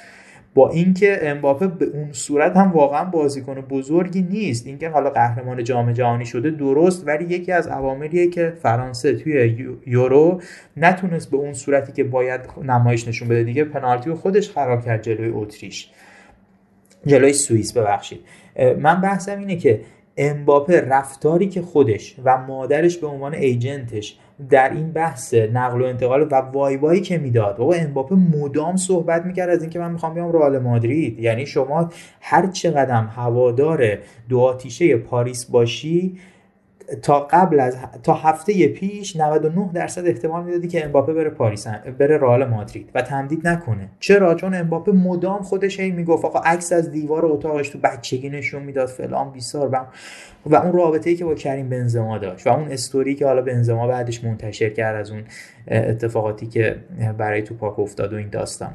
با 0.54 0.70
اینکه 0.70 1.20
امباپه 1.22 1.68
به 1.68 1.86
اون 1.86 2.12
صورت 2.12 2.58
هم 2.58 2.72
واقعا 2.72 3.04
بازیکن 3.04 3.62
بزرگی 3.62 4.22
نیست. 4.22 4.68
اینکه 4.68 4.90
حالا 4.90 5.10
قهرمان 5.10 5.64
جام 5.64 5.92
جهانی 5.92 6.26
شده 6.26 6.50
درست 6.50 7.08
ولی 7.08 7.26
یکی 7.26 7.52
از 7.52 7.68
عواملیه 7.68 8.30
که 8.30 8.54
فرانسه 8.62 9.14
توی 9.14 9.56
یورو 9.86 10.42
نتونست 10.78 11.32
به 11.32 11.38
اون 11.38 11.54
صورتی 11.54 11.92
که 11.92 12.04
باید 12.04 12.42
نمایش 12.64 13.08
نشون 13.08 13.28
بده 13.28 13.44
دیگه 13.44 13.64
پنالتی 13.64 14.14
خودش 14.14 14.52
خراب 14.52 14.86
کرد 14.86 15.02
جلوی 15.02 15.30
اتریش. 15.30 15.90
جلوی 17.06 17.34
سوئیس 17.34 17.78
ببخشید. 17.78 18.20
من 18.80 19.02
بحثم 19.02 19.40
اینه 19.40 19.56
که 19.56 19.82
امباپه 20.18 20.82
رفتاری 20.82 21.48
که 21.48 21.62
خودش 21.62 22.16
و 22.24 22.38
مادرش 22.38 22.98
به 22.98 23.08
عنوان 23.08 23.34
ایجنتش 23.34 24.18
در 24.50 24.74
این 24.74 24.92
بحث 24.92 25.34
نقل 25.34 25.82
و 25.82 25.86
انتقال 25.86 26.28
و 26.32 26.36
وای 26.82 27.02
که 27.02 27.18
می‌داد. 27.18 27.58
بابا 27.58 27.74
امباپه 27.74 28.16
مدام 28.16 28.76
صحبت 28.76 29.26
می‌کرد 29.26 29.50
از 29.50 29.62
اینکه 29.62 29.80
من 29.80 29.92
می‌خوام 29.92 30.14
بیام 30.14 30.32
رئال 30.32 30.60
مادرید. 30.60 31.20
یعنی 31.20 31.46
شما 31.46 31.90
هر 32.22 32.48
چقدر 32.48 33.02
هوادار 33.02 33.98
دو 34.30 34.40
آتیشه 34.40 34.98
پاریس 34.98 35.46
باشی 35.46 36.18
تا 37.02 37.20
قبل 37.20 37.60
از 37.60 37.78
تا 38.04 38.14
هفته 38.14 38.68
پیش 38.68 39.16
99 39.16 39.70
درصد 39.74 40.06
احتمال 40.06 40.44
می‌دادی 40.44 40.68
که 40.68 40.86
امباپه 40.86 41.14
بره 41.14 41.30
پاریس 41.30 41.68
بره 42.00 42.18
رئال 42.18 42.46
مادرید 42.46 42.90
و 42.96 43.02
تمدید 43.02 43.48
نکنه. 43.48 43.90
چرا؟ 44.00 44.36
چون 44.36 44.54
امباپه 44.54 44.92
مدام 44.92 45.42
خودش 45.42 45.80
هی 45.80 45.92
می‌گفت 45.92 46.26
آقا 46.26 46.40
عکس 46.40 46.74
از 46.74 46.92
دیوار 46.92 47.26
اتاقش 47.26 47.70
تو 47.70 47.80
بچگی 47.80 48.30
نشون 48.30 48.64
می‌داد 48.64 48.88
فلان 48.88 49.32
بیسار 49.32 49.70
و 49.72 49.86
و 50.46 50.56
اون 50.56 50.74
رابطه‌ای 50.74 51.16
که 51.16 51.26
با 51.26 51.36
کریم 51.36 51.70
بنزما 51.70 52.18
داشت 52.18 52.48
و 52.48 52.50
اون 52.50 52.72
استوری 52.72 53.16
که 53.16 53.26
حالا 53.26 53.42
بنزما 53.42 53.88
بعدش 53.88 54.24
منتشر 54.24 54.70
کرد 54.70 54.96
از 54.96 55.12
اون 55.12 55.24
اتفاقاتی 55.68 56.48
که 56.48 56.76
برای 57.18 57.42
تو 57.42 57.56
پاک 57.56 57.80
افتاد 57.80 58.14
و 58.14 58.16
این 58.16 58.30
داستان 58.30 58.72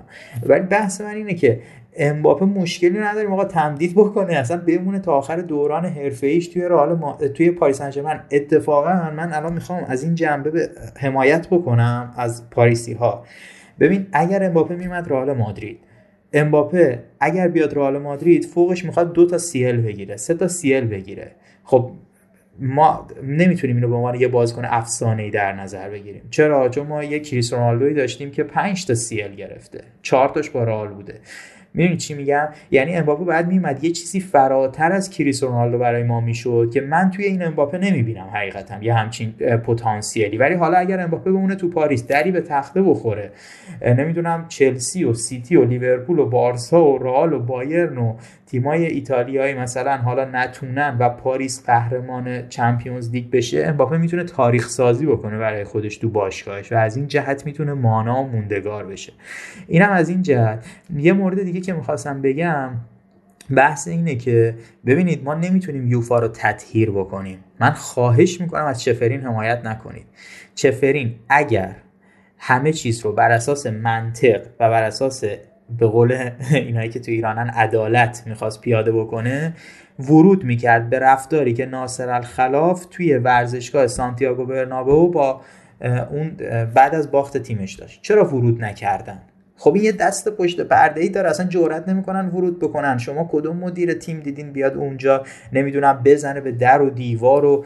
ولی 0.46 0.60
بحث 0.60 1.00
من 1.00 1.14
اینه 1.14 1.34
که 1.34 1.60
امباپه 1.96 2.44
مشکلی 2.44 2.98
نداریم 2.98 3.32
آقا 3.32 3.44
تمدید 3.44 3.94
بکنه 3.94 4.34
اصلا 4.34 4.56
بمونه 4.56 4.98
تا 4.98 5.12
آخر 5.12 5.36
دوران 5.36 5.84
حرفه 5.84 6.26
ایش 6.26 6.48
توی 6.48 6.62
رئال 6.62 6.98
ما... 6.98 7.18
توی 7.34 7.50
پاریس 7.50 7.82
سن 7.82 8.24
اتفاقا 8.30 9.10
من 9.10 9.32
الان 9.32 9.52
می‌خوام 9.52 9.84
از 9.88 10.02
این 10.04 10.14
جنبه 10.14 10.50
به 10.50 10.70
حمایت 10.96 11.48
بکنم 11.48 12.14
از 12.16 12.50
پاریسی 12.50 12.92
ها 12.92 13.24
ببین 13.80 14.06
اگر 14.12 14.44
امباپه 14.44 14.76
میمد 14.76 15.08
رئال 15.10 15.32
مادرید. 15.32 15.78
امباپه 16.32 17.02
اگر 17.20 17.48
بیاد 17.48 17.74
رئال 17.74 17.98
مادرید 17.98 18.44
فوقش 18.44 18.84
می‌خواد 18.84 19.12
دو 19.12 19.26
تا 19.26 19.38
سیل 19.38 19.80
بگیره 19.80 20.16
سه 20.16 20.34
تا 20.34 20.48
سیل 20.48 20.84
بگیره. 20.84 21.32
خب 21.64 21.90
ما 22.58 23.06
نمی‌تونیم 23.22 23.76
اینو 23.76 23.88
به 23.88 23.94
عنوان 23.94 24.14
یه 24.14 24.28
بازیکن 24.28 24.64
افسانه 24.64 25.22
ای 25.22 25.30
در 25.30 25.52
نظر 25.52 25.88
بگیریم. 25.90 26.22
چرا؟ 26.30 26.68
چون 26.68 26.86
ما 26.86 27.04
یه 27.04 27.20
کریس 27.20 27.52
رونالدوی 27.52 27.94
داشتیم 27.94 28.30
که 28.30 28.42
5 28.42 28.86
تا 28.86 28.94
سیل 28.94 29.34
گرفته. 29.34 29.80
4 30.02 30.28
تاش 30.28 30.50
با 30.50 30.64
رئال 30.64 30.88
بوده. 30.88 31.14
می‌دونی 31.74 31.96
چی 31.96 32.14
میگم؟ 32.14 32.48
یعنی 32.70 32.96
امباپه 32.96 33.24
بعد 33.24 33.48
میومد 33.48 33.84
یه 33.84 33.90
چیزی 33.90 34.20
فراتر 34.20 34.92
از 34.92 35.10
کریس 35.10 35.42
رونالدو 35.42 35.78
برای 35.78 36.02
ما 36.02 36.20
می‌شد 36.20 36.70
که 36.74 36.80
من 36.80 37.10
توی 37.10 37.24
این 37.24 37.42
امباپه 37.42 37.78
نمی‌بینم 37.78 38.30
حقیقتا 38.34 38.74
یه 38.82 38.94
همچین 38.94 39.30
پتانسیلی. 39.66 40.36
ولی 40.38 40.54
حالا 40.54 40.78
اگر 40.78 41.00
امباپه 41.00 41.30
بمونه 41.30 41.54
تو 41.54 41.68
پاریس 41.68 42.06
دری 42.06 42.30
به 42.30 42.40
تخته 42.40 42.82
بخوره 42.82 43.30
نمی‌دونم 43.82 44.44
چلسی 44.48 45.04
و 45.04 45.14
سیتی 45.14 45.56
و 45.56 45.64
لیورپول 45.64 46.18
و 46.18 46.26
بارسا 46.26 46.84
و 46.84 46.98
رئال 46.98 47.32
و 47.32 47.38
بایرن 47.38 47.98
و 47.98 48.14
تیمای 48.52 48.86
ایتالیایی 48.86 49.54
مثلا 49.54 49.96
حالا 49.96 50.24
نتونن 50.24 50.96
و 50.98 51.08
پاریس 51.08 51.66
قهرمان 51.66 52.48
چمپیونز 52.48 53.10
لیگ 53.10 53.30
بشه 53.30 53.64
امباپه 53.66 53.96
می‌تونه 53.96 54.24
تاریخ 54.24 54.68
سازی 54.68 55.06
بکنه 55.06 55.38
برای 55.38 55.64
خودش 55.64 55.96
تو 55.96 56.08
باشگاهش 56.08 56.72
و 56.72 56.76
از 56.76 56.96
این 56.96 57.06
جهت 57.06 57.46
می‌تونه 57.46 57.72
مانا 57.72 58.22
و 58.22 58.28
موندگار 58.28 58.86
بشه. 58.86 59.12
اینم 59.66 59.90
از 59.90 60.08
این 60.08 60.22
جهت. 60.22 60.66
یه 60.96 61.12
مورد 61.12 61.42
دیگه 61.42 61.60
که 61.60 61.72
می‌خواستم 61.72 62.22
بگم 62.22 62.70
بحث 63.56 63.88
اینه 63.88 64.14
که 64.14 64.54
ببینید 64.86 65.24
ما 65.24 65.34
نمی‌تونیم 65.34 65.86
یوفا 65.86 66.18
رو 66.18 66.28
تطهیر 66.28 66.90
بکنیم. 66.90 67.38
من 67.60 67.70
خواهش 67.70 68.40
می‌کنم 68.40 68.64
از 68.64 68.82
چفرین 68.82 69.20
حمایت 69.20 69.66
نکنید. 69.66 70.06
چفرین 70.54 71.14
اگر 71.28 71.76
همه 72.38 72.72
چیز 72.72 73.00
رو 73.00 73.12
بر 73.12 73.30
اساس 73.30 73.66
منطق 73.66 74.42
و 74.60 74.70
بر 74.70 74.82
اساس 74.82 75.24
به 75.78 75.86
قول 75.86 76.30
اینایی 76.52 76.88
که 76.88 77.00
تو 77.00 77.10
ایرانن 77.10 77.48
عدالت 77.50 78.22
می‌خواست 78.26 78.60
پیاده 78.60 78.92
بکنه 78.92 79.54
ورود 79.98 80.44
می‌کرد 80.44 80.90
به 80.90 80.98
رفتاری 80.98 81.54
که 81.54 81.66
ناصر 81.66 82.08
الخلاف 82.08 82.86
توی 82.90 83.14
ورزشگاه 83.14 83.86
سانتیاگو 83.86 84.46
برنابو 84.46 85.10
با 85.10 85.40
اون 86.10 86.36
بعد 86.74 86.94
از 86.94 87.10
باخت 87.10 87.38
تیمش 87.38 87.74
داشت. 87.74 88.02
چرا 88.02 88.24
ورود 88.24 88.64
نکردن؟ 88.64 89.18
خب 89.56 89.74
این 89.74 89.84
یه 89.84 89.92
دست 89.92 90.28
پشت 90.28 90.60
پرده 90.60 91.00
ای 91.00 91.08
داره 91.08 91.30
اصلا 91.30 91.46
جرئت 91.46 91.88
نمی‌کنن 91.88 92.28
ورود 92.28 92.58
بکنن. 92.58 92.98
شما 92.98 93.28
کدوم 93.32 93.56
مدیر 93.56 93.94
تیم 93.94 94.20
دیدین 94.20 94.52
بیاد 94.52 94.76
اونجا 94.76 95.22
نمی‌دونم 95.52 96.02
بزنه 96.04 96.40
به 96.40 96.52
در 96.52 96.82
و 96.82 96.90
دیوار 96.90 97.44
و 97.44 97.64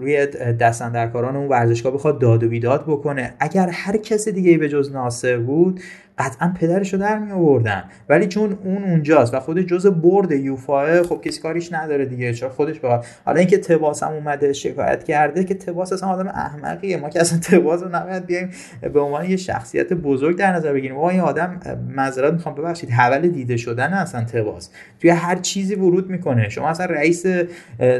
روی 0.00 0.26
دستندرکاران 0.60 1.36
اون 1.36 1.48
ورزشگاه 1.48 1.92
بخواد 1.92 2.20
داد 2.20 2.44
و 2.44 2.48
بیداد 2.48 2.82
بکنه؟ 2.82 3.34
اگر 3.40 3.68
هر 3.72 3.96
کس 3.96 4.28
دیگه 4.28 4.58
به 4.58 4.68
جز 4.68 4.92
ناصر 4.92 5.38
بود 5.38 5.80
قطعا 6.18 6.54
پدرش 6.60 6.92
رو 6.92 7.00
در 7.00 7.18
می 7.18 7.32
آوردن 7.32 7.84
ولی 8.08 8.26
چون 8.26 8.58
اون 8.64 8.84
اونجاست 8.84 9.34
و 9.34 9.40
خود 9.40 9.60
جز 9.60 9.86
برد 9.86 10.32
یوفا 10.32 11.02
خب 11.02 11.20
کسی 11.24 11.40
کاریش 11.40 11.72
نداره 11.72 12.06
دیگه. 12.06 12.34
چون 12.34 12.48
خودش 12.48 12.78
با 12.80 13.04
حالا 13.24 13.38
اینکه 13.38 13.58
تباس 13.58 14.02
هم 14.02 14.12
اومده 14.12 14.52
شکایت 14.52 15.04
کرده 15.04 15.44
که 15.44 15.54
تباس 15.54 15.92
اصلا 15.92 16.08
آدم 16.08 16.28
احمقیه. 16.28 16.96
ما 16.96 17.08
که 17.08 17.20
اصلا 17.20 17.38
تباس 17.38 17.82
رو 17.82 17.88
نباید 17.88 18.26
بیایم 18.26 18.50
به 18.94 19.00
عنوان 19.00 19.30
یه 19.30 19.36
شخصیت 19.36 19.92
بزرگ 19.92 20.36
در 20.36 20.52
نظر 20.52 20.72
بگیریم. 20.72 20.98
این 20.98 21.20
آدم 21.20 21.60
معذرت 21.88 22.32
می‌خوام 22.32 22.54
ببخشید. 22.54 22.90
حول 22.90 23.28
دیده 23.28 23.56
شدن 23.56 23.92
اصلا 23.92 24.24
تباس. 24.24 24.70
توی 25.00 25.10
هر 25.10 25.36
چیزی 25.36 25.74
ورود 25.74 26.10
می‌کنه. 26.10 26.48
شما 26.48 26.68
اصلا 26.68 26.86
رئیس 26.86 27.26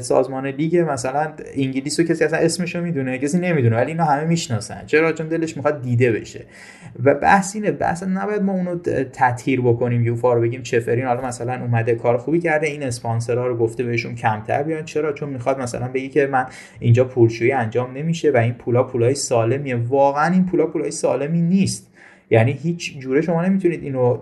سازمان 0.01 0.47
لیگ 0.47 0.77
مثلا 0.77 1.33
انگلیس 1.57 2.01
رو 2.01 2.07
کسی 2.07 2.25
اصلا 2.25 2.39
اسمش 2.39 2.75
رو 2.75 2.83
می‌دونه 2.83 3.19
کسی 3.19 3.39
نمی‌دونه 3.39 3.77
ولی 3.77 3.91
اینا 3.91 4.05
همه 4.05 4.25
می‌شناسن. 4.25 4.83
چرا؟ 4.87 5.13
چون 5.13 5.29
دلش 5.29 5.57
می‌خواد 5.57 5.83
دیده 5.83 6.13
بشه. 6.13 6.45
و 7.05 7.15
بحث 7.15 7.55
اینه 7.55 7.71
بحث 7.71 8.03
نباید 8.03 8.43
ما 8.43 8.53
اونو 8.53 8.79
تطهیر 9.13 9.61
بکنیم 9.61 10.05
یوفا 10.05 10.33
رو 10.33 10.41
بگیم 10.41 10.63
چفرین 10.63 11.05
حالا 11.05 11.27
مثلا 11.27 11.61
اومده 11.61 11.95
کار 11.95 12.17
خوبی 12.17 12.41
کرده 12.41 12.67
این 12.67 12.83
اسپانسرها 12.83 13.47
رو 13.47 13.57
گفته 13.57 13.85
بهشون 13.85 14.15
کمتر 14.15 14.63
بیان. 14.63 14.85
چرا؟ 14.85 15.13
چون 15.13 15.29
می‌خواد 15.29 15.61
مثلا 15.61 15.89
بگی 15.89 16.09
که 16.09 16.27
من 16.27 16.47
اینجا 16.81 17.05
پولشویی 17.05 17.53
انجام 17.53 17.97
نمیشه 17.97 18.31
و 18.31 18.37
این 18.37 18.55
پولا 18.55 18.83
پولای 18.83 19.15
سالمیه. 19.15 19.77
واقعا 19.77 20.33
این 20.33 20.47
پولا 20.47 20.67
پولای 20.67 20.91
سالمی 20.91 21.43
نیست. 21.43 21.91
یعنی 22.31 22.53
هیچ 22.53 22.99
جوره 22.99 23.21
شما 23.21 23.45
نمی‌تونید 23.45 23.83
اینو 23.83 24.19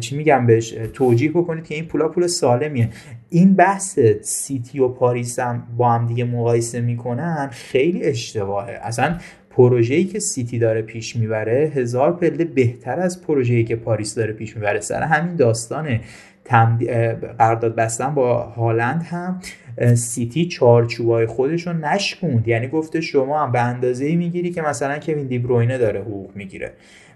چی 0.00 0.16
میگم 0.16 0.46
بهش 0.46 0.70
توجیه 0.70 1.30
بکنید 1.30 1.64
که 1.64 1.74
این 1.74 1.84
پولا 1.84 2.08
پول 2.08 2.26
سالمیه. 2.26 2.88
این 3.28 3.54
بحث 3.54 3.98
سیتی 4.22 4.78
و 4.78 4.88
پاریس 4.88 5.38
هم 5.38 5.62
با 5.76 5.92
هم 5.92 6.06
دیگه 6.06 6.24
مقایسه 6.24 6.80
می‌کنن 6.80 7.48
خیلی 7.52 8.02
اشتباهه. 8.02 8.78
اصلا 8.82 9.18
پروژه‌ای 9.58 10.04
که 10.04 10.18
سیتی 10.18 10.58
داره 10.58 10.82
پیش 10.82 11.16
می‌بره 11.16 11.72
هزار 11.74 12.12
پله 12.12 12.44
بهتر 12.44 13.00
از 13.00 13.22
پروژه‌ای 13.22 13.64
که 13.64 13.76
پاریس 13.76 14.14
داره 14.14 14.32
پیش 14.32 14.56
می‌بره. 14.56 14.80
سر 14.80 15.02
همین 15.02 15.36
داستان 15.36 16.00
قرارداد 17.38 17.74
بستن 17.74 18.14
با 18.14 18.42
هالند 18.42 19.02
هم 19.02 19.40
سیتی 19.94 20.46
چارچوبای 20.46 21.26
خودش 21.26 21.66
رو 21.66 21.72
نشکوند. 21.72 22.48
یعنی 22.48 22.68
گفته 22.68 23.00
شما 23.00 23.42
هم 23.42 23.52
به 23.52 23.60
اندازه 23.60 24.16
می‌گیری 24.16 24.50
که 24.50 24.62
مثلا 24.62 24.98
کوین 24.98 25.26
دیبروینه 25.26 25.78
داره 25.78 26.00
حقوق 26.00 26.30
می‌گیره. 26.34 26.72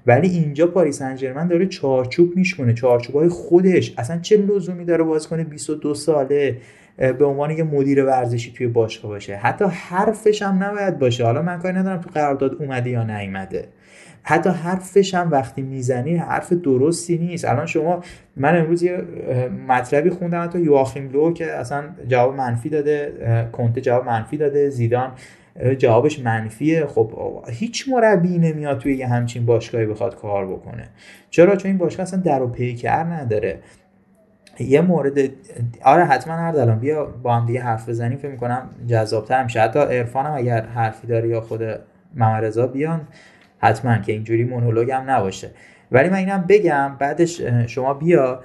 ولی 0.06 0.28
اینجا 0.28 0.66
پاریس 0.66 1.02
انجرمن 1.02 1.48
داره 1.48 1.66
چارچوب 1.66 2.36
میشکنه 2.36 2.74
چارچوبای 2.74 3.28
خودش. 3.28 3.94
اصلا 3.98 4.18
چه 4.18 4.36
لزومی 4.36 4.84
داره 4.84 5.04
بازیکن 5.04 5.42
22 5.42 5.94
ساله 5.94 6.56
به 6.96 7.24
عنوان 7.24 7.50
یه 7.50 7.62
مدیر 7.62 8.04
ورزشی 8.04 8.52
توی 8.52 8.66
باشگاه 8.66 9.10
باشه. 9.10 9.36
حتی 9.36 9.64
حرفش 9.64 10.42
هم 10.42 10.62
نباید 10.62 10.98
باشه. 10.98 11.24
حالا 11.24 11.42
من 11.42 11.58
کاری 11.58 11.76
ندارم 11.76 12.00
تو 12.00 12.10
قرارداد 12.14 12.54
اومده 12.62 12.90
یا 12.90 13.02
نیومده. 13.02 13.68
حتی 14.22 14.50
حرفش 14.50 15.14
هم 15.14 15.30
وقتی 15.30 15.62
می‌زنی 15.62 16.16
حرف 16.16 16.52
درستی 16.52 17.18
نیست. 17.18 17.44
الان 17.44 17.66
شما 17.66 18.00
من 18.36 18.56
امروز 18.56 18.82
یه 18.82 19.02
مطلبی 19.68 20.10
خوندم 20.10 20.44
حتی 20.44 20.60
یواخیم 20.60 21.10
لو 21.12 21.32
که 21.32 21.52
اصلا 21.52 21.84
جواب 22.08 22.34
منفی 22.34 22.68
داده 22.68 23.12
کنته 23.52 23.80
جواب 23.80 24.06
منفی 24.06 24.36
داده 24.36 24.68
زیدان 24.68 25.12
جوابش 25.78 26.18
منفیه. 26.18 26.86
خب 26.86 27.12
هیچ 27.50 27.88
مربی 27.88 28.38
نمیاد 28.38 28.78
توی 28.78 28.96
یه 28.96 29.06
همچین 29.06 29.46
باشگاهی 29.46 29.86
بخواد 29.86 30.16
کار 30.16 30.46
بکنه. 30.46 30.88
چرا؟ 31.30 31.56
چون 31.56 31.68
این 31.68 31.78
باشگاه 31.78 32.02
اصلا 32.02 32.20
در 32.20 32.42
و 32.42 32.48
پیکر 32.48 33.04
نداره. 33.04 33.58
یه 34.58 34.80
مورد 34.80 35.18
آره 35.84 36.04
حتما 36.04 36.34
هر 36.34 36.52
دلان. 36.52 36.78
بیا 36.78 37.04
با 37.04 37.34
هم 37.34 37.46
دیگه 37.46 37.60
حرف 37.62 37.88
بزنیم. 37.88 38.18
فکر 38.18 38.30
می‌کنم 38.30 38.70
جذابتر 38.86 39.44
میشه 39.44 39.60
حتی 39.60 39.78
عرفان 39.78 40.26
هم 40.26 40.32
اگر 40.32 40.66
حرفی 40.66 41.06
داره 41.06 41.28
یا 41.28 41.40
خود 41.40 41.62
محمد 42.14 42.72
بیان. 42.72 43.00
حتما 43.58 43.98
که 43.98 44.12
اینجوری 44.12 44.44
مونولوگ 44.44 44.90
هم 44.90 45.10
نباشه. 45.10 45.50
ولی 45.92 46.08
من 46.08 46.16
اینم 46.16 46.44
بگم 46.48 46.96
بعدش 46.98 47.40
شما 47.66 47.94
بیا. 47.94 48.40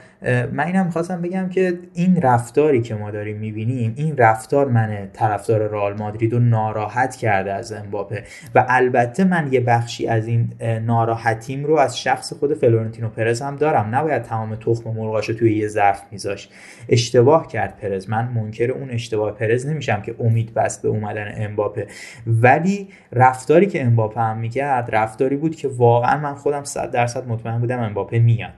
من 0.51 0.65
اینم 0.65 0.85
می‌خواستم 0.85 1.21
بگم 1.21 1.49
که 1.49 1.79
این 1.93 2.21
رفتاری 2.21 2.81
که 2.81 2.95
ما 2.95 3.11
داریم 3.11 3.37
می‌بینیم 3.37 3.93
این 3.97 4.17
رفتار 4.17 4.67
من 4.67 5.09
طرفدار 5.13 5.67
رئال 5.67 5.97
مادرید 5.97 6.33
رو 6.33 6.39
ناراحت 6.39 7.15
کرده 7.15 7.53
از 7.53 7.71
امباپه. 7.71 8.23
و 8.55 8.65
البته 8.69 9.23
من 9.23 9.49
یه 9.51 9.59
بخشی 9.59 10.07
از 10.07 10.27
این 10.27 10.49
ناراحتیم 10.85 11.65
رو 11.65 11.77
از 11.77 11.99
شخص 11.99 12.33
خود 12.33 12.53
فلورنتینو 12.53 13.09
پرز 13.09 13.41
هم 13.41 13.55
دارم. 13.55 13.95
نباید 13.95 14.21
تمام 14.21 14.55
تخم 14.55 14.89
مرغاشو 14.89 15.33
توی 15.33 15.57
یه 15.57 15.67
ظرف 15.67 16.01
میذاش 16.11 16.49
اشتباه 16.89 17.47
کرد 17.47 17.77
پرز. 17.81 18.09
من 18.09 18.27
منکر 18.27 18.71
اون 18.71 18.89
اشتباه 18.89 19.31
پرز 19.31 19.67
نمیشم 19.67 20.01
که 20.01 20.15
امید 20.19 20.53
بست 20.53 20.81
به 20.81 20.89
اومدن 20.89 21.31
امباپه. 21.35 21.87
ولی 22.27 22.87
رفتاری 23.13 23.65
که 23.65 23.83
امباپه 23.83 24.21
هم 24.21 24.37
می‌کرد 24.37 24.95
رفتاری 24.95 25.35
بود 25.35 25.55
که 25.55 25.67
واقعا 25.67 26.17
من 26.17 26.33
خودم 26.33 26.63
100 26.63 26.91
درصد 26.91 27.27
مطمئن 27.37 27.59
بودم 27.59 27.79
امباپه 27.79 28.19
میاد. 28.19 28.53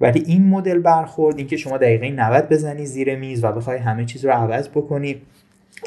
ولی 0.00 0.22
این 0.26 0.48
مدل 0.48 0.78
برخورد 0.78 1.38
اینکه 1.38 1.56
شما 1.56 1.76
دقیقه 1.76 2.10
90 2.10 2.48
بزنی 2.48 2.86
زیر 2.86 3.16
میز 3.16 3.44
و 3.44 3.52
بخوای 3.52 3.78
همه 3.78 4.04
چیز 4.04 4.24
رو 4.24 4.30
عوض 4.30 4.68
بکنی 4.68 5.22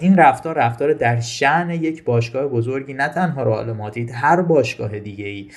این 0.02 0.18
رفتار 0.18 0.58
رفتار 0.58 0.94
در 0.94 1.20
شعن 1.20 1.70
یک 1.70 2.04
باشگاه 2.04 2.48
بزرگی 2.48 2.94
نه 2.94 3.08
تنها 3.08 3.44
رئال 3.44 3.72
مادرید 3.72 4.12
هر 4.14 4.42
باشگاه 4.42 5.00
دیگه 5.00 5.26
ای 5.26 5.50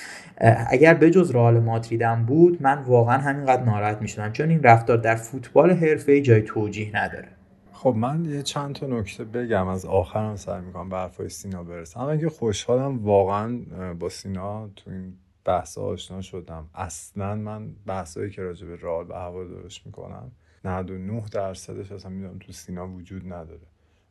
اگر 0.69 0.93
بجز 0.93 1.31
رئال 1.31 1.59
مادرید 1.59 2.01
هم 2.01 2.25
بود 2.25 2.61
من 2.61 2.77
واقعا 2.77 3.17
همینقدر 3.17 3.63
ناراحت 3.63 4.01
می‌شدم 4.01 4.31
چون 4.31 4.49
این 4.49 4.63
رفتار 4.63 4.97
در 4.97 5.15
فوتبال 5.15 5.71
حرفه‌ای 5.71 6.21
جای 6.21 6.41
توجیه 6.41 6.95
نداره. 6.95 7.27
خب 7.71 7.95
من 7.97 8.25
یه 8.25 8.41
چند 8.41 8.75
تا 8.75 8.87
نکته 8.87 9.23
بگم 9.23 9.67
از 9.67 9.85
آخرم 9.85 10.35
سعی 10.35 10.61
می‌کنم 10.61 10.89
به 10.89 10.97
حرفای 10.97 11.29
سینا 11.29 11.63
برسم. 11.63 11.99
اما 11.99 12.11
اینکه 12.11 12.29
خوشحالم 12.29 13.05
واقعا 13.05 13.59
با 13.99 14.09
سینا 14.09 14.69
تو 14.75 14.91
این 14.91 15.13
بحث 15.45 15.77
آشنا 15.77 16.21
شدم. 16.21 16.69
اصلا 16.73 17.35
من 17.35 17.73
بحثایی 17.73 18.29
که 18.29 18.41
راجع 18.41 18.67
به 18.67 18.75
رال 18.75 19.11
و 19.11 19.13
هوادارش 19.13 19.85
می‌کنم 19.85 20.31
99 20.65 21.23
درصدش 21.31 21.91
اصلا 21.91 22.11
می‌دونم 22.11 22.39
تو 22.39 22.51
سینا 22.51 22.87
وجود 22.87 23.33
نداره. 23.33 23.67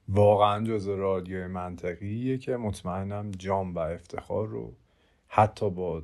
واقعا 0.08 0.64
جز 0.64 0.88
رادیوی 0.88 1.46
منطقیه 1.46 2.38
که 2.38 2.56
مطمئنم 2.56 3.30
جام 3.30 3.74
و 3.74 3.78
افتخار 3.78 4.48
رو 4.48 4.74
حتی 5.28 5.70
با 5.70 6.02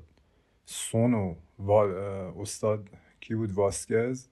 سون 0.65 1.37
و 1.59 1.73
استاد 1.73 2.89
کی 3.21 3.35
بود؟ 3.35 3.53
واسکز 3.53 4.29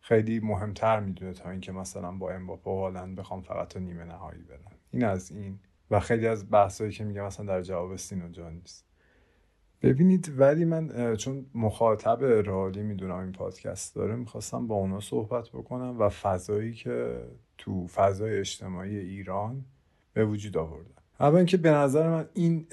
خیلی 0.00 0.40
مهمتر 0.40 1.00
می‌دونه 1.00 1.32
تا 1.32 1.50
اینکه 1.50 1.72
مثلا 1.72 2.12
با 2.12 2.30
امباپه 2.30 2.70
و 2.70 2.80
هالند 2.80 3.16
بخوام 3.16 3.42
فقط 3.42 3.68
تا 3.68 3.80
نیمه 3.80 4.04
نهایی 4.04 4.42
برن. 4.42 4.76
این 4.90 5.04
از 5.04 5.30
این 5.30 5.58
و 5.90 6.00
خیلی 6.00 6.26
از 6.26 6.50
بحثایی 6.50 6.92
که 6.92 7.04
میگم 7.04 7.24
مثلا 7.24 7.46
در 7.46 7.62
جواب 7.62 7.96
سینا 7.96 8.28
جان 8.28 8.52
نیست. 8.52 8.86
ببینید 9.82 10.32
ولی 10.38 10.64
من 10.64 11.16
چون 11.16 11.46
مخاطب 11.54 12.24
رالی 12.24 12.82
می‌دونم 12.82 13.18
این 13.18 13.32
پادکست 13.32 13.94
داره 13.94 14.16
می‌خواستم 14.16 14.66
با 14.66 14.74
اونا 14.74 15.00
صحبت 15.00 15.48
بکنم 15.48 15.96
و 15.98 16.08
فضایی 16.08 16.74
که 16.74 17.22
تو 17.58 17.86
فضای 17.86 18.38
اجتماعی 18.38 18.98
ایران 18.98 19.64
به 20.12 20.24
وجود 20.24 20.56
آوردن. 20.56 20.90
اول 21.20 21.36
اینکه 21.36 21.56
به 21.56 21.70
نظر 21.70 22.08
من 22.08 22.28
این 22.34 22.66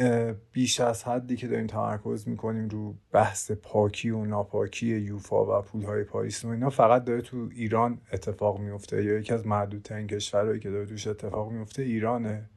بیش 0.51 0.79
از 0.79 1.03
حدی 1.03 1.35
که 1.35 1.47
داریم 1.47 1.67
تمرکز 1.67 2.27
می‌کنیم 2.27 2.67
رو 2.67 2.95
بحث 3.11 3.51
پاکی 3.51 4.09
و 4.09 4.25
ناپاکی 4.25 4.87
یوفا 4.87 5.59
و 5.59 5.61
پولهای 5.61 6.03
پاریس 6.03 6.45
و 6.45 6.47
اینا 6.47 6.69
فقط 6.69 7.03
داره 7.03 7.21
تو 7.21 7.49
ایران 7.55 8.01
اتفاق 8.13 8.59
میفته 8.59 9.03
یا 9.03 9.19
یکی 9.19 9.33
از 9.33 9.47
معدودترین 9.47 10.07
کشورهایی 10.07 10.59
که 10.59 10.69
داره 10.69 10.85
توش 10.85 11.07
اتفاق 11.07 11.51
میفته 11.51 11.81
ایرانه. 11.81 12.49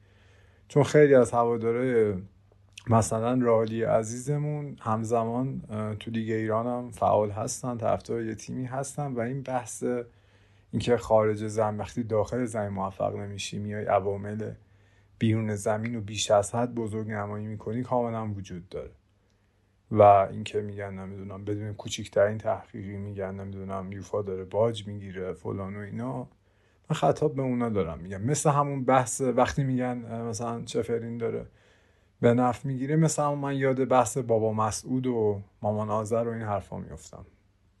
چون 0.67 0.83
خیلی 0.83 1.15
از 1.15 1.31
هواداره 1.31 2.17
مثلا 2.89 3.33
رالی 3.41 3.83
عزیزمون 3.83 4.77
همزمان 4.79 5.61
تو 5.99 6.11
لیگ 6.11 6.31
ایران 6.31 6.67
هم 6.67 6.91
فعال 6.91 7.31
هستن 7.31 7.77
طرفدار 7.77 8.23
یه 8.23 8.35
تیمی 8.35 8.65
هستن 8.65 9.13
و 9.13 9.19
این 9.19 9.41
بحث 9.41 9.83
اینکه 10.71 10.97
خارج 10.97 11.47
زمین 11.47 11.79
وقتی 11.79 12.03
داخل 12.03 12.45
زمین 12.45 12.69
موفق 12.69 13.15
نمیشی 13.15 13.59
میای 13.59 13.85
عوامل 13.85 14.51
بیرون 15.19 15.55
زمین 15.55 15.95
و 15.95 16.01
بیش 16.01 16.31
از 16.31 16.55
حد 16.55 16.75
بزرگ 16.75 17.11
نمایی 17.11 17.45
می‌کنی 17.45 17.83
کاملا 17.83 18.27
وجود 18.27 18.69
داره. 18.69 18.91
و 19.91 20.01
اینکه 20.01 20.61
میگن 20.61 20.93
نمی‌دونم 20.93 21.45
بدون 21.45 21.73
کوچیکترین 21.73 22.37
تحقیقی 22.37 22.97
میگن 22.97 23.35
نمی‌دونم 23.35 23.91
یوفا 23.91 24.21
داره 24.21 24.43
باج 24.43 24.87
می‌گیره 24.87 25.33
فلان 25.33 25.75
و 25.75 25.79
اینا. 25.79 26.17
من 26.89 26.95
خطاب 26.95 27.35
به 27.35 27.41
اونا 27.41 27.69
دارم 27.69 27.99
میگم 27.99 28.21
مثل 28.21 28.49
همون 28.49 28.85
بحث 28.85 29.21
وقتی 29.21 29.63
میگن 29.63 30.21
مثلا 30.21 30.61
چفرین 30.61 31.17
داره. 31.17 31.45
به 32.21 32.33
نفع 32.33 32.67
می‌گیره 32.67 32.95
مثل 32.95 33.23
همون 33.23 33.39
من 33.39 33.55
یاد 33.55 33.85
بحث 33.85 34.17
بابا 34.17 34.53
مسعود 34.53 35.07
و 35.07 35.41
مامان 35.61 35.89
آذر 35.89 36.23
و 36.27 36.31
این 36.31 36.41
حرفا 36.41 36.77
میفتم 36.77 37.25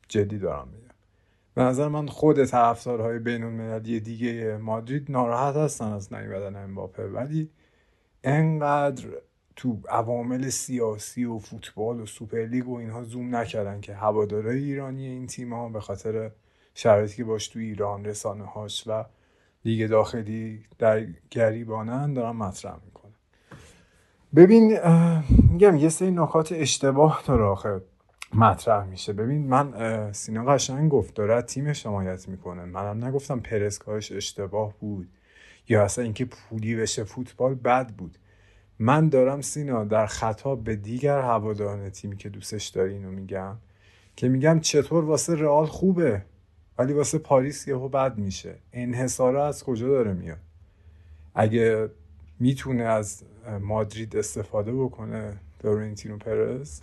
جدی 0.07 0.37
دارم 0.37 0.67
میگم. 0.67 0.87
به 1.53 1.63
نظر 1.63 1.87
من 1.87 2.07
خود 2.07 2.45
طرفدارهای 2.45 3.19
بین 3.19 3.43
المللی 3.43 3.99
دیگه 3.99 4.57
مادرید 4.57 5.11
ناراحت 5.11 5.55
هستن 5.55 5.85
از 5.85 6.13
نیومدن 6.13 6.63
امباپه 6.63 7.07
ولی 7.07 7.49
انقدر 8.23 9.07
تو 9.55 9.79
عوامل 9.89 10.49
سیاسی 10.49 11.25
و 11.25 11.39
فوتبال 11.39 12.01
و 12.01 12.05
سوپرلیگ 12.05 12.67
و 12.67 12.75
اینها 12.75 13.03
زوم 13.03 13.35
نکردن 13.35 13.81
که 13.81 13.93
هوادارهای 13.93 14.63
ایرانی 14.63 15.05
این 15.05 15.27
تیم 15.27 15.53
ها 15.53 15.69
به 15.69 15.79
خاطر 15.79 16.31
شرایطی 16.73 17.15
که 17.15 17.23
باش 17.23 17.47
تو 17.47 17.59
ایران 17.59 18.05
رسانه 18.05 18.45
هاش 18.45 18.83
و 18.87 19.05
لیگ 19.65 19.89
داخلی 19.89 20.63
دست 20.77 20.94
به 20.94 21.05
گریبانن 21.31 22.13
دارن 22.13 22.35
مطرح 22.35 22.75
می‌کنن. 22.85 22.96
ببین 24.35 24.79
میگم 25.51 25.75
یه 25.75 25.89
سری 25.89 26.11
نکات 26.11 26.51
اشتباه 26.51 27.23
داره 27.27 27.43
آخه 27.43 27.81
مطرح 28.33 28.85
میشه. 28.85 29.13
ببین 29.13 29.47
من 29.47 30.11
سینا 30.11 30.45
قشنگ 30.45 30.91
گفت 30.91 31.13
داره 31.13 31.41
تیم 31.41 31.73
حمایت 31.85 32.29
می‌کنه. 32.29 32.65
منم 32.65 33.05
نگفتم 33.05 33.39
پرسکاش 33.39 34.11
اشتباه 34.11 34.73
بود 34.79 35.07
یا 35.69 35.83
اصلا 35.83 36.03
اینکه 36.03 36.25
پولی 36.25 36.75
بشه 36.75 37.03
فوتبال 37.03 37.55
بد 37.55 37.89
بود. 37.89 38.17
من 38.79 39.09
دارم 39.09 39.41
سینا 39.41 39.83
در 39.83 40.05
خطاب 40.05 40.63
به 40.63 40.75
دیگر 40.75 41.21
هواداران 41.21 41.89
تیمی 41.89 42.17
که 42.17 42.29
دوستش 42.29 42.67
داری 42.67 42.93
اینو 42.93 43.11
میگم 43.11 43.55
که 44.15 44.29
میگم 44.29 44.59
چطور 44.59 45.05
واسه 45.05 45.35
رئال 45.35 45.65
خوبه 45.65 46.21
ولی 46.77 46.93
واسه 46.93 47.17
پاریس 47.17 47.67
یهو 47.67 47.89
بد 47.89 48.17
میشه. 48.17 48.55
انحصاره 48.73 49.41
از 49.41 49.63
کجا 49.63 49.87
داره 49.87 50.13
میاد؟ 50.13 50.37
اگه 51.35 51.89
می‌تونه 52.39 52.83
از 52.83 53.23
مادرید 53.61 54.17
استفاده 54.17 54.73
بکنه 54.73 55.37
فلورنتینو 55.61 56.17
پرز 56.17 56.81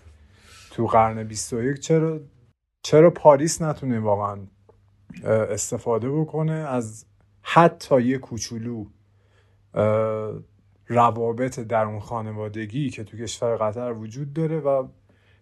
تو 0.71 0.87
قرن 0.87 1.25
21 1.25 1.81
چرا 1.81 2.21
چرا 2.83 3.11
پاریس 3.11 3.63
نتونه 3.63 4.01
واقعا 4.01 4.39
استفاده 5.25 6.11
بکنه؟ 6.11 6.53
از 6.53 7.07
حتی 7.43 8.03
یه 8.03 8.19
کوچولو 8.19 8.85
روابط 10.87 11.61
در 11.61 11.85
اون 11.85 12.01
خانوادگی 12.01 12.91
که 12.91 13.05
تو 13.05 13.17
کشور 13.17 13.57
قطر 13.57 13.93
وجود 13.93 14.33
داره 14.33 14.61
و 14.61 14.89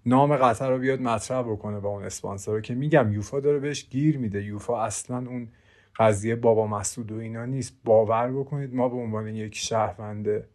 نام 0.06 0.36
قطر 0.36 0.70
رو 0.70 0.78
بیاد 0.78 1.00
مطرح 1.00 1.42
بکنه 1.42 1.80
با 1.80 1.88
اون 1.88 2.04
اسپانسر 2.04 2.60
که 2.60 2.74
میگم 2.74 3.12
یوفا 3.12 3.40
داره 3.40 3.58
بهش 3.58 3.88
گیر 3.88 4.18
میده. 4.18 4.44
یوفا 4.44 4.82
اصلا 4.82 5.16
اون 5.16 5.48
قضیه 5.96 6.36
بابا 6.36 6.66
مسعود 6.66 7.12
و 7.12 7.18
اینا 7.18 7.44
نیست. 7.44 7.76
باور 7.84 8.32
بکنید 8.32 8.74
ما 8.74 8.88
به 8.88 8.96
عنوان 8.96 9.28
یک 9.28 9.54
شهرونده 9.54 10.48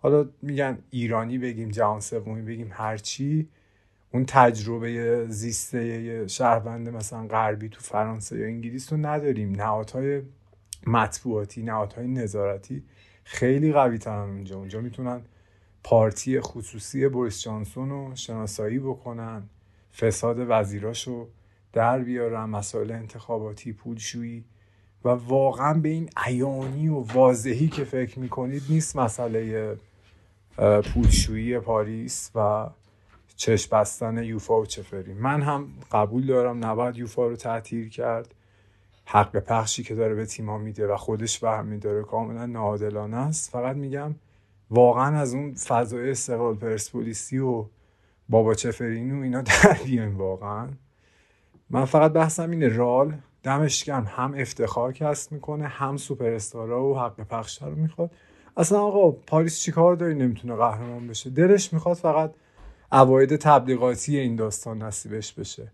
حالا 0.00 0.28
میگن 0.42 0.78
ایرانی 0.90 1.38
بگیم 1.38 1.68
جهان 1.68 2.00
سومی 2.00 2.42
بگیم 2.42 2.70
هرچی 2.72 3.48
اون 4.12 4.24
تجربه 4.24 5.26
زیسته 5.28 6.26
شهروند 6.28 6.88
مثلا 6.88 7.26
غربی 7.26 7.68
تو 7.68 7.80
فرانسه 7.80 8.38
یا 8.38 8.46
انگلیس 8.46 8.92
رو 8.92 8.98
نداریم. 8.98 9.52
نهادهای 9.52 10.22
مطبوعاتی 10.86 11.62
نهادهای 11.62 12.08
نظارتی 12.08 12.82
خیلی 13.24 13.72
قوی 13.72 13.98
ترن 13.98 14.28
اونجا 14.28 14.56
اونجا 14.56 14.80
می‌تونن 14.80 15.22
پارتی 15.84 16.40
خصوصی 16.40 17.08
بوریس 17.08 17.42
جانسون 17.42 17.90
رو 17.90 18.14
شناسایی 18.14 18.78
بکنن 18.78 19.42
فساد 19.96 20.36
وزیراشو 20.48 21.28
در 21.72 21.98
بیارن 21.98 22.44
مسائل 22.44 22.90
انتخاباتی 22.90 23.72
پولشویی. 23.72 24.44
و 25.04 25.08
واقعا 25.08 25.74
به 25.74 25.88
این 25.88 26.10
عیانی 26.16 26.88
و 26.88 26.98
واضحی 26.98 27.68
که 27.68 27.84
فکر 27.84 28.18
می‌کنید 28.18 28.62
نیست 28.68 28.96
مسئله 28.96 29.76
پولشویی 30.94 31.58
پاریس 31.58 32.30
و 32.34 32.66
چشم 33.36 33.76
بستن 33.76 34.24
یوفا 34.24 34.60
و 34.60 34.66
چفری. 34.66 35.14
من 35.14 35.42
هم 35.42 35.68
قبول 35.92 36.26
دارم 36.26 36.64
نباید 36.64 36.96
یوفا 36.96 37.26
رو 37.26 37.36
تعطیل 37.36 37.88
کرد. 37.88 38.34
حق 39.04 39.36
پخشی 39.36 39.82
که 39.82 39.94
داره 39.94 40.14
به 40.14 40.26
تیما 40.26 40.58
میده 40.58 40.86
و 40.86 40.96
خودش 40.96 41.38
برمی 41.38 41.78
داره 41.78 42.02
کاملا 42.02 42.46
ناعادلانه 42.46 43.16
است. 43.16 43.50
فقط 43.50 43.76
میگم 43.76 44.14
واقعا 44.70 45.18
از 45.18 45.34
اون 45.34 45.54
فضای 45.54 46.10
استقلال 46.10 46.54
پرسپولیسی 46.54 47.38
و 47.38 47.64
بابا 48.28 48.54
چفرین 48.54 49.18
و 49.18 49.22
اینا 49.22 49.42
در 49.42 49.78
بیایم 49.84 50.16
واقعا. 50.16 50.68
من 51.70 51.84
فقط 51.84 52.12
بحثم 52.12 52.50
اینه 52.50 52.68
رال 52.68 53.14
دمش 53.42 53.84
گرم. 53.84 54.06
هم 54.08 54.34
افتخار 54.36 54.92
کسب 54.92 55.32
می‌کنه 55.32 55.66
هم 55.66 55.96
سوپر 55.96 56.38
و 56.56 56.98
حق 56.98 57.20
پخش 57.20 57.62
رو 57.62 57.74
می‌خواد. 57.74 58.10
اصلا 58.56 58.80
آقا 58.80 59.10
پاریس 59.10 59.60
چیکار 59.60 59.96
داری 59.96 60.14
نمی‌تونه 60.14 60.54
قهرمان 60.54 61.06
بشه. 61.06 61.30
دلش 61.30 61.72
می‌خواد 61.72 61.96
فقط 61.96 62.34
اواید 62.92 63.36
تبلیغاتی 63.36 64.18
این 64.18 64.36
داستان 64.36 64.82
نصیبش 64.82 65.32
بشه. 65.32 65.72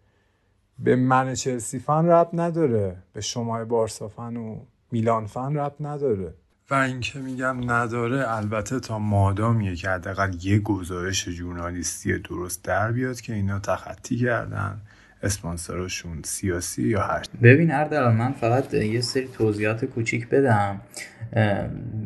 به 0.79 0.97
من 0.97 1.35
چلسی 1.35 1.79
فن 1.79 2.07
رب 2.07 2.31
نداره. 2.33 2.97
به 3.13 3.21
شما 3.21 3.65
بارسا 3.65 4.09
فن 4.09 4.37
و 4.37 4.61
میلان 4.93 5.27
فن 5.27 5.57
رب 5.57 5.75
نداره. 5.81 6.35
و 6.71 6.75
اینکه 6.75 7.19
میگم 7.19 7.71
نداره 7.71 8.25
البته 8.29 8.81
تا 8.81 8.99
مادامیه 8.99 9.77
که 9.77 9.89
حداقل 9.89 10.35
یه 10.43 10.59
گزارش 10.59 11.29
ژورنالیستی 11.29 12.19
درست 12.19 12.65
در 12.65 12.93
بیاد 12.93 13.21
که 13.21 13.35
اینا 13.35 13.59
تخطی 13.59 14.17
کردن. 14.17 14.81
اسپانسراشون 15.25 16.23
سیاسی 16.25 16.83
یا 16.83 17.01
هر 17.01 17.23
ببین 17.43 17.71
اردلان 17.71 18.15
من 18.15 18.33
فقط 18.33 18.75
یه 18.75 19.01
سری 19.01 19.29
توضیحات 19.39 19.85
کوچیک 19.85 20.29
بدم. 20.29 20.81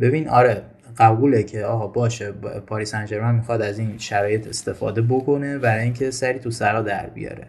ببین 0.01 0.29
آره 0.29 0.63
قبوله 0.99 1.43
که 1.43 1.65
آقا 1.65 1.87
باشه 1.87 2.33
پاریس 2.67 2.95
انجرمن 2.95 3.35
می‌خواد 3.35 3.63
از 3.63 3.79
این 3.79 3.99
شرایط 3.99 4.47
استفاده 4.49 5.03
بکنه 5.03 5.59
برای 5.59 5.85
اینکه 5.85 6.11
سری 6.11 6.39
تو 6.39 6.51
سرا 6.51 6.83
در 6.83 7.07
بیاره. 7.07 7.47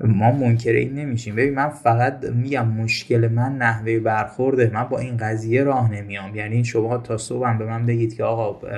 ما 0.00 0.32
منکر 0.32 0.72
این 0.72 0.94
نمیشیم. 0.94 1.36
ببین 1.36 1.54
من 1.54 1.68
فقط 1.68 2.24
میگم 2.24 2.68
مشکل 2.68 3.28
من 3.28 3.56
نحوه 3.56 3.98
برخورده. 3.98 4.70
من 4.74 4.84
با 4.84 4.98
این 4.98 5.16
قضیه 5.16 5.64
راه 5.64 5.92
نمیام. 5.92 6.36
یعنی 6.36 6.64
شما 6.64 6.98
تا 6.98 7.18
صبحم 7.18 7.58
به 7.58 7.64
من 7.66 7.86
بگید 7.86 8.16
که 8.16 8.24
آقا 8.24 8.68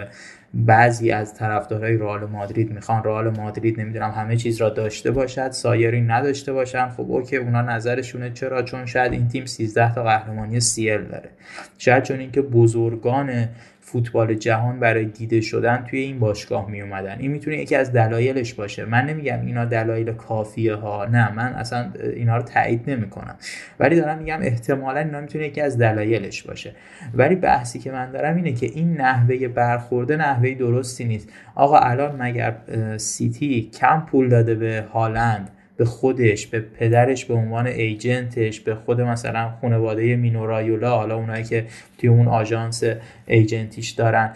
بعضی 0.55 1.11
از 1.11 1.35
طرفدارای 1.35 1.97
رئال 1.97 2.25
مادرید 2.25 2.73
می‌خوان. 2.73 3.05
رئال 3.05 3.37
مادرید 3.37 3.81
نمی‌دونم 3.81 4.11
همه 4.11 4.37
چیز 4.37 4.61
را 4.61 4.69
داشته 4.69 5.11
باشد 5.11 5.51
سایری 5.51 6.01
نداشته 6.01 6.53
باشن. 6.53 6.89
خب 6.89 7.07
اوکی 7.13 7.37
اونا 7.37 7.63
نظرشونه. 7.63 8.31
چرا؟ 8.31 8.63
چون 8.63 8.87
شاید 8.87 9.13
این 9.13 9.29
تیم 9.29 9.47
13 9.47 9.95
تا 9.95 10.03
قهرمانی 10.03 10.61
سیل 10.61 11.03
داره. 11.03 11.31
شاید 11.79 12.03
چون 12.03 12.19
اینکه 12.19 12.43
بزرگان 12.43 13.49
فوتبال 13.85 14.35
جهان 14.35 14.81
برای 14.81 15.05
دیده 15.05 15.41
شدن 15.41 15.85
توی 15.91 15.99
این 15.99 16.19
باشگاه 16.19 16.71
می 16.71 16.83
اومدن 16.83 17.17
این 17.19 17.31
می‌تونه 17.31 17.57
یکی 17.59 17.77
از 17.77 17.93
دلایلش 17.93 18.55
باشه. 18.55 18.85
من 18.85 19.07
نمیگم 19.07 19.41
اینا 19.47 19.65
دلایل 19.65 20.13
کافیه 20.13 20.75
ها 20.75 21.05
نه 21.05 21.33
من 21.33 21.53
اصلا 21.53 21.91
اینا 22.17 22.37
رو 22.37 22.43
تایید 22.43 22.91
نمی‌کنم. 22.91 23.37
ولی 23.81 23.97
دارم 23.97 24.19
میگم 24.19 24.39
احتمالا 24.43 25.01
اینا 25.01 25.21
می‌تونه 25.21 25.47
یکی 25.47 25.61
از 25.61 25.79
دلایلش 25.79 26.43
باشه. 26.43 26.75
ولی 27.15 27.37
بحثی 27.37 27.79
که 27.79 27.93
من 27.93 28.11
دارم 28.11 28.37
اینه 28.37 28.53
که 28.53 28.67
این 28.67 29.01
نحوه 29.01 29.49
برخورده 29.49 30.17
نحوه 30.17 30.55
درستی 30.55 31.05
نیست. 31.05 31.29
آقا 31.55 31.79
الان 31.79 32.23
مگر 32.23 32.55
سیتی 32.97 33.71
کم 33.81 34.07
پول 34.11 34.29
داده 34.29 34.55
به 34.55 34.85
هالند؟ 34.93 35.51
به 35.83 35.89
خودش 35.89 36.47
به 36.47 36.61
پدرش 36.61 37.25
به 37.25 37.35
عنوان 37.35 37.67
ایجنتش 37.67 38.61
به 38.61 38.75
خود 38.75 39.01
مثلا 39.01 39.51
خانواده 39.61 40.17
مینورایولا 40.17 40.97
حالا 40.97 41.17
اونایی 41.17 41.45
که 41.45 41.67
توی 41.99 42.09
اون 42.09 42.29
آژانس 42.29 42.83
ایجنتیش 43.27 43.91
دارن. 43.91 44.31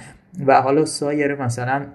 و 0.46 0.62
حالا 0.62 0.84
سایر 0.84 1.34
مثلا 1.34 1.86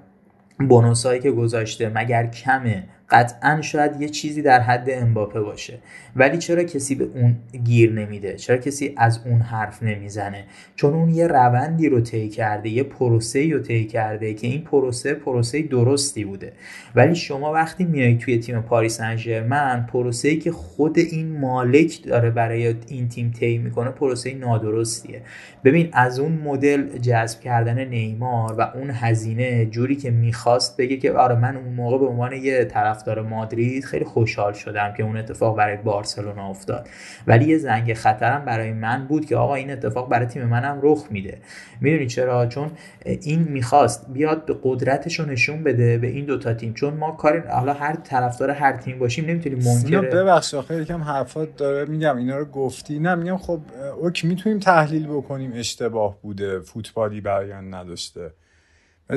بونوسایی 0.69 1.19
که 1.19 1.31
گذاشته 1.31 1.91
مگر 1.95 2.27
کمه؟ 2.27 2.83
قطعا 3.11 3.61
شاید 3.61 4.01
یه 4.01 4.09
چیزی 4.09 4.41
در 4.41 4.59
حد 4.59 4.87
امباپه 4.89 5.41
باشه. 5.41 5.79
ولی 6.15 6.37
چرا 6.37 6.63
کسی 6.63 6.95
به 6.95 7.07
اون 7.15 7.35
گیر 7.63 7.91
نمیده؟ 7.91 8.33
چرا 8.33 8.57
کسی 8.57 8.93
از 8.97 9.19
اون 9.25 9.41
حرف 9.41 9.83
نمی‌زنه؟ 9.83 10.43
چون 10.75 10.93
اون 10.93 11.09
یه 11.09 11.27
روندی 11.27 11.89
رو 11.89 12.01
طی 12.01 12.29
کرده 12.29 12.69
یه 12.69 12.83
پروسه 12.83 13.49
رو 13.53 13.59
طی 13.59 13.85
کرده 13.85 14.33
که 14.33 14.47
این 14.47 14.61
پروسه 14.61 15.13
پروسه 15.13 15.61
درستی 15.61 16.25
بوده. 16.25 16.53
ولی 16.95 17.15
شما 17.15 17.53
وقتی 17.53 17.83
میای 17.83 18.17
توی 18.17 18.39
تیم 18.39 18.61
پاریس 18.61 19.01
انجرمن 19.01 19.85
پروسه 19.93 20.27
ای 20.27 20.37
که 20.37 20.51
خود 20.51 20.97
این 20.97 21.39
مالک 21.39 22.03
داره 22.03 22.29
برای 22.29 22.75
این 22.87 23.07
تیم 23.07 23.31
طی 23.31 23.57
می‌کنه 23.57 23.89
پروسه 23.89 24.33
نادرستیه. 24.33 25.21
ببین 25.63 25.89
از 25.93 26.19
اون 26.19 26.31
مدل 26.31 26.97
جذب 26.97 27.39
کردن 27.39 27.85
نیمار 27.85 28.55
و 28.57 28.61
اون 28.61 28.89
هزینه 28.89 29.65
جوری 29.65 29.95
که 29.95 30.11
می‌خواست 30.11 30.77
بگه 30.77 30.97
که 30.97 31.11
آره 31.11 31.35
من 31.35 31.57
اون 31.57 31.73
موقع 31.73 31.97
به 31.97 32.05
عنوان 32.05 32.33
یه 32.33 32.65
طرف 32.65 33.00
طرفدار 33.03 33.21
مادرید 33.21 33.85
خیلی 33.85 34.05
خوشحال 34.05 34.53
شدم 34.53 34.93
که 34.97 35.03
اون 35.03 35.17
اتفاق 35.17 35.57
برای 35.57 35.77
بارسلونا 35.77 36.49
افتاد. 36.49 36.87
ولی 37.27 37.45
یه 37.45 37.57
زنگ 37.57 37.93
خطرم 37.93 38.45
برای 38.45 38.73
من 38.73 39.07
بود 39.07 39.25
که 39.25 39.35
آقا 39.35 39.55
این 39.55 39.71
اتفاق 39.71 40.09
برای 40.09 40.25
تیم 40.25 40.43
منم 40.43 40.79
رخ 40.81 41.07
میده. 41.09 41.37
می‌دونی 41.81 42.07
چرا؟ 42.07 42.45
چون 42.45 42.71
این 43.05 43.39
می‌خواست 43.39 44.05
بیاد 44.13 44.45
به 44.45 44.55
قدرتش 44.63 45.19
رو 45.19 45.25
نشون 45.25 45.63
بده 45.63 45.97
به 45.97 46.07
این 46.07 46.25
دوتا 46.25 46.53
تیم. 46.53 46.73
چون 46.73 46.93
ما 46.93 47.11
کار 47.11 47.47
حالا 47.47 47.73
هر 47.73 47.95
طرفدار 47.95 48.49
هر 48.49 48.77
تیم 48.77 48.99
باشیم 48.99 49.25
نمی‌تونیم 49.25 49.59
منکر 49.63 50.01
ببخش 50.01 50.53
آخه 50.53 50.81
یکم 50.81 51.01
حرفات 51.01 51.55
داره 51.55 51.85
میگم 51.85 52.17
اینا 52.17 52.37
رو 52.37 52.45
گفتی. 52.45 52.99
نه 52.99 53.15
میگم 53.15 53.37
خب 53.37 53.59
okay 54.01 54.27
می‌تونیم 54.27 54.59
تحلیل 54.59 55.07
بکنیم 55.07 55.51
اشتباه 55.55 56.17
بوده 56.21 56.59
فوتبالی 56.59 57.21
بیان 57.21 57.73
نداشته. 57.73 58.31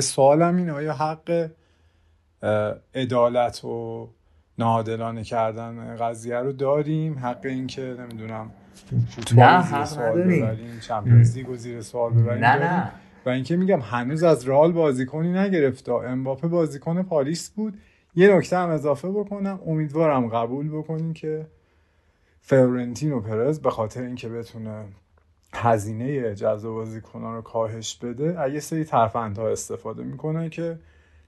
سوالم 0.01 0.56
اینه 0.56 0.73
آیا 0.73 0.93
حق 0.93 1.48
عدالت 2.94 3.64
و 3.64 4.08
ناعادلانه 4.58 5.24
کردن 5.24 5.96
قضیه 5.96 6.36
رو 6.36 6.52
داریم. 6.52 7.18
حق 7.18 7.40
اینکه 7.44 7.82
نمی‌دونم 7.82 8.50
فوتبال 9.08 9.62
زیر 9.62 9.84
سوال 9.84 10.22
ببریم 10.22 10.80
چمپیونز 10.80 11.36
لیگ 11.36 11.56
زیر 11.56 11.80
سوال 11.80 12.12
ببریم. 12.12 12.44
نه. 12.44 12.56
نه 12.56 12.90
و 13.26 13.28
اینکه 13.28 13.56
میگم 13.56 13.80
هنوز 13.80 14.22
از 14.22 14.44
رئال 14.44 14.72
بازیکنی 14.72 15.32
نگرفته 15.32 15.92
امباپه 15.92 16.48
بازیکن 16.48 17.02
پاریس 17.02 17.50
بود. 17.50 17.78
یه 18.14 18.36
نکته 18.36 18.56
هم 18.56 18.68
اضافه 18.68 19.08
بکنم. 19.08 19.60
امیدوارم 19.66 20.28
قبول 20.28 20.68
بکنیم 20.68 21.12
که 21.12 21.46
فیورنتین 22.40 23.12
و 23.12 23.20
پرز 23.20 23.60
به 23.60 23.70
خاطر 23.70 24.02
اینکه 24.02 24.28
بتونه 24.28 24.84
هزینه 25.54 26.34
جذب 26.34 26.68
بازیکنان 26.68 27.34
رو 27.34 27.42
کاهش 27.42 27.96
بده 27.96 28.40
اگه 28.40 28.60
سری 28.60 28.84
ترفندها 28.84 29.48
استفاده 29.48 30.02
می‌کنن 30.02 30.48
که 30.50 30.78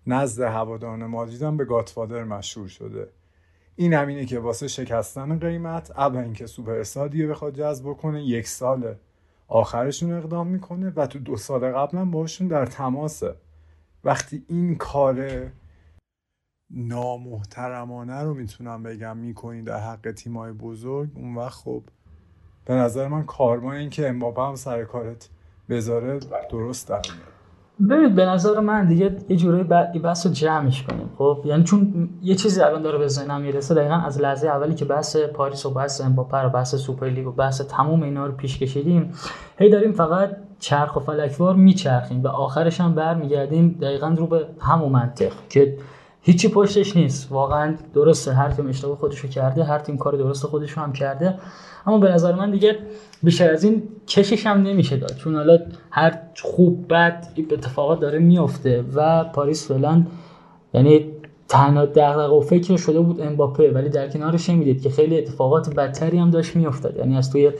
نزد 0.06 0.42
هواداران 0.42 1.06
مادرید 1.06 1.56
به 1.56 1.64
گاتفادر 1.64 2.24
مشهور 2.24 2.68
شده. 2.68 3.08
این 3.76 3.94
همینه 3.94 4.24
که 4.24 4.38
واسه 4.38 4.68
شکستن 4.68 5.38
قیمت 5.38 5.90
اول 5.90 6.20
اینکه 6.20 6.46
سوپر 6.46 6.72
استادیو 6.72 7.30
بخواد 7.30 7.54
جذب 7.54 7.92
کنه 7.92 8.22
یک 8.22 8.48
سال 8.48 8.94
آخرشون 9.48 10.12
اقدام 10.12 10.46
می‌کنه 10.46 10.92
و 10.96 11.06
تو 11.06 11.18
دو 11.18 11.36
سال 11.36 11.72
قبلا 11.72 12.04
باشون 12.04 12.48
در 12.48 12.66
تماسه. 12.66 13.34
وقتی 14.04 14.44
این 14.48 14.76
کار 14.76 15.46
نامحترمانه 16.70 18.22
رو 18.22 18.34
می‌تونم 18.34 18.82
بگم 18.82 19.16
می‌کنین 19.16 19.64
در 19.64 19.80
حق 19.80 20.12
تیمای 20.12 20.52
بزرگ 20.52 21.10
اون 21.14 21.34
وقت 21.34 21.54
خب 21.54 21.82
به 22.64 22.74
نظر 22.74 23.08
من 23.08 23.24
کارما 23.24 23.72
این 23.72 23.90
که 23.90 24.08
امباپه 24.08 24.42
هم 24.42 24.54
سر 24.54 24.84
کارت 24.84 25.28
بذاره 25.68 26.20
درست 26.50 26.88
در 26.88 27.02
ببینید 27.80 28.14
به 28.14 28.26
نظر 28.26 28.60
من 28.60 28.86
دیگه 28.86 29.16
یه 29.28 29.36
جورایی 29.36 29.64
بعد 29.64 30.02
بحث 30.02 30.26
رو 30.26 30.32
جمعش 30.32 30.82
کنیم. 30.82 31.10
خب 31.18 31.42
یعنی 31.44 31.64
چون 31.64 32.08
یه 32.22 32.34
چیزی 32.34 32.60
الان 32.60 32.82
داره 32.82 32.98
به 32.98 33.08
ذهنم 33.08 33.40
می‌رسه 33.40 33.74
دقیقا 33.74 33.94
از 33.94 34.20
لحظه 34.20 34.48
اولی 34.48 34.74
که 34.74 34.84
بحث 34.84 35.16
پاریس 35.16 35.66
و 35.66 35.70
بحث 35.70 36.00
امباپه 36.00 36.36
و 36.36 36.48
بحث 36.48 36.74
سوپر 36.74 37.06
لیگ 37.06 37.26
و 37.26 37.32
بحث 37.32 37.60
تموم 37.60 38.02
اینا 38.02 38.26
رو 38.26 38.32
پیش 38.32 38.58
کشیدیم 38.58 39.12
هی 39.58 39.70
داریم 39.70 39.92
فقط 39.92 40.36
چرخ 40.58 40.96
و 40.96 41.00
فلکوار 41.00 41.54
میچرخیم. 41.54 42.22
و 42.22 42.28
آخرش 42.28 42.80
هم 42.80 42.94
برمیگردیم 42.94 43.78
دقیقا 43.82 44.08
رو 44.08 44.26
به 44.26 44.46
همون 44.60 44.92
منطق 44.92 45.32
که 45.48 45.76
هیچی 46.26 46.48
پشتش 46.48 46.96
نیست. 46.96 47.32
واقعا 47.32 47.74
درسته 47.94 48.32
هر 48.32 48.50
تیم 48.50 48.68
اشتباه 48.68 48.96
خودشو 48.96 49.28
کرده 49.28 49.64
هر 49.64 49.78
تیم 49.78 49.96
کار 49.96 50.16
درست 50.16 50.46
خودشو 50.46 50.80
هم 50.80 50.92
کرده. 50.92 51.34
اما 51.86 51.98
به 51.98 52.08
نظر 52.08 52.34
من 52.34 52.50
دیگه 52.50 52.78
بیشتر 53.22 53.50
از 53.50 53.64
این 53.64 53.82
کشش 54.06 54.46
هم 54.46 54.62
نمیشه 54.62 54.96
داد. 54.96 55.16
چون 55.16 55.34
حالا 55.34 55.58
هر 55.90 56.18
خوب 56.42 56.84
بد 56.90 57.26
اتفاقات 57.50 58.00
داره 58.00 58.18
میفته 58.18 58.84
و 58.94 59.24
پاریس 59.24 59.68
فعلا 59.68 60.06
یعنی 60.74 61.06
تنها 61.48 61.84
دغدغه 61.84 62.36
و 62.36 62.40
فکر 62.40 62.76
شده 62.76 63.00
بود 63.00 63.20
امباپه 63.20 63.70
ولی 63.70 63.88
در 63.88 64.08
کنارش 64.08 64.50
می‌دید 64.50 64.82
که 64.82 64.90
خیلی 64.90 65.18
اتفاقات 65.18 65.74
بدتری 65.74 66.18
هم 66.18 66.30
داشت 66.30 66.56
میافتاد. 66.56 66.96
یعنی 66.96 67.16
از 67.16 67.32
توی 67.32 67.50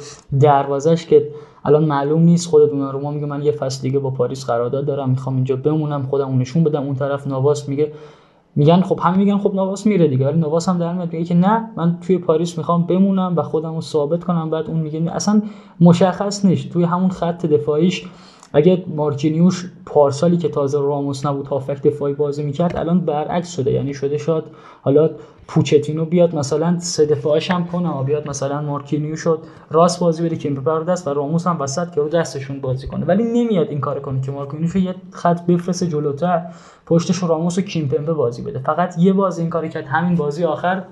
دروازش 0.40 1.06
که 1.06 1.28
الان 1.64 1.84
معلوم 1.84 2.22
نیست 2.22 2.48
خود 2.48 2.70
دوناروما 2.70 3.10
میگه 3.10 3.26
من 3.26 3.42
یه 3.42 3.52
فصل 3.52 3.82
دیگه 3.82 3.98
با 3.98 4.10
پاریس 4.10 4.44
قرارداد 4.44 4.86
دارم 4.86 5.10
می‌خوام 5.10 5.36
اینجا 5.36 5.56
بمونم 5.56 6.02
خودم 6.02 6.38
نشون 6.38 6.64
بدم. 6.64 6.82
اون 6.82 6.94
طرف 6.94 7.26
نواس 7.26 7.68
میگه 7.68 7.92
میگن 8.56 8.80
خب 8.80 9.00
هم 9.02 9.18
میگن 9.18 9.38
خب 9.38 9.54
نواس 9.54 9.86
میره 9.86 10.08
دیگه 10.08 10.26
ولی 10.26 10.38
نواس 10.38 10.68
هم 10.68 10.78
در 10.78 10.92
میاد 10.92 11.12
میگه 11.12 11.24
که 11.24 11.34
نه 11.34 11.70
من 11.76 11.98
توی 12.00 12.18
پاریس 12.18 12.58
می‌خوام 12.58 12.86
بمونم 12.86 13.36
و 13.36 13.42
خودم 13.42 13.74
رو 13.74 13.80
ثابت 13.80 14.24
کنم 14.24 14.50
بعد 14.50 14.66
اون 14.66 14.80
میگه 14.80 15.12
اصلا 15.12 15.42
مشخص 15.80 16.44
نیست 16.44 16.70
توی 16.70 16.84
همون 16.84 17.10
خط 17.10 17.46
دفاعیش 17.46 18.04
اگه 18.56 18.84
مارکینیوش 18.86 19.70
پارسالی 19.86 20.36
که 20.36 20.48
تازه 20.48 20.78
راموس 20.78 21.26
نبود 21.26 21.46
هافبک 21.46 21.82
دفاعی 21.82 22.14
بازی 22.14 22.42
می‌کرد 22.42 22.76
الان 22.76 23.00
برعکس 23.00 23.52
شده. 23.52 23.72
یعنی 23.72 23.94
شده 23.94 24.18
شاید 24.18 24.50
حالا 24.82 25.10
پوچتینو 25.48 26.04
بیاد 26.04 26.34
مثلا 26.34 26.78
سه 26.78 27.06
دفاعش 27.06 27.50
هم 27.50 27.66
کنه 27.66 28.02
بیاد 28.04 28.28
مثلا 28.28 28.62
مارکینیوش 28.62 29.38
راست 29.70 30.00
بازی 30.00 30.24
بده 30.24 30.36
که 30.36 30.50
بر 30.50 30.80
دست 30.80 31.08
و 31.08 31.14
راموس 31.14 31.46
هم 31.46 31.60
وسط 31.60 31.90
که 31.90 32.00
رو 32.00 32.08
دستشون 32.08 32.60
بازی 32.60 32.86
کنه. 32.86 33.04
ولی 33.04 33.22
نمیاد 33.22 33.68
این 33.68 33.80
کار 33.80 34.00
کنه 34.00 34.20
که 34.20 34.32
مارکینیوش 34.32 34.76
یه 34.76 34.94
خط 35.10 35.46
بفرسته 35.46 35.86
جلوتر 35.86 36.42
پشتش 36.86 37.22
راموس 37.22 37.58
و 37.58 37.60
کیمپمبه 37.60 38.12
بازی 38.12 38.42
بده. 38.42 38.58
فقط 38.58 38.98
یه 38.98 39.12
بازی 39.12 39.40
این 39.40 39.50
کاری 39.50 39.68
کرد 39.68 39.84
همین 39.84 40.14
بازی 40.14 40.44
آخر 40.44 40.82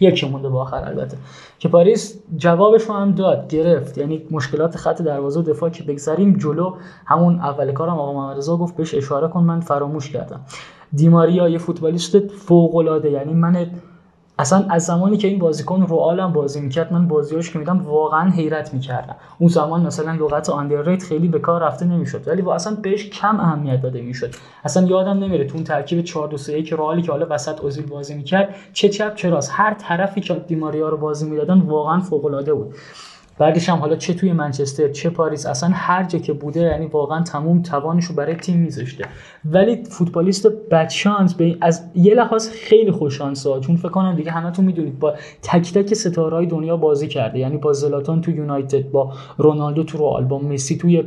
یکی 0.00 0.28
مونده 0.28 0.48
با 0.48 0.62
آخر 0.62 0.84
البته. 0.84 1.16
که 1.58 1.68
پاریس 1.68 2.22
جوابش 2.36 2.82
رو 2.82 2.94
هم 2.94 3.12
داد 3.12 3.48
گرفت. 3.48 3.98
یعنی 3.98 4.22
مشکلات 4.30 4.76
خط 4.76 5.02
دروازه 5.02 5.40
و 5.40 5.42
دفاع 5.42 5.70
که 5.70 5.82
بگذاریم 5.82 6.36
جلو 6.36 6.76
همون 7.06 7.40
اول 7.40 7.72
کارم 7.72 7.98
آقا 7.98 8.12
محمد 8.12 8.36
رضا 8.36 8.56
گفت 8.56 8.76
بهش 8.76 8.94
اشاره 8.94 9.28
کن 9.28 9.42
من 9.42 9.60
فراموش 9.60 10.10
کردم. 10.10 10.40
دیماریا 10.92 11.48
یه 11.48 11.58
فوتبالیست 11.58 12.18
فوق 12.18 12.76
العاده 12.76 13.10
یعنی 13.10 13.34
من 13.34 13.66
اصلا 14.38 14.66
از 14.70 14.84
زمانی 14.84 15.16
که 15.16 15.28
این 15.28 15.38
بازیکن 15.38 15.82
رو 15.82 15.96
عالم 15.96 16.32
بازی 16.32 16.60
می‌کرد 16.60 16.92
من 16.92 17.08
بازیاش 17.08 17.50
که 17.50 17.58
میدم 17.58 17.82
واقعا 17.82 18.30
حیرت 18.30 18.74
می‌کردم. 18.74 19.16
اون 19.38 19.48
زمان 19.48 19.86
مثلا 19.86 20.12
لغت 20.12 20.50
آندرریت 20.50 21.02
خیلی 21.02 21.28
به 21.28 21.38
کار 21.38 21.62
رفته 21.62 21.86
نمی‌شد 21.86 22.28
ولی 22.28 22.42
با 22.42 22.54
اصلا 22.54 22.76
بهش 22.82 23.10
کم 23.10 23.40
اهمیت 23.40 23.82
داده 23.82 24.02
می‌شد. 24.02 24.34
اصلا 24.64 24.86
یادم 24.86 25.18
نمیره 25.18 25.44
تو 25.44 25.54
اون 25.54 25.64
ترکیب 25.64 26.00
4 26.00 26.28
2 26.28 26.36
3 26.36 26.62
که 26.62 26.76
رئالی 26.76 27.02
که 27.02 27.12
حالا 27.12 27.26
وسط 27.30 27.60
اوزیل 27.60 27.86
بازی 27.86 28.14
می‌کرد 28.14 28.54
چه 28.72 28.88
چپ 28.88 29.14
چه 29.14 29.30
راست 29.30 29.50
هر 29.54 29.74
طرفی 29.74 30.20
که 30.20 30.34
دیماریا 30.34 30.88
رو 30.88 30.96
بازی 30.96 31.30
می‌دادن 31.30 31.60
واقعا 31.60 32.00
فوق 32.00 32.24
العاده 32.24 32.54
بود. 32.54 32.74
بعدش 33.38 33.68
هم 33.68 33.78
حالا 33.78 33.96
چه 33.96 34.14
توی 34.14 34.32
منچستر 34.32 34.88
چه 34.88 35.10
پاریس 35.10 35.46
اصلا 35.46 35.70
هر 35.72 36.04
جا 36.04 36.18
که 36.18 36.32
بوده 36.32 36.60
یعنی 36.60 36.86
واقعا 36.86 37.22
تموم 37.22 37.62
توانش 37.62 38.04
رو 38.04 38.14
برای 38.14 38.34
تیم 38.34 38.58
میذاشته. 38.58 39.04
ولی 39.44 39.84
فوتبالیست 39.84 40.46
بدشانس 40.70 41.34
به 41.34 41.56
از 41.60 41.84
یه 41.94 42.14
لحاظ 42.14 42.50
خیلی 42.50 42.90
خوششانس 42.90 43.46
ها 43.46 43.60
چون 43.60 43.76
فکر 43.76 43.88
کنم 43.88 44.16
دیگه 44.16 44.30
همتون 44.30 44.64
می‌دونید 44.64 44.98
با 44.98 45.14
تک 45.42 45.72
تک 45.72 45.94
ستاره 45.94 46.36
های 46.36 46.46
دنیا 46.46 46.76
بازی 46.76 47.08
کرده. 47.08 47.38
یعنی 47.38 47.56
با 47.56 47.72
زلاتان 47.72 48.20
تو 48.20 48.30
یونایتد 48.30 48.90
با 48.90 49.12
رونالدو 49.38 49.84
تو 49.84 49.98
رئال 49.98 50.24
با 50.24 50.38
مسی 50.38 50.76
توی 50.76 51.04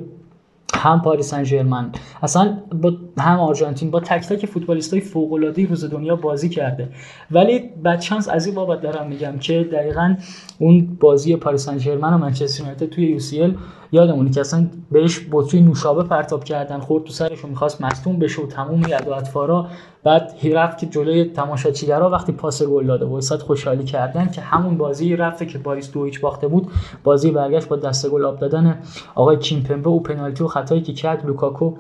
هم 0.74 1.02
پاریس 1.02 1.30
سن 1.30 1.44
ژرمن. 1.44 1.92
اصلا 2.24 2.58
با 2.82 2.94
هم 3.24 3.40
آرژانتین 3.40 3.92
با 3.92 4.00
تک 4.00 4.28
تک 4.28 4.46
فوتبالیست 4.46 4.94
های 4.94 5.02
فوق 5.02 5.34
العاده 5.34 5.66
روز 5.66 5.86
دنیا 5.86 6.16
بازی 6.16 6.50
کرده. 6.50 6.90
ولی 7.32 7.60
بدشانس 7.84 8.30
از 8.30 8.46
این 8.46 8.56
بابت 8.56 8.82
دارم 8.82 9.08
میگم 9.08 9.38
که 9.40 9.64
دقیقا 9.64 10.16
اون 10.60 10.98
بازی 11.00 11.36
پاریس 11.36 11.66
سن 11.66 11.78
ژرمن 11.78 12.14
و 12.14 12.18
منچستر 12.18 12.62
یونایتد 12.62 12.90
توی 12.90 13.06
UCL 13.06 13.56
یادمونه 13.92 14.32
که 14.32 14.40
اصلا 14.40 14.68
بهش 14.92 15.28
بطری 15.32 15.62
نوشابه 15.62 16.04
پرتاب 16.04 16.44
کردن 16.44 16.80
خورد 16.80 17.04
تو 17.04 17.14
سرش 17.14 17.46
و 17.46 17.48
می‌خواست 17.48 17.82
مصدوم 17.82 18.20
بشه 18.20 18.42
و 18.42 18.46
تموم 18.46 18.82
ادا 18.82 19.08
و 19.08 19.14
اطوارا. 19.14 19.68
بعد 20.04 20.36
رفت 20.54 20.78
که 20.78 20.86
جلوی 20.86 21.26
تماشاگرا 21.26 22.10
وقتی 22.10 22.32
پاس 22.32 22.64
گل 22.64 22.86
داده 22.86 23.06
و 23.06 23.22
خوشحالی 23.22 23.84
کردن 23.84 24.30
که 24.30 24.42
همون 24.42 24.78
بازی 24.78 25.16
رفته 25.16 25.46
که 25.46 25.58
پاریس 25.58 25.92
دو 25.92 26.06
هیچ 26.06 26.22
باخته 26.22 26.48
بود. 26.48 26.68
بازی 27.04 27.32
برگشت 27.32 27.68
با 27.68 27.76
دست 27.76 28.10
گل 28.10 28.26
آب 28.26 28.40
دادن 28.40 28.82
آقای 29.16 29.38
کیمپمبه 29.38 29.90
و 29.90 30.00
پنالتی 30.00 30.44
و 30.44 30.48
خطایی 30.48 30.82
که 30.82 30.94
کرد 30.94 31.26
لوکاکو. 31.26 31.74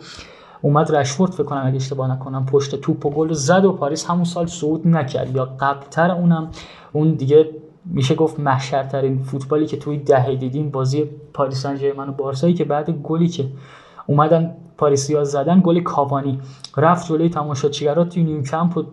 اومد 0.62 0.96
رشفورد 0.96 1.32
فکر 1.32 1.44
کنم 1.44 1.64
اگه 1.66 1.76
اشتباه 1.76 2.12
نکنم 2.12 2.46
پشت 2.46 2.76
توپ 2.76 3.06
و 3.06 3.10
گل 3.10 3.34
زد 3.34 3.66
و 3.66 3.72
پاریس 3.72 4.06
همون 4.06 4.24
سال 4.24 4.46
صعود 4.46 4.88
نکرد. 4.88 5.36
یا 5.36 5.46
قبلتر 5.46 6.12
اونم 6.12 6.49
اون 6.94 7.12
دیگه 7.12 7.49
میشه 7.86 8.15
گفت 8.15 8.40
محشرترین 8.40 9.23
فوتبالی 9.23 9.65
که 9.65 9.78
توی 9.78 9.98
دهه 9.98 10.36
دیدیم 10.36 10.70
بازی 10.70 11.10
پاریس 11.34 11.62
سن 11.62 11.76
ژرمن 11.76 12.10
و 12.10 12.12
بارسایی 12.12 12.54
که 12.54 12.65
بعد 12.65 12.90
گلی 12.90 13.28
که 13.28 13.46
اومدن 14.07 14.56
پاریسیا 14.78 15.23
زدن 15.23 15.62
گل 15.65 15.80
کاوانی. 15.80 16.40
رفت 16.78 17.07
جلوی 17.07 17.30
تماشاگرا 17.30 18.04
توی 18.04 18.23
نیوکمپ 18.23 18.78
و 18.78 18.84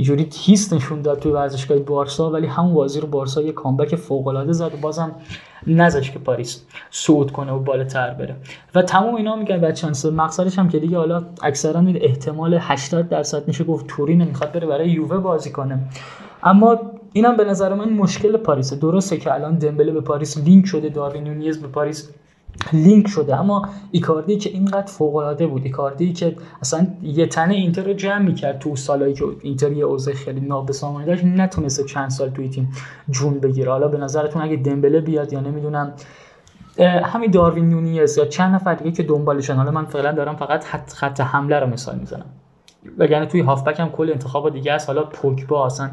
اینجوری 0.00 0.28
هیس 0.32 0.72
نشون 0.72 1.02
داد 1.02 1.18
توی 1.18 1.32
ورزشگاه 1.32 1.78
بارسا 1.78 2.30
ولی 2.30 2.46
همون 2.46 2.74
بازی 2.74 3.00
رو 3.00 3.08
بارسا 3.08 3.42
یه 3.42 3.52
comeback 3.52 3.96
فوق 3.96 4.26
العاده 4.26 4.52
زد 4.52 4.74
و 4.74 4.76
بازم 4.76 5.14
نذاشت 5.66 6.10
که 6.10 6.18
پاریس 6.18 6.62
صعود 6.90 7.32
کنه 7.32 7.52
و 7.52 7.58
بالاتر 7.58 8.10
بره. 8.10 8.36
و 8.74 8.82
تمام 8.82 9.14
اینا 9.14 9.36
میگن 9.36 9.58
بدشانس 9.58 10.06
مقصدش 10.06 10.58
هم 10.58 10.68
که 10.68 10.78
دیگه 10.78 10.98
حالا 10.98 11.24
اکثرا 11.42 11.84
احتمال 11.94 12.58
80 12.60 13.08
درصد 13.08 13.48
میشه 13.48 13.64
گفت 13.64 13.86
تورین 13.86 14.24
می‌خواد 14.24 14.52
بره 14.52 14.66
برای 14.66 14.90
یووه 14.90 15.18
بازی 15.18 15.50
کنه. 15.50 15.78
اما 16.42 16.78
اینم 17.12 17.36
به 17.36 17.44
نظر 17.44 17.74
من 17.74 17.92
مشکل 17.92 18.36
پاریسه. 18.36 18.76
درسته 18.76 19.16
که 19.16 19.34
الان 19.34 19.58
دمبله 19.58 19.92
به 19.92 20.00
پاریس 20.00 20.38
لینک 20.38 20.66
شده 20.66 20.88
داروین 20.88 21.38
به 21.38 21.68
پاریس 21.68 22.08
لینک 22.72 23.08
شده. 23.08 23.40
اما 23.40 23.68
ایکاردی 23.90 24.36
که 24.36 24.50
اینقدر 24.50 24.86
فوق 24.86 25.16
العاده 25.16 25.46
بود 25.46 25.64
ایکاردی 25.64 26.12
که 26.12 26.36
اصلا 26.60 26.86
یه 27.02 27.26
تنه 27.26 27.54
اینتر 27.54 27.82
رو 27.82 27.92
جمع 27.92 28.18
می‌کرد 28.18 28.58
تو 28.58 28.76
سالایی 28.76 29.14
که 29.14 29.24
اینتر 29.42 29.72
یه 29.72 29.84
اوضاع 29.84 30.14
خیلی 30.14 30.40
نابسامانی 30.40 31.06
داشت 31.06 31.24
نتونسته 31.24 31.84
چند 31.84 32.10
سال 32.10 32.30
توی 32.30 32.48
تیم 32.48 32.72
جون 33.10 33.38
بگیره. 33.38 33.70
حالا 33.70 33.88
به 33.88 33.98
نظرتون 33.98 34.42
اگه 34.42 34.56
دمبله 34.56 35.00
بیاد 35.00 35.32
یا 35.32 35.40
نمی‌دونم 35.40 35.92
همین 37.04 37.30
داروین 37.30 37.68
نونیز 37.68 38.18
یا 38.18 38.24
چند 38.24 38.54
نفر 38.54 38.74
دیگه 38.74 38.92
که 38.92 39.02
دنبالشن. 39.02 39.54
حالا 39.54 39.70
من 39.70 39.84
فعلا 39.84 40.12
دارم 40.12 40.36
فقط 40.36 40.64
خط 40.94 41.20
حمله 41.20 41.60
رو 41.60 41.66
مثال 41.66 41.98
می‌زنم. 41.98 42.26
وگرنه 42.98 43.26
توی 43.26 43.40
هافبک 43.40 43.80
هم 43.80 43.90
کل 43.90 44.10
انتخاب 44.10 44.52
دیگه 44.52 44.72
است. 44.72 44.86
حالا 44.86 45.02
پوگبا 45.04 45.66
اصلا 45.66 45.90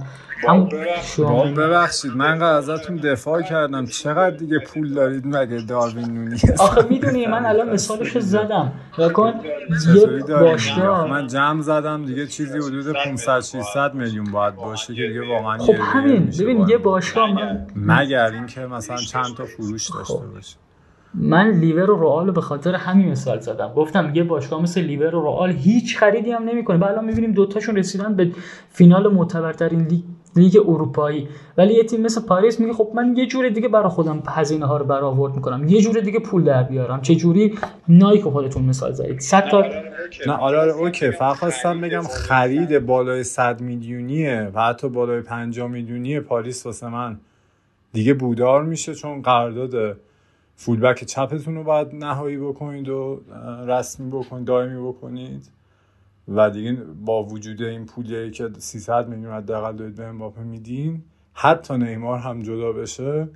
هم 0.48 0.70
شما 1.04 1.44
ببخشید. 1.44 2.12
من 2.16 2.26
انقدر 2.32 2.54
ازتون 2.58 2.96
دفاع 2.96 3.42
کردم. 3.42 3.86
چقدر 3.86 4.30
دیگه 4.36 4.60
پول 4.60 4.94
دارید 4.94 5.24
مگه 5.26 5.62
داروین 5.62 6.06
نونی؟ 6.14 6.38
آخه 6.60 6.86
می‌دونی 6.90 7.26
من 7.26 7.46
الان 7.46 7.70
مثالش 7.74 8.18
زدم. 8.18 8.74
کن 9.14 9.34
یه 9.96 10.06
باشگاه 10.36 11.08
من 11.10 11.28
جمع 11.28 11.62
زدم 11.62 12.06
دیگه 12.06 12.28
چیزی 12.28 12.58
حدود 12.58 12.94
500 12.96 13.40
600 13.42 13.94
میلیون 13.94 14.32
باید 14.32 14.56
باشه 14.56 14.96
که 14.96 15.08
دیگه. 15.08 15.28
واقعا 15.30 15.58
خب 15.58 15.74
همین. 15.80 16.32
ببین 16.40 16.70
یه 16.70 16.78
باشگاه 16.78 17.34
من 17.34 17.68
مگر 17.76 18.32
اینکه 18.32 18.62
مثلا 18.62 18.98
چند 18.98 19.36
تا 19.38 19.46
فروش 19.46 19.90
داشته 19.90 20.14
خب. 20.14 20.34
باشه. 20.34 20.58
من 21.14 21.52
لیور 21.52 21.92
و 21.92 22.04
رئال 22.04 22.32
به 22.32 22.42
خاطر 22.42 22.76
همین 22.76 23.10
مثال 23.12 23.40
زدم. 23.40 23.74
گفتم 23.74 24.12
یه 24.14 24.24
باشگاه 24.24 24.62
مثل 24.62 24.82
لیور 24.82 25.16
و 25.16 25.22
رئال 25.22 25.52
هیچ 25.52 25.98
خریدی 25.98 26.32
هم 26.32 26.44
نمی‌کنه. 26.44 26.78
بعد 26.78 26.92
الان 26.92 27.06
می‌بینیم 27.06 27.32
دوتاشون 27.32 27.76
رسیدن 27.76 28.16
به 28.16 28.32
فینال 28.70 29.14
معتبرترین 29.14 29.82
لیگ 29.82 30.02
لیگ 30.36 30.58
اروپایی. 30.68 31.28
ولی 31.58 31.74
یه 31.74 31.84
تیم 31.84 32.02
مثل 32.02 32.22
پاریس 32.22 32.60
میگه 32.60 32.74
خب 32.74 32.92
من 32.96 33.18
یه 33.18 33.26
جور 33.26 33.50
دیگه 33.50 33.68
برای 33.68 33.90
خودم 33.90 34.24
هزینه 34.28 34.66
ها 34.66 34.78
رو 34.78 34.86
برآورد 34.86 35.36
می‌کنم. 35.36 35.68
یه 35.68 35.82
جور 35.82 36.00
دیگه 36.00 36.20
پول 36.20 36.44
در 36.44 36.64
بیارم. 36.64 37.02
چه 37.02 37.16
جوری؟ 37.16 37.58
نایک 37.90 38.24
خودتون 38.24 38.64
مثال 38.64 38.92
زدید. 38.92 39.20
100 39.20 39.50
تا 39.50 39.66
نه 40.28 40.34
آره 40.34 40.60
آره 40.60 40.72
okay. 40.72 41.12
فقط 41.12 41.36
خواستم 41.36 41.82
بگم 41.82 42.02
خرید. 42.02 42.80
بالای 42.86 43.24
100 43.24 43.62
میلیونیه 43.62 44.52
و 44.54 44.62
حتی 44.62 44.90
بالای 44.90 45.22
50 45.22 45.68
میلیونی 45.68 46.20
پاریس 46.20 46.66
واسه 46.66 46.90
من 46.90 47.18
دیگه 47.94 48.14
بودار 48.14 48.64
میشه 48.64 48.96
چون 48.96 49.22
قرارداد 49.22 49.98
فولبک 50.60 51.04
چپتون 51.04 51.56
رو 51.56 51.64
باید 51.64 51.96
نهایی 51.96 52.38
بکنید 52.38 52.90
و 52.90 53.22
رسمی 53.68 54.10
بکنید 54.12 54.48
دائمی 54.48 54.88
بکنید. 54.88 55.50
و 56.28 56.50
دیگه 56.50 56.74
با 57.06 57.24
وجود 57.24 57.62
این 57.62 57.86
پولی 57.86 58.32
که 58.32 58.50
300 58.58 59.08
میلیون 59.08 59.34
حداقل 59.34 59.76
دارید 59.76 59.96
به 59.96 60.06
امباپه 60.06 60.42
میدین 60.42 61.04
حتی 61.34 61.78
نیمار 61.78 62.20
هم 62.20 62.42
جدا 62.42 62.72
بشه 62.72 63.28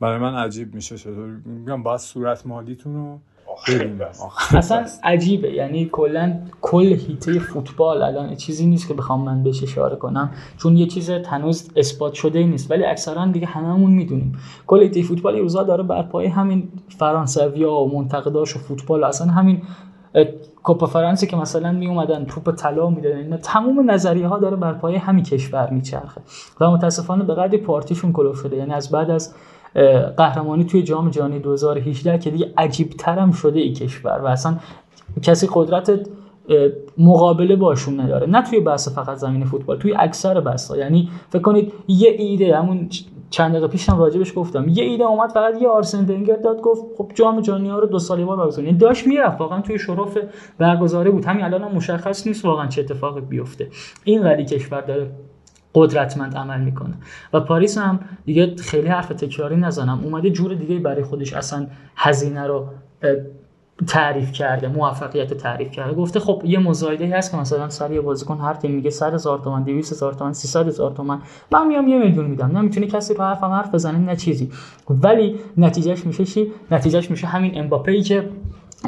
برای 0.00 0.18
من 0.18 0.34
عجیب 0.34 0.74
میشه. 0.74 0.98
چطور؟ 0.98 1.28
میگم 1.44 1.82
باید 1.82 2.00
صورت 2.00 2.46
مالیتون 2.46 2.94
رو 2.94 3.18
اصلا 4.54 4.86
عجیبه. 5.04 5.52
یعنی 5.52 5.88
کلا 5.92 6.38
کل 6.60 6.86
هیته 6.86 7.38
فوتبال 7.38 8.02
الان 8.02 8.34
چیزی 8.34 8.66
نیست 8.66 8.88
که 8.88 8.94
بخوام 8.94 9.20
من 9.20 9.42
بهش 9.42 9.62
اشاره 9.62 9.96
کنم. 9.96 10.30
چون 10.56 10.76
یه 10.76 10.86
چیز 10.86 11.10
هنوز 11.10 11.70
اثبات 11.76 12.12
شده 12.12 12.42
نیست. 12.42 12.70
ولی 12.70 12.84
اکثرا 12.84 13.26
دیگه 13.26 13.46
هممون 13.46 13.90
می‌دونیم. 13.90 14.32
کل 14.66 14.82
هیته 14.82 15.02
فوتبال 15.02 15.38
روزا 15.38 15.62
داره 15.62 15.82
بر 15.82 16.02
پایه 16.02 16.30
همین 16.30 16.68
فرانسویا 16.98 17.72
و 17.72 17.98
منتقداش 17.98 18.56
و 18.56 18.58
فوتبال 18.58 19.04
اصلا 19.04 19.26
همین 19.26 19.62
کوپا 20.62 20.86
فرانسه 20.86 21.26
که 21.26 21.36
مثلا 21.36 21.72
می 21.72 21.86
اومدن 21.86 22.24
توپ 22.24 22.50
طلا 22.54 22.90
می‌دادن. 22.90 23.36
تمام 23.36 23.90
نظریه 23.90 24.28
ها 24.28 24.38
داره 24.38 24.56
بر 24.56 24.72
پایه 24.72 24.98
همین 24.98 25.24
کشور 25.24 25.70
میچرخه. 25.70 26.20
و 26.60 26.70
متاسفانه 26.70 27.24
به 27.24 27.34
قدری 27.34 27.58
پارتیشون 27.58 28.12
کلوف 28.12 28.40
شده 28.40 28.56
یعنی 28.56 28.72
از 28.72 28.90
بعد 28.90 29.10
از 29.10 29.34
قهرمانی 30.16 30.64
توی 30.64 30.82
جام 30.82 31.10
جهانی 31.10 31.38
2018 31.38 32.18
که 32.18 32.30
دیگه 32.30 32.52
عجیب 32.58 32.90
ترم 32.90 33.32
شده 33.32 33.60
ای 33.60 33.72
کشور 33.72 34.20
و 34.22 34.26
اصلا 34.26 34.56
کسی 35.22 35.48
قدرت 35.52 36.00
مقابله 36.98 37.56
باشون 37.56 38.00
نداره. 38.00 38.26
نه 38.26 38.42
توی 38.42 38.60
بحث 38.60 38.88
فقط 38.88 39.16
زمین 39.16 39.44
فوتبال 39.44 39.78
توی 39.78 39.94
اکثر 39.98 40.40
بحثا 40.40 40.76
یعنی 40.76 41.10
فکر 41.28 41.42
کنید 41.42 41.72
یه 41.88 42.10
ایده 42.18 42.56
همون 42.56 42.88
چند 43.30 43.50
دقیقه 43.50 43.68
پیشم 43.68 43.98
راجبش 43.98 44.32
گفتم. 44.36 44.68
یه 44.68 44.84
ایده 44.84 45.04
اومد 45.04 45.30
فقط 45.30 45.62
یه 45.62 45.68
آرسن 45.68 46.04
ونگر 46.04 46.36
داد 46.36 46.60
گفت 46.60 46.82
خب 46.98 47.10
جام 47.14 47.40
جهانی 47.40 47.68
ها 47.68 47.78
رو 47.78 47.86
دو 47.86 47.98
سالی 47.98 48.24
بار 48.24 48.36
برگزار 48.36 48.70
داشت 48.70 49.06
می‌رفت 49.06 49.40
واقعا 49.40 49.60
توی 49.60 49.78
شرف 49.78 50.18
برگزاری 50.58 51.10
بود. 51.10 51.24
همین 51.24 51.44
الان 51.44 51.62
هم 51.62 51.72
مشخص 51.72 52.26
نیست 52.26 52.44
واقعا 52.44 52.66
چه 52.66 52.80
اتفاقی 52.80 53.20
بیفته. 53.20 53.68
این 54.04 54.28
قدی 54.28 54.44
کشور 54.44 54.80
داره 54.80 55.10
قدرتمند 55.78 56.36
عمل 56.36 56.60
می‌کنه. 56.60 56.94
و 57.32 57.40
پاریس 57.40 57.78
هم 57.78 58.00
دیگه 58.24 58.56
خیلی 58.56 58.88
حرف 58.88 59.08
تکراری 59.08 59.56
نزنم. 59.56 60.00
اومده 60.04 60.30
جور 60.30 60.54
دیگه 60.54 60.78
برای 60.78 61.02
خودش 61.02 61.32
اصلا 61.32 61.66
هزینه 61.96 62.46
رو 62.46 62.66
تعریف 63.86 64.32
کرده 64.32 64.68
موفقیت 64.68 65.34
تعریف 65.34 65.70
کرده. 65.70 65.94
گفته 65.94 66.20
خب 66.20 66.42
یه 66.44 66.58
مزایده 66.58 67.16
هست 67.16 67.30
که 67.30 67.36
مثلا 67.36 67.68
سر 67.68 67.92
یه 67.92 68.00
بازیکن 68.00 68.38
هر 68.38 68.54
تیم 68.54 68.70
میگه 68.70 68.90
100 68.90 69.14
هزار 69.14 69.38
تومان 69.38 69.62
200 69.62 69.92
هزار 69.92 70.12
تومان 70.12 70.32
300 70.32 70.68
هزار 70.68 70.90
تومان. 70.90 71.22
من 71.52 71.66
میام 71.66 71.88
یه 71.88 71.98
میلیون 71.98 72.26
میدم. 72.26 72.58
نمی‌تونه 72.58 72.86
کسی 72.86 73.14
رو 73.14 73.24
حرفم 73.24 73.46
حرف 73.46 73.74
بزنه 73.74 73.98
نه 73.98 74.16
چیزی. 74.16 74.50
ولی 74.90 75.36
نتیجهش 75.56 76.06
میشه 76.06 76.24
چی؟ 76.24 76.46
نتیجهش 76.70 77.10
میشه 77.10 77.26
همین 77.26 77.58
امباپه 77.58 77.92
ای 77.92 78.02
که 78.02 78.28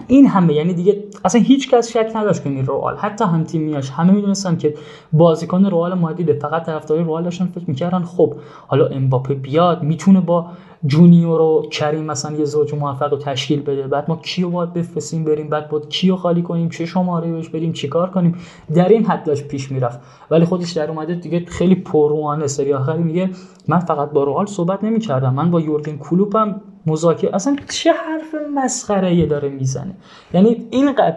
این 0.09 0.27
همه 0.27 0.55
یعنی 0.55 0.75
دیگه 0.75 1.05
اصلا 1.25 1.41
هیچ 1.41 1.71
کس 1.71 1.91
شک 1.91 2.13
نداشت 2.15 2.43
که 2.43 2.51
این 2.51 2.67
رئال 2.67 2.97
حتی 2.97 3.25
هم 3.25 3.45
تیمیاش. 3.45 3.91
همه 3.91 4.13
می‌دونستن 4.13 4.57
که 4.57 4.75
بازیکن 5.13 5.67
رئال 5.67 5.95
مادیده 5.95 6.33
فقط 6.33 6.67
طرفدارای 6.67 7.05
رئال 7.05 7.25
داشتن 7.25 7.47
فکر 7.47 7.65
می‌کردن 7.67 8.03
خب 8.03 8.35
حالا 8.67 8.87
امباپه 8.87 9.35
بیاد 9.35 9.83
می‌تونه 9.83 10.21
با 10.21 10.47
جونیور 10.87 11.41
و 11.41 11.69
کریم 11.71 12.05
مثلا 12.05 12.37
یه 12.37 12.45
زوج 12.45 12.75
موفق 12.75 13.11
رو 13.11 13.19
تشکیل 13.19 13.63
بده. 13.63 13.87
بعد 13.87 14.05
ما 14.09 14.17
کیو 14.17 14.51
باید 14.51 14.73
بفرستیم 14.73 15.25
بریم؟ 15.25 15.49
بعد 15.49 15.69
باید 15.69 15.89
کیو 15.89 16.17
خالی 16.17 16.43
کنیم؟ 16.43 16.69
چه 16.69 16.87
شماره 16.87 17.33
بهش 17.33 17.49
بدیم؟ 17.49 17.73
چیکار 17.73 18.11
کنیم؟ 18.11 18.39
در 18.75 18.89
این 18.89 19.05
حد 19.05 19.25
داشت 19.25 19.49
پیش 19.49 19.73
می‌رفت. 19.73 20.01
ولی 20.31 20.45
خودش 20.45 20.73
در 20.73 20.91
اومده 20.91 21.15
دیگه 21.15 21.45
خیلی 21.45 21.75
پررویانه 21.75 22.47
سری 22.47 22.73
آخری 22.73 23.03
میگه 23.03 23.31
من 23.69 23.79
فقط 23.79 24.11
با 24.11 24.25
رئال 24.25 24.47
صحبت 24.47 24.85
نمی‌کردم. 24.85 25.35
من 25.35 25.51
با 25.51 25.61
یورگن 25.61 25.97
کلوپم 25.97 26.61
مذاکره 26.87 27.35
اصلا 27.35 27.57
چه 27.69 27.93
حرف 27.93 28.35
مسخره 28.55 29.27
داره 29.27 29.49
می‌زنه؟ 29.49 29.95
یعنی 30.35 30.67
اینقدر 30.71 31.17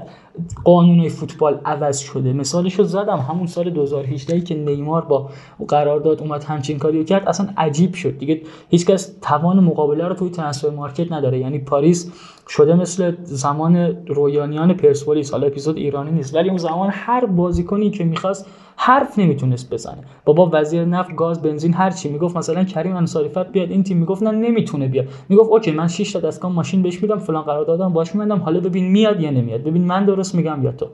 قانون 0.64 1.10
فوتبال 1.10 1.60
عوض 1.66 2.00
شده. 2.00 2.34
مثالش 2.34 2.74
رو 2.74 2.84
زدم 2.86 3.18
همون 3.18 3.48
سال 3.48 3.70
2018 3.70 4.42
که 4.42 4.56
نیمار 4.56 5.02
با 5.06 5.30
قرارداد 5.68 6.22
اومد 6.22 6.44
همچین 6.44 6.78
کاری 6.78 7.06
کرد 7.06 7.28
اصلا 7.28 7.50
عجیب 7.58 7.94
شد. 7.94 8.18
دیگه 8.18 8.42
هیچکس 8.70 9.12
توان 9.22 9.60
مقابله 9.60 10.08
رو 10.08 10.16
توی 10.16 10.30
transfer 10.30 10.70
market 10.70 11.12
نداره. 11.12 11.40
یعنی 11.40 11.60
پاریس 11.60 12.12
شده 12.50 12.76
مثل 12.76 13.16
زمان 13.24 13.76
رویانیان 14.08 14.74
پرسپولیس 14.74 15.32
حالا 15.32 15.48
اپیزود 15.48 15.78
ایرانی 15.78 16.12
نیست 16.12 16.36
ولی 16.36 16.50
اون 16.50 16.58
زمان 16.58 16.90
هر 16.92 17.26
بازیکنی 17.26 17.90
که 17.90 18.04
می‌خواست 18.04 18.46
حرف 18.76 19.20
نمی‌تونست 19.20 19.74
بزنه. 19.74 20.04
بابا 20.26 20.50
وزیر 20.54 20.86
نفت 20.86 21.16
گاز 21.16 21.42
بنزین 21.42 21.74
هر 21.74 21.92
چی 21.92 22.10
می‌گفت 22.10 22.38
مثلا 22.38 22.64
کریم 22.64 22.96
انصاری 22.96 23.30
بیاد 23.52 23.72
این 23.72 23.84
تیم 23.84 23.98
می‌گفت 23.98 24.24
نه 24.24 24.32
نمی‌تونه 24.32 24.88
بیاد. 24.88 25.08
می‌گفت 25.30 25.50
okay 25.50 25.72
من 25.72 25.88
6 25.88 26.12
تا 26.12 26.20
دستگاه 26.20 26.52
ماشین 26.52 26.82
بهش 26.82 27.02
میدم 27.02 27.18
فلان 27.18 27.42
قرار 27.42 27.66
دادم 27.66 27.94
باش 27.94 28.16
میدم 28.16 28.40
حالا 28.40 28.60
ببین 28.60 28.92
میاد 28.92 29.22
یا 29.22 29.32
نمیاد. 29.32 29.64
ببین 29.64 29.86
من 29.86 30.06
درست 30.06 30.36
میگم 30.36 30.64
یا 30.64 30.72
تو. 30.72 30.88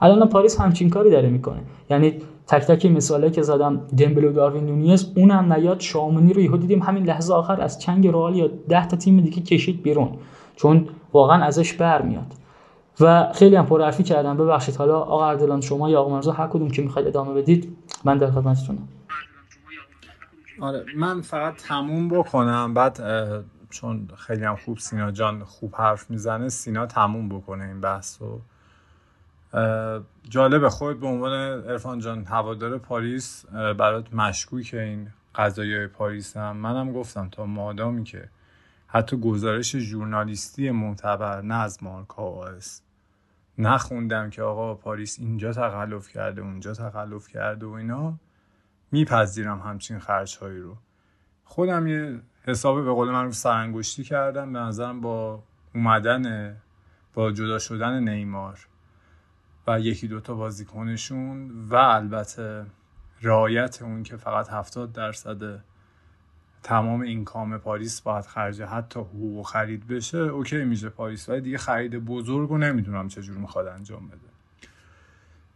الان 0.00 0.28
پاریس 0.28 0.60
همچین 0.60 0.90
کاری 0.90 1.10
داره 1.10 1.28
می‌کنه. 1.28 1.60
یعنی 1.90 2.14
تک 2.46 2.62
تک 2.62 2.86
مثاله 2.86 3.30
که 3.30 3.42
زدم 3.42 3.80
دمبلو 3.98 4.32
داروین 4.32 4.66
نونیز 4.66 5.12
اونم 5.16 5.52
نیاد 5.52 5.80
شامونی 5.80 6.32
رو 6.32 6.40
یهو 6.40 6.56
دیدیم 6.56 6.82
همین 6.82 7.04
لحظه 7.04 7.34
آخر 7.34 7.60
از 7.60 7.80
چنگ 7.80 8.06
رئال 8.06 8.36
یا 8.36 8.50
10 8.68 8.88
تا 8.88 8.96
تیم 8.96 9.20
دیگه 9.20 9.42
کشید 9.42 9.82
بیرون. 9.82 10.08
چون 10.56 10.88
واقعا 11.12 11.44
ازش 11.44 11.72
برمیاد. 11.72 12.32
و 13.00 13.32
خیلی 13.32 13.56
هم 13.56 13.66
پرحرفی 13.66 14.02
کردم. 14.02 14.36
ببخشید 14.36 14.76
حالا 14.76 15.00
آقا 15.00 15.28
اردلان 15.28 15.60
شما 15.60 15.90
یا 15.90 16.00
آقا 16.00 16.14
مرزا 16.16 16.32
هر 16.32 16.46
کدوم 16.46 16.70
که 16.70 16.82
می‌خواید 16.82 17.08
ادامه 17.08 17.34
بدید 17.34 17.76
من 18.04 18.18
در 18.18 18.30
خدمتتونم. 18.30 18.88
آره 20.60 20.84
من 20.96 21.20
فقط 21.20 21.56
تموم 21.56 22.08
بکنم. 22.08 22.74
بعد 22.74 23.00
چون 23.70 24.08
خیلی 24.16 24.44
هم 24.44 24.56
خوب 24.56 24.78
سینا 24.78 25.10
جان 25.10 25.44
خوب 25.44 25.74
حرف 25.76 26.10
می‌زنه 26.10 26.48
سینا 26.48 26.86
تموم 26.86 27.28
بکنه 27.28 27.64
این 27.64 27.80
بحث 27.80 28.18
رو. 28.22 28.40
جالبه 30.28 30.70
خود 30.70 31.00
به 31.00 31.06
عنوان 31.06 31.32
ارفان 31.32 31.98
جان 31.98 32.24
هوادار 32.24 32.78
پاریس 32.78 33.46
برات 33.52 34.14
مشکوکه 34.14 34.82
این 34.82 35.08
قضایی 35.34 35.86
پاریس 35.86 36.36
هم. 36.36 36.56
منم 36.56 36.92
گفتم 36.92 37.28
تا 37.32 37.46
مادامی 37.46 38.04
که 38.04 38.28
حتی 38.94 39.16
گزارش 39.16 39.76
ژورنالیستی 39.76 40.70
معتبر 40.70 41.42
نه 41.42 41.54
از 41.54 41.82
مارکا 41.82 42.44
است 42.46 42.84
نخوندم 43.58 44.30
که 44.30 44.42
آقا 44.42 44.74
پاریس 44.74 45.18
اینجا 45.18 45.52
تخلف 45.52 46.08
کرده 46.08 46.42
اونجا 46.42 46.72
تخلف 46.72 47.28
کرده 47.28 47.66
و 47.66 47.70
اینا. 47.70 48.18
میپذیرم 48.92 49.60
همچین 49.60 49.98
خرج 49.98 50.38
هایی 50.38 50.58
رو. 50.58 50.76
خودم 51.44 51.86
یه 51.86 52.20
حسابی 52.42 52.82
به 52.82 52.92
قول 52.92 53.10
من 53.10 53.24
رو 53.24 53.32
سرانگشتی 53.32 54.04
کردم 54.04 54.52
به 54.52 54.58
نظرم 54.58 55.00
با 55.00 55.42
اومدن 55.74 56.56
با 57.14 57.32
جدا 57.32 57.58
شدن 57.58 58.08
نیمار 58.08 58.68
و 59.66 59.80
یکی 59.80 60.08
دوتا 60.08 60.34
بازیکنشون 60.34 61.50
و 61.68 61.74
البته 61.74 62.66
رعایت 63.22 63.82
اون 63.82 64.02
که 64.02 64.16
فقط 64.16 64.48
هفتاد 64.48 64.92
درصد 64.92 65.64
تمام 66.64 67.00
income 67.00 67.58
پاریس 67.58 68.00
باید 68.00 68.24
خرج 68.26 68.62
حتی 68.62 69.00
حقوق 69.00 69.46
خرید 69.46 69.86
بشه 69.86 70.18
okay 70.18 70.64
میشه 70.64 70.88
پاریس 70.88 71.28
ولی 71.28 71.40
دیگه 71.40 71.58
خرید 71.58 72.04
بزرگ 72.04 72.48
رو 72.48 72.58
نمی‌دونم 72.58 73.08
چجور 73.08 73.36
می‌خواد 73.38 73.66
انجام 73.66 74.08
بده. 74.08 74.18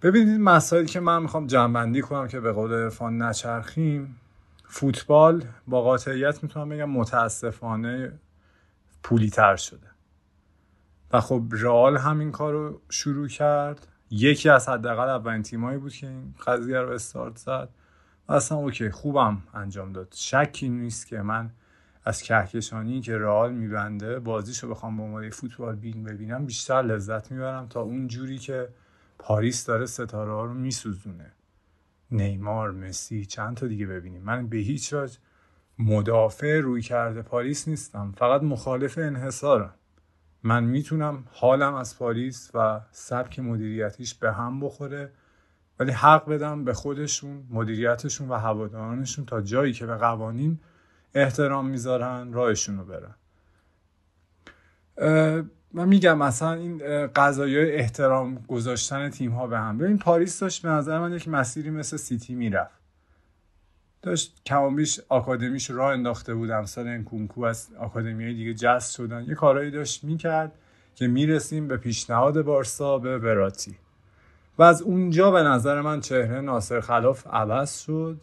ببینید 0.03 0.41
مسائلی 0.41 0.87
که 0.87 1.01
من 1.01 1.23
می‌خوام 1.23 1.47
جمع‌بندی 1.47 2.01
کنم 2.01 2.29
که 2.29 2.41
به 2.41 2.53
قول 2.53 2.73
عرفان 2.73 3.23
نچرخیم 3.23 4.17
فوتبال 4.65 5.45
با 5.67 5.83
قاطعیت 5.83 6.43
می‌تونم 6.43 6.69
بگم 6.69 6.91
متاسفانه 6.91 8.13
پولی 9.03 9.31
تر 9.31 9.57
شده. 9.57 9.87
و 11.13 11.21
خب 11.21 11.43
رئال 11.51 11.97
همین 11.97 12.33
کار 12.33 12.53
رو 12.53 12.81
شروع 12.91 13.29
کرد. 13.29 13.87
یکی 14.11 14.49
از 14.49 14.69
حداقل 14.69 15.09
اولین 15.09 15.43
تیمایی 15.43 15.79
بود 15.79 15.93
که 15.93 16.07
این 16.07 16.35
قضیه 16.47 16.81
رو 16.81 16.93
استارت 16.93 17.37
زد. 17.37 17.69
و 18.29 18.33
اصلا 18.33 18.59
اوکی 18.59 18.91
خوبم 18.91 19.43
انجام 19.55 19.93
داد. 19.93 20.15
شکی 20.17 20.69
نیست 20.69 21.07
که 21.07 21.23
من 21.23 21.51
از 22.05 22.23
کهکشانی 22.23 23.01
که 23.01 23.19
رئال 23.19 23.53
میبنده 23.53 24.19
بازیشو 24.19 24.69
بخوام 24.69 24.97
به 24.97 25.03
عنوان 25.03 25.31
فوتبال 25.31 25.77
بین 25.77 26.05
ببینم 26.05 26.47
بیشتر 26.47 26.83
لذت 26.83 27.33
می‌برم 27.33 27.67
تا 27.69 27.81
اون 27.81 28.09
جوری 28.09 28.39
که 28.39 28.69
پاریس 29.19 29.67
داره 29.67 29.87
ستاره 29.87 30.33
ها 30.33 30.45
رو 30.45 30.55
میسوزونه. 30.55 31.33
نیمار 32.11 32.71
مسی 32.71 33.25
چند 33.25 33.57
تا 33.57 33.67
دیگه 33.67 33.87
ببینیم. 33.87 34.23
من 34.23 34.47
به 34.47 34.57
هیچ 34.57 34.93
وجه 34.93 35.19
مدافع 35.79 36.61
رویکرد 36.61 37.23
پاریس 37.23 37.69
نیستم. 37.69 38.15
فقط 38.17 38.43
مخالف 38.43 38.99
انحصارم. 38.99 39.75
من 40.43 40.65
می‌تونم 40.65 41.25
حالم 41.33 41.75
از 41.75 41.99
پاریس 41.99 42.51
و 42.55 42.81
سبک 42.91 43.39
مدیریتیش 43.39 44.15
به 44.15 44.33
هم 44.33 44.61
بخوره. 44.61 45.13
ولی 45.79 45.93
حق 45.93 46.29
بدم 46.29 46.65
به 46.65 46.73
خودشون 46.75 47.47
مدیریتشون 47.51 48.29
و 48.29 48.35
هوادارانشون 48.35 49.27
تا 49.27 49.41
جایی 49.41 49.73
که 49.73 49.87
به 49.87 49.97
قوانین 49.97 50.59
احترام 51.15 51.67
می‌ذارن 51.67 52.33
راهشون 52.33 52.79
رو 52.79 52.85
برن. 52.85 53.15
من 55.73 55.89
میگم 55.89 56.19
مثلا 56.19 56.53
این 56.53 57.07
قضیه‌ی 57.07 57.59
احترام 57.59 58.45
گذاشتن 58.49 59.11
تیم 59.11 59.31
ها 59.33 59.47
به 59.47 59.59
هم. 59.59 59.79
ببین 59.79 59.99
پاریس 59.99 60.41
داشت 60.41 60.63
به 60.63 60.69
نظر 60.69 60.99
من 60.99 61.13
یک 61.13 61.29
مسیری 61.29 61.71
مثل 61.71 61.97
سیتی 61.97 62.35
می‌رفت. 62.35 62.79
داشت 64.03 64.41
کمابیش 64.47 65.01
آکادمیش 65.09 65.71
راه 65.71 65.93
انداخته 65.93 66.35
بود 66.35 66.51
امسال 66.51 66.89
این 66.89 67.05
کنکو 67.05 67.45
از 67.45 67.69
آکادمی 67.79 68.35
دیگه 68.35 68.55
جست 68.55 68.95
شدن. 68.95 69.25
یه 69.25 69.35
کارهایی 69.35 69.71
داشت 69.71 70.05
می‌کرد 70.05 70.53
که 70.95 71.07
می‌رسیم 71.07 71.69
به 71.69 71.77
پیشنهاد 71.77 72.43
بارسا 72.43 72.99
به 72.99 73.19
براتی 73.19 73.77
و 74.59 74.63
از 74.63 74.83
اونجا 74.83 75.31
به 75.31 75.43
نظر 75.43 75.81
من 75.81 76.01
چهره 76.01 76.41
ناصر 76.41 76.81
خلاف 76.81 77.27
عوض 77.27 77.79
شد 77.81 78.21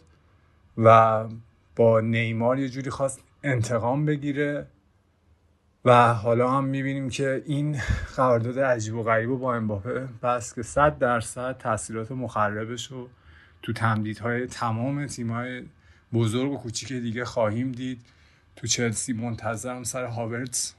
و 0.78 1.24
با 1.76 2.00
نیمار 2.00 2.60
یه 2.60 2.70
جوری 2.70 2.90
خواست 2.90 3.24
انتقام 3.44 4.06
بگیره 4.06 4.68
و 5.86 6.14
حالا 6.14 6.52
هم 6.52 6.64
می‌بینیم 6.64 7.10
که 7.10 7.44
این 7.46 7.80
قرارداد 8.16 8.60
عجیب 8.60 8.96
و 8.96 9.04
غریب 9.04 9.30
و 9.30 9.38
با 9.38 9.56
امباپه 9.56 10.08
بس 10.24 10.54
که 10.54 10.64
صد 10.64 10.98
درصد 10.98 11.58
تاثیرات 11.58 12.12
مخربش 12.12 12.88
رو 12.88 13.10
تو 13.62 13.74
تمدیدهای 13.74 14.48
تمام 14.48 15.08
تیمهای 15.08 15.64
بزرگ 16.14 16.52
و 16.52 16.58
کوچیک 16.58 16.94
دیگه 16.94 17.26
خواهیم 17.26 17.72
دید. 17.72 18.02
تو 18.56 18.68
چلسی 18.68 19.14
منتظرم 19.14 19.84
سر 19.84 20.06
هاورتس 20.06 20.76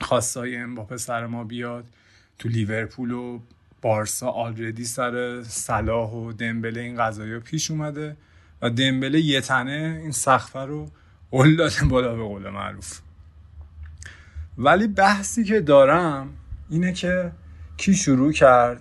خواستای 0.00 0.56
امباپه 0.56 0.96
سر 0.96 1.26
ما 1.26 1.44
بیاد. 1.44 1.84
تو 2.38 2.48
لیورپول 2.48 3.10
و 3.10 3.40
بارسا 3.82 4.28
آلردی 4.28 4.84
سر 4.84 5.42
صلاح 5.42 6.10
و 6.10 6.32
دمبله 6.32 6.80
این 6.80 6.96
قضایی 6.96 7.38
پیش 7.38 7.70
اومده 7.70 8.16
و 8.62 8.70
دمبله 8.70 9.20
یه 9.20 9.40
تنه 9.40 9.98
این 10.02 10.12
سخفه 10.12 10.60
رو 10.60 10.88
قول 11.30 11.56
داده 11.56 11.84
بالا 11.84 12.16
به 12.16 12.22
قول 12.22 12.50
معروف. 12.50 13.00
ولی 14.58 14.86
بحثی 14.86 15.44
که 15.44 15.60
دارم 15.60 16.28
اینه 16.70 16.92
که 16.92 17.32
کی 17.76 17.94
شروع 17.94 18.32
کرد 18.32 18.80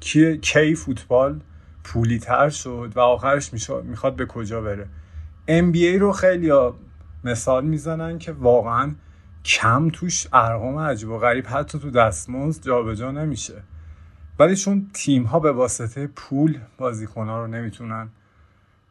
کی 0.00 0.38
کی 0.38 0.74
فوتبال 0.74 1.40
پولی 1.84 2.18
تر 2.18 2.48
شد 2.48 2.92
و 2.94 3.00
آخرش 3.00 3.50
می‌خواد 3.84 4.16
به 4.16 4.26
کجا 4.26 4.60
بره. 4.60 4.86
NBA 5.48 6.00
رو 6.00 6.12
خیلی 6.12 6.52
مثال 7.24 7.64
می‌زنن 7.64 8.18
که 8.18 8.32
واقعا 8.32 8.94
کم 9.44 9.90
توش 9.90 10.26
ارقام 10.32 10.78
عجیب 10.78 11.08
و 11.08 11.18
غریب 11.18 11.46
حتی 11.48 11.78
تو 11.78 11.90
دستمزد 11.90 12.64
جابجا 12.64 13.10
نمیشه. 13.10 13.62
ولی 14.40 14.56
چون 14.56 14.86
تیم 14.92 15.22
ها 15.22 15.40
به 15.40 15.52
واسطه 15.52 16.06
پول 16.06 16.58
بازیکن 16.78 17.28
ها 17.28 17.40
رو 17.40 17.46
نمی‌تونن 17.46 18.08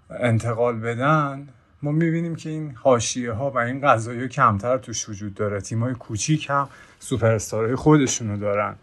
انتقال 0.10 0.80
بدن 0.80 1.48
ما 1.82 1.92
می‌بینیم 1.92 2.36
که 2.36 2.50
این 2.50 2.72
حاشیه 2.76 3.32
ها 3.32 3.52
و 3.52 3.58
این 3.58 3.82
قضایی 3.82 4.28
کمتر 4.28 4.78
توش 4.78 5.10
وجود 5.10 5.34
داره. 5.34 5.62
تیم 5.62 5.84
های 5.84 5.94
کوچیک 5.94 6.50
هم 6.50 6.70
سوپر 7.00 7.76
خودشونو 7.76 8.38
دارن. 8.38 8.76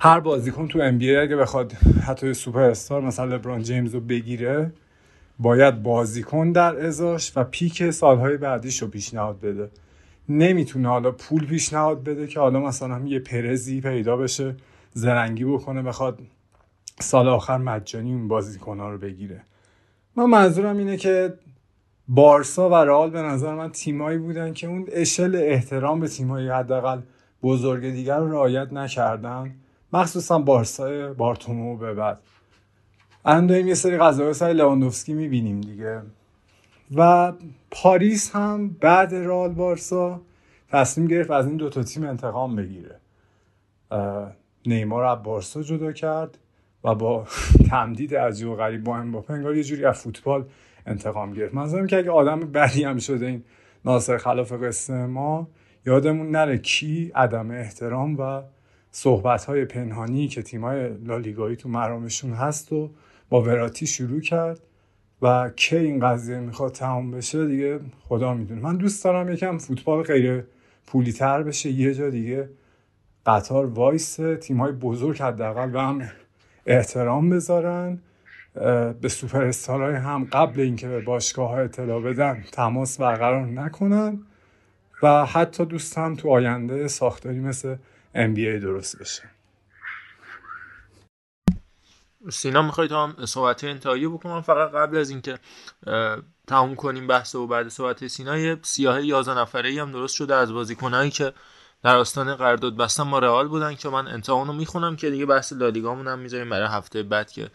هر 0.00 0.20
بازیکن 0.20 0.68
تو 0.68 0.80
ام 0.80 0.94
اگه 0.94 1.36
بخواد 1.36 1.72
حتی 2.06 2.34
سوپر 2.34 2.62
استار 2.62 3.00
مثلا 3.00 3.24
لبران 3.24 3.62
جیمز 3.62 3.94
رو 3.94 4.00
بگیره 4.00 4.72
باید 5.38 5.82
بازیکن 5.82 6.52
در 6.52 6.86
ازاش 6.86 7.32
و 7.36 7.44
pick 7.44 7.90
سالهای 7.90 8.36
بعدیش 8.36 8.82
رو 8.82 8.88
پیشنهاد 8.88 9.40
بده. 9.40 9.70
نمی‌تونه 10.28 10.88
حالا 10.88 11.10
پول 11.10 11.46
پیشنهاد 11.46 12.04
بده 12.04 12.26
که 12.26 12.40
حالا 12.40 12.60
مثلا 12.60 13.00
یه 13.04 13.18
پرزی 13.18 13.80
پیدا 13.80 14.16
بشه. 14.16 14.54
زرنگی 14.92 15.44
بکنه 15.44 15.82
بخواد 15.82 16.18
سال 17.00 17.28
آخر 17.28 17.58
مجانی 17.58 18.12
اون 18.12 18.28
بازیکنها 18.28 18.90
رو 18.90 18.98
بگیره. 18.98 19.42
من 20.16 20.24
منظورم 20.24 20.76
اینه 20.78 20.96
که 20.96 21.34
بارسا 22.08 22.70
و 22.70 22.74
رئال 22.74 23.10
به 23.10 23.22
نظر 23.22 23.54
من 23.54 23.72
تیمایی 23.72 24.18
بودن 24.18 24.52
که 24.52 24.66
اون 24.66 24.86
اشل 24.92 25.40
احترام 25.42 26.00
به 26.00 26.08
تیمایی 26.08 26.48
حداقل 26.48 27.00
بزرگ 27.42 27.90
دیگر 27.90 28.18
رو 28.18 28.32
رعایت 28.32 28.72
نکردن. 28.72 29.54
مخصوصا 29.92 30.38
بارسا 30.38 31.14
بارتومو 31.14 31.76
به 31.76 31.94
بعد. 31.94 32.20
الان 33.24 33.46
داریم 33.46 33.68
یه 33.68 33.74
سری 33.74 33.98
قضایا 33.98 34.32
سر 34.32 34.52
لواندوفسکی 34.52 35.14
می‌بینیم 35.14 35.60
دیگه. 35.60 36.02
و 36.96 37.32
پاریس 37.70 38.30
هم 38.30 38.68
بعد 38.68 39.14
رال 39.14 39.52
بارسا 39.52 40.20
تصمیم 40.68 41.06
گرفت 41.06 41.30
از 41.30 41.46
این 41.46 41.56
دوتا 41.56 41.82
تیم 41.82 42.06
انتقام 42.06 42.56
بگیره. 42.56 42.96
نیمار 44.66 45.04
از 45.04 45.22
بارسا 45.22 45.62
جدا 45.62 45.92
کرد 45.92 46.38
و 46.84 46.94
با 46.94 47.26
تمدید 47.70 48.14
عجیب 48.14 48.48
و 48.48 48.54
غریب 48.54 48.84
با 48.84 48.96
امباپه 48.96 49.34
انگار 49.34 49.56
یه 49.56 49.64
جوری 49.64 49.84
از 49.84 49.98
فوتبال 49.98 50.44
انتقام 50.86 51.32
گرفت. 51.32 51.54
منظورم 51.54 51.86
که 51.86 51.98
اگه 51.98 52.10
آدم 52.10 52.40
بدی 52.40 52.84
هم 52.84 52.98
شده 52.98 53.26
این 53.26 53.42
ناصر 53.84 54.16
خلاف 54.16 54.52
قصه 54.52 55.06
ما 55.06 55.48
یادمون 55.86 56.30
نره 56.30 56.58
کی 56.58 57.12
عدم 57.14 57.50
احترام 57.50 58.20
و 58.20 58.42
صحبت 58.90 59.44
های 59.44 59.64
پنهانی 59.64 60.28
که 60.28 60.42
تیمای 60.42 60.96
لالیگایی 61.04 61.56
تو 61.56 61.68
مرامشون 61.68 62.32
هست 62.32 62.72
و 62.72 62.90
با 63.28 63.42
وراتی 63.42 63.86
شروع 63.86 64.20
کرد 64.20 64.60
و 65.22 65.50
کی 65.56 65.76
این 65.76 66.00
قضیه 66.00 66.38
می‌خواد 66.38 66.72
تمام 66.72 67.10
بشه 67.10 67.46
دیگه 67.46 67.80
خدا 68.08 68.34
می‌دونه. 68.34 68.60
من 68.60 68.76
دوست 68.76 69.04
دارم 69.04 69.32
یکم 69.32 69.58
فوتبال 69.58 70.02
غیر 70.02 70.44
پولی 70.86 71.12
تر 71.12 71.42
بشه 71.42 71.70
یه 71.70 71.94
جا 71.94 72.10
دیگه 72.10 72.48
قطار 73.26 73.66
وایس 73.66 74.16
تیم 74.40 74.60
های 74.60 74.72
بزرگ 74.72 75.22
حداقل 75.22 75.70
به 75.70 75.80
هم 75.80 76.10
احترام 76.66 77.30
بذارن. 77.30 77.98
به 79.00 79.08
سوپر 79.08 79.52
های 79.68 79.94
هم 79.94 80.24
قبل 80.32 80.60
اینکه 80.60 80.88
به 80.88 81.00
باشگاه 81.00 81.50
ها 81.50 81.58
اطلاع 81.58 82.00
بدن 82.00 82.44
تماس 82.52 83.00
برقرار 83.00 83.46
نکنن 83.46 84.26
و 85.02 85.26
حتی 85.26 85.64
دوستم 85.64 86.14
تو 86.14 86.30
آینده 86.30 86.88
ساختاری 86.88 87.38
مثل 87.38 87.76
NBA 88.14 88.62
درست 88.62 88.98
بشه. 88.98 89.22
سینا 92.30 92.62
می‌خواید 92.62 92.92
هم 92.92 93.16
صحبت 93.24 93.64
انتهایی 93.64 94.08
بکنم 94.08 94.40
فقط 94.40 94.70
قبل 94.70 94.96
از 94.96 95.10
اینکه 95.10 95.38
تموم 96.46 96.74
کنیم 96.74 97.06
بحث 97.06 97.34
و 97.34 97.46
بعد 97.46 97.68
صحبت 97.68 98.06
سینا 98.06 98.38
یه 98.38 98.58
سیاه 98.62 99.04
11 99.04 99.38
نفره 99.38 99.68
ای 99.68 99.78
هم 99.78 99.92
درست 99.92 100.14
شده 100.14 100.34
از 100.34 100.52
بازیکنایی 100.52 101.10
که 101.10 101.32
در 101.84 101.96
آستانه 101.96 102.34
قرارداد 102.34 102.76
بستن 102.76 103.02
ما 103.02 103.18
رئال 103.18 103.48
بودن 103.48 103.74
که 103.74 103.88
من 103.88 104.08
انتها 104.08 104.52
می‌خونم 104.52 104.96
که 104.96 105.10
دیگه 105.10 105.26
بحث 105.26 105.52
لالیگامون 105.52 106.08
هم 106.08 106.18
می‌ذاریم 106.18 106.50
برای 106.50 106.68
هفته 106.68 107.02
بعد 107.02 107.30
که 107.30 107.46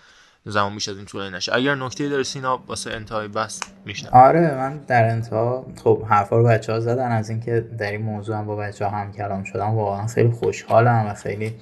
زمان 0.46 0.74
بیش 0.74 0.90
از 0.90 0.98
این 0.98 1.06
طولانی 1.06 1.36
نشه. 1.36 1.56
اگر 1.56 1.76
نکته 1.76 2.10
داره 2.10 2.24
سینا 2.24 2.64
واسه 2.68 2.92
انتهای 2.92 3.28
بحث 3.28 3.62
میشنم 3.86 4.10
آره 4.14 4.56
من 4.56 4.78
در 4.78 5.10
انتها 5.10 5.66
خب 5.84 6.04
حرفا 6.04 6.38
رو 6.38 6.44
بچه 6.44 6.74
ها 6.74 6.80
زدن 6.80 7.12
از 7.12 7.30
اینکه 7.30 7.66
در 7.78 7.92
این 7.92 8.02
موضوع 8.02 8.38
هم 8.38 8.46
با 8.46 8.56
بچه 8.56 8.86
ها 8.86 8.98
هم 8.98 9.12
کلام 9.12 9.44
شدم. 9.44 9.70
واقعا 9.70 10.08
خیلی 10.08 10.32
خوشحالم 10.32 11.06
و 11.06 11.14
خیلی 11.14 11.56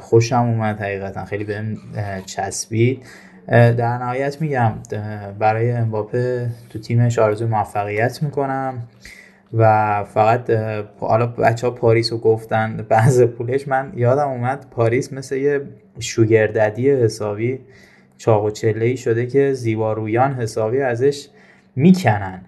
خوشم 0.00 0.36
اومد 0.36 0.80
حقیقتا. 0.80 1.24
خیلی 1.24 1.44
بهم 1.44 1.76
چسبید. 2.26 3.06
در 3.48 3.98
نهایت 3.98 4.40
میگم 4.40 4.72
برای 5.38 5.72
امباپه 5.72 6.50
تو 6.70 6.78
تیمش 6.78 7.18
آرزوی 7.18 7.48
موفقیت 7.48 8.22
می‌کنم. 8.22 8.88
و 9.54 10.04
فقط 10.04 10.50
حالا 11.00 11.26
بچه 11.26 11.66
ها 11.66 11.72
پاریس 11.72 12.12
رو 12.12 12.18
گفتن 12.18 12.86
بعض 12.88 13.22
پولش. 13.22 13.68
من 13.68 13.92
یادم 13.96 14.28
اومد 14.28 14.66
پاریس 14.70 15.12
مثل 15.12 15.36
یه 15.36 15.60
شوگرددی 16.00 16.90
حسابی 16.90 17.60
چاق 18.16 18.44
و 18.44 18.50
چله 18.50 18.96
شده 18.96 19.26
که 19.26 19.52
زیبارویان 19.52 20.34
حسابی 20.34 20.80
ازش 20.80 21.28
می‌کنن. 21.76 22.40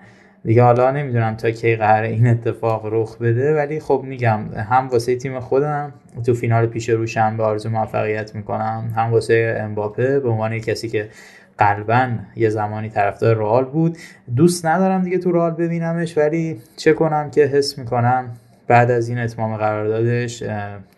دیگه 0.44 0.62
حالا 0.62 0.90
نمی‌دونم 0.90 1.36
تا 1.36 1.50
کی 1.50 1.76
قرار 1.76 2.02
این 2.02 2.26
اتفاق 2.26 2.86
رخ 2.92 3.18
بده 3.18 3.54
ولی 3.54 3.80
خب 3.80 4.02
میگم 4.06 4.40
هم 4.56 4.88
واسه 4.88 5.16
تیم 5.16 5.40
خودم 5.40 5.92
تو 6.26 6.34
فینال 6.34 6.66
پیش 6.66 6.88
رو 6.88 7.06
شنبه 7.06 7.42
آرزو 7.42 7.70
موفقیت 7.70 8.34
می‌کنم 8.34 8.92
هم 8.96 9.12
واسه 9.12 9.58
امباپه 9.60 10.20
به 10.20 10.28
عنوان 10.28 10.58
کسی 10.58 10.88
که 10.88 11.08
قلبا 11.58 12.18
یه 12.36 12.48
زمانی 12.48 12.88
طرفدار 12.88 13.36
رئال 13.36 13.64
بود. 13.64 13.98
دوست 14.36 14.66
ندارم 14.66 15.02
دیگه 15.02 15.18
تو 15.18 15.32
رئال 15.32 15.50
ببینمش 15.50 16.18
ولی 16.18 16.62
چه 16.76 16.92
کنم 16.92 17.30
که 17.30 17.44
حس 17.44 17.78
می‌کنم 17.78 18.34
بعد 18.66 18.90
از 18.90 19.08
این 19.08 19.18
اتمام 19.18 19.56
قراردادش 19.56 20.42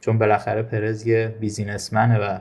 چون 0.01 0.18
بالاخره 0.18 0.62
پرز 0.62 1.07
یه 1.07 1.36
بیزینسمنه 1.41 2.18
و 2.18 2.39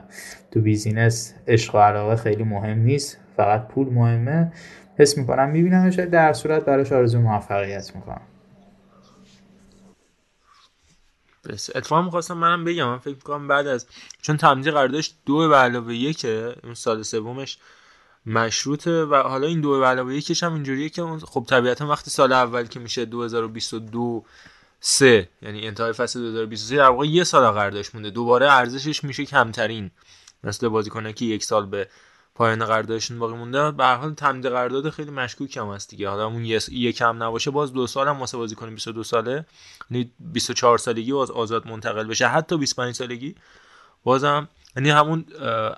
تو 0.50 0.60
بیزینس 0.60 1.34
عشق 1.48 1.74
و 1.74 1.78
علاقه 1.78 2.16
خیلی 2.16 2.44
مهم 2.44 2.78
نیست 2.78 3.18
فقط 3.36 3.68
پول 3.68 3.88
مهمه. 3.88 4.52
حس 4.98 5.18
می‌کنم 5.18 5.48
میبینمش 5.50 5.94
در 5.94 6.32
صورت 6.32 6.64
براش 6.64 6.92
آرزو 6.92 7.20
موفقیت 7.20 7.96
می‌کنم. 7.96 8.20
بس. 11.48 11.76
اتفاقا 11.76 12.02
می‌خواستم 12.02 12.34
منم 12.34 12.64
بگم. 12.64 12.88
من 12.88 12.98
فکر 12.98 13.14
می‌کنم 13.14 13.48
بعد 13.48 13.66
از 13.66 13.86
چون 14.22 14.36
تمدید 14.36 14.72
قراردادش 14.72 15.14
دو 15.26 15.48
به 15.48 15.56
علاوه 15.56 15.94
یکه 15.94 16.54
اون 16.64 16.74
سال 16.74 17.02
سومش 17.02 17.58
مشروطه 18.26 19.04
و 19.04 19.14
حالا 19.14 19.46
این 19.46 19.60
دو 19.60 19.84
علاوه 19.84 20.14
یکش 20.14 20.42
هم 20.42 20.54
اینجوریه 20.54 20.88
که 20.88 21.02
خب 21.02 21.44
طبیعتا 21.48 21.86
وقتی 21.86 22.10
سال 22.10 22.32
اول 22.32 22.66
که 22.66 22.80
میشه 22.80 23.04
2022 23.04 24.24
سه 24.80 25.28
یعنی 25.42 25.66
انتهای 25.66 25.92
فصل 25.92 26.20
2023 26.20 26.76
در 26.76 26.88
واقع 26.88 27.06
یه 27.06 27.24
سال 27.24 27.50
قراردادش 27.50 27.94
مونده. 27.94 28.10
دوباره 28.10 28.52
ارزشش 28.52 29.04
میشه 29.04 29.24
کمترین 29.24 29.90
مثل 30.44 30.68
بازیکنه 30.68 31.12
که 31.12 31.24
یک 31.24 31.44
سال 31.44 31.66
به 31.66 31.88
پایان 32.34 32.64
قراردادشون 32.64 33.18
باقی 33.18 33.34
مونده. 33.34 33.70
به 33.70 33.84
هر 33.84 33.96
حال 33.96 34.14
تمدید 34.14 34.52
قرارداد 34.52 34.90
خیلی 34.90 35.10
مشکوک 35.10 35.56
هم 35.56 35.68
هست 35.68 35.90
دیگه. 35.90 36.08
حالا 36.08 36.26
اون 36.26 36.44
یه 36.70 36.92
کم 36.92 37.22
نباشه 37.22 37.50
باز 37.50 37.72
دو 37.72 37.86
سال 37.86 38.08
هم 38.08 38.20
واسه 38.20 38.36
بازیکن 38.36 38.70
22 38.70 39.04
ساله. 39.04 39.46
یعنی 39.90 40.10
24 40.20 40.78
سالگی 40.78 41.12
باز 41.12 41.30
آزاد 41.30 41.66
منتقل 41.66 42.06
بشه. 42.06 42.26
حتی 42.26 42.56
25 42.56 42.94
سالگی 42.94 43.34
بازم 44.04 44.48
یعنی 44.76 44.90
همون 44.90 45.24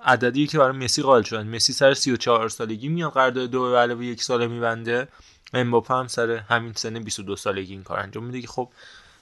عددی 0.04 0.46
که 0.46 0.58
برای 0.58 0.78
مسی 0.78 1.02
قائل 1.02 1.22
شدن. 1.22 1.46
مسی 1.56 1.72
سر 1.72 1.94
34 1.94 2.48
سالگی 2.48 2.88
میاد 2.88 3.12
قرارداد 3.12 3.50
دو 3.50 3.70
به 3.70 3.78
علاوه 3.78 4.04
یک 4.04 4.22
ساله 4.22 4.46
میبنده. 4.46 5.08
امباپه 5.54 5.94
هم 5.94 6.06
سر 6.06 6.30
همین 6.30 6.72
سن 6.72 6.98
22 6.98 7.36
سالگی 7.36 7.72
این 7.72 7.82
کار 7.82 8.00
انجام 8.00 8.24
میده 8.24 8.40
که 8.40 8.46
خب 8.46 8.68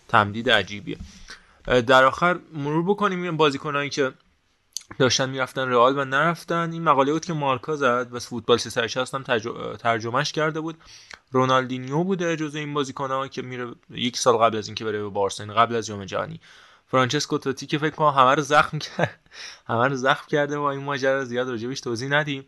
تمدید 0.09 0.51
عجیبیه. 0.51 0.99
در 1.67 2.05
آخر 2.05 2.39
مرور 2.53 2.85
بکنیم 2.85 3.23
این 3.23 3.37
بازیکنایی 3.37 3.91
که 3.91 4.13
داشتن 4.99 5.31
می‌رفتن 5.31 5.69
رئال 5.69 5.99
و 5.99 6.05
نرفتن. 6.05 6.73
این 6.73 6.83
مقاله 6.83 7.13
بود 7.13 7.25
که 7.25 7.33
مارکا 7.33 7.77
زد 7.77 8.09
و 8.13 8.19
فوتبال 8.19 8.59
360 8.59 9.15
هم 9.15 9.23
ترجمهش 9.77 10.33
کرده 10.33 10.61
بود. 10.61 10.77
رونالدینیو 11.31 12.05
بوده 12.05 12.37
جز 12.37 12.55
این 12.55 12.75
بازیکن‌ها 12.75 13.29
که 13.29 13.43
میره 13.43 13.73
یک 13.91 14.17
سال 14.17 14.37
قبل 14.37 14.57
از 14.57 14.69
اینکه 14.69 14.85
بره 14.85 15.03
به 15.03 15.09
بارسا 15.09 15.45
قبل 15.45 15.75
از 15.75 15.87
جام 15.87 16.05
جهانی. 16.05 16.41
فرانچسکو 16.89 17.39
توتی 17.39 17.67
که 17.67 17.79
فکر 17.79 17.95
کنم 17.95 18.09
همه 18.09 18.35
رو 18.35 18.43
زخم 18.43 18.79
کرد. 18.97 19.21
همه 19.67 19.89
رو 19.89 19.97
زخم 19.97 20.27
کرده 20.29 20.59
با 20.59 20.71
این 20.71 20.83
ماجرا 20.83 21.25
زیاد 21.25 21.49
راجبش 21.49 21.81
توضیح 21.81 22.09
ندیم. 22.09 22.47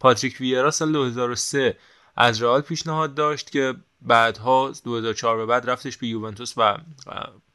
پاتریک 0.00 0.40
ویرا 0.40 0.70
سال 0.70 0.92
2003 0.92 1.76
از 2.16 2.42
رئال 2.42 2.60
پیشنهاد 2.60 3.14
داشت 3.14 3.50
که 3.50 3.74
بعدها 4.02 4.72
2004 4.84 5.36
به 5.36 5.46
بعد 5.46 5.70
رفتش 5.70 5.96
به 5.96 6.06
یوونتوس 6.06 6.54
و 6.56 6.78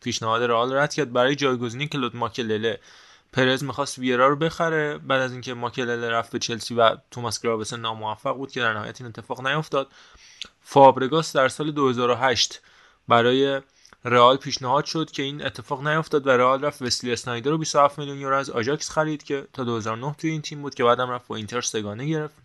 پیشنهاد 0.01 0.43
رئال 0.43 0.73
رد 0.73 0.93
کرد. 0.93 1.13
برای 1.13 1.35
جایگزینی 1.35 1.87
کلود 1.87 2.15
ماکلله 2.15 2.79
پرز 3.33 3.63
می‌خواست 3.63 3.97
ویرا 3.97 4.27
رو 4.27 4.35
بخره. 4.35 4.97
بعد 4.97 5.21
از 5.21 5.31
اینکه 5.31 5.53
ماکلله 5.53 6.09
رفت 6.09 6.31
به 6.31 6.39
چلسی 6.39 6.73
و 6.73 6.97
توماس 7.11 7.41
گراوسن 7.41 7.73
ناموفق 7.73 8.35
بود 8.35 8.51
که 8.51 8.59
در 8.59 8.73
نهایت 8.73 9.01
این 9.01 9.07
اتفاق 9.09 9.47
نیفتاد 9.47 9.87
فابرگاس 10.61 11.35
در 11.35 11.47
سال 11.47 11.71
2008 11.71 12.61
برای 13.07 13.61
رئال 14.05 14.37
پیشنهاد 14.37 14.85
شد 14.85 15.11
که 15.11 15.23
این 15.23 15.45
اتفاق 15.45 15.87
نیفتاد 15.87 16.27
و 16.27 16.29
رئال 16.29 16.61
رفت 16.61 16.81
وسلی 16.81 17.13
اسنایدر 17.13 17.51
رو 17.51 17.57
27 17.57 17.99
میلیون 17.99 18.19
یورو 18.19 18.37
از 18.37 18.49
آژاکس 18.49 18.89
خرید 18.89 19.23
که 19.23 19.47
تا 19.53 19.63
2009 19.63 20.15
توی 20.17 20.29
این 20.29 20.41
تیم 20.41 20.61
بود 20.61 20.75
که 20.75 20.83
بعدم 20.83 21.09
رفت 21.09 21.27
با 21.27 21.35
اینتر 21.35 21.61
سه‌گانه 21.61 22.05
گرفت. 22.05 22.35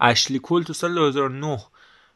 اشلی 0.00 0.38
کول 0.38 0.62
تو 0.62 0.72
سال 0.72 0.94
2009 0.94 1.60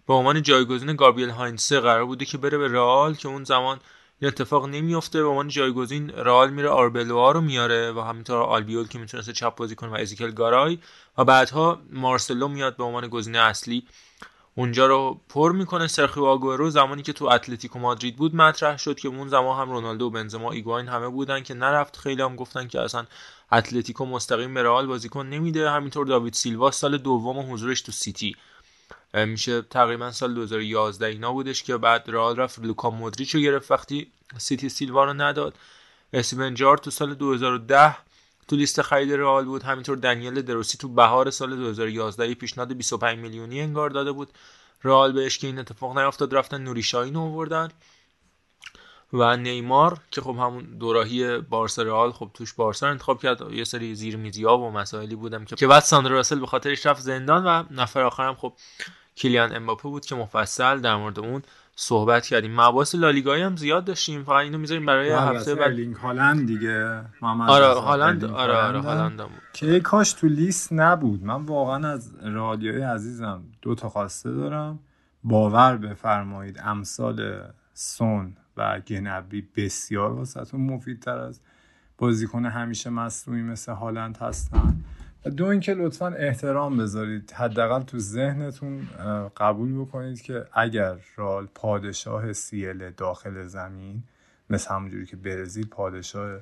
به 0.07 0.15
عنوان 0.15 0.42
جایگزین 0.42 0.97
گابریل 0.97 1.31
هاینسه 1.31 1.81
قرار 1.81 2.05
بوده 2.05 2.25
که 2.25 2.39
بره 2.39 2.59
به 2.59 2.68
رئال 2.68 3.15
که 3.15 3.28
اون 3.28 3.44
زمان 3.44 3.81
این 4.20 4.28
اتفاق 4.28 4.68
نمیفته 4.68 5.23
به 5.23 5.28
عنوان 5.28 5.49
جایگزین 5.49 6.10
رئال 6.10 6.51
میره 6.51 6.68
آربلوا 6.68 7.33
رو 7.33 7.41
میاره 7.41 7.92
و 7.92 8.01
همینطور 8.01 8.42
آلبیول 8.42 8.89
که 8.89 8.99
می‌تونسته 8.99 9.33
چپ 9.33 9.57
بازی 9.57 9.75
کنه 9.75 9.91
و 9.91 9.94
ازیکل 9.94 10.31
گارای 10.31 10.78
و 11.18 11.25
بعدها 11.25 11.81
مارسلو 11.91 12.49
میاد 12.49 12.76
به 12.76 12.84
عنوان 12.84 13.09
گزینه 13.09 13.39
اصلی. 13.39 13.86
اونجا 14.55 14.87
رو 14.87 15.21
پر 15.29 15.53
می‌کنه 15.53 15.87
سرخیو 15.87 16.25
آگورو 16.25 16.71
زمانی 16.71 17.03
که 17.03 17.13
تو 17.13 17.25
اتلتیکو 17.25 17.79
مادرید 17.79 18.17
بود 18.17 18.37
مطرح 18.37 18.77
شد 18.77 18.99
که 18.99 19.09
اون 19.09 19.29
زمان 19.29 19.61
هم 19.61 19.71
رونالدو 19.71 20.07
و 20.07 20.11
بنزما 20.11 20.53
ایگواین 20.53 20.89
همه 20.89 21.09
بودن 21.09 21.43
که 21.43 21.55
نرفت. 21.55 21.97
خیلی 21.97 22.23
هم 22.23 22.37
گفتن 22.37 22.69
که 22.69 22.81
اصلا 22.81 23.07
اتلتیکو 23.53 24.07
مستقیم 24.07 24.55
به 24.55 24.63
رئال 24.63 24.87
بازیکن 24.87 25.27
نمیده. 25.27 25.71
همینطور 25.71 26.07
داوید 26.07 26.35
سیلوا 26.35 26.71
سال 26.71 26.99
دوم 26.99 27.53
حضورش 27.53 27.81
تو 27.81 27.93
سیتی. 27.93 28.37
میشه 29.15 29.63
تقریبا 29.63 30.11
سال 30.11 30.35
2011 30.35 31.07
اینا 31.07 31.33
بودش 31.33 31.63
که 31.63 31.77
بعد 31.77 32.05
رئال 32.07 32.37
رفت. 32.37 32.59
لوکا 32.59 32.91
مودریچو 32.91 33.39
گرفت 33.39 33.71
وقتی 33.71 34.13
سیتی 34.39 34.69
سیلوا 34.69 35.05
رو 35.05 35.13
نداد. 35.13 35.55
استیون 36.12 36.55
جرارد 36.55 36.79
تو 36.79 36.91
سال 36.91 37.15
2010 37.15 37.97
تو 38.49 38.57
لیست 38.57 38.83
خرید 38.83 39.12
رئال 39.12 39.45
بود 39.45 39.62
همینطور 39.62 39.97
دنیله 39.97 40.43
دروسی 40.43 40.79
تو 40.79 40.89
بهار 40.89 41.31
سال 41.31 41.57
2011 41.57 42.35
پیشنهاد 42.35 42.73
25 42.73 43.19
میلیونی 43.19 43.61
انگار 43.61 43.91
داده 43.91 44.12
بود. 44.12 44.29
رئال 44.85 45.12
بهش 45.12 45.39
که 45.39 45.47
این 45.47 45.59
اتفاق 45.59 45.99
نیافتاد 45.99 46.35
رفتن 46.35 46.61
نوری 46.61 46.83
شاهین 46.83 47.17
آوردن. 47.17 47.69
و 49.12 49.37
نیمار 49.37 49.99
که 50.11 50.21
خب 50.21 50.31
همون 50.31 50.65
دوراهی 50.65 51.39
بارسا 51.39 51.83
رئال 51.83 52.12
خب 52.12 52.31
توش 52.35 52.53
بارسا 52.53 52.89
انتخاب 52.89 53.23
کرد. 53.23 53.53
یه 53.53 53.65
سری 53.65 53.95
زیر 53.95 54.47
ها 54.47 54.59
و 54.59 54.71
مسائلی 54.71 55.15
بودم 55.15 55.45
که 55.45 55.67
بعد 55.67 55.83
ساندرو 55.83 56.15
راسل 56.15 56.41
به 56.41 56.47
خاطرش 56.47 56.87
رفت 56.87 57.01
زندان 57.01 57.45
و 57.45 57.65
نفر 57.71 58.01
آخرم 58.01 58.35
خب 58.35 58.53
کیلیان 59.15 59.57
امباپه 59.57 59.83
بود 59.83 60.07
که 60.07 60.15
مفصل 60.15 60.81
در 60.81 60.97
مورد 60.97 61.19
اون 61.19 61.43
صحبت 61.76 62.26
کردیم. 62.26 62.60
مباحث 62.60 62.94
لالیگایی 62.94 63.42
هم 63.42 63.57
زیاد 63.57 63.84
داشتیم. 63.84 64.25
فقط 64.25 64.36
اینو 64.36 64.59
می‌ذاریم 64.59 64.86
برای 64.86 65.10
هفته 65.10 65.55
بعد. 65.55 65.73
لینک 65.73 65.97
هالند 65.97 66.47
دیگه. 66.47 67.02
آره 67.23 67.67
هالند 67.67 68.25
آره 68.25 68.55
آره 68.55 68.81
هالند. 68.81 69.20
که 69.52 69.81
کاش 69.81 70.12
تو 70.12 70.26
لیست 70.26 70.73
نبود. 70.73 71.25
من 71.25 71.42
واقعا 71.44 71.89
از 71.89 72.17
رادیوی 72.25 72.83
عزیزم 72.83 73.42
دو 73.62 73.75
تا 73.75 73.89
خواسته 73.89 74.33
دارم. 74.33 74.78
باور 75.25 75.76
بفرمایید 75.76 76.60
امثال 76.65 77.42
سون 77.75 78.36
و 78.57 78.81
گنبری 78.81 79.49
بسیار 79.57 80.12
واسهتون 80.12 80.60
مفیدتر 80.60 81.18
از 81.18 81.41
بازیکن 81.99 82.47
همیشه 82.47 82.91
مصنوعی 82.91 83.42
مثل 83.42 83.73
هالند 83.73 84.17
هستن. 84.17 84.84
دو 85.31 85.47
اینکه 85.47 85.75
لطفا 85.75 86.07
احترام 86.09 86.76
بذارید. 86.76 87.33
حداقل 87.33 87.83
تو 87.83 87.99
ذهنتون 87.99 88.89
قبول 89.36 89.81
بکنید 89.81 90.23
که 90.23 90.47
اگر 90.52 90.97
رال 91.17 91.49
پادشاه 91.55 92.33
سیل 92.33 92.91
داخل 92.91 93.47
زمین 93.47 94.02
مثل 94.51 94.75
همونجوری 94.75 95.07
که 95.07 95.17
برزیل 95.17 95.67
پادشاه 95.67 96.41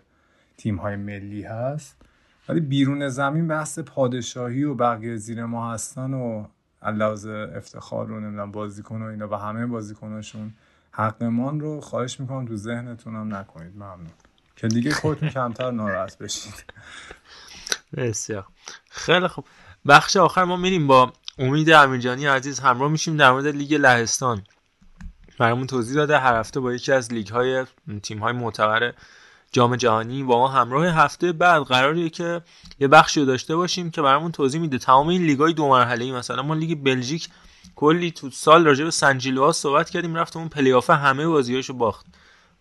تیم 0.57 0.77
های 0.77 0.97
ملی 0.97 1.43
هست 1.43 1.97
ولی 2.49 2.61
بیرون 2.61 3.09
زمین 3.09 3.49
بحث 3.49 3.79
پادشاهی 3.79 4.65
و 4.65 4.75
بقیه 4.75 5.17
زیر 5.17 5.45
ما 5.45 5.73
هستن 5.73 6.15
و 6.15 6.47
لحاظ 6.83 7.27
افتخار 7.27 8.07
رو 8.07 8.21
نمی‌دونم 8.21 8.53
بازیکن 8.53 9.03
و 9.03 9.05
اینا 9.05 9.29
و 9.29 9.35
همه 9.35 9.67
بازیکناشون 9.67 10.55
حقمان 10.93 11.61
رو 11.61 11.81
خواهش 11.81 12.21
می‌کنم 12.21 12.47
تو 12.47 12.57
ذهنتون 12.57 13.17
هم 13.17 13.35
نکنید. 13.35 13.77
ممنون. 13.77 14.11
که 14.57 14.69
دیگه 14.69 14.91
خودتون 14.91 15.29
کمتر 15.29 15.71
ناراحت 15.71 16.19
بشید. 16.19 16.65
بسیار. 17.97 18.47
خیلی 18.91 19.29
خوب. 19.29 19.45
بخش 19.89 20.17
آخر 20.17 20.45
ما 20.45 20.57
میریم 20.57 20.87
با 20.87 21.13
امید 21.39 21.71
امیرجانی 21.71 22.27
عزیز 22.27 22.61
همراه 22.61 22.91
میشیم 22.91 23.17
در 23.17 23.33
مورد 23.33 23.47
لیگ 23.47 23.75
لهستان. 23.75 24.43
برامون 25.39 25.67
توضیح 25.67 25.97
داده 25.97 26.19
هر 26.19 26.37
هفته 26.37 26.61
با 26.61 26.73
یکی 26.73 26.93
از 26.93 27.13
لیگ 27.13 27.29
های 27.29 27.65
تیم 28.03 28.19
های 28.19 28.33
معتبر 28.33 28.93
جام 29.53 29.77
جهانی 29.77 30.23
با 30.23 30.39
ما 30.39 30.49
همراه 30.49 30.87
هفته 30.87 31.33
بعد 31.33 31.63
قراریه 31.63 32.11
که 32.11 32.41
یه 32.81 32.89
بخشی 32.89 33.21
رو 33.21 33.27
داشته 33.27 33.57
باشیم 33.57 33.91
که 33.91 34.03
برامون 34.03 34.33
توضیح 34.33 34.61
میده. 34.61 34.79
تمام 34.79 35.09
این 35.09 35.23
لیگ 35.23 35.39
های 35.39 35.53
دو 35.53 35.69
مرحله 35.69 36.05
ای 36.05 36.13
مثلا 36.13 36.43
ما 36.43 36.55
لیگ 36.55 36.79
بلژیک 36.83 37.29
کلی 37.77 38.11
تو 38.11 38.31
سال 38.31 38.65
راجع 38.65 38.85
به 38.85 38.91
سن 38.91 39.08
ژیلواز 39.08 39.53
صحبت 39.53 39.91
کردیم 39.91 40.15
رفت 40.15 40.29
تو 40.29 40.39
اون 40.39 40.49
پلی‌آف 40.49 40.81
همه 40.89 41.27
بازیاشو 41.27 41.73
باخت 41.73 42.07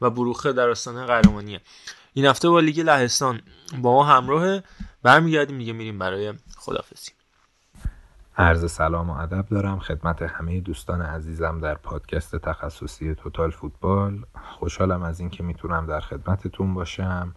و 0.02 0.10
بروخه 0.10 0.54
در 0.54 0.70
آستانه 0.70 1.06
قهرمانیه. 1.06 1.62
این 2.14 2.26
هفته 2.26 2.50
با 2.50 2.60
لیگ 2.60 2.80
لهستان 2.80 3.42
با 3.78 3.94
ما 3.94 4.04
همراه 4.04 4.62
برمیگردیم 5.04 5.58
دیگه 5.58 5.74
میریم 5.74 6.00
برای 6.00 6.34
خدافظی 6.58 7.12
عرض 8.38 8.72
سلام 8.72 9.10
و 9.10 9.14
ادب 9.14 9.46
دارم 9.50 9.80
خدمت 9.80 10.22
همه 10.22 10.60
دوستان 10.60 11.02
عزیزم 11.02 11.60
در 11.60 11.74
پادکست 11.74 12.36
تخصصی 12.36 13.16
توتال 13.16 13.52
فوتبال. 13.52 14.26
خوشحالم 14.60 15.04
از 15.04 15.20
اینکه 15.20 15.44
می‌تونم 15.44 15.86
در 15.86 16.00
خدمتتون 16.00 16.74
باشم 16.74 17.36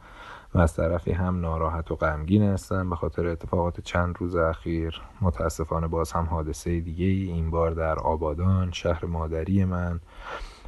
و 0.55 0.59
از 0.59 0.77
طرفی 0.77 1.13
هم 1.13 1.41
ناراحت 1.41 1.91
و 1.91 1.97
غمگین 1.97 2.43
هستم 2.43 2.91
به 2.91 2.97
خاطر 2.97 3.27
اتفاقات 3.27 3.81
چند 3.81 4.17
روز 4.19 4.37
اخیر. 4.37 5.03
متاسفانه 5.21 5.87
باز 5.87 6.13
هم 6.13 6.25
حادثه 6.25 6.81
دیگه 6.81 7.07
ای 7.07 7.23
این 7.23 7.51
بار 7.51 7.71
در 7.71 7.99
آبادان 7.99 8.71
شهر 8.73 9.05
مادری 9.05 9.65
من. 9.65 10.01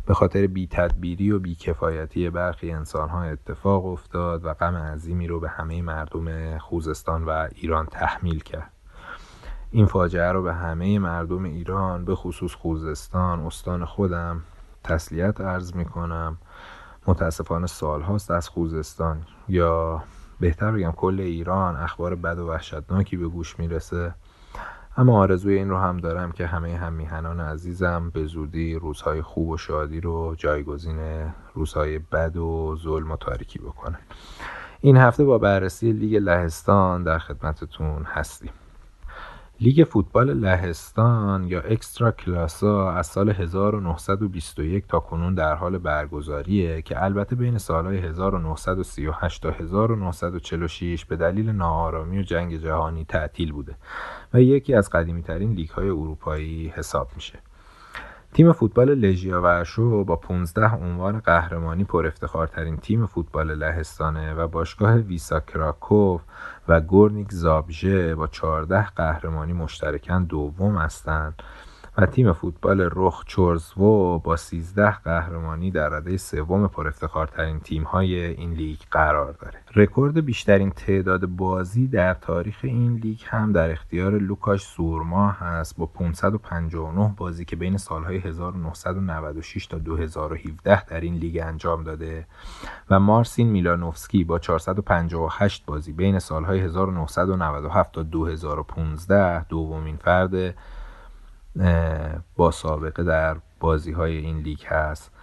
به 0.07 0.15
خاطر 0.15 0.47
بی 0.47 0.67
تدبیری 0.67 1.31
و 1.31 1.39
بی 1.39 1.55
کفایتی 1.55 2.31
برخی 2.31 2.73
انسان 2.73 3.09
ها 3.09 3.23
اتفاق 3.23 3.87
افتاد 3.87 4.45
و 4.45 4.55
غم 4.55 4.77
عظیمی 4.77 5.27
رو 5.27 5.41
به 5.41 5.49
همه 5.49 5.83
مردم 5.83 6.59
خوزستان 6.59 7.25
و 7.25 7.49
ایران 7.55 7.87
تحمیل 7.87 8.41
کرد. 8.41 8.71
این 9.71 9.87
فاجعه 9.87 10.33
رو 10.33 10.43
به 10.43 10.55
همه 10.55 10.99
مردم 10.99 11.45
ایران 11.45 12.05
به 12.05 12.15
خصوص 12.15 12.55
خوزستان 12.55 13.41
استان 13.41 13.85
خودم 13.85 14.43
تسلیت 14.85 15.41
عرض 15.41 15.75
می 15.75 15.85
کنم 15.85 16.39
متاسفانه 17.07 17.67
سال 17.67 18.03
هاست 18.03 18.31
از 18.31 18.49
خوزستان. 18.49 19.27
یا 19.49 20.03
بهتر 20.41 20.73
بگم 20.73 20.93
کل 20.93 21.21
ایران 21.21 21.77
اخبار 21.77 22.15
بد 22.15 22.39
و 22.39 22.49
وحشتناکی 22.49 23.17
به 23.17 23.29
گوش 23.29 23.59
می‌رسه. 23.59 24.15
اما 24.97 25.19
آرزوی 25.19 25.55
این 25.55 25.71
رو 25.71 25.79
هم 25.79 25.97
دارم 25.97 26.33
که 26.33 26.47
همه 26.47 26.77
هم 26.77 26.93
میهنان 26.93 27.41
عزیزم 27.41 28.11
به 28.15 28.27
زودی 28.27 28.75
روزهای 28.75 29.23
خوب 29.23 29.49
و 29.49 29.57
شادی 29.57 30.01
رو 30.01 30.35
جایگزین 30.39 30.99
روزهای 31.55 31.99
بد 31.99 32.37
و 32.37 32.77
ظلم 32.83 33.11
و 33.11 33.17
تاریکی 33.17 33.59
بکنه. 33.59 33.99
این 34.81 34.97
هفته 34.97 35.25
با 35.25 35.39
بررسی 35.39 35.93
لیگ 35.93 36.17
لهستان 36.17 37.05
در 37.05 37.19
خدمتتون 37.19 38.03
هستیم. 38.05 38.51
لیگ 39.61 39.85
فوتبال 39.85 40.35
لهستان 40.35 41.45
یا 41.45 41.61
اکسترا 41.61 42.13
کلاسا 42.13 42.91
از 42.93 43.07
سال 43.07 43.31
1921 43.31 44.87
تا 44.87 45.01
کنون 45.01 45.35
در 45.35 45.55
حال 45.55 45.79
برگزاریه 45.79 46.83
که 46.83 47.05
البته 47.05 47.37
بین 47.37 47.59
سالهای 47.59 47.99
1938 47.99 49.43
تا 49.43 49.51
1946 49.51 51.05
به 51.05 51.17
دلیل 51.17 51.51
ناآرامی 51.51 52.19
و 52.19 52.23
جنگ 52.23 52.57
جهانی 52.57 53.05
تعطیل 53.05 53.53
بوده 53.53 53.75
و 54.35 54.41
یکی 54.41 54.75
از 54.75 54.91
قدیمی 54.91 55.23
ترین 55.23 55.53
لیگ 55.53 55.69
های 55.69 55.89
اروپایی 55.89 56.69
حساب 56.69 57.09
میشه. 57.15 57.39
تیم 58.35 58.53
فوتبال 58.53 58.95
لژیا 58.95 59.43
ورشو 59.43 60.05
با 60.05 60.17
15 60.17 60.75
عنوان 60.75 61.19
قهرمانی 61.21 61.85
پر 61.85 62.07
افتخارترین 62.07 62.77
تیم 62.77 63.07
فوتبال 63.07 63.55
لهستانه 63.55 64.35
و 64.35 64.49
باشگاه 64.49 64.95
ویسا 64.95 65.41
کراکوف 65.41 66.21
و 66.69 66.81
گورنیک 66.81 67.33
زابژه 67.33 68.15
با 68.15 68.27
14 68.27 68.87
قهرمانی 68.87 69.53
مشترکاً 69.53 70.19
دوم 70.19 70.77
هستند 70.77 71.43
و 71.99 72.07
تیم 72.07 72.33
فوتبال 72.33 72.91
رخ 72.93 73.25
چورزوو 73.27 74.19
با 74.19 74.37
13 74.37 74.91
قهرمانی 74.91 75.71
در 75.71 75.89
رده 75.89 76.17
سوم 76.17 76.67
پر 76.67 76.89
افتخارترین 76.89 77.61
تیم‌های 77.61 78.25
این 78.25 78.53
لیگ 78.53 78.79
قرار 78.91 79.33
داره. 79.33 79.64
رکورد 79.77 80.25
بیشترین 80.25 80.71
تعداد 80.71 81.27
بازی 81.27 81.87
در 81.87 82.15
تاریخ 82.15 82.59
این 82.63 82.95
لیگ 82.95 83.21
هم 83.25 83.53
در 83.53 83.71
اختیار 83.71 84.19
لوکاش 84.19 84.63
سورما 84.63 85.31
هست. 85.31 85.77
با 85.77 85.87
559 85.87 87.15
بازی 87.17 87.45
که 87.45 87.57
بین 87.57 87.77
سالهای 87.77 88.19
1996 88.19 89.67
تا 89.67 89.79
2017 89.79 90.85
در 90.85 91.01
این 91.01 91.15
لیگ 91.15 91.41
انجام 91.43 91.85
داده 91.85 92.27
و 92.91 93.01
مارسین 93.01 93.49
میلانوفسکی 93.49 94.25
با 94.25 94.39
458 94.39 95.65
بازی 95.67 95.93
بین 95.93 96.19
سالهای 96.19 96.61
1997 96.61 97.93
تا 97.93 98.03
2015 98.03 99.45
دومین 99.45 99.97
فرد 99.97 100.55
با 102.37 102.51
سابقه 102.51 103.03
در 103.03 103.37
بازی 103.61 103.93
های 103.93 104.17
این 104.17 104.39
لیگ 104.39 104.65
هست. 104.67 105.14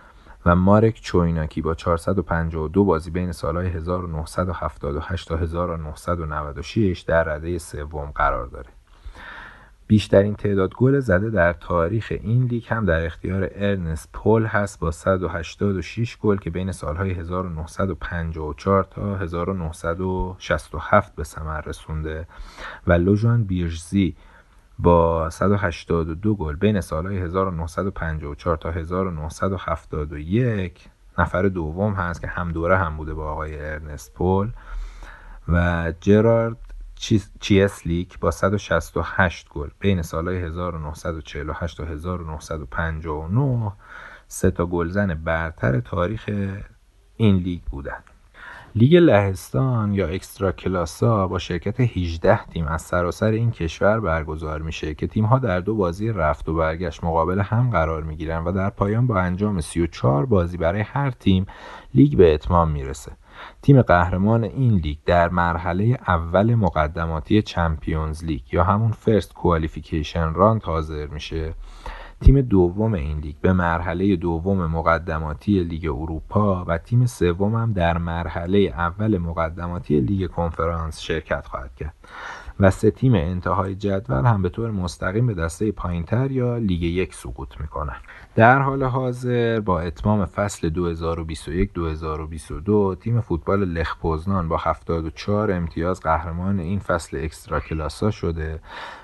و 0.46 0.56
مارک 0.56 1.02
چویناکی 1.02 1.62
با 1.62 1.76
452 1.76 2.86
بازی 2.86 3.12
بین 3.12 3.32
سالهای 3.32 3.68
1978 3.68 5.28
تا 5.28 5.38
1996 5.38 7.00
در 7.00 7.24
رده 7.24 7.58
سوم 7.58 8.12
قرار 8.16 8.48
داره. 8.48 8.70
بیشترین 9.92 10.36
تعداد 10.36 10.74
گل 10.74 11.00
زده 11.00 11.30
در 11.30 11.54
تاریخ 11.54 12.14
این 12.22 12.44
لیگ 12.44 12.64
هم 12.68 12.86
در 12.86 13.06
اختیار 13.06 13.50
ارنست 13.56 14.10
پول 14.14 14.46
هست 14.46 14.80
با 14.80 14.92
186 14.92 16.18
گل 16.22 16.38
که 16.38 16.50
بین 16.50 16.72
سالهای 16.72 17.12
1954 17.12 18.84
تا 18.84 19.16
1967 19.16 21.16
به 21.16 21.24
ثمر 21.24 21.62
رسونده 21.62 22.28
و 22.88 22.94
لوژان 22.94 23.44
بیرژزی 23.44 24.16
با 24.82 25.30
182 25.30 26.36
گل 26.36 26.56
بین 26.56 26.82
سالهای 26.82 27.18
1954 27.18 28.58
تا 28.58 28.72
1971 28.72 30.90
نفر 31.18 31.42
دوم 31.42 31.94
هست 31.94 32.22
که 32.22 32.28
هم 32.28 32.52
دوره 32.52 32.78
هم 32.78 32.98
بوده 32.98 33.14
با 33.14 33.32
آقای 33.32 33.60
ارنست 33.60 34.14
پول 34.14 34.52
و 35.48 35.94
جرارد 36.00 36.58
چیسلیک 37.40 38.20
با 38.20 38.32
168 38.32 39.50
گل 39.50 39.70
بین 39.80 40.02
سالهای 40.02 40.38
1948 40.38 41.78
تا 41.78 41.86
1959 41.86 43.72
سه 44.28 44.52
تا 44.52 44.66
گلزن 44.66 45.14
برتر 45.14 45.80
تاریخ 45.80 46.30
این 47.18 47.36
لیگ 47.36 47.62
بودند 47.62 48.11
لیگ 48.76 48.96
لهستان 48.96 49.94
یا 49.94 50.08
اکسترا 50.08 50.52
کلاسا 50.52 51.28
با 51.28 51.40
شرکت 51.40 51.80
18 51.80 52.46
تیم 52.46 52.68
از 52.68 52.82
سراسر 52.82 53.32
این 53.32 53.52
کشور 53.52 54.00
برگزار 54.00 54.62
میشه 54.62 54.94
که 54.94 55.08
تیم 55.08 55.26
ها 55.26 55.40
در 55.40 55.60
دو 55.60 55.76
بازی 55.76 56.10
رفت 56.10 56.50
و 56.50 56.54
برگشت 56.54 57.04
مقابل 57.04 57.40
هم 57.40 57.70
قرار 57.70 58.04
می‌گیرن 58.04 58.44
و 58.44 58.52
در 58.52 58.70
پایان 58.70 59.08
با 59.08 59.20
انجام 59.20 59.62
34 59.62 60.26
بازی 60.26 60.58
برای 60.58 60.82
هر 60.82 61.12
تیم 61.12 61.46
لیگ 61.94 62.18
به 62.18 62.34
اتمام 62.34 62.72
می‌رسه. 62.72 63.12
تیم 63.62 63.82
قهرمان 63.82 64.44
این 64.44 64.74
لیگ 64.74 64.98
در 65.06 65.30
مرحله 65.30 65.98
اول 66.08 66.56
مقدماتی 66.56 67.42
Champions 67.42 68.24
League 68.24 68.54
یا 68.54 68.64
همون 68.64 68.92
first 68.92 69.34
qualification 69.34 70.34
round 70.34 70.62
حاضر 70.64 71.08
میشه. 71.08 71.54
تیم 72.22 72.42
دوم 72.42 72.94
این 72.94 73.18
لیگ 73.18 73.36
به 73.42 73.54
مرحله 73.54 74.16
دوم 74.16 74.66
مقدماتی 74.66 75.64
لیگ 75.64 75.86
اروپا 75.86 76.66
و 76.68 76.78
تیم 76.78 77.06
سوم 77.06 77.56
هم 77.56 77.74
در 77.74 77.98
مرحله 77.98 78.58
اول 78.60 79.18
مقدماتی 79.18 80.00
لیگ 80.00 80.30
کنفرانس 80.30 81.00
شرکت 81.00 81.48
خواهد 81.48 81.76
کرد. 81.76 81.94
و 82.62 82.72
سه 82.72 82.92
تیم 82.92 83.16
انتهای 83.16 83.76
جدول 83.76 84.26
هم 84.26 84.42
به 84.42 84.50
طور 84.50 84.72
مستقیم 84.72 85.28
به 85.28 85.34
دسته 85.34 85.72
پایینتر 85.72 86.32
یا 86.32 86.58
لیگ 86.58 86.84
یک 86.84 87.14
سقوط 87.14 87.62
می‌کنن. 87.62 87.96
در 88.36 88.60
حال 88.60 88.84
حاضر 88.84 89.60
با 89.60 89.80
اتمام 89.80 90.26
فصل 90.26 90.70
2021-2022 92.96 93.00
تیم 93.00 93.22
فوتبال 93.22 93.66
لخ 93.66 93.96
پوزنان 94.02 94.48
با 94.48 94.58
74 94.58 95.52
امتیاز 95.52 96.00
قهرمان 96.00 96.60
این 96.60 96.80
فصل 96.80 97.18
اکسترا 97.24 97.60
کلاسا 97.60 98.12
شده 98.12 98.60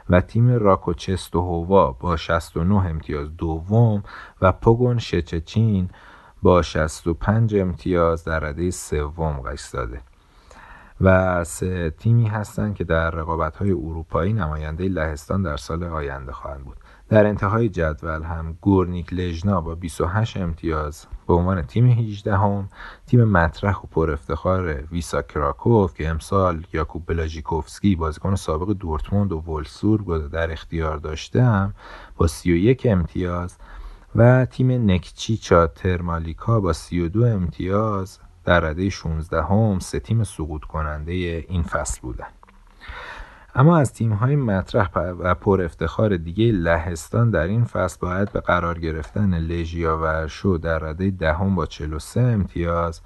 و 0.09 0.21
تیم 0.21 0.49
راکوچستو 0.49 1.41
هوا 1.41 1.91
با 1.91 2.15
69 2.15 2.75
امتیاز 2.75 3.37
دوم 3.37 4.03
و 4.41 4.51
پوگون 4.51 4.97
شچچین 4.97 5.89
با 6.41 6.61
65 6.61 7.55
امتیاز 7.55 8.23
در 8.23 8.39
رده 8.39 8.71
سوم 8.71 9.45
ایستاده 9.45 10.01
و 11.01 11.43
سه 11.43 11.89
تیمی 11.89 12.27
هستند 12.27 12.75
که 12.75 12.83
در 12.83 13.11
رقابت‌های 13.11 13.71
اروپایی 13.71 14.33
نماینده 14.33 14.87
لهستان 14.87 15.41
در 15.41 15.57
سال 15.57 15.83
آینده 15.83 16.31
خواهند 16.31 16.63
بود. 16.63 16.77
در 17.09 17.25
انتهای 17.25 17.69
جدول 17.69 18.23
هم 18.23 18.57
گورنیک 18.61 19.13
لژنا 19.13 19.61
با 19.61 19.75
28 19.75 20.37
امتیاز 20.37 21.05
به 21.27 21.33
عنوان 21.33 21.61
تیم 21.61 21.85
18 21.85 22.37
هم 22.37 22.69
تیم 23.05 23.23
مطرح 23.23 23.77
و 23.77 23.87
پر 23.91 24.11
افتخار 24.11 24.83
ویسا 24.91 25.21
کراکوف 25.21 25.93
که 25.93 26.09
امسال 26.09 26.63
یاکوب 26.73 27.03
بلاژیکوفسکی 27.05 27.95
بازیکن 27.95 28.35
سابق 28.35 28.73
دورتموند 28.73 29.31
و 29.31 29.39
ولسورگ 29.39 30.29
در 30.29 30.51
اختیار 30.51 30.97
داشته 30.97 31.43
هم 31.43 31.73
با 32.17 32.27
31 32.27 32.87
امتیاز 32.89 33.57
و 34.15 34.45
تیم 34.45 34.91
نکچیچا 34.91 35.67
ترمالیکا 35.67 36.59
با 36.59 36.73
32 36.73 37.25
امتیاز 37.25 38.19
در 38.47 38.59
رده 38.59 38.89
16 38.89 39.43
هم 39.43 39.79
سه 39.79 39.99
تیم 39.99 40.23
سقوط 40.23 40.63
کننده 40.63 41.11
این 41.47 41.63
فصل 41.63 42.01
بودند. 42.01 42.33
اما 43.55 43.77
از 43.77 44.01
های 44.01 44.35
مطرح 44.35 44.89
و 44.97 45.35
پر 45.35 45.61
افتخار 45.61 46.17
دیگه 46.17 46.51
لهستان 46.51 47.29
در 47.29 47.47
این 47.47 47.63
فصل 47.63 47.97
باید 48.01 48.31
به 48.31 48.39
قرار 48.39 48.79
گرفتن 48.79 49.37
لژیا 49.37 49.97
ورشو 49.97 50.59
در 50.61 50.79
رده 50.79 51.11
دهم 51.11 51.55
با 51.55 51.65
43 51.65 52.21
امتیاز 52.21 53.01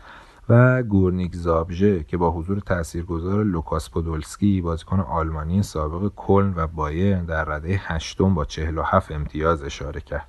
و 0.49 0.83
گورنیک 0.83 1.35
زابژه 1.35 2.03
که 2.03 2.17
با 2.17 2.31
حضور 2.31 2.59
تاثیرگذار 2.59 3.43
لوکاس 3.43 3.89
پودولسکی 3.89 4.61
بازیکن 4.61 4.99
آلمانی 4.99 5.63
سابق 5.63 6.11
کلن 6.15 6.53
و 6.55 6.67
بایر 6.67 7.17
در 7.17 7.45
رده 7.45 7.81
هشتم 7.83 8.33
با 8.33 8.45
47 8.45 9.11
امتیاز 9.11 9.63
اشاره 9.63 10.01
کرد 10.01 10.27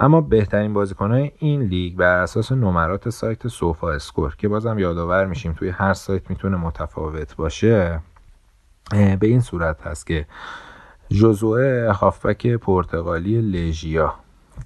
اما 0.00 0.20
بهترین 0.20 0.74
بازیکنهای 0.74 1.32
این 1.38 1.62
لیگ 1.62 1.96
بر 1.96 2.16
اساس 2.18 2.52
نمرات 2.52 3.08
سایت 3.08 3.48
Sofascore 3.48 4.36
که 4.36 4.48
بازم 4.48 4.78
یادآور 4.78 5.26
میشیم 5.26 5.52
توی 5.52 5.68
هر 5.68 5.94
سایت 5.94 6.30
می‌تونه 6.30 6.56
متفاوت 6.56 7.36
باشه 7.36 8.00
به 8.90 9.26
این 9.26 9.40
صورت 9.40 9.82
هست 9.82 10.06
که 10.06 10.26
جوزوه 11.08 11.92
هافبک 11.92 12.46
پرتغالی 12.46 13.40
لژیا 13.40 14.14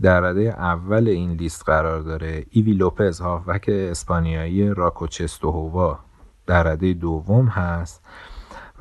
در 0.02 0.20
رده 0.20 0.43
اول 0.59 1.09
این 1.09 1.33
لیست 1.33 1.65
قرار 1.65 2.01
داره. 2.01 2.47
ایوی 2.51 2.73
لوپز 2.73 3.20
هافبک 3.20 3.65
اسپانیایی 3.69 4.75
راکوف 4.75 5.22
چستوخوا 5.22 5.99
در 6.47 6.62
رده 6.62 6.93
دوم 6.93 7.47
هست. 7.47 8.05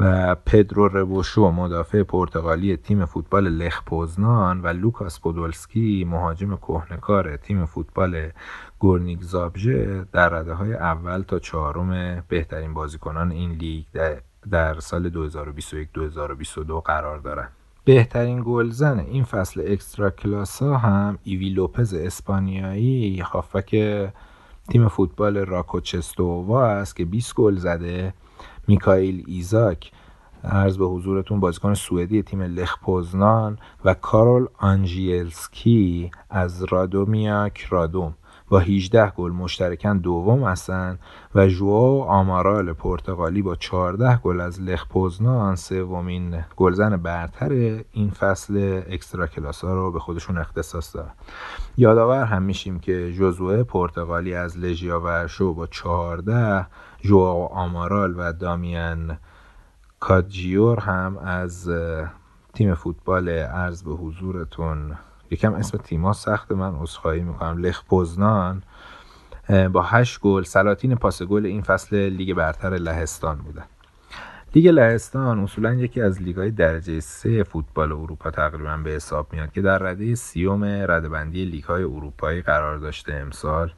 و 0.01 0.35
پدرو 0.35 0.87
ربوشو 0.87 1.51
مدافع 1.51 2.03
پرتغالی 2.03 2.77
تیم 2.77 3.05
فوتبال 3.05 3.49
لخ 3.49 3.83
پوزنان 3.85 4.61
و 4.61 4.67
لوکاس 4.67 5.19
پودولسکی 5.19 6.05
مهاجم 6.09 6.55
کهنه‌کار 6.55 7.37
تیم 7.37 7.65
فوتبال 7.65 8.29
گورنیک 8.79 9.21
زابژه 9.21 10.05
در 10.11 10.29
رده 10.29 10.53
های 10.53 10.73
اول 10.73 11.21
تا 11.21 11.39
چهارم 11.39 12.23
بهترین 12.27 12.73
بازیکنان 12.73 13.31
این 13.31 13.51
لیگ 13.51 13.85
در 14.51 14.79
سال 14.79 15.29
2021-2022 15.29 16.71
قرار 16.85 17.17
دارند. 17.17 17.51
بهترین 17.85 18.43
گلزن 18.45 18.99
این 18.99 19.23
فصل 19.23 19.63
اکسترا 19.67 20.09
کلاسا 20.09 20.77
هم 20.77 21.17
ایوی 21.23 21.49
لوپز 21.49 21.93
اسپانیایی 21.93 23.19
هافبک 23.19 23.75
تیم 24.69 24.87
فوتبال 24.87 25.37
راکوف 25.37 25.86
چستوخوا 25.86 26.65
است 26.65 26.95
که 26.95 27.05
20 27.05 27.35
گل 27.35 27.55
زده 27.55 28.13
میکائیل 28.67 29.23
ایزاک 29.27 29.91
عرض 30.43 30.77
به 30.77 30.85
حضورتون 30.85 31.39
بازیکن 31.39 31.73
سوئدی 31.73 32.23
تیم 32.23 32.41
لخ 32.41 32.77
پوزنان 32.81 33.57
و 33.85 33.93
کارول 33.93 34.47
آنژیلسکی 34.57 36.11
از 36.29 36.63
رادومیاک 36.63 37.67
رادوم 37.69 38.13
با 38.51 38.59
18 38.59 39.09
گل 39.09 39.31
مشترکاً 39.31 39.93
دوم 39.93 40.43
هستند 40.43 40.99
و 41.35 41.47
ژوآو 41.47 42.03
آمارال 42.03 42.73
پرتغالی 42.73 43.41
با 43.41 43.55
14 43.55 44.17
گل 44.17 44.41
از 44.41 44.61
لخ 44.61 44.87
پوزنان 44.87 45.55
سومین 45.55 46.43
گلزن 46.57 46.97
برتر 46.97 47.51
این 47.91 48.09
فصل 48.09 48.81
اکسترا 48.89 49.27
کلاسا 49.27 49.73
رو 49.73 49.91
به 49.91 49.99
خودشون 49.99 50.37
اختصاص 50.37 50.95
دارن 50.95 51.11
یادآور 51.77 52.23
هم 52.23 52.41
میشیم 52.41 52.79
که 52.79 53.13
جوزوه 53.13 53.63
پرتغالی 53.63 54.33
از 54.33 54.57
لژیا 54.57 54.99
ورشو 54.99 55.53
با 55.53 55.67
14 55.67 56.67
ژوآو 57.03 57.45
آمارال 57.45 58.13
و 58.17 58.33
دامیان 58.33 59.17
کادجیور 59.99 60.79
هم 60.79 61.17
از 61.17 61.69
تیم 62.53 62.73
فوتبال 62.73 63.29
عرض 63.29 63.83
به 63.83 63.91
حضورتون. 63.91 64.97
یکم 65.31 65.53
اسم 65.53 65.77
تیما 65.77 66.13
سخت 66.13 66.51
من 66.51 66.75
عذرخواهی 66.75 67.21
می‌کنم. 67.21 67.57
لخ 67.57 67.83
پوزنان 67.83 68.63
با 69.71 69.81
هشت 69.81 70.19
گل 70.19 70.43
سلاطین 70.43 70.95
پاس 70.95 71.23
گل 71.23 71.45
این 71.45 71.61
فصل 71.61 71.95
لیگ 71.95 72.33
برتر 72.33 72.69
لهستان 72.69 73.37
بودن 73.37 73.65
لیگ 74.55 74.67
لهستان 74.67 75.39
اصولا 75.39 75.73
یکی 75.73 76.01
از 76.01 76.21
لیگهای 76.21 76.51
درجه 76.51 76.99
سه 76.99 77.43
فوتبال 77.43 77.91
اروپا 77.91 78.31
تقریبا 78.31 78.77
به 78.77 78.89
حساب 78.89 79.33
میاد 79.33 79.51
که 79.51 79.61
در 79.61 79.77
رده 79.77 80.15
سیوم 80.15 80.63
رده‌بندی 80.63 81.45
لیگهای 81.45 81.83
اروپایی 81.83 82.41
قرار 82.41 82.77
داشته 82.77 83.13
امسال. 83.13 83.71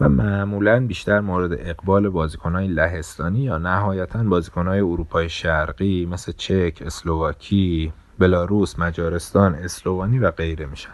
و 0.00 0.08
معمولا 0.08 0.86
بیشتر 0.86 1.20
مورد 1.20 1.52
اقبال 1.52 2.08
بازیکنهای 2.08 2.66
لهستانی 2.66 3.40
یا 3.40 3.58
نهایتا 3.58 4.22
بازیکنهای 4.22 4.80
اروپای 4.80 5.28
شرقی 5.28 6.06
مثل 6.06 6.32
چک، 6.32 6.82
اسلوواکی، 6.86 7.92
بلاروس، 8.18 8.78
مجارستان، 8.78 9.54
اسلوانی 9.54 10.18
و 10.18 10.30
غیره 10.30 10.66
میشن. 10.66 10.90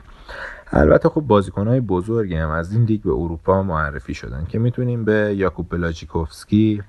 البته 0.72 1.08
خب 1.08 1.20
بازیکنهای 1.20 1.80
بزرگی 1.80 2.34
هم 2.34 2.50
از 2.50 2.72
این 2.72 2.84
لیگ 2.84 3.02
به 3.02 3.10
اروپا 3.10 3.62
معرفی 3.62 4.14
شدن 4.14 4.46
که 4.48 4.58
می‌تونیم 4.58 5.04
به 5.04 5.34
یاکوب 5.36 5.70
بلاجیکوفسکی 5.70 6.82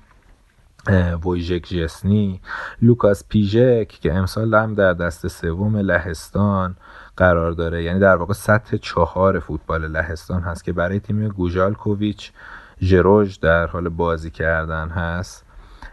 ویژک 1.26 1.66
جسنی 1.68 2.40
لوکاس 2.82 3.24
پیژک 3.28 3.88
که 3.88 4.14
امسال 4.14 4.54
هم 4.54 4.74
در 4.74 4.92
دسته 4.92 5.28
سوم 5.28 5.76
لهستان 5.76 6.76
قرار 7.18 7.52
داره. 7.52 7.82
یعنی 7.82 8.00
در 8.00 8.16
واقع 8.16 8.32
سطح 8.32 8.76
چهار 8.76 9.38
فوتبال 9.40 9.88
لهستان 9.88 10.42
هست 10.42 10.64
که 10.64 10.72
برای 10.72 11.00
تیم 11.00 11.28
گوژالکوویچ 11.28 12.32
ژروژ 12.80 13.38
در 13.38 13.66
حال 13.66 13.88
بازی 13.88 14.30
کردن 14.30 14.88
هست. 14.88 15.44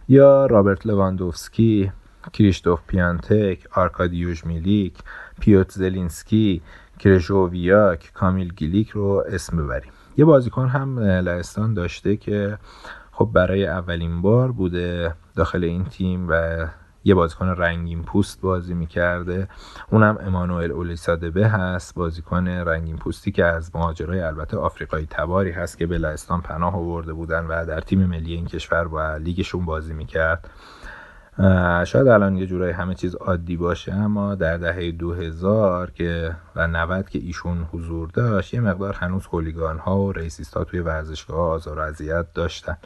یا 0.09 0.45
رابرت 0.45 0.85
لواندوفسکی 0.85 1.91
کریشتوف 2.33 2.79
پیانتک 2.87 3.67
آرکادیوژ 3.71 4.45
میلیک 4.45 4.93
پیوتر 5.40 5.72
زلینسکی 5.71 6.61
کرژوویاک 6.99 8.11
کامیل 8.13 8.53
گیلیک 8.53 8.89
رو 8.89 9.23
اسم 9.27 9.57
ببریم. 9.57 9.91
یه 10.17 10.25
بازیکن 10.25 10.67
هم 10.67 10.99
لهستان 10.99 11.73
داشته 11.73 12.17
که 12.17 12.57
خب 13.11 13.29
برای 13.33 13.67
اولین 13.67 14.21
بار 14.21 14.51
بوده 14.51 15.13
داخل 15.35 15.63
این 15.63 15.85
تیم 15.85 16.27
و 16.29 16.65
یه 17.08 17.16
بازیکن 17.16 17.48
رنگین 17.48 18.03
پوست 18.03 18.42
بازی 18.42 18.74
می‌کرده. 18.74 19.48
اونم 19.92 20.17
امانوئل 20.22 20.72
اولیسادبه 20.72 21.48
هست 21.48 21.95
بازیکن 21.95 22.48
رنگین 22.48 22.95
پوستی 22.95 23.32
که 23.32 23.45
از 23.45 23.75
مهاجرای 23.75 24.19
البته 24.19 24.58
آفریقایی 24.58 25.08
تباری 25.09 25.51
هست 25.51 25.77
که 25.77 25.88
به 25.88 25.98
لهستان 25.98 26.42
پناه 26.42 26.75
آورده 26.75 27.14
بودن 27.14 27.45
و 27.45 27.66
در 27.66 27.82
تیم 27.82 28.06
ملی 28.06 28.34
این 28.34 28.45
کشور 28.45 28.88
با 28.88 29.17
لیگشون 29.17 29.66
بازی 29.66 29.93
می‌کرد. 29.93 30.50
شاید 31.85 32.07
الان 32.07 32.38
یه 32.38 32.45
جورایی 32.45 32.73
همه 32.73 32.95
چیز 32.95 33.15
عادی 33.15 33.57
باشه 33.57 33.93
اما 33.93 34.35
در 34.35 34.57
دهه 34.57 34.91
2000 34.91 35.91
که 35.91 36.35
و 36.55 36.67
90 36.67 37.09
که 37.09 37.19
ایشون 37.19 37.67
حضور 37.73 38.09
داشت 38.09 38.53
یه 38.53 38.59
مقدار 38.59 38.93
هنوز 38.93 39.25
هولیگان 39.25 39.77
ها 39.77 39.99
و 39.99 40.11
ریسیست 40.11 40.57
ها 40.57 40.64
توی 40.64 40.80
ورزشگاه 40.80 41.39
آزار 41.39 41.80
و 41.80 41.81
اذیت 41.81 42.33
داشتن. 42.33 42.77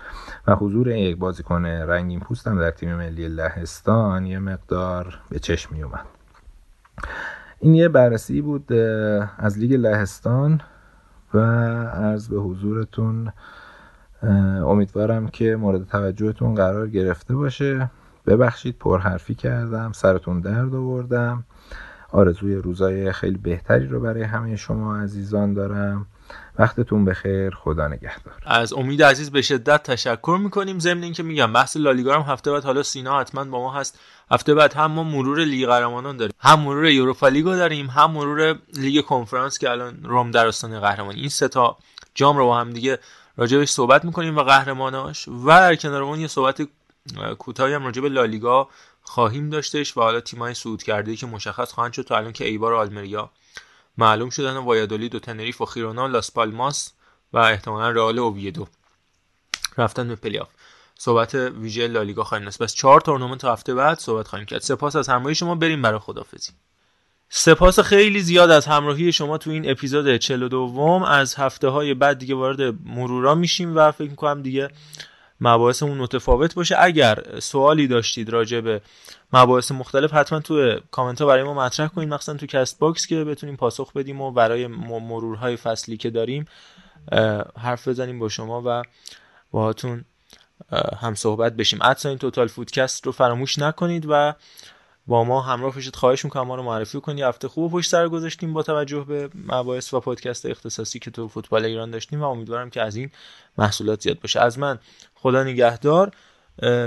و 0.48 0.56
حضور 0.56 0.88
یک 0.88 1.18
بازیکن 1.18 1.66
رنگین 1.66 2.20
پوستم 2.20 2.60
در 2.60 2.72
تیم 2.72 2.96
ملی 2.96 3.28
لهستان 3.28 4.26
یه 4.26 4.40
مقدار 4.40 5.20
به 5.30 5.40
چشم 5.40 5.76
می 5.76 5.84
اومد 5.84 6.06
این 7.60 7.76
یه 7.76 7.90
بررسی 7.90 8.42
بود 8.42 8.74
از 9.38 9.60
لیگ 9.60 9.74
لهستان 9.74 10.62
و 11.34 11.40
عرض 11.88 12.28
به 12.28 12.38
حضورتون 12.38 13.32
امیدوارم 14.64 15.28
که 15.28 15.56
مورد 15.56 15.88
توجهتون 15.88 16.56
قرار 16.56 16.88
گرفته 16.88 17.36
باشه. 17.36 17.90
ببخشید 18.30 18.78
پرحرفی 18.80 19.36
کردم 19.36 19.92
سرتون 19.92 20.42
درد 20.42 20.76
آوردم. 20.76 21.44
آرزوی 22.12 22.56
روزای 22.56 23.12
خیلی 23.12 23.38
بهتری 23.38 23.88
رو 23.88 24.00
برای 24.00 24.24
همه 24.24 24.56
شما 24.56 24.98
عزیزان 24.98 25.54
دارم. 25.54 26.06
وقتتون 26.60 27.06
بخیر 27.06 27.56
خدا 27.56 27.88
نگهدار. 27.88 28.34
از 28.46 28.74
امید 28.74 29.04
عزیز 29.04 29.32
به 29.32 29.42
شدت 29.42 29.84
تشکر 29.84 30.40
می‌کنیم. 30.44 30.80
ضمن 30.80 31.04
اینکه 31.04 31.24
میگم 31.24 31.54
بحث 31.54 31.78
لالیگا 31.78 32.20
هم 32.20 32.32
هفته 32.32 32.52
بعد 32.52 32.64
حالا 32.64 32.84
سینا 32.84 33.20
حتما 33.20 33.44
با 33.44 33.60
ما 33.60 33.74
هست. 33.74 34.00
هفته 34.32 34.54
بعد 34.54 34.74
هم 34.74 34.92
ما 34.92 35.04
مرور 35.04 35.40
لیگ 35.40 35.68
قهرمانان 35.68 36.18
داریم. 36.18 36.34
هم 36.40 36.60
مرور 36.60 36.86
اروپا 36.86 37.28
لیگو 37.28 37.56
داریم 37.56 37.88
هم 37.88 38.12
مرور 38.12 38.56
لیگ 38.74 39.06
کنفرانس 39.06 39.58
که 39.58 39.70
الان 39.70 40.04
روم 40.04 40.32
در 40.32 40.48
آستانه 40.48 40.80
قهرمانی. 40.80 41.20
این 41.20 41.30
سه 41.30 41.48
تا 41.48 41.78
جام 42.16 42.38
رو 42.38 42.46
با 42.46 42.60
هم 42.60 42.70
دیگه 42.70 43.00
راجبش 43.38 43.70
صحبت 43.70 44.06
می‌کنیم 44.06 44.38
و 44.38 44.44
قهرماناش. 44.44 45.28
و 45.28 45.48
در 45.48 45.76
کنار 45.76 46.04
اون 46.04 46.20
یه 46.20 46.28
صحبت 46.28 46.62
کوتاهی 47.40 47.74
هم 47.74 47.86
راجع 47.86 48.02
به 48.02 48.10
لالیگا 48.10 48.70
خواهیم 49.02 49.50
داشتش 49.50 49.98
و 49.98 50.02
حالا 50.02 50.22
تیمای 50.22 50.54
صعود 50.54 50.84
کرده 50.84 51.16
که 51.16 51.26
مشخص 51.26 51.72
خواهند 51.72 51.94
شد 51.94 52.02
تا 52.02 52.18
الان 52.18 52.34
که 52.34 52.46
ایبار 52.46 52.74
و 52.74 52.78
آلمریا 52.78 53.30
معلوم 53.98 54.30
شدن 54.30 54.58
و 54.58 54.62
وایادولید 54.62 55.16
و 55.16 55.20
تنریفه 55.20 55.62
و 55.62 55.66
خیرونا 55.66 56.08
لاس 56.08 56.32
پالماس 56.32 56.92
و 57.34 57.38
احتمالا 57.38 57.90
رئال 57.90 58.20
اوویدو. 58.20 58.68
رفتن 59.78 60.08
به 60.08 60.16
پلی‌آف 60.16 60.48
صحبت 60.96 61.36
ویژه 61.36 61.88
لالیگا 61.88 62.24
خواهیم 62.24 62.46
داشت. 62.46 62.58
بس 62.58 62.74
چهار 62.74 63.02
تورنمنت 63.02 63.46
هفته 63.46 63.74
بعد 63.74 64.00
صحبت 64.00 64.28
خواهیم 64.28 64.46
کرد. 64.46 64.62
سپاس 64.62 64.96
از 64.96 65.10
همراهی 65.10 65.36
شما. 65.36 65.56
بریم 65.56 65.82
برای 65.82 66.00
خدافظی 66.00 66.52
سپاس 67.30 67.80
خیلی 67.80 68.20
زیاد 68.22 68.52
از 68.52 68.66
همراهی 68.66 69.12
شما 69.12 69.38
تو 69.38 69.50
این 69.50 69.72
اپیزود 69.72 70.18
42 70.18 71.04
از 71.08 71.36
هفته 71.36 71.68
های 71.68 71.94
بعد 71.94 72.18
دیگه 72.20 72.36
وارد 72.36 72.62
مرورا 72.86 73.36
میشیم 73.36 73.78
و 73.78 73.92
فکر 73.92 74.10
می‌کنم 74.10 74.42
دیگه 74.42 74.70
مباحثمون 75.42 75.98
متفاوت 75.98 76.56
باشه. 76.56 76.76
اگر 76.80 77.40
سوالی 77.40 77.88
داشتید 77.88 78.30
راجع 78.30 78.62
به 78.62 78.82
مباحث 79.34 79.72
مختلف 79.72 80.14
حتما 80.14 80.40
تو 80.40 80.80
کامنت 80.92 81.22
ها 81.22 81.28
برای 81.28 81.44
ما 81.44 81.54
مطرح 81.54 81.88
کنید. 81.88 82.10
مخصوصا 82.10 82.38
تو 82.38 82.46
کست 82.46 82.80
باکس 82.80 83.08
که 83.08 83.24
بتونیم 83.24 83.56
پاسخ 83.56 83.94
بدیم 83.94 84.22
و 84.22 84.32
برای 84.32 84.68
مرورهای 84.68 85.56
فصلی 85.56 85.98
که 85.98 86.10
داریم 86.10 86.46
حرف 87.58 87.88
بزنیم 87.88 88.20
با 88.20 88.30
شما 88.30 88.64
و 88.66 88.84
باهاتون 89.52 90.06
هم 91.02 91.16
صحبت 91.16 91.54
بشیم. 91.54 91.80
اد 91.82 91.91
ساین 91.91 92.18
توتال 92.18 92.48
فوتکست 92.48 93.06
رو 93.06 93.12
فراموش 93.12 93.60
نکنید 93.60 94.06
و 94.10 94.34
با 95.10 95.24
ما 95.24 95.42
همراه 95.42 95.76
بشید 95.76 95.96
خواهش 95.96 96.26
می‌کنم 96.26 96.48
ما 96.48 96.56
رو 96.56 96.64
معرفی 96.64 97.00
کنید. 97.00 97.24
هفته 97.24 97.48
خوب 97.48 97.72
پشت 97.72 97.90
سر 97.92 98.08
گذاشتیم 98.08 98.54
با 98.54 98.64
توجه 98.64 99.06
به 99.08 99.30
مباحث 99.48 99.94
و 99.94 100.00
پادکست 100.00 100.46
اختصاصی 100.46 101.00
که 101.00 101.12
تو 101.12 101.28
فوتبال 101.28 101.66
ایران 101.66 101.92
داشتیم 101.92 102.22
و 102.22 102.24
امیدوارم 102.24 102.70
که 102.70 102.82
از 102.82 102.96
این 102.96 103.10
محصولات 103.58 104.02
زیاد 104.02 104.20
باشه. 104.20 104.40
از 104.40 104.60
من 104.60 104.80
خدا 105.16 105.44
نگهدار. 105.44 106.12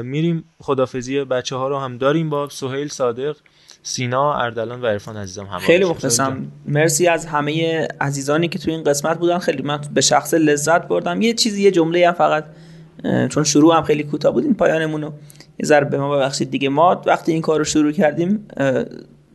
میریم 0.03 0.45
خدافزی 0.61 1.25
بچه 1.25 1.57
ها 1.57 1.69
رو 1.69 1.79
هم 1.79 1.99
داریم 1.99 2.31
با 2.31 2.49
سهیل 2.49 2.89
صادق 2.89 3.37
سینا 3.83 4.35
اردلان 4.35 4.83
و 4.83 4.87
عرفان 4.87 5.17
عزیزم 5.17 5.47
هم 5.47 5.59
خیلی 5.59 5.85
مخلصم. 5.85 6.47
مرسی 6.67 7.07
از 7.07 7.27
همه 7.27 7.89
عزیزانی 8.01 8.49
که 8.49 8.59
تو 8.59 8.71
این 8.71 8.85
قسمت 8.85 9.19
بودن. 9.19 9.39
خیلی 9.39 9.63
من 9.63 9.81
به 9.95 10.01
شخص 10.01 10.35
لذت 10.35 10.89
بردم. 10.89 11.23
یه 11.23 11.35
چیزی 11.35 11.63
یه 11.63 11.71
جمله 11.71 12.07
هم 12.09 12.15
فقط 12.15 12.45
چون 13.31 13.45
شروع 13.45 13.77
هم 13.77 13.83
خیلی 13.83 14.03
کوتاه 14.03 14.33
بود 14.33 14.45
این 14.45 14.55
پایانمونو 14.55 15.13
ذره 15.65 15.85
به 15.85 15.99
ما 15.99 16.17
ببخشید 16.17 16.51
دیگه. 16.51 16.69
ما 16.69 17.03
وقتی 17.07 17.33
این 17.33 17.43
کار 17.43 17.59
رو 17.59 17.65
شروع 17.65 17.93
کردیم 17.93 18.49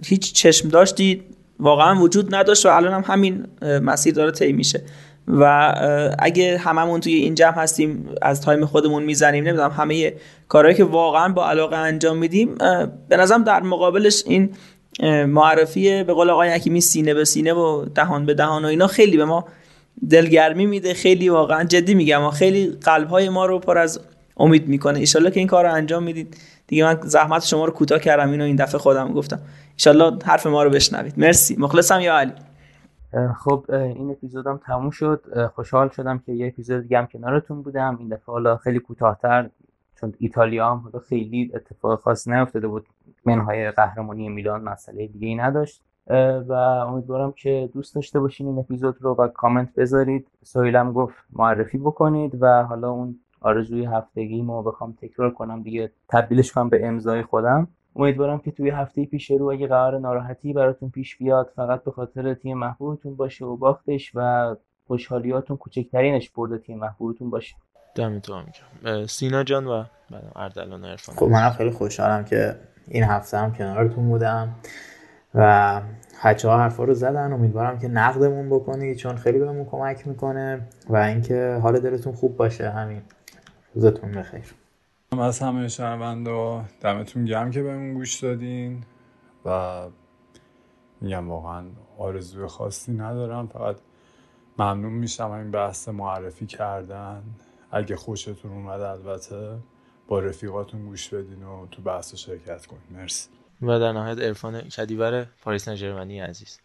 هیچ 0.05 0.33
چشم 0.33 0.69
داشتی 0.69 1.23
واقعا 1.59 2.01
وجود 2.01 2.35
نداشت 2.35 2.65
و 2.65 2.69
الان 2.69 2.93
هم 2.93 3.03
همین 3.13 3.45
مسیر 3.61 4.13
داره 4.13 4.31
طی 4.31 4.51
میشه. 4.51 4.83
و 5.27 5.73
اگه 6.19 6.57
هممون 6.57 6.99
توی 6.99 7.13
این 7.13 7.35
جمع 7.35 7.55
هستیم 7.55 8.09
از 8.21 8.41
تایم 8.41 8.65
خودمون 8.65 9.03
می‌زنیم 9.03 9.43
نمی‌دونم 9.43 9.71
همه 9.71 10.13
کارهایی 10.47 10.77
که 10.77 10.83
واقعا 10.83 11.33
با 11.33 11.49
علاقه 11.49 11.75
انجام 11.75 12.17
میدیم 12.17 12.55
به 13.09 13.17
نظرم 13.17 13.43
در 13.43 13.61
مقابلش 13.61 14.23
این 14.25 14.49
معرفی 15.25 16.03
به 16.03 16.13
قول 16.13 16.29
آقای 16.29 16.49
حکیمی 16.49 16.81
سینه 16.81 17.13
به 17.13 17.25
سینه 17.25 17.53
و 17.53 17.85
دهان 17.95 18.25
به 18.25 18.33
دهان 18.33 18.65
و 18.65 18.67
اینا 18.67 18.87
خیلی 18.87 19.17
به 19.17 19.25
ما 19.25 19.45
دلگرمی 20.09 20.65
میده 20.65 20.93
خیلی 20.93 21.29
واقعا 21.29 21.63
جدی 21.63 21.93
میگم 21.93 22.23
و 22.23 22.29
خیلی 22.29 22.77
قلب 22.81 23.09
های 23.09 23.29
ما 23.29 23.45
رو 23.45 23.59
پر 23.59 23.77
از 23.77 23.99
امید 24.39 24.67
می‌کنه. 24.67 24.99
ایشالله 24.99 25.31
که 25.31 25.39
این 25.39 25.47
کار 25.47 25.65
رو 25.65 25.73
انجام 25.73 26.03
می‌دید. 26.03 26.37
دیگه 26.67 26.83
من 26.83 26.99
زحمت 27.03 27.45
شما 27.45 27.65
رو 27.65 27.71
کوتاه 27.71 27.99
کردم 27.99 28.31
اینو 28.31 28.43
این 28.43 28.55
دفعه 28.55 28.79
خودم 28.79 29.13
گفتم. 29.13 29.39
ایشالله 29.73 30.17
حرف 30.25 30.47
ما 30.47 30.63
رو 30.63 30.69
بشنوید. 30.69 31.13
مرسی. 31.19 31.55
مخلصم 31.59 31.99
یا 31.99 32.17
علی؟ 32.17 32.33
خب 33.37 33.65
این 33.69 34.11
اپیزودم 34.11 34.59
تموم 34.65 34.89
شد. 34.89 35.49
خوشحال 35.55 35.89
شدم 35.89 36.19
که 36.25 36.31
یه 36.31 36.47
اپیزود 36.47 36.81
دیگه 36.81 36.97
هم 36.97 37.07
کنارتون 37.07 37.61
بودم. 37.61 37.97
این 37.99 38.07
دفعه 38.07 38.25
حالا 38.25 38.57
خیلی 38.57 38.79
کوتاهتر 38.79 39.49
چون 39.99 40.13
ایتالیا 40.19 40.71
هم 40.71 40.77
حالا 40.77 40.99
خیلی 40.99 41.51
اتفاق 41.55 41.99
خاص 41.99 42.27
نیفتاده 42.27 42.67
بود. 42.67 42.85
منهای 43.25 43.71
قهرمانی 43.71 44.29
میلان 44.29 44.63
مسئله 44.63 45.07
دیگه 45.07 45.27
ای 45.27 45.35
نداشت 45.35 45.81
و 46.47 46.53
امیدوارم 46.87 47.31
که 47.31 47.69
دوست 47.73 47.95
داشته 47.95 48.19
باشین 48.19 48.47
این 48.47 48.59
اپیزود 48.59 48.97
رو 48.99 49.15
و 49.15 49.27
کامنت 49.27 49.75
بذارید. 49.75 50.27
سویلم 50.43 50.93
گفت 50.93 51.15
معرفی 51.33 51.77
بکنید 51.77 52.37
و 52.41 52.63
حالا 52.63 52.89
اون 52.89 53.19
آرزوی 53.41 53.85
هفتگی 53.85 54.41
ما 54.41 54.61
بخوام 54.61 54.97
تکرار 55.01 55.31
کنم 55.31 55.63
دیگه 55.63 55.91
تبدیلش 56.09 56.51
کنم 56.51 56.69
به 56.69 56.87
امضای 56.87 57.23
خودم. 57.23 57.67
امیدوارم 57.95 58.39
که 58.39 58.51
توی 58.51 58.69
هفته 58.69 59.05
پیش 59.05 59.31
رو 59.31 59.51
اگه 59.51 59.67
قرار 59.67 59.99
ناراحتی 59.99 60.53
براتون 60.53 60.89
پیش 60.89 61.17
بیاد 61.17 61.51
فقط 61.55 61.83
به 61.83 61.91
خاطر 61.91 62.33
تیم 62.33 62.57
محبوبتون 62.57 63.15
باشه 63.15 63.45
و 63.45 63.57
باختش 63.57 64.11
و 64.15 64.55
خوشحالیاتون 64.87 65.57
کوچکترینش 65.57 66.29
برده 66.29 66.57
تیم 66.57 66.79
محبوبتون 66.79 67.29
باشه. 67.29 67.55
دمتون 67.95 68.43
میگم 68.45 69.05
سینا 69.05 69.43
جان 69.43 69.67
و 69.67 69.83
اردلان 70.35 70.85
عرفان. 70.85 71.15
خب 71.15 71.25
منم 71.25 71.49
خیلی 71.49 71.71
خوشحالم 71.71 72.25
که 72.25 72.55
این 72.87 73.03
هفته 73.03 73.37
هم 73.37 73.53
کنارتون 73.53 74.09
بودم 74.09 74.55
و 75.35 75.81
بچه 76.25 76.49
ها 76.49 76.57
حرفا 76.57 76.83
رو 76.83 76.93
زدن. 76.93 77.33
امیدوارم 77.33 77.79
که 77.79 77.87
نقدمون 77.87 78.49
بکنید 78.49 78.97
چون 78.97 79.15
خیلی 79.15 79.39
بهمون 79.39 79.65
کمک 79.65 80.07
می‌کنه 80.07 80.61
و 80.89 80.95
اینکه 80.95 81.59
حال 81.63 81.79
دلتون 81.79 82.13
خوب 82.13 82.37
باشه. 82.37 82.69
همین. 82.69 83.01
روزتون 83.73 84.11
بخیر. 84.11 84.53
از 85.11 85.39
همه 85.39 85.67
شنوندا 85.67 86.65
دمتون 86.81 87.25
گرم 87.25 87.51
که 87.51 87.63
بهمون 87.63 87.93
گوش 87.93 88.19
دادین 88.19 88.83
و 89.45 89.87
میگم 91.01 91.29
واقعا 91.29 91.65
آرزوی 91.97 92.47
خاصی 92.47 92.91
ندارم 92.91 93.47
فقط 93.47 93.75
ممنون 94.59 94.93
میشم 94.93 95.31
این 95.31 95.51
بحث 95.51 95.89
معرفی 95.89 96.45
کردن. 96.45 97.23
اگه 97.71 97.95
خوشتون 97.95 98.51
اومد 98.51 98.81
البته 98.81 99.57
با 100.07 100.19
رفیقاتون 100.19 100.85
گوش 100.85 101.13
بدین 101.13 101.43
و 101.43 101.67
تو 101.71 101.81
بحث 101.81 102.15
شرکت 102.15 102.65
کنین. 102.65 102.81
مرسی. 102.91 103.29
و 103.61 103.79
در 103.79 103.91
نهایت 103.91 104.19
ارفان 104.19 104.61
کدیور 104.61 105.27
پاریس 105.43 105.69
جرمنی 105.69 106.19
عزیز. 106.19 106.59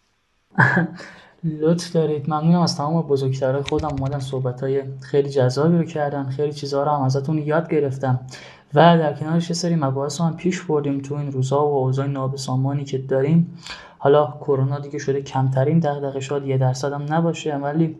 لطف 1.45 1.93
دارید. 1.93 2.31
ممنونم 2.31 2.61
از 2.61 2.77
تمام 2.77 3.03
بزرگترهای 3.03 3.63
خودم 3.63 3.89
اومدن 3.89 4.19
صحبت 4.19 4.61
های 4.61 4.83
خیلی 5.01 5.31
جذابی 5.31 5.79
رو 5.79 5.85
کردن. 5.85 6.29
خیلی 6.29 6.53
چیزها 6.53 6.83
رو 6.83 6.91
هم 6.91 7.03
ازتون 7.03 7.39
یاد 7.39 7.71
گرفتم. 7.71 8.21
و 8.75 8.99
در 8.99 9.13
کنارش 9.13 9.51
یه 9.51 9.57
سری 9.57 9.75
مباحث 9.75 10.21
هم 10.21 10.37
پیش 10.37 10.63
بردیم 10.63 11.01
تو 11.01 11.15
این 11.15 11.33
روزها 11.33 11.69
و 11.69 11.79
اوضاع 11.79 12.07
نابسامانی 12.07 12.85
که 12.85 12.99
داریم. 12.99 13.59
حالا 13.99 14.35
کرونا 14.41 14.79
دیگه 14.79 14.99
شده 14.99 15.23
کمترین 15.23 15.79
دغدغه 15.79 16.21
شاید 16.21 16.47
یه 16.47 16.59
درصد 16.59 16.93
هم 16.93 17.15
نباشه 17.15 17.57
ولی 17.57 17.97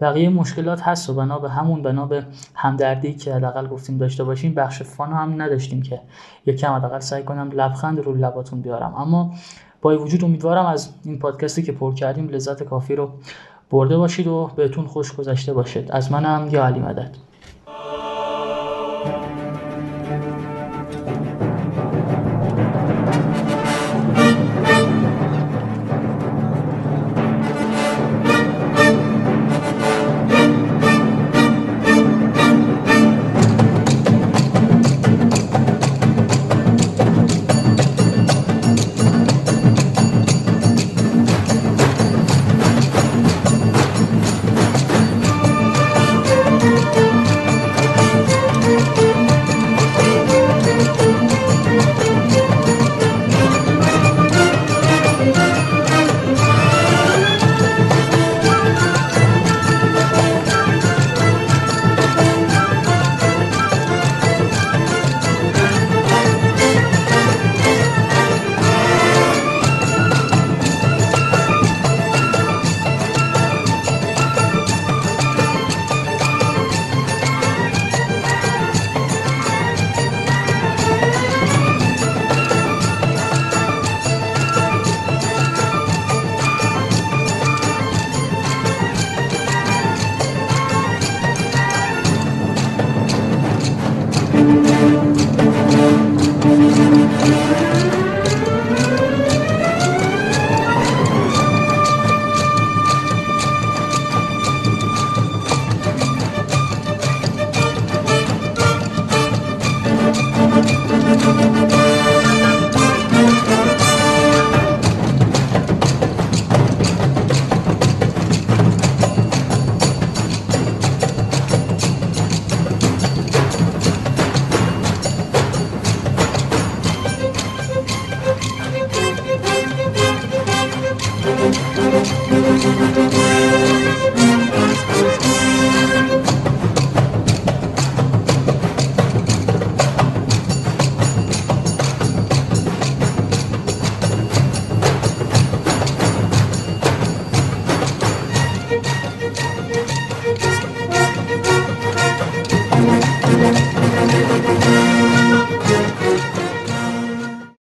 بقیه 0.00 0.28
مشکلات 0.28 0.82
هست 0.82 1.10
و 1.10 1.14
بنا 1.14 1.38
به 1.38 1.50
همون 1.50 1.82
بنا 1.82 2.06
به 2.06 2.26
همدردی 2.54 3.14
که 3.14 3.34
حداقل 3.34 3.66
گفتیم 3.66 3.98
داشته 3.98 4.24
باشیم 4.24 4.54
بخش 4.54 4.82
فان 4.82 5.12
هم 5.12 5.42
نداشتیم 5.42 5.82
که 5.82 6.00
یکم 6.46 6.72
حداقل 6.72 6.98
سعی 6.98 7.22
کنم 7.22 7.50
لبخند 7.52 8.00
رو 8.00 8.14
لباتون 8.14 8.60
بیارم. 8.60 8.94
اما 8.94 9.34
با 9.82 9.98
وجود 9.98 10.24
امیدوارم 10.24 10.66
از 10.66 10.88
این 11.04 11.18
پادکستی 11.18 11.62
که 11.62 11.72
پر 11.72 11.94
کردیم 11.94 12.28
لذت 12.28 12.62
کافی 12.62 12.96
رو 12.96 13.10
برده 13.70 13.96
باشید 13.96 14.26
و 14.26 14.50
بهتون 14.56 14.86
خوش 14.86 15.12
گذشته 15.12 15.52
باشید 15.52 15.92
از 15.92 16.12
منم 16.12 16.48
یا 16.52 16.64
علی 16.64 16.80
مدد. 16.80 17.16